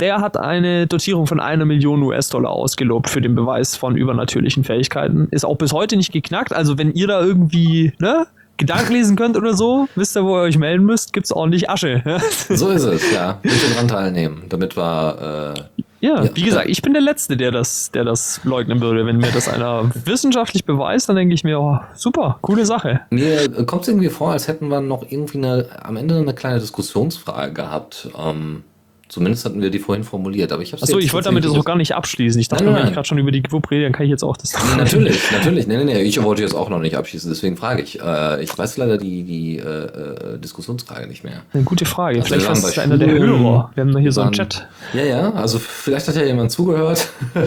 der 0.00 0.20
hat 0.20 0.36
eine 0.36 0.86
Dotierung 0.86 1.26
von 1.26 1.40
einer 1.40 1.66
Million 1.66 2.02
US-Dollar 2.02 2.50
ausgelobt 2.50 3.10
für 3.10 3.20
den 3.20 3.34
Beweis 3.34 3.76
von 3.76 3.96
übernatürlichen 3.96 4.64
Fähigkeiten. 4.64 5.28
Ist 5.30 5.44
auch 5.44 5.56
bis 5.56 5.72
heute 5.72 5.96
nicht 5.96 6.10
geknackt. 6.10 6.54
Also 6.54 6.78
wenn 6.78 6.92
ihr 6.94 7.06
da 7.06 7.20
irgendwie, 7.20 7.92
ne, 7.98 8.26
Gedanken 8.56 8.92
lesen 8.92 9.16
könnt 9.16 9.36
oder 9.36 9.54
so, 9.54 9.88
wisst 9.96 10.16
ihr, 10.16 10.24
wo 10.24 10.38
ihr 10.38 10.42
euch 10.42 10.58
melden 10.58 10.84
müsst, 10.84 11.12
gibt 11.12 11.26
es 11.26 11.32
ordentlich 11.32 11.68
Asche. 11.68 12.02
so 12.48 12.68
ist 12.70 12.84
es, 12.84 13.12
ja. 13.12 13.38
Bitte 13.42 13.74
dran 13.74 13.88
teilnehmen, 13.88 14.44
damit 14.48 14.76
wir 14.76 15.54
äh, 15.56 15.82
ja, 16.00 16.24
ja, 16.24 16.30
wie 16.34 16.42
gesagt, 16.42 16.68
ich 16.68 16.82
bin 16.82 16.92
der 16.92 17.02
Letzte, 17.02 17.36
der 17.36 17.50
das, 17.50 17.90
der 17.90 18.04
das 18.04 18.40
leugnen 18.44 18.80
würde. 18.80 19.06
Wenn 19.06 19.18
mir 19.18 19.30
das 19.32 19.48
einer 19.48 19.90
wissenschaftlich 20.04 20.64
beweist, 20.64 21.08
dann 21.08 21.16
denke 21.16 21.34
ich 21.34 21.44
mir, 21.44 21.60
oh, 21.60 21.78
super, 21.94 22.38
coole 22.40 22.64
Sache. 22.64 23.00
Mir 23.10 23.48
kommt 23.66 23.82
es 23.82 23.88
irgendwie 23.88 24.08
vor, 24.08 24.32
als 24.32 24.48
hätten 24.48 24.68
wir 24.68 24.80
noch 24.80 25.04
irgendwie 25.08 25.38
eine, 25.38 25.66
am 25.82 25.96
Ende 25.96 26.16
eine 26.16 26.34
kleine 26.34 26.58
Diskussionsfrage 26.60 27.52
gehabt. 27.52 28.08
Ähm, 28.18 28.64
Zumindest 29.10 29.44
hatten 29.44 29.60
wir 29.60 29.70
die 29.70 29.80
vorhin 29.80 30.04
formuliert, 30.04 30.52
aber 30.52 30.62
ich 30.62 30.72
habe 30.72 30.84
Achso, 30.84 30.96
ich 30.98 31.12
wollte 31.12 31.30
damit 31.30 31.44
das 31.44 31.50
auch 31.50 31.64
gar 31.64 31.74
nicht 31.74 31.96
abschließen. 31.96 32.40
Ich 32.40 32.46
dachte, 32.46 32.62
nein, 32.62 32.74
nein, 32.74 32.82
wenn 32.82 32.88
ich 32.90 32.94
gerade 32.94 33.08
schon 33.08 33.18
über 33.18 33.32
die 33.32 33.42
GWUP 33.42 33.68
rede, 33.72 33.82
dann 33.82 33.92
kann 33.92 34.04
ich 34.04 34.10
jetzt 34.10 34.22
auch 34.22 34.36
das. 34.36 34.52
Nee, 34.52 34.76
natürlich, 34.76 35.32
natürlich. 35.32 35.66
Nee, 35.66 35.78
nee, 35.78 35.84
nee, 35.84 36.02
ich 36.02 36.22
wollte 36.22 36.42
jetzt 36.42 36.54
auch 36.54 36.68
noch 36.68 36.78
nicht 36.78 36.96
abschließen, 36.96 37.28
deswegen 37.28 37.56
frage 37.56 37.82
ich. 37.82 38.00
Äh, 38.00 38.44
ich 38.44 38.56
weiß 38.56 38.76
leider 38.76 38.98
die, 38.98 39.24
die 39.24 39.58
äh, 39.58 39.62
äh 39.64 40.38
Diskussionsfrage 40.38 41.08
nicht 41.08 41.24
mehr. 41.24 41.42
Eine 41.52 41.64
gute 41.64 41.86
Frage. 41.86 42.20
Also 42.20 42.34
vielleicht 42.34 42.52
ist 42.52 42.62
es 42.62 42.78
einer 42.78 42.98
der 42.98 43.10
Hörer. 43.10 43.72
Wir 43.74 43.84
haben 43.84 43.98
hier 43.98 44.12
so 44.12 44.20
einen 44.20 44.30
Chat. 44.30 44.68
Ja, 44.94 45.02
ja, 45.02 45.32
also 45.32 45.58
vielleicht 45.58 46.06
hat 46.06 46.14
ja 46.14 46.22
jemand 46.22 46.52
zugehört. 46.52 47.08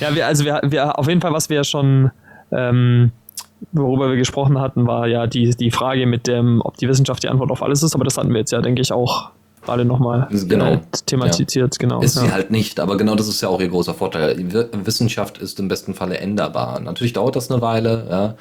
ja, 0.00 0.12
wir, 0.12 0.26
also 0.26 0.44
wir, 0.44 0.60
wir 0.64 0.98
auf 0.98 1.06
jeden 1.06 1.20
Fall, 1.20 1.32
was 1.32 1.48
wir 1.48 1.62
schon 1.62 2.10
ähm, 2.50 3.12
worüber 3.72 4.08
wir 4.08 4.16
gesprochen 4.16 4.60
hatten, 4.60 4.86
war 4.86 5.06
ja 5.06 5.26
die, 5.26 5.50
die 5.50 5.70
Frage 5.70 6.06
mit 6.06 6.26
dem, 6.26 6.60
ob 6.62 6.76
die 6.76 6.88
Wissenschaft 6.88 7.22
die 7.22 7.28
Antwort 7.28 7.50
auf 7.50 7.62
alles 7.62 7.82
ist, 7.82 7.94
aber 7.94 8.04
das 8.04 8.16
hatten 8.18 8.30
wir 8.30 8.38
jetzt 8.38 8.52
ja, 8.52 8.60
denke 8.60 8.82
ich, 8.82 8.92
auch 8.92 9.30
gerade 9.64 9.84
nochmal 9.84 10.28
genau. 10.30 10.72
äh, 10.72 10.80
thematisiert. 11.06 11.74
Ja. 11.74 11.78
Genau. 11.78 12.02
Ist 12.02 12.16
ja. 12.16 12.22
sie 12.22 12.32
halt 12.32 12.50
nicht, 12.50 12.80
aber 12.80 12.96
genau 12.96 13.14
das 13.14 13.28
ist 13.28 13.40
ja 13.40 13.48
auch 13.48 13.60
ihr 13.60 13.68
großer 13.68 13.94
Vorteil. 13.94 14.36
Wissenschaft 14.84 15.38
ist 15.38 15.58
im 15.58 15.68
besten 15.68 15.94
Falle 15.94 16.18
änderbar. 16.18 16.80
Natürlich 16.80 17.14
dauert 17.14 17.36
das 17.36 17.50
eine 17.50 17.60
Weile, 17.62 18.06
ja, 18.10 18.34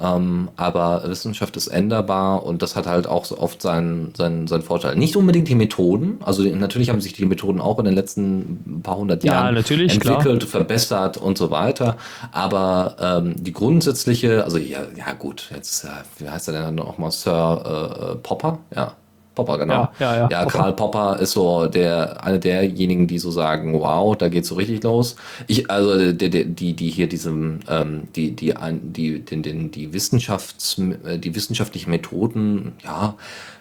ähm, 0.00 0.48
aber 0.56 1.02
Wissenschaft 1.06 1.56
ist 1.56 1.68
änderbar 1.68 2.44
und 2.44 2.62
das 2.62 2.76
hat 2.76 2.86
halt 2.86 3.06
auch 3.06 3.24
so 3.24 3.38
oft 3.38 3.62
seinen, 3.62 4.14
seinen, 4.14 4.46
seinen 4.46 4.62
Vorteil. 4.62 4.96
Nicht 4.96 5.16
unbedingt 5.16 5.48
die 5.48 5.54
Methoden, 5.54 6.18
also 6.24 6.42
natürlich 6.42 6.90
haben 6.90 7.00
sich 7.00 7.12
die 7.12 7.24
Methoden 7.24 7.60
auch 7.60 7.78
in 7.78 7.84
den 7.84 7.94
letzten 7.94 8.80
paar 8.82 8.96
hundert 8.96 9.24
Jahren 9.24 9.54
ja, 9.54 9.60
entwickelt, 9.60 10.40
klar. 10.40 10.40
verbessert 10.40 11.16
und 11.16 11.38
so 11.38 11.50
weiter. 11.50 11.96
Aber 12.32 12.96
ähm, 13.00 13.34
die 13.36 13.52
grundsätzliche, 13.52 14.44
also 14.44 14.58
ja, 14.58 14.80
ja 14.96 15.12
gut, 15.12 15.50
jetzt, 15.54 15.84
äh, 15.84 15.88
wie 16.18 16.28
heißt 16.28 16.48
er 16.48 16.66
denn 16.66 16.74
nochmal, 16.74 17.10
Sir 17.10 18.12
äh, 18.12 18.16
Popper? 18.16 18.58
Ja, 18.74 18.92
Popper, 19.36 19.58
genau. 19.58 19.74
Ja, 19.74 19.90
ja, 20.00 20.16
ja. 20.16 20.28
ja 20.28 20.42
Popper. 20.42 20.58
Karl 20.58 20.72
Popper 20.72 21.20
ist 21.20 21.32
so 21.32 21.66
der, 21.66 22.24
einer 22.24 22.38
derjenigen, 22.38 23.06
die 23.06 23.20
so 23.20 23.30
sagen, 23.30 23.74
wow, 23.74 24.16
da 24.16 24.28
geht's 24.28 24.48
so 24.48 24.56
richtig 24.56 24.82
los. 24.82 25.14
Ich, 25.46 25.70
also 25.70 26.12
die, 26.12 26.44
die, 26.46 26.72
die 26.72 26.90
hier 26.90 27.08
diesem, 27.08 27.60
ähm, 27.68 28.08
die, 28.16 28.32
die, 28.32 28.54
die, 28.82 29.20
den, 29.20 29.42
den, 29.44 29.70
die 29.70 29.92
Wissenschafts, 29.92 30.80
äh, 31.04 31.18
die 31.18 31.36
wissenschaftlichen 31.36 31.90
Methoden, 31.90 32.72
ja, 32.82 33.14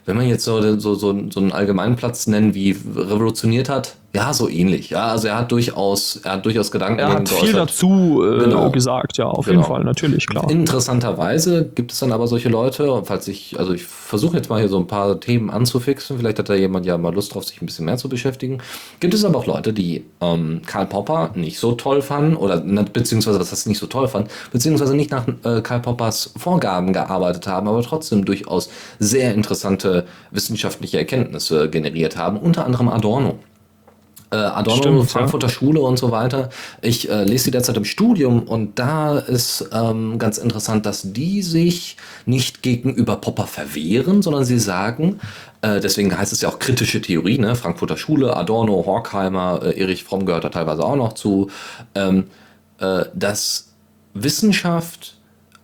wenn 0.06 0.18
man 0.18 0.28
jetzt 0.28 0.46
so, 0.46 0.62
so, 0.80 0.96
so, 0.96 1.30
so 1.30 1.40
einen 1.40 1.52
Allgemeinplatz 1.52 2.28
nennen 2.28 2.54
wie 2.54 2.72
revolutioniert 2.72 3.70
hat, 3.70 3.96
ja, 4.16 4.34
so 4.34 4.50
ähnlich. 4.50 4.90
Ja, 4.92 5.08
also 5.08 5.28
er 5.28 5.38
hat 5.38 5.52
durchaus, 5.52 6.18
er 6.24 6.34
hat 6.34 6.46
durchaus 6.46 6.72
Gedanken. 6.72 7.00
Er 7.00 7.10
hat 7.10 7.28
viel 7.28 7.52
dazu 7.52 8.24
äh, 8.24 8.40
genau. 8.40 8.72
gesagt, 8.72 9.18
ja, 9.18 9.26
auf 9.26 9.46
genau. 9.46 9.60
jeden 9.60 9.68
Fall, 9.68 9.84
natürlich, 9.84 10.26
klar. 10.26 10.50
Interessanterweise 10.50 11.70
gibt 11.76 11.92
es 11.92 12.00
dann 12.00 12.14
aber 12.14 12.28
solche 12.28 12.48
Leute, 12.48 13.04
falls 13.04 13.28
ich, 13.28 13.60
also 13.60 13.74
ich 13.74 13.84
versuche 13.84 14.38
jetzt 14.38 14.50
mal 14.50 14.60
hier 14.60 14.70
so 14.70 14.78
ein 14.80 14.88
paar 14.88 15.20
Themen 15.20 15.50
anzufixen, 15.50 16.18
vielleicht 16.18 16.40
hat 16.40 16.50
da 16.50 16.56
jemand 16.56 16.86
ja 16.86 16.98
mal 16.98 17.14
Lust 17.14 17.36
drauf, 17.36 17.44
sich 17.44 17.62
ein 17.62 17.66
bisschen 17.66 17.86
mehr 17.86 17.98
zu 17.98 18.08
beschäftigen. 18.08 18.60
Gibt 19.02 19.14
es 19.14 19.26
aber 19.26 19.38
auch 19.40 19.46
Leute, 19.46 19.74
die 19.74 20.06
ähm, 20.22 20.62
Karl 20.66 20.86
Popper 20.86 21.32
nicht 21.36 21.60
so 21.60 21.74
toll 21.74 22.02
fanden, 22.02 22.38
oder 22.38 22.58
beziehungsweise 22.58 23.40
was 23.40 23.50
das 23.50 23.66
nicht 23.66 23.80
so 23.80 23.88
toll 23.88 24.08
fanden, 24.08 24.30
beziehungsweise 24.52 24.96
nicht 24.96 25.12
nach 25.12 25.28
äh, 25.44 25.62
Karl 25.62 25.82
Poppers 25.82 26.32
Vorgaben 26.38 26.94
gearbeitet 26.94 27.48
haben, 27.48 27.68
aber 27.68 27.82
trotzdem 27.82 28.24
durchaus 28.24 28.70
sehr 29.00 29.34
interessante 29.34 30.06
wissenschaftliche 30.32 30.98
Erkenntnisse 30.98 31.70
generiert 31.70 32.16
haben, 32.16 32.38
unter 32.38 32.66
anderem 32.66 32.88
Adorno 32.88 33.40
äh, 34.32 34.36
Adorno, 34.36 34.82
Stimmt, 34.82 35.12
Frankfurter 35.12 35.48
ja. 35.48 35.54
Schule 35.54 35.82
und 35.82 35.98
so 35.98 36.12
weiter. 36.12 36.50
Ich 36.82 37.10
äh, 37.10 37.24
lese 37.24 37.46
sie 37.46 37.52
derzeit 37.52 37.78
im 37.78 37.86
Studium 37.86 38.44
und 38.44 38.80
da 38.80 39.18
ist 39.18 39.70
ähm, 39.72 40.18
ganz 40.18 40.38
interessant, 40.38 40.86
dass 40.86 41.14
die 41.14 41.42
sich 41.42 41.98
nicht 42.26 42.62
gegenüber 42.62 43.18
Popper 43.18 43.48
verwehren, 43.48 44.22
sondern 44.22 44.46
sie 44.46 44.60
sagen, 44.60 45.20
äh, 45.62 45.80
deswegen 45.80 46.18
heißt 46.18 46.34
es 46.34 46.42
ja 46.42 46.50
auch 46.50 46.60
kritische 46.60 47.02
Theorie, 47.02 47.38
ne? 47.38 47.56
Frankfurter 47.56 47.98
Schule, 47.98 48.36
Adorno, 48.36 48.86
Horkheimer, 48.86 49.62
äh, 49.64 49.80
Erich 49.80 50.04
Fromm 50.04 50.26
gehört 50.26 50.44
da 50.44 50.50
teilweise 50.50 50.84
auch 50.84 50.96
noch 50.96 51.14
zu, 51.14 51.50
ähm, 51.94 52.26
äh, 52.80 53.06
dass 53.14 53.74
Wissenschaft 54.14 55.15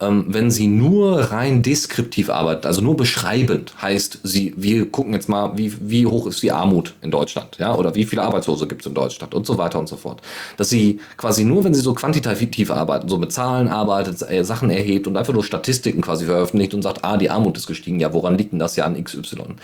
wenn 0.01 0.49
sie 0.49 0.67
nur 0.67 1.31
rein 1.31 1.61
deskriptiv 1.61 2.29
arbeitet, 2.29 2.65
also 2.65 2.81
nur 2.81 2.97
beschreibend, 2.97 3.73
heißt 3.81 4.19
sie, 4.23 4.53
wir 4.57 4.89
gucken 4.89 5.13
jetzt 5.13 5.29
mal, 5.29 5.57
wie, 5.57 5.73
wie 5.79 6.07
hoch 6.07 6.25
ist 6.25 6.41
die 6.41 6.51
Armut 6.51 6.95
in 7.01 7.11
Deutschland, 7.11 7.57
ja, 7.59 7.75
oder 7.75 7.93
wie 7.93 8.05
viele 8.05 8.23
Arbeitslose 8.23 8.65
gibt 8.67 8.81
es 8.81 8.87
in 8.87 8.95
Deutschland 8.95 9.35
und 9.35 9.45
so 9.45 9.57
weiter 9.57 9.77
und 9.77 9.87
so 9.87 9.97
fort. 9.97 10.21
Dass 10.57 10.69
sie 10.69 10.99
quasi 11.17 11.43
nur, 11.43 11.63
wenn 11.63 11.73
sie 11.73 11.81
so 11.81 11.93
quantitativ 11.93 12.71
arbeiten, 12.71 13.07
so 13.09 13.17
mit 13.17 13.31
Zahlen 13.31 13.67
arbeitet, 13.67 14.21
äh, 14.27 14.43
Sachen 14.43 14.71
erhebt 14.71 15.05
und 15.05 15.17
einfach 15.17 15.33
nur 15.33 15.43
Statistiken 15.43 16.01
quasi 16.01 16.25
veröffentlicht 16.25 16.73
und 16.73 16.81
sagt, 16.81 17.03
ah, 17.03 17.17
die 17.17 17.29
Armut 17.29 17.57
ist 17.57 17.67
gestiegen, 17.67 17.99
ja, 17.99 18.11
woran 18.11 18.37
liegt 18.37 18.53
denn 18.53 18.59
das 18.59 18.75
ja 18.75 18.85
an 18.85 19.01
XY? 19.01 19.55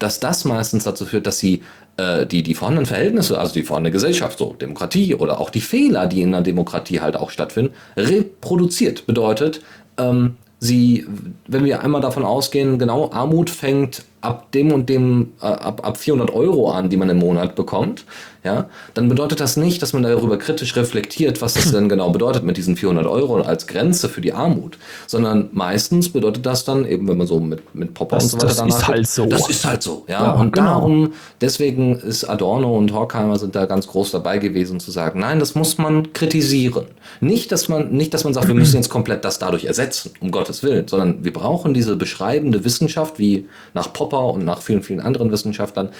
Dass 0.00 0.18
das 0.18 0.44
meistens 0.44 0.84
dazu 0.84 1.06
führt, 1.06 1.26
dass 1.26 1.38
sie 1.38 1.62
äh, 1.96 2.26
die, 2.26 2.42
die 2.42 2.54
vorhandenen 2.54 2.86
Verhältnisse, 2.86 3.38
also 3.38 3.54
die 3.54 3.62
vorhandene 3.62 3.92
Gesellschaft, 3.92 4.38
so 4.38 4.52
Demokratie 4.52 5.14
oder 5.14 5.40
auch 5.40 5.50
die 5.50 5.60
Fehler, 5.60 6.06
die 6.06 6.22
in 6.22 6.32
der 6.32 6.40
Demokratie 6.40 7.00
halt 7.00 7.16
auch 7.16 7.30
stattfinden, 7.30 7.72
reproduziert. 7.96 9.06
Bedeutet, 9.06 9.60
ähm, 9.98 10.36
sie, 10.58 11.06
wenn 11.46 11.64
wir 11.64 11.82
einmal 11.82 12.00
davon 12.00 12.24
ausgehen, 12.24 12.78
genau, 12.78 13.10
Armut 13.10 13.50
fängt 13.50 14.04
ab 14.24 14.52
dem 14.52 14.72
und 14.72 14.88
dem, 14.88 15.32
äh, 15.40 15.46
ab, 15.46 15.80
ab 15.84 15.96
400 15.96 16.34
Euro 16.34 16.70
an, 16.70 16.88
die 16.88 16.96
man 16.96 17.10
im 17.10 17.18
Monat 17.18 17.54
bekommt, 17.54 18.04
ja, 18.44 18.68
dann 18.92 19.08
bedeutet 19.08 19.40
das 19.40 19.56
nicht, 19.56 19.80
dass 19.80 19.94
man 19.94 20.02
darüber 20.02 20.36
kritisch 20.36 20.76
reflektiert, 20.76 21.40
was 21.40 21.54
das 21.54 21.72
denn 21.72 21.88
genau 21.88 22.10
bedeutet 22.10 22.44
mit 22.44 22.58
diesen 22.58 22.76
400 22.76 23.06
Euro 23.06 23.40
als 23.40 23.66
Grenze 23.66 24.10
für 24.10 24.20
die 24.20 24.34
Armut, 24.34 24.76
sondern 25.06 25.48
meistens 25.52 26.10
bedeutet 26.10 26.44
das 26.44 26.66
dann 26.66 26.86
eben, 26.86 27.08
wenn 27.08 27.16
man 27.16 27.26
so 27.26 27.40
mit, 27.40 27.74
mit 27.74 27.94
Popper 27.94 28.16
das, 28.16 28.34
und 28.34 28.42
so 28.42 28.46
weiter 28.46 28.66
das 28.66 28.76
ist 28.76 28.86
halt 28.86 29.06
so. 29.06 29.26
Das 29.26 29.48
ist 29.48 29.64
halt 29.64 29.82
so, 29.82 30.04
ja, 30.08 30.22
ja 30.22 30.32
und 30.32 30.52
genau. 30.52 30.66
darum, 30.66 31.12
deswegen 31.40 31.96
ist 31.96 32.24
Adorno 32.24 32.76
und 32.76 32.92
Horkheimer 32.92 33.38
sind 33.38 33.54
da 33.54 33.64
ganz 33.64 33.86
groß 33.86 34.10
dabei 34.10 34.36
gewesen 34.36 34.78
zu 34.78 34.90
sagen, 34.90 35.20
nein, 35.20 35.38
das 35.38 35.54
muss 35.54 35.78
man 35.78 36.12
kritisieren. 36.12 36.84
Nicht, 37.22 37.50
dass 37.50 37.70
man, 37.70 37.92
nicht, 37.92 38.12
dass 38.12 38.24
man 38.24 38.34
sagt, 38.34 38.48
wir 38.48 38.54
müssen 38.54 38.76
jetzt 38.76 38.90
komplett 38.90 39.24
das 39.24 39.38
dadurch 39.38 39.64
ersetzen, 39.64 40.10
um 40.20 40.30
Gottes 40.30 40.62
Willen, 40.62 40.86
sondern 40.86 41.24
wir 41.24 41.32
brauchen 41.32 41.72
diese 41.72 41.96
beschreibende 41.96 42.62
Wissenschaft, 42.64 43.18
wie 43.18 43.48
nach 43.72 43.90
Popper 43.94 44.13
und 44.20 44.44
nach 44.44 44.62
vielen, 44.62 44.82
vielen 44.82 45.00
anderen 45.00 45.30
Wissenschaftlern, 45.30 45.90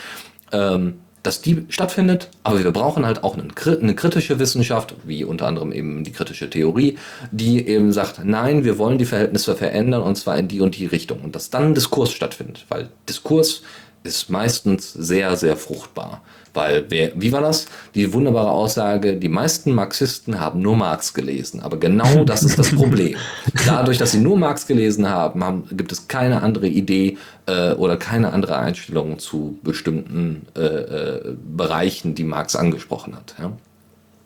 ähm, 0.52 0.94
dass 1.24 1.40
die 1.40 1.64
stattfindet, 1.70 2.28
aber 2.42 2.62
wir 2.62 2.70
brauchen 2.70 3.06
halt 3.06 3.24
auch 3.24 3.36
eine, 3.36 3.94
kritische 3.94 4.38
Wissenschaft, 4.38 4.94
wie 5.04 5.24
unter 5.24 5.46
anderem 5.46 5.72
eben 5.72 6.04
die 6.04 6.12
kritische 6.12 6.50
Theorie, 6.50 6.98
die 7.32 7.66
eben 7.66 7.92
sagt, 7.92 8.22
nein, 8.24 8.64
wir 8.64 8.76
wollen 8.76 8.98
die 8.98 9.06
Verhältnisse 9.06 9.56
verändern 9.56 10.02
und 10.02 10.16
zwar 10.16 10.36
in 10.36 10.48
die 10.48 10.60
und 10.60 10.76
die 10.76 10.84
Richtung 10.84 11.22
und 11.22 11.34
dass 11.34 11.48
dann 11.48 11.74
Diskurs 11.74 12.12
stattfindet, 12.12 12.66
weil 12.68 12.90
Diskurs 13.08 13.62
ist 14.02 14.28
meistens 14.28 14.92
sehr, 14.92 15.34
sehr 15.36 15.56
fruchtbar. 15.56 16.20
Weil, 16.54 16.84
wer, 16.88 17.10
wie 17.16 17.32
war 17.32 17.40
das? 17.40 17.66
Die 17.96 18.12
wunderbare 18.12 18.50
Aussage, 18.50 19.16
die 19.16 19.28
meisten 19.28 19.72
Marxisten 19.72 20.38
haben 20.38 20.62
nur 20.62 20.76
Marx 20.76 21.12
gelesen. 21.12 21.60
Aber 21.60 21.76
genau 21.76 22.24
das 22.24 22.44
ist 22.44 22.58
das 22.58 22.70
Problem. 22.70 23.16
Dadurch, 23.66 23.98
dass 23.98 24.12
sie 24.12 24.20
nur 24.20 24.38
Marx 24.38 24.66
gelesen 24.66 25.08
haben, 25.08 25.42
haben 25.42 25.64
gibt 25.72 25.90
es 25.90 26.06
keine 26.06 26.42
andere 26.42 26.68
Idee 26.68 27.18
äh, 27.46 27.72
oder 27.72 27.96
keine 27.96 28.32
andere 28.32 28.56
Einstellung 28.56 29.18
zu 29.18 29.58
bestimmten 29.64 30.46
äh, 30.56 30.60
äh, 30.60 31.36
Bereichen, 31.56 32.14
die 32.14 32.24
Marx 32.24 32.54
angesprochen 32.54 33.16
hat. 33.16 33.34
Ja? 33.38 33.52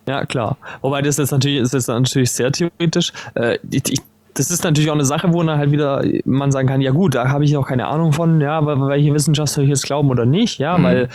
Ja, 0.07 0.25
klar. 0.25 0.57
Wobei 0.81 1.01
das 1.01 1.17
ist 1.19 1.31
natürlich, 1.31 1.61
ist 1.61 1.73
jetzt 1.73 1.87
natürlich 1.87 2.31
sehr 2.31 2.51
theoretisch. 2.51 3.11
Äh, 3.33 3.57
ich, 3.71 3.99
das 4.39 4.49
ist 4.49 4.63
natürlich 4.63 4.89
auch 4.89 4.95
eine 4.95 5.03
Sache, 5.03 5.33
wo 5.33 5.43
dann 5.43 5.57
halt 5.59 5.71
wieder 5.71 6.01
man 6.23 6.51
sagen 6.53 6.67
kann, 6.67 6.79
ja 6.79 6.91
gut, 6.91 7.13
da 7.13 7.27
habe 7.27 7.43
ich 7.43 7.57
auch 7.57 7.67
keine 7.67 7.87
Ahnung 7.87 8.13
von, 8.13 8.39
ja, 8.39 8.57
aber 8.57 8.87
welche 8.87 9.13
Wissenschaft 9.13 9.51
soll 9.51 9.65
ich 9.65 9.69
jetzt 9.69 9.83
glauben 9.83 10.09
oder 10.09 10.25
nicht, 10.25 10.59
ja, 10.59 10.77
mhm. 10.77 10.83
weil 10.83 11.09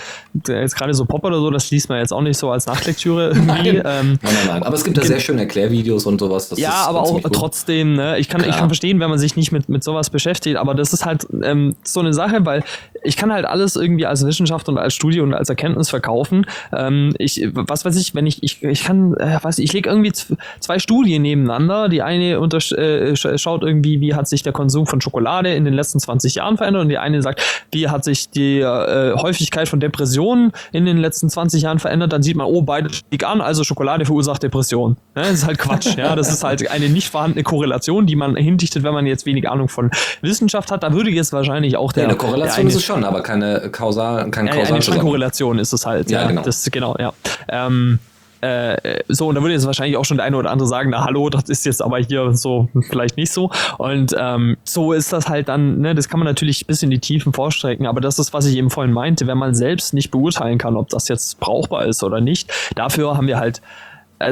jetzt 0.47 0.77
gerade 0.77 0.93
so 0.93 1.07
Pop 1.07 1.25
oder 1.25 1.39
so, 1.39 1.51
das 1.51 1.71
liest 1.71 1.89
man 1.89 1.99
jetzt 1.99 2.13
auch 2.13 2.21
nicht 2.21 2.37
so 2.37 2.51
als 2.51 2.67
Nachtlektüre 2.67 3.29
irgendwie. 3.35 3.47
Nein, 3.47 3.67
ähm, 3.67 3.83
nein, 3.83 4.19
nein, 4.23 4.35
nein, 4.47 4.63
aber 4.63 4.77
es 4.77 4.85
gibt 4.85 4.99
ja 4.99 5.05
sehr 5.05 5.21
schöne 5.21 5.41
Erklärvideos 5.41 6.05
und 6.05 6.21
sowas. 6.21 6.53
ja, 6.57 6.85
aber 6.87 7.01
auch 7.01 7.19
trotzdem, 7.33 7.95
ne, 7.95 8.19
ich 8.19 8.29
kann, 8.29 8.43
ich 8.43 8.57
kann 8.57 8.69
verstehen, 8.69 9.01
wenn 9.01 9.09
man 9.09 9.19
sich 9.19 9.37
nicht 9.37 9.53
mit, 9.53 9.71
mit 9.71 9.83
sowas 9.83 10.11
beschäftigt, 10.11 10.57
aber 10.57 10.75
das 10.75 10.93
ist 10.93 11.07
halt 11.07 11.27
ähm, 11.43 11.77
so 11.83 12.01
eine 12.01 12.13
Sache, 12.13 12.45
weil 12.45 12.63
ich 13.05 13.17
kann 13.17 13.33
halt 13.33 13.45
alles 13.45 13.77
irgendwie 13.77 14.07
als 14.07 14.27
Wissenschaft 14.27 14.69
und 14.69 14.79
als 14.79 14.95
Studie 14.95 15.21
und 15.21 15.35
als 15.35 15.49
Erkenntnis 15.49 15.91
verkaufen. 15.91 16.47
Ähm, 16.73 17.15
ich, 17.19 17.47
was 17.53 17.85
weiß 17.85 17.97
ich, 17.97 18.15
wenn 18.15 18.27
ich, 18.27 18.43
ich, 18.43 18.63
ich 18.63 18.85
kann, 18.85 19.15
äh, 19.15 19.39
weiß 19.41 19.59
ich, 19.59 19.65
ich 19.65 19.73
lege 19.73 19.89
irgendwie 19.89 20.13
zwei 20.61 20.79
Studien 20.79 21.23
nebeneinander, 21.23 21.89
die 21.89 22.03
eine 22.03 22.41
unter, 22.41 22.59
äh, 22.77 23.15
schaut 23.17 23.63
irgendwie, 23.63 24.01
wie 24.01 24.15
hat 24.15 24.29
sich 24.29 24.43
der 24.43 24.53
Konsum 24.53 24.87
von 24.87 25.01
Schokolade 25.01 25.55
in 25.55 25.65
den 25.65 25.75
letzten 25.75 26.01
20 26.01 26.37
Jahren 26.37 26.57
verändert 26.57 26.83
und 26.83 26.89
die 26.89 26.99
eine 26.99 27.23
sagt, 27.23 27.67
wie 27.73 27.89
hat 27.89 28.05
sich 28.05 28.31
die 28.31 28.61
äh, 28.61 29.15
Häufigkeit 29.17 29.69
von 29.69 29.81
Depressionen 29.81 30.53
in 30.73 30.85
den 30.87 30.99
letzten 30.99 31.29
20 31.29 31.63
Jahren 31.63 31.79
verändert, 31.79 32.13
dann 32.13 32.23
sieht 32.23 32.37
man, 32.37 32.47
oh, 32.47 32.63
beide 32.63 32.93
stieg 32.93 33.25
an, 33.25 33.41
also 33.41 33.65
Schokolade 33.65 34.05
verursacht 34.05 34.43
Depression. 34.43 34.97
Ja, 35.17 35.23
das 35.23 35.33
ist 35.33 35.47
halt 35.47 35.59
Quatsch. 35.59 35.97
ja, 35.97 36.17
das 36.17 36.33
ist 36.33 36.43
halt 36.45 36.71
eine 36.71 36.89
nicht 36.89 37.09
vorhandene 37.11 37.43
Korrelation, 37.43 38.07
die 38.07 38.17
man 38.17 38.37
hindichtet, 38.37 38.83
wenn 38.83 38.95
man 38.95 39.07
jetzt 39.07 39.27
wenig 39.27 39.49
Ahnung 39.49 39.69
von 39.69 39.91
Wissenschaft 40.23 40.71
hat. 40.71 40.83
Da 40.83 40.93
würde 40.93 41.11
jetzt 41.11 41.33
wahrscheinlich 41.33 41.77
auch 41.77 41.93
der. 41.93 42.05
Ja, 42.05 42.09
eine 42.09 42.19
Korrelation 42.19 42.61
eine, 42.61 42.69
ist 42.69 42.77
es 42.77 42.85
schon, 42.85 42.94
aber 43.03 43.23
keine 43.23 43.71
kausal, 43.73 44.31
kein 44.31 44.49
kausal. 44.49 44.81
Eine 44.81 45.01
Korrelation 45.01 45.59
ist 45.59 45.73
es 45.73 45.85
halt. 45.87 46.11
Ja, 46.11 46.23
ja, 46.23 46.29
genau. 46.29 46.43
Das, 46.43 46.71
genau, 46.71 46.95
ja. 46.99 47.13
Ähm, 47.49 47.99
äh, 48.45 49.03
so, 49.09 49.29
und 49.29 49.37
da 49.37 49.41
würde 49.41 49.55
jetzt 49.55 49.67
wahrscheinlich 49.67 49.97
auch 49.97 50.05
schon 50.05 50.19
der 50.19 50.27
eine 50.27 50.37
oder 50.37 50.51
andere 50.51 50.69
sagen, 50.69 50.91
na 50.91 51.05
hallo, 51.05 51.31
das 51.31 51.45
ist 51.49 51.65
jetzt 51.65 51.83
aber 51.83 51.99
hier 51.99 52.35
so 52.35 52.69
vielleicht 52.91 53.17
nicht 53.17 53.33
so. 53.33 53.51
Und 53.79 54.15
ähm, 54.19 54.59
so 54.65 54.93
ist 54.93 55.13
das 55.15 55.29
halt 55.29 55.49
dann, 55.49 55.81
ne, 55.81 55.95
das 55.95 56.11
kann 56.11 56.21
man 56.21 56.27
natürlich 56.27 56.67
bis 56.67 56.83
in 56.83 56.91
die 56.91 56.99
Tiefen 56.99 57.33
vorstrecken, 57.33 57.87
aber 57.87 58.03
das 58.03 58.19
ist, 58.19 58.35
was 58.35 58.45
ich 58.45 58.57
eben 58.57 58.69
vorhin 58.69 58.93
meinte, 58.93 59.27
wenn 59.27 59.39
man 59.39 59.55
selbst 59.55 59.95
nicht 59.95 60.11
beurteilen 60.11 60.59
kann, 60.59 60.77
ob 60.77 60.91
das 60.91 61.09
jetzt 61.09 61.41
brauchbar 61.41 61.87
ist 61.87 62.03
oder 62.03 62.21
nicht. 62.21 62.53
Dafür 62.75 63.17
haben 63.17 63.27
wir 63.27 63.39
halt 63.39 63.63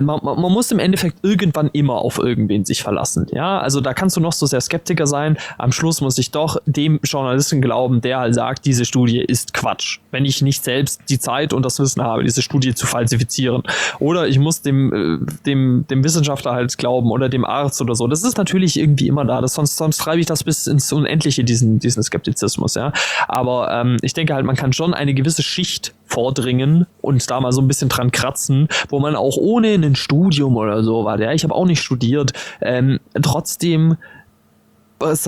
man, 0.01 0.21
man, 0.23 0.53
muss 0.53 0.71
im 0.71 0.79
Endeffekt 0.79 1.19
irgendwann 1.23 1.71
immer 1.73 1.97
auf 1.97 2.19
irgendwen 2.19 2.65
sich 2.65 2.83
verlassen. 2.83 3.27
Ja, 3.33 3.59
also 3.59 3.81
da 3.81 3.95
kannst 3.95 4.17
du 4.17 4.21
noch 4.21 4.33
so 4.33 4.47
sehr 4.47 4.61
Skeptiker 4.61 5.07
sein. 5.07 5.37
Am 5.59 5.73
Schluss 5.73 6.01
muss 6.01 6.19
ich 6.19 6.31
doch 6.31 6.57
dem 6.67 7.01
Journalisten 7.05 7.61
glauben, 7.61 8.01
der 8.01 8.19
halt 8.19 8.35
sagt, 8.35 8.65
diese 8.65 8.85
Studie 8.85 9.21
ist 9.21 9.55
Quatsch. 9.55 9.99
Wenn 10.11 10.25
ich 10.25 10.43
nicht 10.43 10.65
selbst 10.65 11.03
die 11.09 11.19
Zeit 11.19 11.53
und 11.53 11.65
das 11.65 11.79
Wissen 11.79 12.03
habe, 12.03 12.25
diese 12.25 12.43
Studie 12.43 12.75
zu 12.75 12.87
falsifizieren. 12.87 13.63
Oder 13.99 14.29
ich 14.29 14.39
muss 14.39 14.63
dem, 14.63 14.93
äh, 14.93 15.33
dem, 15.47 15.87
dem 15.89 16.05
Wissenschaftler 16.05 16.53
halt 16.53 16.77
glauben 16.79 17.11
oder 17.11 17.29
dem 17.29 17.45
Arzt 17.45 17.81
oder 17.81 17.95
so. 17.95 18.07
Das 18.07 18.23
ist 18.23 18.37
natürlich 18.39 18.79
irgendwie 18.79 19.09
immer 19.09 19.25
da. 19.25 19.41
Das, 19.41 19.55
sonst, 19.55 19.77
sonst 19.77 19.99
treibe 19.99 20.21
ich 20.21 20.27
das 20.27 20.45
bis 20.45 20.67
ins 20.67 20.93
Unendliche, 20.93 21.45
diesen, 21.45 21.79
diesen 21.79 22.03
Skeptizismus, 22.03 22.75
ja. 22.75 22.93
Aber 23.29 23.71
ähm, 23.73 23.97
ich 24.03 24.15
denke 24.15 24.35
halt, 24.35 24.45
man 24.45 24.57
kann 24.57 24.73
schon 24.73 24.95
eine 24.95 25.15
gewisse 25.15 25.43
Schicht 25.43 25.95
vordringen 26.13 26.87
und 27.01 27.29
da 27.31 27.41
mal 27.41 27.53
so 27.53 27.61
ein 27.61 27.69
bisschen 27.69 27.89
dran 27.89 28.13
kratzen, 28.13 28.69
wo 28.89 29.01
man 29.01 29.17
auch 29.17 29.37
ohne 29.37 29.69
ein 29.69 29.97
Studium 29.97 30.57
oder 30.57 30.83
so 30.83 31.05
war, 31.05 31.19
ja, 31.21 31.33
ich 31.33 31.45
habe 31.45 31.55
auch 31.55 31.67
nicht 31.67 31.81
studiert, 31.81 32.33
ähm, 32.61 33.01
trotzdem 33.21 33.97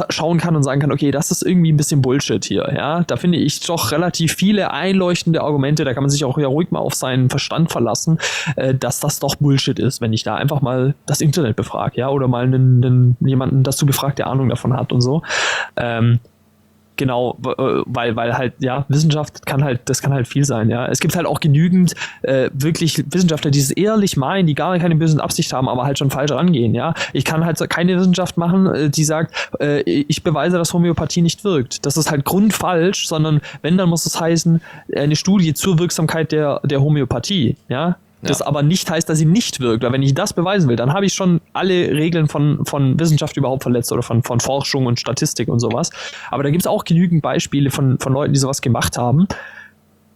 schauen 0.08 0.38
kann 0.38 0.54
und 0.54 0.62
sagen 0.62 0.80
kann, 0.80 0.92
okay, 0.92 1.10
das 1.10 1.32
ist 1.32 1.42
irgendwie 1.42 1.72
ein 1.72 1.76
bisschen 1.76 2.00
Bullshit 2.00 2.44
hier, 2.44 2.72
ja. 2.76 3.02
Da 3.02 3.16
finde 3.16 3.38
ich 3.38 3.60
doch 3.60 3.90
relativ 3.90 4.34
viele 4.34 4.70
einleuchtende 4.70 5.40
Argumente, 5.40 5.84
da 5.84 5.94
kann 5.94 6.04
man 6.04 6.10
sich 6.10 6.24
auch 6.24 6.38
ja 6.38 6.46
ruhig 6.46 6.70
mal 6.70 6.78
auf 6.78 6.94
seinen 6.94 7.28
Verstand 7.30 7.72
verlassen, 7.72 8.18
äh, 8.56 8.74
dass 8.74 9.00
das 9.00 9.18
doch 9.18 9.34
Bullshit 9.36 9.78
ist, 9.78 10.00
wenn 10.00 10.12
ich 10.12 10.22
da 10.22 10.36
einfach 10.36 10.60
mal 10.60 10.94
das 11.06 11.20
Internet 11.20 11.56
befrage, 11.56 11.98
ja, 11.98 12.08
oder 12.08 12.28
mal 12.28 12.44
einen, 12.44 12.84
einen, 12.84 13.16
jemanden 13.20 13.62
dazu 13.62 13.84
befragt, 13.86 14.18
der 14.18 14.28
Ahnung 14.28 14.48
davon 14.48 14.74
hat 14.74 14.92
und 14.92 15.00
so. 15.00 15.22
Ähm, 15.76 16.20
Genau, 16.96 17.38
äh, 17.44 17.82
weil, 17.86 18.14
weil 18.14 18.36
halt, 18.38 18.54
ja, 18.60 18.84
Wissenschaft 18.88 19.44
kann 19.46 19.64
halt, 19.64 19.80
das 19.86 20.00
kann 20.00 20.12
halt 20.12 20.28
viel 20.28 20.44
sein, 20.44 20.70
ja. 20.70 20.86
Es 20.86 21.00
gibt 21.00 21.16
halt 21.16 21.26
auch 21.26 21.40
genügend 21.40 21.94
äh, 22.22 22.50
wirklich 22.52 23.04
Wissenschaftler, 23.12 23.50
die 23.50 23.58
es 23.58 23.72
ehrlich 23.72 24.16
meinen, 24.16 24.46
die 24.46 24.54
gar 24.54 24.78
keine 24.78 24.94
bösen 24.94 25.20
Absicht 25.20 25.52
haben, 25.52 25.68
aber 25.68 25.84
halt 25.84 25.98
schon 25.98 26.10
falsch 26.10 26.30
rangehen, 26.30 26.74
ja. 26.74 26.94
Ich 27.12 27.24
kann 27.24 27.44
halt 27.44 27.58
keine 27.68 27.96
Wissenschaft 27.96 28.36
machen, 28.36 28.66
äh, 28.66 28.90
die 28.90 29.04
sagt, 29.04 29.34
äh, 29.60 29.80
ich 29.82 30.22
beweise, 30.22 30.56
dass 30.56 30.72
Homöopathie 30.72 31.22
nicht 31.22 31.42
wirkt. 31.42 31.84
Das 31.84 31.96
ist 31.96 32.10
halt 32.10 32.24
grundfalsch, 32.24 33.08
sondern 33.08 33.40
wenn, 33.62 33.76
dann 33.76 33.88
muss 33.88 34.06
es 34.06 34.20
heißen, 34.20 34.60
eine 34.94 35.16
Studie 35.16 35.52
zur 35.54 35.78
Wirksamkeit 35.80 36.30
der, 36.30 36.60
der 36.64 36.80
Homöopathie, 36.80 37.56
ja 37.68 37.96
das 38.28 38.42
aber 38.42 38.62
nicht 38.62 38.90
heißt, 38.90 39.08
dass 39.08 39.18
sie 39.18 39.24
nicht 39.24 39.60
wirkt. 39.60 39.84
Weil 39.84 39.92
wenn 39.92 40.02
ich 40.02 40.14
das 40.14 40.32
beweisen 40.32 40.68
will, 40.68 40.76
dann 40.76 40.92
habe 40.92 41.06
ich 41.06 41.14
schon 41.14 41.40
alle 41.52 41.74
Regeln 41.92 42.28
von, 42.28 42.64
von 42.64 42.98
Wissenschaft 42.98 43.36
überhaupt 43.36 43.62
verletzt 43.62 43.92
oder 43.92 44.02
von, 44.02 44.22
von 44.22 44.40
Forschung 44.40 44.86
und 44.86 45.00
Statistik 45.00 45.48
und 45.48 45.60
sowas. 45.60 45.90
Aber 46.30 46.42
da 46.42 46.50
gibt 46.50 46.62
es 46.62 46.66
auch 46.66 46.84
genügend 46.84 47.22
Beispiele 47.22 47.70
von, 47.70 47.98
von 47.98 48.12
Leuten, 48.12 48.32
die 48.32 48.38
sowas 48.38 48.60
gemacht 48.60 48.98
haben. 48.98 49.26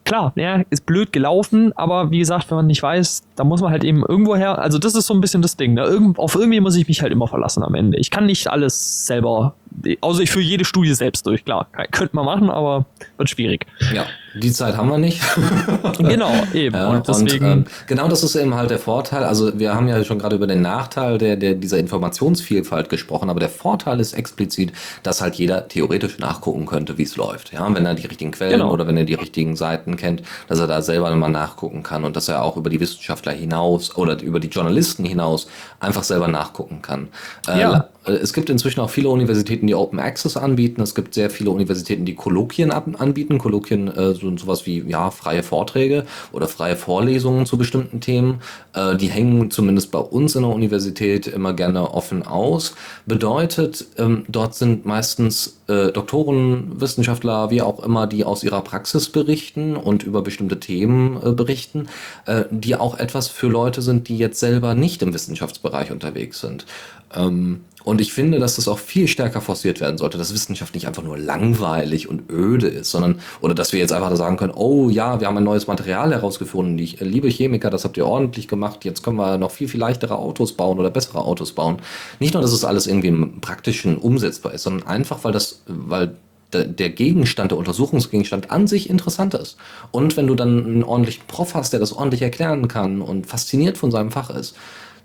Klar, 0.08 0.32
ja, 0.36 0.62
ist 0.70 0.86
blöd 0.86 1.12
gelaufen, 1.12 1.76
aber 1.76 2.10
wie 2.10 2.18
gesagt, 2.18 2.50
wenn 2.50 2.56
man 2.56 2.66
nicht 2.66 2.82
weiß, 2.82 3.24
da 3.36 3.44
muss 3.44 3.60
man 3.60 3.70
halt 3.70 3.84
eben 3.84 4.02
irgendwoher, 4.06 4.58
also 4.58 4.78
das 4.78 4.94
ist 4.94 5.06
so 5.06 5.12
ein 5.12 5.20
bisschen 5.20 5.42
das 5.42 5.58
Ding, 5.58 5.74
ne? 5.74 5.82
Irgend, 5.82 6.18
auf 6.18 6.34
irgendwie 6.34 6.60
muss 6.60 6.76
ich 6.76 6.88
mich 6.88 7.02
halt 7.02 7.12
immer 7.12 7.28
verlassen 7.28 7.62
am 7.62 7.74
Ende. 7.74 7.98
Ich 7.98 8.10
kann 8.10 8.24
nicht 8.24 8.48
alles 8.48 9.06
selber, 9.06 9.54
außer 10.00 10.22
ich 10.22 10.30
führe 10.30 10.46
jede 10.46 10.64
Studie 10.64 10.94
selbst 10.94 11.26
durch, 11.26 11.44
klar. 11.44 11.66
Könnte 11.90 12.16
man 12.16 12.24
machen, 12.24 12.48
aber 12.48 12.86
wird 13.18 13.28
schwierig. 13.28 13.66
Ja. 13.94 14.06
Die 14.40 14.52
Zeit 14.52 14.76
haben 14.76 14.88
wir 14.88 14.98
nicht. 14.98 15.20
genau, 15.98 16.32
eben. 16.52 16.76
Ja, 16.76 16.88
und 16.88 17.08
deswegen. 17.08 17.44
Und, 17.44 17.52
ähm, 17.52 17.64
genau 17.86 18.08
das 18.08 18.22
ist 18.22 18.34
eben 18.36 18.54
halt 18.54 18.70
der 18.70 18.78
Vorteil. 18.78 19.24
Also 19.24 19.58
wir 19.58 19.74
haben 19.74 19.88
ja 19.88 20.02
schon 20.04 20.18
gerade 20.18 20.36
über 20.36 20.46
den 20.46 20.62
Nachteil 20.62 21.18
der, 21.18 21.36
der, 21.36 21.54
dieser 21.54 21.78
Informationsvielfalt 21.78 22.88
gesprochen, 22.88 23.30
aber 23.30 23.40
der 23.40 23.48
Vorteil 23.48 24.00
ist 24.00 24.12
explizit, 24.12 24.72
dass 25.02 25.20
halt 25.20 25.34
jeder 25.36 25.68
theoretisch 25.68 26.18
nachgucken 26.18 26.66
könnte, 26.66 26.98
wie 26.98 27.02
es 27.02 27.16
läuft. 27.16 27.52
Ja, 27.52 27.72
wenn 27.74 27.86
er 27.86 27.94
die 27.94 28.06
richtigen 28.06 28.30
Quellen 28.30 28.60
genau. 28.60 28.72
oder 28.72 28.86
wenn 28.86 28.96
er 28.96 29.04
die 29.04 29.14
richtigen 29.14 29.56
Seiten 29.56 29.96
kennt, 29.96 30.22
dass 30.48 30.58
er 30.58 30.66
da 30.66 30.82
selber 30.82 31.14
mal 31.14 31.28
nachgucken 31.28 31.82
kann 31.82 32.04
und 32.04 32.16
dass 32.16 32.28
er 32.28 32.42
auch 32.42 32.56
über 32.56 32.70
die 32.70 32.80
Wissenschaftler 32.80 33.32
hinaus 33.32 33.96
oder 33.96 34.20
über 34.22 34.40
die 34.40 34.48
Journalisten 34.48 35.04
hinaus 35.04 35.48
einfach 35.80 36.02
selber 36.02 36.28
nachgucken 36.28 36.82
kann. 36.82 37.08
Äh, 37.48 37.60
ja. 37.60 37.76
Äh, 37.76 37.82
es 38.14 38.32
gibt 38.32 38.50
inzwischen 38.50 38.80
auch 38.80 38.90
viele 38.90 39.08
Universitäten, 39.08 39.66
die 39.66 39.74
Open 39.74 39.98
Access 39.98 40.36
anbieten. 40.36 40.80
Es 40.82 40.94
gibt 40.94 41.14
sehr 41.14 41.30
viele 41.30 41.50
Universitäten, 41.50 42.04
die 42.04 42.14
Kolloquien 42.14 42.70
anbieten. 42.70 43.38
Kolloquien 43.38 43.88
äh, 43.88 44.14
so, 44.14 44.36
sowas 44.36 44.66
wie 44.66 44.84
ja, 44.86 45.10
freie 45.10 45.42
Vorträge 45.42 46.04
oder 46.32 46.48
freie 46.48 46.76
Vorlesungen 46.76 47.46
zu 47.46 47.58
bestimmten 47.58 48.00
Themen. 48.00 48.40
Äh, 48.74 48.96
die 48.96 49.08
hängen 49.08 49.50
zumindest 49.50 49.90
bei 49.90 49.98
uns 49.98 50.34
in 50.34 50.42
der 50.42 50.52
Universität 50.52 51.26
immer 51.26 51.52
gerne 51.54 51.92
offen 51.92 52.26
aus. 52.26 52.74
Bedeutet, 53.06 53.86
ähm, 53.98 54.24
dort 54.28 54.54
sind 54.54 54.86
meistens 54.86 55.58
äh, 55.68 55.92
Doktoren, 55.92 56.80
Wissenschaftler, 56.80 57.50
wie 57.50 57.62
auch 57.62 57.80
immer, 57.84 58.06
die 58.06 58.24
aus 58.24 58.42
ihrer 58.42 58.62
Praxis 58.62 59.10
berichten 59.10 59.76
und 59.76 60.02
über 60.02 60.22
bestimmte 60.22 60.58
Themen 60.58 61.20
äh, 61.22 61.32
berichten, 61.32 61.88
äh, 62.26 62.44
die 62.50 62.76
auch 62.76 62.98
etwas 62.98 63.28
für 63.28 63.48
Leute 63.48 63.82
sind, 63.82 64.08
die 64.08 64.18
jetzt 64.18 64.40
selber 64.40 64.74
nicht 64.74 65.02
im 65.02 65.12
Wissenschaftsbereich 65.12 65.90
unterwegs 65.90 66.40
sind. 66.40 66.66
Ähm, 67.14 67.60
und 67.88 68.02
ich 68.02 68.12
finde, 68.12 68.38
dass 68.38 68.56
das 68.56 68.68
auch 68.68 68.78
viel 68.78 69.08
stärker 69.08 69.40
forciert 69.40 69.80
werden 69.80 69.96
sollte, 69.96 70.18
dass 70.18 70.34
Wissenschaft 70.34 70.74
nicht 70.74 70.86
einfach 70.86 71.02
nur 71.02 71.16
langweilig 71.16 72.06
und 72.06 72.30
öde 72.30 72.68
ist, 72.68 72.90
sondern, 72.90 73.18
oder 73.40 73.54
dass 73.54 73.72
wir 73.72 73.80
jetzt 73.80 73.94
einfach 73.94 74.14
sagen 74.14 74.36
können, 74.36 74.52
oh 74.54 74.90
ja, 74.90 75.20
wir 75.20 75.26
haben 75.26 75.38
ein 75.38 75.44
neues 75.44 75.68
Material 75.68 76.12
herausgefunden, 76.12 76.76
die, 76.76 76.98
liebe 77.00 77.28
Chemiker, 77.28 77.70
das 77.70 77.84
habt 77.84 77.96
ihr 77.96 78.04
ordentlich 78.04 78.46
gemacht, 78.46 78.84
jetzt 78.84 79.02
können 79.02 79.16
wir 79.16 79.38
noch 79.38 79.52
viel, 79.52 79.68
viel 79.68 79.80
leichtere 79.80 80.18
Autos 80.18 80.52
bauen 80.52 80.78
oder 80.78 80.90
bessere 80.90 81.24
Autos 81.24 81.52
bauen. 81.52 81.78
Nicht 82.18 82.34
nur, 82.34 82.42
dass 82.42 82.52
es 82.52 82.62
alles 82.62 82.86
irgendwie 82.86 83.08
im 83.08 83.40
praktischen 83.40 83.96
umsetzbar 83.96 84.52
ist, 84.52 84.64
sondern 84.64 84.86
einfach, 84.86 85.24
weil 85.24 85.32
das, 85.32 85.62
weil 85.66 86.14
der 86.52 86.90
Gegenstand, 86.90 87.52
der 87.52 87.58
Untersuchungsgegenstand 87.58 88.50
an 88.50 88.66
sich 88.66 88.90
interessant 88.90 89.32
ist. 89.32 89.56
Und 89.92 90.18
wenn 90.18 90.26
du 90.26 90.34
dann 90.34 90.62
einen 90.62 90.84
ordentlichen 90.84 91.24
Prof 91.26 91.54
hast, 91.54 91.72
der 91.72 91.80
das 91.80 91.94
ordentlich 91.94 92.20
erklären 92.20 92.68
kann 92.68 93.00
und 93.00 93.26
fasziniert 93.26 93.78
von 93.78 93.90
seinem 93.90 94.10
Fach 94.10 94.28
ist, 94.28 94.54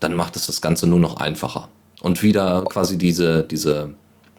dann 0.01 0.15
macht 0.15 0.35
es 0.35 0.47
das 0.47 0.59
Ganze 0.59 0.85
nur 0.85 0.99
noch 0.99 1.15
einfacher 1.15 1.69
und 2.03 2.21
wieder 2.21 2.63
quasi 2.65 2.97
diese, 2.99 3.43
diese, 3.43 3.95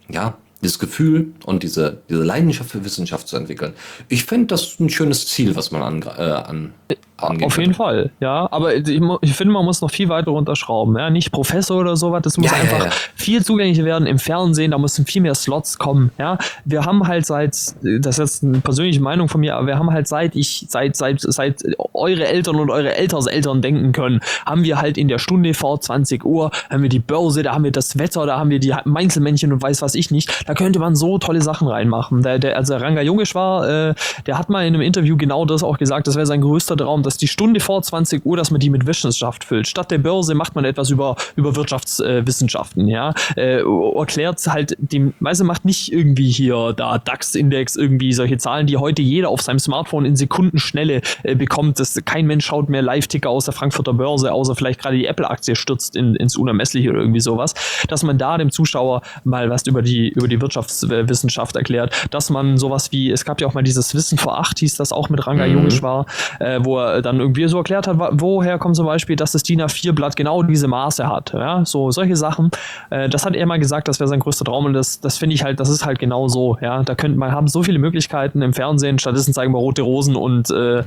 ja, 0.09 0.37
dieses 0.63 0.79
Gefühl 0.79 1.33
und 1.45 1.63
diese, 1.63 2.03
diese 2.09 2.23
Leidenschaft 2.23 2.71
für 2.71 2.85
Wissenschaft 2.85 3.27
zu 3.27 3.37
entwickeln. 3.37 3.73
Ich 4.09 4.25
finde 4.25 4.47
das 4.49 4.79
ein 4.79 4.91
schönes 4.91 5.27
Ziel, 5.27 5.57
was 5.57 5.73
man 5.73 5.83
an, 5.83 6.03
äh, 6.03 6.23
an 6.23 6.75
angehen 7.17 7.47
Auf 7.47 7.59
jeden 7.59 7.75
Fall, 7.75 8.11
ja. 8.21 8.49
Aber 8.51 8.75
ich, 8.75 8.89
ich, 8.89 9.33
finde, 9.35 9.53
man 9.53 9.65
muss 9.65 9.81
noch 9.81 9.91
viel 9.91 10.09
weiter 10.09 10.31
runterschrauben. 10.33 10.97
Ja? 10.97 11.11
Nicht 11.11 11.31
Professor 11.31 11.79
oder 11.79 11.97
sowas, 11.97 12.23
das 12.23 12.37
muss 12.37 12.51
ja, 12.51 12.57
einfach 12.57 12.79
ja, 12.79 12.85
ja. 12.87 12.91
viel 13.15 13.45
zugänglicher 13.45 13.85
werden 13.85 14.07
im 14.07 14.19
Fernsehen, 14.19 14.73
da 14.73 14.79
müssen 14.79 15.07
viel 15.07 15.23
mehr 15.23 15.35
Slots 15.35 15.79
kommen. 15.79 16.11
Ja? 16.19 16.39
Wir 16.65 16.85
haben 16.85 17.07
halt 17.07 17.27
seit, 17.27 17.53
das 17.53 17.75
ist 17.83 18.19
jetzt 18.19 18.45
eine 18.45 18.59
persönliche 18.59 19.01
Meinung 19.01 19.29
von 19.29 19.41
mir, 19.41 19.57
aber 19.57 19.67
wir 19.69 19.79
haben 19.79 19.93
halt 19.93 20.09
seit 20.09 20.35
ich, 20.35 20.67
seit, 20.69 20.97
seit, 20.97 21.21
seit 21.21 21.63
eure 21.93 22.27
Eltern 22.27 22.57
und 22.57 22.71
eure 22.71 22.95
Elternseltern 22.95 23.63
denken 23.63 23.93
können, 23.93 24.21
haben 24.45 24.65
wir 24.65 24.81
halt 24.81 24.99
in 24.99 25.09
der 25.09 25.19
Stunde 25.19 25.55
vor 25.55 25.81
20 25.81 26.25
Uhr, 26.25 26.51
haben 26.69 26.83
wir 26.83 26.89
die 26.89 26.99
Börse, 26.99 27.43
da 27.43 27.55
haben 27.55 27.65
wir 27.65 27.73
das 27.73 27.99
Wetter, 27.99 28.27
da 28.27 28.39
haben 28.39 28.51
wir 28.51 28.59
die 28.59 28.75
Meinzelmännchen 28.85 29.53
und 29.53 29.63
weiß 29.63 29.83
was 29.83 29.95
ich 29.95 30.11
nicht. 30.11 30.49
Da 30.49 30.55
könnte 30.55 30.79
man 30.79 30.97
so 30.97 31.19
tolle 31.19 31.43
Sachen 31.43 31.69
reinmachen. 31.69 32.23
Der, 32.23 32.39
der, 32.39 32.57
also 32.57 32.77
Ranga 32.77 33.03
Jungisch 33.03 33.35
war, 33.35 33.69
äh, 33.69 33.95
der 34.27 34.39
hat 34.39 34.51
mal 34.51 34.67
in 34.67 34.75
einem 34.75 34.83
Interview 34.83 35.17
genau 35.17 35.45
das 35.45 35.63
auch 35.63 35.79
gesagt, 35.79 36.07
das 36.07 36.17
wäre 36.17 36.27
sein 36.27 36.41
größter 36.41 36.77
Traum, 36.77 37.03
dass 37.05 37.14
die 37.17 37.29
Stunde 37.29 37.61
vor 37.61 37.83
20 37.83 38.25
Uhr, 38.25 38.37
dass 38.37 38.51
man 38.51 38.61
die 38.61 38.71
mit 38.71 38.87
Wissenschaft 38.87 39.45
füllt. 39.45 39.69
Statt 39.69 39.91
der 39.91 39.99
Börse 39.99 40.35
macht 40.35 40.55
man 40.55 40.65
etwas 40.65 40.91
über, 40.91 41.17
über 41.37 41.57
Wirtschaftswissenschaften, 41.57 42.89
äh, 42.89 42.93
ja. 42.93 43.15
Äh, 43.37 43.63
erklärt 43.63 44.41
halt, 44.47 44.77
die 44.79 45.13
meiste 45.21 45.45
macht 45.45 45.65
nicht 45.65 45.93
irgendwie 45.93 46.31
hier 46.31 46.73
da 46.77 46.99
DAX-Index, 46.99 47.77
irgendwie 47.77 48.13
solche 48.13 48.39
Zahlen, 48.39 48.67
die 48.67 48.77
heute 48.77 49.03
jeder 49.03 49.29
auf 49.29 49.41
seinem 49.43 49.59
Smartphone 49.59 50.05
in 50.05 50.17
Sekundenschnelle 50.17 51.01
äh, 51.23 51.35
bekommt. 51.35 51.79
Das, 51.81 51.99
kein 52.05 52.27
Mensch 52.27 52.47
schaut 52.47 52.69
mehr 52.69 52.83
Live-Ticker 52.83 53.31
aus 53.31 53.45
der 53.47 53.55
Frankfurter 53.55 53.95
Börse, 53.95 54.33
außer 54.33 54.55
vielleicht 54.55 54.81
gerade 54.81 54.97
die 54.97 55.07
Apple-Aktie 55.07 55.57
stürzt 55.57 55.97
in, 55.97 56.15
ins 56.17 56.37
Unermessliche 56.37 56.91
oder 56.91 57.01
irgendwie 57.01 57.21
sowas. 57.21 57.55
Dass 57.89 58.03
man 58.03 58.19
da 58.19 58.39
dem 58.39 58.51
Zuschauer 58.51 59.03
mal 59.25 59.51
was 59.51 59.67
über 59.67 59.83
die, 59.83 60.09
über 60.09 60.29
die 60.29 60.41
Wirtschaftswissenschaft 60.41 61.57
erklärt, 61.57 61.93
dass 62.11 62.31
man 62.31 62.59
sowas 62.59 62.93
wie, 62.93 63.11
es 63.11 63.25
gab 63.25 63.41
ja 63.41 63.47
auch 63.47 63.55
mal 63.55 63.63
dieses 63.63 63.95
Wissen 63.95 64.19
vor 64.19 64.39
acht, 64.39 64.59
hieß 64.59 64.77
das 64.77 64.93
auch 64.93 65.09
mit 65.09 65.27
Ranga 65.27 65.47
mhm. 65.47 65.55
Jungisch 65.55 65.83
war, 65.83 66.07
äh, 66.41 66.61
wo 66.63 66.79
er 66.79 66.94
dann 67.03 67.21
irgendwie 67.21 67.47
so 67.49 67.59
erklärt 67.59 67.87
hat, 67.87 67.97
woher 68.13 68.59
kommt 68.59 68.77
zum 68.77 68.87
Beispiel, 68.87 69.17
dass 69.17 69.33
das 69.33 69.43
DIN 69.43 69.63
A4-Blatt 69.63 70.17
genau 70.17 70.43
diese 70.43 70.69
Maße 70.69 71.07
hat. 71.07 71.33
Ja, 71.33 71.65
so 71.65 71.91
solche 71.91 72.17
Sachen. 72.17 72.51
Äh, 72.91 73.09
das 73.09 73.25
hat 73.25 73.35
er 73.35 73.47
mal 73.47 73.59
gesagt, 73.59 73.89
das 73.89 74.01
wäre 74.01 74.09
sein 74.09 74.21
größter 74.21 74.45
Traum 74.45 74.67
und 74.67 74.73
das, 74.73 75.01
das 75.01 75.19
finde 75.19 75.35
ich 75.35 75.45
halt, 75.45 75.61
das 75.61 75.69
ist 75.69 75.85
halt 75.85 75.99
genau 75.99 76.29
so. 76.29 76.59
Ja, 76.61 76.83
da 76.83 76.95
könnte 76.95 77.19
man 77.19 77.33
haben 77.33 77.49
so 77.49 77.63
viele 77.63 77.79
Möglichkeiten 77.79 78.43
im 78.43 78.53
Fernsehen. 78.53 78.99
Stattdessen 78.99 79.35
zeigen 79.35 79.53
wir 79.53 79.59
rote 79.59 79.83
Rosen 79.83 80.17
und 80.17 80.51
äh, 80.51 80.83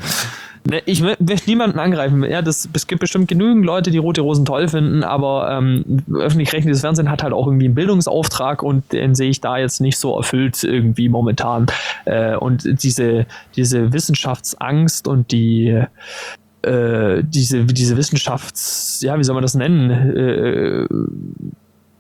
ne, 0.66 0.82
ich 0.86 1.02
möchte 1.02 1.50
niemanden 1.50 1.80
angreifen. 1.80 2.24
Ja, 2.24 2.42
das, 2.42 2.70
es 2.74 2.88
gibt 2.88 3.02
bestimmt 3.02 3.28
genügend 3.28 3.66
Leute, 3.66 3.92
die 3.92 3.98
rote 3.98 4.22
Rosen 4.22 4.46
toll 4.46 4.68
finden, 4.68 5.04
aber 5.04 5.50
ähm, 5.52 6.04
öffentlich-rechtliches 6.14 6.82
Fernsehen 6.82 7.10
hat 7.10 7.24
halt 7.24 7.34
auch 7.34 7.48
irgendwie 7.48 7.66
einen 7.66 7.76
Bildungsauftrag 7.76 8.64
und 8.64 8.92
den 8.94 9.16
sehe 9.16 9.30
ich 9.30 9.42
da 9.42 9.58
jetzt 9.58 9.82
nicht 9.82 9.98
so 9.98 10.16
erfüllt 10.16 10.64
irgendwie 10.64 11.10
momentan. 11.10 11.68
Äh, 12.06 12.36
und 12.36 12.84
diese, 12.84 13.26
diese 13.56 13.94
Wissenschaftsangst 13.94 15.08
und 15.08 15.32
die 15.32 15.82
äh, 16.62 17.24
diese, 17.24 17.66
diese 17.66 17.98
Wissenschafts, 17.98 19.02
ja, 19.02 19.18
wie 19.18 19.24
soll 19.24 19.36
man 19.36 19.42
das 19.42 19.56
nennen? 19.56 19.90
Äh, 19.90 20.88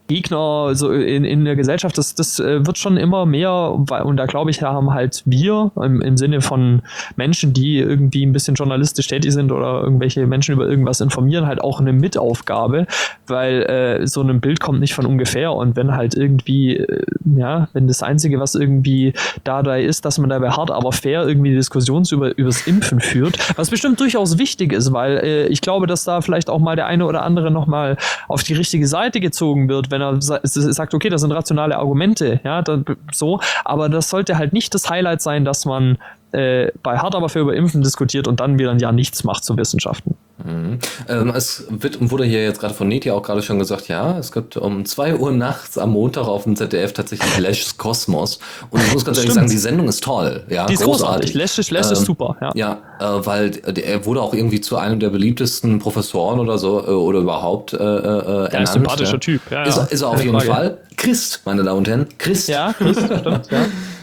Gegner 0.08 0.76
so 0.76 0.92
in, 0.92 1.26
in 1.26 1.46
der 1.46 1.56
Gesellschaft, 1.56 1.98
das, 1.98 2.16
das 2.16 2.40
äh, 2.40 2.66
wird 2.66 2.78
schon 2.78 2.98
immer 2.98 3.26
mehr, 3.26 3.52
und 3.54 4.18
da 4.18 4.26
glaube 4.26 4.52
ich, 4.52 4.62
haben 4.62 4.94
halt 4.94 5.24
wir 5.26 5.72
im, 5.76 6.02
im 6.02 6.18
Sinne 6.18 6.42
von 6.42 6.82
Menschen, 7.16 7.54
die 7.54 7.78
irgendwie 7.78 8.26
ein 8.26 8.32
bisschen 8.32 8.56
journalistisch 8.56 9.08
tätig 9.08 9.34
sind 9.34 9.52
oder 9.52 9.82
irgendwelche 9.82 10.26
Menschen 10.28 10.54
über 10.54 10.68
irgendwas 10.68 11.02
informieren, 11.02 11.46
halt 11.46 11.62
auch 11.62 11.80
eine 11.80 11.94
Mitaufgabe, 11.94 12.88
weil 13.28 13.64
äh, 13.64 14.08
so 14.08 14.22
ein 14.22 14.40
Bild 14.40 14.60
kommt 14.60 14.80
nicht 14.80 14.94
von 14.94 15.06
ungefähr. 15.06 15.54
Und 15.54 15.76
wenn 15.76 15.96
halt 15.96 16.16
irgendwie, 16.16 16.78
äh, 16.78 17.04
ja, 17.36 17.68
wenn 17.74 17.88
das 17.88 18.04
Einzige, 18.04 18.40
was 18.40 18.56
irgendwie 18.56 19.14
dabei 19.44 19.84
ist, 19.84 20.06
dass 20.06 20.18
man 20.18 20.30
dabei 20.30 20.52
hart, 20.52 20.72
aber 20.72 20.92
fair 20.92 21.28
irgendwie 21.28 21.54
Diskussions 21.54 22.12
über 22.12 22.38
übers 22.38 22.68
Impfen 22.68 23.00
führt, 23.00 23.38
was 23.58 23.70
bestimmt 23.70 24.00
durchaus 24.00 24.38
wichtig 24.38 24.74
ist, 24.74 24.94
weil 24.94 25.18
äh, 25.18 25.48
ich 25.48 25.62
glaube, 25.62 25.88
dass 25.88 26.04
da 26.04 26.22
vielleicht 26.22 26.50
auch 26.50 26.60
mal 26.60 26.76
der 26.76 26.88
eine 26.88 27.06
oder 27.06 27.24
andere 27.24 27.52
nochmal 27.52 27.98
auf 28.28 28.44
die 28.44 28.54
richtige 28.54 28.88
Seite 28.88 29.20
gezogen 29.20 29.70
wird, 29.70 29.92
wenn 29.92 29.97
wenn 30.00 30.02
er 30.02 30.22
sagt, 30.22 30.94
okay, 30.94 31.10
das 31.10 31.22
sind 31.22 31.32
rationale 31.32 31.78
Argumente, 31.78 32.40
ja, 32.44 32.62
dann, 32.62 32.86
so, 33.12 33.40
aber 33.66 33.90
das 33.90 34.10
sollte 34.10 34.38
halt 34.38 34.54
nicht 34.54 34.74
das 34.74 34.90
Highlight 34.90 35.22
sein, 35.22 35.46
dass 35.46 35.66
man 35.66 35.98
äh, 36.32 36.72
bei 36.84 36.98
Hart 36.98 37.16
aber 37.16 37.30
für 37.30 37.40
über 37.40 37.56
Impfen 37.56 37.82
diskutiert 37.82 38.28
und 38.28 38.40
dann 38.40 38.60
wieder 38.60 38.72
ein 38.72 38.80
Jahr 38.80 38.92
nichts 38.92 39.24
macht 39.24 39.44
zu 39.44 39.58
Wissenschaften. 39.58 40.16
Mhm. 40.44 40.80
Ähm, 41.10 41.34
es 41.36 41.66
wird, 41.70 41.98
wurde 42.12 42.24
hier 42.24 42.44
jetzt 42.44 42.60
gerade 42.60 42.74
von 42.74 42.88
Neti 42.88 43.10
auch 43.12 43.24
gerade 43.24 43.42
schon 43.42 43.58
gesagt, 43.58 43.88
ja, 43.88 44.18
es 44.20 44.32
gibt 44.32 44.56
um 44.58 44.86
2 44.86 45.16
Uhr 45.16 45.32
nachts 45.32 45.78
am 45.78 45.92
Montag 45.92 46.28
auf 46.28 46.44
dem 46.44 46.56
ZDF 46.56 46.94
tatsächlich 46.94 47.38
Lash's 47.40 47.78
Kosmos. 47.78 48.40
Und 48.70 48.82
ich 48.84 48.94
muss 48.94 49.04
ganz 49.04 49.18
ehrlich 49.18 49.34
sagen, 49.34 49.50
die 49.50 49.58
Sendung 49.58 49.88
ist 49.88 50.04
toll. 50.04 50.44
Ja, 50.50 50.68
die 50.68 50.76
ist 50.76 50.84
großartig. 50.84 51.34
Lash, 51.34 51.58
Lash 51.72 51.88
ähm, 51.88 51.94
ist 51.94 52.06
super. 52.06 52.36
Ja, 52.42 52.52
ja 52.56 53.18
äh, 53.18 53.26
weil 53.26 53.52
er 53.78 54.06
wurde 54.06 54.22
auch 54.22 54.34
irgendwie 54.34 54.62
zu 54.62 54.78
einem 54.78 55.00
der 55.00 55.10
beliebtesten 55.10 55.80
Professoren 55.80 56.40
oder 56.40 56.58
so 56.58 56.86
äh, 56.86 56.92
oder 56.92 57.20
überhaupt 57.20 57.74
äh, 57.74 57.78
äh, 57.78 57.80
Der 57.82 58.46
ist 58.46 58.56
ein 58.56 58.68
sympathischer 58.68 59.14
ja. 59.14 59.18
Typ. 59.18 59.42
Ja, 59.50 59.64
ist, 59.64 59.92
ist 59.92 60.02
er 60.02 60.10
auf 60.10 60.24
jeden 60.24 60.40
Frage. 60.40 60.52
Fall. 60.52 60.78
Christ, 60.98 61.42
meine 61.46 61.64
Damen 61.64 61.80
und 61.80 61.88
Herren. 61.88 62.08
Christ. 62.18 62.50
Ja, 62.50 62.74
Christ, 62.74 63.02
stimmt. 63.02 63.52
Ja. 63.52 63.66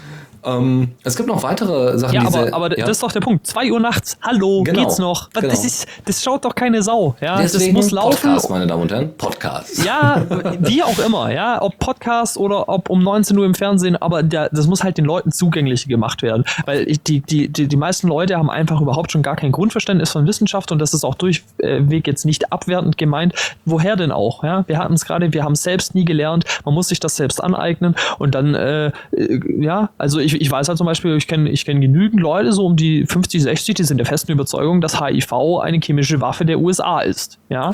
Ähm, 0.45 0.93
es 1.03 1.17
gibt 1.17 1.29
noch 1.29 1.43
weitere 1.43 1.99
Sachen. 1.99 2.15
Ja, 2.15 2.27
aber, 2.27 2.53
aber 2.53 2.79
ja. 2.79 2.85
das 2.85 2.97
ist 2.97 3.03
doch 3.03 3.13
der 3.13 3.21
Punkt. 3.21 3.47
2 3.47 3.73
Uhr 3.73 3.81
nachts, 3.81 4.19
hallo, 4.23 4.63
genau, 4.63 4.81
geht's 4.81 4.99
noch? 4.99 5.31
Genau. 5.31 5.49
Das, 5.49 5.65
ist, 5.65 5.87
das 6.05 6.23
schaut 6.23 6.45
doch 6.45 6.55
keine 6.55 6.83
Sau. 6.83 7.17
Ja? 7.21 7.41
Deswegen 7.41 7.75
das 7.75 7.85
muss 7.85 7.91
laufen. 7.93 8.21
Podcast, 8.23 8.51
meine 8.51 8.67
Damen 8.67 8.83
und 8.83 8.93
Herren, 8.93 9.17
Podcast. 9.17 9.85
Ja, 9.85 10.23
wie 10.61 10.83
auch 10.83 10.99
immer, 10.99 11.33
ja, 11.33 11.61
ob 11.63 11.79
Podcast 11.79 12.37
oder 12.37 12.69
ob 12.69 12.91
um 12.91 13.03
19 13.03 13.39
Uhr 13.39 13.47
im 13.47 13.55
Fernsehen, 13.55 13.97
aber 13.97 14.23
der, 14.23 14.49
das 14.51 14.67
muss 14.67 14.85
halt 14.85 14.99
den 14.99 15.05
Leuten 15.05 15.33
zugänglich 15.33 15.89
gemacht 15.89 16.23
werden. 16.23 16.45
Weil 16.67 16.85
die, 16.87 17.21
die, 17.21 17.49
die, 17.49 17.69
die 17.69 17.77
meisten 17.77 18.09
Leute 18.09 18.37
haben 18.37 18.51
einfach 18.51 18.81
überhaupt 18.81 19.13
schon 19.13 19.23
gar 19.23 19.37
kein 19.37 19.53
Grundverständnis 19.53 20.11
von 20.11 20.27
Wissenschaft 20.27 20.73
und 20.73 20.79
das 20.79 20.95
ist 20.95 21.05
auch 21.05 21.15
durchweg 21.15 22.07
jetzt 22.07 22.25
nicht 22.25 22.53
abwertend 22.53 22.99
gemeint. 22.99 23.35
Woher 23.65 23.97
denn 23.97 24.13
auch? 24.13 24.45
Ja? 24.45 24.65
Wir 24.67 24.79
hatten 24.79 24.95
es 24.95 25.05
gerade, 25.05 25.33
wir 25.33 25.45
haben 25.45 25.53
es 25.53 25.63
selbst 25.63 25.95
nie 25.95 26.05
gelernt, 26.05 26.45
man 26.65 26.75
muss 26.75 26.89
sich 26.89 27.01
das 27.01 27.17
selbst 27.17 27.43
aneignen 27.43 27.95
und 28.19 28.35
dann, 28.35 28.55
äh, 28.55 28.87
äh 29.13 29.41
ja, 29.59 29.91
also 29.99 30.19
ich 30.19 30.34
ich, 30.35 30.41
ich 30.41 30.51
weiß 30.51 30.69
halt 30.69 30.79
zum 30.79 30.87
Beispiel, 30.87 31.17
ich 31.17 31.27
kenne 31.27 31.51
ich 31.51 31.65
kenn 31.65 31.81
genügend 31.81 32.21
Leute, 32.21 32.53
so 32.53 32.67
um 32.67 32.77
die 32.77 33.07
50, 33.07 33.43
60, 33.43 33.75
die 33.75 33.85
sind 33.85 33.99
der 33.99 34.07
festen 34.07 34.33
Überzeugung, 34.33 34.81
dass 34.81 35.01
HIV 35.01 35.33
eine 35.63 35.81
chemische 35.81 36.21
Waffe 36.21 36.45
der 36.45 36.61
USA 36.61 37.01
ist. 37.01 37.39
Ja. 37.49 37.73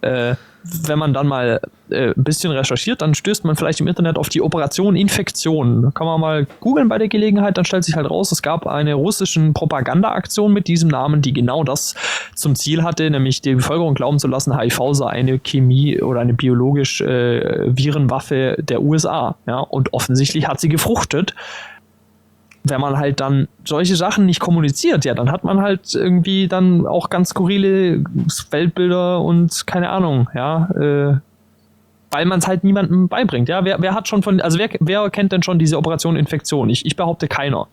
Äh, 0.00 0.34
wenn 0.62 0.98
man 0.98 1.14
dann 1.14 1.26
mal 1.26 1.60
äh, 1.90 2.08
ein 2.08 2.24
bisschen 2.24 2.52
recherchiert, 2.52 3.02
dann 3.02 3.14
stößt 3.14 3.44
man 3.44 3.56
vielleicht 3.56 3.80
im 3.80 3.88
Internet 3.88 4.18
auf 4.18 4.28
die 4.28 4.42
Operation 4.42 4.94
Infektion. 4.94 5.92
Kann 5.94 6.06
man 6.06 6.20
mal 6.20 6.46
googeln 6.60 6.88
bei 6.88 6.98
der 6.98 7.08
Gelegenheit, 7.08 7.56
dann 7.56 7.64
stellt 7.64 7.84
sich 7.84 7.96
halt 7.96 8.10
raus, 8.10 8.30
es 8.32 8.42
gab 8.42 8.66
eine 8.66 8.94
russische 8.94 9.40
Propagandaaktion 9.52 10.52
mit 10.52 10.68
diesem 10.68 10.88
Namen, 10.88 11.22
die 11.22 11.32
genau 11.32 11.64
das 11.64 11.94
zum 12.34 12.54
Ziel 12.54 12.82
hatte, 12.82 13.08
nämlich 13.10 13.40
die 13.40 13.54
Bevölkerung 13.54 13.94
glauben 13.94 14.18
zu 14.18 14.28
lassen, 14.28 14.58
HIV 14.58 14.80
sei 14.92 15.06
eine 15.06 15.38
Chemie 15.38 16.00
oder 16.00 16.20
eine 16.20 16.34
biologische 16.34 17.06
äh, 17.06 17.76
Virenwaffe 17.76 18.56
der 18.58 18.82
USA. 18.82 19.36
Ja? 19.46 19.60
Und 19.60 19.92
offensichtlich 19.92 20.46
hat 20.46 20.60
sie 20.60 20.68
gefruchtet 20.68 21.34
wenn 22.70 22.80
man 22.80 22.96
halt 22.98 23.20
dann 23.20 23.48
solche 23.64 23.96
Sachen 23.96 24.26
nicht 24.26 24.40
kommuniziert, 24.40 25.04
ja, 25.04 25.14
dann 25.14 25.30
hat 25.30 25.44
man 25.44 25.60
halt 25.60 25.94
irgendwie 25.94 26.48
dann 26.48 26.86
auch 26.86 27.10
ganz 27.10 27.30
skurrile 27.30 28.04
Weltbilder 28.50 29.20
und 29.20 29.66
keine 29.66 29.90
Ahnung, 29.90 30.28
ja, 30.34 30.70
äh, 30.70 31.16
weil 32.10 32.24
man 32.24 32.40
es 32.40 32.48
halt 32.48 32.64
niemandem 32.64 33.08
beibringt. 33.08 33.48
Ja, 33.48 33.64
wer, 33.64 33.80
wer 33.80 33.94
hat 33.94 34.08
schon 34.08 34.22
von, 34.22 34.40
also 34.40 34.58
wer, 34.58 34.68
wer 34.80 35.10
kennt 35.10 35.32
denn 35.32 35.42
schon 35.42 35.58
diese 35.58 35.76
Operation 35.76 36.16
Infektion? 36.16 36.68
Ich, 36.68 36.84
ich 36.84 36.96
behaupte 36.96 37.28
keiner. 37.28 37.68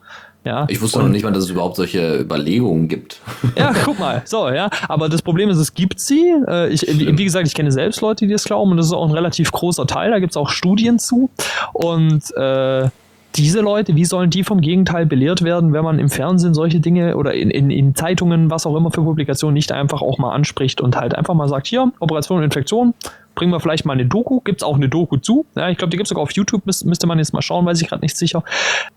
Ja, 0.45 0.65
ich 0.69 0.81
wusste 0.81 0.99
noch 0.99 1.09
nicht 1.09 1.23
mal, 1.23 1.33
dass 1.33 1.43
es 1.43 1.49
überhaupt 1.49 1.75
solche 1.75 2.19
Überlegungen 2.19 2.87
gibt. 2.87 3.19
Ja, 3.57 3.73
guck 3.83 3.99
mal. 3.99 4.21
So, 4.23 4.47
ja. 4.49 4.69
Aber 4.87 5.09
das 5.09 5.21
Problem 5.21 5.49
ist, 5.49 5.57
es 5.57 5.73
gibt 5.73 5.99
sie. 5.99 6.33
Äh, 6.47 6.69
ich, 6.69 6.83
wie, 6.87 7.17
wie, 7.17 7.23
gesagt, 7.23 7.47
ich 7.47 7.53
kenne 7.53 7.71
selbst 7.71 7.99
Leute, 7.99 8.25
die 8.25 8.31
das 8.31 8.45
glauben 8.45 8.71
und 8.71 8.77
das 8.77 8.85
ist 8.85 8.93
auch 8.93 9.05
ein 9.05 9.13
relativ 9.13 9.51
großer 9.51 9.85
Teil. 9.87 10.11
Da 10.11 10.19
gibt 10.19 10.31
es 10.31 10.37
auch 10.37 10.49
Studien 10.49 10.99
zu. 10.99 11.29
Und 11.73 12.33
äh, 12.37 12.87
diese 13.35 13.61
Leute, 13.61 13.95
wie 13.95 14.05
sollen 14.05 14.29
die 14.29 14.43
vom 14.43 14.61
Gegenteil 14.61 15.05
belehrt 15.05 15.43
werden, 15.43 15.73
wenn 15.73 15.83
man 15.83 15.99
im 15.99 16.09
Fernsehen 16.09 16.53
solche 16.53 16.79
Dinge 16.79 17.15
oder 17.17 17.33
in, 17.33 17.51
in, 17.51 17.69
in 17.69 17.93
Zeitungen, 17.93 18.49
was 18.49 18.65
auch 18.65 18.75
immer 18.75 18.91
für 18.91 19.03
Publikationen, 19.03 19.53
nicht 19.53 19.71
einfach 19.71 20.01
auch 20.01 20.17
mal 20.17 20.31
anspricht 20.31 20.81
und 20.81 20.95
halt 20.95 21.13
einfach 21.15 21.33
mal 21.33 21.47
sagt, 21.47 21.67
hier, 21.67 21.91
Operation 21.99 22.41
Infektion, 22.41 22.93
bringen 23.35 23.51
wir 23.51 23.59
vielleicht 23.59 23.85
mal 23.85 23.93
eine 23.93 24.05
Doku, 24.05 24.39
gibt 24.41 24.61
es 24.61 24.67
auch 24.67 24.75
eine 24.75 24.89
Doku 24.89 25.17
zu. 25.17 25.45
Ja, 25.55 25.69
ich 25.69 25.77
glaube, 25.77 25.91
die 25.91 25.97
gibt 25.97 26.07
es 26.07 26.09
sogar 26.09 26.23
auf 26.23 26.31
YouTube, 26.31 26.65
müß, 26.65 26.85
müsste 26.85 27.05
man 27.05 27.19
jetzt 27.19 27.33
mal 27.33 27.43
schauen, 27.43 27.65
weiß 27.65 27.79
ich 27.81 27.87
gerade 27.87 28.01
nicht 28.01 28.17
sicher. 28.17 28.43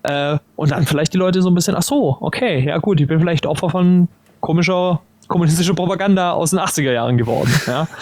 Äh, 0.02 0.38
und 0.56 0.70
dann 0.70 0.86
vielleicht 0.86 1.12
die 1.12 1.18
Leute 1.18 1.42
so 1.42 1.50
ein 1.50 1.54
bisschen, 1.54 1.74
ach 1.76 1.82
so, 1.82 2.16
okay, 2.20 2.64
ja 2.66 2.78
gut, 2.78 3.00
ich 3.00 3.06
bin 3.06 3.20
vielleicht 3.20 3.44
Opfer 3.44 3.68
von 3.68 4.08
komischer 4.40 5.02
kommunistischer 5.30 5.74
Propaganda 5.74 6.32
aus 6.32 6.50
den 6.50 6.58
80er 6.58 6.92
Jahren 6.92 7.16
geworden. 7.16 7.50
Ja. 7.66 7.86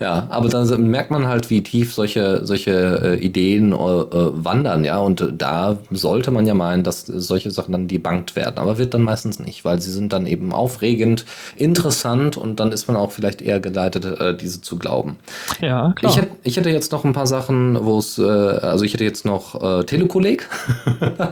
Ja, 0.00 0.26
aber 0.30 0.48
da 0.48 0.64
merkt 0.78 1.10
man 1.10 1.28
halt, 1.28 1.50
wie 1.50 1.62
tief 1.62 1.92
solche, 1.92 2.40
solche 2.46 2.70
äh, 2.72 3.14
Ideen 3.16 3.72
äh, 3.72 3.74
äh, 3.74 4.30
wandern, 4.32 4.82
ja. 4.82 4.98
Und 4.98 5.22
da 5.36 5.76
sollte 5.90 6.30
man 6.30 6.46
ja 6.46 6.54
meinen, 6.54 6.82
dass 6.82 7.04
solche 7.04 7.50
Sachen 7.50 7.72
dann 7.72 7.86
debunked 7.86 8.34
werden. 8.34 8.56
Aber 8.56 8.78
wird 8.78 8.94
dann 8.94 9.02
meistens 9.02 9.38
nicht, 9.38 9.66
weil 9.66 9.78
sie 9.82 9.92
sind 9.92 10.14
dann 10.14 10.26
eben 10.26 10.54
aufregend, 10.54 11.26
interessant 11.54 12.38
und 12.38 12.60
dann 12.60 12.72
ist 12.72 12.88
man 12.88 12.96
auch 12.96 13.12
vielleicht 13.12 13.42
eher 13.42 13.60
geleitet, 13.60 14.06
äh, 14.06 14.34
diese 14.34 14.62
zu 14.62 14.78
glauben. 14.78 15.18
Ja, 15.60 15.92
klar. 15.92 16.10
Ich, 16.10 16.16
hätte, 16.16 16.30
ich 16.44 16.56
hätte 16.56 16.70
jetzt 16.70 16.92
noch 16.92 17.04
ein 17.04 17.12
paar 17.12 17.26
Sachen, 17.26 17.84
wo 17.84 17.98
es, 17.98 18.16
äh, 18.16 18.22
also 18.22 18.86
ich 18.86 18.94
hätte 18.94 19.04
jetzt 19.04 19.26
noch 19.26 19.80
äh, 19.80 19.84
Telekolleg. 19.84 20.48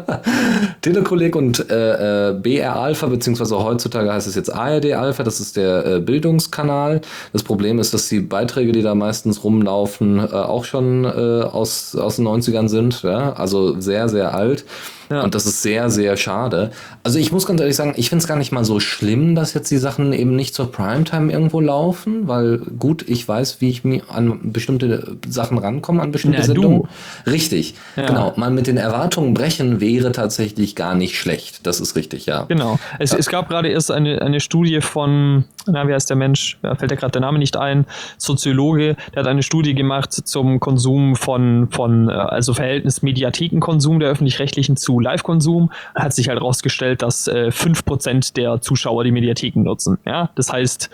Telekolleg 0.83 1.35
und 1.37 1.67
BR 1.69 2.77
Alpha, 2.77 3.07
beziehungsweise 3.07 3.59
heutzutage 3.59 4.13
heißt 4.13 4.27
es 4.27 4.35
jetzt 4.35 4.48
ARD 4.51 4.93
Alpha, 4.93 5.23
das 5.23 5.41
ist 5.41 5.57
der 5.57 5.87
äh, 5.87 6.01
Bildungskanal. 6.01 7.01
Das 7.33 7.43
Problem 7.43 7.79
ist, 7.79 7.95
dass 7.95 8.09
die 8.09 8.21
Beiträge, 8.21 8.73
die 8.73 8.83
da 8.83 8.95
meistens 8.95 9.45
rumlaufen, 9.45 10.19
äh, 10.19 10.23
auch 10.33 10.65
schon 10.65 11.05
äh, 11.05 11.09
aus, 11.09 11.95
aus 11.97 12.17
den 12.17 12.27
90ern 12.27 12.69
sind, 12.69 13.03
ja? 13.03 13.33
also 13.33 13.81
sehr, 13.81 14.09
sehr 14.09 14.35
alt. 14.35 14.65
Ja. 15.11 15.23
Und 15.23 15.35
das 15.35 15.47
ist 15.47 15.63
sehr, 15.63 15.91
sehr 15.91 16.17
schade. 16.17 16.71
Also 17.03 17.19
ich 17.19 17.33
muss 17.33 17.47
ganz 17.47 17.61
ehrlich 17.61 17.77
sagen, 17.77 17.95
ich 17.97 18.09
finde 18.09 18.23
es 18.23 18.29
gar 18.29 18.37
nicht 18.37 18.53
mal 18.53 18.65
so 18.65 18.81
schlimm, 18.81 19.35
dass 19.35 19.55
jetzt 19.55 19.71
die 19.71 19.79
Sachen 19.79 20.13
eben 20.13 20.37
nicht 20.37 20.55
zur 20.55 20.71
Primetime 20.71 21.33
irgendwo 21.33 21.61
laufen, 21.61 22.29
weil 22.29 22.59
gut, 22.59 23.05
ich 23.09 23.27
weiß, 23.27 23.61
wie 23.61 23.71
ich 23.71 23.85
mir 23.85 24.03
an 24.11 24.53
bestimmte 24.53 25.17
Sachen 25.27 25.59
rankomme, 25.59 26.03
an 26.03 26.13
bestimmte 26.13 26.39
ja, 26.39 26.45
Sendungen. 26.45 26.89
Du. 27.25 27.31
Richtig, 27.31 27.75
ja. 27.97 28.07
genau. 28.07 28.33
Mal 28.37 28.51
mit 28.51 28.67
den 28.67 28.77
Erwartungen 28.77 29.35
brechen 29.35 29.81
wäre 29.81 30.13
tatsächlich 30.13 30.77
gar 30.77 30.95
nicht 30.95 31.17
schlecht. 31.19 31.67
Das 31.67 31.81
ist 31.81 31.97
richtig, 31.97 32.27
ja. 32.27 32.45
Genau. 32.49 32.79
Es, 32.99 33.15
es 33.15 33.29
gab 33.29 33.49
gerade 33.49 33.69
erst 33.69 33.91
eine, 33.91 34.21
eine 34.21 34.41
Studie 34.41 34.81
von, 34.81 35.45
na, 35.67 35.89
wie 35.89 35.95
heißt 35.95 36.11
der 36.11 36.17
Mensch? 36.17 36.59
Da 36.63 36.75
fällt 36.75 36.91
ja 36.91 36.97
gerade 36.97 37.13
der 37.13 37.23
Name 37.23 37.39
nicht 37.39 37.57
ein. 37.57 37.87
Soziologe, 38.19 38.97
der 39.15 39.23
hat 39.23 39.27
eine 39.27 39.43
Studie 39.43 39.75
gemacht 39.75 40.13
zum 40.13 40.61
Konsum 40.61 41.17
von, 41.17 41.69
von 41.71 42.09
äh, 42.09 42.13
also 42.13 42.53
Verhältnis 42.53 43.03
Mediathekenkonsum 43.03 44.01
der 44.01 44.11
öffentlich-rechtlichen 44.11 44.77
zu 44.77 44.98
Live-Konsum, 45.01 45.71
hat 45.95 46.15
sich 46.15 46.29
halt 46.29 46.41
herausgestellt, 46.41 47.03
dass 47.03 47.29
äh, 47.29 47.51
5% 47.51 48.35
der 48.35 48.61
Zuschauer 48.61 49.05
die 49.05 49.13
Mediatheken 49.13 49.63
nutzen. 49.63 49.99
Ja? 50.05 50.31
Das 50.35 50.53
heißt, 50.53 50.91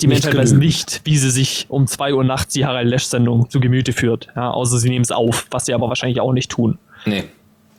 die 0.00 0.06
nicht 0.06 0.24
Menschen 0.24 0.40
wissen 0.40 0.58
nicht, 0.58 1.02
wie 1.04 1.16
sie 1.16 1.30
sich 1.30 1.66
um 1.68 1.86
2 1.86 2.14
Uhr 2.14 2.24
nachts 2.24 2.54
die 2.54 2.64
Harald 2.64 2.88
Lesch-Sendung 2.88 3.50
zu 3.50 3.60
Gemüte 3.60 3.92
führt. 3.92 4.28
Ja? 4.34 4.50
Außer 4.50 4.78
sie 4.78 4.88
nehmen 4.88 5.04
es 5.04 5.10
auf, 5.10 5.46
was 5.50 5.66
sie 5.66 5.74
aber 5.74 5.88
wahrscheinlich 5.88 6.20
auch 6.20 6.32
nicht 6.32 6.50
tun. 6.50 6.78
Nee. 7.04 7.24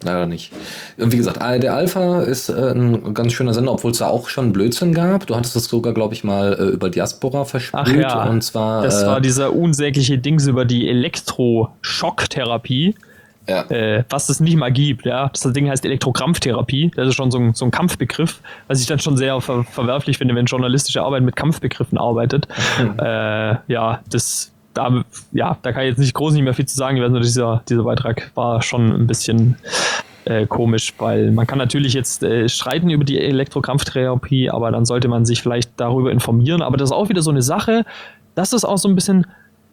Leider 0.04 0.26
nicht. 0.26 0.52
Und 0.98 1.12
wie 1.12 1.18
gesagt, 1.18 1.40
der 1.40 1.76
Alpha 1.76 2.22
ist 2.22 2.50
äh, 2.50 2.72
ein 2.72 3.14
ganz 3.14 3.34
schöner 3.34 3.54
Sender, 3.54 3.72
obwohl 3.72 3.92
es 3.92 4.00
da 4.00 4.08
auch 4.08 4.30
schon 4.30 4.52
Blödsinn 4.52 4.96
gab. 4.96 5.28
Du 5.28 5.36
hattest 5.36 5.56
das 5.56 5.66
sogar, 5.66 5.94
glaube 5.94 6.16
ich, 6.16 6.24
mal 6.24 6.54
äh, 6.54 6.64
über 6.74 6.90
Diaspora 6.90 7.46
verspielt. 7.46 7.84
Ach 7.86 7.94
ja, 7.94 8.24
und 8.24 8.42
zwar, 8.42 8.82
das 8.82 9.04
äh, 9.04 9.08
war 9.08 9.22
dieser 9.22 9.54
unsägliche 9.54 10.18
Dings 10.18 10.48
über 10.48 10.66
die 10.66 10.90
Elektroschocktherapie. 10.90 12.96
Ja. 13.48 13.64
Äh, 13.70 14.04
was 14.10 14.30
es 14.30 14.40
nicht 14.40 14.56
mal 14.56 14.72
gibt, 14.72 15.06
ja. 15.06 15.30
Das 15.30 15.42
Ding 15.54 15.70
heißt 15.70 15.84
Elektrokrampftherapie. 15.84 16.92
Das 16.96 17.08
ist 17.08 17.16
schon 17.16 17.32
so 17.32 17.40
ein, 17.40 17.54
so 17.54 17.66
ein 17.66 17.72
Kampfbegriff, 17.72 18.40
was 18.68 18.80
ich 18.80 18.88
dann 18.88 19.00
schon 19.00 19.18
sehr 19.18 19.40
ver 19.42 19.64
verwerflich 19.64 20.18
finde, 20.18 20.36
wenn 20.36 20.46
journalistische 20.46 21.02
Arbeit 21.02 21.24
mit 21.24 21.36
Kampfbegriffen 21.36 21.98
arbeitet. 21.98 22.48
Mhm. 22.80 23.00
Äh, 23.00 23.56
ja, 23.68 24.00
das, 24.10 24.52
da, 24.74 25.04
ja, 25.32 25.58
da 25.62 25.72
kann 25.72 25.84
ich 25.84 25.90
jetzt 25.90 26.00
nicht 26.00 26.14
groß 26.14 26.34
nicht 26.34 26.44
mehr 26.44 26.54
viel 26.54 26.68
zu 26.68 26.78
sagen. 26.78 26.98
Nur, 26.98 27.20
dieser, 27.20 27.64
dieser 27.68 27.84
Beitrag 27.84 28.32
war 28.36 28.62
schon 28.62 28.92
ein 28.92 29.08
bisschen 29.08 29.58
äh, 30.26 30.46
komisch, 30.46 30.94
weil 31.00 31.32
man 31.32 31.48
kann 31.48 31.58
natürlich 31.58 31.94
jetzt 31.94 32.24
äh, 32.24 32.48
streiten 32.48 32.90
über 32.90 33.04
die 33.04 33.20
Elektrokrampftherapie, 33.20 34.50
aber 34.50 34.72
dann 34.72 34.86
sollte 34.86 35.08
man 35.08 35.26
sich 35.26 35.42
vielleicht 35.42 35.72
darüber 35.78 36.12
informieren. 36.12 36.62
Aber 36.62 36.78
das 36.78 36.90
ist 36.90 36.96
auch 36.96 37.10
wieder 37.10 37.22
so 37.22 37.32
eine 37.32 37.42
Sache, 37.42 37.86
das 38.36 38.54
ist 38.54 38.64
auch 38.64 38.78
so 38.78 38.88
ein 38.88 38.96
bisschen 38.96 39.26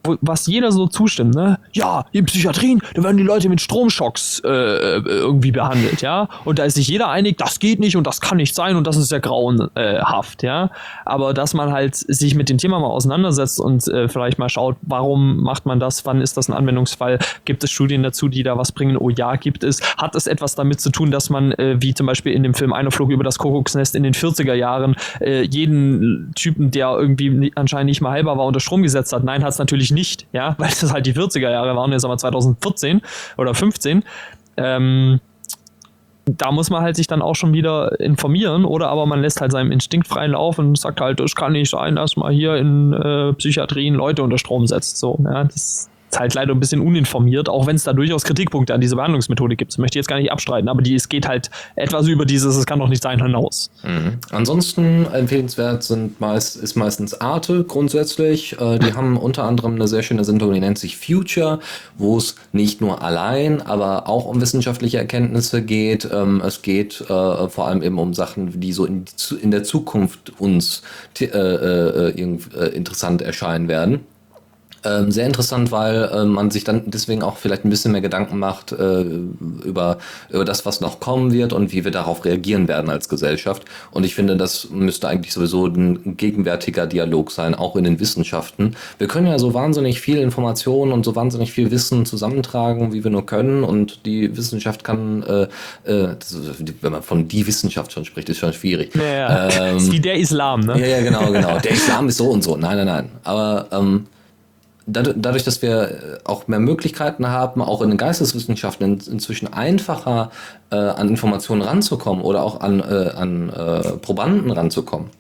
was 0.04 0.46
jeder 0.46 0.72
so 0.72 0.86
zustimmt, 0.86 1.34
ne? 1.34 1.58
Ja, 1.72 2.06
in 2.12 2.24
Psychiatrien, 2.24 2.80
da 2.94 3.02
werden 3.02 3.16
die 3.16 3.22
Leute 3.22 3.48
mit 3.48 3.60
Stromschocks 3.60 4.40
äh, 4.44 4.48
äh, 4.48 5.02
irgendwie 5.04 5.50
behandelt, 5.52 6.02
ja? 6.02 6.28
Und 6.44 6.58
da 6.58 6.64
ist 6.64 6.74
sich 6.74 6.88
jeder 6.88 7.08
einig, 7.08 7.38
das 7.38 7.58
geht 7.58 7.80
nicht 7.80 7.96
und 7.96 8.06
das 8.06 8.20
kann 8.20 8.38
nicht 8.38 8.54
sein 8.54 8.76
und 8.76 8.86
das 8.86 8.96
ist 8.96 9.10
ja 9.10 9.18
grauenhaft, 9.18 10.42
ja? 10.42 10.70
Aber 11.04 11.34
dass 11.34 11.54
man 11.54 11.72
halt 11.72 11.96
sich 11.96 12.34
mit 12.34 12.48
dem 12.48 12.58
Thema 12.58 12.78
mal 12.78 12.88
auseinandersetzt 12.88 13.60
und 13.60 13.86
äh, 13.88 14.08
vielleicht 14.08 14.38
mal 14.38 14.48
schaut, 14.48 14.76
warum 14.82 15.42
macht 15.42 15.66
man 15.66 15.80
das, 15.80 16.06
wann 16.06 16.20
ist 16.20 16.36
das 16.36 16.48
ein 16.48 16.54
Anwendungsfall, 16.54 17.18
gibt 17.44 17.64
es 17.64 17.70
Studien 17.70 18.02
dazu, 18.02 18.28
die 18.28 18.42
da 18.42 18.56
was 18.56 18.72
bringen, 18.72 18.96
oh 18.96 19.10
ja, 19.10 19.36
gibt 19.36 19.64
es, 19.64 19.80
hat 19.96 20.14
es 20.14 20.26
etwas 20.26 20.54
damit 20.54 20.80
zu 20.80 20.90
tun, 20.90 21.10
dass 21.10 21.30
man, 21.30 21.52
äh, 21.52 21.76
wie 21.80 21.94
zum 21.94 22.06
Beispiel 22.06 22.32
in 22.32 22.42
dem 22.42 22.54
Film 22.54 22.72
Einer 22.72 22.90
Flug 22.90 23.10
über 23.10 23.24
das 23.24 23.38
Kuckucksnest 23.38 23.94
in 23.94 24.02
den 24.02 24.14
40er 24.14 24.54
Jahren, 24.54 24.96
äh, 25.20 25.42
jeden 25.42 26.32
Typen, 26.34 26.70
der 26.70 26.90
irgendwie 26.90 27.52
anscheinend 27.54 27.86
nicht 27.86 28.00
mal 28.00 28.10
halber 28.10 28.36
war, 28.36 28.46
unter 28.46 28.60
Strom 28.60 28.82
gesetzt 28.82 29.12
hat? 29.12 29.24
Nein, 29.24 29.42
hat 29.42 29.52
es 29.52 29.58
natürlich 29.58 29.87
nicht 29.92 30.08
nicht, 30.08 30.26
ja, 30.32 30.54
weil 30.58 30.68
das 30.68 30.92
halt 30.92 31.06
die 31.06 31.14
40er 31.14 31.50
Jahre 31.50 31.76
waren, 31.76 31.92
jetzt 31.92 32.04
aber 32.04 32.16
2014 32.16 33.02
oder 33.36 33.54
15. 33.54 34.04
Ähm, 34.56 35.20
da 36.26 36.52
muss 36.52 36.68
man 36.68 36.82
halt 36.82 36.94
sich 36.96 37.06
dann 37.06 37.22
auch 37.22 37.34
schon 37.34 37.54
wieder 37.54 37.98
informieren 38.00 38.66
oder 38.66 38.88
aber 38.88 39.06
man 39.06 39.22
lässt 39.22 39.40
halt 39.40 39.50
seinem 39.50 39.72
Instinkt 39.72 40.06
freien 40.06 40.32
Lauf 40.32 40.58
und 40.58 40.78
sagt 40.78 41.00
halt, 41.00 41.20
es 41.20 41.34
kann 41.34 41.52
nicht 41.52 41.70
sein, 41.70 41.96
dass 41.96 42.16
man 42.16 42.32
hier 42.32 42.56
in 42.56 42.92
äh, 42.92 43.32
Psychiatrien 43.32 43.94
Leute 43.94 44.22
unter 44.22 44.36
Strom 44.36 44.66
setzt. 44.66 44.98
So, 44.98 45.18
ja, 45.24 45.44
das 45.44 45.88
ist 46.10 46.18
halt 46.18 46.34
leider 46.34 46.54
ein 46.54 46.60
bisschen 46.60 46.80
uninformiert, 46.80 47.48
auch 47.48 47.66
wenn 47.66 47.76
es 47.76 47.84
da 47.84 47.92
durchaus 47.92 48.24
Kritikpunkte 48.24 48.74
an 48.74 48.80
dieser 48.80 48.96
Behandlungsmethode 48.96 49.56
gibt. 49.56 49.72
Das 49.72 49.78
möchte 49.78 49.98
ich 49.98 50.02
jetzt 50.02 50.08
gar 50.08 50.18
nicht 50.18 50.32
abstreiten, 50.32 50.68
aber 50.68 50.82
die, 50.82 50.94
es 50.94 51.08
geht 51.08 51.28
halt 51.28 51.50
etwas 51.76 52.06
über 52.06 52.24
dieses, 52.24 52.56
es 52.56 52.66
kann 52.66 52.78
doch 52.78 52.88
nicht 52.88 53.02
sein, 53.02 53.22
hinaus. 53.22 53.70
Mhm. 53.82 54.18
Ansonsten 54.30 55.06
empfehlenswert 55.12 55.82
sind 55.82 56.20
meist, 56.20 56.56
ist 56.56 56.76
meistens 56.76 57.20
Arte 57.20 57.64
grundsätzlich. 57.64 58.58
Äh, 58.60 58.78
die 58.78 58.94
haben 58.94 59.16
unter 59.16 59.44
anderem 59.44 59.74
eine 59.74 59.88
sehr 59.88 60.02
schöne 60.02 60.24
Sendung, 60.24 60.52
die 60.52 60.60
nennt 60.60 60.78
sich 60.78 60.96
Future, 60.96 61.60
wo 61.96 62.16
es 62.16 62.36
nicht 62.52 62.80
nur 62.80 63.02
allein, 63.02 63.60
aber 63.62 64.08
auch 64.08 64.24
um 64.26 64.40
wissenschaftliche 64.40 64.98
Erkenntnisse 64.98 65.62
geht. 65.62 66.08
Ähm, 66.10 66.42
es 66.44 66.62
geht 66.62 67.00
äh, 67.02 67.48
vor 67.48 67.68
allem 67.68 67.82
eben 67.82 67.98
um 67.98 68.14
Sachen, 68.14 68.60
die 68.60 68.72
so 68.72 68.84
in, 68.86 69.04
in 69.42 69.50
der 69.50 69.64
Zukunft 69.64 70.32
uns 70.38 70.82
äh, 71.20 71.24
äh, 71.24 72.10
äh, 72.10 72.68
interessant 72.68 73.22
erscheinen 73.22 73.68
werden. 73.68 74.00
Ähm, 74.88 75.10
sehr 75.10 75.26
interessant, 75.26 75.70
weil 75.70 76.04
äh, 76.04 76.24
man 76.24 76.50
sich 76.50 76.64
dann 76.64 76.82
deswegen 76.86 77.22
auch 77.22 77.36
vielleicht 77.36 77.64
ein 77.64 77.70
bisschen 77.70 77.92
mehr 77.92 78.00
Gedanken 78.00 78.38
macht 78.38 78.72
äh, 78.72 79.02
über, 79.02 79.98
über 80.30 80.44
das, 80.44 80.64
was 80.64 80.80
noch 80.80 81.00
kommen 81.00 81.32
wird 81.32 81.52
und 81.52 81.72
wie 81.72 81.84
wir 81.84 81.90
darauf 81.90 82.24
reagieren 82.24 82.68
werden 82.68 82.90
als 82.90 83.08
Gesellschaft. 83.08 83.64
Und 83.90 84.04
ich 84.04 84.14
finde, 84.14 84.36
das 84.36 84.70
müsste 84.70 85.08
eigentlich 85.08 85.32
sowieso 85.32 85.66
ein 85.66 86.16
gegenwärtiger 86.16 86.86
Dialog 86.86 87.30
sein, 87.30 87.54
auch 87.54 87.76
in 87.76 87.84
den 87.84 88.00
Wissenschaften. 88.00 88.76
Wir 88.98 89.08
können 89.08 89.26
ja 89.26 89.38
so 89.38 89.52
wahnsinnig 89.54 90.00
viel 90.00 90.18
Informationen 90.18 90.92
und 90.92 91.04
so 91.04 91.14
wahnsinnig 91.14 91.52
viel 91.52 91.70
Wissen 91.70 92.06
zusammentragen, 92.06 92.92
wie 92.92 93.04
wir 93.04 93.10
nur 93.10 93.26
können. 93.26 93.64
Und 93.64 94.06
die 94.06 94.36
Wissenschaft 94.36 94.84
kann, 94.84 95.22
äh, 95.22 95.42
äh, 95.84 96.14
wenn 96.80 96.92
man 96.92 97.02
von 97.02 97.28
die 97.28 97.46
Wissenschaft 97.46 97.92
schon 97.92 98.04
spricht, 98.04 98.28
ist 98.28 98.38
schon 98.38 98.52
schwierig. 98.52 98.94
Ja, 98.94 99.02
ja. 99.02 99.48
Ähm, 99.58 99.90
wie 99.90 99.98
der 99.98 100.14
Islam, 100.14 100.60
ne? 100.60 100.78
Ja, 100.78 100.86
ja, 100.86 101.00
genau, 101.02 101.32
genau. 101.32 101.58
Der 101.58 101.72
Islam 101.72 102.08
ist 102.08 102.18
so 102.18 102.30
und 102.30 102.44
so. 102.44 102.56
Nein, 102.56 102.76
nein, 102.76 102.86
nein. 102.86 103.08
Aber 103.24 103.66
ähm, 103.72 104.06
dadurch, 104.88 105.44
dass 105.44 105.62
wir 105.62 105.82
äh, 105.82 106.18
auch 106.24 106.48
mehr 106.48 106.60
Möglichkeiten 106.60 107.28
haben, 107.28 107.62
auch 107.62 107.82
in 107.82 107.90
den 107.90 107.98
Geisteswissenschaften 107.98 109.00
inzwischen 109.10 109.52
einfacher 109.52 110.30
äh, 110.70 110.76
an 110.76 111.08
Informationen 111.08 111.62
ranzukommen 111.62 112.24
oder 112.24 112.42
auch 112.42 112.60
an, 112.60 112.80
äh, 112.80 113.10
an 113.14 113.50
äh, 113.50 113.80
Probanden 113.98 114.50
ranzukommen, 114.50 115.10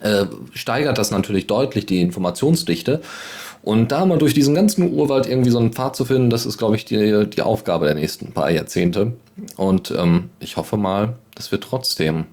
äh, 0.00 0.26
steigert 0.52 0.98
das 0.98 1.10
natürlich 1.10 1.46
deutlich 1.46 1.86
die 1.86 2.00
Informationsdichte. 2.00 3.00
Und 3.62 3.92
da 3.92 4.04
mal 4.04 4.18
durch 4.18 4.34
diesen 4.34 4.56
ganzen 4.56 4.92
Urwald 4.92 5.28
irgendwie 5.28 5.50
so 5.50 5.58
einen 5.58 5.72
Pfad 5.72 5.94
zu 5.94 6.04
finden, 6.04 6.30
das 6.30 6.46
ist, 6.46 6.58
glaube 6.58 6.74
ich, 6.74 6.84
die, 6.84 7.30
die 7.30 7.42
Aufgabe 7.42 7.86
der 7.86 7.94
nächsten 7.94 8.32
paar 8.32 8.50
Jahrzehnte. 8.50 9.12
Und 9.56 9.92
ähm, 9.96 10.30
ich 10.40 10.56
hoffe 10.56 10.76
mal, 10.76 11.14
dass 11.36 11.52
wir 11.52 11.60
trotzdem 11.60 12.24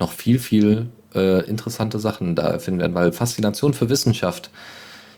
noch 0.00 0.12
viel, 0.12 0.38
viel 0.38 0.86
äh, 1.14 1.44
interessante 1.46 1.98
Sachen 1.98 2.34
da 2.34 2.48
erfinden 2.48 2.80
werden, 2.80 2.94
weil 2.94 3.12
Faszination 3.12 3.74
für 3.74 3.90
Wissenschaft 3.90 4.50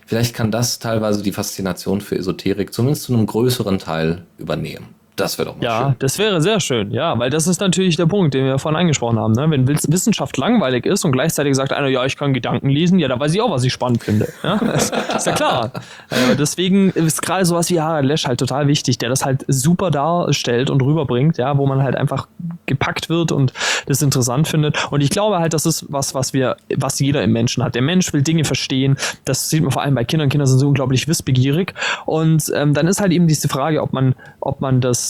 Vielleicht 0.05 0.35
kann 0.35 0.51
das 0.51 0.79
teilweise 0.79 1.21
die 1.23 1.31
Faszination 1.31 2.01
für 2.01 2.17
Esoterik 2.17 2.73
zumindest 2.73 3.03
zu 3.03 3.13
einem 3.13 3.25
größeren 3.25 3.79
Teil 3.79 4.25
übernehmen. 4.37 4.94
Das 5.15 5.37
wäre 5.37 5.49
doch 5.49 5.55
mal 5.55 5.63
ja, 5.63 5.77
schön. 5.77 5.87
Ja, 5.87 5.95
das 5.99 6.19
wäre 6.19 6.41
sehr 6.41 6.59
schön, 6.59 6.91
ja, 6.91 7.17
weil 7.17 7.29
das 7.29 7.47
ist 7.47 7.61
natürlich 7.61 7.95
der 7.95 8.05
Punkt, 8.05 8.33
den 8.33 8.45
wir 8.45 8.59
vorhin 8.59 8.79
angesprochen 8.79 9.17
haben. 9.17 9.31
Ne? 9.31 9.49
Wenn 9.49 9.67
Wissenschaft 9.67 10.35
langweilig 10.37 10.85
ist 10.85 11.05
und 11.05 11.13
gleichzeitig 11.13 11.55
sagt 11.55 11.71
einer, 11.71 11.87
ja, 11.87 12.05
ich 12.05 12.17
kann 12.17 12.33
Gedanken 12.33 12.69
lesen, 12.69 12.99
ja, 12.99 13.07
da 13.07 13.19
weiß 13.19 13.33
ich 13.33 13.41
auch, 13.41 13.49
was 13.49 13.63
ich 13.63 13.71
spannend 13.71 14.03
finde. 14.03 14.27
Ja? 14.43 14.59
Das 14.75 14.91
ist 15.21 15.27
ja 15.27 15.33
klar. 15.33 15.71
äh, 16.09 16.35
deswegen 16.35 16.89
ist 16.89 17.21
gerade 17.21 17.45
sowas 17.45 17.69
wie 17.69 17.79
Harald 17.79 18.05
Lesch 18.05 18.25
halt 18.25 18.39
total 18.39 18.67
wichtig, 18.67 18.97
der 18.97 19.09
das 19.09 19.23
halt 19.23 19.45
super 19.47 19.89
darstellt 19.89 20.69
und 20.69 20.81
rüberbringt, 20.81 21.37
ja, 21.37 21.57
wo 21.57 21.65
man 21.65 21.81
halt 21.81 21.95
einfach 21.95 22.27
gepackt 22.65 23.09
wird 23.09 23.31
und 23.31 23.53
das 23.85 24.01
interessant 24.01 24.47
findet. 24.47 24.91
Und 24.91 25.01
ich 25.01 25.09
glaube 25.09 25.39
halt, 25.39 25.53
das 25.53 25.65
ist 25.65 25.85
was, 25.89 26.13
was 26.13 26.33
wir, 26.33 26.57
was 26.75 26.99
jeder 26.99 27.23
im 27.23 27.31
Menschen 27.31 27.63
hat. 27.63 27.75
Der 27.75 27.81
Mensch 27.81 28.11
will 28.11 28.21
Dinge 28.21 28.43
verstehen. 28.43 28.97
Das 29.23 29.49
sieht 29.49 29.61
man 29.61 29.71
vor 29.71 29.81
allem 29.81 29.95
bei 29.95 30.03
Kindern. 30.03 30.29
Kinder 30.29 30.47
sind 30.47 30.59
so 30.59 30.67
unglaublich 30.67 31.07
wissbegierig. 31.07 31.73
Und 32.05 32.51
ähm, 32.53 32.73
dann 32.73 32.87
ist 32.87 32.99
halt 32.99 33.13
eben 33.13 33.27
diese 33.27 33.47
Frage, 33.47 33.81
ob 33.81 33.93
man, 33.93 34.15
ob 34.41 34.59
man 34.61 34.81
das 34.81 35.04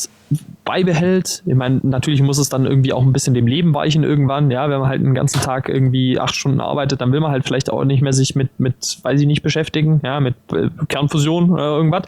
beibehält. 0.64 1.44
Ich 1.46 1.56
meine, 1.56 1.80
natürlich 1.84 2.22
muss 2.22 2.38
es 2.38 2.50
dann 2.50 2.66
irgendwie 2.66 2.94
auch 2.94 3.04
ein 3.04 3.14
bisschen 3.14 3.34
dem 3.34 3.48
Leben 3.48 3.74
weichen 3.74 4.04
irgendwann. 4.04 4.50
Ja, 4.52 4.70
wenn 4.70 4.80
man 4.80 4.90
halt 4.90 5.02
den 5.02 5.14
ganzen 5.14 5.42
Tag 5.42 5.70
irgendwie 5.70 6.20
acht 6.20 6.36
Stunden 6.36 6.60
arbeitet, 6.60 7.02
dann 7.02 7.12
will 7.12 7.20
man 7.20 7.32
halt 7.32 7.46
vielleicht 7.46 7.70
auch 7.70 7.84
nicht 7.84 8.02
mehr 8.02 8.14
sich 8.14 8.36
mit, 8.36 8.60
mit 8.60 8.98
weiß 9.04 9.22
ich 9.22 9.28
nicht, 9.28 9.44
beschäftigen, 9.44 10.02
ja, 10.04 10.20
mit 10.20 10.36
äh, 10.52 10.70
Kernfusion 10.88 11.52
oder 11.52 11.78
irgendwas. 11.78 12.04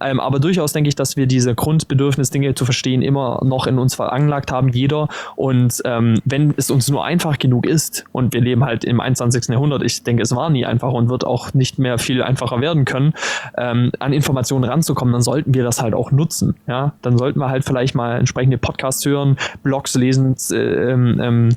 Ähm, 0.00 0.20
aber 0.20 0.38
durchaus 0.38 0.72
denke 0.72 0.88
ich, 0.88 0.94
dass 0.94 1.16
wir 1.16 1.26
diese 1.26 1.54
Grundbedürfnis, 1.54 2.30
Dinge 2.30 2.54
zu 2.54 2.64
verstehen, 2.64 3.02
immer 3.02 3.40
noch 3.44 3.66
in 3.66 3.78
uns 3.78 3.94
veranlagt 3.94 4.52
haben, 4.52 4.68
jeder. 4.68 5.08
Und 5.36 5.80
ähm, 5.84 6.20
wenn 6.24 6.54
es 6.56 6.70
uns 6.70 6.88
nur 6.88 7.04
einfach 7.04 7.38
genug 7.38 7.66
ist 7.66 8.04
und 8.12 8.32
wir 8.32 8.40
leben 8.40 8.64
halt 8.64 8.84
im 8.84 9.00
21. 9.00 9.48
Jahrhundert, 9.48 9.82
ich 9.82 10.02
denke, 10.02 10.22
es 10.22 10.34
war 10.34 10.50
nie 10.50 10.66
einfach 10.66 10.92
und 10.92 11.08
wird 11.08 11.24
auch 11.24 11.54
nicht 11.54 11.78
mehr 11.78 11.98
viel 11.98 12.22
einfacher 12.22 12.60
werden 12.60 12.84
können, 12.84 13.14
ähm, 13.56 13.92
an 13.98 14.12
Informationen 14.12 14.64
ranzukommen, 14.64 15.12
dann 15.12 15.22
sollten 15.22 15.54
wir 15.54 15.64
das 15.64 15.82
halt 15.82 15.94
auch 15.94 16.10
nutzen. 16.10 16.56
Ja, 16.66 16.92
dann 17.02 17.18
sollten 17.18 17.40
wir 17.40 17.48
halt 17.48 17.64
vielleicht 17.64 17.94
mal 17.94 18.18
entsprechende 18.18 18.58
Podcasts 18.58 19.04
hören, 19.04 19.36
Blogs 19.62 19.94
lesen, 19.94 20.36
äh, 20.50 20.56
ähm, 20.56 21.20
ähm 21.22 21.48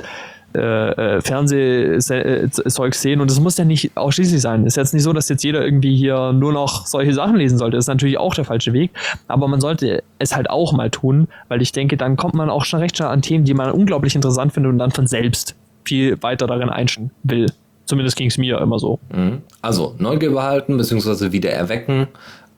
äh, 0.55 1.17
äh, 1.17 1.21
Fernsehzeug 1.21 2.95
sehen. 2.95 3.21
Und 3.21 3.31
das 3.31 3.39
muss 3.39 3.57
ja 3.57 3.65
nicht 3.65 3.95
ausschließlich 3.95 4.41
sein. 4.41 4.65
Ist 4.65 4.77
jetzt 4.77 4.93
nicht 4.93 5.03
so, 5.03 5.13
dass 5.13 5.29
jetzt 5.29 5.43
jeder 5.43 5.63
irgendwie 5.63 5.95
hier 5.95 6.33
nur 6.33 6.51
noch 6.51 6.87
solche 6.87 7.13
Sachen 7.13 7.37
lesen 7.37 7.57
sollte. 7.57 7.77
Das 7.77 7.85
ist 7.85 7.89
natürlich 7.89 8.17
auch 8.17 8.33
der 8.33 8.45
falsche 8.45 8.73
Weg. 8.73 8.91
Aber 9.27 9.47
man 9.47 9.61
sollte 9.61 10.03
es 10.19 10.35
halt 10.35 10.49
auch 10.49 10.73
mal 10.73 10.89
tun, 10.89 11.27
weil 11.47 11.61
ich 11.61 11.71
denke, 11.71 11.97
dann 11.97 12.17
kommt 12.17 12.33
man 12.33 12.49
auch 12.49 12.65
schon 12.65 12.79
recht 12.79 12.97
schnell 12.97 13.09
an 13.09 13.21
Themen, 13.21 13.45
die 13.45 13.53
man 13.53 13.71
unglaublich 13.71 14.15
interessant 14.15 14.53
findet 14.53 14.71
und 14.71 14.77
dann 14.77 14.91
von 14.91 15.07
selbst 15.07 15.55
viel 15.85 16.21
weiter 16.21 16.47
darin 16.47 16.69
einschen 16.69 17.11
will. 17.23 17.47
Zumindest 17.85 18.15
ging 18.15 18.27
es 18.27 18.37
mir 18.37 18.59
immer 18.59 18.79
so. 18.79 18.99
Mhm. 19.13 19.41
Also 19.61 19.95
Neugier 19.97 20.31
behalten, 20.31 20.77
beziehungsweise 20.77 21.31
wieder 21.31 21.51
erwecken, 21.51 22.07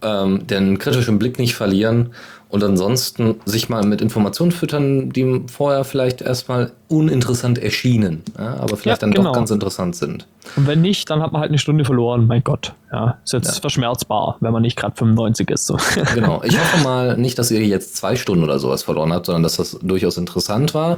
ähm, 0.01 0.45
den 0.47 0.77
kritischen 0.77 1.17
Blick 1.17 1.39
nicht 1.39 1.55
verlieren 1.55 2.11
und 2.53 2.63
ansonsten 2.63 3.37
sich 3.45 3.67
mal 3.67 3.83
mit 3.83 3.99
Informationen 3.99 4.51
füttern, 4.51 5.09
die 5.09 5.41
vorher 5.51 5.83
vielleicht 5.83 6.21
erstmal 6.21 6.71
uninteressant 6.87 7.57
erschienen, 7.57 8.21
ja, 8.37 8.57
aber 8.57 8.77
vielleicht 8.77 9.01
ja, 9.01 9.07
dann 9.07 9.11
genau. 9.11 9.29
doch 9.29 9.35
ganz 9.35 9.49
interessant 9.49 9.95
sind. 9.95 10.27
Und 10.55 10.67
wenn 10.67 10.79
nicht, 10.79 11.09
dann 11.09 11.23
hat 11.23 11.31
man 11.31 11.41
halt 11.41 11.49
eine 11.49 11.57
Stunde 11.57 11.83
verloren. 11.83 12.27
Mein 12.27 12.43
Gott, 12.43 12.75
ja, 12.91 13.17
ist 13.23 13.33
jetzt 13.33 13.55
ja. 13.55 13.61
verschmerzbar, 13.61 14.37
wenn 14.39 14.53
man 14.53 14.61
nicht 14.61 14.75
gerade 14.75 14.95
95 14.95 15.49
ist. 15.49 15.65
So. 15.65 15.77
Genau. 16.13 16.43
Ich 16.43 16.59
hoffe 16.59 16.83
mal 16.83 17.17
nicht, 17.17 17.39
dass 17.39 17.49
ihr 17.49 17.65
jetzt 17.65 17.95
zwei 17.95 18.15
Stunden 18.15 18.43
oder 18.43 18.59
sowas 18.59 18.83
verloren 18.83 19.11
habt, 19.13 19.25
sondern 19.25 19.41
dass 19.41 19.55
das 19.55 19.79
durchaus 19.81 20.17
interessant 20.17 20.75
war. 20.75 20.97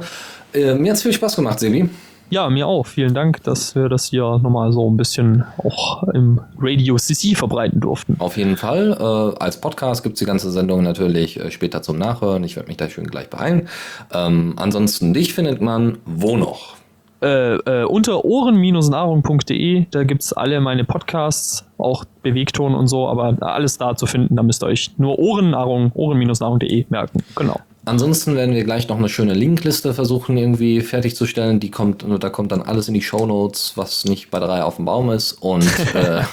Äh, 0.52 0.74
mir 0.74 0.90
hat 0.90 0.98
es 0.98 1.02
viel 1.04 1.14
Spaß 1.14 1.36
gemacht, 1.36 1.58
Sebi. 1.58 1.88
Ja, 2.30 2.50
mir 2.50 2.66
auch. 2.66 2.86
Vielen 2.86 3.14
Dank, 3.14 3.42
dass 3.44 3.74
wir 3.74 3.88
das 3.88 4.06
hier 4.06 4.38
nochmal 4.42 4.72
so 4.72 4.90
ein 4.90 4.96
bisschen 4.96 5.44
auch 5.62 6.02
im 6.08 6.40
Radio 6.58 6.96
CC 6.96 7.34
verbreiten 7.34 7.80
durften. 7.80 8.16
Auf 8.18 8.36
jeden 8.36 8.56
Fall. 8.56 8.96
Äh, 8.98 9.42
als 9.42 9.60
Podcast 9.60 10.02
gibt 10.02 10.14
es 10.14 10.18
die 10.18 10.26
ganze 10.26 10.50
Sendung 10.50 10.82
natürlich 10.82 11.38
äh, 11.38 11.50
später 11.50 11.82
zum 11.82 11.98
Nachhören. 11.98 12.42
Ich 12.44 12.56
werde 12.56 12.68
mich 12.68 12.76
da 12.76 12.88
schön 12.88 13.06
gleich 13.06 13.30
beeilen. 13.30 13.68
Ähm, 14.12 14.54
ansonsten, 14.56 15.14
dich 15.14 15.34
findet 15.34 15.60
man 15.60 15.98
wo 16.04 16.36
noch? 16.36 16.76
Äh, 17.22 17.54
äh, 17.54 17.84
unter 17.84 18.24
ohren-nahrung.de, 18.24 19.86
da 19.90 20.04
gibt 20.04 20.22
es 20.22 20.32
alle 20.34 20.60
meine 20.60 20.84
Podcasts, 20.84 21.64
auch 21.78 22.04
Bewegton 22.22 22.74
und 22.74 22.88
so, 22.88 23.08
aber 23.08 23.36
alles 23.40 23.78
da 23.78 23.96
zu 23.96 24.06
finden, 24.06 24.36
da 24.36 24.42
müsst 24.42 24.62
ihr 24.62 24.66
euch 24.66 24.90
nur 24.98 25.18
Ohrennahrung, 25.18 25.92
ohren-nahrung.de 25.94 26.86
merken. 26.90 27.22
Genau. 27.34 27.58
Ansonsten 27.86 28.34
werden 28.34 28.52
wir 28.52 28.64
gleich 28.64 28.88
noch 28.88 28.98
eine 28.98 29.08
schöne 29.08 29.32
Linkliste 29.32 29.94
versuchen, 29.94 30.36
irgendwie 30.36 30.80
fertigzustellen. 30.80 31.60
Die 31.60 31.70
kommt, 31.70 32.04
da 32.18 32.30
kommt 32.30 32.50
dann 32.50 32.60
alles 32.60 32.88
in 32.88 32.94
die 32.94 33.00
Show 33.00 33.26
Notes, 33.26 33.74
was 33.76 34.04
nicht 34.04 34.32
bei 34.32 34.40
drei 34.40 34.64
auf 34.64 34.76
dem 34.76 34.86
Baum 34.86 35.10
ist. 35.10 35.34
Und 35.34 35.64
äh, 35.94 36.22
da 36.24 36.26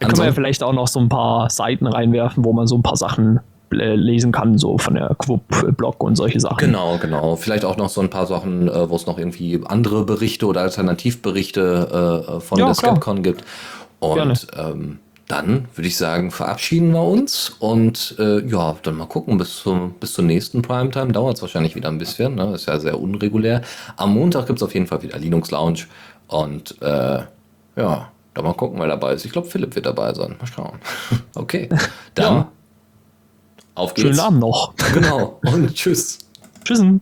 können 0.00 0.18
wir 0.18 0.24
ja 0.24 0.32
vielleicht 0.32 0.64
auch 0.64 0.72
noch 0.72 0.88
so 0.88 0.98
ein 0.98 1.08
paar 1.08 1.48
Seiten 1.48 1.86
reinwerfen, 1.86 2.44
wo 2.44 2.52
man 2.52 2.66
so 2.66 2.74
ein 2.76 2.82
paar 2.82 2.96
Sachen 2.96 3.38
äh, 3.72 3.94
lesen 3.94 4.32
kann, 4.32 4.58
so 4.58 4.76
von 4.76 4.94
der 4.94 5.14
Quub-Blog 5.16 6.02
und 6.02 6.16
solche 6.16 6.40
Sachen. 6.40 6.58
Genau, 6.58 6.98
genau. 6.98 7.36
Vielleicht 7.36 7.64
auch 7.64 7.76
noch 7.76 7.88
so 7.88 8.00
ein 8.00 8.10
paar 8.10 8.26
Sachen, 8.26 8.66
äh, 8.66 8.90
wo 8.90 8.96
es 8.96 9.06
noch 9.06 9.16
irgendwie 9.16 9.60
andere 9.64 10.04
Berichte 10.04 10.46
oder 10.46 10.62
Alternativberichte 10.62 12.32
äh, 12.36 12.40
von 12.40 12.58
ja, 12.58 12.66
der 12.66 12.74
Skepcon 12.74 13.22
gibt. 13.22 13.44
Und 14.00 14.48
ähm, 14.58 14.98
dann 15.28 15.68
würde 15.74 15.88
ich 15.88 15.96
sagen, 15.96 16.30
verabschieden 16.30 16.92
wir 16.92 17.02
uns 17.02 17.50
und 17.58 18.16
äh, 18.18 18.46
ja, 18.46 18.76
dann 18.82 18.96
mal 18.96 19.06
gucken, 19.06 19.38
bis, 19.38 19.62
zum, 19.62 19.94
bis 19.94 20.12
zur 20.12 20.24
nächsten 20.24 20.62
Primetime 20.62 21.12
dauert 21.12 21.36
es 21.36 21.42
wahrscheinlich 21.42 21.74
wieder 21.74 21.88
ein 21.88 21.98
bisschen, 21.98 22.34
ne? 22.34 22.54
ist 22.54 22.66
ja 22.66 22.78
sehr 22.78 23.00
unregulär. 23.00 23.62
Am 23.96 24.12
Montag 24.12 24.46
gibt 24.46 24.58
es 24.58 24.62
auf 24.62 24.74
jeden 24.74 24.86
Fall 24.86 25.02
wieder 25.02 25.18
Linux 25.18 25.50
Lounge 25.50 25.84
und 26.28 26.80
äh, 26.82 27.22
ja, 27.76 28.10
dann 28.34 28.44
mal 28.44 28.54
gucken, 28.54 28.78
wer 28.80 28.88
dabei 28.88 29.14
ist. 29.14 29.24
Ich 29.24 29.32
glaube, 29.32 29.48
Philipp 29.48 29.74
wird 29.74 29.86
dabei 29.86 30.12
sein. 30.12 30.36
Mal 30.38 30.46
schauen. 30.46 30.78
Okay, 31.36 31.68
dann 32.14 32.34
ja. 32.34 32.52
auf 33.74 33.94
geht's. 33.94 34.08
Schönen 34.08 34.20
Abend 34.20 34.40
noch. 34.40 34.74
Genau 34.92 35.40
und 35.46 35.74
tschüss. 35.74 36.18
Tschüssen. 36.64 37.00